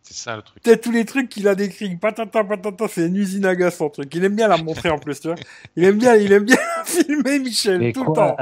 C'est 0.08 0.14
ça 0.14 0.36
le 0.36 0.42
truc. 0.42 0.62
T'as 0.62 0.76
tous 0.76 0.92
les 0.92 1.04
trucs 1.04 1.28
qu'il 1.28 1.48
a 1.48 1.56
décrits. 1.56 1.96
Patata, 1.96 2.44
patata, 2.44 2.86
c'est 2.86 3.08
une 3.08 3.16
usine 3.16 3.44
à 3.44 3.56
gaz, 3.56 3.74
son 3.76 3.90
truc. 3.90 4.14
Il 4.14 4.24
aime 4.24 4.36
bien 4.36 4.46
la 4.46 4.56
montrer 4.56 4.88
en 4.88 4.98
plus, 5.00 5.18
tu 5.20 5.26
vois. 5.26 5.36
Il 5.74 5.82
aime 5.82 5.98
bien, 5.98 6.14
il 6.14 6.30
aime 6.32 6.44
bien 6.44 6.56
filmer 6.84 7.40
Michel 7.40 7.80
Mais 7.80 7.92
tout 7.92 8.04
le 8.04 8.12
temps. 8.12 8.36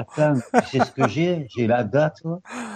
sais 0.71 0.81
ce 0.81 0.91
que 0.93 1.09
j'ai? 1.09 1.47
J'ai 1.57 1.67
la 1.67 1.83
date, 1.83 2.19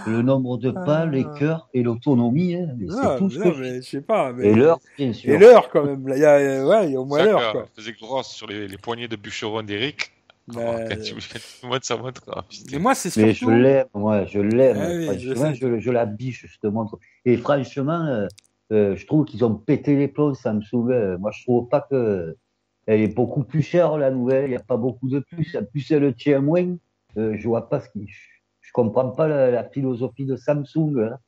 le 0.06 0.23
nombre 0.23 0.56
de 0.56 0.70
pas, 0.70 1.05
les 1.05 1.27
cœurs 1.39 1.69
et 1.74 1.82
l'autonomie. 1.82 2.55
hein. 2.55 2.69
Mais 2.78 2.86
Ah, 2.98 3.12
C'est 3.12 3.19
tout 3.19 3.28
ce 3.31 3.39
non, 3.40 3.51
que 3.51 3.56
j'ai. 3.62 3.70
mais 3.73 3.82
je 3.82 3.89
sais 3.90 4.01
pas. 4.01 4.32
Mais... 4.32 4.47
Et 4.48 4.55
l'heure, 4.55 4.78
bien 4.97 5.12
sûr. 5.12 5.35
Et 5.35 5.36
l'heure, 5.36 5.69
quand 5.69 5.85
même. 5.85 6.02
Il 6.16 6.19
y 6.20 6.24
a, 6.24 6.36
euh, 6.36 6.66
ouais, 6.66 6.86
il 6.86 6.93
y 6.93 6.97
a 6.97 7.01
au 7.01 7.05
moins 7.05 7.19
C'est 7.19 7.24
l'heure, 7.27 7.52
que 7.52 7.59
quoi. 7.59 7.66
faisait 7.77 7.93
grosse 7.93 8.28
sur 8.28 8.47
les, 8.47 8.66
les 8.66 8.78
poignets 8.78 9.09
de 9.09 9.16
bûcheron 9.16 9.62
d'Eric. 9.62 10.12
Bah, 10.47 10.97
tu 10.97 11.15
montes, 11.66 11.85
ça 11.85 11.98
montre. 11.98 12.23
Ah, 12.35 12.43
putain. 12.48 12.65
Mais 12.73 12.78
moi, 12.78 12.94
c'est 12.94 13.15
Mais 13.20 13.35
surtout. 13.35 13.52
je 13.52 13.59
l'aime, 13.59 13.86
moi, 13.93 14.24
je 14.24 14.39
l'aime. 14.40 14.78
Ah 14.81 14.89
oui, 15.12 15.19
je 15.20 15.35
franchement, 15.35 15.52
sais. 15.55 15.60
je, 15.60 15.78
je 15.78 15.90
la 15.90 16.06
biche, 16.06 16.47
je 16.51 16.59
te 16.59 16.66
montre. 16.69 16.98
Et 17.27 17.36
franchement, 17.36 18.27
euh, 18.73 18.93
euh, 18.93 18.97
je 18.97 19.07
trouve 19.07 19.24
qu'ils 19.24 19.45
ont 19.45 19.55
pété 19.55 19.97
les 19.97 20.09
plombs, 20.09 20.35
Samsung. 20.35 20.90
Euh, 20.90 21.19
Moi, 21.19 21.31
je 21.32 21.43
trouve 21.45 21.69
pas 21.69 21.81
que 21.81 22.36
elle 22.86 23.01
est 23.03 23.15
beaucoup 23.15 23.45
plus 23.45 23.62
chère, 23.62 23.99
la 23.99 24.11
nouvelle. 24.11 24.45
Il 24.47 24.51
n'y 24.51 24.57
a 24.57 24.61
pas 24.61 24.77
beaucoup 24.78 25.09
de 25.09 25.20
plus. 25.20 25.57
En 25.57 25.65
plus, 25.65 25.90
elle 25.90 26.15
tient 26.15 26.40
moins. 26.40 26.77
Euh, 27.16 27.35
je 27.36 27.47
vois 27.49 27.69
pas 27.69 27.81
ce 27.81 27.89
qui. 27.90 28.07
Je, 28.61 28.73
comprends 28.73 29.11
pas 29.11 29.28
la, 29.28 29.51
la 29.51 29.65
philosophie 29.65 30.24
de 30.27 30.36
Samsung. 30.36 30.99
hein. 31.01 31.19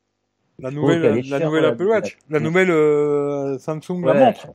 La 0.58 0.70
nouvelle, 0.70 1.00
la 1.28 1.38
nouvelle 1.40 1.62
la 1.62 1.68
Apple. 1.70 1.84
Watch. 1.84 2.18
La 2.28 2.40
nouvelle 2.40 2.70
euh, 2.70 3.58
Samsung, 3.58 4.04
la 4.04 4.14
montre. 4.14 4.48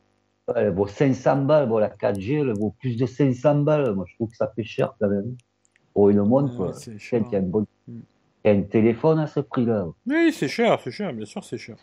Elle 0.55 0.69
vaut 0.69 0.85
500 0.85 1.45
balles. 1.45 1.67
Bon, 1.67 1.79
la 1.79 1.89
4G, 1.89 2.41
elle 2.41 2.53
vaut 2.53 2.75
plus 2.79 2.95
de 2.95 3.05
500 3.07 3.61
balles. 3.63 3.93
Moi, 3.93 4.05
je 4.07 4.13
trouve 4.15 4.29
que 4.29 4.37
ça 4.37 4.51
fait 4.55 4.63
cher 4.63 4.93
quand 4.99 5.09
même. 5.09 5.35
Pour 5.93 6.09
une 6.09 6.21
montre, 6.21 6.59
Ouais. 6.59 6.97
Quelqu'un 7.09 7.29
qui 7.29 7.35
a, 7.35 7.39
une 7.39 7.49
bonne... 7.49 7.65
Mm. 7.87 7.99
a 8.45 8.49
un 8.49 8.61
téléphone 8.61 9.19
à 9.19 9.27
ce 9.27 9.39
prix-là. 9.39 9.87
Oui, 10.07 10.31
c'est 10.31 10.47
cher, 10.47 10.79
c'est 10.83 10.91
cher, 10.91 11.11
bien 11.13 11.25
sûr, 11.25 11.43
c'est 11.43 11.57
cher. 11.57 11.77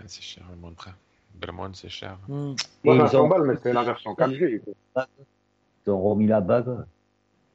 Ouais, 0.00 0.06
c'est 0.08 0.22
cher, 0.22 0.42
le 0.50 0.56
montre. 0.56 0.88
Belle 1.34 1.52
montre, 1.52 1.76
c'est 1.76 1.88
cher. 1.88 2.16
Hmm. 2.28 2.54
Et 2.84 2.88
Moi, 2.88 2.94
ils 2.96 3.00
500 3.02 3.24
ont- 3.24 3.28
balles, 3.28 3.42
mais 3.44 3.54
c'est 3.62 3.72
la 3.72 3.82
version 3.84 4.14
4G. 4.14 4.60
quoi. 4.94 5.06
Ils 5.86 5.90
ont 5.90 6.00
remis 6.00 6.26
la 6.26 6.40
bague. 6.40 6.68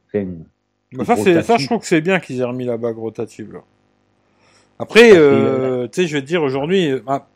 Enfin, 0.08 0.26
Bah, 0.94 1.06
ça, 1.06 1.16
c'est, 1.18 1.42
ça, 1.44 1.58
je 1.58 1.66
trouve 1.66 1.82
que 1.82 1.88
c'est 1.88 2.02
bien 2.02 2.20
qu'ils 2.20 2.40
aient 2.40 2.44
remis 2.46 2.66
la 2.66 2.78
bague 2.78 2.98
rotative, 2.98 3.52
là. 3.54 3.60
Après, 4.80 5.12
euh, 5.14 5.88
tu 5.88 6.02
sais, 6.02 6.08
je 6.08 6.16
vais 6.18 6.22
te 6.22 6.28
dire, 6.28 6.42
aujourd'hui, 6.44 6.92
euh, 6.92 7.04
à 7.08 7.28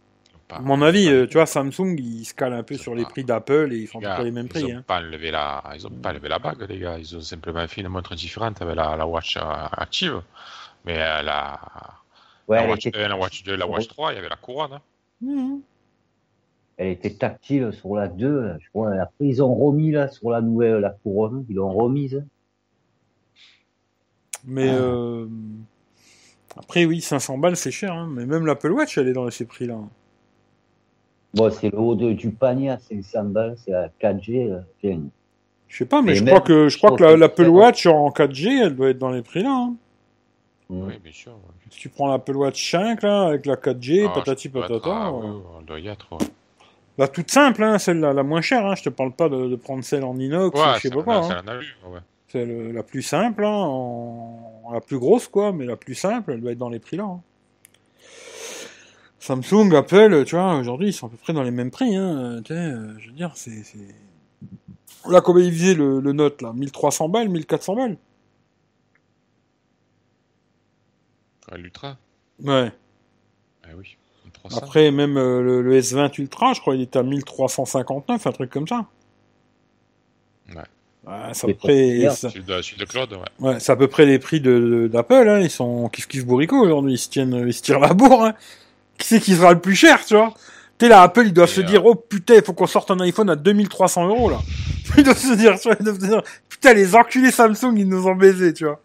Pas- 0.48 0.60
mon 0.60 0.81
avis, 0.81 1.06
pas- 1.06 1.11
euh, 1.11 1.27
tu 1.27 1.34
vois, 1.38 1.45
Samsung, 1.45 1.95
ils 1.98 2.26
se 2.26 2.34
calent 2.34 2.53
un 2.53 2.64
peu 2.64 2.73
Ils 2.76 2.80
sur 2.80 2.95
les 2.95 3.03
pas- 3.03 3.10
prix 3.10 3.23
d'Apple 3.23 3.69
et 3.72 3.77
ils 3.77 3.88
font 3.88 3.99
Les 3.99 4.06
à 4.06 4.10
gars, 4.10 4.15
près 4.15 4.23
les 4.26 4.31
mêmes 4.31 4.45
Ils 4.48 4.49
prix. 4.49 4.73
ont 4.73 4.77
Hein. 4.77 4.84
pas 4.86 4.99
la, 5.02 5.64
ils 5.76 5.88
ont 5.88 5.91
pas 5.91 6.10
enlevé 6.10 6.27
la 6.30 6.40
bague, 6.40 6.65
les 6.68 6.80
gars. 6.80 6.98
Ils 6.98 7.15
ont 7.15 7.22
simplement 7.22 7.65
fait 7.68 7.81
une 7.81 7.88
montre 7.90 8.15
différente 8.15 8.61
avec 8.61 8.76
la, 8.76 8.95
la 8.98 9.06
watch 9.07 9.38
euh, 9.38 9.41
active. 9.44 10.22
Mais 10.86 10.98
euh, 10.98 11.22
la, 11.22 11.60
ouais, 12.48 12.61
la 12.64 12.68
watch 12.69 12.86
était, 12.88 13.03
1, 13.03 13.07
la 13.10 13.18
watch 13.18 13.44
2, 13.44 13.56
la 13.56 13.68
watch 13.68 13.88
3, 13.88 14.11
il 14.11 14.15
y 14.15 14.19
avait 14.19 14.30
la 14.30 14.36
couronne. 14.38 14.73
hein. 14.73 14.81
Mhm. 15.21 15.61
elle 16.77 16.87
était 16.89 17.09
tactile 17.13 17.71
sur 17.73 17.95
la 17.95 18.07
2. 18.07 18.41
là, 18.41 18.57
Je 18.59 18.69
crois. 18.69 18.91
Après, 18.93 19.25
ils 19.25 19.43
ont 19.43 19.53
remis 19.53 19.91
là 19.91 20.07
sur 20.07 20.29
la 20.29 20.41
nouvelle, 20.41 20.75
la 20.79 20.91
couronne. 20.91 21.45
Ils 21.49 21.55
l'ont 21.55 21.73
remise. 21.73 22.23
Mais 24.45 24.69
Ah. 24.69 24.73
euh, 24.75 25.27
après, 26.57 26.85
oui, 26.85 27.01
500 27.01 27.37
balles, 27.37 27.57
c'est 27.57 27.71
cher. 27.71 27.93
Hein. 27.93 28.09
Mais 28.11 28.25
même 28.25 28.45
l'Apple 28.45 28.71
Watch, 28.71 28.97
elle 28.97 29.07
est 29.09 29.13
dans 29.13 29.29
ces 29.29 29.45
prix-là. 29.45 29.77
Bon, 31.33 31.51
c'est 31.51 31.69
le 31.69 31.77
haut 31.77 31.95
de, 31.95 32.13
du 32.13 32.31
panier 32.31 32.69
à 32.71 32.79
500 32.79 33.25
balles. 33.25 33.55
C'est 33.57 33.71
la 33.71 33.89
4G. 33.99 34.49
euh, 34.49 34.59
tiens. 34.81 35.01
Je 35.67 35.77
sais 35.77 35.85
pas, 35.85 36.01
mais 36.01 36.13
Et 36.13 36.15
je 36.15 36.23
même, 36.23 36.33
crois 36.33 36.41
que 36.41 36.67
je 36.69 36.77
crois 36.77 36.91
je 36.91 36.95
que 36.95 37.03
l'Apple 37.03 37.47
Watch 37.47 37.85
en 37.85 38.09
4G, 38.09 38.47
elle 38.63 38.75
doit 38.75 38.89
être 38.89 38.97
dans 38.97 39.11
les 39.11 39.21
prix 39.21 39.43
là. 39.43 39.51
hein. 39.51 39.75
Mm. 40.69 40.83
Oui, 40.87 40.93
bien 41.03 41.11
sûr. 41.11 41.31
ouais. 41.33 41.39
Si 41.71 41.79
tu 41.79 41.89
prends 41.89 42.07
l'Apple 42.07 42.35
Watch 42.35 42.71
5 42.71 43.01
là, 43.03 43.23
avec 43.27 43.45
la 43.45 43.55
4G, 43.55 44.05
Ah, 44.07 44.13
patati 44.13 44.49
patata. 44.49 45.07
euh, 45.07 45.11
oui, 45.11 45.41
on 45.57 45.61
doit 45.63 45.79
y 45.79 45.87
être. 45.87 46.11
ouais. 46.13 46.27
La 46.97 47.07
toute 47.07 47.31
simple, 47.31 47.63
hein, 47.63 47.79
celle 47.79 47.99
la, 48.01 48.13
la 48.13 48.23
moins 48.23 48.41
chère. 48.41 48.65
Hein. 48.65 48.75
Je 48.75 48.83
te 48.83 48.89
parle 48.89 49.11
pas 49.13 49.29
de, 49.29 49.47
de 49.47 49.55
prendre 49.55 49.83
celle 49.83 50.03
en 50.03 50.17
inox, 50.19 50.59
ou 50.59 50.61
Ouais, 50.61 50.75
je 50.75 50.81
sais 50.81 50.89
pas 50.89 51.01
quoi. 51.03 51.15
hein. 51.33 51.59
ouais. 51.91 51.99
C'est 52.27 52.45
la 52.45 52.83
plus 52.83 53.01
simple, 53.01 53.43
hein, 53.45 53.49
en... 53.49 54.69
la 54.73 54.81
plus 54.81 54.99
grosse 54.99 55.27
quoi, 55.27 55.51
mais 55.51 55.65
la 55.65 55.75
plus 55.77 55.95
simple, 55.95 56.33
elle 56.33 56.41
doit 56.41 56.51
être 56.51 56.57
dans 56.59 56.69
les 56.69 56.77
prix 56.79 56.97
là. 56.97 57.03
hein. 57.05 57.21
Samsung, 59.19 59.73
Apple, 59.75 60.23
tu 60.25 60.35
vois, 60.35 60.55
aujourd'hui 60.57 60.89
ils 60.89 60.93
sont 60.93 61.07
à 61.07 61.09
peu 61.09 61.17
près 61.17 61.33
dans 61.33 61.43
les 61.43 61.51
mêmes 61.51 61.71
prix. 61.71 61.95
Hein. 61.95 62.41
Tu 62.45 62.53
sais, 62.53 62.59
euh, 62.59 62.97
je 62.99 63.07
veux 63.07 63.13
dire, 63.15 63.31
c'est 63.35 63.63
là 65.09 65.21
combien 65.21 65.43
il 65.45 65.51
faisait 65.53 65.73
le, 65.73 65.99
le 65.99 66.13
Note 66.13 66.41
là, 66.41 66.53
1300 66.53 67.09
balles, 67.09 67.29
1400 67.29 67.75
balles? 67.75 67.97
Ouais, 71.51 71.57
L'Ultra 71.57 71.97
Ouais. 72.43 72.71
Ah 73.63 73.69
oui, 73.77 73.97
1300. 74.26 74.57
Après 74.57 74.91
même 74.91 75.17
euh, 75.17 75.41
le, 75.41 75.61
le 75.61 75.80
S20 75.81 76.19
Ultra, 76.21 76.53
je 76.53 76.61
crois 76.61 76.76
il 76.76 76.81
était 76.81 76.99
à 76.99 77.03
1359, 77.03 78.26
un 78.27 78.31
truc 78.31 78.49
comme 78.49 78.67
ça. 78.67 78.85
Ouais. 80.49 80.61
Ouais, 81.07 81.13
c'est 81.34 81.45
à 81.45 81.47
peu 81.47 81.53
près, 81.55 82.07
ça- 82.11 82.30
Celui 82.30 82.43
de, 82.43 82.61
celui 82.61 82.77
de 82.77 82.85
Claude, 82.85 83.13
ouais. 83.13 83.19
ouais, 83.47 83.59
c'est 83.59 83.71
à 83.71 83.76
peu 83.76 83.88
près 83.88 84.05
les 84.05 84.19
prix 84.19 84.41
de 84.41 84.59
de- 84.59 84.88
d'Apple. 84.88 85.27
Hein. 85.27 85.39
Ils 85.39 85.49
sont 85.49 85.88
kiff 85.89 86.07
kiff 86.07 86.26
bourricot 86.26 86.57
aujourd'hui. 86.57 86.93
Ils 86.93 86.97
se 86.97 87.09
tiennent, 87.09 87.43
ils 87.47 87.53
se 87.53 87.61
tirent 87.61 87.80
la 87.80 87.93
bourre. 87.93 88.26
Hein. 88.26 88.34
Qui 88.97 89.07
c'est 89.07 89.19
qui 89.21 89.34
sera 89.35 89.53
le 89.53 89.59
plus 89.59 89.76
cher, 89.76 90.03
tu 90.05 90.15
vois? 90.15 90.34
T'es 90.77 90.88
là, 90.89 91.01
Apple, 91.01 91.23
ils 91.26 91.34
doivent 91.34 91.49
Et, 91.49 91.53
se 91.55 91.61
euh, 91.61 91.63
dire, 91.63 91.85
oh 91.85 91.95
putain, 91.95 92.35
il 92.35 92.41
faut 92.43 92.53
qu'on 92.53 92.67
sorte 92.67 92.91
un 92.91 92.99
iPhone 93.01 93.30
à 93.30 93.35
2300 93.35 94.07
euros 94.07 94.30
là. 94.30 94.39
Ils 94.97 95.03
doivent 95.03 95.17
se 95.17 95.34
dire, 95.35 95.59
tu 95.59 95.67
vois, 95.67 95.77
ils 95.80 95.84
doivent 95.84 95.99
se 95.99 96.05
dire, 96.07 96.21
putain, 96.49 96.73
les 96.73 96.95
enculés 96.95 97.31
Samsung, 97.31 97.76
ils 97.77 97.88
nous 97.88 98.07
ont 98.07 98.15
baisé, 98.15 98.53
tu 98.53 98.65
vois. 98.65 98.81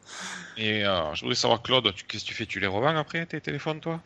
Et 0.56 0.84
euh, 0.84 1.12
je 1.14 1.22
voulais 1.24 1.34
savoir, 1.34 1.62
Claude, 1.62 1.92
qu'est-ce 2.08 2.24
que 2.24 2.28
tu 2.28 2.34
fais? 2.34 2.46
Tu 2.46 2.60
les 2.60 2.66
revends 2.66 2.96
après, 2.96 3.24
tes 3.26 3.40
téléphones, 3.40 3.80
toi? 3.80 4.00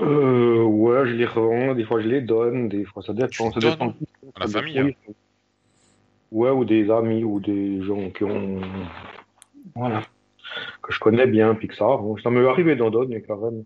Euh, 0.00 0.62
ouais, 0.62 1.06
je 1.06 1.12
les 1.12 1.26
revends, 1.26 1.74
des 1.74 1.84
fois 1.84 2.00
je 2.00 2.08
les 2.08 2.20
donne, 2.20 2.68
des 2.68 2.84
fois 2.84 3.02
ça 3.02 3.12
dépend. 3.12 3.52
Ça 3.52 3.60
dépend. 3.60 3.94
à 4.34 4.40
la 4.40 4.46
Ça 4.48 4.58
famille, 4.58 4.74
dépend. 4.74 5.12
Ouais, 6.32 6.50
ou 6.50 6.64
des 6.64 6.90
amis, 6.90 7.22
ou 7.22 7.38
des 7.38 7.80
gens 7.84 8.10
qui 8.10 8.24
ont. 8.24 8.60
Voilà. 9.76 10.02
que 10.82 10.92
je 10.92 10.98
connais 10.98 11.26
bien, 11.28 11.54
Pixar. 11.54 11.98
Bon, 11.98 12.16
ça 12.18 12.30
m'est 12.30 12.44
arrivé 12.46 12.74
d'autres, 12.74 13.06
mais 13.08 13.22
quand 13.22 13.36
même. 13.36 13.64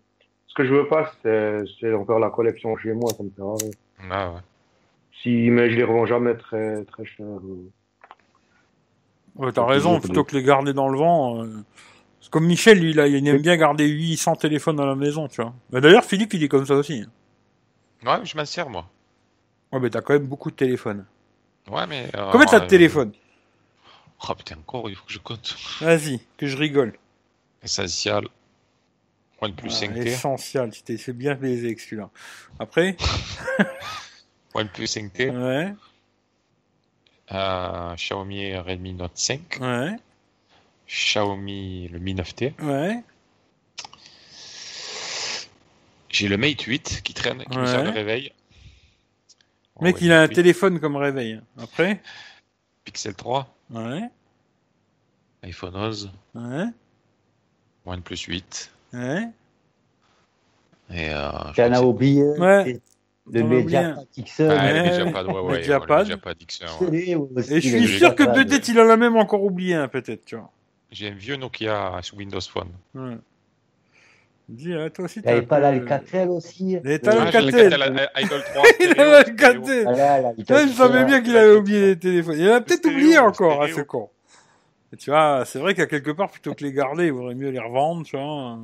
Ce 0.49 0.55
que 0.55 0.65
je 0.66 0.75
veux 0.75 0.87
pas, 0.89 1.11
c'est 1.23 1.61
c'est 1.81 1.95
encore 1.95 2.19
la 2.19 2.29
collection 2.31 2.77
chez 2.77 2.93
moi, 2.93 3.11
ça 3.16 3.23
me 3.23 3.31
fait 3.31 3.43
rare. 3.43 3.57
Ah 4.11 4.33
ouais. 4.33 4.41
Si, 5.23 5.49
mais 5.51 5.70
je 5.70 5.77
les 5.77 5.85
revends 5.85 6.07
jamais 6.07 6.35
très, 6.37 6.85
très 6.85 7.07
cher. 7.07 7.27
euh. 7.27 7.70
Ouais, 9.39 9.52
t'as 9.52 9.65
raison, 9.65 10.01
plutôt 10.01 10.24
que 10.24 10.36
les 10.36 10.43
garder 10.43 10.73
dans 10.73 10.89
le 10.89 10.98
vent. 10.98 11.43
euh, 11.44 11.65
c'est 12.20 12.31
Comme 12.31 12.47
Michel, 12.47 12.81
lui, 12.81 12.93
là, 12.93 13.06
il 13.06 13.27
aime 13.28 13.39
bien 13.40 13.56
garder 13.56 13.86
800 13.86 14.36
téléphones 14.36 14.81
à 14.81 14.85
la 14.86 14.94
maison, 14.97 15.28
tu 15.28 15.40
vois. 15.40 15.55
Mais 15.70 15.81
d'ailleurs, 15.81 16.05
Philippe, 16.05 16.35
il 16.35 16.43
est 16.43 16.48
comme 16.48 16.66
ça 16.66 16.74
aussi. 16.74 17.05
Ouais, 18.05 18.24
je 18.24 18.36
m'en 18.36 18.44
sers, 18.44 18.69
moi. 18.69 18.89
Ouais, 19.73 19.78
mais 19.81 19.90
t'as 19.90 20.01
quand 20.01 20.12
même 20.15 20.27
beaucoup 20.27 20.51
de 20.51 20.56
téléphones. 20.56 21.05
Ouais, 21.70 21.86
mais. 21.86 22.10
euh, 22.16 22.32
Combien 22.32 22.47
t'as 22.47 22.59
de 22.60 22.65
euh, 22.65 22.69
téléphones 22.69 23.12
Oh 24.28 24.35
putain, 24.35 24.56
encore, 24.56 24.90
il 24.90 24.97
faut 24.97 25.05
que 25.06 25.12
je 25.12 25.19
compte. 25.20 25.56
Vas-y, 25.81 26.20
que 26.36 26.47
je 26.48 26.56
rigole. 26.56 26.94
Essentiel. 27.62 28.24
OnePlus 29.40 29.70
Ah, 29.73 29.85
5T. 29.86 30.06
essentiel, 30.09 30.70
tu 30.73 30.82
t'es 30.82 30.97
fait 30.97 31.12
bien 31.12 31.36
baiser 31.36 31.66
avec 31.66 31.78
celui-là. 31.78 32.10
Après 32.59 32.97
OnePlus 34.55 34.86
5T. 34.86 35.31
Ouais, 35.31 35.74
euh, 37.32 37.94
Xiaomi 37.96 38.56
Redmi 38.56 38.94
Note 38.94 39.16
5. 39.16 39.59
ouais, 39.60 39.96
Xiaomi 40.88 41.88
le 41.88 41.98
Mi 41.98 42.14
9T. 42.14 42.55
ouais. 42.62 43.02
J'ai 46.10 46.28
le 46.28 46.36
Mate 46.38 46.62
8 46.62 47.02
qui 47.05 47.12
traîne, 47.14 47.44
qui 47.44 47.56
me 47.59 47.62
Ouais. 47.62 47.66
sert 47.70 47.84
de 47.84 47.90
réveil. 47.90 48.32
Le 49.80 49.84
mec, 49.84 49.96
Ouais, 49.96 50.00
il 50.02 50.12
a 50.12 50.18
un 50.18 50.20
Mate 50.22 50.30
8. 50.30 50.34
téléphone 50.36 50.80
comme 50.80 50.96
réveil. 50.96 51.40
Après 51.59 52.00
Pixel 52.84 53.14
3, 53.14 53.55
Ouais, 53.70 54.09
iPhone 55.42 55.76
11, 55.76 56.10
ouais, 56.34 56.64
OnePlus 57.84 58.16
8. 58.26 58.70
ouais. 58.94 59.28
Et 60.90 61.10
euh, 61.10 61.82
oublié 61.82 62.22
Ouais. 62.38 62.80
Le 63.32 63.42
XL. 63.62 64.48
Ah, 64.50 64.64
Ouais. 64.64 64.72
le 64.74 64.82
Mediapad, 64.82 65.26
ouais, 65.26 65.32
ouais, 65.40 65.59
Mediapad. 65.59 65.90
ouais, 65.90 65.96
le 65.96 66.02
Mediapad 66.05 66.36
XR, 66.46 66.82
ouais. 66.82 66.90
télé 66.90 67.14
aussi, 67.14 67.55
Et 67.55 67.60
je 67.60 67.68
suis 67.68 67.98
sûr 67.98 68.14
que 68.14 68.24
peut-être 68.24 68.68
il 68.68 68.80
en 68.80 68.88
a 68.88 68.96
même 68.96 69.16
encore 69.16 69.42
oublié 69.42 69.74
un, 69.74 69.88
peut-être, 69.88 70.24
tu 70.24 70.36
vois. 70.36 70.50
J'ai 70.90 71.09
un 71.09 71.14
vieux 71.14 71.36
Nokia 71.36 71.98
sur 72.02 72.16
Windows 72.16 72.40
Phone. 72.40 72.68
Ouais. 72.94 73.16
Dis, 74.48 74.72
hein, 74.72 74.88
toi 74.88 75.05
aussi, 75.05 75.20
un 75.26 75.42
pas 75.42 75.60
l'Alcatel 75.60 76.30
aussi 76.30 76.78
t'as 76.82 77.12
le 77.14 77.20
Ah, 77.20 77.24
l'Alcatel 77.30 78.09
Idol 78.16 78.42
3. 78.55 78.64
Il 78.80 78.98
a 78.98 79.05
l'Alcatel. 79.05 79.86
Ouais, 79.86 80.66
je 80.68 80.72
savais 80.72 81.05
bien 81.05 81.20
qu'il 81.20 81.36
avait 81.36 81.55
oublié 81.56 81.80
les 81.88 81.98
téléphones. 81.98 82.38
Il 82.38 82.48
a 82.48 82.60
peut-être 82.62 82.86
oublié 82.86 83.18
encore, 83.18 83.62
hein, 83.62 83.68
ce 83.74 83.82
con. 83.82 84.09
Et 84.90 84.96
tu 84.96 85.10
vois, 85.10 85.42
c'est 85.44 85.59
vrai 85.59 85.74
qu'à 85.74 85.84
quelque 85.86 86.12
part, 86.12 86.30
plutôt 86.30 86.55
que 86.55 86.64
les 86.64 86.72
garder, 86.72 87.06
il 87.09 87.12
vaudrait 87.12 87.34
mieux 87.34 87.50
les 87.50 87.59
revendre, 87.59 88.06
tu 88.06 88.16
vois. 88.16 88.59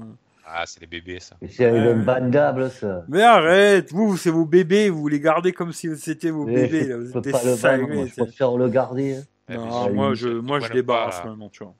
Ah, 0.46 0.64
c'est 0.66 0.80
les 0.80 0.86
bébés, 0.86 1.20
ça. 1.20 1.36
C'est 1.48 1.70
Ouais. 1.70 1.78
imbandable, 1.92 2.70
ça. 2.70 3.04
Mais 3.08 3.22
arrête, 3.22 3.90
vous, 3.92 4.16
c'est 4.16 4.30
vos 4.30 4.44
bébés, 4.44 4.90
vous 4.90 5.08
les 5.08 5.18
gardez 5.20 5.52
comme 5.52 5.72
si 5.72 5.96
c'était 5.96 6.30
vos 6.30 6.44
Mais 6.44 6.66
bébés, 6.66 6.84
je 6.84 6.88
là. 6.90 6.96
Vous 6.98 7.16
êtes 7.16 7.24
des 7.24 7.30
pas 7.32 7.42
le 7.44 7.50
vendre, 7.52 7.88
moi, 7.94 8.06
je 8.06 8.14
préfère 8.22 8.56
le 8.56 8.68
garder. 8.68 9.16
hein. 9.48 9.54
Non, 9.56 9.92
moi, 9.94 10.14
je, 10.14 10.28
moi, 10.28 10.60
je 10.60 10.72
débarrasse 10.72 11.20
pas- 11.20 11.28
maintenant, 11.28 11.48
tu 11.48 11.64
vois. 11.64 11.74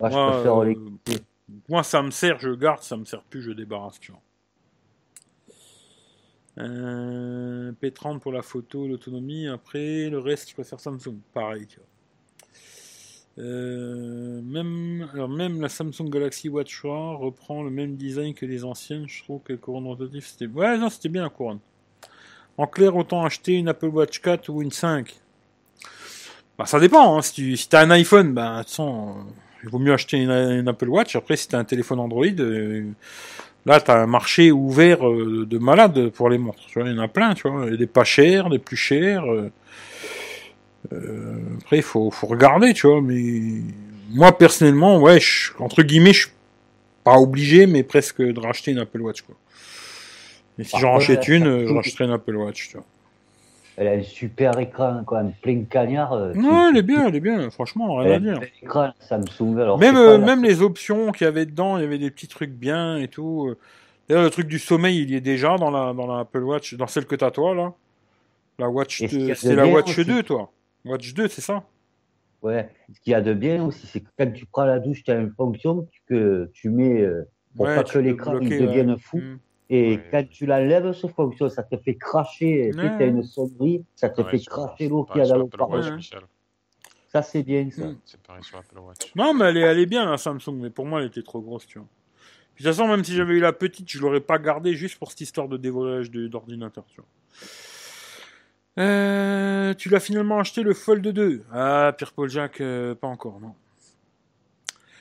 Moi, 0.00 0.10
je 0.10 0.32
préfère 0.32 0.62
euh, 0.62 0.64
les... 0.66 0.78
moi, 1.68 1.82
ça 1.82 2.02
me 2.02 2.10
sert, 2.10 2.38
je 2.38 2.50
garde, 2.50 2.82
ça 2.82 2.96
me 2.96 3.04
sert 3.04 3.22
plus, 3.22 3.42
je 3.42 3.52
débarrasse, 3.52 3.98
tu 4.00 4.12
vois. 4.12 4.20
Euh, 6.58 7.72
P30 7.82 8.20
pour 8.20 8.32
la 8.32 8.42
photo, 8.42 8.86
l'autonomie. 8.86 9.48
Après, 9.48 10.08
le 10.08 10.18
reste, 10.18 10.50
je 10.50 10.54
préfère 10.54 10.78
Samsung. 10.80 11.16
Pareil, 11.32 11.66
tu 11.66 11.78
vois. 11.78 11.86
Euh, 13.38 14.40
même, 14.42 15.08
alors 15.12 15.28
même 15.28 15.60
la 15.60 15.68
Samsung 15.68 16.08
Galaxy 16.08 16.48
Watch 16.48 16.76
3 16.78 17.16
reprend 17.16 17.64
le 17.64 17.70
même 17.70 17.96
design 17.96 18.34
que 18.34 18.46
les 18.46 18.64
anciennes. 18.64 19.06
Je 19.08 19.22
trouve 19.24 19.40
que 19.42 19.52
le 19.52 19.58
couronne 19.58 19.86
rotatif, 19.86 20.26
c'était. 20.26 20.46
Ouais, 20.46 20.78
non, 20.78 20.88
c'était 20.88 21.08
bien 21.08 21.22
la 21.22 21.30
couronne. 21.30 21.58
En 22.56 22.66
clair, 22.66 22.94
autant 22.96 23.24
acheter 23.24 23.54
une 23.54 23.68
Apple 23.68 23.86
Watch 23.86 24.20
4 24.20 24.48
ou 24.48 24.62
une 24.62 24.70
5. 24.70 25.12
Bah, 26.56 26.66
ça 26.66 26.78
dépend. 26.78 27.16
Hein. 27.16 27.22
Si 27.22 27.32
tu 27.32 27.56
si 27.56 27.68
as 27.72 27.80
un 27.80 27.90
iPhone, 27.90 28.32
bah, 28.32 28.62
façon, 28.64 29.16
il 29.64 29.68
vaut 29.68 29.80
mieux 29.80 29.92
acheter 29.92 30.18
une, 30.18 30.30
une 30.30 30.68
Apple 30.68 30.88
Watch. 30.88 31.16
Après, 31.16 31.36
si 31.36 31.48
tu 31.48 31.56
as 31.56 31.58
un 31.58 31.64
téléphone 31.64 31.98
Android, 31.98 32.26
euh, 32.26 32.84
là, 33.66 33.80
tu 33.80 33.90
as 33.90 34.00
un 34.00 34.06
marché 34.06 34.52
ouvert 34.52 35.08
euh, 35.08 35.44
de 35.46 35.58
malades 35.58 36.10
pour 36.10 36.28
les 36.28 36.38
montres. 36.38 36.64
Tu 36.68 36.78
vois, 36.78 36.88
il 36.88 36.94
y 36.94 36.98
en 36.98 37.02
a 37.02 37.08
plein, 37.08 37.34
tu 37.34 37.48
vois. 37.48 37.64
Il 37.66 37.72
y 37.72 37.74
a 37.74 37.76
des 37.76 37.88
pas 37.88 38.04
chers, 38.04 38.48
des 38.50 38.60
plus 38.60 38.76
chers. 38.76 39.24
Euh. 40.92 41.38
Après, 41.62 41.76
il 41.78 41.82
faut, 41.82 42.10
faut 42.10 42.26
regarder, 42.26 42.74
tu 42.74 42.86
vois. 42.86 43.00
Mais 43.00 43.62
moi, 44.10 44.36
personnellement, 44.36 44.98
ouais, 45.00 45.20
je- 45.20 45.52
entre 45.58 45.82
guillemets, 45.82 46.12
je 46.12 46.22
suis 46.26 46.32
pas 47.04 47.16
obligé, 47.18 47.66
mais 47.66 47.82
presque 47.82 48.20
de 48.22 48.38
racheter 48.40 48.72
une 48.72 48.78
Apple 48.78 49.00
Watch, 49.00 49.22
quoi. 49.22 49.34
Mais 50.58 50.64
si 50.64 50.78
j'en 50.78 50.92
rachète 50.92 51.26
une, 51.28 51.46
euh, 51.46 51.66
je 51.66 51.72
rachèterai 51.74 52.04
une 52.04 52.12
Apple 52.12 52.36
Watch, 52.36 52.68
tu 52.68 52.76
vois. 52.76 52.86
Elle 53.76 53.88
a 53.88 53.90
un 53.90 54.02
super 54.04 54.56
écran, 54.60 55.02
quand 55.04 55.16
même, 55.16 55.32
plein 55.42 55.56
de 55.56 55.64
cagnards. 55.64 56.12
euh, 56.12 56.32
Ouais, 56.32 56.68
elle 56.70 56.76
est 56.76 56.82
bien, 56.82 57.08
elle 57.08 57.16
est 57.16 57.20
bien. 57.20 57.50
Franchement, 57.50 57.96
rien 57.96 58.12
à 58.12 58.18
dire. 58.20 58.38
bel 58.38 58.50
écran, 58.62 58.92
Samsung. 59.00 59.58
Alors, 59.58 59.78
Même, 59.78 59.96
euh, 59.96 60.16
pas 60.18 60.24
même 60.24 60.44
les 60.44 60.62
options 60.62 61.10
qu'il 61.10 61.24
y 61.24 61.28
avait 61.28 61.44
dedans, 61.44 61.76
il 61.78 61.80
y 61.80 61.84
avait 61.84 61.98
des 61.98 62.10
petits 62.12 62.28
trucs 62.28 62.52
bien 62.52 62.98
et 62.98 63.08
tout. 63.08 63.52
D'ailleurs, 64.08 64.22
le 64.22 64.30
truc 64.30 64.46
du 64.46 64.60
sommeil, 64.60 65.00
il 65.02 65.10
y 65.10 65.16
est 65.16 65.20
déjà 65.20 65.56
dans 65.56 65.70
la, 65.72 65.92
dans 65.92 66.06
la 66.06 66.20
Apple 66.20 66.42
Watch, 66.44 66.74
dans 66.74 66.86
celle 66.86 67.06
que 67.06 67.16
t'as 67.16 67.32
toi, 67.32 67.52
là. 67.54 67.72
La 68.60 68.68
Watch, 68.68 69.02
Et 69.02 69.08
ce 69.08 69.10
qu'il 69.10 69.20
y 69.22 69.24
deux- 69.24 69.30
a 69.32 69.34
de 69.34 69.38
c'est 69.40 69.54
la 69.56 69.66
Watch 69.66 69.98
aussi. 69.98 70.04
2, 70.04 70.22
toi. 70.22 70.52
Watch 70.84 71.14
2, 71.14 71.28
c'est 71.28 71.40
ça? 71.40 71.64
Ouais. 72.42 72.68
Ce 72.92 73.00
qu'il 73.00 73.12
y 73.12 73.14
a 73.14 73.22
de 73.22 73.32
bien 73.32 73.64
aussi, 73.64 73.86
c'est 73.86 74.00
que 74.00 74.08
quand 74.18 74.30
tu 74.32 74.44
prends 74.46 74.64
la 74.66 74.78
douche, 74.78 75.02
tu 75.02 75.10
as 75.10 75.14
une 75.18 75.32
fonction 75.32 75.88
que 76.06 76.50
tu 76.52 76.68
mets 76.68 77.00
euh, 77.00 77.26
pour 77.56 77.66
Ouais, 77.66 77.74
pas 77.76 77.84
tu 77.84 77.94
que 77.94 77.98
l'écran 78.00 78.34
devienne 78.34 78.90
ouais. 78.92 78.98
fou. 78.98 79.18
Mm. 79.18 79.38
Et 79.70 79.96
Ouais. 79.96 80.08
quand 80.10 80.28
tu 80.28 80.44
l'enlèves, 80.44 80.92
ce 80.92 81.06
fonction, 81.06 81.48
ça 81.48 81.62
te 81.62 81.76
fait 81.78 81.94
cracher. 81.94 82.70
Tu 82.72 82.76
t'as 82.76 83.06
une 83.06 83.22
sonnerie, 83.22 83.82
ça 83.94 84.10
te 84.10 84.20
Ouais, 84.20 84.30
fait 84.30 84.44
cracher 84.44 84.88
l'eau 84.88 85.04
qu'il 85.04 85.18
y 85.18 85.20
a 85.22 85.26
dans 85.26 85.36
l'eau. 85.38 85.48
Ça, 87.08 87.22
c'est 87.22 87.42
bien, 87.44 87.70
ça. 87.70 87.86
Mm. 87.86 87.98
C'est 88.04 88.20
pareil 88.22 88.42
sur 88.44 88.58
Apple 88.58 88.78
Watch. 88.78 89.12
Non, 89.16 89.32
mais 89.32 89.46
elle 89.46 89.56
est, 89.56 89.60
elle 89.60 89.78
est 89.78 89.86
bien, 89.86 90.10
la 90.10 90.18
Samsung, 90.18 90.56
mais 90.60 90.68
pour 90.70 90.84
moi, 90.84 91.00
elle 91.00 91.06
était 91.06 91.22
trop 91.22 91.40
grosse, 91.40 91.66
tu 91.66 91.78
vois. 91.78 91.88
Puis, 92.54 92.62
de 92.64 92.68
toute 92.68 92.76
façon, 92.76 92.88
même 92.88 93.02
si 93.04 93.14
j'avais 93.14 93.34
eu 93.34 93.40
la 93.40 93.52
petite, 93.52 93.88
je 93.90 93.98
l'aurais 94.00 94.20
pas 94.20 94.38
gardée 94.38 94.74
juste 94.74 94.98
pour 94.98 95.10
cette 95.10 95.20
histoire 95.22 95.48
de 95.48 95.56
dévolage 95.56 96.10
de- 96.10 96.28
d'ordinateur, 96.28 96.84
tu 96.88 97.00
vois. 97.00 97.08
Euh, 98.78 99.72
tu 99.74 99.88
l'as 99.88 100.00
finalement 100.00 100.40
acheté 100.40 100.62
le 100.62 100.74
Fold 100.74 101.06
2. 101.06 101.44
Ah, 101.52 101.92
Pierre-Paul 101.96 102.28
Jacques, 102.28 102.60
euh, 102.60 102.94
pas 102.94 103.06
encore, 103.06 103.40
non. 103.40 103.54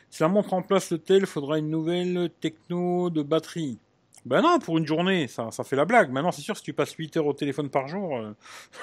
Si 0.09 0.21
la 0.21 0.27
montre 0.27 0.51
remplace 0.51 0.91
le 0.91 0.99
tel, 0.99 1.25
faudra 1.25 1.57
une 1.57 1.69
nouvelle 1.69 2.29
techno 2.39 3.09
de 3.09 3.23
batterie. 3.23 3.79
Ben 4.25 4.41
non, 4.41 4.59
pour 4.59 4.77
une 4.77 4.85
journée, 4.85 5.27
ça, 5.27 5.49
fait 5.63 5.75
la 5.75 5.85
blague. 5.85 6.11
Maintenant, 6.11 6.31
c'est 6.31 6.43
sûr, 6.43 6.55
si 6.55 6.63
tu 6.63 6.71
passes 6.71 6.93
8 6.93 7.17
heures 7.17 7.25
au 7.25 7.33
téléphone 7.33 7.69
par 7.69 7.87
jour, 7.87 8.15
euh, 8.15 8.31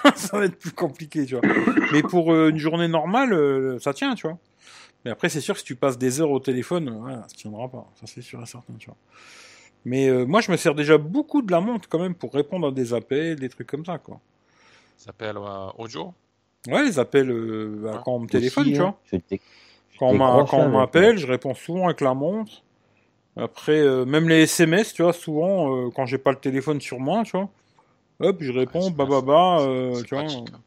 ça 0.17 0.37
va 0.37 0.45
être 0.45 0.59
plus 0.59 0.73
compliqué, 0.73 1.25
tu 1.25 1.37
vois. 1.37 1.49
Mais 1.93 2.03
pour 2.03 2.35
une 2.35 2.59
journée 2.59 2.89
normale, 2.89 3.79
ça 3.81 3.95
tient, 3.95 4.15
tu 4.17 4.27
vois. 4.27 4.39
Mais 5.05 5.12
après, 5.12 5.29
c'est 5.29 5.41
sûr 5.41 5.57
si 5.57 5.65
tu 5.65 5.77
passes 5.77 5.97
des 5.97 6.21
heures 6.21 6.31
au 6.31 6.41
téléphone, 6.41 7.23
ça 7.29 7.37
tiendra 7.37 7.69
pas. 7.69 7.91
Ça, 7.95 8.07
c'est 8.07 8.23
sûr 8.23 8.43
et 8.43 8.47
certain, 8.47 8.75
tu 8.79 8.87
vois. 8.87 8.97
Mais 9.85 10.11
moi, 10.27 10.41
je 10.43 10.51
me 10.51 10.57
sers 10.59 10.75
déjà 10.75 10.99
beaucoup 10.99 11.41
de 11.41 11.53
la 11.53 11.61
montre 11.61 11.89
quand 11.89 12.01
même 12.01 12.15
pour 12.15 12.35
répondre 12.35 12.67
à 12.67 12.71
des 12.73 12.93
appels, 12.93 13.39
des 13.39 13.49
trucs 13.49 13.69
comme 13.69 13.87
ça, 13.87 13.99
quoi. 13.99 14.21
S'appelle 15.01 15.39
euh, 15.39 15.70
Audio. 15.78 16.12
Ouais, 16.68 16.85
les 16.85 16.98
appels 16.98 17.31
euh, 17.31 17.74
bah, 17.82 18.02
quand 18.05 18.12
on 18.16 18.18
me 18.20 18.28
téléphone, 18.28 18.66
Aussi, 18.66 18.74
tu 18.74 18.82
hein, 18.82 18.94
vois. 19.10 19.20
t'ai- 19.28 19.40
Quand 19.98 20.59
on 20.59 20.70
m'appelle, 20.78 21.16
je 21.16 21.27
réponds 21.27 21.55
souvent 21.55 21.86
avec 21.86 22.02
la 22.02 22.12
montre. 22.12 22.52
Après, 23.36 23.78
euh, 23.81 24.05
même 24.05 24.28
les 24.28 24.43
SMS, 24.43 24.93
tu 24.93 25.02
vois, 25.02 25.14
souvent, 25.14 25.74
euh, 25.74 25.90
quand 25.90 26.05
j'ai 26.05 26.18
pas 26.18 26.32
le 26.32 26.39
téléphone 26.39 26.82
sur 26.82 27.01
moi, 27.01 27.22
tu 27.24 27.31
vois, 27.32 27.48
hop, 28.20 28.36
je 28.40 28.52
réponds, 28.52 28.90
Ouais, 28.90 28.94
bah 28.94 29.06
c'est- 29.06 29.10
bah 29.10 29.20
bah, 29.22 29.59
euh, 29.60 29.94
c'est 29.94 30.05
tu 30.05 30.14
vois. 30.14 30.22
pratique, 30.22 30.55
hein. 30.55 30.60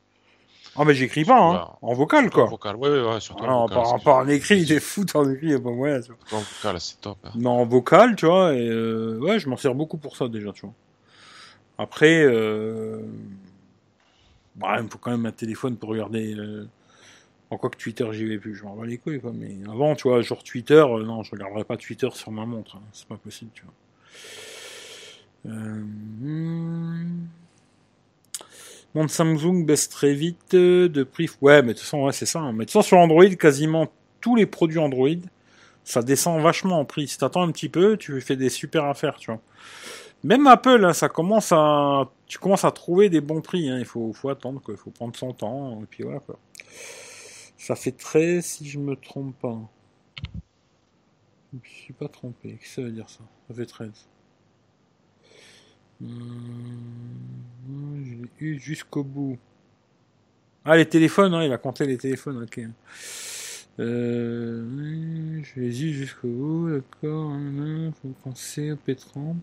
Ah, 0.76 0.84
mais 0.86 0.96
j'écris 0.96 1.26
pas, 1.26 1.40
hein, 1.40 1.68
en 1.84 1.94
vocal, 1.94 2.24
Surtout 2.24 2.38
en 2.40 2.46
quoi. 2.46 2.50
vocal. 2.50 2.76
Ouais, 2.78 2.90
ouais, 2.90 3.02
ouais, 3.14 3.20
surtout 3.20 3.46
Ah, 3.46 3.50
en 3.50 3.52
non, 3.52 3.68
vocal. 3.68 3.84
par, 3.84 4.00
par 4.02 4.16
en 4.18 4.28
écrit, 4.28 4.62
il 4.62 4.72
est 4.72 4.80
fou, 4.80 5.06
en 5.14 5.30
écrit, 5.30 5.50
y 5.50 5.54
a 5.54 5.60
pas 5.60 5.70
moyen, 5.70 6.02
tu 6.02 6.08
vois. 6.08 6.40
En 6.40 6.42
vocal, 6.42 6.82
c'est 6.82 7.00
top. 7.02 7.18
hein. 7.24 7.32
Mais 7.36 7.48
en 7.48 7.66
vocal, 7.66 8.16
tu 8.16 8.26
vois, 8.26 8.54
et 8.56 8.68
euh, 8.68 9.20
ouais, 9.20 9.38
je 9.38 9.48
m'en 9.50 9.58
sers 9.58 9.76
beaucoup 9.76 9.98
pour 9.98 10.16
ça 10.18 10.28
déjà, 10.28 10.52
tu 10.52 10.66
vois. 10.66 10.74
Après, 11.78 12.24
euh... 12.24 13.02
bah, 14.56 14.76
il 14.78 14.84
me 14.84 14.90
faut 14.90 14.98
quand 14.98 15.12
même 15.12 15.26
un 15.26 15.32
téléphone 15.32 15.78
pour 15.78 15.90
regarder. 15.90 16.36
Euh... 16.36 16.68
En 17.50 17.58
quoi 17.58 17.70
que 17.70 17.78
Twitter, 17.78 18.08
j'y 18.14 18.26
vais 18.26 18.40
plus, 18.40 18.56
je 18.56 18.64
m'en 18.64 18.76
bats 18.76 18.86
les 18.86 18.98
couilles, 18.98 19.22
quoi. 19.22 19.32
Mais 19.32 19.56
avant, 19.70 19.94
tu 19.96 20.08
vois, 20.08 20.22
genre 20.22 20.44
Twitter, 20.44 20.74
euh, 20.74 21.04
non, 21.04 21.22
je 21.22 21.30
regarderai 21.32 21.64
pas 21.64 21.78
Twitter 21.78 22.10
sur 22.14 22.32
ma 22.32 22.48
montre, 22.48 22.78
hein. 22.78 22.82
c'est 22.94 23.08
pas 23.08 23.18
possible, 23.18 23.52
tu 23.54 23.64
vois. 23.64 25.54
Euh... 25.54 25.84
hmm. 26.22 27.28
Samsung 29.08 29.66
baisse 29.66 29.90
très 29.90 30.14
vite 30.14 30.54
euh, 30.54 30.88
de 30.90 31.04
prix. 31.04 31.30
Ouais, 31.42 31.62
mais 31.62 31.70
de 31.70 31.74
toute 31.74 31.82
façon, 31.82 32.06
ouais, 32.06 32.12
c'est 32.12 32.26
ça. 32.26 32.40
hein. 32.40 32.54
Mais 32.54 32.60
de 32.60 32.64
toute 32.64 32.72
façon, 32.74 32.88
sur 32.88 32.98
Android, 32.98 33.30
quasiment 33.30 33.88
tous 34.22 34.36
les 34.36 34.46
produits 34.46 34.80
Android, 34.80 35.10
ça 35.84 36.02
descend 36.02 36.42
vachement 36.42 36.80
en 36.80 36.86
prix. 36.86 37.08
Si 37.08 37.18
t'attends 37.18 37.44
un 37.44 37.52
petit 37.52 37.70
peu, 37.70 37.98
tu 37.98 38.20
fais 38.22 38.36
des 38.36 38.50
super 38.50 38.86
affaires, 38.86 39.18
tu 39.18 39.32
vois. 39.32 39.42
Même 40.24 40.48
Apple, 40.48 40.86
hein, 40.86 40.94
ça 40.94 41.10
commence 41.10 41.52
à, 41.52 42.10
tu 42.34 42.40
commences 42.40 42.66
à 42.66 42.72
trouver 42.72 43.12
des 43.12 43.22
bons 43.22 43.42
prix. 43.42 43.70
Hein. 43.70 43.78
Il 43.78 43.86
faut, 43.86 44.12
faut 44.12 44.30
attendre. 44.30 44.60
Il 44.68 44.76
faut 44.76 44.90
prendre 44.90 45.16
son 45.16 45.34
temps, 45.34 45.80
et 45.84 45.86
puis 45.86 46.02
voilà, 46.02 46.20
quoi. 46.20 46.40
Ça 47.58 47.76
fait 47.76 47.92
très, 47.92 48.42
si 48.42 48.68
je 48.68 48.80
me 48.80 48.96
trompe 48.96 49.40
pas. 49.40 49.60
Je 51.52 51.60
me 51.60 51.64
suis 51.64 51.94
pas 51.94 52.08
trompé. 52.08 52.54
Qu'est-ce 52.54 52.62
que 52.62 52.68
ça 52.70 52.82
veut 52.82 52.92
dire 52.92 53.08
ça? 53.08 53.20
Ça 53.48 53.54
fait 53.54 53.68
13. 53.68 53.92
Hum, 56.02 58.04
je 58.04 58.16
l'ai 58.16 58.30
eu 58.40 58.60
jusqu'au 58.60 59.04
bout. 59.04 59.38
Ah, 60.66 60.76
les 60.76 60.90
téléphones, 60.90 61.36
hein, 61.36 61.44
il 61.44 61.54
a 61.54 61.60
compté 61.60 61.86
les 61.86 62.00
téléphones, 62.00 62.42
ok. 62.42 62.62
Euh, 63.80 65.44
je 65.44 65.60
les 65.60 65.86
ai 65.86 65.94
jusqu'au 65.94 66.30
bout, 66.30 66.72
d'accord. 66.72 67.32
Faut 68.02 68.10
penser 68.24 68.72
au 68.72 68.78
pétrole. 68.78 69.36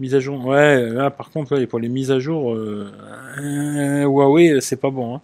Mise 0.00 0.14
à 0.14 0.20
jour. 0.20 0.44
Ouais, 0.46 0.88
là 0.90 1.10
par 1.10 1.30
contre, 1.30 1.56
ouais, 1.56 1.66
pour 1.66 1.78
les 1.78 1.88
mises 1.88 2.10
à 2.10 2.18
jour, 2.18 2.54
euh, 2.54 2.90
euh, 3.38 4.02
Huawei, 4.04 4.60
c'est 4.60 4.80
pas 4.80 4.90
bon. 4.90 5.16
Hein. 5.16 5.20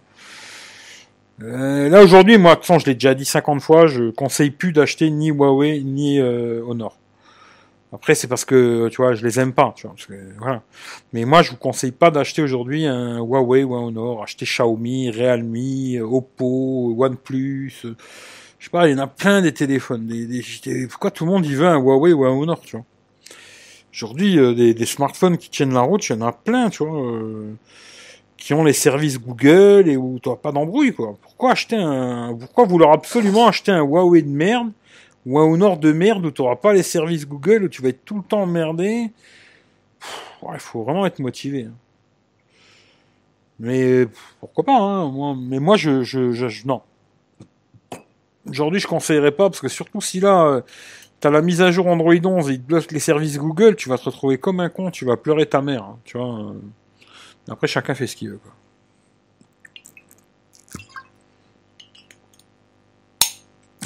Euh, 1.43 1.89
là 1.89 2.01
aujourd'hui, 2.03 2.37
moi, 2.37 2.51
de 2.51 2.55
toute 2.57 2.65
façon, 2.67 2.79
je 2.79 2.85
l'ai 2.85 2.93
déjà 2.93 3.13
dit 3.13 3.25
50 3.25 3.61
fois, 3.61 3.87
je 3.87 4.09
conseille 4.11 4.51
plus 4.51 4.71
d'acheter 4.73 5.09
ni 5.09 5.29
Huawei 5.29 5.81
ni 5.83 6.19
euh, 6.19 6.61
Honor. 6.67 6.97
Après, 7.93 8.15
c'est 8.15 8.27
parce 8.27 8.43
que 8.45 8.89
tu 8.89 8.97
vois, 8.97 9.13
je 9.13 9.25
les 9.25 9.39
aime 9.39 9.53
pas, 9.53 9.73
tu 9.75 9.83
vois. 9.87 9.95
parce 9.95 10.05
que, 10.07 10.13
voilà. 10.39 10.61
Mais 11.13 11.25
moi, 11.25 11.41
je 11.41 11.51
vous 11.51 11.57
conseille 11.57 11.91
pas 11.91 12.11
d'acheter 12.11 12.41
aujourd'hui 12.41 12.85
un 12.85 13.17
Huawei 13.19 13.63
ou 13.63 13.75
un 13.75 13.81
Honor. 13.81 14.23
Achetez 14.23 14.45
Xiaomi, 14.45 15.09
Realme, 15.09 16.01
Oppo, 16.03 16.93
OnePlus. 16.97 17.73
Je 18.59 18.65
sais 18.65 18.69
pas, 18.71 18.89
il 18.89 18.91
y 18.91 18.95
en 18.95 19.03
a 19.03 19.07
plein 19.07 19.41
des 19.41 19.53
téléphones. 19.53 20.05
Des- 20.05 20.87
pourquoi 20.87 21.11
tout 21.11 21.25
le 21.25 21.31
monde 21.31 21.45
y 21.45 21.53
veut 21.55 21.65
un 21.67 21.77
Huawei 21.79 22.11
ou 22.13 22.25
un 22.25 22.31
Honor, 22.31 22.59
tu 22.59 22.75
vois? 22.75 22.85
Aujourd'hui, 23.97 24.37
euh, 24.37 24.53
des, 24.53 24.75
des 24.75 24.85
smartphones 24.85 25.39
qui 25.39 25.49
tiennent 25.49 25.73
la 25.73 25.81
route, 25.81 26.07
il 26.07 26.11
y 26.11 26.15
en 26.15 26.21
a 26.21 26.31
plein, 26.31 26.69
tu 26.69 26.85
vois, 26.85 27.01
euh, 27.01 27.53
qui 28.37 28.53
ont 28.53 28.63
les 28.63 28.73
services 28.73 29.19
Google 29.19 29.89
et 29.89 29.97
où 29.97 30.19
tu 30.21 30.29
pas 30.39 30.51
d'embrouille, 30.51 30.93
quoi. 30.93 31.15
Pourquoi 31.19 31.53
acheter 31.53 31.77
un, 31.77 32.35
pourquoi 32.39 32.65
vouloir 32.65 32.91
absolument 32.91 33.47
acheter 33.47 33.71
un 33.71 33.81
Huawei 33.81 34.21
de 34.21 34.29
merde 34.29 34.71
ou 35.25 35.39
un 35.39 35.45
Honor 35.45 35.77
de 35.77 35.91
merde 35.91 36.27
où 36.27 36.31
tu 36.31 36.43
pas 36.61 36.73
les 36.73 36.83
services 36.83 37.27
Google 37.27 37.63
où 37.63 37.69
tu 37.69 37.81
vas 37.81 37.89
être 37.89 38.05
tout 38.05 38.17
le 38.17 38.21
temps 38.23 38.43
emmerdé? 38.43 39.09
Pff, 39.99 40.33
ouais, 40.43 40.55
Il 40.55 40.59
faut 40.59 40.83
vraiment 40.83 41.07
être 41.07 41.19
motivé. 41.19 41.63
hein. 41.63 41.73
Mais 43.59 44.05
pourquoi 44.39 44.63
pas, 44.63 44.77
hein, 44.77 45.35
mais 45.39 45.59
moi, 45.59 45.77
je, 45.77 46.03
je, 46.03 46.31
je- 46.31 46.47
je- 46.47 46.67
non. 46.67 46.81
Aujourd'hui, 48.49 48.79
je 48.79 48.87
conseillerais 48.87 49.31
pas 49.31 49.49
parce 49.49 49.59
que 49.59 49.67
surtout 49.67 49.99
si 49.99 50.19
là, 50.19 50.45
euh, 50.45 50.61
t'as 51.19 51.29
la 51.29 51.41
mise 51.41 51.61
à 51.61 51.71
jour 51.71 51.87
Android 51.87 52.13
11 52.13 52.49
et 52.49 52.53
il 52.53 52.61
te 52.61 52.67
bloque 52.67 52.91
les 52.91 52.99
services 52.99 53.37
Google, 53.37 53.75
tu 53.75 53.89
vas 53.89 53.97
te 53.97 54.05
retrouver 54.05 54.37
comme 54.37 54.59
un 54.59 54.69
con, 54.69 54.91
tu 54.91 55.05
vas 55.05 55.17
pleurer 55.17 55.45
ta 55.45 55.61
mère, 55.61 55.83
hein, 55.83 55.99
tu 56.03 56.17
vois. 56.17 56.39
euh. 56.39 56.53
Après, 57.49 57.67
chacun 57.67 57.95
fait 57.95 58.07
ce 58.07 58.15
qu'il 58.15 58.29
veut, 58.29 58.39
quoi. 58.39 58.51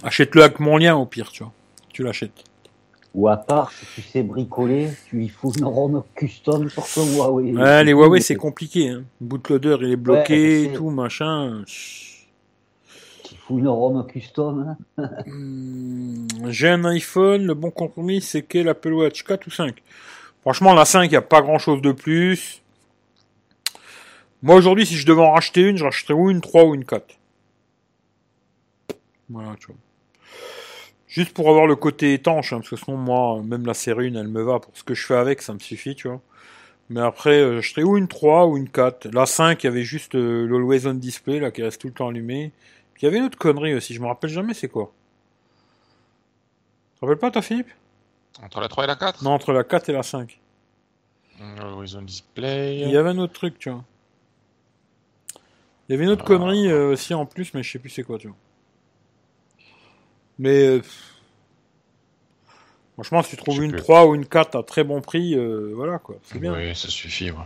Achète-le 0.03 0.41
avec 0.43 0.59
mon 0.59 0.77
lien 0.77 0.95
au 0.95 1.05
pire, 1.05 1.31
tu 1.31 1.43
vois. 1.43 1.53
Tu 1.93 2.03
l'achètes. 2.03 2.43
Ou 3.13 3.27
à 3.27 3.35
part, 3.37 3.71
si 3.71 3.85
tu 3.93 4.01
sais 4.01 4.23
bricoler, 4.23 4.89
tu 5.09 5.17
lui 5.17 5.27
fous 5.27 5.51
une 5.57 5.65
ROM 5.65 6.01
custom 6.15 6.69
sur 6.69 6.87
ton 6.87 7.05
Huawei. 7.05 7.53
Ouais, 7.53 7.83
les 7.83 7.91
Huawei, 7.91 8.21
c'est 8.21 8.35
compliqué. 8.35 8.89
Hein. 8.89 9.03
Bootloader, 9.19 9.77
il 9.81 9.91
est 9.91 9.95
bloqué 9.97 10.33
Ouais, 10.33 10.63
et 10.69 10.73
tout, 10.73 10.89
machin. 10.89 11.63
Une 13.59 13.67
ROM 13.67 14.05
custom. 14.07 14.75
hein. 14.97 15.09
Hmm, 15.25 16.27
J'ai 16.49 16.69
un 16.69 16.85
iPhone, 16.85 17.45
le 17.45 17.53
bon 17.53 17.71
compromis, 17.71 18.21
c'est 18.21 18.43
quel 18.43 18.69
Apple 18.69 18.93
Watch 18.93 19.23
4 19.23 19.47
ou 19.47 19.51
5 19.51 19.81
Franchement, 20.41 20.73
la 20.73 20.85
5, 20.85 21.05
il 21.05 21.09
n'y 21.11 21.15
a 21.15 21.21
pas 21.21 21.41
grand-chose 21.41 21.81
de 21.81 21.91
plus. 21.91 22.61
Moi, 24.43 24.55
aujourd'hui, 24.55 24.85
si 24.85 24.95
je 24.97 25.05
devais 25.07 25.21
en 25.21 25.31
racheter 25.31 25.61
une, 25.61 25.77
je 25.77 25.83
rachèterais 25.83 26.13
ou 26.13 26.29
une 26.29 26.41
3 26.41 26.63
ou 26.65 26.75
une 26.75 26.85
4. 26.85 27.15
Voilà, 29.29 29.55
tu 29.59 29.67
vois. 29.67 29.75
Juste 31.07 31.33
pour 31.33 31.49
avoir 31.49 31.67
le 31.67 31.75
côté 31.75 32.13
étanche, 32.13 32.53
hein, 32.53 32.57
parce 32.59 32.69
que 32.69 32.75
sinon, 32.77 32.97
moi, 32.97 33.41
même 33.43 33.65
la 33.65 33.73
série 33.73 34.07
1, 34.07 34.15
elle 34.15 34.27
me 34.29 34.41
va. 34.43 34.59
Pour 34.59 34.75
ce 34.77 34.83
que 34.83 34.93
je 34.93 35.05
fais 35.05 35.15
avec, 35.15 35.41
ça 35.41 35.53
me 35.53 35.59
suffit, 35.59 35.93
tu 35.95 36.07
vois. 36.07 36.21
Mais 36.89 37.01
après, 37.01 37.41
euh, 37.41 37.61
je 37.61 37.69
serais 37.71 37.83
ou 37.83 37.97
une 37.97 38.07
3 38.07 38.47
ou 38.47 38.57
une 38.57 38.69
4. 38.69 39.09
La 39.13 39.25
5, 39.25 39.63
il 39.63 39.67
y 39.67 39.69
avait 39.69 39.83
juste 39.83 40.15
euh, 40.15 40.47
l'Always 40.47 40.93
Display, 40.95 41.39
là, 41.39 41.51
qui 41.51 41.63
reste 41.63 41.81
tout 41.81 41.87
le 41.87 41.93
temps 41.93 42.09
allumé. 42.09 42.51
Il 43.01 43.05
y 43.05 43.07
avait 43.07 43.17
une 43.17 43.25
autre 43.25 43.37
connerie 43.37 43.73
aussi, 43.73 43.93
je 43.93 44.01
me 44.01 44.07
rappelle 44.07 44.29
jamais 44.29 44.53
c'est 44.53 44.67
quoi. 44.69 44.91
Tu 46.93 46.99
te 46.99 47.05
rappelles 47.05 47.19
pas, 47.19 47.31
toi, 47.31 47.41
Philippe? 47.41 47.71
Entre 48.41 48.59
la 48.61 48.67
3 48.69 48.83
et 48.83 48.87
la 48.87 48.95
4 48.95 49.23
Non, 49.23 49.31
entre 49.31 49.51
la 49.53 49.63
4 49.63 49.89
et 49.89 49.93
la 49.93 50.03
5. 50.03 50.39
Euh, 51.41 51.59
Horizon 51.61 52.03
Display. 52.03 52.79
Il 52.81 52.89
y 52.91 52.97
avait 52.97 53.09
un 53.09 53.17
autre 53.17 53.33
truc, 53.33 53.57
tu 53.57 53.69
vois. 53.71 53.83
Il 55.89 55.93
y 55.93 55.95
avait 55.95 56.03
une 56.05 56.11
autre 56.11 56.23
Ah. 56.25 56.27
connerie 56.27 56.67
euh, 56.71 56.91
aussi 56.91 57.13
en 57.13 57.25
plus, 57.25 57.53
mais 57.53 57.63
je 57.63 57.71
sais 57.71 57.79
plus 57.79 57.89
c'est 57.89 58.03
quoi, 58.03 58.17
tu 58.19 58.27
vois. 58.27 58.37
Mais 60.39 60.63
euh, 60.67 60.81
franchement, 62.93 63.21
si 63.23 63.31
tu 63.31 63.37
trouves 63.37 63.63
une 63.63 63.71
plus. 63.71 63.81
3 63.81 64.05
ou 64.05 64.15
une 64.15 64.25
4 64.27 64.55
à 64.59 64.63
très 64.63 64.83
bon 64.83 65.01
prix, 65.01 65.35
euh, 65.35 65.71
voilà 65.75 65.97
quoi, 65.99 66.15
c'est 66.23 66.39
bien. 66.39 66.53
Oui, 66.55 66.75
ça 66.75 66.87
suffit. 66.87 67.31
ouais. 67.31 67.37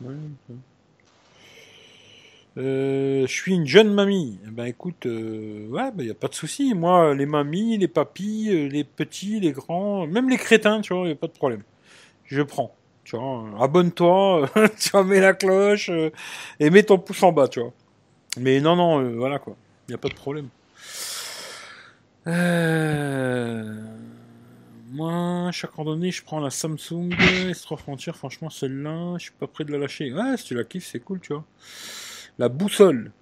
Ouais, 0.00 0.14
ouais. 0.48 0.56
Euh, 2.58 3.26
je 3.26 3.32
suis 3.32 3.54
une 3.54 3.66
jeune 3.66 3.92
mamie. 3.92 4.38
Eh 4.46 4.50
Ben 4.50 4.64
écoute, 4.64 5.06
euh, 5.06 5.68
ouais, 5.68 5.90
ben 5.92 6.06
y 6.06 6.10
a 6.10 6.14
pas 6.14 6.28
de 6.28 6.34
souci. 6.34 6.72
Moi, 6.74 7.14
les 7.14 7.26
mamies, 7.26 7.76
les 7.76 7.88
papis, 7.88 8.48
euh, 8.50 8.68
les 8.68 8.84
petits, 8.84 9.40
les 9.40 9.52
grands, 9.52 10.06
même 10.06 10.30
les 10.30 10.38
crétins, 10.38 10.80
tu 10.80 10.94
vois, 10.94 11.06
y 11.08 11.12
a 11.12 11.16
pas 11.16 11.26
de 11.26 11.32
problème. 11.32 11.62
Je 12.24 12.42
prends. 12.42 12.74
Tu 13.04 13.16
vois, 13.16 13.44
euh, 13.44 13.62
abonne-toi, 13.62 14.50
tu 14.80 14.90
vois, 14.90 15.04
mets 15.04 15.20
la 15.20 15.34
cloche 15.34 15.90
euh, 15.90 16.10
et 16.58 16.70
mets 16.70 16.82
ton 16.82 16.98
pouce 16.98 17.22
en 17.22 17.32
bas, 17.32 17.48
tu 17.48 17.60
vois. 17.60 17.72
Mais 18.40 18.60
non, 18.60 18.76
non, 18.76 19.00
euh, 19.00 19.14
voilà 19.16 19.38
quoi. 19.38 19.56
Y 19.88 19.94
a 19.94 19.98
pas 19.98 20.08
de 20.08 20.14
problème. 20.14 20.48
Euh... 22.26 23.74
Moi, 24.90 25.50
chaque 25.52 25.72
randonnée, 25.72 26.10
je 26.10 26.24
prends 26.24 26.40
la 26.40 26.50
Samsung 26.50 27.10
S3 27.50 27.76
Frontier. 27.76 28.12
Franchement, 28.12 28.50
celle-là, 28.50 29.14
je 29.18 29.24
suis 29.24 29.32
pas 29.32 29.46
prêt 29.46 29.64
de 29.64 29.72
la 29.72 29.78
lâcher. 29.78 30.12
Ouais, 30.12 30.36
si 30.36 30.44
tu 30.44 30.54
la 30.54 30.64
kiffes, 30.64 30.86
c'est 30.86 31.00
cool, 31.00 31.20
tu 31.20 31.34
vois. 31.34 31.44
La 32.38 32.48
boussole. 32.48 33.12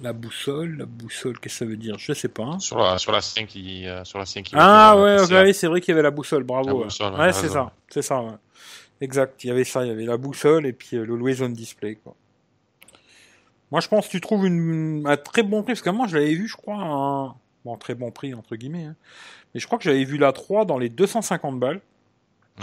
La 0.00 0.12
boussole, 0.12 0.76
la 0.76 0.86
boussole, 0.86 1.40
qu'est-ce 1.40 1.54
que 1.54 1.58
ça 1.58 1.64
veut 1.64 1.76
dire? 1.76 1.96
Je 1.98 2.12
sais 2.12 2.28
pas. 2.28 2.44
hein. 2.44 2.58
Sur 2.60 2.78
la, 2.78 2.98
sur 2.98 3.10
la 3.10 3.20
5, 3.20 3.52
il, 3.56 3.86
euh, 3.88 4.04
sur 4.04 4.18
la 4.20 4.26
5 4.26 4.52
il 4.52 4.54
Ah 4.56 4.92
va 4.94 5.02
ouais, 5.02 5.32
euh, 5.32 5.44
oui, 5.44 5.52
c'est 5.54 5.66
vrai 5.66 5.80
qu'il 5.80 5.90
y 5.90 5.94
avait 5.94 6.02
la 6.02 6.12
boussole, 6.12 6.44
bravo. 6.44 6.68
La 6.68 6.74
ouais. 6.74 6.84
boussole, 6.84 7.12
ouais, 7.14 7.18
ouais, 7.20 7.32
c'est 7.32 7.48
ça, 7.48 7.72
c'est 7.88 8.02
ça, 8.02 8.22
ouais. 8.22 8.32
Exact, 9.00 9.42
il 9.42 9.48
y 9.48 9.50
avait 9.50 9.64
ça, 9.64 9.84
il 9.84 9.88
y 9.88 9.90
avait 9.90 10.04
la 10.04 10.16
boussole 10.16 10.66
et 10.66 10.72
puis 10.72 10.96
euh, 10.96 11.04
le 11.04 11.14
Always 11.14 11.42
On 11.42 11.48
Display, 11.48 11.96
quoi. 11.96 12.14
Moi, 13.72 13.80
je 13.80 13.88
pense 13.88 14.06
que 14.06 14.12
tu 14.12 14.20
trouves 14.20 14.46
une, 14.46 15.02
un 15.06 15.16
très 15.16 15.42
bon 15.42 15.62
prix, 15.62 15.72
parce 15.72 15.82
que 15.82 15.90
moi, 15.90 16.06
je 16.06 16.16
l'avais 16.16 16.34
vu, 16.34 16.46
je 16.48 16.56
crois, 16.56 16.76
un... 16.78 17.34
Bon, 17.64 17.76
très 17.76 17.94
bon 17.94 18.10
prix, 18.12 18.32
entre 18.34 18.54
guillemets, 18.56 18.84
hein. 18.84 18.96
Mais 19.52 19.60
je 19.60 19.66
crois 19.66 19.78
que 19.78 19.84
j'avais 19.84 20.04
vu 20.04 20.16
la 20.16 20.32
3 20.32 20.64
dans 20.64 20.78
les 20.78 20.88
250 20.90 21.58
balles. 21.58 21.80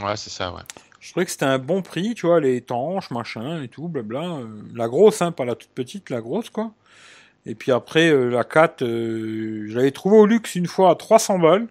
Ouais, 0.01 0.15
c'est 0.15 0.29
ça, 0.29 0.53
ouais. 0.53 0.61
Je 0.99 1.11
trouvais 1.11 1.25
que 1.25 1.31
c'était 1.31 1.45
un 1.45 1.59
bon 1.59 1.81
prix, 1.81 2.15
tu 2.15 2.25
vois, 2.25 2.39
les 2.39 2.55
étanches, 2.57 3.11
machin 3.11 3.61
et 3.61 3.67
tout, 3.67 3.87
blabla. 3.87 4.37
Euh, 4.37 4.47
la 4.73 4.87
grosse, 4.87 5.21
hein, 5.21 5.31
pas 5.31 5.45
la 5.45 5.55
toute 5.55 5.69
petite, 5.69 6.09
la 6.09 6.21
grosse, 6.21 6.49
quoi. 6.49 6.71
Et 7.45 7.55
puis 7.55 7.71
après, 7.71 8.09
euh, 8.09 8.29
la 8.29 8.43
4, 8.43 8.81
euh, 8.83 9.65
je 9.67 9.75
l'avais 9.75 9.91
trouvé 9.91 10.17
au 10.17 10.25
luxe 10.25 10.55
une 10.55 10.67
fois 10.67 10.91
à 10.91 10.95
300 10.95 11.39
balles. 11.39 11.67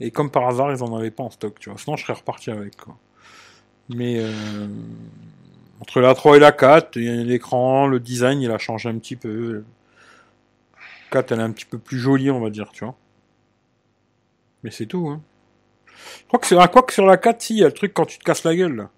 Et 0.00 0.10
comme 0.10 0.30
par 0.30 0.46
hasard, 0.48 0.72
ils 0.72 0.82
en 0.82 0.94
avaient 0.96 1.10
pas 1.10 1.24
en 1.24 1.30
stock, 1.30 1.58
tu 1.58 1.70
vois. 1.70 1.78
Sinon, 1.78 1.96
je 1.96 2.04
serais 2.04 2.14
reparti 2.14 2.50
avec, 2.50 2.76
quoi. 2.76 2.96
Mais 3.90 4.22
entre 5.80 6.00
la 6.00 6.14
3 6.14 6.36
et 6.36 6.40
la 6.40 6.52
4, 6.52 6.96
il 6.96 7.04
y 7.04 7.08
a 7.08 7.14
l'écran, 7.22 7.86
le 7.86 8.00
design, 8.00 8.40
il 8.40 8.50
a 8.50 8.58
changé 8.58 8.88
un 8.88 8.98
petit 8.98 9.16
peu. 9.16 9.64
La 10.74 10.82
4, 11.10 11.32
elle 11.32 11.40
est 11.40 11.42
un 11.42 11.52
petit 11.52 11.66
peu 11.66 11.78
plus 11.78 11.98
jolie, 11.98 12.30
on 12.30 12.40
va 12.40 12.50
dire, 12.50 12.70
tu 12.72 12.84
vois. 12.84 12.96
Mais 14.62 14.70
c'est 14.70 14.86
tout, 14.86 15.08
hein. 15.08 15.20
Je 16.20 16.26
crois 16.28 16.40
que 16.40 16.46
c'est, 16.46 16.58
ah, 16.58 16.68
quoi 16.68 16.82
que 16.82 16.92
sur 16.92 17.06
la 17.06 17.16
4, 17.16 17.40
si, 17.40 17.54
il 17.54 17.60
y 17.60 17.64
a 17.64 17.66
le 17.66 17.72
truc 17.72 17.94
quand 17.94 18.06
tu 18.06 18.18
te 18.18 18.24
casses 18.24 18.44
la 18.44 18.54
gueule, 18.54 18.76
là. 18.76 18.90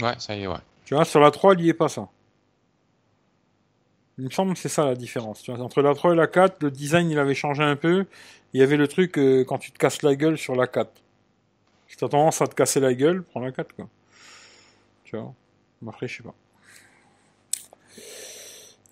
Ouais, 0.00 0.14
ça 0.18 0.34
y 0.34 0.42
est, 0.42 0.46
ouais. 0.46 0.56
Tu 0.84 0.94
vois, 0.94 1.04
sur 1.04 1.20
la 1.20 1.30
3, 1.30 1.54
il 1.54 1.62
n'y 1.62 1.68
est 1.68 1.74
pas 1.74 1.88
ça. 1.88 2.08
Il 4.18 4.24
me 4.24 4.30
semble 4.30 4.54
que 4.54 4.58
c'est 4.58 4.68
ça 4.68 4.84
la 4.84 4.94
différence. 4.94 5.42
Tu 5.42 5.52
vois, 5.52 5.62
entre 5.64 5.82
la 5.82 5.94
3 5.94 6.12
et 6.12 6.16
la 6.16 6.26
4, 6.26 6.62
le 6.62 6.70
design 6.70 7.10
il 7.10 7.18
avait 7.18 7.34
changé 7.34 7.62
un 7.62 7.76
peu. 7.76 8.06
Il 8.52 8.60
y 8.60 8.62
avait 8.62 8.76
le 8.76 8.86
truc 8.86 9.18
euh, 9.18 9.44
quand 9.44 9.58
tu 9.58 9.72
te 9.72 9.78
casses 9.78 10.02
la 10.02 10.14
gueule 10.14 10.38
sur 10.38 10.54
la 10.54 10.66
4. 10.66 10.90
Si 11.88 11.96
t'as 11.96 12.08
tendance 12.08 12.40
à 12.40 12.46
te 12.46 12.54
casser 12.54 12.80
la 12.80 12.94
gueule, 12.94 13.22
prends 13.24 13.40
la 13.40 13.50
4 13.50 13.74
quoi. 13.74 13.88
Tu 15.04 15.16
vois. 15.16 15.34
Après, 15.88 16.06
je 16.06 16.18
sais 16.18 16.22
pas. 16.22 16.34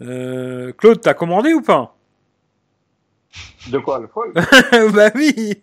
Euh, 0.02 0.72
Claude, 0.72 1.00
t'as 1.00 1.14
commandé 1.14 1.54
ou 1.54 1.62
pas? 1.62 1.96
De 3.68 3.78
quoi, 3.78 4.00
le 4.00 4.08
fold 4.08 4.34
Bah 4.92 5.10
oui 5.14 5.62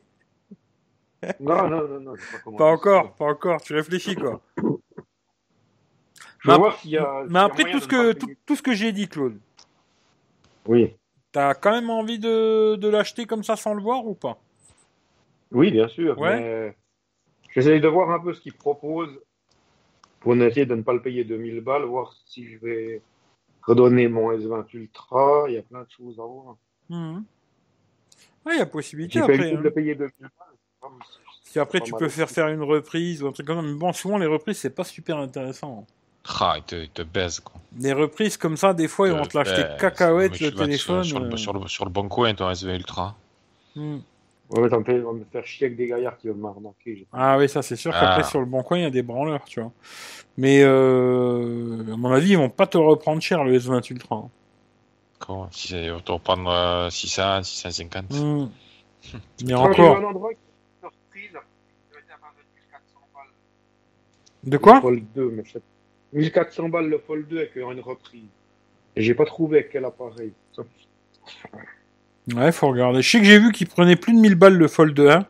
Non, 1.40 1.68
non, 1.70 1.88
non, 1.88 2.00
non, 2.00 2.14
pas. 2.46 2.52
Pas 2.58 2.66
encore, 2.72 3.14
pas 3.16 3.26
encore, 3.26 3.62
tu 3.62 3.74
réfléchis 3.74 4.16
quoi. 4.16 4.42
Je 4.58 4.64
vais 4.64 6.54
Mais 6.54 6.58
voir 6.58 6.80
s'il 6.80 6.92
y 6.92 6.98
a. 6.98 7.22
s'il 7.24 7.30
y 7.30 7.34
Mais 7.34 7.40
a 7.40 7.44
après 7.44 7.72
tout 7.72 7.80
ce 7.80 7.88
que, 7.88 8.14
tout, 8.14 8.28
tout 8.46 8.56
ce 8.56 8.62
que 8.62 8.74
j'ai 8.74 8.92
dit, 8.94 9.08
Claude, 9.10 9.38
Oui. 10.68 10.96
t'as 11.34 11.54
quand 11.56 11.72
même 11.72 11.90
envie 11.90 12.20
de, 12.20 12.76
de 12.76 12.88
l'acheter 12.88 13.26
comme 13.26 13.44
ça 13.44 13.56
sans 13.58 13.74
le 13.74 13.82
voir 13.82 14.06
ou 14.08 14.14
pas? 14.14 14.40
Oui, 15.52 15.72
bien 15.72 15.88
sûr. 15.90 16.18
Ouais. 16.18 16.40
Mais 16.40 16.78
j'essaye 17.54 17.82
de 17.82 17.88
voir 17.90 18.12
un 18.12 18.20
peu 18.20 18.34
ce 18.34 18.40
qu'ils 18.40 18.54
proposent 18.56 19.20
pour 20.22 20.36
essayer 20.36 20.66
de 20.66 20.76
ne 20.76 20.82
pas 20.84 20.94
le 20.94 21.02
payer 21.02 21.24
2000 21.26 21.60
balles, 21.62 21.84
voir 21.84 22.14
si 22.26 22.48
je 22.48 22.58
vais 22.60 23.02
redonner 23.64 24.08
mon 24.08 24.32
S20 24.32 24.66
Ultra. 24.74 25.46
Il 25.50 25.56
y 25.56 25.58
a 25.58 25.64
plein 25.64 25.82
de 25.84 25.90
choses 25.90 26.18
à 26.20 26.24
voir. 26.24 26.56
Ouais, 28.46 28.56
il 28.56 28.58
y 28.60 28.62
a 28.62 28.66
possibilité 28.66 29.20
après. 29.20 29.52
hein. 29.52 29.58
de 29.58 29.62
le 29.62 29.72
payer 29.72 29.96
2000 29.96 30.14
balles. 30.20 30.49
Si 31.44 31.60
après 31.60 31.80
pas 31.80 31.86
tu 31.86 31.94
peux 31.94 32.10
faire 32.10 32.30
faire 32.30 32.48
une 32.50 32.62
reprise 32.62 33.24
ou 33.24 33.28
un 33.28 33.32
truc 33.32 33.48
comme 33.48 33.58
ça. 33.58 33.62
Mais 33.64 33.74
bon, 33.74 33.92
souvent 33.94 34.18
les 34.18 34.28
reprises 34.28 34.58
c'est 34.60 34.70
pas 34.70 34.84
super 34.84 35.18
intéressant. 35.18 35.86
Ah, 36.42 36.56
il 36.58 36.64
te, 36.64 36.76
il 36.76 36.90
te 36.90 37.02
baise, 37.02 37.40
quoi. 37.40 37.60
Les 37.80 37.94
reprises 37.94 38.38
comme 38.38 38.56
ça, 38.58 38.74
des 38.74 38.88
fois 38.88 39.08
ils 39.08 39.14
vont 39.16 39.26
te 39.26 39.36
l'acheter 39.38 39.64
baise. 39.64 39.78
cacahuète 39.80 40.34
Mais 40.40 40.48
le 40.48 40.52
te- 40.54 40.58
téléphone. 40.58 41.04
Sur, 41.04 41.20
le, 41.20 41.34
euh. 41.34 41.38
sur, 41.38 41.54
le, 41.54 41.68
sur 41.68 41.86
le 41.86 41.92
bon 41.92 42.08
coin, 42.08 42.34
ton 42.36 42.50
SV 42.52 42.76
Ultra. 42.76 43.16
Hmm. 43.76 43.98
Ouais, 44.52 44.62
mais 44.62 44.70
ça 44.70 44.78
me 44.80 44.84
fait 44.84 44.98
va 45.00 45.12
me 45.12 45.24
faire 45.32 45.46
chier 45.46 45.68
avec 45.68 45.78
des 45.78 45.88
gaillards 45.88 46.18
qui 46.18 46.28
veulent 46.28 46.36
m'arnaquer. 46.38 47.06
Ah 47.14 47.38
oui, 47.38 47.48
ça 47.48 47.62
c'est 47.62 47.76
sûr 47.76 47.92
qu'après 47.92 48.22
Ah. 48.22 48.30
sur 48.30 48.40
le 48.40 48.46
bon 48.48 48.62
coin 48.64 48.78
il 48.80 48.82
y 48.84 48.86
a 48.86 48.90
des 48.90 49.04
branleurs, 49.04 49.44
tu 49.46 49.62
vois. 49.62 49.72
Mais 50.38 50.62
euh, 50.64 51.94
à 51.94 51.98
mon 51.98 52.12
avis 52.12 52.32
ils 52.32 52.38
vont 52.38 52.50
pas 52.50 52.66
te 52.68 52.78
reprendre 52.78 53.22
cher 53.22 53.44
le 53.44 53.58
S20 53.58 53.92
Ultra. 53.92 54.16
hein. 54.16 54.30
Quoi 55.20 55.50
Si 55.52 55.68
c'est 55.70 55.90
autant 55.92 56.18
prendre 56.20 56.50
euh, 56.50 56.90
600, 56.90 57.44
650. 57.44 58.12
Hmm. 58.12 58.50
Mais 59.46 59.54
Ah, 59.54 59.56
vu 59.56 59.56
encore. 59.56 59.98
un 59.98 60.04
endroit 60.04 60.32
qui 60.34 60.38
est 60.40 60.84
une 60.84 60.90
surprise. 60.90 61.30
Il 61.30 61.32
doit 61.32 62.00
être 62.00 62.12
à 62.12 62.34
1400 62.34 63.00
balles. 63.14 63.28
De 64.44 64.58
quoi 64.58 64.76
Le 64.76 64.82
Fold 64.82 65.04
2, 65.16 65.32
mais 65.32 65.44
je 65.46 65.52
sais- 65.54 65.62
1400 66.14 66.70
balles 66.70 66.88
le 66.90 66.98
Fold 67.00 67.28
2 67.28 67.38
avec 67.38 67.56
une 67.56 67.80
reprise. 67.82 68.24
Et 68.96 69.02
j'ai 69.04 69.14
pas 69.14 69.26
trouvé 69.26 69.60
avec 69.60 69.72
quel 69.72 69.86
appareil. 69.86 70.32
Ouais, 72.36 72.52
faut 72.52 72.68
regarder. 72.70 73.02
Je 73.02 73.10
sais 73.10 73.20
que 73.20 73.26
j'ai 73.26 73.40
vu 73.40 73.52
qu'il 73.52 73.68
prenait 73.68 73.96
plus 73.96 74.14
de 74.14 74.20
1000 74.20 74.36
balles 74.36 74.56
le 74.58 74.68
Fold 74.68 75.00
1. 75.00 75.26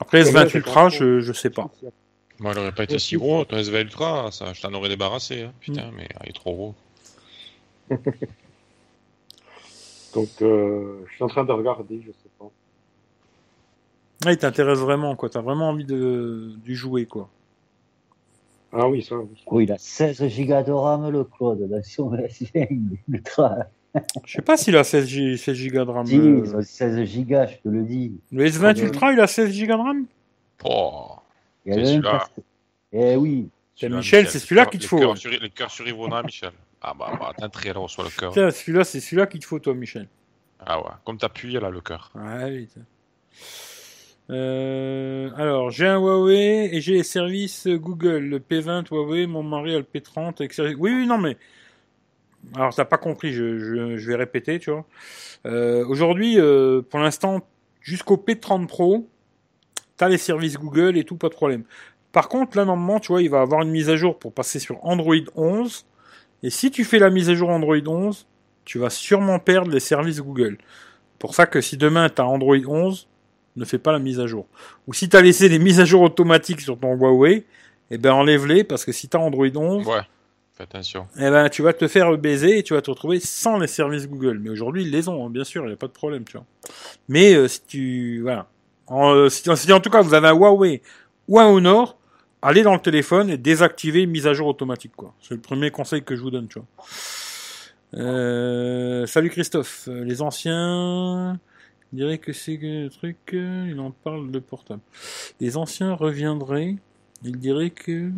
Après 0.00 0.22
Ouais, 0.24 0.30
S20 0.30 0.48
c'est 0.48 0.58
Ultra, 0.58 0.88
je, 0.88 1.20
je 1.20 1.32
sais 1.32 1.50
pas. 1.50 1.70
Moi, 2.40 2.52
il 2.52 2.58
aurait 2.58 2.72
pas 2.72 2.82
été 2.84 2.98
si 2.98 3.16
gros, 3.16 3.44
ton 3.44 3.56
SV 3.58 3.82
Ultra, 3.82 4.30
ça, 4.32 4.52
je 4.52 4.60
t'en 4.60 4.72
aurais 4.74 4.88
débarrassé. 4.88 5.42
Hein. 5.42 5.52
Putain, 5.60 5.90
mais 5.96 6.08
il 6.24 6.30
est 6.30 6.32
trop 6.32 6.52
gros. 6.54 6.74
Donc, 10.14 10.28
euh, 10.42 11.04
je 11.08 11.14
suis 11.14 11.24
en 11.24 11.28
train 11.28 11.44
de 11.44 11.52
regarder, 11.52 12.00
je 12.04 12.10
sais 12.12 12.30
pas. 12.38 12.50
Ouais, 14.24 14.34
il 14.34 14.38
t'intéresse 14.38 14.78
vraiment, 14.78 15.16
quoi. 15.16 15.28
T'as 15.28 15.40
vraiment 15.40 15.68
envie 15.70 15.84
de, 15.84 16.52
du 16.64 16.74
jouer, 16.76 17.06
quoi. 17.06 17.28
Ah 18.76 18.88
oui, 18.88 19.02
ça, 19.02 19.16
oui. 19.16 19.26
Oh, 19.46 19.60
il 19.60 19.70
a 19.72 19.78
16 19.78 20.26
gigas 20.28 20.62
de 20.64 20.72
RAM, 20.72 21.08
le 21.10 21.24
code, 21.24 21.68
dans 21.68 21.82
son 21.82 22.10
S20 22.14 22.98
Ultra. 23.08 23.56
Je 24.24 24.32
sais 24.32 24.42
pas 24.42 24.56
s'il 24.56 24.76
a 24.76 24.82
16, 24.82 25.06
G- 25.06 25.36
16 25.36 25.56
gigas 25.56 25.84
de 25.84 25.90
RAM. 25.90 26.04
Si, 26.06 26.18
euh. 26.18 26.42
ils 26.44 26.56
ont 26.56 26.62
16 26.62 27.04
gigas, 27.08 27.46
je 27.46 27.54
te 27.58 27.68
le 27.68 27.82
dis. 27.84 28.12
Le 28.32 28.44
S20 28.46 28.74
Ouais. 28.76 28.80
Ultra, 28.82 29.12
il 29.12 29.20
a 29.20 29.26
16 29.28 29.50
gigas 29.52 29.76
de 29.76 29.82
RAM? 29.82 30.06
Oh, 30.64 31.06
Il 31.64 31.74
y 31.74 31.80
a 31.80 31.84
celui-là. 31.86 32.28
Eh 32.92 33.14
oui, 33.16 33.48
C'est 33.76 33.82
celui-là, 33.82 33.98
Michel, 33.98 34.28
c'est 34.28 34.38
celui-là 34.40 34.66
qu'il 34.66 34.80
te 34.80 34.86
faut, 34.86 34.98
cœurs 34.98 35.10
ouais. 35.12 35.16
sur- 35.16 35.30
Les 35.30 35.50
cœurs 35.50 35.70
sur 35.70 35.86
Yvonna, 35.86 36.22
Michel. 36.24 36.50
Ah 36.82 36.92
bah, 36.98 37.12
bah 37.18 37.32
t'as 37.36 37.48
très 37.48 37.72
là, 37.72 37.78
reçoit 37.80 38.04
le 38.04 38.10
cœur. 38.10 38.32
Tiens, 38.32 38.50
celui-là, 38.50 38.84
c'est 38.84 39.00
celui-là 39.00 39.26
qu'il 39.26 39.40
te 39.40 39.46
faut, 39.46 39.58
toi, 39.60 39.74
Michel. 39.74 40.08
Ah 40.66 40.80
ouais, 40.80 40.90
comme 41.04 41.16
t'appuies 41.18 41.52
là, 41.52 41.70
le 41.70 41.80
cœur. 41.80 42.10
Ouais, 42.14 42.44
oui. 42.50 42.68
Euh, 44.30 45.30
alors, 45.36 45.70
j'ai 45.70 45.86
un 45.86 45.98
Huawei 45.98 46.70
et 46.74 46.80
j'ai 46.80 46.94
les 46.94 47.02
services 47.02 47.66
Google, 47.68 48.18
le 48.20 48.38
P20 48.38 48.86
Huawei, 48.90 49.26
mon 49.26 49.42
mari 49.42 49.74
a 49.74 49.78
le 49.78 49.84
P30 49.84 50.34
avec 50.40 50.52
service- 50.54 50.76
Oui, 50.78 50.92
oui, 50.94 51.06
non, 51.06 51.18
mais. 51.18 51.36
Alors, 52.56 52.74
t'as 52.74 52.84
pas 52.84 52.98
compris, 52.98 53.32
je, 53.32 53.58
je, 53.58 53.96
je 53.96 54.08
vais 54.10 54.16
répéter, 54.16 54.58
tu 54.58 54.70
vois. 54.70 54.84
Euh, 55.46 55.84
Aujourd'hui, 55.86 56.38
euh, 56.38 56.82
pour 56.82 57.00
l'instant, 57.00 57.40
jusqu'au 57.80 58.16
P30 58.16 58.66
Pro, 58.66 59.08
t'as 59.96 60.08
les 60.08 60.18
services 60.18 60.56
Google 60.58 60.96
et 60.98 61.04
tout, 61.04 61.16
pas 61.16 61.28
de 61.28 61.34
problème. 61.34 61.64
Par 62.12 62.28
contre, 62.28 62.56
là, 62.56 62.64
normalement, 62.64 63.00
tu 63.00 63.08
vois, 63.08 63.22
il 63.22 63.30
va 63.30 63.40
avoir 63.42 63.62
une 63.62 63.70
mise 63.70 63.90
à 63.90 63.96
jour 63.96 64.18
pour 64.18 64.32
passer 64.32 64.58
sur 64.58 64.84
Android 64.84 65.16
11. 65.36 65.86
Et 66.42 66.50
si 66.50 66.70
tu 66.70 66.84
fais 66.84 66.98
la 66.98 67.10
mise 67.10 67.30
à 67.30 67.34
jour 67.34 67.50
Android 67.50 67.76
11, 67.86 68.26
tu 68.64 68.78
vas 68.78 68.90
sûrement 68.90 69.38
perdre 69.38 69.70
les 69.70 69.80
services 69.80 70.20
Google. 70.20 70.58
Pour 71.18 71.34
ça 71.34 71.46
que 71.46 71.60
si 71.60 71.76
demain 71.76 72.08
tu 72.10 72.20
as 72.22 72.26
Android 72.26 72.56
11, 72.66 73.08
ne 73.56 73.64
fais 73.64 73.78
pas 73.78 73.92
la 73.92 73.98
mise 73.98 74.20
à 74.20 74.26
jour. 74.26 74.46
Ou 74.86 74.94
si 74.94 75.08
tu 75.08 75.16
as 75.16 75.20
laissé 75.22 75.48
les 75.48 75.58
mises 75.58 75.80
à 75.80 75.84
jour 75.84 76.02
automatiques 76.02 76.60
sur 76.60 76.78
ton 76.78 76.94
Huawei, 76.94 77.44
eh 77.90 77.98
ben 77.98 78.12
enlève-les 78.12 78.64
parce 78.64 78.84
que 78.84 78.92
si 78.92 79.08
tu 79.08 79.16
as 79.16 79.20
Android 79.20 79.46
11, 79.54 79.86
Ouais, 79.86 80.00
fais 80.56 80.64
attention. 80.64 81.06
eh 81.16 81.30
ben 81.30 81.48
tu 81.48 81.62
vas 81.62 81.72
te 81.72 81.86
faire 81.86 82.16
baiser 82.18 82.58
et 82.58 82.62
tu 82.62 82.74
vas 82.74 82.82
te 82.82 82.90
retrouver 82.90 83.20
sans 83.20 83.58
les 83.58 83.66
services 83.66 84.08
Google. 84.08 84.38
Mais 84.40 84.50
aujourd'hui 84.50 84.82
ils 84.84 84.90
les 84.90 85.08
ont, 85.08 85.26
hein, 85.26 85.30
bien 85.30 85.44
sûr, 85.44 85.62
il 85.64 85.68
n'y 85.68 85.74
a 85.74 85.76
pas 85.76 85.86
de 85.88 85.92
problème, 85.92 86.24
tu 86.24 86.36
vois. 86.36 86.46
Mais 87.08 87.34
euh, 87.34 87.46
si 87.48 87.60
tu 87.66 88.20
voilà, 88.22 88.48
en, 88.86 89.12
euh, 89.14 89.28
si, 89.28 89.42
si 89.56 89.72
en 89.72 89.80
tout 89.80 89.90
cas 89.90 90.00
vous 90.02 90.14
avez 90.14 90.28
un 90.28 90.34
Huawei 90.34 90.82
ou 91.28 91.38
un 91.38 91.46
Honor, 91.46 91.96
allez 92.42 92.62
dans 92.62 92.74
le 92.74 92.80
téléphone 92.80 93.30
et 93.30 93.36
désactivez 93.36 94.06
mise 94.06 94.26
à 94.26 94.34
jour 94.34 94.48
automatique 94.48 94.92
quoi. 94.96 95.14
C'est 95.20 95.34
le 95.34 95.40
premier 95.40 95.70
conseil 95.70 96.02
que 96.02 96.16
je 96.16 96.20
vous 96.22 96.30
donne, 96.30 96.48
tu 96.48 96.58
vois. 96.58 96.66
Euh, 97.94 99.06
salut 99.06 99.30
Christophe. 99.30 99.88
Les 99.92 100.20
anciens 100.22 101.38
il 101.94 101.98
dirait 101.98 102.18
que 102.18 102.32
c'est 102.32 102.56
le 102.60 102.88
truc, 102.88 103.16
euh, 103.34 103.68
il 103.70 103.78
en 103.78 103.92
parle 103.92 104.32
de 104.32 104.40
portable. 104.40 104.80
Les 105.38 105.56
anciens 105.56 105.94
reviendraient, 105.94 106.74
il 107.22 107.38
dirait 107.38 107.70
que 107.70 108.10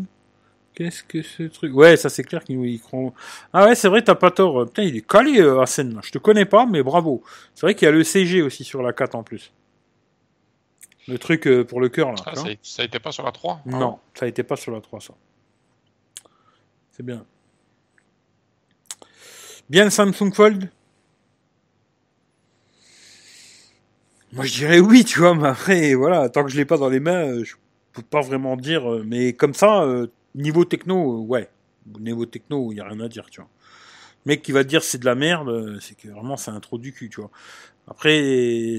qu'est-ce 0.73 1.03
que 1.05 1.21
ce 1.21 1.43
truc? 1.43 1.77
Ouais, 1.77 1.99
ça 1.99 2.09
c'est 2.09 2.25
clair 2.25 2.43
qu'ils 2.43 2.59
ils 2.65 2.81
croient. 2.81 3.13
Ah 3.53 3.67
ouais, 3.67 3.75
c'est 3.75 3.89
vrai, 3.89 4.01
t'as 4.03 4.15
pas 4.15 4.31
tort. 4.31 4.65
Putain, 4.65 4.85
il 4.85 4.97
est 4.97 5.07
calé 5.07 5.43
euh, 5.43 5.61
Arsène. 5.61 5.95
là. 5.95 6.01
Je 6.03 6.11
te 6.11 6.17
connais 6.17 6.47
pas, 6.47 6.65
mais 6.65 6.83
bravo. 6.83 7.23
C'est 7.55 7.67
vrai 7.67 7.75
qu'il 7.75 7.85
y 7.85 7.89
a 7.91 7.93
le 7.93 8.03
CG 8.03 8.41
aussi 8.41 8.65
sur 8.65 8.81
la 8.83 8.95
4 8.95 9.15
en 9.15 9.23
plus. 9.23 9.53
Le 11.07 11.19
truc 11.19 11.47
euh, 11.47 11.63
pour 11.63 11.83
le 11.83 11.91
cœur 11.91 12.09
là. 12.13 12.17
Ah, 12.25 12.35
ça, 12.35 12.47
ça 12.63 12.83
était 12.83 12.99
pas 12.99 13.13
sur 13.13 13.25
la 13.25 13.33
3 13.33 13.61
Ah 13.67 13.69
Non, 13.69 13.99
ça 14.15 14.25
a 14.25 14.29
été 14.29 14.43
pas 14.43 14.57
sur 14.57 14.73
la 14.73 14.81
3, 14.81 15.01
ça. 15.03 15.13
C'est 16.93 17.05
bien. 17.05 17.27
Bien 19.69 19.85
le 19.85 19.91
Samsung 19.91 20.33
Fold? 20.33 20.71
Moi, 24.33 24.45
je 24.45 24.55
dirais 24.55 24.81
oui, 24.81 25.05
tu 25.05 25.21
vois, 25.21 25.35
mais 25.35 25.49
après, 25.49 25.95
voilà, 25.95 26.29
tant 26.29 26.45
que 26.45 26.51
je 26.51 26.57
l'ai 26.57 26.65
pas 26.65 26.79
dans 26.79 26.89
les 26.89 27.01
mains, 27.01 27.27
euh, 27.29 27.45
je 27.45 27.55
peux 27.93 28.03
pas 28.03 28.21
vraiment 28.21 28.57
dire. 28.57 28.91
euh, 28.93 29.05
Mais 29.07 29.33
comme 29.33 29.55
ça, 29.55 29.83
euh, 29.85 30.09
niveau 30.35 30.65
techno, 30.65 31.21
ouais. 31.23 31.49
Niveau 32.01 32.27
techno, 32.27 32.73
il 32.73 32.77
y 32.77 32.81
a 32.81 32.85
rien 32.89 33.01
à 33.01 33.09
dire, 33.09 33.27
tu 33.31 33.41
vois. 33.41 33.49
Mec 34.27 34.43
qui 34.43 34.53
va 34.53 34.65
dire 34.65 34.85
c'est 34.85 34.99
de 34.99 35.05
la 35.07 35.15
merde, 35.15 35.79
c'est 35.81 35.97
que 35.97 36.09
vraiment 36.09 36.37
c'est 36.37 36.51
un 36.51 36.61
du 36.79 36.93
cul, 36.93 37.11
tu 37.11 37.21
vois. 37.21 37.31
Après, 37.89 38.11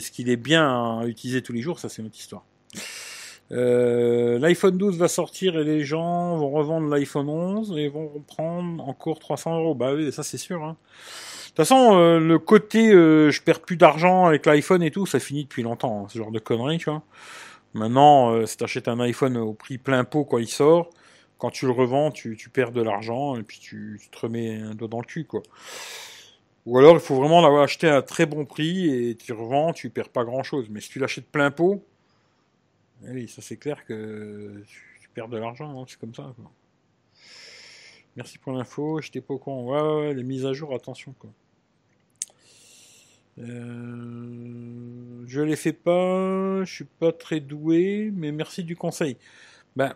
ce 0.02 0.12
qu'il 0.12 0.30
est 0.30 0.38
bien 0.38 1.00
à 1.02 1.06
utiliser 1.08 1.42
tous 1.42 1.54
les 1.54 1.62
jours, 1.62 1.80
ça 1.80 1.90
c'est 1.90 2.02
une 2.02 2.08
autre 2.08 2.20
histoire. 2.20 2.46
Euh, 3.52 4.40
L'iPhone 4.40 4.78
12 4.78 4.98
va 4.98 5.08
sortir 5.08 5.58
et 5.58 5.64
les 5.64 5.84
gens 5.86 6.36
vont 6.38 6.50
revendre 6.50 6.90
l'iPhone 6.90 7.30
11 7.30 7.74
et 7.78 7.88
vont 7.88 8.10
reprendre 8.10 8.88
encore 8.88 9.20
300 9.20 9.58
euros. 9.60 9.74
Bah 9.76 9.94
oui, 9.94 10.12
ça 10.12 10.24
c'est 10.24 10.38
sûr. 10.38 10.64
Hein. 10.64 10.76
De 11.58 11.64
toute 11.64 11.70
façon, 11.70 11.98
euh, 11.98 12.20
le 12.20 12.38
côté 12.38 12.94
euh, 12.94 13.32
je 13.32 13.42
perds 13.42 13.62
plus 13.62 13.78
d'argent 13.78 14.26
avec 14.26 14.46
l'iPhone 14.46 14.84
et 14.84 14.92
tout, 14.92 15.08
ça 15.08 15.20
finit 15.20 15.46
depuis 15.46 15.64
longtemps, 15.64 16.04
hein, 16.04 16.08
ce 16.08 16.20
genre 16.20 16.30
de 16.30 16.38
conneries, 16.38 16.78
tu 16.78 16.92
vois. 16.92 17.02
Maintenant, 17.74 18.32
euh, 18.32 18.46
si 18.46 18.58
t'achètes 18.58 18.88
un 18.88 19.00
iPhone 19.00 19.36
au 19.38 19.54
prix 19.54 19.80
plein 19.80 20.04
pot 20.04 20.24
quand 20.24 20.38
il 20.38 20.48
sort, 20.48 20.92
quand 21.40 21.50
tu 21.50 21.66
le 21.66 21.72
revends, 21.72 22.12
tu, 22.12 22.38
tu 22.38 22.50
perds 22.52 22.72
de 22.74 22.84
l'argent 22.84 23.38
et 23.38 23.42
puis 23.42 23.58
tu, 23.58 24.00
tu 24.00 24.08
te 24.08 24.20
remets 24.20 24.62
un 24.62 24.76
doigt 24.76 24.88
dans 24.88 25.00
le 25.00 25.06
cul, 25.06 25.26
quoi. 25.26 25.42
Ou 26.68 26.78
alors, 26.78 26.94
il 26.94 27.00
faut 27.00 27.16
vraiment 27.16 27.42
l'avoir 27.42 27.64
acheté 27.64 27.90
à 27.90 27.96
un 27.98 28.02
très 28.04 28.28
bon 28.28 28.46
prix 28.46 28.94
et 28.94 29.16
tu 29.16 29.34
revends, 29.34 29.74
tu 29.74 29.90
perds 29.90 30.10
pas 30.10 30.26
grand 30.26 30.44
chose. 30.44 30.68
Mais 30.70 30.80
si 30.80 30.90
tu 30.90 31.00
l'achètes 31.00 31.26
plein 31.26 31.50
pot, 31.50 31.84
eh 33.12 33.26
ça 33.26 33.42
c'est 33.42 33.58
clair 33.58 33.84
que 33.84 34.62
tu, 34.68 35.10
perds 35.16 35.30
de 35.30 35.38
l'argent, 35.38 35.82
hein, 35.82 35.86
c'est 35.88 36.00
comme 36.00 36.14
ça. 36.14 36.32
Quoi. 36.36 36.52
Merci 38.16 38.38
pour 38.38 38.54
l'info, 38.54 39.02
j'étais 39.02 39.22
pas 39.22 39.34
au 39.34 39.42
ouais, 39.44 39.82
ouais, 39.82 40.14
les 40.14 40.24
mises 40.24 40.46
à 40.46 40.54
jour, 40.54 40.76
attention 40.76 41.16
quoi. 41.18 41.32
Euh, 43.40 45.24
je 45.28 45.42
les 45.42 45.56
fais 45.56 45.74
pas, 45.74 46.64
je 46.64 46.74
suis 46.74 46.86
pas 47.00 47.12
très 47.12 47.40
doué, 47.40 48.12
mais 48.16 48.32
merci 48.32 48.64
du 48.64 48.76
conseil. 48.76 49.18
Ben, 49.76 49.94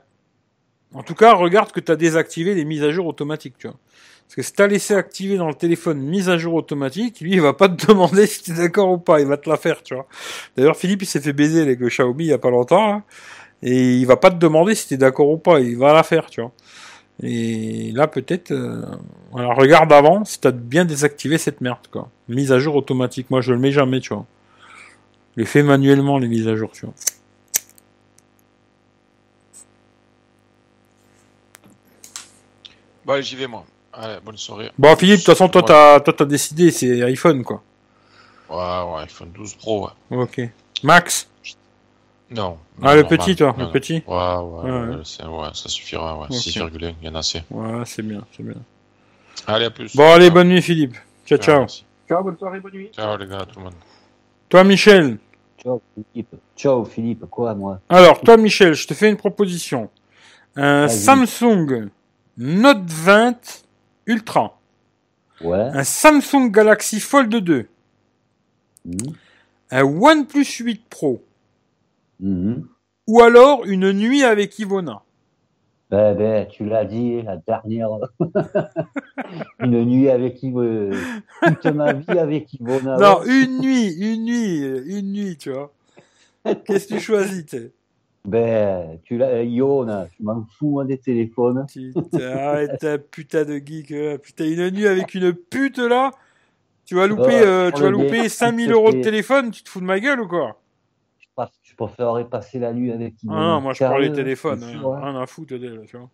en 0.93 1.03
tout 1.03 1.15
cas, 1.15 1.33
regarde 1.33 1.71
que 1.71 1.79
tu 1.79 1.95
désactivé 1.95 2.53
les 2.53 2.65
mises 2.65 2.83
à 2.83 2.91
jour 2.91 3.07
automatiques, 3.07 3.57
tu 3.57 3.67
vois. 3.67 3.77
Parce 4.31 4.35
que 4.35 4.41
si 4.43 4.53
t'as 4.53 4.67
laissé 4.67 4.93
activer 4.93 5.37
dans 5.37 5.47
le 5.47 5.53
téléphone 5.53 5.99
mise 5.99 6.29
à 6.29 6.37
jour 6.37 6.53
automatique, 6.53 7.19
lui, 7.19 7.33
il 7.33 7.41
va 7.41 7.53
pas 7.53 7.67
te 7.67 7.85
demander 7.87 8.27
si 8.27 8.43
t'es 8.43 8.53
d'accord 8.53 8.91
ou 8.91 8.97
pas, 8.97 9.19
il 9.19 9.27
va 9.27 9.37
te 9.37 9.49
la 9.49 9.57
faire, 9.57 9.83
tu 9.83 9.95
vois. 9.95 10.07
D'ailleurs, 10.55 10.77
Philippe, 10.77 11.01
il 11.01 11.05
s'est 11.05 11.21
fait 11.21 11.33
baiser 11.33 11.61
avec 11.61 11.79
le 11.79 11.87
Xiaomi 11.87 12.25
il 12.25 12.29
y 12.29 12.33
a 12.33 12.37
pas 12.37 12.49
longtemps, 12.49 12.87
là, 12.87 13.03
et 13.63 13.95
il 13.95 14.05
va 14.05 14.17
pas 14.17 14.31
te 14.31 14.37
demander 14.37 14.75
si 14.75 14.87
t'es 14.87 14.97
d'accord 14.97 15.29
ou 15.29 15.37
pas, 15.37 15.59
il 15.59 15.77
va 15.77 15.93
la 15.93 16.03
faire, 16.03 16.29
tu 16.29 16.41
vois. 16.41 16.51
Et 17.23 17.91
là, 17.93 18.07
peut-être, 18.07 18.51
euh, 18.51 18.81
alors 19.35 19.55
regarde 19.55 19.93
avant 19.93 20.25
si 20.25 20.39
t'as 20.39 20.51
bien 20.51 20.85
désactivé 20.85 21.37
cette 21.37 21.61
merde, 21.61 21.87
quoi. 21.91 22.09
Mise 22.27 22.51
à 22.51 22.57
jour 22.59 22.75
automatique, 22.75 23.29
moi 23.29 23.41
je 23.41 23.53
le 23.53 23.59
mets 23.59 23.71
jamais, 23.71 23.99
tu 23.99 24.13
vois. 24.13 24.25
Je 25.35 25.41
les 25.41 25.45
fais 25.45 25.61
manuellement, 25.63 26.17
les 26.17 26.27
mises 26.27 26.47
à 26.47 26.55
jour, 26.55 26.71
tu 26.71 26.85
vois. 26.85 26.95
Bah, 33.05 33.21
j'y 33.21 33.35
vais, 33.35 33.47
moi. 33.47 33.65
Allez, 33.93 34.19
bonne 34.23 34.37
soirée. 34.37 34.71
Bon, 34.77 34.95
Philippe, 34.95 35.19
de 35.19 35.23
toute 35.23 35.33
façon, 35.33 35.49
toi, 35.49 35.61
Ouais. 35.61 35.67
t'as, 35.67 35.99
toi, 35.99 36.13
t'as 36.13 36.25
décidé, 36.25 36.71
c'est 36.71 37.01
iPhone, 37.03 37.43
quoi. 37.43 37.61
Ouais, 38.49 38.55
ouais, 38.57 39.01
iPhone 39.03 39.31
12 39.33 39.55
Pro, 39.55 39.85
ouais. 39.85 40.17
Ok. 40.17 40.41
Max? 40.83 41.27
Non. 42.31 42.57
Ah, 42.81 42.95
le 42.95 43.01
normal. 43.01 43.17
petit, 43.19 43.35
toi, 43.35 43.55
le 43.57 43.69
petit 43.71 44.03
Ouais, 44.07 44.15
ouais, 44.15 44.71
Ouais, 44.71 44.71
ouais. 44.89 45.27
ouais, 45.27 45.49
ça 45.53 45.69
suffira, 45.69 46.17
ouais. 46.19 46.25
Ok. 46.29 46.35
6,1, 46.35 46.95
il 47.01 47.05
y 47.05 47.09
en 47.09 47.15
a 47.15 47.19
assez. 47.19 47.43
Ouais, 47.51 47.83
c'est 47.85 48.01
bien, 48.03 48.23
c'est 48.35 48.43
bien. 48.43 48.55
Allez, 49.47 49.65
à 49.65 49.69
plus. 49.69 49.95
Bon, 49.95 50.09
allez, 50.11 50.25
Ciao. 50.25 50.33
bonne 50.35 50.47
nuit, 50.49 50.61
Philippe. 50.61 50.95
Ciao, 51.25 51.37
ciao. 51.37 51.59
merci. 51.59 51.85
Ciao, 52.07 52.23
bonne 52.23 52.37
soirée, 52.37 52.59
bonne 52.59 52.73
nuit. 52.73 52.89
Ciao, 52.93 53.17
les 53.17 53.27
gars, 53.27 53.45
tout 53.51 53.59
le 53.59 53.65
monde. 53.65 53.73
Toi, 54.49 54.63
Michel. 54.63 55.17
Ciao 55.61 55.81
Philippe. 55.93 56.35
Ciao 56.55 56.85
Philippe, 56.85 57.25
quoi 57.29 57.53
moi? 57.53 57.79
Alors, 57.89 58.21
toi, 58.21 58.37
Michel, 58.37 58.73
je 58.73 58.87
te 58.87 58.93
fais 58.93 59.09
une 59.09 59.17
proposition. 59.17 59.89
Un. 60.55 60.87
Samsung 60.87 61.89
Note 62.37 62.83
20 62.89 63.63
Ultra. 64.07 64.57
Ouais. 65.41 65.69
Un 65.73 65.83
Samsung 65.83 66.49
Galaxy 66.51 66.99
Fold 66.99 67.29
2. 67.33 67.67
Mhm. 68.85 68.95
Un 69.71 69.83
OnePlus 69.83 70.45
8 70.59 70.81
Pro. 70.89 71.23
Mhm. 72.21 72.67
Ou 73.07 73.21
alors 73.21 73.65
une 73.65 73.91
nuit 73.91 74.23
avec 74.23 74.57
Ivona. 74.59 75.01
Ben, 75.89 76.15
ben, 76.15 76.47
tu 76.47 76.63
l'as 76.65 76.85
dit, 76.85 77.21
la 77.21 77.35
dernière. 77.35 77.89
Une 79.59 79.83
nuit 79.83 80.09
avec 80.09 80.41
Yvonne. 80.41 80.95
Toute 81.43 81.65
ma 81.75 81.91
vie 81.93 82.17
avec 82.17 82.53
Yvonne. 82.53 82.85
Non, 82.97 83.23
une 83.25 83.59
nuit, 83.59 83.93
une 83.99 84.23
nuit, 84.23 84.63
euh, 84.63 84.83
une 84.85 85.11
nuit, 85.11 85.35
tu 85.37 85.51
vois. 85.51 85.73
Qu'est-ce 86.65 86.87
que 86.87 86.93
tu 86.93 86.99
choisis, 87.01 87.45
t'es? 87.45 87.71
Ben, 88.25 88.99
tu 89.03 89.17
l'as, 89.17 89.43
Yvonne, 89.43 90.07
je 90.17 90.23
m'en 90.23 90.45
fous, 90.57 90.69
moi, 90.69 90.85
des 90.85 90.97
téléphones. 90.97 91.65
Putain, 91.67 92.37
arrête 92.37 92.79
ta 92.79 92.97
putain 92.97 93.43
de 93.43 93.57
geek. 93.57 93.91
euh, 93.91 94.17
Putain, 94.17 94.45
une 94.45 94.69
nuit 94.69 94.87
avec 94.87 95.13
une 95.13 95.33
pute 95.33 95.77
là 95.79 96.11
Tu 96.85 96.95
vas 96.95 97.07
louper, 97.07 97.41
euh, 97.41 97.69
tu 97.71 97.81
vas 97.81 97.89
louper 97.89 98.23
dit. 98.23 98.29
5000 98.29 98.71
euros 98.71 98.91
de 98.93 99.01
téléphone, 99.01 99.51
tu 99.51 99.61
te 99.63 99.69
fous 99.69 99.81
de 99.81 99.85
ma 99.85 99.99
gueule 99.99 100.21
ou 100.21 100.27
quoi? 100.29 100.60
Je, 101.71 101.75
préférerais 101.75 102.25
passer 102.25 102.59
la 102.59 102.73
nuit 102.73 102.91
avec 102.91 103.15
Ah 103.27 103.33
non, 103.33 103.61
moi 103.61 103.73
je 103.73 103.83
des 103.83 103.89
Sérieux, 103.89 104.13
téléphones, 104.13 104.59
c'est 104.59 104.75
hein, 104.75 104.83
hein. 104.85 105.11
rien 105.11 105.21
à 105.21 105.25
foutre 105.25 105.57
d'elle, 105.57 105.85
tu 105.87 105.97
vois. 105.97 106.09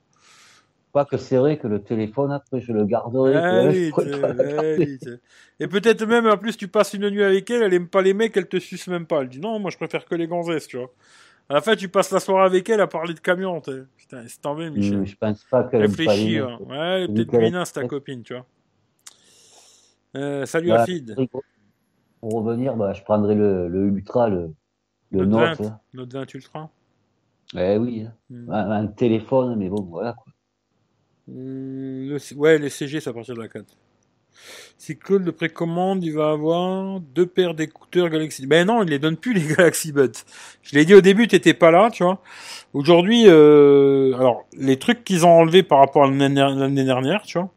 Pas 0.94 1.06
que 1.06 1.18
c'est 1.18 1.38
vrai 1.38 1.58
que 1.58 1.68
le 1.68 1.84
téléphone, 1.84 2.32
après, 2.32 2.62
je 2.62 2.72
le 2.72 2.86
garderai. 2.86 3.36
Ah 3.36 3.52
là, 3.52 3.70
oui, 3.70 3.92
je 3.96 4.78
oui, 4.80 4.98
t'es- 5.00 5.20
Et 5.60 5.68
peut-être 5.68 6.06
même, 6.06 6.28
en 6.28 6.38
plus, 6.38 6.56
tu 6.58 6.68
passes 6.68 6.94
une 6.94 7.10
nuit 7.10 7.24
avec 7.24 7.50
elle, 7.52 7.64
elle 7.64 7.74
aime 7.74 7.88
pas 7.88 8.02
les 8.02 8.14
mecs, 8.14 8.36
elle 8.38 8.48
te 8.48 8.58
suce 8.58 8.88
même 8.88 9.06
pas. 9.06 9.22
Elle 9.22 9.30
dit 9.30 9.40
non, 9.40 9.60
moi 9.60 9.70
je 9.70 9.78
préfère 9.78 10.06
que 10.06 10.16
les 10.16 10.28
gonzesses, 10.28 10.68
tu 10.68 10.78
vois. 10.78 10.92
À 11.50 11.56
la 11.56 11.62
fin, 11.62 11.76
tu 11.76 11.88
passes 11.88 12.12
la 12.12 12.20
soirée 12.20 12.46
avec 12.46 12.70
elle 12.70 12.82
à 12.82 12.88
parler 12.88 13.14
de 13.14 13.20
camion, 13.20 13.62
t'es. 13.62 13.84
Putain, 13.96 14.24
c'est 14.28 14.42
tombé, 14.42 14.70
Michel. 14.70 15.06
Je 15.06 15.16
pense 15.16 15.44
pas 15.46 15.64
qu'elle 15.64 15.82
les 15.82 15.88
Réfléchis, 15.88 16.40
hein. 16.40 16.58
Ouais, 16.62 17.04
elle 17.04 17.14
peut-être 17.14 17.30
qu'elle 17.30 17.44
est- 17.44 17.46
binasse, 17.48 17.74
ta 17.74 17.84
copine, 17.86 18.24
tu 18.24 18.34
vois. 18.34 18.46
Euh, 20.16 20.46
salut 20.46 20.68
Voilà. 20.68 20.84
Afid. 20.84 21.16
Pour 22.20 22.34
revenir, 22.34 22.76
bah, 22.76 22.94
je 22.94 23.04
prendrais 23.04 23.36
le, 23.36 23.68
le 23.68 23.86
Ultra, 23.86 24.28
le, 24.30 24.52
le 25.12 25.26
Note 25.26 25.60
Note. 25.60 25.62
20. 25.62 25.66
hein. 25.68 25.80
Note 25.94 26.14
20 26.14 26.34
Ultra. 26.34 26.70
Eh 27.56 27.78
oui, 27.78 28.04
hein. 28.08 28.14
Hmm. 28.30 28.52
un, 28.52 28.72
un 28.72 28.88
téléphone, 28.88 29.56
mais 29.58 29.70
bon, 29.70 29.82
voilà. 29.90 30.14
Quoi. 30.14 30.34
Hum, 31.30 32.08
le 32.10 32.18
ouais, 32.36 32.58
les 32.58 32.70
CG, 32.70 33.00
c'est 33.00 33.10
à 33.10 33.14
partir 33.14 33.36
de 33.36 33.42
la 33.42 33.48
4. 33.48 33.66
Si 34.78 34.98
Claude 34.98 35.26
le 35.26 35.32
précommande, 35.32 36.04
il 36.04 36.12
va 36.14 36.30
avoir 36.32 37.00
deux 37.00 37.26
paires 37.26 37.56
d'écouteurs 37.56 38.10
Galaxy. 38.10 38.46
Ben 38.46 38.68
non, 38.68 38.84
il 38.84 38.90
les 38.90 39.00
donne 39.00 39.18
plus 39.18 39.34
les 39.40 39.42
Galaxy 39.56 39.92
Buds. 39.92 40.12
Je 40.62 40.76
l'ai 40.76 40.86
dit 40.86 40.94
au 40.94 41.02
début, 41.02 41.28
t'étais 41.28 41.56
pas 41.56 41.72
là, 41.72 41.90
tu 41.92 42.04
vois. 42.04 42.22
Aujourd'hui, 42.74 43.24
euh, 43.28 44.14
alors 44.16 44.46
les 44.56 44.78
trucs 44.78 45.04
qu'ils 45.04 45.26
ont 45.26 45.32
enlevés 45.32 45.64
par 45.64 45.80
rapport 45.80 46.04
à 46.04 46.08
l'année 46.12 46.84
dernière, 46.84 47.24
tu 47.24 47.40
vois. 47.40 47.50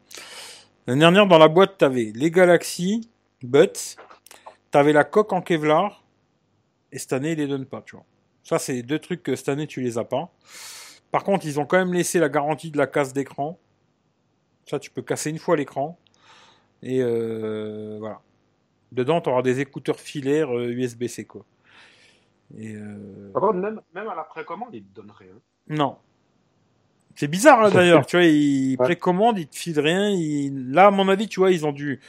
L'année 0.87 1.01
dernière, 1.01 1.27
dans 1.27 1.37
la 1.37 1.47
boîte, 1.47 1.77
t'avais 1.77 2.11
les 2.15 2.31
Galaxy 2.31 3.07
Buds, 3.43 3.95
t'avais 4.71 4.91
la 4.93 5.03
coque 5.03 5.33
en 5.33 5.41
Kevlar, 5.41 6.00
et 6.91 6.99
cette 6.99 7.13
année, 7.13 7.31
ils 7.33 7.37
les 7.37 7.47
donnent 7.47 7.65
pas, 7.65 7.81
tu 7.81 7.95
vois. 7.95 8.05
Ça, 8.43 8.59
c'est 8.59 8.73
les 8.73 8.83
deux 8.83 8.99
trucs 8.99 9.23
que 9.23 9.35
cette 9.35 9.49
année, 9.49 9.67
tu 9.67 9.81
les 9.81 9.97
as 9.97 10.03
pas. 10.03 10.31
Par 11.11 11.23
contre, 11.23 11.45
ils 11.45 11.59
ont 11.59 11.65
quand 11.65 11.77
même 11.77 11.93
laissé 11.93 12.19
la 12.19 12.29
garantie 12.29 12.71
de 12.71 12.77
la 12.77 12.87
casse 12.87 13.13
d'écran. 13.13 13.59
Ça, 14.69 14.79
tu 14.79 14.89
peux 14.89 15.01
casser 15.01 15.29
une 15.29 15.39
fois 15.39 15.55
l'écran. 15.57 15.97
Et 16.83 17.01
euh, 17.01 17.97
voilà. 17.99 18.21
Dedans, 18.91 19.21
tu 19.21 19.29
auras 19.29 19.41
des 19.41 19.59
écouteurs 19.59 19.99
filaires 19.99 20.55
euh, 20.55 20.69
USB-C, 20.71 21.25
quoi. 21.25 21.45
Et 22.57 22.75
euh, 22.75 23.31
Par 23.33 23.41
contre, 23.43 23.55
même, 23.59 23.79
même 23.93 24.07
à 24.09 24.15
la 24.15 24.23
précommande, 24.23 24.69
ils 24.73 24.83
te 24.83 24.95
donnent 24.95 25.13
rien. 25.17 25.33
non. 25.69 25.97
C'est 27.15 27.27
bizarre, 27.27 27.61
là, 27.61 27.69
d'ailleurs. 27.69 28.05
tu 28.07 28.15
vois, 28.17 28.25
ils 28.25 28.71
Ouais. 28.79 28.85
précommandent, 28.85 29.37
ils 29.37 29.47
te 29.47 29.55
filent 29.55 29.79
rien. 29.79 30.09
ils- 30.09 30.71
Là, 30.71 30.87
à 30.87 30.91
mon 30.91 31.07
avis, 31.09 31.27
tu 31.27 31.39
vois, 31.41 31.51
ils 31.51 31.65
ont 31.65 31.71
dû. 31.73 31.99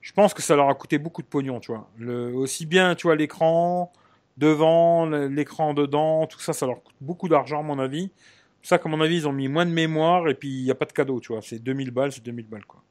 Je 0.00 0.12
pense 0.12 0.32
que 0.32 0.42
ça 0.42 0.54
leur 0.54 0.68
a 0.68 0.74
coûté 0.74 0.98
beaucoup 0.98 1.22
de 1.22 1.26
pognon, 1.26 1.58
tu 1.60 1.72
vois. 1.72 1.90
Le... 1.98 2.32
Aussi 2.34 2.64
bien, 2.64 2.94
tu 2.94 3.06
vois, 3.08 3.16
l'écran 3.16 3.92
devant, 4.36 5.06
l'écran 5.06 5.74
dedans, 5.74 6.26
tout 6.26 6.40
ça, 6.40 6.52
ça 6.52 6.66
leur 6.66 6.82
coûte 6.82 6.94
beaucoup 7.00 7.28
d'argent, 7.28 7.60
à 7.60 7.62
mon 7.62 7.78
avis. 7.78 8.10
Ça 8.62 8.78
qu'à 8.78 8.88
mon 8.88 9.00
avis, 9.00 9.16
ils 9.16 9.28
ont 9.28 9.32
mis 9.32 9.48
moins 9.48 9.66
de 9.66 9.70
mémoire 9.70 10.28
et 10.28 10.34
puis 10.34 10.48
il 10.48 10.64
n'y 10.64 10.70
a 10.70 10.74
pas 10.74 10.86
de 10.86 10.92
cadeau, 10.92 11.20
tu 11.20 11.32
vois. 11.32 11.42
C'est 11.42 11.58
2000 11.58 11.90
balles, 11.90 12.12
c'est 12.12 12.24
2000 12.24 12.46
balles, 12.46 12.64
quoi. 12.64 12.82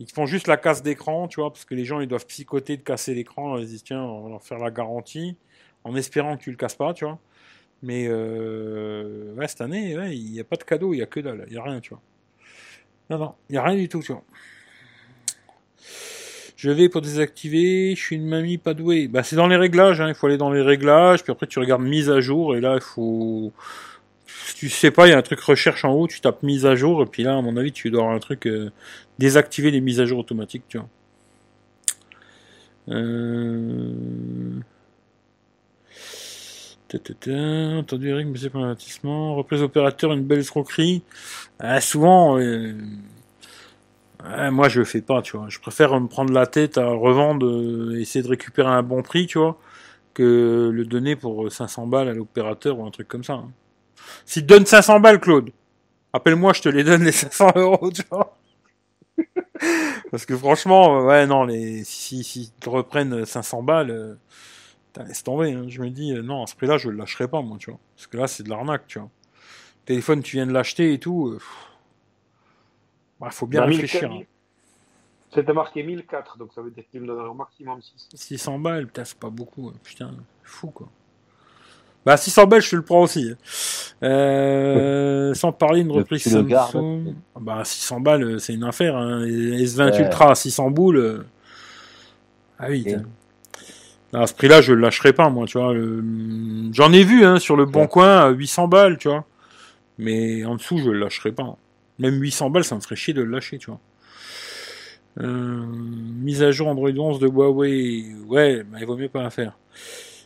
Ils 0.00 0.10
font 0.10 0.26
juste 0.26 0.48
la 0.48 0.56
casse 0.56 0.82
d'écran, 0.82 1.28
tu 1.28 1.40
vois, 1.40 1.52
parce 1.52 1.64
que 1.64 1.74
les 1.74 1.84
gens, 1.84 2.00
ils 2.00 2.08
doivent 2.08 2.26
psychoter 2.26 2.76
de 2.76 2.82
casser 2.82 3.14
l'écran. 3.14 3.58
Ils 3.58 3.66
disent, 3.66 3.84
tiens, 3.84 4.02
on 4.02 4.24
va 4.24 4.30
leur 4.30 4.42
faire 4.42 4.58
la 4.58 4.70
garantie, 4.70 5.36
en 5.84 5.94
espérant 5.94 6.36
que 6.36 6.42
tu 6.42 6.50
le 6.50 6.56
casses 6.56 6.74
pas, 6.74 6.92
tu 6.94 7.04
vois. 7.04 7.18
Mais, 7.82 8.06
euh, 8.08 9.34
ouais, 9.34 9.46
cette 9.46 9.60
année, 9.60 9.92
il 10.12 10.32
n'y 10.32 10.40
a 10.40 10.44
pas 10.44 10.56
de 10.56 10.64
cadeau, 10.64 10.94
il 10.94 10.96
n'y 10.96 11.02
a 11.02 11.06
que 11.06 11.20
dalle, 11.20 11.44
il 11.46 11.52
n'y 11.52 11.58
a 11.58 11.62
rien, 11.62 11.80
tu 11.80 11.90
vois. 11.90 12.02
Non, 13.10 13.18
non, 13.18 13.34
il 13.48 13.52
n'y 13.52 13.58
a 13.58 13.62
rien 13.62 13.76
du 13.76 13.88
tout, 13.88 14.00
tu 14.02 14.12
vois. 14.12 14.24
Je 16.64 16.70
vais 16.70 16.88
pour 16.88 17.02
désactiver, 17.02 17.94
je 17.94 18.00
suis 18.00 18.16
une 18.16 18.26
mamie 18.26 18.56
pas 18.56 18.72
douée. 18.72 19.06
Bah, 19.06 19.22
c'est 19.22 19.36
dans 19.36 19.48
les 19.48 19.56
réglages, 19.56 20.00
hein, 20.00 20.08
il 20.08 20.14
faut 20.14 20.28
aller 20.28 20.38
dans 20.38 20.50
les 20.50 20.62
réglages, 20.62 21.22
puis 21.22 21.30
après 21.30 21.46
tu 21.46 21.58
regardes 21.58 21.82
mise 21.82 22.08
à 22.08 22.20
jour, 22.20 22.56
et 22.56 22.62
là, 22.62 22.76
il 22.76 22.80
faut... 22.80 23.52
Si 24.26 24.54
tu 24.54 24.68
sais 24.70 24.90
pas, 24.90 25.06
il 25.06 25.10
y 25.10 25.12
a 25.12 25.18
un 25.18 25.22
truc 25.22 25.40
recherche 25.40 25.84
en 25.84 25.92
haut, 25.92 26.08
tu 26.08 26.22
tapes 26.22 26.42
mise 26.42 26.64
à 26.64 26.74
jour, 26.74 27.02
et 27.02 27.06
puis 27.06 27.22
là, 27.22 27.36
à 27.36 27.42
mon 27.42 27.58
avis, 27.58 27.70
tu 27.70 27.90
dois 27.90 28.00
avoir 28.00 28.16
un 28.16 28.18
truc 28.18 28.46
euh, 28.46 28.70
désactiver 29.18 29.70
les 29.70 29.82
mises 29.82 30.00
à 30.00 30.06
jour 30.06 30.20
automatiques, 30.20 30.62
tu 30.66 30.78
vois. 30.78 30.88
Euh... 32.88 33.92
Entendu 37.76 38.08
Eric, 38.08 38.28
mais 38.28 38.38
c'est 38.38 38.48
pas 38.48 38.60
un 38.60 38.64
avertissement. 38.64 39.34
Reprise 39.34 39.60
opérateur, 39.60 40.14
une 40.14 40.22
belle 40.22 40.38
escroquerie. 40.38 41.02
Ah, 41.58 41.80
souvent, 41.82 42.38
euh, 42.38 42.72
ouais, 44.24 44.50
moi 44.50 44.68
je 44.68 44.80
le 44.80 44.84
fais 44.84 45.02
pas, 45.02 45.22
tu 45.22 45.36
vois. 45.36 45.48
Je 45.48 45.58
préfère 45.60 45.98
me 46.00 46.08
prendre 46.08 46.32
la 46.32 46.46
tête 46.46 46.78
à 46.78 46.88
revendre, 46.88 47.46
euh, 47.46 47.98
essayer 48.00 48.22
de 48.22 48.28
récupérer 48.28 48.68
un 48.68 48.82
bon 48.82 49.02
prix, 49.02 49.26
tu 49.26 49.38
vois, 49.38 49.58
que 50.14 50.70
le 50.72 50.84
donner 50.86 51.16
pour 51.16 51.50
500 51.52 51.86
balles 51.86 52.08
à 52.08 52.14
l'opérateur 52.14 52.78
ou 52.80 52.86
un 52.86 52.90
truc 52.92 53.08
comme 53.08 53.24
ça. 53.24 53.34
hein. 53.34 53.50
S'il 54.26 54.42
te 54.44 54.48
donne 54.48 54.66
500 54.66 55.00
balles, 55.00 55.20
Claude, 55.20 55.50
appelle-moi, 56.12 56.52
je 56.54 56.62
te 56.62 56.68
les 56.70 56.84
donne 56.84 57.04
les 57.04 57.12
500 57.12 57.52
euros, 57.56 57.90
tu 57.92 58.02
vois. 58.10 58.36
Parce 60.10 60.26
que 60.26 60.36
franchement, 60.36 61.00
euh, 61.00 61.04
ouais, 61.06 61.26
non, 61.26 61.44
les, 61.44 61.84
si, 61.84 62.22
si, 62.24 62.44
si 62.44 62.52
te 62.60 62.68
reprennent 62.70 63.24
500 63.24 63.62
balles, 63.62 63.90
euh, 63.90 64.14
laisse 65.06 65.22
tomber, 65.24 65.52
hein. 65.52 65.66
Je 65.68 65.80
me 65.82 65.90
dis, 65.90 66.12
euh, 66.14 66.22
non, 66.22 66.42
à 66.44 66.46
ce 66.46 66.54
prix-là, 66.56 66.78
je 66.78 66.90
le 66.90 66.96
lâcherai 66.96 67.28
pas, 67.28 67.42
moi, 67.42 67.58
tu 67.58 67.70
vois. 67.70 67.80
Parce 67.96 68.06
que 68.06 68.16
là, 68.16 68.26
c'est 68.26 68.42
de 68.44 68.50
l'arnaque, 68.50 68.86
tu 68.86 68.98
vois. 68.98 69.10
Téléphone, 69.86 70.22
tu 70.22 70.36
viens 70.36 70.46
de 70.46 70.52
l'acheter 70.52 70.94
et 70.94 70.98
tout. 71.00 71.28
euh. 71.28 71.40
Bah, 73.24 73.30
faut 73.30 73.46
bien 73.46 73.60
Bah, 73.60 73.66
réfléchir. 73.66 74.08
1004, 74.10 74.22
hein. 74.22 74.26
C'était 75.34 75.52
marqué 75.52 75.82
1004, 75.82 76.38
donc 76.38 76.50
ça 76.54 76.60
veut 76.62 76.70
dire 76.70 76.84
qu'il 76.90 77.00
me 77.00 77.06
donnerait 77.06 77.28
au 77.28 77.34
maximum 77.34 77.80
6. 77.82 78.08
600 78.14 78.58
balles, 78.58 78.86
putain, 78.86 79.04
c'est 79.04 79.18
pas 79.18 79.30
beaucoup. 79.30 79.68
hein. 79.68 79.78
Putain, 79.82 80.10
fou, 80.44 80.68
quoi. 80.68 80.88
Bah, 82.06 82.16
600 82.18 82.46
balles, 82.46 82.60
je 82.60 82.70
te 82.70 82.76
le 82.76 82.82
prends 82.82 83.00
aussi. 83.02 83.30
hein. 83.32 83.36
Euh, 84.06 85.32
sans 85.34 85.52
parler 85.52 85.82
d'une 85.82 85.90
reprise. 85.92 86.22
Samsung. 86.22 87.14
Bah, 87.40 87.62
600 87.64 88.00
balles, 88.00 88.22
euh, 88.24 88.38
c'est 88.38 88.52
une 88.54 88.64
affaire. 88.64 88.94
Hein. 88.96 89.24
Les 89.24 89.64
S20 89.64 89.90
Ouais. 89.90 90.00
Ultra 90.02 90.30
à 90.32 90.34
600 90.34 90.70
boules. 90.70 90.98
euh, 90.98 91.24
Ah 92.58 92.66
oui. 92.68 92.84
Là, 94.12 94.20
à 94.20 94.26
ce 94.28 94.34
prix-là, 94.34 94.60
je 94.60 94.72
le 94.74 94.80
lâcherai 94.82 95.12
pas, 95.14 95.30
moi, 95.30 95.46
tu 95.46 95.58
vois. 95.58 95.72
le- 95.74 96.04
J'en 96.72 96.92
ai 96.92 97.02
vu, 97.02 97.24
hein, 97.24 97.38
sur 97.40 97.56
le 97.56 97.64
bon 97.64 97.86
coin, 97.88 98.18
à 98.18 98.28
800 98.28 98.68
balles, 98.68 98.98
tu 98.98 99.08
vois. 99.08 99.24
Mais 99.98 100.44
en 100.44 100.54
dessous, 100.56 100.78
je 100.78 100.90
le 100.90 100.98
lâcherai 101.00 101.32
pas. 101.32 101.56
Même 101.98 102.20
800 102.20 102.50
balles, 102.50 102.64
ça 102.64 102.74
me 102.74 102.80
ferait 102.80 102.96
chier 102.96 103.14
de 103.14 103.22
le 103.22 103.30
lâcher, 103.30 103.58
tu 103.58 103.66
vois. 103.66 103.80
Euh, 105.20 105.64
mise 105.66 106.42
à 106.42 106.50
jour 106.50 106.66
Android 106.66 106.90
11 106.90 107.20
de 107.20 107.28
Huawei. 107.28 108.04
Ouais, 108.26 108.64
bah, 108.64 108.78
il 108.80 108.86
vaut 108.86 108.96
mieux 108.96 109.08
pas 109.08 109.22
la 109.22 109.30
faire. 109.30 109.56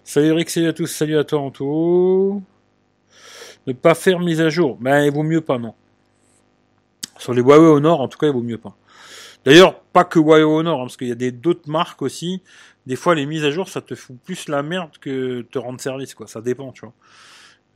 Salut 0.02 0.28
Eric, 0.28 0.48
salut 0.48 0.68
à 0.68 0.72
tous, 0.72 0.86
salut 0.86 1.18
à 1.18 1.24
toi 1.24 1.40
Anto. 1.40 2.42
Ne 3.66 3.72
pas 3.74 3.94
faire 3.94 4.18
mise 4.20 4.40
à 4.40 4.48
jour. 4.48 4.78
Ben, 4.80 5.04
il 5.04 5.12
vaut 5.12 5.22
mieux 5.22 5.42
pas, 5.42 5.58
non. 5.58 5.74
Sur 7.18 7.34
les 7.34 7.42
Huawei 7.42 7.66
Honor, 7.66 8.00
en 8.00 8.08
tout 8.08 8.16
cas, 8.16 8.28
il 8.28 8.32
vaut 8.32 8.42
mieux 8.42 8.56
pas. 8.56 8.74
D'ailleurs, 9.44 9.78
pas 9.80 10.04
que 10.04 10.18
Huawei 10.18 10.42
Honor, 10.42 10.80
hein, 10.80 10.84
parce 10.84 10.96
qu'il 10.96 11.08
y 11.08 11.12
a 11.12 11.30
d'autres 11.30 11.68
marques 11.68 12.00
aussi. 12.00 12.42
Des 12.86 12.96
fois, 12.96 13.14
les 13.14 13.26
mises 13.26 13.44
à 13.44 13.50
jour, 13.50 13.68
ça 13.68 13.82
te 13.82 13.94
fout 13.94 14.16
plus 14.24 14.48
la 14.48 14.62
merde 14.62 14.92
que 14.98 15.42
te 15.42 15.58
rendre 15.58 15.80
service, 15.80 16.14
quoi. 16.14 16.26
Ça 16.26 16.40
dépend, 16.40 16.72
tu 16.72 16.86
vois. 16.86 16.94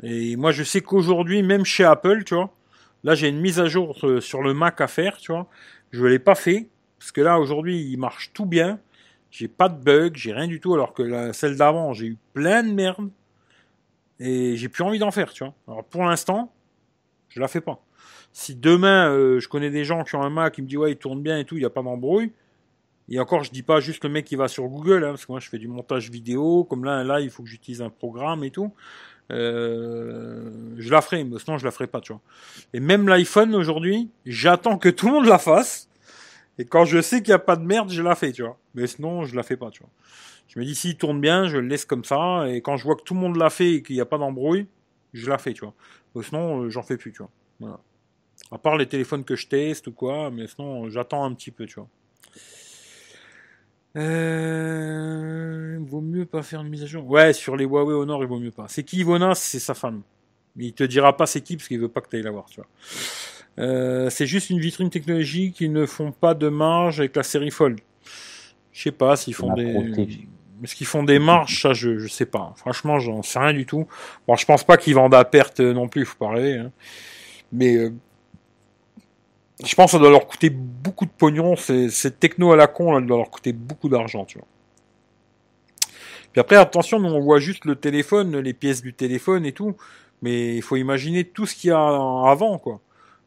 Et 0.02 0.36
moi, 0.36 0.52
je 0.52 0.62
sais 0.62 0.80
qu'aujourd'hui, 0.80 1.42
même 1.42 1.66
chez 1.66 1.84
Apple, 1.84 2.24
tu 2.24 2.34
vois, 2.34 2.50
là, 3.04 3.14
j'ai 3.14 3.28
une 3.28 3.40
mise 3.40 3.60
à 3.60 3.66
jour 3.66 3.98
euh, 4.04 4.20
sur 4.20 4.42
le 4.42 4.54
Mac 4.54 4.80
à 4.80 4.86
faire, 4.86 5.16
tu 5.16 5.32
vois. 5.32 5.48
Je 5.90 6.04
l'ai 6.04 6.18
pas 6.18 6.34
fait, 6.34 6.68
parce 6.98 7.12
que 7.12 7.20
là, 7.20 7.38
aujourd'hui, 7.38 7.80
il 7.80 7.96
marche 7.98 8.32
tout 8.32 8.46
bien. 8.46 8.80
J'ai 9.30 9.48
pas 9.48 9.68
de 9.68 9.82
bug, 9.82 10.16
j'ai 10.16 10.32
rien 10.32 10.46
du 10.46 10.60
tout, 10.60 10.74
alors 10.74 10.92
que 10.92 11.02
la, 11.02 11.32
celle 11.32 11.56
d'avant, 11.56 11.92
j'ai 11.92 12.06
eu 12.06 12.18
plein 12.34 12.62
de 12.62 12.72
merde. 12.72 13.10
Et 14.20 14.56
j'ai 14.56 14.68
plus 14.68 14.84
envie 14.84 14.98
d'en 14.98 15.10
faire, 15.10 15.32
tu 15.32 15.44
vois. 15.44 15.54
Alors, 15.66 15.84
pour 15.84 16.04
l'instant, 16.04 16.52
je 17.28 17.40
la 17.40 17.48
fais 17.48 17.60
pas. 17.60 17.82
Si 18.32 18.54
demain, 18.54 19.10
euh, 19.10 19.40
je 19.40 19.48
connais 19.48 19.70
des 19.70 19.84
gens 19.84 20.04
qui 20.04 20.14
ont 20.16 20.22
un 20.22 20.30
Mac, 20.30 20.54
qui 20.54 20.62
me 20.62 20.66
disent, 20.66 20.78
ouais, 20.78 20.92
il 20.92 20.96
tourne 20.96 21.22
bien 21.22 21.38
et 21.38 21.44
tout, 21.44 21.56
il 21.56 21.60
n'y 21.60 21.66
a 21.66 21.70
pas 21.70 21.82
d'embrouille, 21.82 22.32
Et 23.08 23.18
encore, 23.20 23.42
je 23.44 23.50
dis 23.50 23.62
pas 23.62 23.80
juste 23.80 24.04
le 24.04 24.10
mec 24.10 24.24
qui 24.24 24.36
va 24.36 24.48
sur 24.48 24.64
Google, 24.68 25.04
hein, 25.04 25.10
parce 25.10 25.26
que 25.26 25.32
moi 25.32 25.40
je 25.40 25.48
fais 25.48 25.58
du 25.58 25.68
montage 25.68 26.10
vidéo, 26.10 26.64
comme 26.64 26.84
là, 26.84 27.04
là, 27.04 27.20
il 27.20 27.30
faut 27.30 27.42
que 27.42 27.48
j'utilise 27.48 27.82
un 27.82 27.90
programme 27.90 28.44
et 28.44 28.50
tout. 28.50 28.72
Euh, 29.32 30.74
je 30.76 30.90
la 30.90 31.00
ferai, 31.00 31.24
mais 31.24 31.38
sinon 31.38 31.58
je 31.58 31.64
la 31.64 31.70
ferai 31.70 31.86
pas, 31.86 32.00
tu 32.00 32.12
vois. 32.12 32.20
Et 32.74 32.80
même 32.80 33.08
l'iPhone 33.08 33.54
aujourd'hui, 33.54 34.10
j'attends 34.26 34.78
que 34.78 34.88
tout 34.88 35.06
le 35.06 35.12
monde 35.12 35.26
la 35.26 35.38
fasse. 35.38 35.88
Et 36.58 36.66
quand 36.66 36.84
je 36.84 37.00
sais 37.00 37.22
qu'il 37.22 37.28
n'y 37.28 37.34
a 37.34 37.38
pas 37.38 37.56
de 37.56 37.64
merde, 37.64 37.90
je 37.90 38.02
la 38.02 38.14
fais, 38.14 38.32
tu 38.32 38.42
vois. 38.42 38.58
Mais 38.74 38.86
sinon, 38.86 39.24
je 39.24 39.34
la 39.34 39.42
fais 39.42 39.56
pas, 39.56 39.70
tu 39.70 39.80
vois. 39.80 39.90
Je 40.48 40.58
me 40.58 40.64
dis, 40.64 40.74
s'il 40.74 40.96
tourne 40.96 41.20
bien, 41.20 41.48
je 41.48 41.56
le 41.56 41.66
laisse 41.66 41.86
comme 41.86 42.04
ça. 42.04 42.44
Et 42.48 42.60
quand 42.60 42.76
je 42.76 42.84
vois 42.84 42.94
que 42.94 43.02
tout 43.02 43.14
le 43.14 43.20
monde 43.20 43.36
l'a 43.36 43.48
fait 43.48 43.74
et 43.74 43.82
qu'il 43.82 43.96
n'y 43.96 44.02
a 44.02 44.06
pas 44.06 44.18
d'embrouille, 44.18 44.66
je 45.14 45.30
la 45.30 45.38
fais, 45.38 45.54
tu 45.54 45.64
vois. 45.64 45.74
Mais 46.14 46.22
sinon, 46.22 46.64
euh, 46.64 46.70
j'en 46.70 46.82
fais 46.82 46.98
plus, 46.98 47.12
tu 47.12 47.18
vois. 47.18 47.30
Voilà. 47.58 47.80
À 48.50 48.58
part 48.58 48.76
les 48.76 48.86
téléphones 48.86 49.24
que 49.24 49.34
je 49.34 49.46
teste 49.46 49.86
ou 49.86 49.92
quoi, 49.92 50.30
mais 50.30 50.46
sinon, 50.46 50.90
j'attends 50.90 51.24
un 51.24 51.32
petit 51.32 51.50
peu, 51.50 51.64
tu 51.64 51.76
vois. 51.76 51.88
Euh... 53.96 55.78
Vaut 55.80 56.00
mieux 56.00 56.24
pas 56.26 56.42
faire 56.42 56.62
une 56.62 56.68
mise 56.68 56.82
à 56.82 56.86
jour. 56.86 57.06
Ouais, 57.08 57.32
sur 57.32 57.56
les 57.56 57.64
Huawei 57.64 57.94
Honor, 57.94 58.22
il 58.22 58.28
vaut 58.28 58.38
mieux 58.38 58.50
pas. 58.50 58.66
C'est 58.68 58.82
qui 58.84 58.98
Ivona 59.00 59.34
C'est 59.34 59.58
sa 59.58 59.74
femme. 59.74 60.02
Mais 60.56 60.66
il 60.66 60.72
te 60.72 60.84
dira 60.84 61.16
pas 61.16 61.26
c'est 61.26 61.40
qui 61.40 61.56
parce 61.56 61.68
qu'il 61.68 61.80
veut 61.80 61.88
pas 61.88 62.00
que 62.00 62.08
tu 62.08 62.16
ailles 62.16 62.22
la 62.22 62.30
voir, 62.30 62.46
tu 62.46 62.56
vois. 62.56 62.68
Euh, 63.58 64.08
c'est 64.10 64.26
juste 64.26 64.50
une 64.50 64.60
vitrine 64.60 64.90
technologique. 64.90 65.60
Ils 65.60 65.72
ne 65.72 65.86
font 65.86 66.12
pas 66.12 66.34
de 66.34 66.48
marge 66.48 67.00
avec 67.00 67.16
la 67.16 67.22
série 67.22 67.50
Fold. 67.50 67.80
Je 68.72 68.82
sais 68.82 68.92
pas 68.92 69.16
s'ils 69.16 69.34
font 69.34 69.52
des. 69.54 69.72
protège. 69.72 70.20
Est-ce 70.62 70.74
qu'ils 70.76 70.86
font 70.86 71.02
des 71.02 71.18
marges? 71.18 71.60
Ça, 71.60 71.72
je, 71.72 71.98
je 71.98 72.06
sais 72.08 72.24
pas. 72.26 72.52
Franchement, 72.56 72.98
j'en 73.00 73.22
sais 73.22 73.38
rien 73.38 73.52
du 73.52 73.66
tout. 73.66 73.86
Bon, 74.28 74.36
je 74.36 74.46
pense 74.46 74.62
pas 74.64 74.76
qu'ils 74.76 74.94
vendent 74.94 75.14
à 75.14 75.24
perte 75.24 75.60
non 75.60 75.88
plus, 75.88 76.04
faut 76.04 76.18
pas 76.18 76.30
rêver. 76.30 76.58
hein. 76.58 76.70
Mais 77.50 77.74
euh, 77.76 77.92
je 79.64 79.74
pense 79.74 79.86
que 79.86 79.92
ça 79.92 79.98
doit 79.98 80.10
leur 80.10 80.26
coûter 80.26 80.50
beaucoup 80.50 81.04
de 81.04 81.10
pognon. 81.10 81.56
Cette 81.56 82.18
techno 82.20 82.52
à 82.52 82.56
la 82.56 82.66
con, 82.66 82.92
là, 82.92 83.00
doit 83.00 83.18
leur 83.18 83.30
coûter 83.30 83.52
beaucoup 83.52 83.88
d'argent, 83.88 84.24
tu 84.24 84.38
vois. 84.38 84.46
Puis 86.32 86.40
après, 86.40 86.56
attention, 86.56 86.98
nous 86.98 87.10
on 87.10 87.20
voit 87.20 87.40
juste 87.40 87.64
le 87.66 87.76
téléphone, 87.76 88.38
les 88.38 88.54
pièces 88.54 88.82
du 88.82 88.94
téléphone 88.94 89.44
et 89.44 89.52
tout. 89.52 89.76
Mais 90.22 90.56
il 90.56 90.62
faut 90.62 90.76
imaginer 90.76 91.24
tout 91.24 91.46
ce 91.46 91.54
qu'il 91.54 91.68
y 91.68 91.72
a 91.72 91.84
avant, 91.84 92.58
quoi. 92.58 92.80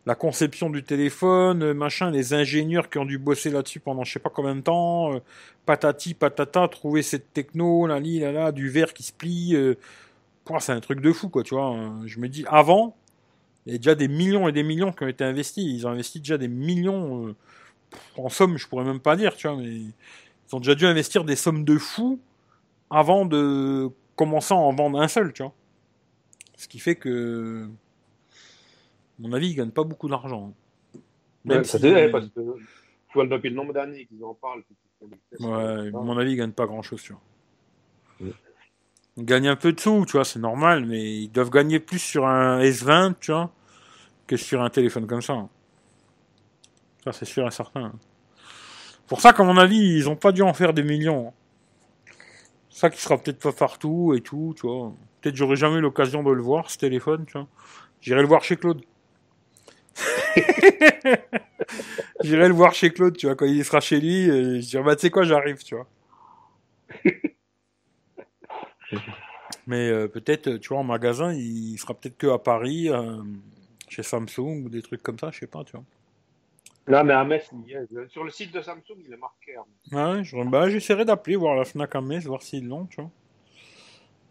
La 0.06 0.16
conception 0.16 0.70
du 0.70 0.84
téléphone, 0.84 1.64
euh, 1.64 1.74
machin, 1.74 2.12
les 2.12 2.34
ingénieurs 2.36 2.90
qui 2.90 3.00
ont 3.00 3.06
dû 3.06 3.18
bosser 3.18 3.50
là-dessus 3.50 3.80
pendant 3.80 4.04
je 4.04 4.14
sais 4.14 4.20
pas 4.20 4.30
combien 4.30 4.56
de 4.56 4.62
temps, 4.62 5.14
euh, 5.16 5.20
patati 5.66 6.14
patata, 6.14 6.68
trouver 6.68 7.02
cette 7.02 7.34
techno, 7.34 7.88
là, 7.88 8.00
là, 8.00 8.32
là, 8.32 8.52
du 8.52 8.70
verre 8.70 8.94
qui 8.94 9.02
se 9.02 9.12
plie. 9.12 9.56
Euh, 9.56 9.76
c'est 10.60 10.72
un 10.74 10.80
truc 10.80 11.02
de 11.02 11.12
fou, 11.12 11.30
quoi, 11.30 11.44
tu 11.44 11.56
vois. 11.56 11.74
Euh, 11.74 11.90
Je 12.06 12.20
me 12.20 12.30
dis, 12.30 12.46
avant, 12.48 12.96
il 13.66 13.72
y 13.74 13.76
a 13.76 13.78
déjà 13.78 13.96
des 13.96 14.08
millions 14.08 14.48
et 14.48 14.52
des 14.52 14.64
millions 14.64 14.92
qui 14.92 15.04
ont 15.04 15.08
été 15.08 15.24
investis. 15.24 15.64
Ils 15.66 15.86
ont 15.88 15.92
investi 15.92 16.20
déjà 16.20 16.38
des 16.38 16.48
millions. 16.48 17.28
euh, 17.28 17.36
en 18.18 18.30
somme, 18.30 18.58
je 18.58 18.68
pourrais 18.68 18.84
même 18.84 19.00
pas 19.00 19.16
dire, 19.16 19.36
tu 19.36 19.48
vois, 19.48 19.58
mais 19.58 19.66
ils 19.70 19.94
ont 20.54 20.60
déjà 20.60 20.76
dû 20.76 20.86
investir 20.86 21.24
des 21.24 21.36
sommes 21.36 21.64
de 21.64 21.78
fous 21.78 22.20
avant 22.90 23.26
de 23.26 23.90
commencer 24.16 24.54
à 24.54 24.58
en 24.58 24.74
vendre 24.74 25.00
un 25.02 25.08
seul, 25.08 25.34
tu 25.34 25.44
vois. 25.44 25.54
Ce 26.58 26.68
qui 26.68 26.80
fait 26.80 26.96
que, 26.96 27.66
à 27.66 29.22
mon 29.22 29.34
avis, 29.34 29.50
ils 29.50 29.56
gagnent 29.56 29.72
pas 29.72 29.84
beaucoup 29.84 30.08
d'argent. 30.10 30.54
Même 31.46 31.60
Ouais, 31.60 31.64
ça 31.64 31.78
si- 31.80 31.90
vrai, 31.90 32.10
parce 32.12 32.28
que 32.28 32.40
tu 32.40 33.14
vois 33.14 33.28
depuis 33.28 33.50
le 33.50 33.56
nombre 33.56 33.74
d'années 33.74 34.06
qu'ils 34.06 34.24
en 34.24 34.34
parlent. 34.34 34.64
puis 34.64 34.76
Ouais, 35.46 35.54
à 35.88 35.92
mon 35.92 36.18
avis, 36.18 36.32
ils 36.34 36.38
gagnent 36.38 36.52
pas 36.52 36.66
grand 36.66 36.82
chose, 36.82 37.02
tu 37.02 37.14
vois. 37.14 37.22
Ouais. 38.22 38.34
Gagnent 39.18 39.48
un 39.50 39.56
peu 39.56 39.72
de 39.72 39.80
sous, 39.80 40.06
tu 40.06 40.14
vois, 40.14 40.26
c'est 40.26 40.40
normal, 40.40 40.86
mais 40.86 41.02
ils 41.02 41.30
doivent 41.30 41.50
gagner 41.50 41.80
plus 41.80 42.00
sur 42.00 42.28
un 42.28 42.60
S20, 42.60 43.16
tu 43.22 43.32
vois, 43.32 43.50
que 44.28 44.38
sur 44.38 44.62
un 44.62 44.70
téléphone 44.70 45.08
comme 45.08 45.22
ça. 45.22 45.48
Ça, 47.04 47.14
c'est 47.14 47.26
sûr 47.26 47.48
et 47.48 47.52
certain. 47.52 47.94
Pour 49.08 49.22
ça 49.22 49.34
qu'à 49.34 49.44
mon 49.44 49.58
avis, 49.58 49.78
ils 49.78 50.10
ont 50.10 50.16
pas 50.16 50.32
dû 50.32 50.42
en 50.42 50.54
faire 50.54 50.74
des 50.74 50.84
millions. 50.84 51.34
Ça 52.70 52.90
qui 52.90 53.02
sera 53.02 53.18
peut-être 53.18 53.40
pas 53.40 53.54
partout 53.54 54.14
et 54.16 54.22
tout, 54.22 54.54
tu 54.60 54.68
vois. 54.68 54.92
Peut-être 55.22 55.36
j'aurais 55.36 55.56
jamais 55.56 55.78
eu 55.78 55.82
l'occasion 55.82 56.24
de 56.24 56.32
le 56.32 56.42
voir, 56.42 56.70
ce 56.70 56.78
téléphone, 56.78 57.26
tu 57.26 57.34
vois. 57.34 57.48
J'irai 58.02 58.22
le 58.22 58.28
voir 58.28 58.44
chez 58.44 58.58
Claude. 58.58 58.82
J'irai 62.22 62.48
le 62.50 62.54
voir 62.54 62.74
chez 62.74 62.92
Claude, 62.92 63.16
tu 63.16 63.28
vois, 63.28 63.36
quand 63.36 63.46
il 63.46 63.64
sera 63.64 63.80
chez 63.80 64.00
lui, 64.00 64.26
je 64.26 64.68
dirai, 64.68 64.84
bah, 64.84 64.96
tu 64.96 65.02
sais 65.04 65.10
quoi, 65.10 65.24
j'arrive, 65.24 65.64
tu 65.64 65.76
vois. 65.76 65.88
Mais 69.68 69.90
euh, 69.90 70.08
peut-être, 70.08 70.58
tu 70.58 70.70
vois, 70.70 70.80
en 70.80 70.84
magasin, 70.84 71.34
il 71.34 71.78
sera 71.78 71.94
peut-être 71.94 72.18
que 72.18 72.28
à 72.28 72.38
Paris, 72.40 72.90
euh, 72.90 73.18
chez 73.90 74.04
Samsung 74.04 74.64
ou 74.66 74.70
des 74.70 74.82
trucs 74.82 75.02
comme 75.04 75.20
ça, 75.20 75.32
je 75.32 75.40
sais 75.40 75.48
pas, 75.48 75.64
tu 75.64 75.74
vois. 75.74 75.84
Non, 76.88 77.04
mais 77.04 77.14
à 77.14 77.24
Metz, 77.24 77.50
il 77.66 77.72
y 77.72 77.74
est. 77.74 78.10
sur 78.10 78.24
le 78.24 78.30
site 78.30 78.54
de 78.54 78.62
Samsung, 78.62 78.98
il 79.08 79.12
est 79.14 79.18
marqué. 79.18 79.56
hein. 79.56 80.16
Ouais, 80.18 80.24
je, 80.24 80.38
bah, 80.50 80.70
j'essaierai 80.70 81.04
d'appeler, 81.06 81.36
voir 81.36 81.56
la 81.56 81.66
Fnac 81.66 81.96
à 81.96 82.02
Metz, 82.02 82.26
voir 82.26 82.44
s'ils 82.44 82.68
l'ont, 82.68 82.86
tu 82.86 83.02
vois. 83.02 83.10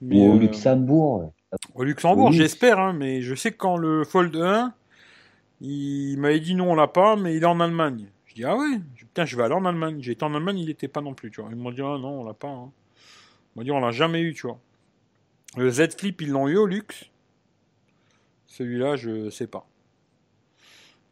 Mais, 0.02 0.16
Ou 0.20 0.32
au 0.32 0.36
euh, 0.36 0.38
Luxembourg. 0.40 1.20
ouais. 1.24 1.58
Au 1.74 1.82
Luxembourg, 1.84 2.28
Oui. 2.28 2.36
j'espère, 2.36 2.78
hein, 2.78 2.92
mais 2.92 3.22
je 3.22 3.34
sais 3.34 3.50
que 3.52 3.56
quand 3.56 3.76
le 3.76 4.04
Fold 4.04 4.36
1, 4.36 4.72
il 5.60 6.16
m'avait 6.18 6.40
dit 6.40 6.54
non, 6.54 6.72
on 6.72 6.74
l'a 6.74 6.88
pas, 6.88 7.16
mais 7.16 7.34
il 7.36 7.42
est 7.42 7.46
en 7.46 7.58
Allemagne. 7.60 8.06
Je 8.26 8.34
dis 8.34 8.44
ah 8.44 8.56
ouais, 8.56 8.80
putain, 8.96 9.24
je 9.24 9.36
vais 9.36 9.44
aller 9.44 9.54
en 9.54 9.64
Allemagne. 9.64 9.98
J'ai 10.00 10.12
été 10.12 10.24
en 10.24 10.34
Allemagne, 10.34 10.58
il 10.58 10.70
était 10.70 10.88
pas 10.88 11.00
non 11.00 11.14
plus, 11.14 11.30
tu 11.30 11.40
vois. 11.40 11.50
Ils 11.50 11.56
m'ont 11.56 11.70
dit 11.72 11.80
ah 11.80 11.98
non, 11.98 12.20
on 12.20 12.24
l'a 12.24 12.34
pas. 12.34 12.48
Hein. 12.48 12.70
Ils 13.54 13.58
m'ont 13.58 13.64
dit 13.64 13.70
on 13.72 13.80
l'a 13.80 13.92
jamais 13.92 14.20
eu, 14.20 14.34
tu 14.34 14.46
vois. 14.46 14.58
Le 15.56 15.70
Z 15.70 15.96
Flip, 15.98 16.20
ils 16.22 16.30
l'ont 16.30 16.48
eu 16.48 16.56
au 16.56 16.66
luxe. 16.66 17.04
Celui-là, 18.46 18.96
je 18.96 19.30
sais 19.30 19.46
pas. 19.46 19.66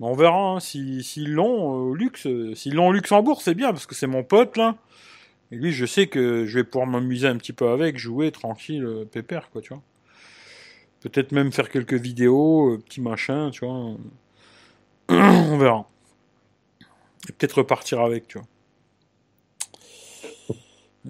On 0.00 0.14
verra 0.14 0.54
hein, 0.56 0.60
si- 0.60 1.02
s'ils 1.04 1.32
l'ont 1.32 1.74
euh, 1.74 1.90
au 1.90 1.94
luxe. 1.94 2.26
euh, 2.26 2.54
S'ils 2.54 2.74
l'ont 2.74 2.88
au 2.88 2.92
Luxembourg, 2.92 3.40
c'est 3.40 3.54
bien 3.54 3.72
parce 3.72 3.86
que 3.86 3.94
c'est 3.94 4.08
mon 4.08 4.24
pote 4.24 4.56
là. 4.56 4.76
Et 5.52 5.56
lui, 5.56 5.72
je 5.72 5.86
sais 5.86 6.08
que 6.08 6.46
je 6.46 6.58
vais 6.58 6.64
pouvoir 6.64 6.88
m'amuser 6.88 7.28
un 7.28 7.36
petit 7.38 7.52
peu 7.52 7.68
avec, 7.70 7.98
jouer 7.98 8.32
tranquille, 8.32 8.84
euh, 8.84 9.04
pépère, 9.04 9.50
quoi, 9.50 9.62
tu 9.62 9.70
vois. 9.74 9.82
Peut-être 11.00 11.32
même 11.32 11.52
faire 11.52 11.68
quelques 11.68 11.94
vidéos, 11.94 12.78
petits 12.78 13.00
machins, 13.00 13.50
tu 13.52 13.64
vois. 13.66 13.94
On 15.08 15.58
verra. 15.58 15.88
Et 17.28 17.32
peut-être 17.32 17.58
repartir 17.58 18.00
avec, 18.00 18.28
tu 18.28 18.38
vois. 18.38 18.46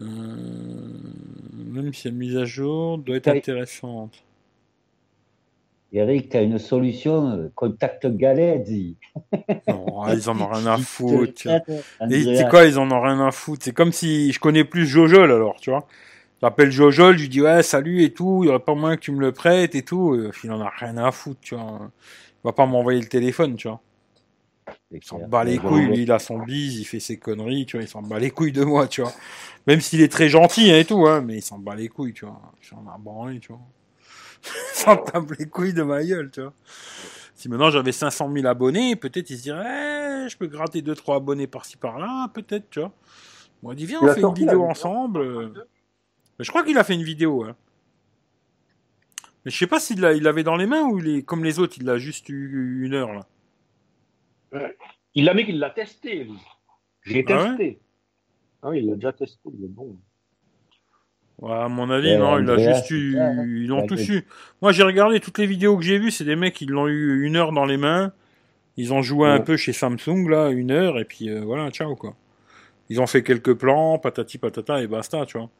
Euh, 0.01 1.12
même 1.73 1.93
si 1.95 2.09
la 2.09 2.15
mise 2.15 2.37
à 2.37 2.45
jour 2.45 2.99
doit 2.99 3.17
être 3.17 3.29
intéressante. 3.29 4.25
Eric, 5.95 6.31
tu 6.31 6.37
as 6.39 6.43
une 6.43 6.59
solution, 6.59 7.29
euh, 7.37 7.53
contacte 7.55 8.07
Galet, 8.07 8.61
dis. 8.61 8.97
Non, 9.69 10.03
ah, 10.03 10.15
ils 10.15 10.31
en 10.31 10.41
ont 10.41 10.49
rien 10.49 10.67
à 10.67 10.79
foutre. 10.79 11.35
tu 11.35 11.49
Andrea. 12.01 12.45
quoi, 12.49 12.65
ils 12.65 12.79
en 12.79 12.91
ont 12.91 13.01
rien 13.03 13.21
à 13.27 13.31
foutre? 13.31 13.65
C'est 13.65 13.75
comme 13.75 13.93
si 13.93 14.33
je 14.33 14.41
connais 14.41 14.65
plus 14.65 14.87
Jojol 14.87 15.31
alors, 15.31 15.61
tu 15.61 15.71
vois. 15.71 15.87
J'appelle 16.43 16.71
Jojol, 16.73 17.17
je 17.19 17.23
lui 17.23 17.29
dis 17.29 17.43
ouais, 17.43 17.63
salut 17.63 18.03
et 18.03 18.13
tout, 18.13 18.41
il 18.43 18.47
y 18.47 18.51
aurait 18.51 18.59
pas 18.65 18.75
moyen 18.75 18.97
que 18.97 19.03
tu 19.03 19.13
me 19.13 19.21
le 19.21 19.33
prêtes 19.33 19.75
et 19.75 19.83
tout. 19.83 20.13
Euh, 20.15 20.33
Il 20.45 20.51
en 20.51 20.61
a 20.61 20.71
rien 20.71 20.97
à 20.97 21.13
foutre, 21.13 21.41
tu 21.43 21.55
vois. 21.55 21.91
Il 22.45 22.49
va 22.49 22.53
pas 22.53 22.67
m'envoyer 22.67 23.01
le 23.01 23.07
téléphone, 23.09 23.57
tu 23.57 23.69
vois. 23.69 23.81
Il 24.93 25.03
s'en 25.03 25.19
bat 25.21 25.45
les 25.45 25.59
Ouais, 25.59 25.61
couilles, 25.61 25.89
lui, 25.89 26.03
il 26.03 26.13
a 26.13 26.19
son 26.19 26.39
bise, 26.39 26.79
il 26.79 26.85
fait 26.85 27.01
ses 27.01 27.19
conneries, 27.19 27.65
tu 27.67 27.77
vois, 27.77 27.85
il 27.85 27.89
s'en 27.89 28.03
bat 28.03 28.19
les 28.19 28.31
couilles 28.31 28.53
de 28.53 28.63
moi, 28.65 28.87
tu 28.89 29.01
vois. 29.03 29.13
Même 29.67 29.81
s'il 29.81 30.03
est 30.03 30.13
très 30.13 30.29
gentil 30.29 30.71
hein, 30.71 30.79
et 30.79 30.85
tout, 30.85 31.07
hein, 31.07 31.23
mais 31.23 31.37
il 31.39 31.43
s'en 31.43 31.59
bat 31.59 31.75
les 31.75 31.89
couilles, 31.89 32.13
tu 32.13 32.27
vois. 32.27 32.41
Il 32.63 32.67
s'en 32.69 32.87
a 32.89 32.99
branlé, 32.99 33.41
tu 33.41 33.49
vois. 33.49 33.61
il 34.45 34.77
s'en 34.79 34.97
tape 34.99 35.31
les 35.39 35.47
couilles 35.49 35.75
de 35.75 35.83
ma 35.83 36.05
gueule, 36.05 36.31
tu 36.31 36.43
vois. 36.43 36.55
Si 37.35 37.49
maintenant 37.49 37.71
j'avais 37.71 37.93
500 37.93 38.29
000 38.29 38.47
abonnés, 38.47 38.97
peut-être 38.97 39.31
il 39.31 39.39
se 39.39 39.43
dirait, 39.45 40.27
eh, 40.27 40.29
je 40.29 40.37
peux 40.37 40.47
gratter 40.49 40.83
2-3 40.83 41.17
abonnés 41.17 41.47
par-ci 41.49 41.77
par-là, 41.79 42.29
peut-être, 42.35 42.71
tu 42.71 42.81
vois. 42.81 42.93
Moi, 43.63 43.73
on 43.73 43.77
dit, 43.77 43.87
viens, 43.87 44.03
on 44.03 44.09
fait 44.09 44.23
une 44.23 44.35
vidéo 44.35 44.65
ensemble. 44.65 45.21
euh. 45.21 45.51
Mais 46.39 46.45
je 46.45 46.51
crois 46.51 46.65
qu'il 46.65 46.79
a 46.79 46.85
fait 46.85 46.95
une 46.95 47.05
vidéo, 47.05 47.45
hein. 47.45 47.57
Mais 49.45 49.51
je 49.51 49.59
sais 49.59 49.67
pas 49.69 49.79
s'il 49.81 50.01
l'a- 50.01 50.13
il 50.15 50.23
l'avait 50.25 50.43
dans 50.43 50.57
les 50.57 50.67
mains 50.67 50.83
ou 50.83 50.99
il 50.99 51.17
est 51.19 51.23
comme 51.23 51.45
les 51.45 51.59
autres, 51.59 51.75
il 51.79 51.85
l'a 51.85 51.99
juste 51.99 52.29
eu 52.29 52.85
une 52.85 52.95
heure, 52.95 53.13
là. 53.13 53.27
Il 55.15 55.29
a 55.29 55.35
mis 55.35 55.45
qu'il 55.45 55.59
l'a 55.59 55.71
testé, 55.71 56.25
lui. 56.25 56.39
J'ai 57.05 57.25
Ah 57.27 57.43
ouais 57.43 57.49
testé. 57.49 57.81
Ah 58.63 58.71
oui, 58.71 58.79
il 58.79 58.87
l'a 58.89 58.95
déjà 58.95 59.13
testé, 59.13 59.49
il 59.59 59.65
est 59.65 59.69
bon. 59.69 59.97
Ouais, 61.39 61.53
à 61.53 61.69
mon 61.69 61.91
avis, 61.91 62.11
Ouais, 62.13 62.19
non, 62.19 62.39
il 62.39 62.49
a 62.49 62.57
juste 62.59 62.91
eu, 62.91 63.19
hein. 63.19 63.45
ils 63.47 63.67
l'ont 63.67 63.81
Ouais, 63.81 63.87
tous 63.87 64.09
ouais. 64.09 64.17
eu. 64.17 64.27
Moi, 64.61 64.73
j'ai 64.73 64.85
regardé 64.85 65.19
toutes 65.21 65.39
les 65.39 65.47
vidéos 65.47 65.77
que 65.77 65.83
j'ai 65.83 65.99
vues, 65.99 66.11
c'est 66.13 66.25
des 66.25 66.37
mecs 66.37 66.55
qui 66.55 66.67
l'ont 66.67 66.87
eu 66.89 67.25
une 67.27 67.37
heure 67.37 67.53
dans 67.53 67.65
les 67.65 67.77
mains. 67.77 68.13
Ils 68.77 68.93
ont 68.93 69.03
joué 69.03 69.29
un 69.29 69.39
Ouais. 69.39 69.45
peu 69.45 69.57
chez 69.57 69.73
Samsung, 69.73 70.29
là, 70.29 70.51
une 70.51 70.71
heure, 70.71 70.99
et 70.99 71.05
puis 71.05 71.29
euh, 71.31 71.41
voilà, 71.41 71.71
ciao, 71.71 71.97
quoi. 71.97 72.15
Ils 72.91 73.01
ont 73.01 73.07
fait 73.07 73.23
quelques 73.23 73.55
plans, 73.55 73.99
patati 73.99 74.39
patata, 74.39 74.83
et 74.83 74.87
basta, 74.87 75.27
tu 75.27 75.39
vois. 75.39 75.51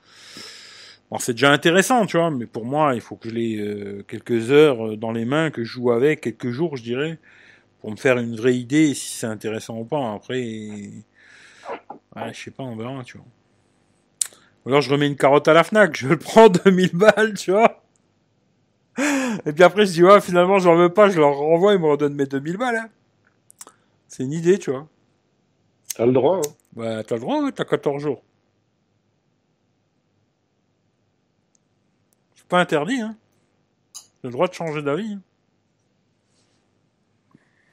Bon, 1.11 1.19
c'est 1.19 1.33
déjà 1.35 1.53
intéressant, 1.53 2.07
tu 2.07 2.17
vois, 2.17 2.31
mais 2.31 2.47
pour 2.47 2.65
moi, 2.65 2.95
il 2.95 3.01
faut 3.01 3.17
que 3.17 3.29
je 3.29 3.35
l'ai 3.35 3.59
euh, 3.59 4.03
quelques 4.09 4.51
heures 4.51 4.87
euh, 4.93 4.97
dans 4.97 5.13
les 5.13 5.25
mains, 5.25 5.51
que 5.51 5.65
je 5.65 5.71
joue 5.73 5.91
avec, 5.93 6.21
quelques 6.23 6.51
jours, 6.51 6.77
je 6.77 6.83
dirais, 6.83 7.19
pour 7.83 7.91
me 7.91 7.97
faire 7.97 8.17
une 8.19 8.37
vraie 8.37 8.57
idée 8.57 8.95
si 8.95 9.17
c'est 9.19 9.27
intéressant 9.27 9.79
ou 9.79 9.85
pas. 9.85 10.15
Après, 10.15 10.41
ouais, 10.41 11.03
je 12.33 12.41
sais 12.45 12.51
pas, 12.51 12.63
on 12.63 12.77
verra, 12.77 13.03
tu 13.05 13.19
vois. 13.19 13.27
Ou 14.65 14.69
alors 14.69 14.81
je 14.81 14.91
remets 14.91 15.09
une 15.09 15.17
carotte 15.17 15.49
à 15.49 15.53
la 15.55 15.65
Fnac, 15.65 15.97
je 15.97 16.09
le 16.09 16.17
prends 16.19 16.49
2000 16.65 16.93
balles, 16.93 17.35
tu 17.35 17.51
vois. 17.51 17.83
Et 19.47 19.53
puis 19.53 19.65
après 19.65 19.87
je 19.87 19.93
dis 19.93 20.05
ouais 20.05 20.21
finalement 20.21 20.59
j'en 20.59 20.77
veux 20.77 20.93
pas, 20.93 21.09
je 21.09 21.19
leur 21.19 21.35
renvoie, 21.35 21.73
ils 21.73 21.81
me 21.81 21.87
redonnent 21.87 22.15
mes 22.15 22.27
2000 22.27 22.59
balles. 22.59 22.77
hein. 22.77 22.89
C'est 24.07 24.23
une 24.25 24.33
idée, 24.33 24.59
tu 24.59 24.71
vois. 24.71 24.87
T'as 25.97 26.07
le 26.07 26.13
droit. 26.13 26.39
Hein. 26.39 26.51
Bah, 26.75 27.03
t'as 27.03 27.15
le 27.17 27.21
droit, 27.23 27.43
ouais, 27.43 27.53
t'as 27.53 27.65
14 27.65 28.03
jours. 28.03 28.23
C'est 32.37 32.47
pas 32.47 32.61
interdit, 32.61 33.01
hein. 33.01 33.17
T'as 34.21 34.29
le 34.29 34.31
droit 34.33 34.47
de 34.49 34.53
changer 34.55 34.83
d'avis. 34.83 35.15
hein. 35.15 35.21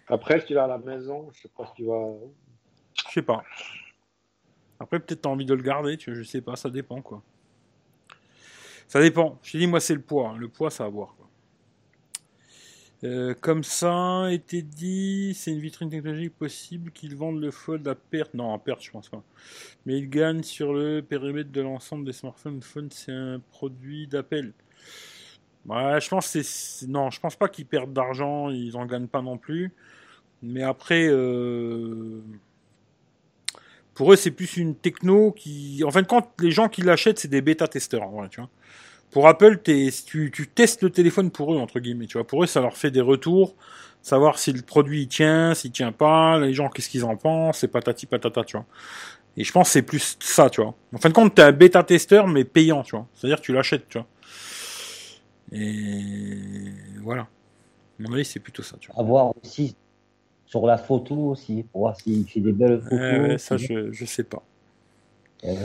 Après, 0.10 0.40
si 0.40 0.48
tu 0.48 0.54
l'as 0.54 0.64
à 0.64 0.68
la 0.68 0.78
maison, 0.80 1.30
je 1.32 1.42
sais 1.42 1.50
pas 1.56 1.66
si 1.68 1.74
tu 1.76 1.86
vas. 1.86 2.14
Je 3.08 3.14
sais 3.14 3.22
pas. 3.22 3.44
Après, 4.80 5.00
peut-être 5.00 5.22
t'as 5.22 5.30
envie 5.30 5.46
de 5.46 5.54
le 5.54 5.62
garder, 5.62 5.98
tu 5.98 6.12
vois, 6.12 6.20
je 6.20 6.24
sais 6.24 6.42
pas, 6.42 6.56
ça 6.56 6.70
dépend, 6.70 7.02
quoi. 7.02 7.22
Ça 8.88 9.00
dépend. 9.02 9.38
Je 9.44 9.58
dit, 9.58 9.68
moi, 9.68 9.80
c'est 9.80 9.94
le 9.94 10.02
poids. 10.02 10.30
hein. 10.30 10.38
Le 10.38 10.48
poids, 10.48 10.72
ça 10.72 10.84
va 10.86 10.90
voir, 10.90 11.16
quoi. 11.16 11.28
Euh, 13.06 13.34
comme 13.34 13.64
ça 13.64 14.28
été 14.30 14.62
dit, 14.62 15.34
c'est 15.34 15.52
une 15.52 15.60
vitrine 15.60 15.90
technologique 15.90 16.36
possible 16.38 16.92
qu'ils 16.92 17.16
vendent 17.16 17.40
le 17.40 17.52
fold 17.52 17.88
à 17.88 17.96
perte. 17.96 18.34
Non, 18.34 18.54
à 18.54 18.58
perte, 18.58 18.84
je 18.84 18.92
pense 18.92 19.08
pas. 19.08 19.24
Mais 19.86 20.00
ils 20.00 20.10
gagnent 20.10 20.44
sur 20.44 20.74
le 20.74 21.02
périmètre 21.02 21.52
de 21.52 21.62
l'ensemble 21.62 22.04
des 22.04 22.12
smartphones. 22.12 22.62
Phone, 22.62 22.90
c'est 22.92 23.14
un 23.14 23.40
produit 23.52 24.08
d'appel. 24.08 24.54
Je 25.66 26.10
pense 26.10 26.26
c'est 26.26 26.88
non, 26.88 27.10
je 27.10 27.20
pense 27.20 27.36
pas 27.36 27.48
qu'ils 27.48 27.66
perdent 27.66 27.94
d'argent, 27.94 28.50
ils 28.50 28.76
en 28.76 28.86
gagnent 28.86 29.08
pas 29.08 29.22
non 29.22 29.38
plus. 29.38 29.72
Mais 30.42 30.64
après, 30.64 31.08
euh, 31.10 32.22
pour 33.94 34.14
eux, 34.14 34.16
c'est 34.16 34.32
plus 34.32 34.58
une 34.58 34.76
techno 34.76 35.32
qui, 35.32 35.84
en 35.86 35.92
fin 35.92 36.02
de 36.02 36.08
compte, 36.08 36.30
les 36.40 36.52
gens 36.52 36.70
qui 36.70 36.82
l'achètent, 36.82 37.20
c'est 37.20 37.28
des 37.28 37.42
bêta-testeurs, 37.42 38.10
tu 38.30 38.40
vois. 38.40 38.50
Pour 39.12 39.28
Apple, 39.28 39.60
tu, 39.62 40.32
testes 40.54 40.84
le 40.84 40.92
téléphone 40.92 41.32
pour 41.32 41.54
eux, 41.54 41.58
entre 41.58 41.80
guillemets, 41.80 42.06
tu 42.06 42.18
vois. 42.18 42.28
Pour 42.28 42.44
eux, 42.44 42.48
ça 42.48 42.62
leur 42.62 42.78
fait 42.78 42.92
des 42.92 43.02
retours, 43.02 43.56
savoir 44.02 44.38
si 44.38 44.54
le 44.54 44.62
produit 44.62 45.08
tient, 45.08 45.56
s'il 45.56 45.72
tient 45.72 45.92
pas, 45.92 46.40
les 46.40 46.54
gens, 46.54 46.70
qu'est-ce 46.70 46.90
qu'ils 46.90 47.06
en 47.06 47.18
pensent, 47.18 47.64
et 47.64 47.68
patati 47.68 48.06
patata, 48.06 48.44
tu 48.44 48.56
vois. 48.56 48.66
Et 49.36 49.44
je 49.44 49.52
pense 49.52 49.68
que 49.70 49.74
c'est 49.74 49.82
plus 49.82 50.18
ça, 50.20 50.50
tu 50.50 50.62
vois. 50.62 50.76
En 50.94 50.98
fin 51.00 51.10
de 51.10 51.14
compte, 51.14 51.36
t'es 51.36 51.42
un 51.42 51.52
bêta-testeur, 51.52 52.28
mais 52.28 52.44
payant, 52.46 52.84
tu 52.84 52.96
vois. 52.96 53.08
C'est-à-dire 53.16 53.42
tu 53.42 53.52
l'achètes, 53.52 53.90
tu 53.90 53.98
vois. 53.98 54.08
Et 55.52 56.38
voilà. 57.02 57.24
À 57.24 57.28
mon 58.00 58.14
avis, 58.14 58.26
c'est 58.26 58.40
plutôt 58.40 58.64
ça, 58.64 58.78
tu 58.80 58.92
vois. 58.92 59.02
À 59.02 59.04
voir 59.04 59.34
aussi 59.44 59.76
sur 60.50 60.66
la 60.66 60.78
photo 60.78 61.16
aussi, 61.16 61.64
pour 61.72 61.82
voir 61.82 61.96
s'il 61.96 62.28
fait 62.28 62.40
des 62.40 62.52
belles 62.52 62.82
photos. 62.82 63.00
Ouais, 63.00 63.38
ça, 63.38 63.56
je, 63.58 63.92
je 63.92 64.06
sais 64.06 64.24
pas. 64.24 64.44
Euh, 65.46 65.56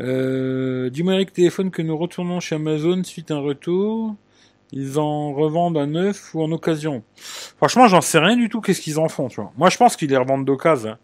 Euh, 0.00 0.90
Dis-moi 0.90 1.14
avec 1.14 1.32
téléphone 1.32 1.72
que 1.72 1.82
nous 1.82 1.96
retournons 1.98 2.38
chez 2.38 2.54
Amazon 2.54 3.02
suite 3.02 3.32
à 3.32 3.34
un 3.34 3.40
retour. 3.40 4.14
Ils 4.70 4.98
en 5.00 5.32
revendent 5.32 5.76
à 5.78 5.86
neuf 5.86 6.32
ou 6.34 6.42
en 6.42 6.52
occasion. 6.52 7.02
Franchement, 7.16 7.88
j'en 7.88 8.00
sais 8.00 8.18
rien 8.20 8.36
du 8.36 8.48
tout. 8.48 8.60
Qu'est-ce 8.60 8.80
qu'ils 8.80 9.00
en 9.00 9.08
font, 9.08 9.26
tu 9.28 9.40
vois. 9.40 9.52
Moi, 9.56 9.70
je 9.70 9.76
pense 9.76 9.96
qu'ils 9.96 10.10
les 10.10 10.16
revendent 10.16 10.44
d'occasion. 10.44 10.90
hein. 10.92 10.98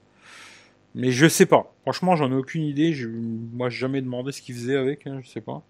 Mais 0.94 1.10
je 1.10 1.26
sais 1.26 1.46
pas. 1.46 1.74
Franchement, 1.82 2.14
j'en 2.14 2.30
ai 2.30 2.34
aucune 2.36 2.62
idée. 2.62 2.92
Je, 2.92 3.08
moi, 3.08 3.68
j'ai 3.70 3.78
jamais 3.78 4.00
demandé 4.00 4.30
ce 4.30 4.40
qu'ils 4.40 4.54
faisaient 4.54 4.76
avec. 4.76 5.08
Hein, 5.08 5.18
je 5.24 5.28
sais 5.28 5.40
pas. 5.40 5.62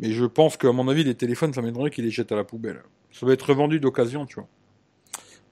Mais 0.00 0.12
je 0.12 0.24
pense 0.24 0.56
qu'à 0.56 0.72
mon 0.72 0.88
avis, 0.88 1.04
les 1.04 1.14
téléphones, 1.14 1.52
ça 1.52 1.60
m'étonnerait 1.60 1.90
qu'ils 1.90 2.04
les 2.04 2.10
jettent 2.10 2.32
à 2.32 2.36
la 2.36 2.44
poubelle. 2.44 2.80
Ça 3.12 3.26
doit 3.26 3.34
être 3.34 3.42
revendu 3.50 3.78
d'occasion, 3.80 4.24
tu 4.24 4.36
vois. 4.36 4.48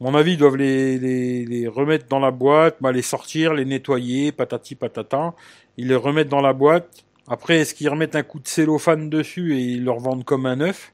Mon 0.02 0.16
avis, 0.16 0.32
ils 0.32 0.36
doivent 0.36 0.56
les, 0.56 0.98
les, 0.98 1.68
remettre 1.68 2.06
dans 2.08 2.18
la 2.18 2.32
boîte, 2.32 2.78
bah, 2.80 2.90
les 2.90 3.02
sortir, 3.02 3.54
les 3.54 3.64
nettoyer, 3.64 4.32
patati 4.32 4.74
patata. 4.74 5.32
Ils 5.76 5.86
les 5.86 5.94
remettent 5.94 6.28
dans 6.28 6.40
la 6.40 6.52
boîte. 6.52 7.04
Après, 7.28 7.58
est-ce 7.58 7.72
qu'ils 7.72 7.88
remettent 7.88 8.16
un 8.16 8.24
coup 8.24 8.40
de 8.40 8.48
cellophane 8.48 9.08
dessus 9.08 9.56
et 9.56 9.60
ils 9.60 9.84
le 9.84 9.92
revendent 9.92 10.24
comme 10.24 10.44
un 10.46 10.56
neuf 10.56 10.92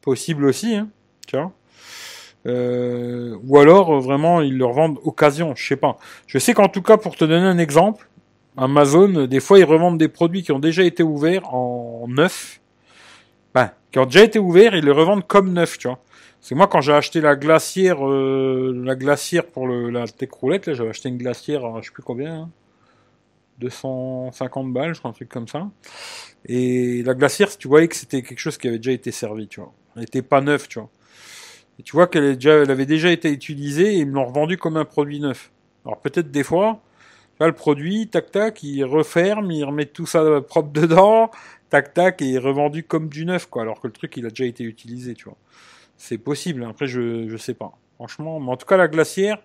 Possible 0.00 0.46
aussi, 0.46 0.76
hein, 0.76 0.88
tu 1.26 1.36
vois. 1.36 1.52
Euh, 2.46 3.36
ou 3.46 3.58
alors, 3.58 4.00
vraiment, 4.00 4.40
ils 4.40 4.56
le 4.56 4.64
revendent 4.64 4.98
occasion, 5.04 5.54
je 5.54 5.66
sais 5.66 5.76
pas. 5.76 5.98
Je 6.26 6.38
sais 6.38 6.54
qu'en 6.54 6.68
tout 6.68 6.80
cas, 6.80 6.96
pour 6.96 7.16
te 7.16 7.26
donner 7.26 7.46
un 7.46 7.58
exemple, 7.58 8.08
Amazon, 8.56 9.26
des 9.26 9.40
fois, 9.40 9.58
ils 9.58 9.64
revendent 9.66 9.98
des 9.98 10.08
produits 10.08 10.42
qui 10.42 10.52
ont 10.52 10.58
déjà 10.58 10.84
été 10.84 11.02
ouverts 11.02 11.52
en 11.52 12.06
neuf. 12.08 12.62
Ben, 13.52 13.72
qui 13.92 13.98
ont 13.98 14.06
déjà 14.06 14.24
été 14.24 14.38
ouverts, 14.38 14.74
ils 14.74 14.86
les 14.86 14.90
revendent 14.90 15.26
comme 15.26 15.52
neuf, 15.52 15.76
tu 15.76 15.86
vois. 15.86 15.98
C'est 16.40 16.54
moi 16.54 16.66
quand 16.68 16.80
j'ai 16.80 16.92
acheté 16.92 17.20
la 17.20 17.36
glacière, 17.36 18.06
euh, 18.06 18.72
la 18.84 18.94
glacière 18.96 19.46
pour 19.46 19.68
la 19.68 20.06
tech 20.08 20.30
roulette, 20.32 20.66
là, 20.66 20.74
j'avais 20.74 20.90
acheté 20.90 21.08
une 21.10 21.18
glacière, 21.18 21.64
à 21.64 21.80
je 21.80 21.86
sais 21.86 21.92
plus 21.92 22.02
combien, 22.02 22.34
hein, 22.42 22.50
250 23.58 24.72
balles, 24.72 24.94
je 24.94 25.00
crois 25.00 25.10
un 25.10 25.14
truc 25.14 25.28
comme 25.28 25.48
ça. 25.48 25.68
Et 26.46 27.02
la 27.02 27.14
glacière, 27.14 27.56
tu 27.56 27.68
voyais 27.68 27.88
que 27.88 27.96
c'était 27.96 28.22
quelque 28.22 28.38
chose 28.38 28.56
qui 28.56 28.68
avait 28.68 28.78
déjà 28.78 28.92
été 28.92 29.12
servi, 29.12 29.48
tu 29.48 29.60
vois. 29.60 29.72
Elle 29.96 30.04
était 30.04 30.22
pas 30.22 30.40
neuve, 30.40 30.66
tu 30.66 30.78
vois. 30.78 30.88
Et 31.78 31.82
tu 31.82 31.92
vois 31.92 32.06
qu'elle 32.06 32.38
elle 32.46 32.70
avait 32.70 32.86
déjà 32.86 33.10
été 33.10 33.30
utilisée 33.30 33.94
et 33.94 33.98
ils 33.98 34.06
me 34.06 34.14
l'ont 34.14 34.26
revendu 34.26 34.56
comme 34.56 34.76
un 34.76 34.84
produit 34.84 35.20
neuf. 35.20 35.50
Alors 35.84 36.00
peut-être 36.00 36.30
des 36.30 36.42
fois, 36.42 36.80
tu 37.32 37.38
vois, 37.38 37.48
le 37.48 37.54
produit, 37.54 38.08
tac 38.08 38.30
tac, 38.30 38.62
ils 38.62 38.84
referment, 38.84 39.50
ils 39.50 39.64
remettent 39.64 39.92
tout 39.92 40.06
ça 40.06 40.40
propre 40.40 40.70
dedans, 40.72 41.30
tac 41.68 41.94
tac, 41.94 42.22
et 42.22 42.26
il 42.26 42.34
est 42.36 42.38
revendu 42.38 42.84
comme 42.84 43.08
du 43.08 43.24
neuf, 43.26 43.46
quoi. 43.46 43.62
Alors 43.62 43.80
que 43.80 43.86
le 43.86 43.92
truc, 43.92 44.16
il 44.16 44.26
a 44.26 44.30
déjà 44.30 44.44
été 44.44 44.64
utilisé, 44.64 45.14
tu 45.14 45.24
vois. 45.24 45.36
C'est 46.02 46.16
possible. 46.16 46.64
Après, 46.64 46.86
je, 46.86 47.28
je 47.28 47.36
sais 47.36 47.52
pas. 47.52 47.78
Franchement, 47.96 48.40
mais 48.40 48.50
en 48.50 48.56
tout 48.56 48.64
cas, 48.64 48.78
la 48.78 48.88
glacière, 48.88 49.36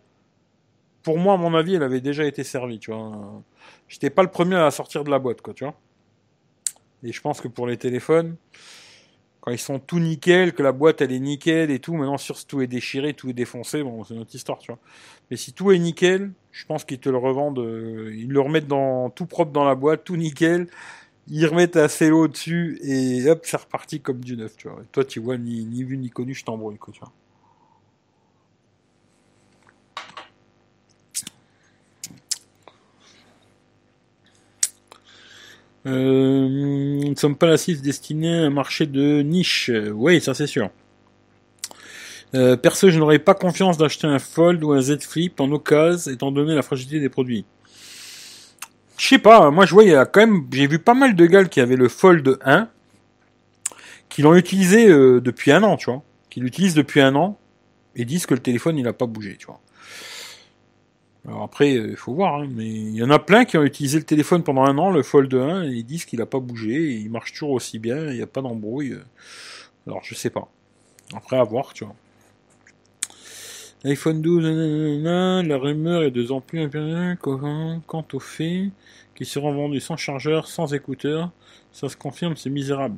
pour 1.03 1.17
moi, 1.17 1.33
à 1.33 1.37
mon 1.37 1.53
avis, 1.53 1.75
elle 1.75 1.83
avait 1.83 1.99
déjà 1.99 2.23
été 2.23 2.45
servie, 2.45 2.79
tu 2.79 2.91
vois. 2.91 3.43
J'étais 3.89 4.09
pas 4.09 4.23
le 4.23 4.31
premier 4.31 4.55
à 4.55 4.71
sortir 4.71 5.03
de 5.03 5.11
la 5.11 5.19
boîte, 5.19 5.41
quoi, 5.41 5.53
tu 5.53 5.65
vois. 5.65 5.75
Et 7.03 7.11
je 7.11 7.19
pense 7.19 7.41
que 7.41 7.49
pour 7.49 7.67
les 7.67 7.75
téléphones, 7.75 8.37
quand 9.41 9.51
ils 9.51 9.59
sont 9.59 9.79
tout 9.79 9.99
nickel, 9.99 10.53
que 10.53 10.63
la 10.63 10.71
boîte 10.71 11.01
elle 11.01 11.11
est 11.11 11.19
nickel 11.19 11.71
et 11.71 11.79
tout, 11.79 11.93
maintenant 11.93 12.17
sur 12.17 12.43
tout 12.45 12.61
est 12.61 12.67
déchiré, 12.67 13.13
tout 13.13 13.29
est 13.29 13.33
défoncé, 13.33 13.83
bon, 13.83 14.05
c'est 14.05 14.15
notre 14.15 14.33
histoire, 14.33 14.59
tu 14.59 14.71
vois. 14.71 14.79
Mais 15.29 15.35
si 15.35 15.51
tout 15.51 15.73
est 15.73 15.77
nickel, 15.77 16.31
je 16.53 16.65
pense 16.65 16.85
qu'ils 16.85 16.99
te 16.99 17.09
le 17.09 17.17
revendent, 17.17 17.59
euh, 17.59 18.15
ils 18.15 18.29
le 18.29 18.39
remettent 18.39 18.67
dans 18.67 19.09
tout 19.09 19.25
propre 19.25 19.51
dans 19.51 19.65
la 19.65 19.75
boîte, 19.75 20.05
tout 20.05 20.15
nickel, 20.15 20.67
ils 21.27 21.45
remettent 21.47 21.77
un 21.77 21.87
cello 21.87 22.27
dessus 22.27 22.79
et 22.83 23.29
hop, 23.29 23.41
c'est 23.43 23.57
reparti 23.57 23.99
comme 24.01 24.23
du 24.23 24.37
neuf, 24.37 24.55
tu 24.57 24.69
vois. 24.69 24.81
Toi, 24.91 25.03
tu 25.05 25.19
vois, 25.19 25.37
ni, 25.37 25.83
vu 25.83 25.97
ni 25.97 26.09
connu, 26.09 26.33
je 26.33 26.43
t'embrouille, 26.45 26.77
quoi. 26.77 26.93
Euh, 35.87 36.47
nous 36.49 37.09
ne 37.09 37.15
sommes 37.15 37.35
pas 37.35 37.45
la 37.45 37.57
cible 37.57 37.81
destinée 37.81 38.33
à 38.33 38.45
un 38.45 38.49
marché 38.49 38.87
de 38.87 39.21
niche. 39.21 39.69
Oui, 39.93 40.19
ça 40.19 40.33
c'est 40.33 40.47
sûr. 40.47 40.71
Euh, 42.33 42.57
perso, 42.57 42.89
je 42.89 42.97
n'aurais 42.99 43.19
pas 43.19 43.35
confiance 43.35 43.77
d'acheter 43.77 44.07
un 44.07 44.19
Fold 44.19 44.63
ou 44.63 44.73
un 44.73 44.81
Z 44.81 45.01
Flip 45.01 45.39
en 45.39 45.51
occasion, 45.51 46.11
étant 46.11 46.31
donné 46.31 46.55
la 46.55 46.63
fragilité 46.63 46.99
des 46.99 47.09
produits. 47.09 47.45
Je 48.97 49.07
sais 49.07 49.19
pas, 49.19 49.51
moi 49.51 49.65
je 49.65 49.73
vois, 49.73 49.83
il 49.83 49.89
y 49.89 49.95
a 49.95 50.05
quand 50.05 50.21
même, 50.21 50.47
j'ai 50.51 50.67
vu 50.67 50.79
pas 50.79 50.93
mal 50.93 51.15
de 51.15 51.25
gars 51.25 51.43
qui 51.45 51.59
avaient 51.59 51.75
le 51.75 51.89
Fold 51.89 52.39
1, 52.45 52.69
qui 54.09 54.21
l'ont 54.21 54.35
utilisé 54.35 54.87
euh, 54.87 55.19
depuis 55.19 55.51
un 55.51 55.63
an, 55.63 55.75
tu 55.75 55.91
vois, 55.91 56.01
qui 56.29 56.39
l'utilisent 56.39 56.75
depuis 56.75 57.01
un 57.01 57.15
an, 57.15 57.37
et 57.95 58.05
disent 58.05 58.25
que 58.25 58.33
le 58.33 58.39
téléphone 58.39 58.77
il 58.77 58.87
a 58.87 58.93
pas 58.93 59.05
bougé, 59.05 59.35
tu 59.37 59.47
vois. 59.47 59.59
Alors 61.27 61.41
après, 61.43 61.73
il 61.73 61.95
faut 61.97 62.13
voir, 62.13 62.35
hein, 62.35 62.47
mais 62.49 62.67
il 62.67 62.95
y 62.95 63.03
en 63.03 63.09
a 63.09 63.19
plein 63.19 63.45
qui 63.45 63.57
ont 63.57 63.63
utilisé 63.63 63.97
le 63.97 64.05
téléphone 64.05 64.43
pendant 64.43 64.63
un 64.63 64.77
an, 64.77 64.91
le 64.91 65.01
Fold 65.01 65.33
1, 65.33 65.63
et 65.63 65.67
ils 65.69 65.83
disent 65.83 66.05
qu'il 66.05 66.21
a 66.21 66.25
pas 66.25 66.39
bougé, 66.39 66.93
il 66.93 67.09
marche 67.09 67.33
toujours 67.33 67.51
aussi 67.51 67.79
bien, 67.79 68.11
il 68.11 68.15
n'y 68.15 68.21
a 68.21 68.27
pas 68.27 68.41
d'embrouille. 68.41 68.93
euh. 68.93 69.03
Alors 69.87 70.01
je 70.03 70.15
sais 70.15 70.29
pas. 70.29 70.47
Après 71.13 71.37
à 71.37 71.43
voir, 71.43 71.73
tu 71.73 71.83
vois. 71.83 71.95
iPhone 73.85 74.19
12, 74.19 74.43
nanana, 74.43 75.43
la 75.43 75.57
rumeur 75.59 76.01
est 76.01 76.09
de 76.09 76.23
plus 76.23 76.31
en 76.31 76.41
plus 76.41 76.67
quant 77.21 77.81
quant 77.85 78.05
au 78.13 78.19
fait 78.19 78.71
qu'ils 79.13 79.27
seront 79.27 79.53
vendus 79.53 79.79
sans 79.79 79.95
chargeur, 79.95 80.47
sans 80.47 80.73
écouteurs. 80.73 81.29
Ça 81.71 81.87
se 81.87 81.95
confirme, 81.95 82.35
c'est 82.35 82.49
misérable. 82.49 82.97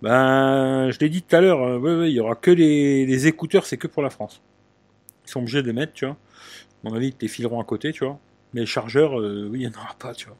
Ben, 0.00 0.90
je 0.90 0.98
l'ai 0.98 1.10
dit 1.10 1.20
tout 1.20 1.36
à 1.36 1.42
l'heure, 1.42 1.62
euh, 1.62 1.78
ouais, 1.78 1.94
ouais, 1.94 2.10
il 2.10 2.14
y 2.14 2.20
aura 2.20 2.36
que 2.36 2.50
les, 2.50 3.26
écouteurs, 3.26 3.66
c'est 3.66 3.76
que 3.76 3.86
pour 3.86 4.02
la 4.02 4.08
France. 4.08 4.40
Ils 5.26 5.30
sont 5.30 5.40
obligés 5.40 5.60
de 5.60 5.66
les 5.66 5.74
mettre, 5.74 5.92
tu 5.92 6.06
vois. 6.06 6.16
Mon 6.84 6.94
avis, 6.94 7.08
ils 7.08 7.16
les 7.20 7.28
fileront 7.28 7.60
à 7.60 7.64
côté, 7.64 7.92
tu 7.92 8.04
vois. 8.04 8.18
Mais 8.54 8.60
les 8.60 8.66
chargeurs, 8.66 9.20
euh, 9.20 9.48
oui, 9.50 9.60
il 9.60 9.68
n'y 9.68 9.76
en 9.76 9.78
aura 9.78 9.94
pas, 9.98 10.14
tu 10.14 10.26
vois. 10.26 10.38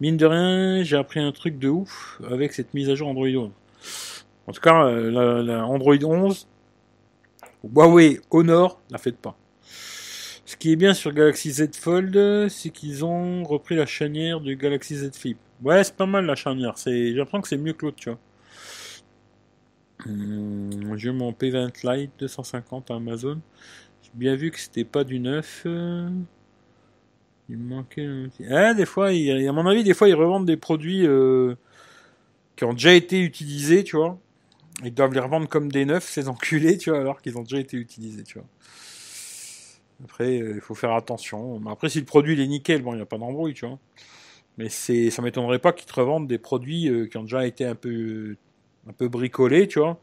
Mine 0.00 0.18
de 0.18 0.26
rien, 0.26 0.82
j'ai 0.82 0.98
appris 0.98 1.20
un 1.20 1.32
truc 1.32 1.58
de 1.58 1.70
ouf 1.70 2.20
avec 2.30 2.52
cette 2.52 2.74
mise 2.74 2.90
à 2.90 2.94
jour 2.94 3.08
Android 3.08 3.26
11. 3.26 3.50
En 4.48 4.52
tout 4.52 4.60
cas, 4.60 4.84
euh, 4.84 5.10
la, 5.10 5.42
la 5.42 5.66
Android 5.66 5.96
11, 6.02 6.46
Huawei 7.74 8.20
Honor, 8.30 8.80
la 8.90 8.98
faites 8.98 9.18
pas. 9.18 9.36
Ce 10.44 10.56
qui 10.56 10.72
est 10.72 10.76
bien 10.76 10.94
sur 10.94 11.12
Galaxy 11.12 11.50
Z 11.52 11.74
Fold, 11.76 12.48
c'est 12.48 12.70
qu'ils 12.70 13.04
ont 13.04 13.42
repris 13.44 13.74
la 13.76 13.86
charnière 13.86 14.40
du 14.40 14.56
Galaxy 14.56 14.96
Z 14.96 15.12
Flip. 15.14 15.38
Ouais, 15.62 15.82
c'est 15.84 15.96
pas 15.96 16.06
mal 16.06 16.26
la 16.26 16.34
charnière. 16.36 16.78
C'est, 16.78 17.08
j'ai 17.08 17.14
l'impression 17.14 17.40
que 17.42 17.48
c'est 17.48 17.56
mieux 17.58 17.72
que 17.72 17.86
l'autre, 17.86 17.96
tu 17.98 18.10
vois. 18.10 18.18
Hum, 20.04 20.96
j'ai 20.96 21.12
mon 21.12 21.32
P20 21.32 21.82
Lite 21.84 22.12
250 22.18 22.90
à 22.90 22.96
Amazon. 22.96 23.40
J'ai 24.02 24.10
bien 24.14 24.36
vu 24.36 24.50
que 24.52 24.60
c'était 24.60 24.84
pas 24.84 25.04
du 25.04 25.20
neuf. 25.20 25.62
euh. 25.66 26.10
Il 27.48 27.58
me 27.58 27.74
manquait. 27.76 28.08
Ah, 28.50 28.74
des 28.74 28.86
fois, 28.86 29.12
il- 29.12 29.48
à 29.48 29.52
mon 29.52 29.66
avis, 29.66 29.84
des 29.84 29.94
fois, 29.94 30.08
ils 30.08 30.14
revendent 30.14 30.46
des 30.46 30.56
produits 30.56 31.06
euh, 31.06 31.54
qui 32.56 32.64
ont 32.64 32.72
déjà 32.72 32.92
été 32.94 33.20
utilisés, 33.20 33.84
tu 33.84 33.96
vois. 33.96 34.18
Ils 34.84 34.92
doivent 34.92 35.14
les 35.14 35.20
revendre 35.20 35.48
comme 35.48 35.70
des 35.72 35.84
neufs, 35.84 36.08
ces 36.08 36.28
enculés, 36.28 36.76
tu 36.78 36.90
vois, 36.90 37.00
alors 37.00 37.22
qu'ils 37.22 37.38
ont 37.38 37.42
déjà 37.42 37.58
été 37.58 37.76
utilisés, 37.76 38.24
tu 38.24 38.38
vois. 38.38 38.48
Après, 40.04 40.38
euh, 40.40 40.52
il 40.56 40.60
faut 40.60 40.74
faire 40.74 40.92
attention. 40.92 41.60
Après, 41.68 41.88
si 41.88 41.98
le 41.98 42.04
produit 42.04 42.34
il 42.34 42.40
est 42.40 42.46
nickel, 42.46 42.82
bon, 42.82 42.92
il 42.92 42.96
n'y 42.96 43.02
a 43.02 43.06
pas 43.06 43.18
d'embrouille, 43.18 43.54
tu 43.54 43.66
vois. 43.66 43.78
Mais 44.58 44.68
c'est, 44.68 45.10
ça 45.10 45.22
m'étonnerait 45.22 45.58
pas 45.58 45.72
qu'ils 45.72 45.86
te 45.86 45.94
revendent 45.94 46.26
des 46.26 46.38
produits 46.38 46.88
euh, 46.88 47.06
qui 47.06 47.16
ont 47.16 47.22
déjà 47.22 47.46
été 47.46 47.64
un 47.64 47.74
peu, 47.74 48.36
un 48.88 48.92
peu 48.92 49.08
bricolés, 49.08 49.68
tu 49.68 49.78
vois. 49.78 49.98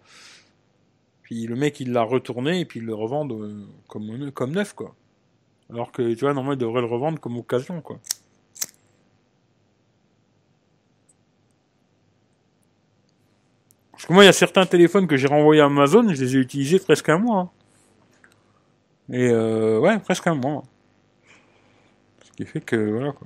Puis 1.21 1.45
le 1.47 1.55
mec, 1.55 1.79
il 1.79 1.91
l'a 1.91 2.03
retourné 2.03 2.59
et 2.59 2.65
puis 2.65 2.79
il 2.79 2.85
le 2.85 2.95
revend 2.95 3.27
euh, 3.29 3.65
comme, 3.87 4.31
comme 4.31 4.51
neuf, 4.51 4.73
quoi. 4.73 4.95
Alors 5.69 5.91
que, 5.91 6.13
tu 6.13 6.19
vois, 6.21 6.33
normalement, 6.33 6.53
il 6.53 6.59
devrait 6.59 6.81
le 6.81 6.87
revendre 6.87 7.19
comme 7.19 7.37
occasion, 7.37 7.81
quoi. 7.81 7.99
Parce 14.03 14.09
que 14.09 14.13
moi, 14.15 14.23
il 14.25 14.27
y 14.27 14.29
a 14.29 14.33
certains 14.33 14.65
téléphones 14.65 15.07
que 15.07 15.15
j'ai 15.15 15.27
renvoyés 15.27 15.61
à 15.61 15.65
Amazon, 15.67 16.13
je 16.13 16.21
les 16.21 16.35
ai 16.35 16.39
utilisés 16.39 16.77
presque 16.77 17.07
un 17.07 17.19
mois. 17.19 17.39
hein. 17.39 17.49
Et 19.13 19.29
euh, 19.29 19.79
ouais, 19.79 19.97
presque 19.99 20.27
un 20.27 20.35
mois. 20.35 20.65
Ce 22.25 22.31
qui 22.33 22.45
fait 22.45 22.59
que, 22.59 22.75
voilà, 22.75 23.13
quoi. 23.13 23.25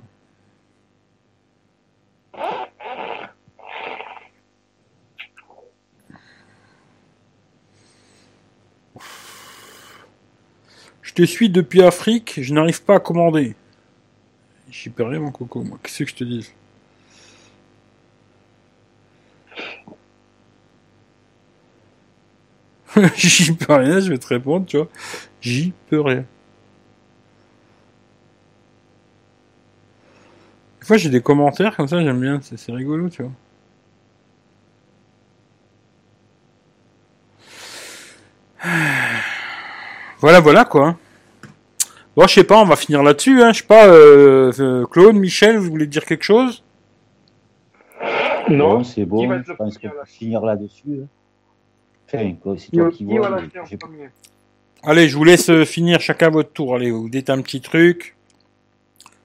Je 11.02 11.12
te 11.12 11.24
suis 11.24 11.50
depuis 11.50 11.82
Afrique, 11.82 12.38
je 12.40 12.54
n'arrive 12.54 12.84
pas 12.84 12.94
à 12.94 13.00
commander. 13.00 13.56
J'y 14.70 14.90
peux 14.90 15.02
rien, 15.02 15.18
mon 15.18 15.32
coco, 15.32 15.64
moi. 15.64 15.80
Qu'est-ce 15.82 16.04
que 16.04 16.10
je 16.10 16.14
te 16.14 16.22
dis 16.22 16.48
J'y 23.16 23.52
peux 23.54 23.72
rien, 23.72 24.00
je 24.00 24.10
vais 24.10 24.18
te 24.18 24.26
répondre, 24.26 24.66
tu 24.66 24.76
vois. 24.78 24.88
J'y 25.40 25.72
peux 25.88 26.00
rien. 26.00 26.24
Des 30.80 30.86
fois, 30.86 30.96
j'ai 30.96 31.10
des 31.10 31.20
commentaires 31.22 31.76
comme 31.76 31.88
ça, 31.88 32.00
j'aime 32.02 32.20
bien, 32.20 32.40
c'est 32.42 32.72
rigolo, 32.72 33.08
tu 33.08 33.22
vois. 33.22 33.32
Voilà, 40.20 40.40
voilà, 40.40 40.64
quoi. 40.64 40.96
Bon, 42.16 42.26
je 42.26 42.34
sais 42.34 42.44
pas, 42.44 42.60
on 42.60 42.64
va 42.64 42.76
finir 42.76 43.02
là-dessus, 43.04 43.42
hein. 43.42 43.52
Je 43.52 43.60
sais 43.60 43.66
pas, 43.66 43.86
euh, 43.86 44.52
euh, 44.58 44.84
Claude, 44.86 45.14
Michel, 45.14 45.58
vous 45.58 45.70
voulez 45.70 45.86
dire 45.86 46.04
quelque 46.04 46.24
chose? 46.24 46.64
Non, 48.48 48.82
c'est 48.82 49.04
bon, 49.04 49.42
je 49.46 49.52
pense 49.52 49.78
qu'on 49.78 49.88
peut 49.90 50.04
finir 50.06 50.40
là-dessus. 50.40 51.02
hein. 51.04 51.06
Enfin, 52.12 52.34
c'est 52.56 52.70
toi 52.72 52.90
qui 52.90 53.04
vois. 53.04 53.40
Allez, 54.82 55.08
je 55.08 55.16
vous 55.16 55.24
laisse 55.24 55.50
euh, 55.50 55.64
finir 55.64 56.00
chacun 56.00 56.30
votre 56.30 56.52
tour. 56.52 56.74
Allez, 56.76 56.90
vous 56.90 57.08
dites 57.08 57.30
un 57.30 57.40
petit 57.42 57.60
truc. 57.60 58.16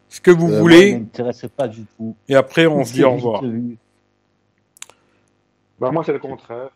Ce 0.10 0.20
que 0.22 0.32
vous 0.32 0.52
Euh, 0.52 0.60
voulez. 0.60 0.92
ça 0.92 0.98
m'intéresse 1.00 1.46
pas 1.56 1.68
du 1.68 1.86
tout. 1.98 2.16
Et 2.28 2.36
après, 2.36 2.66
on 2.68 2.84
se 2.84 2.94
dit 2.94 3.04
au 3.04 3.12
revoir. 3.12 3.44
vu. 3.44 3.78
Bah, 5.80 5.92
moi, 5.92 6.04
c'est 6.06 6.14
le 6.14 6.20
contraire. 6.20 6.70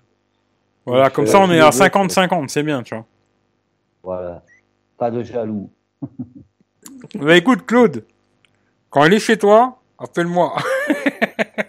Voilà, 0.86 1.10
comme 1.10 1.26
Euh, 1.26 1.28
ça, 1.28 1.40
on 1.40 1.52
est 1.52 1.60
à 1.60 1.66
le- 1.66 1.72
50-50, 1.72 2.50
c'est 2.50 2.64
bien, 2.64 2.82
tu 2.84 2.96
vois. 2.96 3.06
Voilà. 4.04 4.44
Pas 4.98 5.12
de 5.12 5.22
jaloux. 5.24 5.70
Bah 7.16 7.36
écoute, 7.36 7.66
Claude, 7.66 8.06
quand 8.90 9.04
il 9.06 9.14
est 9.14 9.20
chez 9.20 9.38
toi, 9.38 9.80
appelle-moi. 10.00 10.56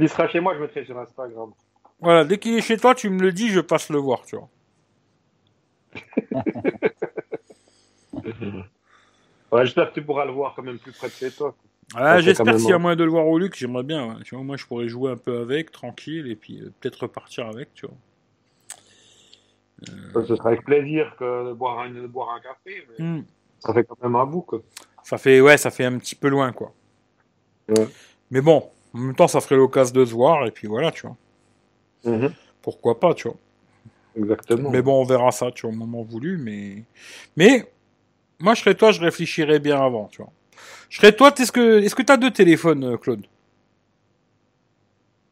Il 0.00 0.08
sera 0.08 0.28
chez 0.28 0.40
moi, 0.40 0.54
je 0.54 0.60
mettrai 0.60 0.84
sur 0.84 0.98
Instagram. 0.98 1.52
voilà, 2.00 2.24
dès 2.24 2.38
qu'il 2.38 2.54
est 2.54 2.60
chez 2.62 2.76
toi, 2.76 2.94
tu 2.94 3.08
me 3.10 3.20
le 3.22 3.32
dis, 3.32 3.48
je 3.48 3.60
passe 3.60 3.88
le 3.90 3.98
voir, 3.98 4.22
tu 4.24 4.36
vois. 4.36 4.48
Ouais, 9.52 9.64
J'espère 9.64 9.90
que 9.90 9.94
tu 9.94 10.02
pourras 10.04 10.24
le 10.24 10.32
voir 10.32 10.54
quand 10.56 10.62
même 10.64 10.78
plus 10.78 10.90
près 10.92 11.06
de 11.06 11.12
chez 11.12 11.30
toi. 11.30 11.54
Ah, 11.94 12.20
J'espère 12.20 12.58
s'il 12.58 12.70
y 12.70 12.72
a 12.72 12.78
moyen 12.78 12.96
de 12.96 13.04
le 13.04 13.10
voir 13.10 13.26
au 13.28 13.38
Luc, 13.38 13.54
j'aimerais 13.56 13.84
bien. 13.84 14.08
ouais. 14.08 14.22
Tu 14.24 14.34
vois, 14.34 14.42
moi, 14.42 14.56
je 14.56 14.66
pourrais 14.66 14.88
jouer 14.88 15.12
un 15.12 15.16
peu 15.16 15.38
avec, 15.38 15.70
tranquille, 15.70 16.26
et 16.28 16.34
puis 16.34 16.60
euh, 16.60 16.72
peut-être 16.80 17.02
repartir 17.02 17.46
avec, 17.46 17.72
tu 17.74 17.86
vois. 17.86 17.94
Ça, 20.14 20.26
Ce 20.26 20.34
sera 20.36 20.48
avec 20.48 20.64
plaisir 20.64 21.14
que 21.16 21.48
de 21.48 21.52
boire 21.52 21.78
un, 21.78 21.90
de 21.90 22.06
boire 22.08 22.30
un 22.30 22.40
café, 22.40 22.86
mais 22.98 23.04
Hmm. 23.04 23.24
ça 23.60 23.72
fait 23.72 23.84
quand 23.84 23.96
même 24.02 24.16
un 24.16 24.26
bout. 24.26 24.42
Quoi. 24.42 24.62
Ça 25.04 25.16
fait, 25.16 25.40
ouais, 25.40 25.56
ça 25.58 25.70
fait 25.70 25.84
un 25.84 25.96
petit 25.98 26.16
peu 26.16 26.28
loin, 26.28 26.50
quoi. 26.52 26.72
Ouais. 27.68 27.86
Mais 28.32 28.40
bon, 28.40 28.68
en 28.96 29.00
même 29.00 29.14
temps, 29.14 29.28
ça 29.28 29.40
ferait 29.40 29.56
l'occasion 29.56 29.94
de 29.94 30.04
se 30.04 30.12
voir, 30.14 30.46
et 30.46 30.50
puis 30.50 30.66
voilà, 30.68 30.90
tu 30.90 31.06
vois. 31.06 31.16
Pourquoi 32.62 32.98
pas, 32.98 33.14
tu 33.14 33.28
vois. 33.28 33.36
Exactement. 34.16 34.70
Mais 34.70 34.80
bon, 34.82 35.00
on 35.00 35.04
verra 35.04 35.30
ça, 35.30 35.50
tu 35.52 35.62
vois, 35.66 35.70
au 35.74 35.78
moment 35.78 36.02
voulu, 36.02 36.38
mais... 36.38 36.84
Mais, 37.36 37.70
moi, 38.40 38.54
je 38.54 38.60
serais 38.60 38.74
toi, 38.74 38.92
je 38.92 39.00
réfléchirais 39.00 39.58
bien 39.58 39.80
avant, 39.80 40.06
tu 40.08 40.22
vois. 40.22 40.32
Je 40.88 40.96
serais 40.98 41.12
toi, 41.14 41.32
est-ce 41.36 41.52
que, 41.52 41.80
est-ce 41.82 41.94
que 41.94 42.02
t'as 42.02 42.16
deux 42.16 42.30
téléphones, 42.30 42.84
euh, 42.84 42.96
Claude? 42.96 43.26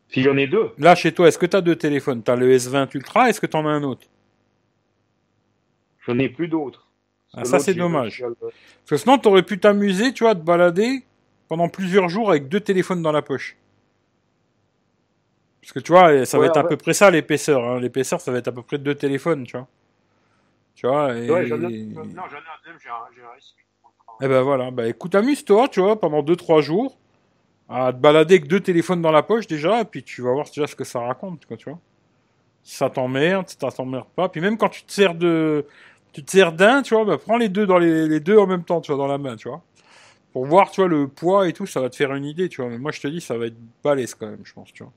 Si 0.08 0.22
j'en 0.22 0.36
ai 0.36 0.46
deux, 0.46 0.70
Là, 0.78 0.94
chez 0.94 1.12
toi, 1.12 1.28
est-ce 1.28 1.38
que 1.38 1.46
t'as 1.46 1.60
deux 1.60 1.76
téléphones? 1.76 2.22
T'as 2.22 2.36
le 2.36 2.52
S20 2.56 2.88
Ultra, 2.94 3.30
est-ce 3.30 3.40
que 3.40 3.46
t'en 3.46 3.66
as 3.66 3.70
un 3.70 3.82
autre? 3.82 4.06
j'en 6.06 6.18
ai 6.18 6.28
plus 6.28 6.48
d'autres. 6.48 6.86
Ah, 7.32 7.44
ça, 7.44 7.58
c'est 7.58 7.74
dommage. 7.74 8.20
le- 8.20 8.36
Parce 8.38 8.52
que 8.90 8.96
sinon, 8.98 9.18
t'aurais 9.18 9.42
pu 9.42 9.58
t'amuser, 9.58 10.12
tu 10.12 10.22
vois, 10.24 10.32
à 10.32 10.34
te 10.34 10.42
balader 10.42 11.02
pendant 11.48 11.68
plusieurs 11.68 12.08
jours 12.08 12.30
avec 12.30 12.48
deux 12.48 12.60
téléphones 12.60 13.02
dans 13.02 13.12
la 13.12 13.22
poche. 13.22 13.56
Parce 15.60 15.72
que 15.72 15.80
tu 15.80 15.92
vois, 15.92 16.26
ça 16.26 16.38
va 16.38 16.46
être 16.46 16.58
à 16.58 16.62
ouais. 16.62 16.68
peu 16.68 16.76
près 16.76 16.92
ça 16.92 17.10
l'épaisseur. 17.10 17.64
Hein. 17.64 17.80
L'épaisseur, 17.80 18.20
ça 18.20 18.30
va 18.30 18.38
être 18.38 18.48
à 18.48 18.52
peu 18.52 18.62
près 18.62 18.76
deux 18.76 18.94
téléphones, 18.94 19.44
tu 19.44 19.56
vois. 19.56 19.66
Tu 20.74 20.86
vois, 20.86 21.16
et... 21.16 21.30
Ouais, 21.30 21.46
j'en 21.46 21.56
ai... 21.62 21.84
Non, 21.84 22.02
j'en 22.04 22.12
ai 22.12 22.12
un 22.12 22.60
deuxième, 22.62 22.78
j'ai 22.82 22.90
un, 22.90 22.94
j'ai 23.14 23.22
un 23.22 23.36
S8 23.38 23.64
pour 23.80 23.90
le 23.90 24.04
travail. 24.04 24.18
Eh 24.20 24.28
ben 24.28 24.42
voilà, 24.42 24.70
bah 24.70 24.86
écoute, 24.86 25.14
amuse-toi, 25.14 25.68
tu 25.68 25.80
vois, 25.80 25.98
pendant 25.98 26.22
2-3 26.22 26.60
jours, 26.60 26.98
à 27.68 27.92
te 27.92 27.98
balader 27.98 28.34
avec 28.34 28.48
deux 28.48 28.60
téléphones 28.60 29.00
dans 29.00 29.10
la 29.10 29.22
poche 29.22 29.46
déjà, 29.46 29.80
et 29.80 29.84
puis 29.84 30.02
tu 30.02 30.20
vas 30.20 30.32
voir 30.32 30.46
déjà 30.46 30.66
ce 30.66 30.76
que 30.76 30.84
ça 30.84 31.00
raconte, 31.00 31.46
quoi, 31.46 31.56
tu 31.56 31.70
vois. 31.70 31.78
Si 32.62 32.76
ça 32.76 32.90
t'emmerde, 32.90 33.48
si 33.48 33.56
ça 33.58 33.70
t'emmerde 33.70 34.08
pas, 34.14 34.28
puis 34.28 34.42
même 34.42 34.58
quand 34.58 34.68
tu 34.68 34.84
te 34.84 34.92
sers 34.92 35.14
de, 35.14 35.66
tu 36.12 36.22
te 36.22 36.30
sers 36.30 36.52
d'un, 36.52 36.82
tu 36.82 36.94
vois, 36.94 37.04
bah 37.04 37.16
prends 37.16 37.38
les 37.38 37.48
deux 37.48 37.66
dans 37.66 37.78
les, 37.78 38.06
les 38.06 38.20
deux 38.20 38.36
en 38.36 38.46
même 38.46 38.64
temps, 38.64 38.80
tu 38.82 38.92
vois, 38.92 38.98
dans 38.98 39.10
la 39.10 39.18
main, 39.18 39.36
tu 39.36 39.48
vois. 39.48 39.62
Pour 40.34 40.44
voir, 40.46 40.70
tu 40.70 40.80
vois, 40.82 40.88
le 40.90 41.08
poids 41.08 41.48
et 41.48 41.52
tout, 41.54 41.64
ça 41.64 41.80
va 41.80 41.88
te 41.88 41.94
faire 41.96 42.12
une 42.12 42.24
idée, 42.26 42.48
tu 42.50 42.60
vois. 42.60 42.68
Mais 42.68 42.76
moi, 42.76 42.90
je 42.90 43.00
te 43.00 43.06
dis, 43.08 43.20
ça 43.22 43.38
va 43.38 43.46
être 43.46 43.56
balèze 43.82 44.14
quand 44.14 44.26
même, 44.28 44.44
je 44.44 44.52
pense, 44.52 44.70
tu 44.72 44.82
vois. 44.82 44.92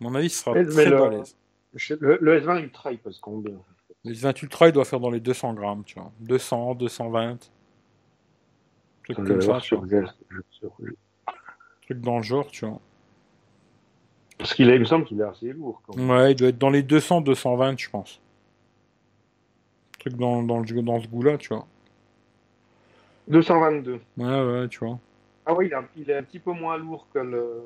À 0.00 0.04
mon 0.04 0.14
avis, 0.16 0.30
ce 0.30 0.42
sera 0.42 0.54
Mais- 0.54 0.64
très 0.66 0.86
le- 0.90 0.98
balèze. 0.98 1.36
Le, 2.00 2.18
le 2.20 2.40
S20 2.40 2.62
Ultra, 2.62 2.90
il 2.90 2.98
pèse 2.98 3.18
combien 3.20 3.54
Le 4.04 4.12
20 4.14 4.42
Ultra, 4.42 4.68
il 4.68 4.72
doit 4.72 4.84
faire 4.84 4.98
dans 4.98 5.10
les 5.10 5.20
200 5.20 5.54
grammes, 5.54 5.84
tu 5.84 5.94
vois. 6.00 6.10
200, 6.20 6.74
220. 6.74 7.50
Truc 9.04 9.16
comme 9.18 9.40
ça, 9.42 9.60
sur 9.60 9.84
sur- 10.50 10.72
Truc 11.82 12.00
dans 12.00 12.16
le 12.16 12.22
genre, 12.22 12.46
tu 12.50 12.64
vois. 12.66 12.80
Parce 14.38 14.54
qu'il 14.54 14.66
me 14.70 14.84
semble 14.86 15.04
qu'il 15.04 15.20
est 15.20 15.24
assez 15.24 15.52
lourd. 15.52 15.82
Quand 15.86 15.96
même. 15.96 16.08
Ouais, 16.10 16.32
il 16.32 16.34
doit 16.34 16.48
être 16.48 16.58
dans 16.58 16.70
les 16.70 16.82
200, 16.82 17.20
220, 17.20 17.78
je 17.78 17.90
pense. 17.90 18.20
Truc 19.98 20.14
dans, 20.14 20.42
dans, 20.42 20.62
dans 20.62 21.00
ce 21.00 21.06
goût-là, 21.08 21.36
tu 21.36 21.48
vois. 21.48 21.66
222. 23.30 24.00
Ouais, 24.18 24.26
ouais, 24.26 24.68
tu 24.68 24.80
vois. 24.80 24.98
Ah 25.46 25.54
oui, 25.54 25.66
il 25.66 25.72
est, 25.72 25.76
un, 25.76 25.84
il 25.96 26.10
est 26.10 26.16
un 26.16 26.22
petit 26.22 26.38
peu 26.38 26.52
moins 26.52 26.76
lourd 26.76 27.06
que 27.12 27.18
le 27.18 27.62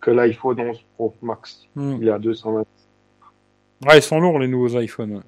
que 0.00 0.10
l'iPhone 0.10 0.60
11 0.60 0.84
Pro 0.96 1.14
Max. 1.22 1.66
Hmm. 1.74 1.96
Il 2.00 2.08
est 2.08 2.10
à 2.10 2.18
220. 2.18 2.64
Ouais, 3.86 3.98
ils 3.98 4.02
sont 4.02 4.20
lourds, 4.20 4.38
les 4.38 4.48
nouveaux 4.48 4.78
iPhones. 4.78 5.16
ouais. 5.16 5.22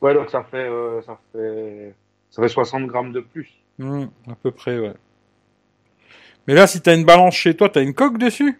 Ouais, 0.00 0.14
donc 0.14 0.30
ça 0.30 0.44
fait, 0.44 0.68
euh, 0.68 1.02
ça 1.02 1.18
fait, 1.32 1.94
ça 2.30 2.42
fait 2.42 2.48
60 2.48 2.86
grammes 2.86 3.12
de 3.12 3.20
plus. 3.20 3.50
Hmm, 3.78 4.04
à 4.30 4.34
peu 4.36 4.50
près, 4.50 4.78
ouais. 4.78 4.94
Mais 6.46 6.54
là, 6.54 6.66
si 6.66 6.80
t'as 6.80 6.96
une 6.96 7.04
balance 7.04 7.34
chez 7.34 7.54
toi, 7.54 7.68
t'as 7.68 7.82
une 7.82 7.94
coque 7.94 8.16
dessus? 8.16 8.58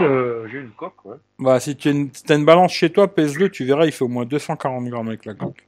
Euh, 0.00 0.46
j'ai 0.48 0.58
une 0.60 0.70
coque, 0.72 1.04
ouais. 1.04 1.16
Bah, 1.38 1.58
si 1.60 1.76
tu 1.76 1.88
as 1.88 1.92
une, 1.92 2.10
si 2.12 2.24
une 2.32 2.44
balance 2.44 2.72
chez 2.72 2.90
toi, 2.90 3.12
pèse-le, 3.14 3.50
tu 3.50 3.64
verras, 3.64 3.86
il 3.86 3.92
fait 3.92 4.04
au 4.04 4.08
moins 4.08 4.24
240 4.24 4.84
grammes 4.88 5.08
avec 5.08 5.24
la 5.24 5.34
coque. 5.34 5.66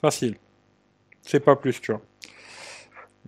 Facile. 0.00 0.36
C'est 1.22 1.40
pas 1.40 1.56
plus, 1.56 1.80
tu 1.80 1.92
vois. 1.92 2.00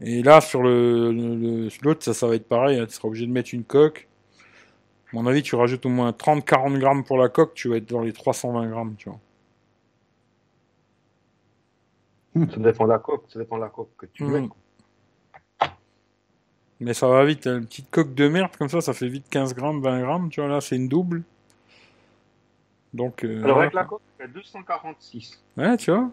Et 0.01 0.23
là, 0.23 0.41
sur 0.41 0.63
le, 0.63 1.11
le- 1.13 1.35
le- 1.35 1.69
l'autre, 1.83 2.05
ça, 2.05 2.15
ça 2.15 2.27
va 2.29 2.35
être 2.37 2.49
pareil, 2.49 2.79
hein, 2.79 2.87
tu 2.87 2.93
seras 2.95 3.09
obligé 3.09 3.27
de 3.27 3.33
mettre 3.33 3.53
une 3.53 3.65
coque. 3.65 4.09
À 5.13 5.17
mon 5.17 5.27
avis, 5.27 5.43
tu 5.43 5.57
rajoutes 5.57 5.85
au 5.87 5.89
moins 5.89 6.11
30-40 6.13 6.79
grammes 6.79 7.03
pour 7.05 7.17
la 7.19 7.29
coque, 7.29 7.55
tu 7.55 7.69
vas 7.69 7.77
être 7.77 7.89
dans 7.89 8.03
les 8.03 8.13
320 8.13 8.69
grammes, 8.69 8.95
tu 8.97 9.09
vois. 9.09 9.19
Ça 12.51 12.57
dépend 12.59 12.85
de 12.85 12.91
la 12.93 12.99
coque, 12.99 13.25
ça 13.29 13.39
dépend 13.41 13.57
de 13.57 13.63
la 13.63 13.69
coque 13.69 13.91
que 13.99 14.07
tu 14.07 14.23
Hmm. 14.25 14.31
mets. 14.33 14.49
Mais 16.81 16.95
ça 16.95 17.09
va 17.09 17.25
vite, 17.25 17.47
une 17.47 17.67
petite 17.67 17.91
coque 17.91 18.15
de 18.15 18.29
merde 18.29 18.53
comme 18.57 18.69
ça, 18.69 18.81
ça 18.81 18.93
fait 18.93 19.09
vite 19.09 19.27
15 19.31 19.55
grammes, 19.55 19.83
20 19.83 20.01
grammes, 20.01 20.29
tu 20.31 20.41
vois, 20.41 20.49
là, 20.49 20.61
c'est 20.61 20.77
une 20.77 20.89
double. 20.89 21.23
Donc, 22.95 23.25
euh, 23.25 23.43
Alors 23.43 23.61
avec 23.61 23.75
la 23.75 23.85
coque, 23.85 24.01
fait 24.17 24.29
246. 24.29 25.43
Ouais, 25.57 25.77
tu 25.77 25.91
vois. 25.91 26.11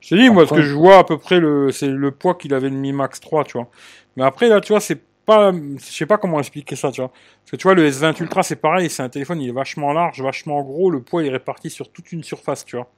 Je 0.00 0.10
te 0.10 0.14
dis, 0.14 0.30
moi, 0.30 0.46
ce 0.46 0.54
que 0.54 0.62
je 0.62 0.74
vois 0.74 0.98
à 0.98 1.04
peu 1.04 1.18
près, 1.18 1.40
le, 1.40 1.72
c'est 1.72 1.88
le 1.88 2.10
poids 2.10 2.34
qu'il 2.34 2.54
avait 2.54 2.68
le 2.68 2.76
Mi 2.76 2.92
Max 2.92 3.20
3, 3.20 3.44
tu 3.44 3.58
vois. 3.58 3.68
Mais 4.16 4.22
après, 4.24 4.48
là, 4.48 4.60
tu 4.60 4.72
vois, 4.72 4.80
c'est, 4.80 5.00
pas, 5.28 5.52
je 5.52 5.78
sais 5.78 6.06
pas 6.06 6.16
comment 6.16 6.38
expliquer 6.38 6.74
ça, 6.76 6.90
tu 6.90 7.00
vois. 7.00 7.10
Parce 7.10 7.50
que 7.50 7.56
tu 7.56 7.64
vois, 7.64 7.74
le 7.74 7.88
S20 7.88 8.22
Ultra, 8.22 8.42
c'est 8.42 8.56
pareil, 8.56 8.88
c'est 8.88 9.02
un 9.02 9.10
téléphone, 9.10 9.40
il 9.42 9.48
est 9.50 9.52
vachement 9.52 9.92
large, 9.92 10.22
vachement 10.22 10.62
gros, 10.62 10.90
le 10.90 11.02
poids 11.02 11.22
il 11.22 11.28
est 11.28 11.32
réparti 11.32 11.68
sur 11.68 11.90
toute 11.92 12.12
une 12.12 12.22
surface, 12.22 12.64
tu 12.64 12.76
vois. 12.76 12.90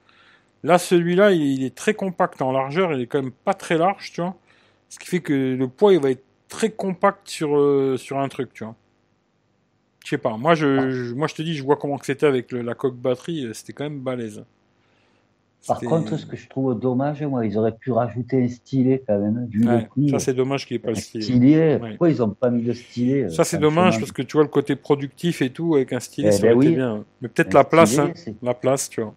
Là, 0.63 0.79
celui-là, 0.79 1.33
il, 1.33 1.43
il 1.43 1.65
est 1.65 1.75
très 1.75 1.95
compact 1.95 2.41
en 2.43 2.53
largeur, 2.53 2.93
il 2.93 3.01
est 3.03 3.07
quand 3.07 3.23
même 3.23 3.33
pas 3.33 3.55
très 3.55 3.79
large, 3.79 4.13
tu 4.13 4.21
vois. 4.21 4.37
Ce 4.91 4.99
qui 5.01 5.09
fait 5.09 5.21
que 5.21 5.33
le 5.33 5.69
poids, 5.69 5.93
il 5.93 6.01
va 6.01 6.11
être 6.11 6.25
très 6.51 6.71
compact 6.71 7.29
sur, 7.29 7.57
euh, 7.57 7.97
sur 7.97 8.19
un 8.19 8.29
truc, 8.29 8.53
tu 8.53 8.65
vois. 8.65 8.75
Je 10.05 10.11
sais 10.11 10.19
pas, 10.19 10.37
moi 10.37 10.55
je, 10.55 10.91
je- 10.91 11.15
moi 11.15 11.27
je 11.27 11.35
te 11.35 11.43
dis, 11.43 11.55
je 11.55 11.63
vois 11.63 11.77
comment 11.77 11.97
que 11.99 12.07
c'était 12.07 12.27
avec 12.27 12.53
le- 12.53 12.63
la 12.63 12.75
coque 12.75 12.97
batterie, 12.97 13.47
euh, 13.47 13.53
c'était 13.55 13.73
quand 13.73 13.85
même 13.85 14.01
balèze. 14.01 14.45
Par 15.67 15.79
contre, 15.81 16.17
ce 16.17 16.25
que 16.25 16.37
je 16.37 16.49
trouve 16.49 16.79
dommage, 16.79 17.23
moi, 17.23 17.45
ils 17.45 17.59
auraient 17.59 17.77
pu 17.77 17.93
rajouter 17.93 18.43
un 18.43 18.49
stylet 18.49 19.03
quand 19.07 19.19
même, 19.19 19.47
vu 19.51 19.61
Ouais, 19.67 19.83
le 19.83 19.87
prix. 19.89 20.09
ça 20.11 20.19
c'est 20.19 20.33
dommage 20.33 20.67
qu'il 20.67 20.77
n'y 20.77 20.83
ait 20.83 20.85
pas 20.85 20.89
le 20.91 20.95
stylet. 20.97 21.23
stylet, 21.25 21.77
Ouais. 21.77 21.89
pourquoi 21.91 22.09
ils 22.11 22.23
ont 22.23 22.31
pas 22.31 22.49
mis 22.51 22.63
de 22.63 22.73
stylet 22.73 23.29
Ça 23.29 23.45
c'est 23.45 23.59
dommage 23.59 24.01
parce 24.01 24.11
que 24.11 24.23
tu 24.23 24.33
vois 24.39 24.43
le 24.43 24.49
côté 24.49 24.75
productif 24.75 25.43
et 25.43 25.51
tout 25.51 25.75
avec 25.75 25.93
un 25.93 26.01
stylet, 26.01 26.31
Eh 26.31 26.33
ça 26.33 26.43
ben 26.43 26.55
aurait 26.55 26.67
été 26.67 26.71
oui. 26.71 26.77
bien. 26.77 27.05
Mais 27.21 27.29
peut-être 27.29 27.53
la 27.53 27.65
place, 27.65 27.91
stylet, 27.91 28.11
hein. 28.27 28.35
la 28.43 28.55
place, 28.55 28.89
tu 28.89 29.03
vois. 29.03 29.15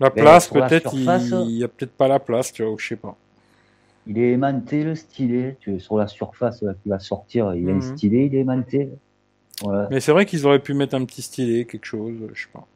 La 0.00 0.08
Ben, 0.10 0.22
place, 0.22 0.48
peut-être, 0.48 0.94
il 0.94 1.58
y 1.58 1.64
a 1.64 1.68
peut-être 1.68 1.92
pas 1.92 2.08
la 2.08 2.18
place, 2.18 2.50
tu 2.52 2.62
vois, 2.62 2.72
ou 2.72 2.78
je 2.78 2.88
sais 2.88 2.96
pas. 2.96 3.16
Il 4.10 4.18
est 4.18 4.32
aimanté 4.32 4.82
le 4.82 4.96
stylet, 4.96 5.56
tu 5.60 5.78
sur 5.78 5.96
la 5.96 6.08
surface 6.08 6.62
là, 6.62 6.72
qui 6.82 6.88
va 6.88 6.98
sortir, 6.98 7.54
il 7.54 7.62
y 7.64 7.68
a 7.68 7.72
Mhm. 7.72 7.78
un 7.78 7.80
stylet, 7.80 8.26
il 8.26 8.34
est 8.34 8.40
aimanté. 8.40 8.88
Voilà. 9.62 9.86
Mais 9.90 10.00
c'est 10.00 10.10
vrai 10.10 10.26
qu'ils 10.26 10.44
auraient 10.46 10.58
pu 10.58 10.74
mettre 10.74 10.96
un 10.96 11.04
petit 11.04 11.22
stylet, 11.22 11.64
quelque 11.64 11.84
chose, 11.84 12.14
je 12.34 12.42
sais 12.42 12.48
pas. 12.52 12.66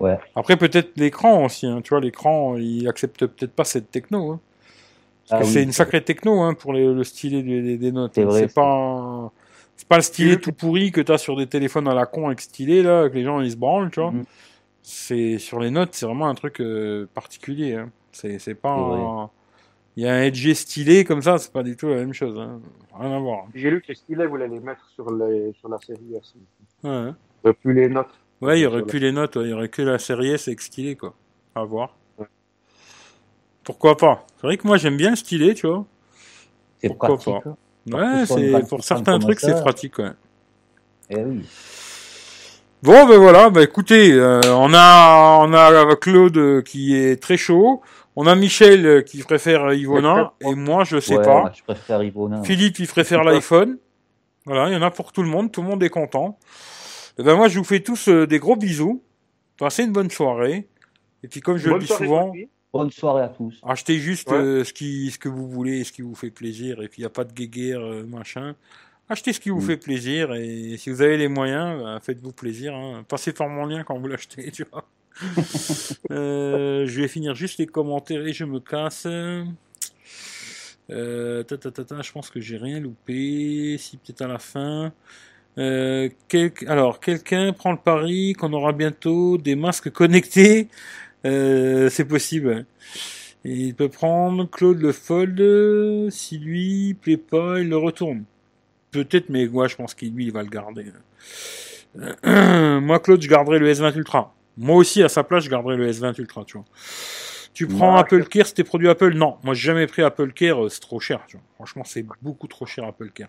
Ouais. 0.00 0.18
Après, 0.34 0.56
peut-être 0.56 0.96
l'écran 0.96 1.44
aussi, 1.44 1.66
hein. 1.66 1.80
tu 1.80 1.90
vois, 1.90 2.00
l'écran, 2.00 2.56
il 2.56 2.88
accepte 2.88 3.24
peut-être 3.26 3.52
pas 3.52 3.62
cette 3.64 3.90
techno. 3.92 4.32
Hein. 4.32 4.40
Parce 5.28 5.40
Ah 5.40 5.44
que 5.44 5.46
oui. 5.48 5.52
c'est 5.52 5.62
une 5.62 5.70
sacrée 5.72 6.02
techno 6.02 6.40
hein, 6.40 6.54
pour 6.54 6.72
les- 6.72 6.92
le 6.92 7.04
stylet 7.04 7.42
des, 7.44 7.62
des- 7.62 7.78
des 7.78 7.92
notes. 7.92 8.10
C'est 8.16 8.24
vrai, 8.24 8.40
C'est 8.48 8.54
pas, 8.54 9.30
c'est 9.76 9.86
pas 9.86 9.96
le 9.96 10.02
stylet 10.02 10.36
tout 10.38 10.52
pourri 10.52 10.90
que 10.90 11.00
t'as 11.00 11.18
sur 11.18 11.36
des 11.36 11.46
téléphones 11.46 11.86
à 11.86 11.94
la 11.94 12.06
con 12.06 12.26
avec 12.26 12.40
stylet, 12.40 12.82
là, 12.82 13.08
que 13.08 13.14
les 13.14 13.22
gens 13.22 13.40
ils 13.40 13.52
se 13.52 13.56
branlent, 13.56 13.90
tu 13.92 14.00
vois. 14.00 14.10
Mhm. 14.10 14.24
C'est 14.82 15.38
sur 15.38 15.60
les 15.60 15.70
notes, 15.70 15.90
c'est 15.92 16.06
vraiment 16.06 16.26
un 16.28 16.34
truc 16.34 16.60
euh, 16.60 17.06
particulier. 17.14 17.76
Hein. 17.76 17.90
C'est 18.10 18.40
c'est 18.40 18.56
pas. 18.56 18.72
Un- 18.72 19.30
Il 19.96 20.04
y 20.04 20.08
a 20.08 20.14
un 20.14 20.22
edge 20.22 20.52
stylé 20.54 21.04
comme 21.04 21.20
ça, 21.22 21.36
c'est 21.38 21.52
pas 21.52 21.62
du 21.62 21.76
tout 21.76 21.88
la 21.88 21.96
même 21.96 22.14
chose. 22.14 22.38
Hein. 22.38 22.60
Rien 22.98 23.16
à 23.16 23.18
voir. 23.18 23.44
J'ai 23.54 23.70
lu 23.70 23.80
que 23.82 23.88
les 23.88 23.94
stylets 23.94 24.26
voulaient 24.26 24.48
les 24.48 24.60
mettre 24.60 24.86
sur, 24.94 25.10
les, 25.12 25.52
sur 25.58 25.68
la 25.68 25.78
série 25.78 26.14
S. 26.16 26.34
Ouais, 26.82 26.90
hein. 26.90 27.16
Euh, 27.46 27.52
plus 27.52 27.74
les 27.74 27.88
notes. 27.88 28.08
Ouais, 28.40 28.58
il 28.58 28.62
y 28.62 28.66
aurait 28.66 28.80
la- 28.80 28.86
plus 28.86 28.98
les 28.98 29.12
notes, 29.12 29.36
ouais, 29.36 29.44
il 29.44 29.50
y 29.50 29.52
aurait 29.52 29.68
que 29.68 29.82
la 29.82 29.98
série 29.98 30.30
S 30.30 30.48
avec 30.48 30.60
stylet, 30.62 30.96
quoi. 30.96 31.14
À 31.54 31.64
voir. 31.64 31.94
Ouais. 32.18 32.26
Pourquoi 33.64 33.96
pas? 33.96 34.26
C'est 34.40 34.46
vrai 34.46 34.56
que 34.56 34.66
moi 34.66 34.76
j'aime 34.78 34.96
bien 34.96 35.10
le 35.10 35.16
stylet, 35.16 35.54
tu 35.54 35.66
vois. 35.66 35.84
C'est 36.80 36.88
Pourquoi 36.88 37.16
pratique. 37.16 37.44
pas 37.44 37.50
hein. 37.50 37.56
Ouais, 38.20 38.26
c'est 38.26 38.68
pour 38.68 38.82
certains 38.84 39.18
trucs 39.18 39.40
c'est 39.40 39.60
pratique, 39.60 39.98
ouais. 39.98 40.12
Eh 41.10 41.16
oui. 41.22 41.44
Bon, 42.82 43.06
ben 43.06 43.18
voilà, 43.18 43.50
bah 43.50 43.62
écoutez, 43.62 44.12
euh, 44.12 44.40
on 44.46 44.72
a 44.74 45.38
on 45.40 45.52
a 45.52 45.96
Claude 45.96 46.64
qui 46.64 46.96
est 46.96 47.20
très 47.22 47.36
chaud, 47.36 47.80
on 48.16 48.26
a 48.26 48.34
Michel 48.34 48.84
euh, 48.86 49.02
qui 49.02 49.22
préfère 49.22 49.72
Ivona 49.72 50.32
et 50.40 50.54
moi 50.54 50.84
je 50.84 51.00
sais 51.00 51.16
Ouais, 51.16 51.24
pas. 51.24 51.52
je 51.56 51.62
préfère 51.62 52.02
Ivona. 52.02 52.42
Philippe 52.42 52.78
il 52.78 52.86
préfère 52.88 53.24
l'iPhone. 53.24 53.78
Voilà, 54.44 54.68
il 54.68 54.72
y 54.72 54.76
en 54.76 54.82
a 54.82 54.90
pour 54.90 55.12
tout 55.12 55.22
le 55.22 55.28
monde, 55.28 55.52
tout 55.52 55.62
le 55.62 55.68
monde 55.68 55.82
est 55.82 55.88
content. 55.90 56.38
Et 57.18 57.22
ben 57.22 57.36
moi 57.36 57.48
je 57.48 57.58
vous 57.58 57.64
fais 57.64 57.80
tous 57.80 58.08
euh, 58.08 58.26
des 58.26 58.38
gros 58.38 58.56
bisous. 58.56 59.02
Passez 59.58 59.84
une 59.84 59.92
bonne 59.92 60.10
soirée. 60.10 60.66
Et 61.22 61.28
puis 61.28 61.40
comme 61.40 61.56
je 61.56 61.70
le 61.70 61.78
dis 61.78 61.86
soirée, 61.86 62.04
souvent. 62.06 62.32
Bonne 62.72 62.90
soirée 62.90 63.22
à 63.22 63.28
tous. 63.28 63.60
Achetez 63.62 63.98
juste 63.98 64.30
Ouais. 64.30 64.38
euh, 64.38 64.64
ce, 64.64 64.72
qui, 64.72 65.10
ce 65.10 65.18
que 65.18 65.28
vous 65.28 65.46
voulez, 65.48 65.84
ce 65.84 65.92
qui 65.92 66.00
vous 66.02 66.14
fait 66.14 66.30
plaisir, 66.30 66.82
et 66.82 66.88
puis 66.88 67.00
il 67.00 67.02
n'y 67.02 67.06
a 67.06 67.10
pas 67.10 67.24
de 67.24 67.32
guéguerre, 67.32 67.80
euh, 67.80 68.02
machin. 68.04 68.54
Achetez 69.10 69.34
ce 69.34 69.40
qui 69.40 69.50
vous 69.50 69.60
Mm. 69.60 69.66
fait 69.66 69.76
plaisir, 69.76 70.32
et 70.34 70.76
si 70.78 70.88
vous 70.88 71.02
avez 71.02 71.18
les 71.18 71.28
moyens, 71.28 71.82
bah, 71.82 71.98
faites-vous 72.02 72.32
plaisir. 72.32 72.74
Hein. 72.74 73.04
Passez 73.06 73.34
par 73.34 73.48
mon 73.50 73.66
lien 73.66 73.84
quand 73.84 73.98
vous 73.98 74.08
l'achetez, 74.08 74.50
tu 74.52 74.64
vois. 74.72 74.84
Euh, 76.10 76.86
je 76.86 77.00
vais 77.00 77.08
finir 77.08 77.34
juste 77.34 77.58
les 77.58 77.66
commentaires 77.66 78.26
et 78.26 78.32
je 78.32 78.44
me 78.44 78.60
casse. 78.60 79.06
Euh, 80.90 81.42
ta, 81.44 81.56
ta, 81.56 81.70
ta, 81.70 82.02
je 82.02 82.12
pense 82.12 82.30
que 82.30 82.40
j'ai 82.40 82.56
rien 82.56 82.80
loupé. 82.80 83.76
Si 83.78 83.96
peut-être 83.96 84.22
à 84.22 84.28
la 84.28 84.38
fin. 84.38 84.92
Euh, 85.58 86.08
Alors, 86.66 87.00
quelqu'un 87.00 87.52
prend 87.52 87.72
le 87.72 87.78
pari 87.78 88.34
qu'on 88.34 88.52
aura 88.52 88.72
bientôt 88.72 89.38
des 89.38 89.54
masques 89.56 89.90
connectés. 89.90 90.68
Euh, 91.24 91.88
c'est 91.90 92.04
possible. 92.04 92.66
Il 93.44 93.74
peut 93.74 93.88
prendre 93.88 94.48
Claude 94.50 94.80
le 94.80 94.92
fold. 94.92 96.10
Si 96.10 96.38
lui 96.38 96.94
plaît 96.94 97.16
pas, 97.16 97.60
il 97.60 97.68
le 97.68 97.76
retourne. 97.76 98.24
Peut-être, 98.90 99.30
mais 99.30 99.46
moi 99.46 99.68
je 99.68 99.76
pense 99.76 99.94
qu'il 99.94 100.14
lui 100.14 100.26
il 100.26 100.32
va 100.32 100.42
le 100.42 100.50
garder. 100.50 100.86
Moi 102.80 103.00
Claude, 103.00 103.20
je 103.22 103.28
garderai 103.28 103.58
le 103.58 103.72
S20 103.72 103.96
Ultra. 103.96 104.34
Moi 104.58 104.76
aussi 104.76 105.02
à 105.02 105.08
sa 105.08 105.24
place, 105.24 105.44
je 105.44 105.50
garderai 105.50 105.76
le 105.76 105.90
S20 105.90 106.18
Ultra, 106.20 106.44
tu 106.44 106.58
vois. 106.58 106.66
Tu 107.54 107.66
prends 107.66 107.92
Moi, 107.92 108.00
Apple 108.00 108.24
Care, 108.28 108.46
c'était 108.46 108.64
produit 108.64 108.88
Apple 108.88 109.12
Non, 109.14 109.36
moi 109.42 109.54
j'ai 109.54 109.66
jamais 109.66 109.86
pris 109.86 110.02
Apple 110.02 110.32
Care, 110.32 110.64
euh, 110.64 110.68
c'est 110.68 110.80
trop 110.80 111.00
cher, 111.00 111.22
tu 111.26 111.36
vois. 111.36 111.44
Franchement, 111.56 111.84
c'est 111.84 112.04
beaucoup 112.22 112.46
trop 112.48 112.64
cher 112.66 112.84
Apple 112.84 113.10
Care. 113.10 113.28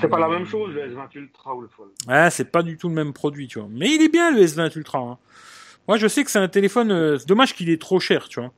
C'est 0.00 0.08
pas 0.08 0.18
la 0.18 0.28
même 0.28 0.46
chose, 0.46 0.72
le 0.74 0.82
S20 0.88 1.08
Ultra 1.14 1.54
ou 1.54 1.60
le 1.60 1.68
Fold. 1.68 1.90
Ouais, 2.08 2.30
c'est 2.30 2.50
pas 2.50 2.62
du 2.62 2.76
tout 2.78 2.88
le 2.88 2.94
même 2.94 3.12
produit, 3.12 3.48
tu 3.48 3.58
vois. 3.58 3.68
Mais 3.70 3.90
il 3.94 4.02
est 4.02 4.08
bien 4.08 4.30
le 4.30 4.42
S20 4.42 4.76
Ultra. 4.76 4.98
hein. 4.98 5.18
Moi, 5.86 5.98
je 5.98 6.08
sais 6.08 6.24
que 6.24 6.30
c'est 6.30 6.38
un 6.38 6.48
téléphone. 6.48 6.90
euh, 6.90 7.18
c'est 7.18 7.28
dommage 7.28 7.54
qu'il 7.54 7.68
est 7.70 7.80
trop 7.80 8.00
cher, 8.00 8.28
tu 8.28 8.40
vois. 8.40 8.52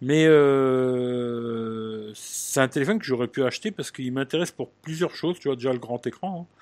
Mais 0.00 0.26
euh, 0.26 2.12
c'est 2.14 2.60
un 2.60 2.68
téléphone 2.68 2.98
que 2.98 3.04
j'aurais 3.04 3.26
pu 3.28 3.42
acheter 3.44 3.70
parce 3.70 3.90
qu'il 3.90 4.12
m'intéresse 4.12 4.50
pour 4.52 4.70
plusieurs 4.70 5.14
choses. 5.14 5.38
Tu 5.38 5.48
vois, 5.48 5.56
déjà 5.56 5.72
le 5.72 5.78
grand 5.78 6.04
écran. 6.06 6.48
hein. 6.50 6.54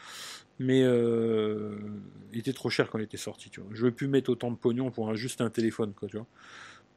Mais 0.59 0.83
euh, 0.83 1.77
il 2.33 2.39
était 2.39 2.53
trop 2.55 2.71
cher 2.71 2.89
quand 2.91 2.99
il 2.99 3.05
était 3.05 3.17
sorti, 3.17 3.51
tu 3.51 3.61
vois. 3.61 3.69
Je 3.75 3.83
veux 3.85 3.91
plus 3.91 4.09
mettre 4.09 4.31
autant 4.31 4.51
de 4.51 4.57
pognon 4.57 4.91
pour 4.91 5.09
un, 5.11 5.15
juste 5.15 5.41
un 5.41 5.51
téléphone, 5.51 5.93
quoi, 5.95 6.09
tu 6.09 6.17
vois. 6.17 6.27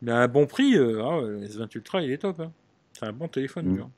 Mais 0.01 0.11
à 0.11 0.17
un 0.19 0.27
bon 0.29 0.45
prix, 0.45 0.75
euh, 0.77 1.01
ah, 1.03 1.21
le 1.21 1.41
S20 1.45 1.67
Ultra, 1.75 2.01
il 2.01 2.11
est 2.11 2.19
top. 2.19 2.39
Hein. 2.39 2.51
C'est 2.93 3.05
un 3.05 3.11
bon 3.13 3.27
téléphone, 3.27 3.65
Mm. 3.67 3.73
tu 3.73 3.79
vois. 3.79 3.89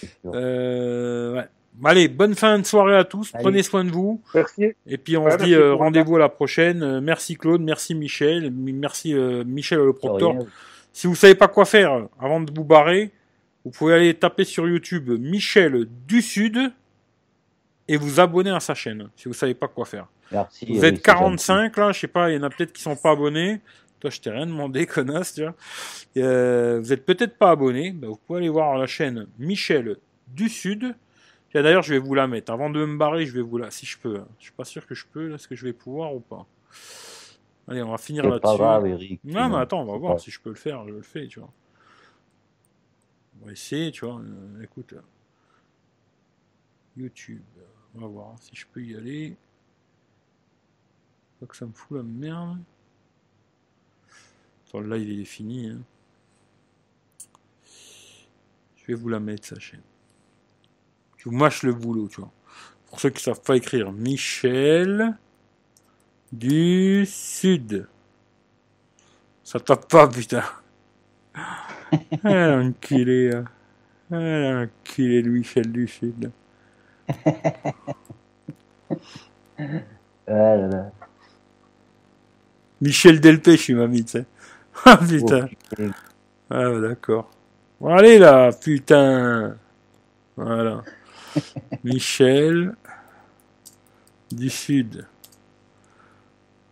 C'est 0.00 0.06
sûr. 0.22 0.32
Euh, 0.34 1.34
ouais. 1.36 1.48
Allez, 1.84 2.08
bonne 2.08 2.34
fin 2.34 2.58
de 2.58 2.64
soirée 2.66 2.96
à 2.96 3.04
tous. 3.04 3.30
Allez. 3.34 3.42
Prenez 3.42 3.62
soin 3.64 3.84
de 3.84 3.90
vous. 3.90 4.20
Merci. 4.34 4.72
Et 4.86 4.96
puis 4.98 5.16
on 5.16 5.24
Ouais, 5.24 5.32
se 5.38 5.44
dit 5.44 5.54
euh, 5.54 5.74
rendez-vous 5.74 6.16
à 6.16 6.18
la 6.20 6.28
prochaine. 6.28 6.82
Euh, 6.82 7.00
merci 7.00 7.36
Claude, 7.36 7.62
merci 7.62 7.94
Michel, 7.96 8.50
mi- 8.52 8.72
merci 8.72 9.12
euh, 9.14 9.42
Michel 9.44 9.78
le 9.80 9.92
rien. 10.02 10.38
Si 10.92 11.08
vous 11.08 11.16
savez 11.16 11.34
pas 11.34 11.48
quoi 11.48 11.64
faire 11.64 12.06
avant 12.20 12.40
de 12.40 12.52
vous 12.54 12.62
barrer, 12.64 13.10
vous 13.64 13.72
pouvez 13.72 13.94
aller 13.94 14.14
taper 14.14 14.44
sur 14.44 14.68
YouTube 14.68 15.10
Michel 15.18 15.86
du 16.06 16.22
Sud 16.22 16.58
et 17.88 17.96
vous 17.96 18.20
abonner 18.20 18.50
à 18.50 18.60
sa 18.60 18.74
chaîne. 18.74 19.08
Si 19.16 19.28
vous 19.28 19.34
savez 19.34 19.54
pas 19.54 19.68
quoi 19.68 19.84
faire. 19.84 20.06
Merci. 20.32 20.66
Vous 20.66 20.80
oui, 20.80 20.84
êtes 20.86 20.96
c'est 20.96 21.02
45 21.02 21.76
là, 21.76 21.92
je 21.92 22.00
sais 22.00 22.06
pas, 22.08 22.30
il 22.30 22.34
y 22.36 22.38
en 22.38 22.42
a 22.42 22.50
peut-être 22.50 22.72
qui 22.72 22.82
sont 22.82 22.96
pas 22.96 23.10
abonnés. 23.12 23.60
Toi, 24.00 24.10
je 24.10 24.20
t'ai 24.20 24.30
rien 24.30 24.46
demandé, 24.46 24.86
connasse, 24.86 25.34
tu 25.34 25.42
vois. 25.42 25.54
Euh, 26.16 26.78
vous 26.80 26.92
êtes 26.92 27.04
peut-être 27.06 27.36
pas 27.38 27.50
abonné. 27.50 27.92
Bah, 27.92 28.08
vous 28.08 28.16
pouvez 28.16 28.38
aller 28.40 28.48
voir 28.48 28.76
la 28.78 28.86
chaîne 28.86 29.26
Michel 29.38 29.96
du 30.28 30.48
Sud. 30.48 30.94
D'ailleurs, 31.54 31.82
je 31.82 31.94
vais 31.94 32.00
vous 32.00 32.14
la 32.14 32.26
mettre. 32.26 32.52
Avant 32.52 32.68
de 32.68 32.84
me 32.84 32.96
barrer, 32.98 33.26
je 33.26 33.32
vais 33.32 33.40
vous 33.40 33.58
la, 33.58 33.70
si 33.70 33.86
je 33.86 33.96
peux. 33.96 34.16
hein. 34.18 34.26
Je 34.40 34.44
suis 34.46 34.52
pas 34.52 34.64
sûr 34.64 34.84
que 34.88 34.94
je 34.96 35.04
peux. 35.06 35.32
Est-ce 35.34 35.46
que 35.46 35.54
je 35.54 35.64
vais 35.64 35.72
pouvoir 35.72 36.12
ou 36.12 36.18
pas 36.18 36.46
Allez, 37.68 37.80
on 37.80 37.92
va 37.92 37.96
finir 37.98 38.24
là-dessus. 38.28 39.20
Non, 39.24 39.48
mais 39.48 39.56
attends, 39.58 39.82
on 39.82 39.84
va 39.92 39.96
voir 39.96 40.14
pas- 40.14 40.18
si 40.18 40.32
je 40.32 40.40
peux 40.40 40.48
le 40.50 40.56
faire. 40.56 40.84
Je 40.88 40.92
le 40.92 41.02
fais, 41.02 41.28
tu 41.28 41.38
vois. 41.38 41.50
On 43.40 43.46
va 43.46 43.52
essayer, 43.52 43.92
tu 43.92 44.04
vois. 44.04 44.16
Euh, 44.20 44.62
écoute, 44.64 44.94
euh, 44.94 45.00
YouTube. 46.96 47.40
On 47.94 48.00
va 48.00 48.06
voir 48.06 48.36
si 48.40 48.54
je 48.54 48.66
peux 48.66 48.82
y 48.82 48.96
aller. 48.96 49.36
Pas 51.40 51.46
que 51.46 51.56
ça 51.56 51.66
me 51.66 51.72
fout 51.72 51.96
la 51.98 52.02
merde. 52.02 52.58
Attends, 54.68 54.80
le 54.80 54.96
live 54.96 55.08
il 55.10 55.20
est 55.20 55.24
fini. 55.26 55.68
hein. 55.68 55.78
Je 58.76 58.86
vais 58.88 58.94
vous 58.94 59.08
la 59.08 59.20
mettre, 59.20 59.46
sa 59.48 59.58
chaîne. 59.58 59.80
Je 61.16 61.28
vous 61.28 61.34
mâche 61.36 61.62
le 61.62 61.72
boulot, 61.72 62.08
tu 62.08 62.20
vois. 62.20 62.30
Pour 62.86 63.00
ceux 63.00 63.10
qui 63.10 63.22
savent 63.22 63.40
pas 63.42 63.56
écrire, 63.56 63.92
Michel 63.92 65.16
du 66.32 67.06
Sud. 67.06 67.88
Ça 69.42 69.60
tape 69.60 69.88
pas, 69.88 70.08
putain. 70.08 70.44
Ah, 72.24 72.58
enculé. 72.60 73.30
hein. 73.34 73.44
Ah, 74.10 74.64
enculé 74.64 75.22
Michel 75.22 75.70
du 75.70 75.86
Sud. 75.86 76.30
Ah 80.26 80.56
là 80.56 80.68
là. 80.68 80.92
Michel 82.80 83.20
Delpech, 83.20 83.68
il 83.68 83.76
m'a 83.76 83.86
mis, 83.86 84.04
tu 84.04 84.12
sais. 84.12 84.24
Ah, 84.84 84.96
putain. 84.98 85.48
Oh. 85.78 85.82
Ah, 86.50 86.70
bah, 86.70 86.80
d'accord. 86.80 87.30
Bon, 87.80 87.94
allez 87.94 88.18
là, 88.18 88.50
putain. 88.52 89.56
Voilà. 90.36 90.82
Michel 91.84 92.74
du 94.30 94.50
Sud. 94.50 95.06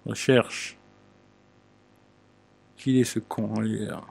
Recherche. 0.07 0.77
Qui 2.77 3.01
est 3.01 3.05
ce 3.05 3.19
con, 3.21 3.61
lui, 3.61 3.87
là 3.87 4.03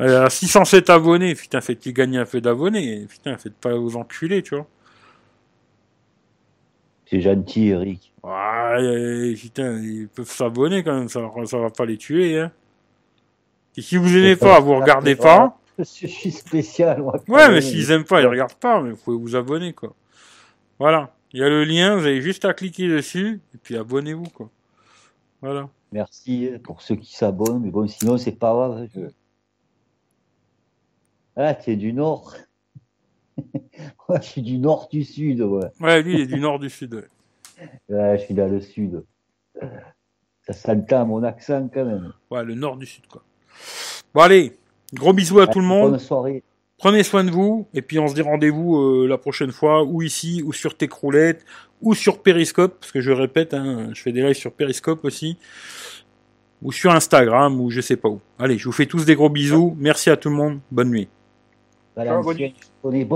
Euh, 0.00 0.28
607 0.28 0.90
abonnés, 0.90 1.34
putain, 1.34 1.60
faites-ils 1.60 1.92
gagner 1.92 2.18
un 2.18 2.24
peu 2.26 2.40
d'abonnés. 2.40 3.06
Putain, 3.08 3.36
faites 3.38 3.54
pas 3.54 3.74
vous 3.76 3.96
enculer, 3.96 4.42
tu 4.42 4.56
vois. 4.56 4.66
C'est 7.14 7.20
gentil, 7.20 7.68
Eric. 7.68 8.12
Ouais, 8.24 8.32
euh, 8.82 9.34
putain, 9.36 9.78
ils 9.80 10.08
peuvent 10.08 10.28
s'abonner 10.28 10.82
quand 10.82 10.98
même, 10.98 11.08
ça, 11.08 11.20
ça 11.44 11.58
va 11.58 11.70
pas 11.70 11.84
les 11.84 11.96
tuer, 11.96 12.40
hein. 12.40 12.50
Et 13.76 13.82
si 13.82 13.96
vous 13.96 14.16
aimez 14.16 14.34
pas, 14.34 14.58
vous 14.58 14.74
regardez 14.80 15.14
pas. 15.14 15.56
Je 15.78 15.84
suis 16.08 16.32
spécial, 16.32 17.00
Ouais, 17.28 17.50
mais 17.50 17.60
s'ils 17.60 17.92
aiment 17.92 18.02
pas, 18.04 18.20
ils 18.20 18.26
regardent 18.26 18.54
pas, 18.54 18.80
mais 18.82 18.90
vous 18.90 18.96
pouvez 18.96 19.16
vous 19.16 19.36
abonner, 19.36 19.72
quoi. 19.72 19.94
Voilà. 20.80 21.14
Il 21.32 21.38
y 21.38 21.44
a 21.44 21.48
le 21.48 21.62
lien, 21.62 21.94
vous 21.96 22.04
avez 22.04 22.20
juste 22.20 22.44
à 22.44 22.52
cliquer 22.52 22.88
dessus, 22.88 23.40
et 23.54 23.58
puis 23.62 23.76
abonnez-vous, 23.76 24.30
quoi. 24.30 24.50
Voilà. 25.40 25.68
Merci 25.92 26.50
pour 26.64 26.82
ceux 26.82 26.96
qui 26.96 27.14
s'abonnent, 27.14 27.60
mais 27.62 27.70
bon, 27.70 27.86
sinon, 27.86 28.18
c'est 28.18 28.32
pas 28.32 28.52
grave. 28.52 28.88
je- 28.92 29.00
Ah, 31.36 31.54
tu 31.54 31.70
es 31.70 31.76
du 31.76 31.92
Nord. 31.92 32.34
Moi, 34.08 34.20
je 34.20 34.26
suis 34.26 34.42
du 34.42 34.58
Nord 34.58 34.88
du 34.90 35.04
Sud, 35.04 35.40
ouais. 35.40 35.66
Ouais, 35.80 36.02
lui, 36.02 36.14
il 36.14 36.20
est 36.20 36.26
du 36.26 36.40
nord 36.40 36.58
du 36.58 36.70
sud. 36.70 36.94
ouais. 36.94 37.04
Ouais, 37.88 38.18
je 38.18 38.24
suis 38.24 38.34
dans 38.34 38.48
le 38.48 38.60
Sud. 38.60 39.04
Ça 40.46 40.52
s'entend 40.52 41.02
à 41.02 41.04
mon 41.04 41.22
accent, 41.22 41.68
quand 41.72 41.84
même. 41.84 42.12
Ouais, 42.30 42.44
le 42.44 42.54
nord 42.54 42.76
du 42.76 42.84
sud, 42.84 43.06
quoi. 43.06 43.22
Bon, 44.12 44.20
allez. 44.22 44.52
Gros 44.92 45.12
bisous 45.12 45.40
à 45.40 45.46
tout 45.46 45.60
le 45.60 45.64
monde. 45.64 45.92
Bonne 45.92 45.98
soirée. 46.00 46.42
Prenez 46.78 47.02
soin 47.02 47.24
de 47.24 47.30
vous, 47.30 47.66
et 47.72 47.82
puis 47.82 47.98
on 47.98 48.08
se 48.08 48.14
dit 48.14 48.20
rendez-vous 48.20 48.76
euh, 48.76 49.06
la 49.08 49.16
prochaine 49.16 49.52
fois, 49.52 49.84
ou 49.84 50.02
ici, 50.02 50.42
ou 50.44 50.52
sur 50.52 50.76
Techroulette, 50.76 51.44
ou 51.80 51.94
sur 51.94 52.20
Periscope, 52.22 52.78
parce 52.80 52.92
que 52.92 53.00
je 53.00 53.12
répète, 53.12 53.54
hein, 53.54 53.90
je 53.94 54.02
fais 54.02 54.12
des 54.12 54.22
lives 54.22 54.34
sur 54.34 54.52
Periscope 54.52 55.04
aussi, 55.04 55.38
ou 56.62 56.72
sur 56.72 56.90
Instagram, 56.92 57.60
ou 57.60 57.70
je 57.70 57.80
sais 57.80 57.96
pas 57.96 58.08
où. 58.08 58.20
Allez, 58.38 58.58
je 58.58 58.64
vous 58.64 58.72
fais 58.72 58.86
tous 58.86 59.04
des 59.04 59.14
gros 59.14 59.30
bisous. 59.30 59.76
Merci 59.78 60.10
à 60.10 60.16
tout 60.16 60.28
le 60.30 60.36
monde. 60.36 60.58
Bonne 60.70 60.90
nuit. 60.90 61.08
Valenciennes, 61.96 62.52
on 62.82 62.92
est 62.92 63.04
bon. 63.04 63.12